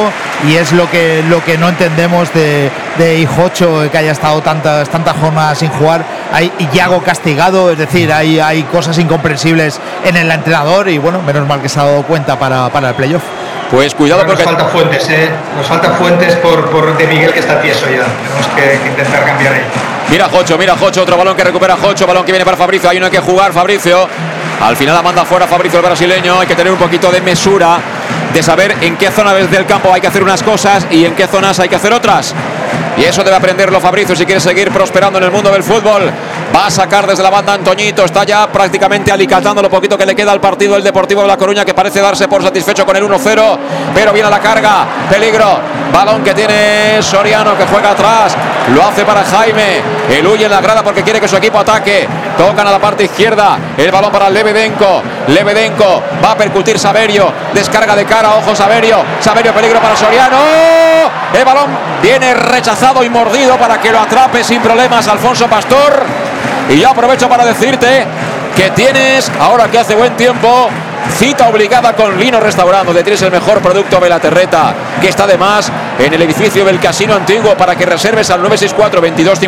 y 0.49 0.55
es 0.55 0.73
lo 0.73 0.91
que, 0.91 1.23
lo 1.28 1.44
que 1.44 1.59
no 1.59 1.69
entendemos 1.69 2.33
de, 2.33 2.70
de 2.99 3.19
Hijocho, 3.19 3.89
que 3.91 3.99
haya 3.99 4.12
estado 4.12 4.41
tantas, 4.41 4.89
tantas 4.89 5.17
jornadas 5.17 5.59
sin 5.59 5.70
jugar. 5.70 6.05
Hay 6.33 6.51
Iago 6.73 7.02
castigado, 7.02 7.70
es 7.70 7.78
decir, 7.78 8.12
hay, 8.12 8.41
hay 8.41 8.62
cosas 8.65 8.99
incomprensibles 8.99 9.81
en 10.05 10.17
el 10.17 10.31
entrenador 10.31 10.89
y 10.89 10.99
bueno, 10.99 11.20
menos 11.23 11.47
mal 11.47 11.61
que 11.61 11.69
se 11.69 11.81
ha 11.81 11.85
dado 11.85 12.02
cuenta 12.02 12.39
para, 12.39 12.69
para 12.70 12.91
el 12.91 12.94
playoff. 12.94 13.23
Pues 13.70 13.94
cuidado 13.94 14.27
porque... 14.27 14.44
Nos 14.44 14.52
falta 14.52 14.69
fuentes, 14.69 15.09
¿eh? 15.09 15.31
Nos 15.57 15.67
falta 15.67 15.91
fuentes 15.93 16.22
por, 16.36 16.97
de 16.97 17.07
Miguel 17.07 17.33
que 17.33 17.41
está 17.41 17.60
tieso 17.60 17.86
ya. 17.86 18.05
Tenemos 18.05 18.47
que, 18.55 18.81
que 18.81 18.89
intentar 18.89 19.25
cambiar 19.25 19.55
ahí. 19.55 19.62
Mira 20.10 20.28
Jocho, 20.28 20.59
mira 20.59 20.76
Jocho, 20.76 21.02
otro 21.02 21.17
balón 21.17 21.36
que 21.36 21.44
recupera 21.44 21.76
Jocho, 21.76 22.07
balón 22.07 22.25
que 22.25 22.33
viene 22.33 22.44
para 22.44 22.57
Fabricio, 22.57 22.91
hay 22.91 22.99
uno 22.99 23.10
que 23.10 23.18
jugar, 23.18 23.52
Fabricio. 23.52 24.09
Al 24.60 24.76
final 24.76 24.94
la 24.94 25.02
manda 25.02 25.25
fuera 25.25 25.47
Fabricio 25.47 25.81
el 25.81 25.84
brasileño, 25.84 26.39
hay 26.39 26.47
que 26.47 26.55
tener 26.55 26.73
un 26.73 26.78
poquito 26.78 27.10
de 27.10 27.20
mesura, 27.20 27.78
de 28.33 28.42
saber 28.42 28.76
en 28.81 28.97
qué 28.97 29.10
zona 29.10 29.34
del 29.34 29.67
campo 29.67 29.92
hay 29.92 30.01
que 30.01 30.07
hacer 30.07 30.23
unas 30.23 30.42
cosas 30.42 30.86
y 30.91 31.05
en 31.05 31.15
qué 31.15 31.26
zonas 31.26 31.59
hay 31.59 31.68
que 31.68 31.76
hacer 31.76 31.92
otras. 31.92 32.34
Y 32.97 33.05
eso 33.05 33.25
debe 33.25 33.36
aprenderlo 33.36 33.81
Fabricio 33.81 34.15
si 34.15 34.25
quiere 34.26 34.41
seguir 34.41 34.70
prosperando 34.70 35.18
en 35.18 35.25
el 35.25 35.31
mundo 35.31 35.51
del 35.51 35.62
fútbol. 35.62 36.12
Va 36.55 36.66
a 36.66 36.70
sacar 36.70 37.06
desde 37.06 37.22
la 37.22 37.31
banda 37.31 37.55
Antoñito. 37.55 38.05
Está 38.05 38.24
ya 38.24 38.47
prácticamente 38.47 39.10
alicatando 39.10 39.62
lo 39.62 39.70
poquito 39.70 39.97
que 39.97 40.05
le 40.05 40.14
queda 40.14 40.32
al 40.32 40.40
partido 40.40 40.76
el 40.76 40.82
Deportivo 40.82 41.22
de 41.22 41.28
La 41.28 41.39
Coruña, 41.39 41.64
que 41.64 41.72
parece 41.72 42.00
darse 42.00 42.28
por 42.28 42.42
satisfecho 42.42 42.84
con 42.84 42.94
el 42.94 43.05
1-0. 43.05 43.58
Pero 43.94 44.12
viene 44.12 44.28
a 44.28 44.31
la 44.31 44.40
carga. 44.40 44.86
Peligro. 45.08 45.58
Balón 45.92 46.22
que 46.22 46.34
tiene 46.34 47.02
Soriano, 47.02 47.56
que 47.56 47.64
juega 47.64 47.92
atrás. 47.92 48.36
Lo 48.74 48.84
hace 48.84 49.05
para 49.05 49.24
Jaime. 49.24 49.81
El 50.10 50.26
huye 50.26 50.44
en 50.44 50.50
la 50.50 50.60
grada 50.60 50.82
porque 50.82 51.02
quiere 51.02 51.20
que 51.20 51.28
su 51.28 51.36
equipo 51.36 51.58
ataque. 51.58 52.06
Tocan 52.36 52.66
a 52.66 52.70
la 52.70 52.78
parte 52.78 53.05
izquierda. 53.05 53.58
El 53.76 53.90
balón 53.90 54.12
para 54.12 54.28
Lebedenko. 54.28 55.02
Lebedenko 55.28 56.02
va 56.22 56.32
a 56.32 56.36
percutir 56.36 56.78
Saberio. 56.78 57.32
Descarga 57.55 57.97
de 57.97 58.05
cara. 58.05 58.34
Ojo 58.34 58.55
Saberio. 58.55 59.02
Saberio 59.20 59.55
peligro 59.55 59.81
para 59.81 59.97
Soriano. 59.97 60.39
El 61.32 61.44
balón 61.47 61.70
viene 62.02 62.34
rechazado 62.34 63.02
y 63.02 63.08
mordido 63.08 63.56
para 63.56 63.81
que 63.81 63.90
lo 63.90 64.00
atrape 64.00 64.44
sin 64.44 64.60
problemas 64.60 65.08
Alfonso 65.08 65.47
Pastor. 65.48 66.22
Y 66.73 66.78
yo 66.81 66.89
aprovecho 66.89 67.28
para 67.28 67.44
decirte 67.44 68.07
que 68.57 68.70
tienes, 68.70 69.31
ahora 69.39 69.70
que 69.70 69.78
hace 69.78 69.94
buen 69.94 70.17
tiempo, 70.17 70.70
Cita 71.18 71.49
obligada 71.49 71.94
con 71.94 72.18
Lino 72.18 72.41
Restaurant, 72.41 72.86
donde 72.86 73.02
tienes 73.02 73.20
el 73.23 73.31
mejor 73.31 73.60
producto 73.60 74.01
de 74.01 74.09
la 74.09 74.18
terreta, 74.18 74.75
que 75.01 75.09
está 75.09 75.25
además 75.25 75.70
en 75.99 76.15
el 76.15 76.23
edificio 76.23 76.65
del 76.65 76.81
Casino 76.81 77.15
Antiguo 77.15 77.55
para 77.57 77.76
que 77.76 77.84
reserves 77.84 78.31
al 78.31 78.41
964 78.41 79.01
22 79.01 79.39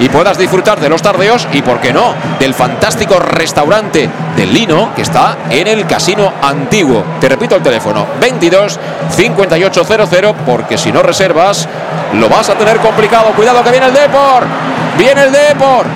y 0.00 0.08
puedas 0.08 0.38
disfrutar 0.38 0.80
de 0.80 0.88
los 0.88 1.02
tardeos 1.02 1.46
y, 1.52 1.60
por 1.62 1.80
qué 1.80 1.92
no, 1.92 2.14
del 2.38 2.54
fantástico 2.54 3.18
restaurante 3.18 4.08
del 4.36 4.52
Lino 4.52 4.94
que 4.94 5.02
está 5.02 5.36
en 5.50 5.66
el 5.66 5.86
Casino 5.86 6.32
Antiguo. 6.40 7.04
Te 7.20 7.28
repito 7.28 7.56
el 7.56 7.62
teléfono 7.62 8.06
22 8.20 8.78
5800 9.10 10.34
porque 10.46 10.78
si 10.78 10.90
no 10.92 11.02
reservas 11.02 11.68
lo 12.14 12.28
vas 12.28 12.48
a 12.48 12.54
tener 12.54 12.78
complicado. 12.78 13.32
Cuidado 13.32 13.62
que 13.62 13.70
viene 13.70 13.86
el 13.86 13.92
Depor. 13.92 14.81
Viene 14.98 15.24
el 15.24 15.32
Depor. 15.32 15.86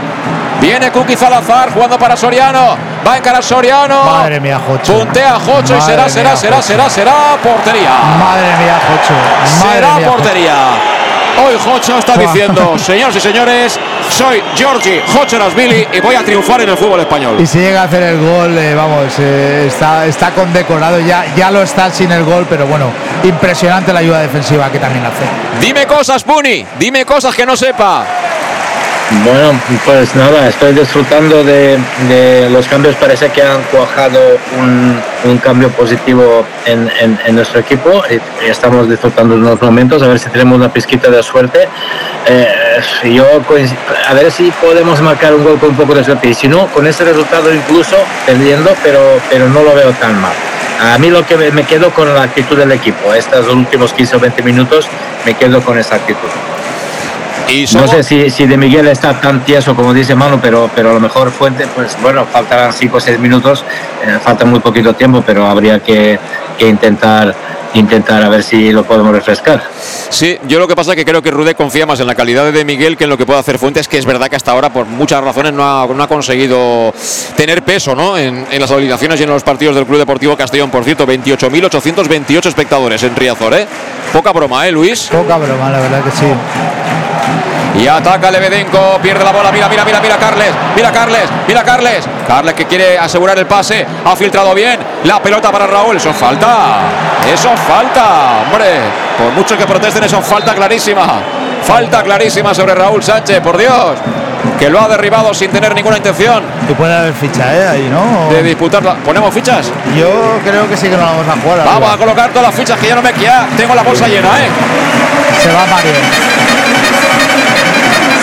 Viene 0.60 0.90
Kuki 0.90 1.16
Zalazar 1.16 1.72
jugando 1.72 1.98
para 1.98 2.16
Soriano. 2.16 2.76
Va 3.06 3.12
a 3.12 3.16
encarar 3.18 3.42
Soriano. 3.42 4.04
Madre 4.04 4.40
mía, 4.40 4.60
Jocho. 4.66 4.98
Puntea 4.98 5.34
Jocho 5.34 5.76
y 5.76 5.80
será, 5.80 6.08
será, 6.08 6.36
será, 6.36 6.62
será, 6.62 6.88
será 6.88 7.14
portería. 7.42 7.90
Madre 8.18 8.56
mía, 8.58 8.78
Jocho. 8.88 9.72
será 9.72 10.10
portería. 10.10 10.54
Hoy 11.44 11.54
Jocho 11.62 11.98
está 11.98 12.16
diciendo, 12.16 12.78
señores 12.78 13.16
y 13.16 13.20
señores, 13.20 13.78
soy 14.08 14.42
Georgi 14.54 15.02
Jocho 15.14 15.38
Rasvili 15.38 15.86
y 15.92 16.00
voy 16.00 16.14
a 16.14 16.24
triunfar 16.24 16.62
en 16.62 16.70
el 16.70 16.78
fútbol 16.78 17.00
español. 17.00 17.36
Y 17.38 17.46
si 17.46 17.58
llega 17.58 17.82
a 17.82 17.84
hacer 17.84 18.02
el 18.02 18.18
gol, 18.18 18.56
eh, 18.56 18.74
vamos, 18.74 19.12
eh, 19.18 19.66
está, 19.68 20.06
está 20.06 20.30
condecorado, 20.30 20.98
ya, 21.00 21.26
ya 21.36 21.50
lo 21.50 21.62
está 21.62 21.90
sin 21.90 22.10
el 22.10 22.24
gol, 22.24 22.46
pero 22.48 22.66
bueno, 22.66 22.86
impresionante 23.22 23.92
la 23.92 24.00
ayuda 24.00 24.20
defensiva 24.20 24.70
que 24.72 24.78
también 24.78 25.04
hace. 25.04 25.24
Dime 25.60 25.86
cosas, 25.86 26.24
Puni, 26.24 26.64
dime 26.78 27.04
cosas 27.04 27.34
que 27.34 27.44
no 27.44 27.54
sepa. 27.54 28.06
Bueno, 29.24 29.52
pues 29.84 30.16
nada, 30.16 30.48
estoy 30.48 30.72
disfrutando 30.72 31.44
de, 31.44 31.78
los 32.50 32.66
cambios. 32.66 32.96
Parece 32.96 33.28
que 33.30 33.40
han 33.40 33.62
cuajado 33.64 34.18
un, 34.58 35.38
cambio 35.38 35.70
positivo 35.70 36.44
en, 36.64 36.90
nuestro 37.34 37.60
equipo 37.60 38.02
estamos 38.42 38.88
disfrutando 38.88 39.36
de 39.36 39.42
unos 39.42 39.62
momentos. 39.62 40.02
A 40.02 40.08
ver 40.08 40.18
si 40.18 40.28
tenemos 40.28 40.56
una 40.56 40.72
pizquita 40.72 41.08
de 41.08 41.22
suerte. 41.22 41.68
Eh, 42.26 42.48
yo, 43.04 43.24
a 44.08 44.14
ver 44.14 44.32
si 44.32 44.50
podemos 44.50 45.00
marcar 45.00 45.34
un 45.34 45.44
gol 45.44 45.58
con 45.60 45.70
un 45.70 45.76
poco 45.76 45.94
de 45.94 46.02
suerte. 46.02 46.30
Y 46.30 46.34
si 46.34 46.48
no, 46.48 46.66
con 46.68 46.84
ese 46.86 47.04
resultado 47.04 47.54
incluso 47.54 47.96
perdiendo, 48.26 48.74
pero, 48.82 49.20
pero 49.30 49.48
no 49.48 49.62
lo 49.62 49.72
veo 49.74 49.92
tan 49.92 50.20
mal. 50.20 50.34
A 50.92 50.98
mí 50.98 51.10
lo 51.10 51.24
que 51.24 51.36
me 51.52 51.62
quedo 51.62 51.90
con 51.90 52.12
la 52.12 52.24
actitud 52.24 52.56
del 52.56 52.72
equipo. 52.72 53.14
Estos 53.14 53.46
últimos 53.48 53.92
15 53.92 54.16
o 54.16 54.20
20 54.20 54.42
minutos 54.42 54.88
me 55.24 55.34
quedo 55.34 55.62
con 55.62 55.78
esa 55.78 55.94
actitud. 55.94 56.28
No 57.74 57.86
sé 57.86 58.02
si, 58.02 58.28
si, 58.28 58.46
de 58.46 58.56
Miguel 58.56 58.88
está 58.88 59.20
tan 59.20 59.44
tieso 59.44 59.76
como 59.76 59.94
dice 59.94 60.16
Manu, 60.16 60.40
pero, 60.40 60.68
pero 60.74 60.90
a 60.90 60.94
lo 60.94 61.00
mejor 61.00 61.30
Fuente, 61.30 61.66
pues 61.74 61.96
bueno, 62.02 62.26
faltarán 62.26 62.72
5 62.72 62.96
o 62.96 63.00
6 63.00 63.20
minutos, 63.20 63.64
eh, 64.04 64.18
falta 64.20 64.44
muy 64.44 64.58
poquito 64.58 64.94
tiempo, 64.94 65.22
pero 65.24 65.46
habría 65.46 65.78
que, 65.80 66.18
intentar 66.58 67.34
intentar 67.74 68.22
a 68.22 68.30
ver 68.30 68.42
si 68.42 68.72
lo 68.72 68.84
podemos 68.84 69.12
refrescar. 69.12 69.62
Sí, 70.08 70.38
yo 70.48 70.58
lo 70.58 70.66
que 70.66 70.74
pasa 70.74 70.92
es 70.92 70.96
que 70.96 71.04
creo 71.04 71.20
que 71.20 71.30
Rude 71.30 71.54
confía 71.54 71.84
más 71.84 72.00
en 72.00 72.06
la 72.06 72.14
calidad 72.14 72.50
de 72.50 72.64
Miguel 72.64 72.96
que 72.96 73.04
en 73.04 73.10
lo 73.10 73.18
que 73.18 73.26
puede 73.26 73.38
hacer 73.38 73.58
Fuentes, 73.58 73.86
que 73.86 73.98
es 73.98 74.06
verdad 74.06 74.28
que 74.28 74.36
hasta 74.36 74.52
ahora 74.52 74.72
por 74.72 74.86
muchas 74.86 75.22
razones 75.22 75.52
no 75.52 75.62
ha, 75.62 75.86
no 75.86 76.02
ha 76.02 76.08
conseguido 76.08 76.94
tener 77.36 77.62
peso 77.62 77.94
¿no? 77.94 78.16
en, 78.16 78.46
en, 78.50 78.60
las 78.60 78.70
obligaciones 78.70 79.20
y 79.20 79.24
en 79.24 79.28
los 79.28 79.42
partidos 79.42 79.74
del 79.74 79.84
Club 79.84 79.98
Deportivo 79.98 80.36
Castellón. 80.36 80.70
Por 80.70 80.84
cierto, 80.84 81.06
28.828 81.06 82.46
espectadores 82.46 83.02
en 83.02 83.14
Riazor, 83.14 83.52
¿eh? 83.54 83.66
Poca 84.12 84.32
broma, 84.32 84.66
¿eh, 84.66 84.72
Luis? 84.72 85.08
Poca 85.12 85.36
broma, 85.36 85.70
la 85.70 85.80
verdad 85.80 86.02
que 86.02 86.10
sí. 86.12 86.26
Y 87.78 87.86
ataca 87.86 88.30
Lebedenko, 88.30 88.98
pierde 89.02 89.22
la 89.22 89.32
bola, 89.32 89.52
mira, 89.52 89.68
mira, 89.68 89.84
mira, 89.84 90.00
mira 90.00 90.16
Carles, 90.16 90.50
mira 90.74 90.90
Carles, 90.90 91.24
mira 91.46 91.62
Carles. 91.62 92.08
Carles 92.26 92.54
que 92.54 92.66
quiere 92.66 92.98
asegurar 92.98 93.38
el 93.38 93.46
pase, 93.46 93.86
ha 94.04 94.16
filtrado 94.16 94.54
bien 94.54 94.78
la 95.04 95.22
pelota 95.22 95.52
para 95.52 95.66
Raúl, 95.66 95.96
eso 95.96 96.12
falta, 96.14 96.78
eso 97.32 97.50
falta, 97.68 98.44
hombre, 98.44 98.80
por 99.18 99.32
mucho 99.32 99.58
que 99.58 99.66
protesten, 99.66 100.04
eso 100.04 100.22
falta 100.22 100.54
clarísima, 100.54 101.20
falta 101.62 102.02
clarísima 102.02 102.54
sobre 102.54 102.74
Raúl 102.74 103.02
Sánchez, 103.02 103.40
por 103.40 103.58
Dios 103.58 103.98
que 104.58 104.70
lo 104.70 104.80
ha 104.80 104.88
derribado 104.88 105.34
sin 105.34 105.50
tener 105.50 105.74
ninguna 105.74 105.96
intención. 105.96 106.42
Y 106.68 106.72
puede 106.74 106.94
haber 106.94 107.12
ficha, 107.14 107.54
¿eh? 107.54 107.68
Ahí, 107.68 107.90
¿no? 107.90 108.32
De 108.32 108.42
disputarla. 108.42 108.94
¿Ponemos 108.94 109.34
fichas? 109.34 109.70
Yo 109.96 110.38
creo 110.44 110.68
que 110.68 110.76
sí 110.76 110.88
que 110.88 110.96
no 110.96 111.02
vamos 111.02 111.26
a 111.28 111.40
jugar. 111.40 111.64
Vamos 111.64 111.92
a 111.92 111.96
colocar 111.96 112.30
todas 112.30 112.48
las 112.48 112.54
fichas 112.54 112.78
que 112.78 112.88
ya 112.88 112.94
no 112.94 113.02
me 113.02 113.12
queda. 113.12 113.46
Tengo 113.56 113.74
la 113.74 113.82
bolsa 113.82 114.06
llena, 114.06 114.28
¿eh? 114.28 114.48
Se 115.42 115.52
va 115.52 115.66
Mario. 115.66 115.92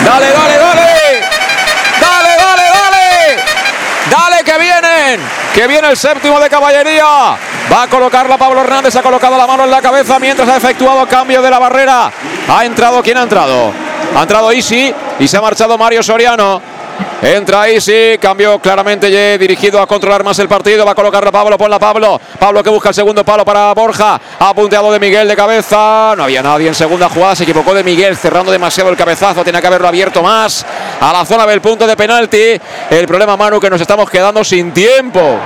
Dale, 0.04 0.26
dale, 0.30 0.58
dale. 0.58 0.90
Dale, 2.00 2.36
dale, 2.36 2.62
dale. 2.78 3.42
Dale 4.10 4.44
que 4.44 4.58
vienen. 4.58 5.20
Que 5.54 5.66
viene 5.66 5.88
el 5.88 5.96
séptimo 5.96 6.38
de 6.38 6.50
caballería. 6.50 7.36
Va 7.72 7.82
a 7.82 7.86
colocarla 7.88 8.36
Pablo 8.36 8.60
Hernández. 8.60 8.94
Ha 8.96 9.02
colocado 9.02 9.38
la 9.38 9.46
mano 9.46 9.64
en 9.64 9.70
la 9.70 9.80
cabeza 9.80 10.18
mientras 10.18 10.48
ha 10.48 10.56
efectuado 10.56 11.06
cambio 11.06 11.40
de 11.40 11.50
la 11.50 11.58
barrera. 11.58 12.12
Ha 12.48 12.64
entrado. 12.64 13.02
¿Quién 13.02 13.16
ha 13.18 13.22
entrado? 13.22 13.72
Ha 14.14 14.22
entrado 14.22 14.52
Isi 14.52 14.94
y 15.18 15.26
se 15.26 15.36
ha 15.36 15.40
marchado 15.40 15.78
Mario 15.78 16.02
Soriano. 16.02 16.73
Entra 17.22 17.62
ahí, 17.62 17.80
sí, 17.80 18.18
cambio 18.20 18.58
claramente 18.58 19.38
dirigido 19.38 19.80
a 19.80 19.86
controlar 19.86 20.22
más 20.22 20.38
el 20.38 20.46
partido. 20.46 20.84
Va 20.84 20.92
a 20.92 20.94
colocar 20.94 21.26
a 21.26 21.32
Pablo, 21.32 21.56
ponla 21.56 21.78
Pablo. 21.78 22.20
Pablo 22.38 22.62
que 22.62 22.68
busca 22.68 22.90
el 22.90 22.94
segundo 22.94 23.24
palo 23.24 23.44
para 23.44 23.72
Borja. 23.72 24.20
Ha 24.38 24.52
punteado 24.52 24.92
de 24.92 25.00
Miguel 25.00 25.26
de 25.26 25.34
cabeza. 25.34 26.14
No 26.16 26.24
había 26.24 26.42
nadie 26.42 26.68
en 26.68 26.74
segunda 26.74 27.08
jugada. 27.08 27.34
Se 27.34 27.44
equivocó 27.44 27.72
de 27.72 27.82
Miguel, 27.82 28.16
cerrando 28.16 28.52
demasiado 28.52 28.90
el 28.90 28.96
cabezazo. 28.96 29.42
Tiene 29.42 29.60
que 29.60 29.66
haberlo 29.66 29.88
abierto 29.88 30.22
más 30.22 30.66
a 31.00 31.12
la 31.12 31.24
zona 31.24 31.46
del 31.46 31.62
punto 31.62 31.86
de 31.86 31.96
penalti. 31.96 32.60
El 32.90 33.06
problema, 33.06 33.36
Manu, 33.38 33.58
que 33.58 33.70
nos 33.70 33.80
estamos 33.80 34.10
quedando 34.10 34.44
sin 34.44 34.72
tiempo. 34.72 35.38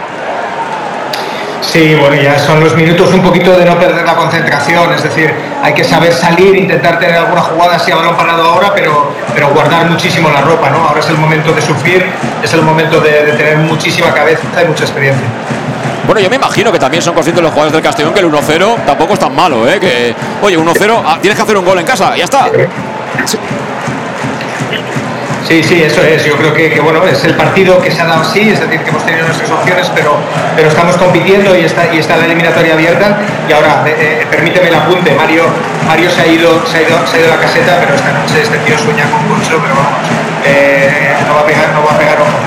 Sí, 1.60 1.94
bueno, 1.94 2.20
ya 2.20 2.38
son 2.38 2.60
los 2.60 2.74
minutos 2.74 3.12
un 3.12 3.22
poquito 3.22 3.56
de 3.56 3.64
no 3.64 3.78
perder 3.78 4.04
la 4.04 4.16
concentración, 4.16 4.92
es 4.94 5.02
decir, 5.02 5.32
hay 5.62 5.74
que 5.74 5.84
saber 5.84 6.12
salir, 6.12 6.56
intentar 6.56 6.98
tener 6.98 7.16
alguna 7.16 7.42
jugada 7.42 7.76
así 7.76 7.90
a 7.90 7.96
balón 7.96 8.16
parado 8.16 8.42
ahora, 8.42 8.72
pero, 8.74 9.12
pero 9.34 9.50
guardar 9.50 9.90
muchísimo 9.90 10.30
la 10.30 10.40
ropa, 10.40 10.70
¿no? 10.70 10.88
Ahora 10.88 11.00
es 11.00 11.08
el 11.08 11.18
momento 11.18 11.52
de 11.52 11.60
sufrir, 11.60 12.06
es 12.42 12.52
el 12.52 12.62
momento 12.62 13.00
de, 13.00 13.32
tener 13.36 13.58
muchísima 13.58 14.12
cabeza 14.12 14.42
y 14.62 14.66
mucha 14.66 14.84
experiencia. 14.84 15.26
Bueno, 16.06 16.20
yo 16.20 16.30
me 16.30 16.36
imagino 16.36 16.72
que 16.72 16.78
también 16.78 17.02
son 17.02 17.14
conscientes 17.14 17.42
los 17.42 17.52
jugadores 17.52 17.72
del 17.72 17.82
Castellón 17.82 18.14
que 18.14 18.20
el 18.20 18.32
1-0 18.32 18.84
tampoco 18.86 19.14
es 19.14 19.18
tan 19.18 19.34
malo, 19.34 19.68
¿eh? 19.68 19.78
Que, 19.78 20.14
oye, 20.40 20.58
1-0, 20.58 21.02
ah, 21.04 21.18
tienes 21.20 21.36
que 21.36 21.42
hacer 21.42 21.56
un 21.56 21.64
gol 21.64 21.78
en 21.78 21.84
casa, 21.84 22.16
ya 22.16 22.24
está. 22.24 22.46
Sí, 23.26 23.38
sí, 25.48 25.82
eso 25.82 26.02
es. 26.02 26.24
Yo 26.24 26.36
creo 26.36 26.52
que, 26.52 26.78
bueno, 26.80 27.04
es 27.06 27.24
el 27.24 27.34
partido 27.34 27.80
que 27.80 27.90
se 27.90 28.02
ha 28.02 28.06
dado 28.06 28.20
así, 28.20 28.50
es 28.50 28.60
decir, 28.60 28.80
que 28.80 28.90
hemos 28.90 29.04
tenido 29.04 29.24
nuestras 29.24 29.50
opciones, 29.50 29.90
pero, 29.94 30.16
pero 30.54 30.68
estamos 30.68 30.96
compitiendo 30.96 31.56
y 31.56 31.64
está, 31.64 31.92
y 31.92 31.98
está 31.98 32.16
la 32.16 32.26
eliminatoria 32.26 32.74
abierta. 32.74 33.18
Y 33.48 33.52
ahora, 33.52 33.82
eh, 33.86 33.96
eh, 33.98 34.26
permíteme 34.30 34.68
el 34.68 34.74
apunte, 34.74 35.14
Mario, 35.14 35.44
Mario 35.86 36.10
se 36.10 36.20
ha 36.20 36.26
ido, 36.26 36.66
se 36.66 36.78
ha 36.78 36.82
ido, 36.82 37.06
se 37.06 37.16
ha 37.16 37.20
ido 37.20 37.32
a 37.32 37.36
la 37.36 37.42
caseta, 37.42 37.78
pero 37.80 37.94
esta 37.94 38.12
noche 38.12 38.42
este 38.42 38.58
tío 38.58 38.76
sueña 38.78 39.04
con 39.10 39.26
Concho, 39.26 39.58
pero 39.62 39.74
vamos, 39.74 40.08
eh, 40.44 41.14
no 41.26 41.34
va 41.34 41.40
a 41.40 41.46
pegar, 41.46 41.72
no 41.72 41.84
va 41.86 41.94
a 41.94 41.98
pegar 41.98 42.20
ojo. 42.20 42.38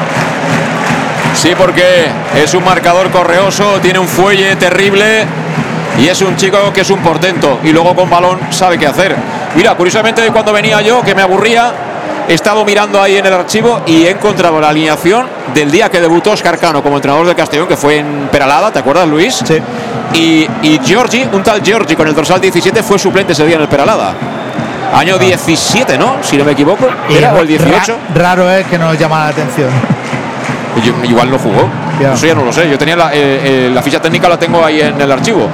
Sí, 1.34 1.54
porque 1.58 2.06
es 2.36 2.54
un 2.54 2.64
marcador 2.64 3.10
correoso, 3.10 3.80
tiene 3.82 3.98
un 3.98 4.08
fuelle 4.08 4.56
terrible 4.58 5.26
y 5.98 6.08
es 6.08 6.22
un 6.22 6.36
chico 6.36 6.72
que 6.74 6.82
es 6.82 6.90
un 6.90 7.00
portento 7.00 7.60
y 7.64 7.72
luego 7.72 7.96
con 7.96 8.10
balón 8.10 8.40
sabe 8.52 8.78
qué 8.78 8.86
hacer. 8.86 9.16
Mira, 9.56 9.76
curiosamente 9.76 10.30
cuando 10.32 10.54
venía 10.54 10.82
yo, 10.82 11.02
que 11.02 11.16
me 11.16 11.22
aburría, 11.22 11.74
he 12.32 12.34
estado 12.36 12.64
mirando 12.64 13.02
ahí 13.02 13.18
en 13.18 13.26
el 13.26 13.34
archivo 13.34 13.82
y 13.86 14.04
he 14.06 14.12
encontrado 14.12 14.60
la 14.62 14.70
alineación 14.70 15.28
del 15.54 15.70
día 15.70 15.90
que 15.90 16.00
debutó 16.00 16.32
Oscar 16.32 16.58
Cano 16.58 16.82
como 16.82 16.96
entrenador 16.96 17.26
del 17.28 17.36
Castellón, 17.36 17.68
que 17.68 17.76
fue 17.76 17.98
en 17.98 18.30
Peralada, 18.32 18.72
¿te 18.72 18.80
acuerdas, 18.80 19.06
Luis? 19.08 19.42
Sí. 19.46 19.58
Y, 20.14 20.48
y 20.62 20.80
Giorgi, 20.84 21.28
un 21.32 21.44
tal 21.44 21.62
Giorgi 21.62 21.96
con 21.96 22.08
el 22.08 22.16
dorsal 22.16 22.40
17, 22.40 22.84
fue 22.84 22.98
suplente 22.98 23.34
ese 23.34 23.46
día 23.46 23.58
en 23.58 23.64
el 23.64 23.68
Peralada. 23.68 24.14
Año 24.94 25.18
17, 25.18 25.98
¿no? 25.98 26.16
Si 26.22 26.38
no 26.38 26.44
me 26.46 26.52
equivoco. 26.54 26.88
¿Era 27.10 27.34
o 27.34 27.40
el 27.40 27.48
18? 27.48 27.98
Ra- 28.16 28.22
raro 28.22 28.50
es 28.50 28.66
que 28.68 28.78
nos 28.78 28.98
llama 28.98 29.20
la 29.26 29.28
atención. 29.30 29.70
Yo- 30.84 31.04
igual 31.04 31.30
no 31.30 31.38
jugó. 31.38 31.68
Ya. 32.02 32.14
Eso 32.14 32.26
ya 32.28 32.36
no 32.36 32.44
lo 32.46 32.52
sé. 32.54 32.70
Yo 32.70 32.78
tenía 32.78 32.96
la, 32.96 33.08
eh, 33.14 33.18
eh, 33.68 33.72
la 33.74 33.82
ficha 33.82 34.02
técnica, 34.02 34.28
la 34.30 34.38
tengo 34.38 34.64
ahí 34.64 34.80
en 34.82 35.00
el 35.00 35.12
archivo. 35.12 35.48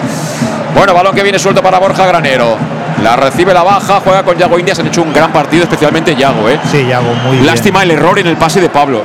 Bueno, 0.76 0.94
balón 0.94 1.16
que 1.16 1.24
viene 1.24 1.40
suelto 1.40 1.62
para 1.64 1.80
Borja 1.80 2.06
Granero. 2.06 2.56
La 3.03 3.16
recibe 3.16 3.53
la 3.53 3.64
baja, 3.64 4.00
juega 4.03 4.24
con 4.24 4.38
Yago 4.38 4.58
Indias. 4.59 4.80
Han 4.80 4.88
hecho 4.88 5.01
un 5.01 5.14
gran 5.14 5.32
partido, 5.32 5.64
especialmente 5.64 6.16
Yago. 6.16 6.50
¿eh? 6.50 6.59
Sí, 6.72 6.85
Yago, 6.88 7.14
muy 7.14 7.34
bien. 7.34 7.45
Lástima 7.45 7.84
el 7.84 7.92
error 7.92 8.17
en 8.19 8.27
el 8.27 8.38
pase 8.38 8.59
de 8.59 8.69
Pablo. 8.69 9.03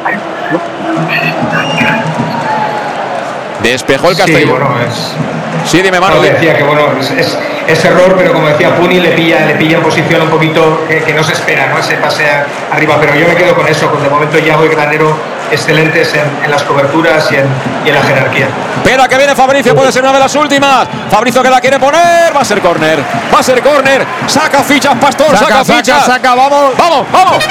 Despejó 3.62 4.08
el 4.10 4.16
Sí, 4.16 4.22
Castellón. 4.22 4.50
bueno, 4.50 4.74
es, 4.80 5.14
Sí, 5.70 5.80
dime, 5.82 6.00
Manu. 6.00 6.20
decía 6.20 6.56
que 6.56 6.64
bueno, 6.64 6.82
es, 7.00 7.10
es- 7.12 7.38
es 7.68 7.84
error, 7.84 8.14
pero 8.18 8.32
como 8.32 8.48
decía 8.48 8.74
Puni, 8.76 9.00
le 9.00 9.10
pilla, 9.10 9.46
le 9.46 9.54
pilla 9.54 9.76
en 9.76 9.82
posición 9.82 10.22
un 10.22 10.30
poquito 10.30 10.84
que, 10.88 11.02
que 11.02 11.12
no 11.12 11.22
se 11.22 11.32
espera, 11.32 11.66
¿no? 11.68 11.78
Ese 11.78 11.94
pase 11.94 12.24
arriba, 12.72 12.96
pero 13.00 13.14
yo 13.14 13.26
me 13.28 13.34
quedo 13.34 13.54
con 13.54 13.66
eso, 13.68 13.90
con 13.90 14.02
de 14.02 14.08
momento 14.08 14.38
Yago 14.38 14.64
y 14.66 14.68
Granero 14.68 15.16
excelentes 15.50 16.14
en, 16.14 16.44
en 16.44 16.50
las 16.50 16.62
coberturas 16.62 17.30
y 17.30 17.36
en, 17.36 17.46
y 17.84 17.88
en 17.90 17.94
la 17.94 18.02
jerarquía. 18.02 18.48
Espera 18.76 19.06
que 19.06 19.16
viene 19.18 19.34
Fabricio, 19.34 19.74
puede 19.74 19.92
ser 19.92 20.02
una 20.02 20.12
de 20.12 20.18
las 20.18 20.34
últimas. 20.34 20.88
Fabricio 21.10 21.42
que 21.42 21.50
la 21.50 21.60
quiere 21.60 21.78
poner, 21.78 22.34
va 22.34 22.40
a 22.40 22.44
ser 22.44 22.60
córner. 22.60 22.98
Va 23.32 23.38
a 23.38 23.42
ser 23.42 23.62
córner. 23.62 24.04
Saca 24.26 24.62
fichas, 24.62 24.94
Pastor, 24.96 25.36
saca, 25.36 25.38
Saca, 25.46 25.64
saca, 25.64 25.76
fichas. 25.78 26.06
saca, 26.06 26.34
vamos. 26.34 26.72
Vamos, 26.76 27.06
vamos. 27.12 27.44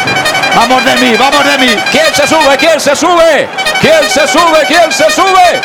Vamos 0.56 0.83
de 0.83 0.95
mí, 0.98 1.15
vamos 1.17 1.45
de 1.45 1.57
mí. 1.59 1.75
¿Quién 1.91 2.14
se 2.14 2.27
sube? 2.27 2.57
¿Quién 2.57 2.80
se 2.80 2.95
sube? 2.95 3.48
¿Quién 3.80 4.09
se 4.09 4.27
sube? 4.27 4.59
¿Quién 4.67 4.91
se 4.91 5.09
sube? 5.11 5.61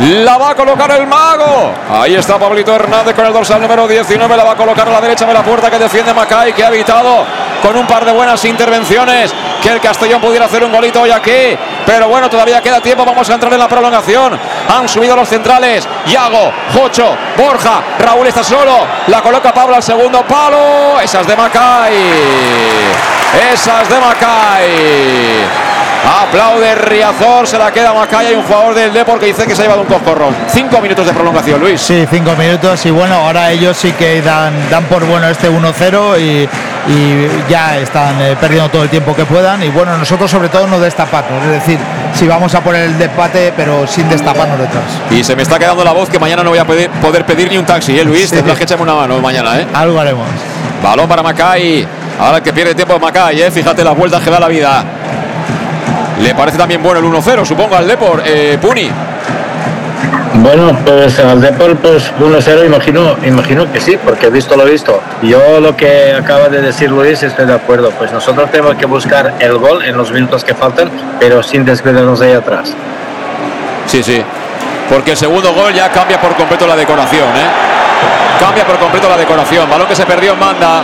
La 0.00 0.38
va 0.38 0.50
a 0.50 0.54
colocar 0.54 0.90
el 0.92 1.06
mago. 1.06 1.74
Ahí 1.90 2.14
está 2.14 2.38
Pablito 2.38 2.74
Hernández 2.74 3.14
con 3.14 3.26
el 3.26 3.34
dorsal 3.34 3.60
número 3.60 3.86
19. 3.86 4.34
La 4.34 4.44
va 4.44 4.52
a 4.52 4.56
colocar 4.56 4.88
a 4.88 4.92
la 4.92 5.00
derecha 5.00 5.26
de 5.26 5.34
la 5.34 5.42
puerta 5.42 5.70
que 5.70 5.78
defiende 5.78 6.14
Macay, 6.14 6.54
que 6.54 6.64
ha 6.64 6.68
evitado 6.68 7.26
con 7.62 7.76
un 7.76 7.86
par 7.86 8.06
de 8.06 8.12
buenas 8.12 8.42
intervenciones 8.46 9.34
que 9.62 9.68
el 9.68 9.78
Castellón 9.78 10.22
pudiera 10.22 10.46
hacer 10.46 10.64
un 10.64 10.72
golito 10.72 11.02
hoy 11.02 11.10
aquí. 11.10 11.54
Pero 11.84 12.08
bueno, 12.08 12.30
todavía 12.30 12.62
queda 12.62 12.80
tiempo. 12.80 13.04
Vamos 13.04 13.28
a 13.28 13.34
entrar 13.34 13.52
en 13.52 13.58
la 13.58 13.68
prolongación. 13.68 14.38
Han 14.70 14.88
subido 14.88 15.14
los 15.14 15.28
centrales. 15.28 15.86
Yago, 16.06 16.50
Jocho, 16.72 17.14
Borja. 17.36 17.82
Raúl 17.98 18.26
está 18.26 18.42
solo. 18.42 18.86
La 19.08 19.20
coloca 19.20 19.52
Pablo 19.52 19.76
al 19.76 19.82
segundo 19.82 20.22
palo. 20.22 20.98
Esas 20.98 21.26
de 21.26 21.36
Macay. 21.36 21.94
Esas 23.52 23.86
de 23.86 24.00
Macay. 24.00 25.69
Aplaude 26.02 26.74
Riazor, 26.76 27.46
se 27.46 27.58
la 27.58 27.70
queda 27.70 27.92
Macay. 27.92 28.26
Hay 28.28 28.34
un 28.34 28.42
jugador 28.42 28.74
del 28.74 28.92
Depor 28.92 29.18
que 29.18 29.26
dice 29.26 29.46
que 29.46 29.54
se 29.54 29.62
ha 29.62 29.64
llevado 29.64 29.82
un 29.82 29.86
coscorrón. 29.86 30.34
Cinco 30.48 30.80
minutos 30.80 31.06
de 31.06 31.12
prolongación, 31.12 31.60
Luis. 31.60 31.80
Sí, 31.80 32.06
cinco 32.10 32.34
minutos 32.36 32.84
y 32.86 32.90
bueno, 32.90 33.14
ahora 33.16 33.50
ellos 33.50 33.76
sí 33.76 33.92
que 33.92 34.22
dan, 34.22 34.52
dan 34.70 34.84
por 34.84 35.04
bueno 35.04 35.28
este 35.28 35.50
1-0 35.50 36.18
y, 36.20 36.48
y 36.92 37.28
ya 37.50 37.76
están 37.78 38.20
eh, 38.22 38.36
perdiendo 38.40 38.70
todo 38.70 38.82
el 38.84 38.88
tiempo 38.88 39.14
que 39.14 39.24
puedan 39.26 39.62
y 39.62 39.68
bueno, 39.68 39.96
nosotros 39.98 40.30
sobre 40.30 40.48
todo 40.48 40.66
no 40.66 40.80
destaparnos, 40.80 41.42
es 41.44 41.50
decir, 41.50 41.78
si 42.14 42.26
vamos 42.26 42.54
a 42.54 42.60
poner 42.60 42.84
el 42.84 42.98
despate 42.98 43.52
pero 43.56 43.86
sin 43.86 44.08
destaparnos 44.08 44.58
detrás. 44.58 44.84
Y 45.10 45.22
se 45.22 45.36
me 45.36 45.42
está 45.42 45.58
quedando 45.58 45.84
la 45.84 45.92
voz 45.92 46.08
que 46.08 46.18
mañana 46.18 46.42
no 46.42 46.50
voy 46.50 46.58
a 46.58 46.64
pedir- 46.66 46.90
poder 47.02 47.24
pedir 47.26 47.50
ni 47.50 47.58
un 47.58 47.66
taxi, 47.66 47.98
¿eh, 47.98 48.04
Luis? 48.04 48.30
Tendrás 48.30 48.56
que 48.56 48.64
echarme 48.64 48.84
una 48.84 48.94
mano 48.94 49.18
mañana, 49.20 49.58
¿eh? 49.60 49.66
Algo 49.74 50.00
haremos. 50.00 50.26
Balón 50.82 51.06
para 51.08 51.22
Macay. 51.22 51.86
Ahora 52.18 52.42
que 52.42 52.52
pierde 52.52 52.74
tiempo 52.74 52.98
Macay, 52.98 53.40
¿eh? 53.42 53.50
Fíjate 53.50 53.82
las 53.84 53.96
vueltas 53.96 54.22
que 54.22 54.30
da 54.30 54.40
la 54.40 54.48
vida. 54.48 54.82
Le 56.22 56.34
parece 56.34 56.58
también 56.58 56.82
bueno 56.82 57.00
el 57.00 57.06
1-0, 57.06 57.44
supongo, 57.44 57.76
al 57.76 57.86
Depor. 57.86 58.22
Eh, 58.26 58.58
Puni. 58.60 58.90
Bueno, 60.34 60.78
pues 60.84 61.18
al 61.18 61.40
Depor, 61.40 61.76
pues 61.76 62.12
1-0, 62.20 62.66
imagino, 62.66 63.16
imagino 63.24 63.70
que 63.72 63.80
sí, 63.80 63.98
porque 64.02 64.26
he 64.26 64.30
visto 64.30 64.56
lo 64.56 64.64
visto. 64.64 65.00
Yo 65.22 65.60
lo 65.60 65.76
que 65.76 66.14
acaba 66.14 66.48
de 66.48 66.60
decir 66.60 66.90
Luis, 66.90 67.22
estoy 67.22 67.46
de 67.46 67.54
acuerdo. 67.54 67.90
Pues 67.90 68.12
nosotros 68.12 68.50
tenemos 68.50 68.76
que 68.76 68.86
buscar 68.86 69.34
el 69.40 69.56
gol 69.58 69.84
en 69.84 69.96
los 69.96 70.12
minutos 70.12 70.44
que 70.44 70.54
faltan, 70.54 70.90
pero 71.18 71.42
sin 71.42 71.64
descuidarnos 71.64 72.20
ahí 72.20 72.32
atrás. 72.32 72.74
Sí, 73.86 74.02
sí. 74.02 74.22
Porque 74.88 75.12
el 75.12 75.16
segundo 75.16 75.52
gol 75.52 75.72
ya 75.72 75.90
cambia 75.90 76.20
por 76.20 76.34
completo 76.34 76.66
la 76.66 76.76
decoración, 76.76 77.28
¿eh? 77.28 78.40
Cambia 78.40 78.64
por 78.66 78.78
completo 78.78 79.08
la 79.08 79.16
decoración. 79.16 79.68
Balón 79.68 79.86
que 79.86 79.96
se 79.96 80.06
perdió 80.06 80.32
en 80.32 80.38
manda. 80.38 80.82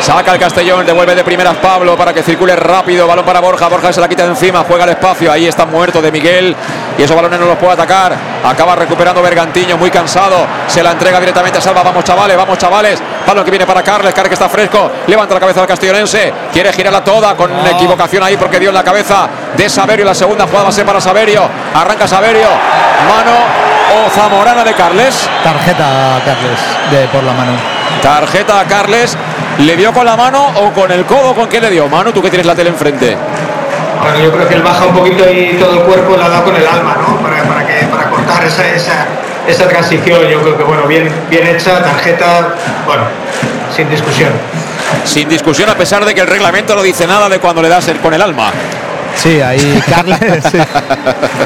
Saca 0.00 0.32
el 0.32 0.38
Castellón, 0.38 0.84
devuelve 0.84 1.14
de 1.14 1.22
primeras 1.22 1.56
Pablo 1.58 1.96
para 1.96 2.12
que 2.12 2.22
circule 2.22 2.56
rápido. 2.56 3.06
Balón 3.06 3.24
para 3.24 3.40
Borja. 3.40 3.68
Borja 3.68 3.92
se 3.92 4.00
la 4.00 4.08
quita 4.08 4.24
de 4.24 4.30
encima, 4.30 4.64
juega 4.66 4.84
el 4.84 4.90
espacio. 4.90 5.30
Ahí 5.30 5.46
está 5.46 5.64
muerto 5.64 6.02
de 6.02 6.10
Miguel. 6.10 6.56
Y 6.98 7.02
esos 7.02 7.14
balones 7.14 7.38
no 7.38 7.46
los 7.46 7.56
puede 7.56 7.74
atacar. 7.74 8.16
Acaba 8.44 8.74
recuperando 8.74 9.22
Bergantiño, 9.22 9.76
muy 9.76 9.90
cansado. 9.90 10.46
Se 10.66 10.82
la 10.82 10.92
entrega 10.92 11.20
directamente 11.20 11.58
a 11.58 11.60
Salva. 11.60 11.82
Vamos, 11.82 12.04
chavales, 12.04 12.36
vamos, 12.36 12.58
chavales. 12.58 13.00
Balón 13.26 13.44
que 13.44 13.50
viene 13.50 13.64
para 13.64 13.82
Carles. 13.82 14.12
Carles 14.12 14.30
que 14.30 14.34
está 14.34 14.48
fresco. 14.48 14.90
Levanta 15.06 15.34
la 15.34 15.40
cabeza 15.40 15.60
del 15.60 15.68
castellonense. 15.68 16.32
Quiere 16.52 16.72
girarla 16.72 17.04
toda 17.04 17.36
con 17.36 17.50
equivocación 17.66 18.24
ahí 18.24 18.36
porque 18.36 18.58
dio 18.58 18.70
en 18.70 18.74
la 18.74 18.84
cabeza 18.84 19.28
de 19.56 19.68
Saverio. 19.68 20.04
La 20.04 20.14
segunda 20.14 20.46
jugada 20.46 20.64
va 20.64 20.70
a 20.70 20.72
ser 20.72 20.84
para 20.84 21.00
Saverio. 21.00 21.48
Arranca 21.74 22.08
Saverio. 22.08 22.48
Mano 23.08 24.06
o 24.06 24.10
Zamorana 24.10 24.64
de 24.64 24.74
Carles. 24.74 25.28
Tarjeta 25.44 26.20
Carles 26.24 26.60
de 26.90 27.06
por 27.08 27.22
la 27.22 27.32
mano. 27.32 27.71
Tarjeta 28.00 28.60
a 28.60 28.64
Carles. 28.64 29.16
¿Le 29.58 29.76
dio 29.76 29.92
con 29.92 30.04
la 30.06 30.16
mano 30.16 30.46
o 30.56 30.72
con 30.72 30.90
el 30.90 31.04
codo? 31.04 31.34
¿Con 31.34 31.48
qué 31.48 31.60
le 31.60 31.70
dio? 31.70 31.88
Mano, 31.88 32.12
tú 32.12 32.22
que 32.22 32.30
tienes 32.30 32.46
la 32.46 32.54
tele 32.54 32.70
enfrente. 32.70 33.16
Bueno, 34.00 34.18
yo 34.18 34.32
creo 34.32 34.48
que 34.48 34.54
él 34.54 34.62
baja 34.62 34.86
un 34.86 34.94
poquito 34.94 35.24
y 35.30 35.56
todo 35.60 35.72
el 35.74 35.80
cuerpo 35.82 36.16
le 36.16 36.24
ha 36.24 36.28
dado 36.28 36.44
con 36.44 36.56
el 36.56 36.66
alma, 36.66 36.96
¿no? 37.06 37.16
Para, 37.20 37.42
para, 37.44 37.66
que, 37.66 37.84
para 37.86 38.10
cortar 38.10 38.44
esa, 38.44 38.66
esa, 38.68 39.06
esa 39.46 39.68
transición. 39.68 40.20
Yo 40.28 40.40
creo 40.42 40.56
que, 40.56 40.64
bueno, 40.64 40.84
bien, 40.88 41.08
bien 41.30 41.46
hecha, 41.46 41.82
tarjeta, 41.82 42.54
bueno, 42.86 43.02
sin 43.76 43.88
discusión. 43.90 44.30
Sin 45.04 45.28
discusión, 45.28 45.68
a 45.70 45.74
pesar 45.76 46.04
de 46.04 46.14
que 46.14 46.20
el 46.22 46.26
reglamento 46.26 46.74
no 46.74 46.82
dice 46.82 47.06
nada 47.06 47.28
de 47.28 47.38
cuando 47.38 47.62
le 47.62 47.68
das 47.68 47.86
el- 47.88 47.98
con 48.00 48.12
el 48.14 48.22
alma. 48.22 48.50
Sí, 49.16 49.40
ahí 49.40 49.82
Carles, 49.88 50.44
sí. 50.50 50.58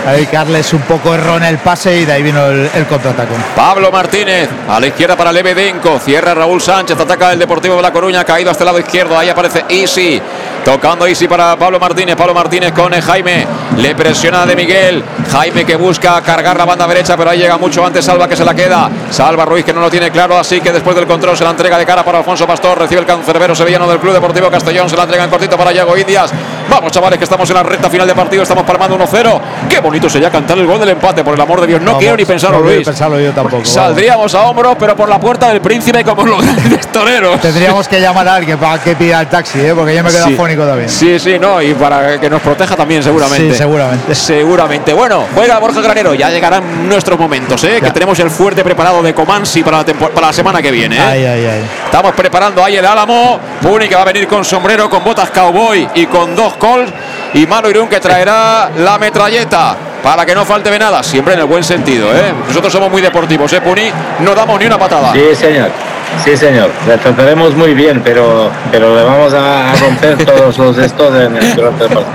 ahí 0.06 0.26
Carles 0.26 0.72
un 0.72 0.82
poco 0.82 1.14
erró 1.14 1.36
en 1.36 1.44
el 1.44 1.58
pase 1.58 2.00
y 2.00 2.04
de 2.04 2.12
ahí 2.12 2.22
vino 2.22 2.46
el, 2.46 2.70
el 2.74 2.86
contraataque. 2.86 3.34
Pablo 3.54 3.90
Martínez, 3.90 4.48
a 4.68 4.80
la 4.80 4.86
izquierda 4.86 5.16
para 5.16 5.32
Lebedenko, 5.32 5.98
cierra 5.98 6.34
Raúl 6.34 6.60
Sánchez, 6.60 6.98
ataca 6.98 7.32
el 7.32 7.38
Deportivo 7.38 7.76
de 7.76 7.82
La 7.82 7.92
Coruña, 7.92 8.24
caído 8.24 8.50
hasta 8.50 8.64
el 8.64 8.66
lado 8.66 8.78
izquierdo, 8.78 9.18
ahí 9.18 9.28
aparece 9.28 9.64
Easy, 9.68 10.20
tocando 10.64 11.06
Easy 11.06 11.28
para 11.28 11.56
Pablo 11.56 11.78
Martínez, 11.78 12.16
Pablo 12.16 12.34
Martínez 12.34 12.72
con 12.72 12.92
Jaime, 12.92 13.46
le 13.76 13.94
presiona 13.94 14.46
de 14.46 14.56
Miguel, 14.56 15.04
Jaime 15.30 15.64
que 15.64 15.76
busca 15.76 16.20
cargar 16.22 16.56
la 16.56 16.64
banda 16.64 16.86
derecha, 16.86 17.16
pero 17.16 17.30
ahí 17.30 17.38
llega 17.38 17.58
mucho 17.58 17.84
antes 17.84 18.04
Salva 18.04 18.28
que 18.28 18.36
se 18.36 18.44
la 18.44 18.54
queda, 18.54 18.88
Salva 19.10 19.44
Ruiz 19.44 19.64
que 19.64 19.72
no 19.72 19.80
lo 19.80 19.90
tiene 19.90 20.10
claro, 20.10 20.38
así 20.38 20.60
que 20.60 20.72
después 20.72 20.96
del 20.96 21.06
control 21.06 21.36
se 21.36 21.44
la 21.44 21.50
entrega 21.50 21.78
de 21.78 21.86
cara 21.86 22.04
para 22.04 22.18
Alfonso 22.18 22.46
Pastor, 22.46 22.78
recibe 22.78 23.00
el 23.00 23.06
cancerbero 23.06 23.54
sevillano 23.54 23.88
del 23.88 23.98
Club 23.98 24.14
Deportivo 24.14 24.50
Castellón, 24.50 24.88
se 24.88 24.96
la 24.96 25.02
entrega 25.02 25.24
en 25.24 25.30
cortito 25.30 25.56
para 25.56 25.72
Yago 25.72 25.96
Indias, 25.96 26.32
vamos 26.68 26.92
chavales 26.92 27.18
que 27.18 27.24
estamos 27.24 27.48
en 27.50 27.56
la 27.57 27.62
recta 27.62 27.89
final 27.91 28.07
de 28.07 28.15
partido, 28.15 28.43
estamos 28.43 28.65
palmando 28.65 28.99
1-0, 28.99 29.41
qué 29.68 29.81
bonito 29.81 30.09
sería 30.10 30.31
cantar 30.31 30.59
el 30.59 30.67
gol 30.67 30.78
del 30.78 30.91
empate, 30.91 31.25
por 31.25 31.35
el 31.35 31.41
amor 31.41 31.60
de 31.62 31.67
Dios, 31.68 31.81
no 31.81 31.86
Vamos, 31.93 32.01
quiero 32.01 32.17
ni 32.17 32.25
pensarlo 32.25 32.59
no 32.59 32.62
quiero 32.65 32.76
Luis. 32.76 32.86
pensarlo 32.86 33.18
yo 33.20 33.33
tampoco. 33.33 33.57
vamos. 33.57 33.68
Saldríamos 33.68 34.35
a 34.35 34.43
hombros, 34.47 34.76
pero 34.78 34.94
por 34.97 35.09
la 35.09 35.18
puerta 35.18 35.49
del 35.49 35.60
príncipe 35.60 36.05
como 36.05 36.25
los 36.26 36.43
grandes 36.43 36.86
toreros. 36.93 37.41
Tendríamos 37.41 37.89
que 37.89 38.01
llamar 38.01 38.28
a 38.28 38.35
alguien 38.35 38.59
para 38.59 38.83
que 38.83 38.94
pida 38.94 39.20
el 39.20 39.26
taxi, 39.28 39.60
¿eh? 39.60 39.73
porque 39.75 39.94
yo 39.94 40.02
me 40.05 40.10
quedo 40.10 40.26
Sí. 40.26 40.35
afónico 40.35 40.65
también. 40.67 40.89
Sí, 40.89 41.18
sí, 41.18 41.39
no, 41.39 41.62
y 41.62 41.73
para 41.75 42.20
que 42.20 42.28
nos 42.28 42.43
proteja 42.43 42.76
también, 42.76 43.02
seguramente. 43.02 43.52
Sí, 43.52 43.59
seguramente. 43.59 44.15
Seguramente. 44.15 44.93
Bueno, 44.93 45.25
juega 45.35 45.59
Borja 45.59 45.81
Granero, 45.81 46.15
ya 46.15 46.31
llegarán 46.31 46.89
nuestros 46.89 47.18
momentos, 47.18 47.62
¿eh? 47.65 47.81
Que 47.81 47.91
tenemos 47.91 48.18
el 48.20 48.31
fuerte 48.31 48.62
preparado 48.65 49.02
de 49.02 49.15
Comansi 49.15 49.62
para 49.62 49.78
la, 49.78 49.85
tempo- 49.85 50.10
para 50.10 50.28
la 50.28 50.33
semana 50.33 50.60
que 50.60 50.70
viene, 50.70 50.97
¿eh? 50.97 51.01
Ay, 51.01 51.25
ay, 51.25 51.47
ay. 51.47 51.65
Estamos 51.86 52.12
preparando 52.15 52.62
ahí 52.65 52.76
el 52.76 52.85
Álamo. 52.86 53.39
Puni 53.62 53.89
que 53.89 53.94
va 53.94 54.02
a 54.02 54.05
venir 54.05 54.26
con 54.28 54.44
sombrero, 54.44 54.89
con 54.91 55.02
botas 55.02 55.31
cowboy 55.31 55.89
y 55.94 56.07
con 56.07 56.35
dos 56.36 56.55
calls. 56.57 56.91
Y 57.34 57.46
Mano 57.46 57.68
Irún 57.68 57.88
que 57.88 58.00
traerá 58.00 58.70
la 58.78 58.98
metralleta. 58.98 59.76
Para 60.02 60.24
que 60.24 60.34
no 60.34 60.44
falte 60.44 60.70
de 60.70 60.78
nada, 60.78 61.02
siempre 61.02 61.34
en 61.34 61.40
el 61.40 61.46
buen 61.46 61.64
sentido, 61.64 62.14
¿eh? 62.14 62.32
Nosotros 62.46 62.72
somos 62.72 62.90
muy 62.90 63.02
deportivos, 63.02 63.52
¿eh, 63.52 63.60
Puni? 63.60 63.90
No 64.20 64.34
damos 64.36 64.60
ni 64.60 64.66
una 64.66 64.78
patada. 64.78 65.12
Sí, 65.12 65.34
señor. 65.34 65.68
Sí, 66.24 66.36
señor. 66.36 66.70
Le 66.86 66.96
trataremos 66.98 67.55
muy 67.56 67.74
bien, 67.74 68.00
pero, 68.05 68.50
pero 68.70 68.94
le 68.94 69.02
vamos 69.02 69.32
a 69.34 69.72
romper 69.80 70.24
todos 70.24 70.56
los 70.58 70.78
estos 70.78 71.14
en 71.14 71.36
el, 71.36 71.55
durante 71.56 71.84
el 71.84 71.90
partido. 71.90 72.14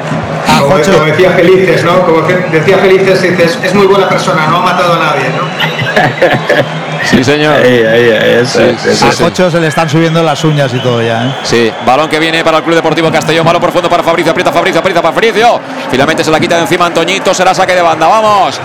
Como, 0.59 0.81
como 0.81 1.05
decía 1.05 1.31
Felices, 1.31 1.83
¿no? 1.83 2.05
Como 2.05 2.25
que 2.25 2.33
decía 2.51 2.77
Felices, 2.77 3.21
dices, 3.21 3.59
es 3.61 3.73
muy 3.73 3.87
buena 3.87 4.07
persona, 4.07 4.47
no 4.47 4.57
ha 4.57 4.61
matado 4.61 4.93
a 4.93 4.97
nadie, 4.97 5.29
¿no? 5.29 6.71
Sí, 7.03 7.23
señor. 7.23 7.55
Ahí, 7.55 7.83
ahí, 7.83 8.11
ahí, 8.11 8.31
eso, 8.41 8.59
Sí, 8.59 8.65
eso, 8.65 8.95
sí, 8.95 9.07
A 9.07 9.11
sí. 9.11 9.23
Jocho 9.23 9.49
se 9.49 9.59
le 9.59 9.67
están 9.67 9.89
subiendo 9.89 10.21
las 10.23 10.43
uñas 10.43 10.73
y 10.73 10.79
todo 10.79 11.01
ya, 11.01 11.23
¿eh? 11.25 11.35
Sí, 11.43 11.71
balón 11.85 12.07
que 12.09 12.19
viene 12.19 12.43
para 12.43 12.57
el 12.57 12.63
Club 12.63 12.75
Deportivo 12.75 13.11
Castellón, 13.11 13.45
balón 13.45 13.61
profundo 13.61 13.89
para 13.89 14.03
Fabricio, 14.03 14.31
aprieta 14.31 14.51
Fabricio, 14.51 14.79
aprieta 14.79 15.01
Fabricio. 15.01 15.59
Finalmente 15.89 16.23
se 16.23 16.31
la 16.31 16.39
quita 16.39 16.55
de 16.55 16.61
encima 16.61 16.85
Antoñito, 16.85 17.33
será 17.33 17.53
saque 17.53 17.75
de 17.75 17.81
banda. 17.81 18.07
Vamos, 18.07 18.59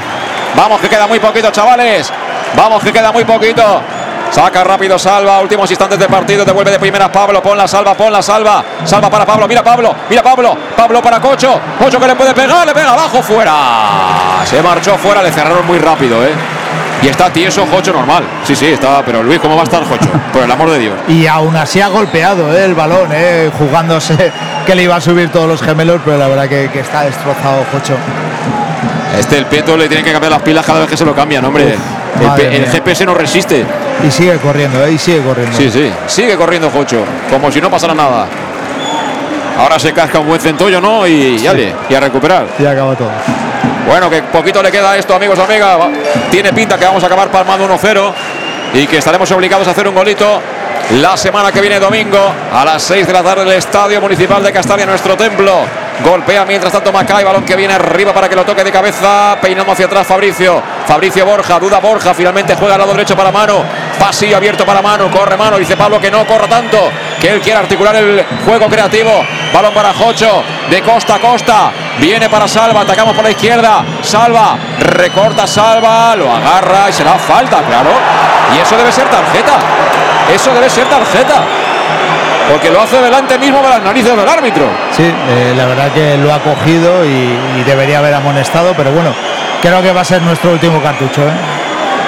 vamos 0.54 0.80
que 0.80 0.88
queda 0.88 1.06
muy 1.06 1.18
poquito, 1.18 1.50
chavales. 1.50 2.12
Vamos 2.54 2.82
que 2.82 2.92
queda 2.92 3.10
muy 3.12 3.24
poquito. 3.24 3.82
Saca 4.30 4.64
rápido 4.64 4.98
Salva, 4.98 5.40
últimos 5.40 5.70
instantes 5.70 5.98
de 5.98 6.08
partido, 6.08 6.44
devuelve 6.44 6.72
de 6.72 6.78
primeras 6.80 7.10
Pablo, 7.10 7.40
pon 7.40 7.56
la 7.56 7.68
salva, 7.68 7.94
pon 7.94 8.12
la 8.12 8.20
salva, 8.20 8.62
salva 8.84 9.08
para 9.08 9.24
Pablo, 9.24 9.46
mira 9.46 9.62
Pablo, 9.62 9.94
mira 10.10 10.20
Pablo, 10.20 10.56
Pablo 10.76 11.00
para 11.00 11.20
Cocho, 11.20 11.60
Cocho 11.78 12.00
que 12.00 12.08
le 12.08 12.16
puede 12.16 12.34
pegar, 12.34 12.66
le 12.66 12.74
pega 12.74 12.92
abajo, 12.92 13.22
fuera, 13.22 14.44
se 14.44 14.60
marchó 14.60 14.98
fuera, 14.98 15.22
le 15.22 15.30
cerraron 15.30 15.64
muy 15.64 15.78
rápido, 15.78 16.24
eh. 16.24 16.34
Y 17.02 17.08
está 17.08 17.30
tieso 17.32 17.66
Jocho 17.66 17.92
normal, 17.92 18.24
sí, 18.44 18.56
sí, 18.56 18.66
está, 18.66 19.02
pero 19.04 19.22
Luis, 19.22 19.38
¿cómo 19.38 19.54
va 19.54 19.62
a 19.62 19.64
estar 19.64 19.84
Jocho? 19.84 20.08
Por 20.32 20.42
el 20.42 20.50
amor 20.50 20.70
de 20.70 20.78
Dios. 20.78 20.94
Y 21.08 21.26
aún 21.26 21.54
así 21.54 21.80
ha 21.80 21.88
golpeado 21.88 22.56
¿eh? 22.56 22.64
el 22.64 22.74
balón, 22.74 23.08
¿eh? 23.12 23.50
jugándose 23.58 24.32
que 24.64 24.74
le 24.74 24.82
iba 24.84 24.96
a 24.96 25.00
subir 25.00 25.30
todos 25.30 25.46
los 25.48 25.62
gemelos, 25.62 26.00
pero 26.04 26.18
la 26.18 26.28
verdad 26.28 26.48
que, 26.48 26.70
que 26.72 26.80
está 26.80 27.02
destrozado 27.04 27.64
Jocho. 27.72 27.96
Este 29.18 29.38
el 29.38 29.46
Pieto 29.46 29.76
le 29.76 29.88
tienen 29.88 30.04
que 30.04 30.12
cambiar 30.12 30.32
las 30.32 30.42
pilas 30.42 30.64
cada 30.64 30.80
vez 30.80 30.88
que 30.90 30.96
se 30.96 31.04
lo 31.04 31.14
cambian, 31.14 31.44
hombre. 31.44 31.76
El, 32.20 32.54
el. 32.54 32.66
GPS 32.66 33.06
no 33.06 33.14
resiste. 33.14 33.64
Y 34.06 34.10
sigue 34.10 34.36
corriendo, 34.38 34.84
¿eh? 34.84 34.92
y 34.92 34.98
sigue 34.98 35.20
corriendo. 35.22 35.56
Sí, 35.56 35.70
sí. 35.70 35.90
Sigue 36.06 36.36
corriendo 36.36 36.70
Jocho, 36.70 37.04
como 37.30 37.50
si 37.50 37.60
no 37.60 37.70
pasara 37.70 37.94
nada. 37.94 38.26
Ahora 39.58 39.78
se 39.78 39.92
casca 39.92 40.18
un 40.18 40.26
buen 40.26 40.40
centollo, 40.40 40.80
¿no? 40.80 41.06
Y, 41.06 41.38
y 41.42 41.46
ale, 41.46 41.72
y 41.88 41.94
a 41.94 42.00
recuperar. 42.00 42.46
Y 42.58 42.66
acaba 42.66 42.94
todo. 42.94 43.10
Bueno, 43.86 44.10
que 44.10 44.22
poquito 44.24 44.62
le 44.62 44.70
queda 44.72 44.92
a 44.92 44.96
esto, 44.96 45.14
amigos, 45.14 45.38
amigas. 45.38 45.78
Va- 45.78 45.88
Tiene 46.30 46.52
pinta 46.52 46.76
que 46.78 46.84
vamos 46.84 47.02
a 47.02 47.06
acabar 47.06 47.28
palmando 47.30 47.66
1-0 47.66 48.12
y 48.74 48.86
que 48.86 48.98
estaremos 48.98 49.30
obligados 49.30 49.66
a 49.68 49.70
hacer 49.70 49.86
un 49.88 49.94
golito 49.94 50.40
la 51.00 51.16
semana 51.16 51.50
que 51.50 51.60
viene, 51.60 51.80
domingo, 51.80 52.18
a 52.52 52.64
las 52.64 52.82
6 52.82 53.06
de 53.06 53.12
la 53.12 53.22
tarde, 53.22 53.42
el 53.42 53.52
Estadio 53.52 54.00
Municipal 54.00 54.42
de 54.42 54.52
Castalia, 54.52 54.86
nuestro 54.86 55.16
templo. 55.16 55.52
Golpea 56.04 56.44
mientras 56.44 56.72
tanto 56.72 56.92
Macay, 56.92 57.24
balón 57.24 57.44
que 57.44 57.56
viene 57.56 57.72
arriba 57.74 58.12
para 58.12 58.28
que 58.28 58.36
lo 58.36 58.44
toque 58.44 58.62
de 58.62 58.70
cabeza, 58.70 59.36
peinando 59.40 59.72
hacia 59.72 59.86
atrás 59.86 60.06
Fabricio. 60.06 60.62
Fabricio 60.86 61.24
Borja, 61.24 61.58
duda 61.58 61.78
Borja, 61.80 62.12
finalmente 62.12 62.54
juega 62.54 62.74
al 62.74 62.80
lado 62.80 62.92
derecho 62.92 63.16
para 63.16 63.32
Mano. 63.32 63.64
Pasillo 63.98 64.36
abierto 64.36 64.64
para 64.66 64.82
Mano, 64.82 65.10
corre 65.10 65.36
Mano, 65.36 65.56
dice 65.56 65.76
Pablo 65.76 65.98
que 66.00 66.10
no 66.10 66.24
corra 66.26 66.46
tanto, 66.48 66.90
que 67.20 67.30
él 67.30 67.40
quiere 67.40 67.60
articular 67.60 67.96
el 67.96 68.24
juego 68.44 68.66
creativo. 68.68 69.24
Balón 69.52 69.72
para 69.72 69.92
Jocho, 69.94 70.42
de 70.68 70.82
costa 70.82 71.14
a 71.14 71.18
costa, 71.18 71.70
viene 71.98 72.28
para 72.28 72.46
Salva, 72.46 72.82
atacamos 72.82 73.14
por 73.14 73.24
la 73.24 73.30
izquierda. 73.30 73.84
Salva, 74.02 74.56
recorta 74.80 75.46
Salva, 75.46 76.14
lo 76.16 76.30
agarra 76.30 76.88
y 76.88 76.92
será 76.92 77.14
falta, 77.14 77.62
claro. 77.62 77.90
Y 78.54 78.60
eso 78.60 78.76
debe 78.76 78.92
ser 78.92 79.08
tarjeta. 79.08 79.54
Eso 80.32 80.52
debe 80.52 80.68
ser 80.68 80.86
tarjeta. 80.88 81.42
Porque 82.50 82.70
lo 82.70 82.80
hace 82.80 83.00
delante 83.00 83.38
mismo 83.38 83.60
de 83.62 83.68
las 83.68 83.82
narices 83.82 84.16
del 84.16 84.28
árbitro. 84.28 84.68
Sí, 84.92 85.02
eh, 85.02 85.54
la 85.56 85.66
verdad 85.66 85.90
que 85.92 86.16
lo 86.16 86.32
ha 86.32 86.38
cogido 86.40 87.04
y, 87.04 87.36
y 87.58 87.62
debería 87.64 87.98
haber 87.98 88.14
amonestado, 88.14 88.74
pero 88.76 88.92
bueno, 88.92 89.12
creo 89.62 89.82
que 89.82 89.92
va 89.92 90.02
a 90.02 90.04
ser 90.04 90.22
nuestro 90.22 90.52
último 90.52 90.80
cartucho. 90.80 91.22
¿eh? 91.22 91.32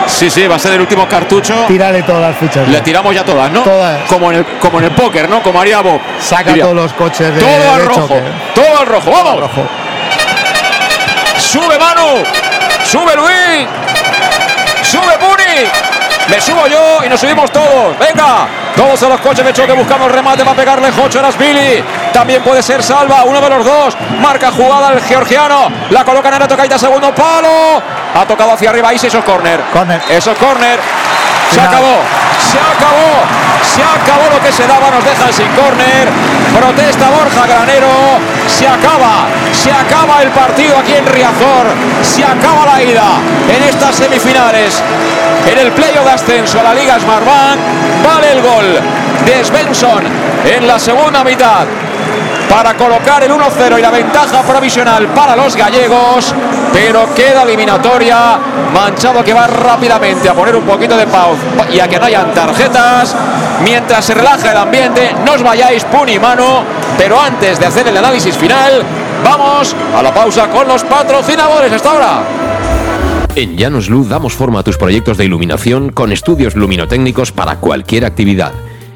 Sí, 0.09 0.31
sí, 0.31 0.47
va 0.47 0.57
a 0.57 0.59
ser 0.59 0.73
el 0.73 0.81
último 0.81 1.07
cartucho. 1.07 1.55
Tírale 1.69 2.03
todas 2.03 2.23
las 2.23 2.37
fichas. 2.37 2.67
Le 2.69 2.81
tiramos 2.81 3.15
ya 3.15 3.25
todas, 3.25 3.51
¿no? 3.51 3.62
Todas. 3.62 4.01
Como 4.09 4.31
en 4.33 4.39
el, 4.39 4.47
como 4.59 4.78
en 4.78 4.87
el 4.87 4.91
póker, 4.93 5.28
¿no? 5.28 5.43
Como 5.43 5.61
haría 5.61 5.81
Bob. 5.81 6.01
Saca 6.20 6.45
Diría, 6.51 6.65
todos 6.65 6.77
los 6.77 6.93
coches 6.95 7.35
de, 7.35 7.41
todo 7.41 7.73
al 7.73 7.78
de 7.81 7.85
rojo. 7.85 8.01
choque. 8.01 8.23
Todo 8.55 8.78
al 8.81 8.87
rojo. 8.87 9.11
Vamos. 9.11 9.41
Rojo. 9.41 9.67
Sube 11.39 11.78
Manu. 11.78 12.25
Sube 12.85 13.15
Luis. 13.15 13.69
Sube 14.83 15.19
Puni. 15.19 15.69
Me 16.28 16.41
subo 16.41 16.67
yo 16.67 17.05
y 17.05 17.09
nos 17.09 17.20
subimos 17.20 17.51
todos. 17.51 17.99
Venga. 17.99 18.49
Todos 18.77 19.03
a 19.03 19.09
los 19.09 19.20
coches 19.20 19.45
de 19.45 19.53
choque 19.53 19.73
buscando 19.73 20.07
el 20.07 20.12
remate 20.12 20.45
para 20.45 20.55
pegarle 20.55 20.93
Jocho 20.93 21.20
Billy. 21.39 21.83
También 22.12 22.43
puede 22.43 22.62
ser 22.62 22.83
Salva, 22.83 23.25
uno 23.25 23.41
de 23.41 23.49
los 23.51 23.65
dos. 23.65 23.97
Marca 24.20 24.53
jugada 24.53 24.93
el 24.93 25.01
georgiano. 25.03 25.69
La 25.91 26.05
coloca 26.05 26.28
en 26.28 26.43
el 26.43 26.49
tocaita, 26.49 26.78
segundo 26.78 27.12
palo. 27.15 27.83
Ha 28.15 28.27
tocado 28.27 28.53
hacia 28.53 28.70
arriba. 28.70 28.91
Sí, 28.97 29.07
eso 29.07 29.19
es 29.19 29.25
córner. 29.25 29.61
Córner. 29.73 30.01
Eso 30.09 30.33
es 30.33 30.39
córner. 30.39 30.78
Se 31.51 31.55
Final. 31.55 31.69
acabó. 31.69 31.97
Se 32.39 32.59
acabó. 32.59 33.12
Se 33.62 33.83
acabó 33.83 34.35
lo 34.35 34.41
que 34.43 34.53
se 34.53 34.67
daba. 34.67 34.91
Nos 34.91 35.05
dejan 35.05 35.33
sin 35.33 35.49
córner. 35.49 36.09
Protesta 36.59 37.09
Borja 37.11 37.47
Granero. 37.47 37.89
Se 38.47 38.67
acaba. 38.67 39.27
Se 39.53 39.70
acaba 39.70 40.23
el 40.23 40.31
partido 40.31 40.77
aquí 40.78 40.95
en 40.95 41.07
Riazor. 41.07 41.67
Se 42.03 42.25
acaba 42.25 42.67
la 42.67 42.83
ida 42.83 43.07
en 43.49 43.62
estas 43.69 43.95
semifinales. 43.95 44.83
En 45.51 45.59
el 45.59 45.73
playoff 45.73 46.05
de 46.05 46.11
ascenso 46.12 46.61
a 46.61 46.62
la 46.65 46.75
Liga 46.75 46.99
Smartbank. 46.99 47.59
Vale 48.05 48.33
el 48.33 48.43
gol 48.43 48.81
de 49.25 49.45
Svensson 49.45 50.05
en 50.45 50.67
la 50.67 50.78
segunda 50.78 51.25
mitad 51.25 51.67
para 52.49 52.75
colocar 52.75 53.23
el 53.23 53.31
1-0 53.31 53.78
y 53.78 53.83
la 53.83 53.91
ventaja 53.91 54.43
provisional 54.43 55.07
para 55.09 55.36
los 55.36 55.55
gallegos, 55.57 56.35
pero 56.73 57.12
queda 57.15 57.43
eliminatoria, 57.43 58.39
manchado 58.73 59.23
que 59.23 59.35
va 59.35 59.47
rápidamente 59.47 60.28
a 60.28 60.35
poner 60.35 60.57
un 60.57 60.65
poquito 60.65 60.97
de 60.97 61.07
pausa 61.07 61.43
y 61.73 61.81
a 61.81 61.89
que 61.89 61.99
no 61.99 62.07
hayan 62.07 62.33
tarjetas, 62.33 63.15
mientras 63.62 64.05
se 64.05 64.15
relaja 64.15 64.52
el 64.52 64.57
ambiente, 64.57 65.15
no 65.25 65.33
os 65.33 65.43
vayáis 65.43 65.85
pun 65.85 66.09
y 66.09 66.18
mano, 66.18 66.62
pero 66.97 67.20
antes 67.20 67.59
de 67.59 67.67
hacer 67.67 67.86
el 67.89 67.97
análisis 67.97 68.36
final, 68.36 68.83
vamos 69.23 69.75
a 69.97 70.02
la 70.02 70.12
pausa 70.12 70.49
con 70.49 70.67
los 70.67 70.85
patrocinadores 70.85 71.73
hasta 71.73 71.91
ahora. 71.91 72.23
En 73.35 73.57
Llanos 73.57 73.89
Luz 73.89 74.09
damos 74.09 74.33
forma 74.33 74.60
a 74.60 74.62
tus 74.65 74.77
proyectos 74.77 75.17
de 75.17 75.25
iluminación 75.25 75.91
con 75.93 76.10
estudios 76.10 76.57
luminotécnicos 76.57 77.31
para 77.31 77.57
cualquier 77.57 78.05
actividad. 78.05 78.52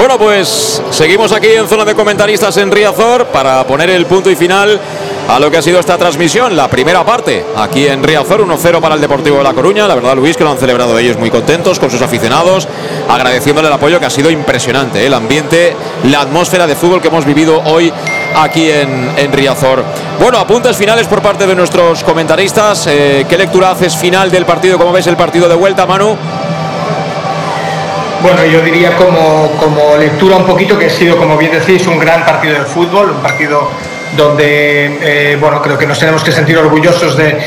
Bueno, 0.00 0.16
pues 0.16 0.82
seguimos 0.92 1.30
aquí 1.30 1.48
en 1.48 1.68
zona 1.68 1.84
de 1.84 1.94
comentaristas 1.94 2.56
en 2.56 2.70
Riazor 2.70 3.26
para 3.26 3.66
poner 3.66 3.90
el 3.90 4.06
punto 4.06 4.30
y 4.30 4.34
final 4.34 4.80
a 5.28 5.38
lo 5.38 5.50
que 5.50 5.58
ha 5.58 5.62
sido 5.62 5.78
esta 5.78 5.98
transmisión, 5.98 6.56
la 6.56 6.68
primera 6.68 7.04
parte, 7.04 7.44
aquí 7.54 7.86
en 7.86 8.02
Riazor, 8.02 8.40
1-0 8.40 8.80
para 8.80 8.94
el 8.94 9.02
Deportivo 9.02 9.36
de 9.36 9.44
La 9.44 9.52
Coruña. 9.52 9.86
La 9.86 9.94
verdad, 9.94 10.16
Luis, 10.16 10.38
que 10.38 10.42
lo 10.42 10.52
han 10.52 10.58
celebrado 10.58 10.98
ellos 10.98 11.18
muy 11.18 11.30
contentos 11.30 11.78
con 11.78 11.90
sus 11.90 12.00
aficionados, 12.00 12.66
agradeciéndole 13.10 13.68
el 13.68 13.74
apoyo 13.74 14.00
que 14.00 14.06
ha 14.06 14.10
sido 14.10 14.30
impresionante, 14.30 15.02
¿eh? 15.02 15.06
el 15.06 15.12
ambiente, 15.12 15.76
la 16.04 16.22
atmósfera 16.22 16.66
de 16.66 16.76
fútbol 16.76 17.02
que 17.02 17.08
hemos 17.08 17.26
vivido 17.26 17.60
hoy 17.66 17.92
aquí 18.36 18.70
en, 18.70 19.30
Riazor. 19.30 19.84
Bueno, 20.18 20.38
apuntes 20.38 20.78
finales 20.78 21.08
por 21.08 21.20
parte 21.20 21.46
de 21.46 21.54
nuestros 21.54 22.02
comentaristas. 22.04 22.86
Eh, 22.86 23.26
¿Qué 23.28 23.36
lectura 23.36 23.72
haces 23.72 23.94
final 23.94 24.30
del 24.30 24.46
partido? 24.46 24.78
¿Cómo 24.78 24.92
ves 24.92 25.06
el 25.08 25.18
partido 25.18 25.46
de 25.46 25.56
vuelta, 25.56 25.84
Manu? 25.84 26.16
Bueno, 28.22 28.44
yo 28.44 28.60
diría 28.60 28.94
como, 28.96 29.50
como 29.58 29.96
lectura 29.96 30.36
un 30.36 30.44
poquito 30.44 30.78
que 30.78 30.86
ha 30.86 30.90
sido, 30.90 31.16
como 31.16 31.38
bien 31.38 31.52
decís, 31.52 31.86
un 31.86 31.98
gran 31.98 32.24
partido 32.24 32.54
de 32.54 32.64
fútbol, 32.66 33.10
un 33.12 33.22
partido 33.22 33.70
donde, 34.14 35.32
eh, 35.32 35.36
bueno, 35.40 35.62
creo 35.62 35.78
que 35.78 35.86
nos 35.86 35.98
tenemos 35.98 36.22
que 36.22 36.30
sentir 36.30 36.58
orgullosos 36.58 37.16
de, 37.16 37.38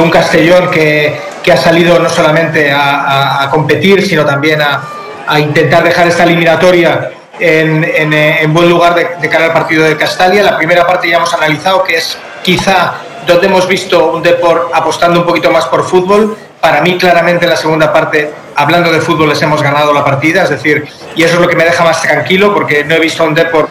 un 0.00 0.08
Castellón 0.08 0.70
que, 0.70 1.20
que, 1.42 1.52
ha 1.52 1.56
salido 1.58 1.98
no 1.98 2.08
solamente 2.08 2.72
a, 2.72 3.46
competir, 3.50 4.06
sino 4.06 4.24
también 4.24 4.62
a, 4.62 5.38
intentar 5.38 5.84
dejar 5.84 6.08
esta 6.08 6.24
eliminatoria 6.24 7.10
en, 7.38 7.84
en, 7.84 8.12
en 8.12 8.54
buen 8.54 8.68
lugar 8.68 8.94
de, 8.94 9.28
cara 9.28 9.46
al 9.46 9.52
partido 9.52 9.84
de 9.84 9.96
Castalia. 9.98 10.42
La 10.42 10.56
primera 10.56 10.86
parte 10.86 11.10
ya 11.10 11.16
hemos 11.16 11.32
analizado, 11.34 11.82
que 11.84 11.96
es 11.96 12.16
quizá 12.42 12.94
donde 13.26 13.46
hemos 13.46 13.66
visto 13.66 14.12
un 14.12 14.22
Deport 14.22 14.70
apostando 14.74 15.20
un 15.20 15.26
poquito 15.26 15.50
más 15.50 15.66
por 15.66 15.84
fútbol. 15.84 16.36
Para 16.60 16.80
mí, 16.80 16.96
claramente, 16.96 17.44
en 17.44 17.50
la 17.50 17.56
segunda 17.56 17.92
parte 17.92 18.32
hablando 18.54 18.92
de 18.92 19.00
fútbol 19.00 19.28
les 19.28 19.40
hemos 19.42 19.62
ganado 19.62 19.92
la 19.92 20.04
partida, 20.04 20.42
es 20.44 20.50
decir, 20.50 20.86
y 21.16 21.22
eso 21.22 21.34
es 21.34 21.40
lo 21.40 21.48
que 21.48 21.56
me 21.56 21.64
deja 21.64 21.84
más 21.84 22.02
tranquilo 22.02 22.52
porque 22.52 22.84
no 22.84 22.94
he 22.94 23.00
visto 23.00 23.24
un 23.24 23.34
Deport 23.34 23.70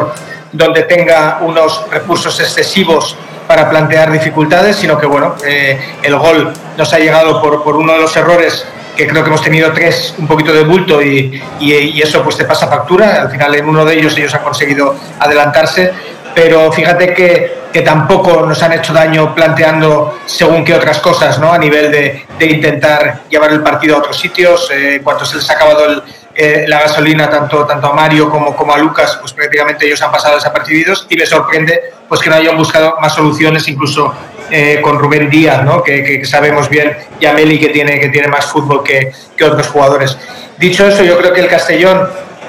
donde 0.52 0.84
tenga 0.84 1.40
unos 1.42 1.86
recursos 1.90 2.40
excesivos 2.40 3.16
para 3.48 3.70
plantear 3.70 4.12
dificultades, 4.12 4.78
sino 4.78 4.98
que 4.98 5.06
bueno, 5.06 5.36
eh, 5.46 5.80
el 6.04 6.16
gol 6.18 6.52
nos 6.78 6.94
ha 6.94 7.00
llegado 7.00 7.42
por, 7.42 7.76
uno 7.76 7.94
de 7.94 8.00
los 8.00 8.16
errores 8.16 8.66
que 8.96 9.08
creo 9.08 9.24
que 9.24 9.30
hemos 9.30 9.42
tenido 9.42 9.72
tres 9.72 10.14
un 10.18 10.28
poquito 10.28 10.52
de 10.52 10.64
bulto 10.64 11.02
y, 11.02 11.42
y 11.60 12.02
eso 12.02 12.22
pues 12.24 12.36
te 12.38 12.46
pasa 12.46 12.68
factura, 12.68 13.22
al 13.22 13.32
final 13.32 13.56
en 13.56 13.68
uno 13.68 13.86
de 13.86 13.96
ellos 13.98 14.18
ellos 14.18 14.34
han 14.34 14.44
conseguido 14.44 14.96
adelantarse, 15.20 15.94
pero 16.34 16.72
fíjate 16.72 17.14
que, 17.14 17.61
que, 17.72 17.82
tampoco 17.82 18.46
nos 18.46 18.62
han 18.64 18.74
hecho 18.74 18.94
daño 18.94 19.34
planteando 19.34 20.20
según 20.26 20.64
qué 20.64 20.74
otras 20.74 21.00
cosas, 21.00 21.40
¿no? 21.40 21.52
A 21.52 21.58
nivel 21.58 21.92
de, 21.92 22.26
de 22.38 22.46
intentar 22.46 23.22
llevar 23.30 23.52
el 23.52 23.62
partido 23.62 23.96
a 23.96 24.00
otros 24.00 24.18
sitios, 24.18 24.70
eh, 24.72 25.02
cuando 25.04 25.26
se 25.26 25.38
les 25.38 25.50
ha 25.50 25.54
acabado 25.54 25.86
el, 25.86 26.04
eh, 26.34 26.66
la 26.68 26.80
gasolina 26.82 27.30
tanto, 27.30 27.66
tanto 27.66 27.88
a 27.88 27.94
Mario 27.94 28.30
como, 28.30 28.56
como 28.56 28.74
a 28.74 28.78
Lucas, 28.78 29.18
pues 29.20 29.34
prácticamente 29.34 29.86
ellos 29.86 30.02
han 30.02 30.12
pasado 30.12 30.36
desapercibidos 30.36 31.06
y 31.10 31.18
me 31.18 31.26
sorprende 31.26 31.94
pues 32.08 32.22
que 32.22 32.30
no 32.30 32.36
hayan 32.38 32.58
buscado 32.58 32.96
más 33.02 33.14
soluciones, 33.14 33.68
incluso 33.68 34.14
eh, 34.50 34.80
con 34.82 34.98
Rubén 34.98 35.30
Díaz, 35.30 35.64
¿no? 35.64 35.84
que, 35.84 36.04
que, 36.04 36.26
sabemos 36.26 36.70
bien, 36.70 36.98
y 37.20 37.26
a 37.26 37.34
Meli 37.34 37.60
que 37.60 37.70
tiene, 37.70 38.00
que 38.00 38.10
tiene 38.10 38.28
más 38.28 38.46
fútbol 38.46 38.84
que, 38.84 39.12
que 39.36 39.44
otros 39.44 39.68
jugadores. 39.68 40.18
Dicho 40.58 40.86
eso, 40.88 41.04
yo 41.04 41.18
creo 41.18 41.34
que 41.34 41.42
el 41.42 41.48
Castellón 41.48 42.08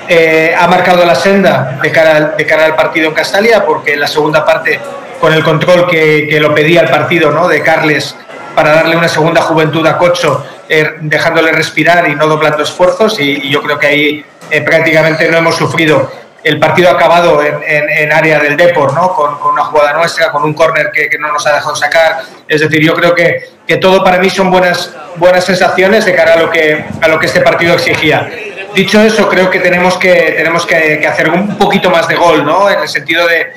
eh, 0.08 0.54
ha 0.56 0.66
marcado 0.66 1.04
la 1.04 1.14
senda 1.14 1.78
de 1.82 1.90
cara, 1.90 2.16
al, 2.16 2.36
de 2.36 2.46
cara 2.46 2.66
al 2.66 2.76
partido 2.76 3.08
en 3.08 3.14
Castalia, 3.14 3.64
porque 3.64 3.94
en 3.94 4.00
la 4.00 4.06
segunda 4.06 4.44
parte, 4.44 4.80
con 5.22 5.32
el 5.32 5.44
control 5.44 5.86
que, 5.88 6.26
que 6.28 6.40
lo 6.40 6.52
pedía 6.52 6.80
el 6.80 6.88
partido 6.88 7.30
¿no? 7.30 7.46
de 7.46 7.62
Carles 7.62 8.16
para 8.56 8.72
darle 8.72 8.96
una 8.96 9.06
segunda 9.06 9.40
juventud 9.40 9.86
a 9.86 9.96
Cocho, 9.96 10.44
eh, 10.68 10.94
dejándole 11.00 11.52
respirar 11.52 12.10
y 12.10 12.16
no 12.16 12.26
doblando 12.26 12.64
esfuerzos, 12.64 13.20
y, 13.20 13.46
y 13.46 13.48
yo 13.48 13.62
creo 13.62 13.78
que 13.78 13.86
ahí 13.86 14.26
eh, 14.50 14.60
prácticamente 14.62 15.30
no 15.30 15.36
hemos 15.36 15.54
sufrido. 15.54 16.10
El 16.42 16.58
partido 16.58 16.88
ha 16.88 16.94
acabado 16.94 17.40
en, 17.40 17.54
en, 17.62 17.88
en 17.88 18.12
área 18.12 18.40
del 18.40 18.56
Depor, 18.56 18.94
¿no? 18.94 19.14
Con, 19.14 19.52
una 19.52 19.62
jugada 19.62 19.92
nuestra, 19.92 20.32
con 20.32 20.42
un 20.42 20.54
córner 20.54 20.90
que, 20.90 21.08
que, 21.08 21.16
no 21.20 21.30
nos 21.32 21.46
ha 21.46 21.54
dejado 21.54 21.76
sacar. 21.76 22.22
Es 22.48 22.60
decir, 22.60 22.82
yo 22.82 22.92
creo 22.92 23.14
que, 23.14 23.48
que 23.64 23.76
todo 23.76 24.02
para 24.02 24.18
mí 24.18 24.28
son 24.28 24.50
buenas, 24.50 24.92
buenas 25.18 25.44
sensaciones 25.44 26.04
de 26.04 26.16
cara 26.16 26.34
a 26.34 26.36
lo, 26.38 26.50
que, 26.50 26.84
a 27.00 27.06
lo 27.06 27.20
que 27.20 27.26
este 27.26 27.42
partido 27.42 27.74
exigía 27.74 28.28
dicho 28.74 29.00
eso, 29.02 29.28
creo 29.28 29.50
que 29.50 29.60
tenemos 29.60 29.98
que, 29.98 30.34
tenemos 30.36 30.64
que, 30.64 30.98
que, 30.98 31.06
hacer 31.06 31.28
un 31.28 31.58
poquito 31.58 31.90
más 31.90 32.08
de 32.08 32.14
gol, 32.14 32.42
¿no? 32.42 32.70
En 32.70 32.80
el 32.80 32.88
sentido 32.88 33.28
de, 33.28 33.52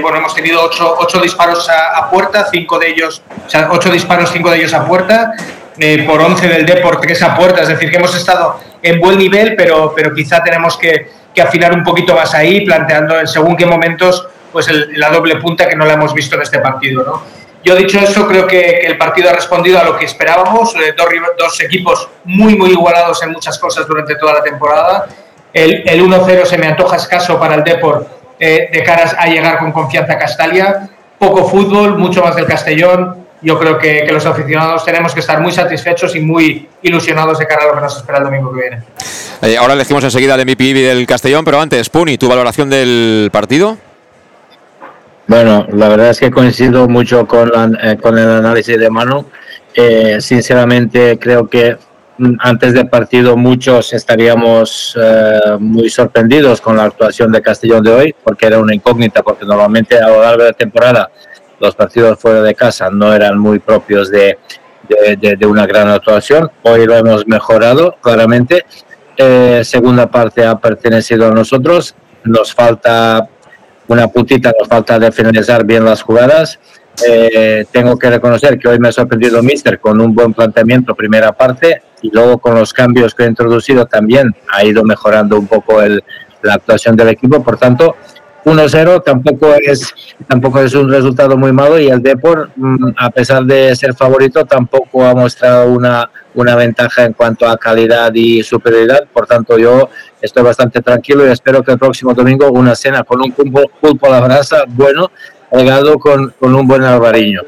bueno, 0.00 0.18
hemos 0.18 0.34
tenido 0.34 0.62
ocho, 0.62 0.94
ocho 0.98 1.20
disparos 1.20 1.68
a, 1.68 2.08
puerta, 2.10 2.46
cinco 2.50 2.78
de 2.78 2.88
ellos, 2.88 3.22
o 3.46 3.50
sea, 3.50 3.68
ocho 3.70 3.90
disparos, 3.90 4.30
cinco 4.32 4.50
de 4.50 4.58
ellos 4.58 4.74
a 4.74 4.86
puerta, 4.86 5.32
eh, 5.78 6.04
por 6.06 6.20
once 6.20 6.48
del 6.48 6.66
Deport, 6.66 7.00
tres 7.00 7.22
a 7.22 7.34
puerta, 7.36 7.62
es 7.62 7.68
decir, 7.68 7.90
que 7.90 7.96
hemos 7.96 8.14
estado 8.16 8.60
en 8.82 9.00
buen 9.00 9.18
nivel, 9.18 9.54
pero, 9.56 9.92
pero 9.94 10.14
quizá 10.14 10.42
tenemos 10.42 10.76
que, 10.76 11.10
que 11.34 11.42
afinar 11.42 11.72
un 11.72 11.82
poquito 11.82 12.14
más 12.14 12.34
ahí, 12.34 12.64
planteando 12.64 13.18
en 13.18 13.26
según 13.26 13.56
qué 13.56 13.66
momentos, 13.66 14.26
pues 14.52 14.68
la 14.96 15.10
doble 15.10 15.36
punta 15.36 15.68
que 15.68 15.76
no 15.76 15.84
la 15.84 15.94
hemos 15.94 16.12
visto 16.12 16.36
en 16.36 16.42
este 16.42 16.58
partido, 16.58 17.04
¿no? 17.04 17.22
Yo 17.64 17.76
dicho 17.76 18.00
eso, 18.00 18.26
creo 18.26 18.46
que, 18.46 18.80
que, 18.80 18.86
el 18.86 18.98
partido 18.98 19.30
ha 19.30 19.32
respondido 19.32 19.78
a 19.78 19.84
lo 19.84 19.96
que 19.96 20.04
esperábamos. 20.04 20.74
Eh, 20.74 20.94
dos, 20.96 21.06
dos, 21.38 21.60
equipos 21.60 22.08
muy, 22.24 22.56
muy 22.56 22.70
igualados 22.70 23.22
en 23.22 23.30
muchas 23.30 23.56
cosas 23.56 23.86
durante 23.86 24.16
toda 24.16 24.34
la 24.34 24.42
temporada. 24.42 25.06
El, 25.52 25.88
el 25.88 26.02
1-0 26.02 26.44
se 26.44 26.58
me 26.58 26.66
antoja 26.66 26.96
escaso 26.96 27.38
para 27.38 27.54
el 27.54 27.62
Deport 27.62 28.21
eh, 28.44 28.68
de 28.72 28.82
caras 28.82 29.14
a 29.16 29.28
llegar 29.28 29.58
con 29.58 29.70
confianza 29.70 30.14
a 30.14 30.18
Castalia. 30.18 30.90
Poco 31.16 31.48
fútbol, 31.48 31.96
mucho 31.96 32.24
más 32.24 32.34
del 32.34 32.46
Castellón. 32.46 33.18
Yo 33.40 33.56
creo 33.56 33.78
que, 33.78 34.02
que, 34.04 34.12
los 34.12 34.26
aficionados 34.26 34.84
tenemos 34.84 35.14
que 35.14 35.20
estar 35.20 35.40
muy 35.40 35.52
satisfechos 35.52 36.16
y 36.16 36.20
muy 36.20 36.68
ilusionados 36.82 37.38
de 37.38 37.46
cara 37.46 37.62
a 37.62 37.66
lo 37.68 37.74
que 37.74 37.82
nos 37.82 37.96
espera 37.96 38.18
el 38.18 38.24
domingo 38.24 38.52
que 38.52 38.60
viene. 38.60 38.82
Eh, 39.42 39.56
ahora 39.56 39.74
elegimos 39.74 40.02
enseguida 40.02 40.34
el 40.34 40.44
MVP 40.44 40.74
del 40.74 41.06
Castellón, 41.06 41.44
pero 41.44 41.60
antes, 41.60 41.88
Puni, 41.88 42.18
¿tu 42.18 42.28
valoración 42.28 42.68
del 42.68 43.30
partido? 43.32 43.78
Bueno, 45.28 45.64
la 45.72 45.88
verdad 45.88 46.10
es 46.10 46.18
que 46.18 46.32
coincido 46.32 46.88
mucho 46.88 47.28
con, 47.28 47.78
eh, 47.80 47.96
con 48.02 48.18
el 48.18 48.28
análisis 48.28 48.76
de 48.76 48.90
Manu. 48.90 49.24
Eh, 49.72 50.16
sinceramente, 50.20 51.16
creo 51.16 51.48
que 51.48 51.76
antes 52.40 52.74
del 52.74 52.88
partido 52.88 53.36
muchos 53.36 53.92
estaríamos 53.92 54.96
eh, 55.00 55.56
muy 55.58 55.90
sorprendidos 55.90 56.60
con 56.60 56.76
la 56.76 56.84
actuación 56.84 57.32
de 57.32 57.42
Castellón 57.42 57.82
de 57.82 57.92
hoy, 57.92 58.14
porque 58.24 58.46
era 58.46 58.58
una 58.58 58.74
incógnita, 58.74 59.22
porque 59.22 59.44
normalmente 59.44 59.98
a 59.98 60.08
lo 60.08 60.22
largo 60.22 60.42
de 60.42 60.50
la 60.50 60.54
temporada 60.54 61.10
los 61.60 61.74
partidos 61.74 62.18
fuera 62.18 62.42
de 62.42 62.54
casa 62.54 62.90
no 62.90 63.12
eran 63.12 63.38
muy 63.38 63.58
propios 63.58 64.10
de, 64.10 64.38
de, 64.88 65.36
de 65.36 65.46
una 65.46 65.66
gran 65.66 65.88
actuación. 65.88 66.50
Hoy 66.62 66.86
lo 66.86 66.96
hemos 66.96 67.26
mejorado 67.26 67.96
claramente. 68.00 68.64
segunda 69.62 70.10
parte 70.10 70.44
ha 70.44 70.58
pertenecido 70.58 71.28
a 71.28 71.30
nosotros. 71.30 71.94
Nos 72.24 72.52
falta 72.52 73.28
una 73.88 74.08
puntita, 74.08 74.52
nos 74.58 74.68
falta 74.68 74.98
de 74.98 75.12
finalizar 75.12 75.64
bien 75.64 75.84
las 75.84 76.02
jugadas. 76.02 76.58
Eh, 77.06 77.64
tengo 77.70 77.98
que 77.98 78.10
reconocer 78.10 78.58
que 78.58 78.68
hoy 78.68 78.78
me 78.78 78.88
ha 78.88 78.92
sorprendido 78.92 79.42
Mister 79.42 79.80
con 79.80 80.00
un 80.00 80.14
buen 80.14 80.34
planteamiento 80.34 80.94
primera 80.94 81.32
parte 81.32 81.82
y 82.02 82.10
luego 82.10 82.38
con 82.38 82.54
los 82.54 82.72
cambios 82.72 83.14
que 83.14 83.24
ha 83.24 83.26
introducido 83.26 83.86
también 83.86 84.34
ha 84.52 84.64
ido 84.64 84.84
mejorando 84.84 85.38
un 85.38 85.46
poco 85.46 85.80
el, 85.80 86.04
la 86.42 86.54
actuación 86.54 86.96
del 86.96 87.08
equipo. 87.08 87.42
Por 87.42 87.56
tanto, 87.56 87.96
1-0 88.44 89.04
tampoco 89.04 89.54
es, 89.54 89.94
tampoco 90.26 90.60
es 90.60 90.74
un 90.74 90.90
resultado 90.90 91.36
muy 91.36 91.52
malo 91.52 91.78
y 91.78 91.88
el 91.88 92.02
Depor, 92.02 92.50
mm, 92.56 92.88
a 92.96 93.10
pesar 93.10 93.44
de 93.44 93.74
ser 93.76 93.94
favorito, 93.94 94.44
tampoco 94.44 95.04
ha 95.04 95.14
mostrado 95.14 95.70
una, 95.70 96.10
una 96.34 96.56
ventaja 96.56 97.04
en 97.04 97.12
cuanto 97.12 97.46
a 97.46 97.56
calidad 97.56 98.12
y 98.14 98.42
superioridad. 98.42 99.04
Por 99.12 99.26
tanto, 99.26 99.58
yo 99.58 99.88
estoy 100.20 100.42
bastante 100.42 100.82
tranquilo 100.82 101.24
y 101.26 101.30
espero 101.30 101.62
que 101.62 101.72
el 101.72 101.78
próximo 101.78 102.14
domingo 102.14 102.50
una 102.50 102.74
cena 102.74 103.04
con 103.04 103.20
un 103.20 103.32
pulpo, 103.32 104.06
a 104.06 104.10
la 104.10 104.20
brasa 104.20 104.64
bueno, 104.66 105.12
pegado 105.52 105.98
con, 105.98 106.34
con 106.38 106.54
un 106.54 106.66
buen 106.66 106.82
albariño. 106.82 107.40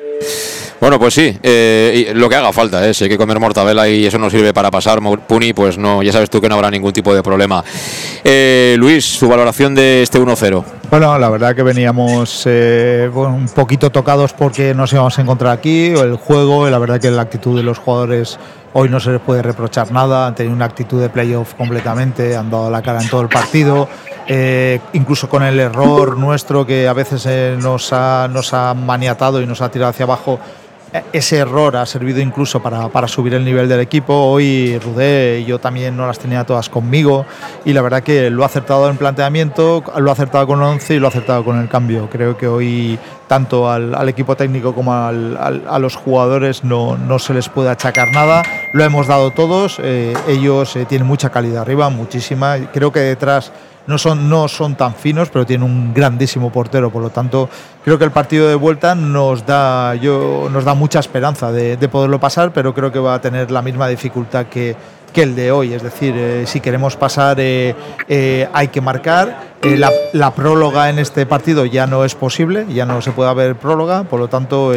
Bueno, 0.85 0.99
pues 0.99 1.15
sí, 1.15 1.35
eh, 1.43 2.13
lo 2.15 2.29
que 2.29 2.37
haga 2.37 2.53
falta, 2.53 2.87
¿eh? 2.87 2.93
si 2.93 3.05
hay 3.05 3.11
que 3.11 3.17
comer 3.17 3.41
mortadela 3.41 3.89
y 3.89 4.05
eso 4.05 4.19
no 4.19 4.29
sirve 4.29 4.53
para 4.53 4.71
pasar 4.71 5.01
Puni, 5.27 5.55
pues 5.55 5.79
no, 5.79 6.03
ya 6.03 6.13
sabes 6.13 6.29
tú 6.29 6.43
que 6.43 6.49
no 6.49 6.57
habrá 6.57 6.71
ningún 6.71 6.93
tipo 6.93 7.15
de 7.15 7.23
problema. 7.23 7.65
Eh, 8.23 8.75
Luis, 8.79 9.03
su 9.05 9.27
valoración 9.27 9.75
de 9.75 10.03
este 10.03 10.21
1-0. 10.21 10.63
Bueno, 10.91 11.19
la 11.19 11.31
verdad 11.31 11.57
que 11.57 11.63
veníamos 11.63 12.43
eh, 12.45 13.11
un 13.15 13.47
poquito 13.47 13.91
tocados 13.91 14.35
porque 14.35 14.75
nos 14.75 14.93
íbamos 14.93 15.19
a 15.19 15.23
encontrar 15.23 15.53
aquí, 15.53 15.87
el 15.87 16.17
juego, 16.17 16.69
la 16.69 16.79
verdad 16.79 17.01
que 17.01 17.11
la 17.11 17.23
actitud 17.23 17.57
de 17.57 17.63
los 17.63 17.79
jugadores 17.79 18.39
hoy 18.75 18.89
no 18.89 19.01
se 19.01 19.13
les 19.13 19.21
puede 19.21 19.43
reprochar 19.43 19.91
nada, 19.91 20.27
han 20.27 20.35
tenido 20.35 20.55
una 20.55 20.67
actitud 20.67 21.01
de 21.01 21.09
playoff 21.09 21.55
completamente, 21.55 22.37
han 22.37 22.51
dado 22.51 22.71
la 22.71 22.83
cara 22.83 23.01
en 23.01 23.09
todo 23.09 23.23
el 23.23 23.29
partido. 23.29 23.89
incluso 24.93 25.29
con 25.29 25.43
el 25.43 25.59
error 25.59 26.17
nuestro 26.17 26.67
que 26.67 26.89
a 26.89 26.93
veces 26.93 27.59
nos, 27.59 27.93
ha, 27.93 28.29
nos 28.29 28.53
ha 28.53 28.75
maniatado 28.75 29.41
y 29.41 29.47
nos 29.47 29.61
ha 29.61 29.71
tirado 29.71 29.91
hacia 29.91 30.05
abajo, 30.05 30.39
ese 31.13 31.39
error 31.39 31.77
ha 31.77 31.87
servido 31.87 32.21
incluso 32.21 32.63
para, 32.63 32.89
para, 32.89 33.09
subir 33.09 33.35
el 33.35 33.45
nivel 33.45 33.69
del 33.69 33.81
equipo. 33.81 34.15
Hoy 34.15 34.79
Rudé, 34.79 35.45
yo 35.45 35.59
también 35.59 35.97
no 35.97 36.07
las 36.07 36.19
tenía 36.19 36.45
todas 36.45 36.69
conmigo 36.69 37.27
y 37.65 37.73
la 37.73 37.83
verdad 37.83 38.03
que 38.03 38.31
lo 38.31 38.45
ha 38.45 38.47
acertado 38.47 38.89
en 38.89 38.97
planteamiento, 38.97 39.83
lo 39.99 40.11
ha 40.11 40.13
acertado 40.13 40.47
con 40.47 40.61
el 40.61 40.67
11 40.67 40.95
y 40.95 40.99
lo 41.01 41.07
ha 41.07 41.11
acertado 41.11 41.45
con 41.45 41.61
el 41.61 41.69
cambio. 41.69 42.09
Creo 42.11 42.37
que 42.37 42.47
hoy 42.47 42.99
tanto 43.27 43.69
al, 43.71 44.09
equipo 44.09 44.37
técnico 44.37 44.75
como 44.75 44.93
a 44.95 45.79
los 45.79 45.97
jugadores 45.97 46.63
no, 46.63 46.97
no, 46.97 47.19
se 47.19 47.35
les 47.35 47.49
puede 47.49 47.71
achacar 47.71 48.13
nada. 48.13 48.43
Lo 48.73 48.85
hemos 48.85 49.09
dado 49.09 49.31
todos, 49.33 49.81
eh, 49.83 50.15
ellos 50.29 50.77
eh, 50.77 50.85
tienen 50.85 51.09
mucha 51.09 51.31
calidad 51.31 51.63
arriba, 51.63 51.89
muchísima. 51.89 52.57
Creo 52.73 52.93
que 52.93 53.01
detrás 53.01 53.53
no 53.87 53.99
son, 53.99 54.29
no 54.29 54.49
son 54.49 54.75
tan 54.75 54.95
finos, 54.95 55.31
pero 55.31 55.45
tienen 55.47 55.69
un 55.69 55.93
grandísimo 55.93 56.51
portero. 56.51 56.91
Por 56.91 57.03
lo 57.03 57.11
tanto, 57.11 57.49
creo 57.85 57.99
que 57.99 58.05
el 58.05 58.11
partido 58.11 58.49
de 58.49 58.55
vuelta 58.55 58.95
nos 58.95 59.45
da, 59.45 59.95
yo, 59.95 60.49
nos 60.51 60.65
da 60.65 60.75
mucha 60.75 61.01
esperanza 61.01 61.53
de, 61.53 61.77
de 61.77 61.89
poderlo 61.89 62.19
pasar, 62.21 62.53
pero 62.53 62.75
creo 62.75 62.91
que 62.91 62.99
va 62.99 63.15
a 63.15 63.21
tener 63.21 63.51
la 63.51 63.63
misma 63.63 63.89
dificultad 63.89 64.47
que, 64.47 64.77
que 65.15 65.23
el 65.23 65.35
de 65.35 65.51
hoy. 65.51 65.73
Es 65.73 65.83
decir, 65.83 66.15
eh, 66.15 66.45
si 66.47 66.61
queremos 66.61 66.97
pasar 66.97 67.39
eh, 67.41 67.75
eh, 68.07 68.47
hay 68.53 68.69
que 68.69 68.83
marcar. 68.83 69.54
La, 69.65 69.91
la, 70.13 70.35
próloga 70.35 70.91
en 70.91 70.99
este 70.99 71.27
partido 71.27 71.65
ya 71.65 71.87
no 71.87 72.05
es 72.05 72.15
posible, 72.15 72.67
ya 72.69 72.87
no 72.87 73.01
se 73.01 73.13
puede 73.13 73.31
haber 73.31 73.57
próloga, 73.57 74.05
por 74.05 74.21
lo 74.21 74.29
tanto 74.29 74.73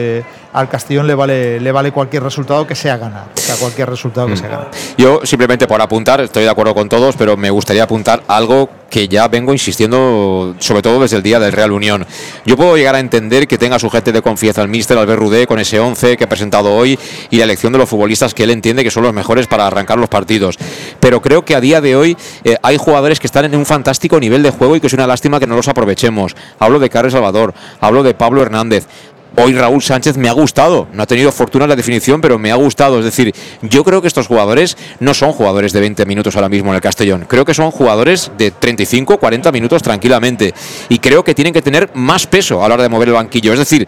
al 0.54 0.70
Castellón 0.70 1.08
le 1.08 1.16
vale, 1.16 1.60
le 1.60 1.72
vale 1.72 1.92
cualquier 1.92 2.24
resultado 2.24 2.66
que 2.66 2.76
sea 2.76 2.98
ganar. 2.98 3.26
O 3.36 3.40
sea, 3.40 3.56
cualquier 3.58 3.90
resultado 3.90 4.28
que 4.28 4.34
mm. 4.34 4.38
sea 4.38 4.50
ganar. 4.50 4.72
Yo 4.98 5.22
simplemente 5.24 5.68
por 5.68 5.82
apuntar, 5.82 6.22
estoy 6.22 6.44
de 6.44 6.50
acuerdo 6.50 6.74
con 6.74 6.90
todos, 6.90 7.16
pero 7.16 7.38
me 7.38 7.50
gustaría 7.50 7.84
apuntar 7.84 8.24
algo 8.28 8.70
que 8.90 9.08
ya 9.08 9.28
vengo 9.28 9.52
insistiendo, 9.52 10.56
sobre 10.60 10.82
todo 10.82 11.02
desde 11.02 11.18
el 11.18 11.24
día 11.24 11.40
del 11.40 11.52
Real 11.52 11.74
Unión. 11.74 12.06
Yo 12.46 12.56
puedo 12.56 12.78
llegar 12.78 12.96
a 12.96 13.00
entender 13.00 13.48
que 13.48 13.58
tenga 13.58 13.80
su 13.80 13.90
gente 13.90 14.14
de 14.14 14.22
confianza 14.22 14.62
el 14.62 14.70
míster 14.70 14.98
Albert 14.98 15.20
Rudé 15.20 15.46
con 15.46 15.60
ese 15.60 15.80
11 15.80 16.16
que 16.16 16.24
ha 16.24 16.30
presentado 16.30 16.74
hoy 16.74 16.98
y 17.30 17.38
la 17.38 17.44
elección 17.44 17.74
de 17.74 17.80
los 17.80 17.90
futbolistas 17.90 18.34
que 18.34 18.44
él 18.44 18.52
entiende 18.52 18.84
que 18.84 18.92
son 18.92 19.04
los 19.04 19.14
mejores 19.14 19.48
para 19.48 19.68
arrancar 19.68 19.98
los 19.98 20.10
partidos 20.10 20.58
pero 21.00 21.22
creo 21.22 21.46
que 21.46 21.56
a 21.56 21.62
día 21.62 21.82
de 21.82 21.96
hoy 21.96 22.18
eh, 22.44 22.58
hay 22.64 22.78
jugadores 22.78 23.20
que 23.20 23.28
están 23.28 23.46
en 23.46 23.56
un 23.56 23.66
fantástico 23.66 24.20
nivel 24.20 24.44
de 24.44 24.50
juego 24.52 24.76
que 24.80 24.88
es 24.88 24.94
una 24.94 25.08
lástima 25.08 25.40
que 25.40 25.48
no 25.48 25.56
los 25.56 25.68
aprovechemos. 25.68 26.36
Hablo 26.60 26.80
de 26.80 26.90
Carlos 26.90 27.14
Salvador, 27.14 27.54
hablo 27.80 28.04
de 28.04 28.14
Pablo 28.14 28.42
Hernández. 28.42 28.88
Hoy 29.36 29.54
Raúl 29.54 29.84
Sánchez 29.84 30.18
me 30.18 30.30
ha 30.30 30.32
gustado, 30.32 30.88
no 30.94 31.04
ha 31.04 31.06
tenido 31.06 31.32
fortuna 31.32 31.66
en 31.66 31.70
la 31.70 31.76
definición, 31.76 32.22
pero 32.22 32.40
me 32.40 32.52
ha 32.52 32.56
gustado. 32.56 32.98
Es 32.98 33.06
decir, 33.06 33.36
yo 33.62 33.84
creo 33.84 34.02
que 34.02 34.08
estos 34.08 34.26
jugadores 34.26 34.78
no 35.00 35.14
son 35.14 35.32
jugadores 35.32 35.74
de 35.74 35.80
20 35.80 36.06
minutos 36.08 36.36
ahora 36.36 36.50
mismo 36.50 36.70
en 36.70 36.76
el 36.76 36.82
Castellón. 36.82 37.26
Creo 37.28 37.46
que 37.46 37.54
son 37.54 37.70
jugadores 37.70 38.32
de 38.38 38.50
35, 38.50 39.20
40 39.20 39.52
minutos 39.52 39.84
tranquilamente. 39.84 40.56
Y 40.90 40.98
creo 40.98 41.24
que 41.24 41.36
tienen 41.36 41.54
que 41.54 41.62
tener 41.62 41.92
más 41.94 42.26
peso 42.26 42.64
a 42.64 42.68
la 42.68 42.76
hora 42.76 42.84
de 42.84 42.90
mover 42.90 43.10
el 43.10 43.14
banquillo. 43.14 43.54
Es 43.54 43.60
decir, 43.60 43.88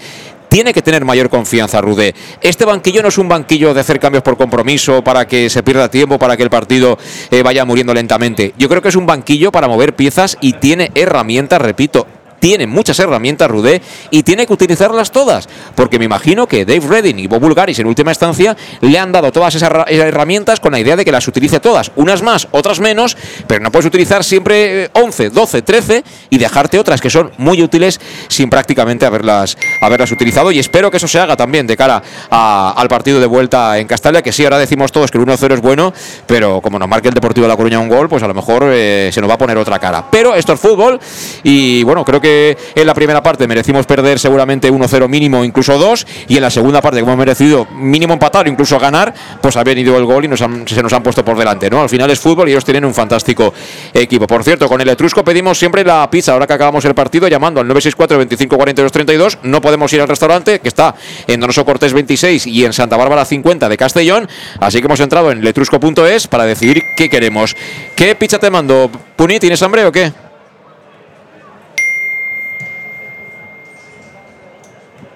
tiene 0.49 0.73
que 0.73 0.81
tener 0.81 1.05
mayor 1.05 1.29
confianza 1.29 1.79
Rudé. 1.79 2.13
Este 2.41 2.65
banquillo 2.65 3.01
no 3.01 3.07
es 3.07 3.17
un 3.17 3.29
banquillo 3.29 3.73
de 3.73 3.79
hacer 3.79 3.99
cambios 3.99 4.23
por 4.23 4.35
compromiso 4.35 5.03
para 5.03 5.27
que 5.27 5.49
se 5.49 5.63
pierda 5.63 5.89
tiempo, 5.89 6.19
para 6.19 6.35
que 6.35 6.43
el 6.43 6.49
partido 6.49 6.97
eh, 7.31 7.43
vaya 7.43 7.63
muriendo 7.63 7.93
lentamente. 7.93 8.53
Yo 8.57 8.67
creo 8.67 8.81
que 8.81 8.89
es 8.89 8.95
un 8.95 9.05
banquillo 9.05 9.51
para 9.51 9.67
mover 9.67 9.95
piezas 9.95 10.37
y 10.41 10.53
tiene 10.53 10.91
herramientas, 10.95 11.61
repito, 11.61 12.07
tiene 12.39 12.67
muchas 12.67 12.99
herramientas 12.99 13.49
Rudé 13.49 13.81
y 14.09 14.23
tiene 14.23 14.45
que 14.45 14.53
utilizarlas 14.53 15.11
todas, 15.11 15.47
porque 15.75 15.99
me 15.99 16.05
imagino 16.05 16.47
que 16.47 16.65
Dave 16.65 16.87
Redding 16.87 17.19
y 17.19 17.27
Bob 17.27 17.41
Bulgaris 17.41 17.79
en 17.79 17.87
última 17.87 18.11
instancia 18.11 18.55
le 18.81 18.97
han 18.97 19.11
dado 19.11 19.31
todas 19.31 19.55
esas 19.55 19.71
herramientas 19.87 20.59
con 20.59 20.71
la 20.71 20.79
idea 20.79 20.95
de 20.95 21.05
que 21.05 21.11
las 21.11 21.27
utilice 21.27 21.59
todas, 21.59 21.91
unas 21.95 22.21
más, 22.21 22.47
otras 22.51 22.79
menos, 22.79 23.17
pero 23.47 23.61
no 23.61 23.71
puedes 23.71 23.85
utilizar 23.85 24.23
siempre 24.23 24.89
11, 24.93 25.29
12, 25.29 25.61
13 25.61 26.03
y 26.29 26.37
dejarte 26.37 26.79
otras 26.79 27.01
que 27.01 27.09
son 27.09 27.31
muy 27.37 27.61
útiles 27.61 27.99
sin 28.27 28.49
prácticamente 28.49 29.05
haberlas, 29.05 29.57
haberlas 29.81 30.11
utilizado 30.11 30.51
y 30.51 30.59
espero 30.59 30.91
que 30.91 30.97
eso 30.97 31.07
se 31.07 31.19
haga 31.19 31.35
también 31.35 31.67
de 31.67 31.75
cara 31.77 32.01
al 32.29 32.87
partido 32.87 33.19
de 33.19 33.27
vuelta 33.27 33.77
en 33.77 33.87
Castalia, 33.87 34.21
que 34.21 34.31
sí, 34.31 34.43
ahora 34.43 34.57
decimos 34.57 34.91
todos 34.91 35.11
que 35.11 35.17
el 35.17 35.25
1-0 35.25 35.53
es 35.53 35.61
bueno, 35.61 35.93
pero 36.25 36.61
como 36.61 36.79
nos 36.79 36.87
marque 36.87 37.09
el 37.09 37.13
Deportivo 37.13 37.45
de 37.45 37.49
La 37.49 37.57
Coruña 37.57 37.79
un 37.79 37.89
gol, 37.89 38.09
pues 38.09 38.23
a 38.23 38.27
lo 38.27 38.33
mejor 38.33 38.63
eh, 38.67 39.09
se 39.11 39.21
nos 39.21 39.29
va 39.29 39.35
a 39.35 39.37
poner 39.37 39.57
otra 39.57 39.79
cara. 39.79 40.05
Pero 40.09 40.35
esto 40.35 40.53
es 40.53 40.59
fútbol 40.59 40.99
y 41.43 41.83
bueno, 41.83 42.05
creo 42.05 42.21
que 42.21 42.28
en 42.75 42.87
la 42.87 42.93
primera 42.93 43.21
parte 43.21 43.47
merecimos 43.47 43.85
perder 43.85 44.19
seguramente 44.19 44.71
1-0 44.71 45.07
mínimo, 45.07 45.43
incluso 45.43 45.77
2, 45.77 46.07
y 46.27 46.35
en 46.37 46.41
la 46.41 46.49
segunda 46.49 46.81
parte, 46.81 46.99
como 46.99 47.13
hemos 47.13 47.25
merecido 47.25 47.67
mínimo 47.71 48.13
empatar 48.13 48.47
incluso 48.47 48.79
ganar, 48.79 49.13
pues 49.41 49.57
ha 49.57 49.63
venido 49.63 49.97
el 49.97 50.05
gol 50.05 50.25
y 50.25 50.27
nos 50.27 50.39
se 50.39 50.83
nos 50.83 50.93
han 50.93 51.03
puesto 51.03 51.23
por 51.23 51.37
delante. 51.37 51.69
¿no? 51.69 51.81
Al 51.81 51.89
final 51.89 52.09
es 52.09 52.19
fútbol 52.19 52.47
y 52.47 52.51
ellos 52.51 52.65
tienen 52.65 52.85
un 52.85 52.93
fantástico 52.93 53.53
equipo. 53.93 54.27
Por 54.27 54.43
cierto, 54.43 54.67
con 54.67 54.81
el 54.81 54.89
Etrusco 54.89 55.23
pedimos 55.23 55.57
siempre 55.57 55.83
la 55.83 56.09
pizza, 56.09 56.33
ahora 56.33 56.47
que 56.47 56.53
acabamos 56.53 56.85
el 56.85 56.93
partido, 56.93 57.27
llamando 57.27 57.59
al 57.59 57.67
964 57.67 58.17
25 58.17 58.55
42 58.57 58.91
32. 58.91 59.37
No 59.43 59.61
podemos 59.61 59.91
ir 59.93 60.01
al 60.01 60.07
restaurante, 60.07 60.59
que 60.59 60.67
está 60.67 60.95
en 61.27 61.39
Donoso 61.39 61.65
Cortés 61.65 61.93
26 61.93 62.47
y 62.47 62.65
en 62.65 62.73
Santa 62.73 62.97
Bárbara 62.97 63.25
50 63.25 63.69
de 63.69 63.77
Castellón. 63.77 64.27
Así 64.59 64.79
que 64.79 64.85
hemos 64.85 64.99
entrado 64.99 65.31
en 65.31 65.43
letrusco.es 65.43 66.27
para 66.27 66.45
decidir 66.45 66.83
qué 66.95 67.09
queremos. 67.09 67.55
¿Qué 67.95 68.15
pizza 68.15 68.39
te 68.39 68.49
mando? 68.49 68.89
Puni, 69.15 69.39
¿tienes 69.39 69.61
hambre 69.61 69.85
o 69.85 69.91
qué? 69.91 70.28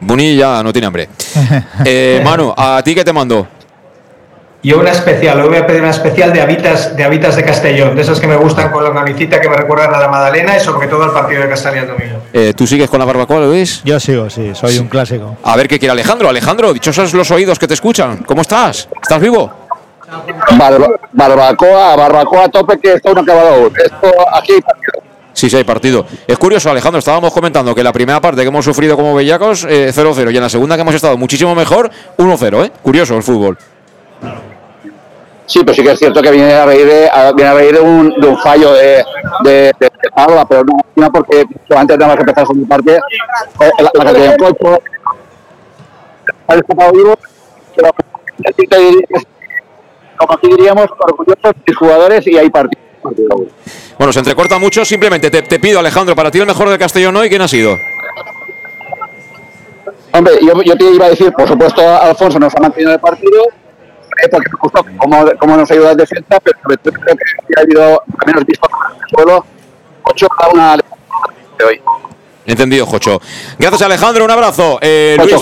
Buni 0.06 0.36
ya 0.36 0.62
no 0.64 0.72
tiene 0.72 0.88
hambre. 0.88 1.10
Eh, 1.86 2.22
Manu, 2.24 2.54
¿a 2.56 2.82
ti 2.84 2.96
qué 2.96 3.04
te 3.04 3.12
mandó? 3.12 3.48
Yo 4.64 4.80
una 4.80 4.92
especial, 4.92 5.42
hoy 5.42 5.50
voy 5.50 5.58
a 5.58 5.68
pedir 5.68 5.82
una 5.82 5.90
especial 5.90 6.32
de 6.32 6.42
habitas 6.42 6.96
de, 6.96 7.04
habitas 7.04 7.36
de 7.36 7.44
Castellón, 7.44 7.96
de 7.96 8.02
esas 8.02 8.20
que 8.20 8.28
me 8.28 8.38
gustan 8.38 8.72
con 8.72 8.82
la 8.84 8.92
namicita 8.92 9.42
que 9.42 9.50
me 9.50 9.58
recuerdan 9.58 9.94
a 9.94 10.00
la 10.00 10.08
Madalena 10.08 10.56
y 10.56 10.62
sobre 10.62 10.88
todo 10.88 11.04
al 11.04 11.12
partido 11.12 11.42
de 11.42 11.50
Castellón 11.50 11.88
domingo. 11.88 12.20
Eh, 12.32 12.54
¿Tú 12.56 12.66
sigues 12.66 12.90
con 12.90 13.00
la 13.00 13.06
barbacoa, 13.06 13.42
Luis? 13.42 13.82
Yo 13.84 14.00
sigo, 14.00 14.30
sí, 14.30 14.52
soy 14.56 14.78
un 14.78 14.88
clásico. 14.88 15.36
A 15.44 15.58
ver 15.58 15.68
qué 15.68 15.80
quiere 15.80 15.92
Alejandro. 15.92 16.30
Alejandro, 16.30 16.74
dichosos 16.74 17.14
los 17.14 17.30
oídos 17.32 17.60
que 17.60 17.68
te 17.68 17.74
escuchan. 17.74 18.24
¿Cómo 18.24 18.42
estás? 18.42 18.88
¿Estás 19.02 19.20
vivo? 19.20 19.52
barbacoa, 21.12 21.96
barbacoa 21.96 22.46
a 22.46 22.50
tope 22.50 22.78
que 22.80 22.94
esto 22.94 23.14
no 23.14 23.20
ha 23.22 23.24
acabado 23.24 23.72
Esto 23.76 24.08
aquí 24.34 24.54
Sí, 25.34 25.50
sí, 25.50 25.58
hay 25.58 25.64
partido. 25.64 26.06
Es 26.28 26.38
curioso, 26.38 26.70
Alejandro, 26.70 27.00
estábamos 27.00 27.34
comentando 27.34 27.74
que 27.74 27.84
la 27.84 27.92
primera 27.92 28.22
parte 28.22 28.42
que 28.42 28.48
hemos 28.48 28.64
sufrido 28.64 28.96
como 28.96 29.16
bellacos, 29.16 29.66
0-0, 29.68 30.30
eh, 30.30 30.32
y 30.32 30.38
en 30.38 30.44
la 30.44 30.50
segunda 30.50 30.76
que 30.76 30.82
hemos 30.82 30.96
estado 30.96 31.18
muchísimo 31.18 31.56
mejor, 31.56 31.90
1-0, 32.18 32.66
¿eh? 32.66 32.72
Curioso 32.82 33.16
el 33.16 33.24
fútbol. 33.24 33.58
Sí, 35.46 35.60
pero 35.60 35.74
sí 35.74 35.84
que 35.84 35.92
es 35.92 36.00
cierto 36.00 36.22
que 36.22 36.32
viene 36.32 36.54
a 36.54 36.66
reír 36.66 36.86
de, 36.86 37.10
viene 37.36 37.52
a 37.52 37.54
reír 37.54 37.74
de, 37.74 37.82
un, 37.82 38.10
de 38.20 38.28
un 38.28 38.38
fallo 38.38 38.74
de, 38.74 39.04
de, 39.44 39.72
de, 39.80 39.92
pero 40.48 40.64
no, 40.96 41.12
porque 41.12 41.46
antes 41.76 41.98
de 41.98 42.06
que 42.06 42.12
empezar 42.12 42.46
con 42.46 42.60
mi 42.60 42.66
parte, 42.66 42.96
eh, 42.96 43.72
la, 43.80 43.92
la 43.94 44.06
categoría 44.06 44.32
de 44.32 44.38
vivo, 44.38 44.58
pero 44.60 44.80
diríamos, 50.44 50.88
orgullosos 51.00 51.54
mis 51.66 51.78
jugadores 51.78 52.28
y 52.28 52.38
hay 52.38 52.50
partidos. 52.50 52.83
Bueno, 53.98 54.14
se 54.14 54.20
entrecorta 54.20 54.58
mucho. 54.60 54.86
Simplemente 54.86 55.30
te, 55.30 55.42
te, 55.42 55.60
pido, 55.60 55.80
Alejandro, 55.80 56.16
para 56.16 56.32
ti 56.32 56.40
el 56.40 56.46
mejor 56.46 56.70
del 56.70 56.80
Castellón 56.80 57.16
hoy, 57.16 57.30
¿quién 57.30 57.42
ha 57.42 57.48
sido? 57.48 57.78
Hombre, 60.12 60.34
yo, 60.42 60.62
yo 60.62 60.76
te 60.76 60.86
iba 60.92 61.08
a 61.08 61.10
decir, 61.10 61.32
por 61.34 61.48
supuesto, 61.48 61.82
Alfonso 61.82 62.40
nos 62.40 62.56
ha 62.56 62.60
mantenido 62.60 62.94
el 62.94 63.00
partido, 63.00 63.46
eh, 63.46 64.30
porque 64.30 64.50
me 64.50 64.58
gustó 64.62 64.86
cómo, 64.98 65.26
cómo 65.40 65.58
nos 65.58 65.72
ayuda 65.72 65.92
en 65.92 65.98
defensa, 65.98 66.40
pero 66.44 66.60
sobre 66.62 66.78
todo 66.78 66.94
creo 66.94 67.16
que 67.18 67.54
ha 67.58 67.62
habido, 67.62 68.04
al 68.20 68.28
menos 68.28 68.46
visto 68.46 68.68
el 69.02 69.10
suelo, 69.10 69.46
ocho 70.04 70.28
a 70.38 70.50
una 70.50 70.78
de 70.78 71.66
hoy. 71.66 71.82
Entendido, 72.46 72.86
Jocho. 72.86 73.20
Gracias, 73.58 73.82
Alejandro. 73.82 74.26
Un 74.26 74.32
abrazo. 74.32 74.78
Eh, 74.82 75.16
Luis, 75.18 75.42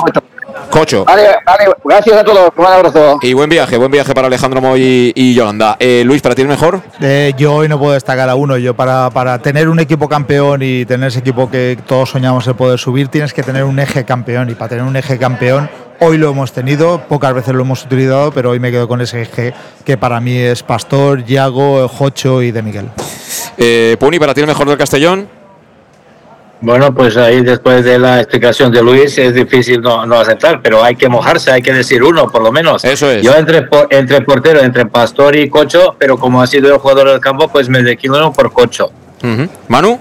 Cocho. 0.70 1.06
Vale, 1.06 1.24
vale, 1.46 1.66
gracias 1.84 2.18
a 2.18 2.24
todos. 2.24 2.52
Un 2.56 2.66
abrazo. 2.66 3.20
Y 3.22 3.34
buen 3.34 3.50
viaje, 3.50 3.78
buen 3.78 3.92
viaje 3.92 4.14
para 4.14 4.28
Alejandro 4.28 4.62
Moy 4.62 5.12
y, 5.16 5.34
Yolanda. 5.34 5.76
Eh, 5.80 6.04
Luis, 6.06 6.22
¿para 6.22 6.36
ti 6.36 6.42
es 6.42 6.48
mejor? 6.48 6.82
Eh, 7.02 7.34
yo 7.38 7.54
hoy 7.56 7.68
no 7.68 7.80
puedo 7.80 7.94
destacar 7.94 8.30
a 8.30 8.36
uno. 8.36 8.58
Yo 8.58 8.76
para, 8.76 9.10
para 9.10 9.40
tener 9.40 9.70
un 9.70 9.80
equipo 9.80 10.08
campeón 10.08 10.62
y 10.64 10.86
tener 10.86 11.10
ese 11.10 11.20
equipo 11.20 11.50
que 11.50 11.78
todos 11.86 12.10
soñamos 12.10 12.48
el 12.48 12.56
poder 12.56 12.80
subir, 12.80 13.08
tienes 13.08 13.34
que 13.34 13.44
tener 13.44 13.64
un 13.64 13.80
eje 13.80 14.06
campeón. 14.06 14.50
Y 14.50 14.56
para 14.56 14.70
tener 14.70 14.84
un 14.86 14.96
eje 14.96 15.18
campeón, 15.18 15.70
hoy 16.00 16.18
lo 16.18 16.30
hemos 16.30 16.52
tenido, 16.52 17.02
pocas 17.08 17.34
veces 17.34 17.54
lo 17.54 17.62
hemos 17.62 17.84
utilizado, 17.84 18.32
pero 18.32 18.50
hoy 18.50 18.60
me 18.60 18.72
quedo 18.72 18.88
con 18.88 19.02
ese 19.02 19.22
eje 19.22 19.54
que 19.86 19.98
para 19.98 20.20
mí 20.20 20.36
es 20.36 20.64
Pastor, 20.64 21.24
Yago, 21.24 21.88
Jocho 21.88 22.42
y 22.42 22.52
De 22.52 22.62
Miguel. 22.62 22.90
Eh, 23.58 23.96
Puni, 24.00 24.20
¿para 24.20 24.34
ti 24.34 24.42
el 24.42 24.48
mejor 24.48 24.68
del 24.68 24.78
Castellón? 24.78 25.41
Bueno, 26.62 26.94
pues 26.94 27.18
ahí 27.18 27.42
después 27.42 27.84
de 27.84 27.98
la 27.98 28.20
explicación 28.20 28.72
de 28.72 28.84
Luis 28.84 29.18
es 29.18 29.34
difícil 29.34 29.82
no, 29.82 30.06
no 30.06 30.20
aceptar, 30.20 30.62
pero 30.62 30.84
hay 30.84 30.96
que 30.96 31.10
mojarse, 31.10 31.52
hay 31.52 31.64
que 31.64 31.74
decir 31.74 32.04
uno 32.04 32.28
por 32.28 32.44
lo 32.44 32.52
menos. 32.52 32.86
Eso 32.86 33.10
es. 33.10 33.24
Yo 33.24 33.36
entre, 33.36 33.68
entre 33.90 34.22
portero, 34.22 34.62
entre 34.62 34.86
Pastor 34.86 35.36
y 35.36 35.50
Cocho, 35.50 35.96
pero 35.98 36.18
como 36.18 36.40
ha 36.40 36.46
sido 36.46 36.72
el 36.72 36.80
jugador 36.80 37.10
del 37.10 37.20
campo, 37.20 37.48
pues 37.48 37.68
me 37.68 37.82
declino 37.82 38.32
por 38.32 38.54
Cocho. 38.54 38.92
Manu. 39.68 40.00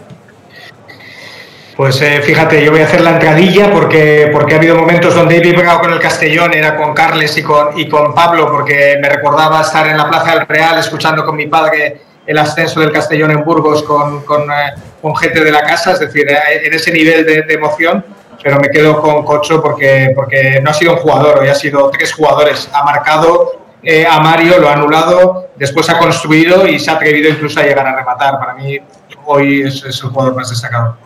Pues 1.77 2.03
eh, 2.03 2.21
fíjate, 2.23 2.63
yo 2.63 2.73
voy 2.73 2.83
a 2.83 2.85
hacer 2.85 3.01
la 3.01 3.13
entradilla 3.13 3.71
porque, 3.71 4.29
porque 4.31 4.53
ha 4.53 4.59
habido 4.59 4.77
momentos 4.77 5.15
donde 5.15 5.39
he 5.39 5.41
pegado 5.41 5.81
con 5.81 5.91
el 5.91 5.99
Castellón, 5.99 6.53
era 6.53 6.77
con 6.77 6.93
Carles 6.93 7.35
y 7.39 7.43
con, 7.43 7.79
y 7.79 7.89
con 7.89 8.15
Pablo, 8.15 8.51
porque 8.53 8.99
me 9.01 9.09
recordaba 9.09 9.63
estar 9.63 9.87
en 9.87 9.97
la 9.97 10.07
Plaza 10.07 10.35
del 10.35 10.47
Real 10.47 10.79
escuchando 10.79 11.25
con 11.25 11.37
mi 11.37 11.47
padre 11.47 12.10
el 12.31 12.39
ascenso 12.39 12.79
del 12.79 12.93
Castellón 12.93 13.33
en 13.33 13.43
Burgos 13.45 13.83
con, 13.83 14.25
con, 14.25 14.43
eh, 14.43 14.73
con 15.03 15.17
gente 15.17 15.43
de 15.43 15.51
la 15.51 15.63
casa, 15.63 15.95
es 15.95 15.99
decir, 15.99 16.31
eh, 16.31 16.65
en 16.65 16.73
ese 16.73 16.93
nivel 16.93 17.27
de, 17.27 17.43
de, 17.43 17.55
emoción, 17.55 18.05
pero 18.41 18.61
me 18.61 18.71
quedo 18.71 19.01
con 19.01 19.25
Cocho 19.25 19.61
porque, 19.61 20.13
porque 20.15 20.61
no 20.63 20.71
ha 20.71 20.75
sido 20.75 20.93
un 20.93 20.99
jugador, 20.99 21.41
hoy 21.41 21.49
ha 21.49 21.57
sido 21.57 21.91
tres 21.91 22.13
jugadores. 22.13 22.71
Ha 22.73 22.85
marcado 22.85 23.61
eh, 23.83 24.07
a 24.09 24.21
Mario, 24.21 24.61
lo 24.61 24.69
ha 24.69 24.75
anulado, 24.75 25.49
después 25.57 25.91
ha 25.91 25.99
construido 25.99 26.69
y 26.69 26.79
se 26.79 26.93
ha 26.93 26.95
atrevido 26.95 27.29
incluso 27.31 27.59
a 27.59 27.65
llegar 27.65 27.85
a 27.85 27.97
rematar. 27.97 28.39
Para 28.39 28.55
mí, 28.55 28.79
hoy 29.25 29.63
es, 29.63 29.83
es 29.85 30.01
el 30.01 30.11
jugador 30.11 30.37
más 30.37 30.51
destacado. 30.51 30.99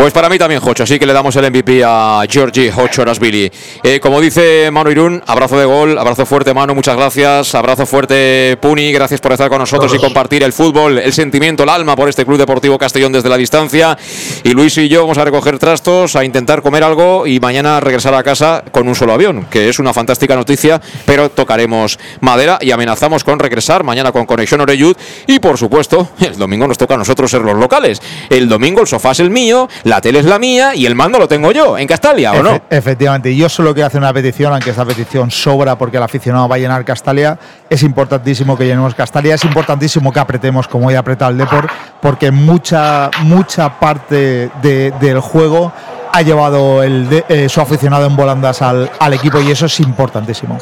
Pues 0.00 0.14
para 0.14 0.30
mí 0.30 0.38
también, 0.38 0.62
Jocho, 0.62 0.84
así 0.84 0.98
que 0.98 1.04
le 1.04 1.12
damos 1.12 1.36
el 1.36 1.50
MVP 1.50 1.82
a 1.84 2.22
Georgie 2.26 2.72
Jocho 2.72 3.04
Rasvili. 3.04 3.52
Eh, 3.82 4.00
como 4.00 4.18
dice 4.18 4.70
Manu 4.70 4.90
Irún, 4.90 5.22
abrazo 5.26 5.58
de 5.58 5.66
gol, 5.66 5.98
abrazo 5.98 6.24
fuerte, 6.24 6.54
Manu, 6.54 6.74
muchas 6.74 6.96
gracias. 6.96 7.54
Abrazo 7.54 7.84
fuerte, 7.84 8.56
Puni, 8.62 8.92
gracias 8.92 9.20
por 9.20 9.32
estar 9.32 9.50
con 9.50 9.58
nosotros 9.58 9.94
y 9.94 9.98
compartir 9.98 10.42
el 10.42 10.54
fútbol, 10.54 10.96
el 10.96 11.12
sentimiento, 11.12 11.64
el 11.64 11.68
alma 11.68 11.96
por 11.96 12.08
este 12.08 12.24
Club 12.24 12.38
Deportivo 12.38 12.78
Castellón 12.78 13.12
desde 13.12 13.28
la 13.28 13.36
distancia. 13.36 13.98
Y 14.42 14.52
Luis 14.52 14.78
y 14.78 14.88
yo 14.88 15.02
vamos 15.02 15.18
a 15.18 15.24
recoger 15.26 15.58
trastos, 15.58 16.16
a 16.16 16.24
intentar 16.24 16.62
comer 16.62 16.82
algo 16.82 17.26
y 17.26 17.38
mañana 17.38 17.78
regresar 17.78 18.14
a 18.14 18.22
casa 18.22 18.64
con 18.72 18.88
un 18.88 18.94
solo 18.94 19.12
avión, 19.12 19.48
que 19.50 19.68
es 19.68 19.78
una 19.78 19.92
fantástica 19.92 20.34
noticia, 20.34 20.80
pero 21.04 21.30
tocaremos 21.30 21.98
madera 22.20 22.58
y 22.62 22.70
amenazamos 22.70 23.22
con 23.22 23.38
regresar 23.38 23.84
mañana 23.84 24.12
con 24.12 24.24
Conexión 24.24 24.62
Oreyud. 24.62 24.96
Y 25.26 25.40
por 25.40 25.58
supuesto, 25.58 26.08
el 26.20 26.38
domingo 26.38 26.66
nos 26.66 26.78
toca 26.78 26.94
a 26.94 26.96
nosotros 26.96 27.30
ser 27.30 27.42
los 27.42 27.58
locales. 27.58 28.00
El 28.30 28.48
domingo 28.48 28.80
el 28.80 28.86
sofá 28.86 29.10
es 29.10 29.20
el 29.20 29.28
mío, 29.28 29.68
la 29.90 30.00
tele 30.00 30.20
es 30.20 30.24
la 30.24 30.38
mía 30.38 30.72
y 30.72 30.86
el 30.86 30.94
mando 30.94 31.18
lo 31.18 31.26
tengo 31.26 31.50
yo, 31.50 31.76
en 31.76 31.88
Castalia, 31.88 32.30
¿o 32.32 32.42
no? 32.44 32.60
Efectivamente, 32.70 33.34
yo 33.34 33.48
solo 33.48 33.74
quiero 33.74 33.88
hacer 33.88 34.00
una 34.00 34.12
petición, 34.12 34.52
aunque 34.52 34.70
esta 34.70 34.84
petición 34.84 35.32
sobra 35.32 35.76
porque 35.76 35.96
el 35.96 36.02
aficionado 36.04 36.48
va 36.48 36.54
a 36.54 36.58
llenar 36.58 36.84
Castalia. 36.84 37.36
Es 37.68 37.82
importantísimo 37.82 38.56
que 38.56 38.64
llenemos 38.66 38.94
Castalia, 38.94 39.34
es 39.34 39.44
importantísimo 39.44 40.12
que 40.12 40.20
apretemos 40.20 40.68
como 40.68 40.86
hoy 40.86 40.94
apreta 40.94 41.26
el 41.26 41.36
Deport, 41.36 41.68
porque 42.00 42.30
mucha, 42.30 43.10
mucha 43.24 43.80
parte 43.80 44.48
del 44.62 45.18
juego 45.18 45.72
ha 46.12 46.22
llevado 46.22 46.84
el 46.84 47.24
eh, 47.28 47.48
su 47.48 47.60
aficionado 47.60 48.06
en 48.06 48.14
volandas 48.14 48.62
al, 48.62 48.88
al 48.96 49.12
equipo 49.14 49.40
y 49.40 49.50
eso 49.50 49.66
es 49.66 49.80
importantísimo. 49.80 50.56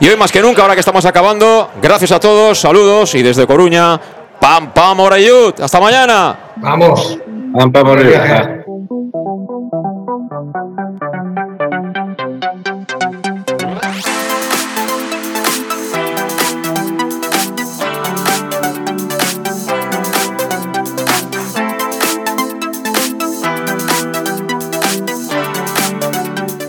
Y 0.00 0.08
hoy 0.08 0.16
más 0.16 0.30
que 0.30 0.42
nunca, 0.42 0.60
ahora 0.60 0.74
que 0.74 0.80
estamos 0.80 1.06
acabando, 1.06 1.70
gracias 1.80 2.12
a 2.12 2.20
todos, 2.20 2.60
saludos 2.60 3.14
y 3.14 3.22
desde 3.22 3.46
Coruña, 3.46 3.98
Pam 4.38 4.70
Pam 4.74 5.00
Orayut, 5.00 5.60
hasta 5.60 5.80
mañana. 5.80 6.38
Vamos. 6.56 7.18
Pam 7.52 7.72
Pam 7.72 7.88
Orayut. 7.88 8.14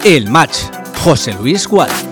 El 0.03 0.29
match. 0.29 0.57
José 1.03 1.33
Luis 1.33 1.67
Gual. 1.67 2.10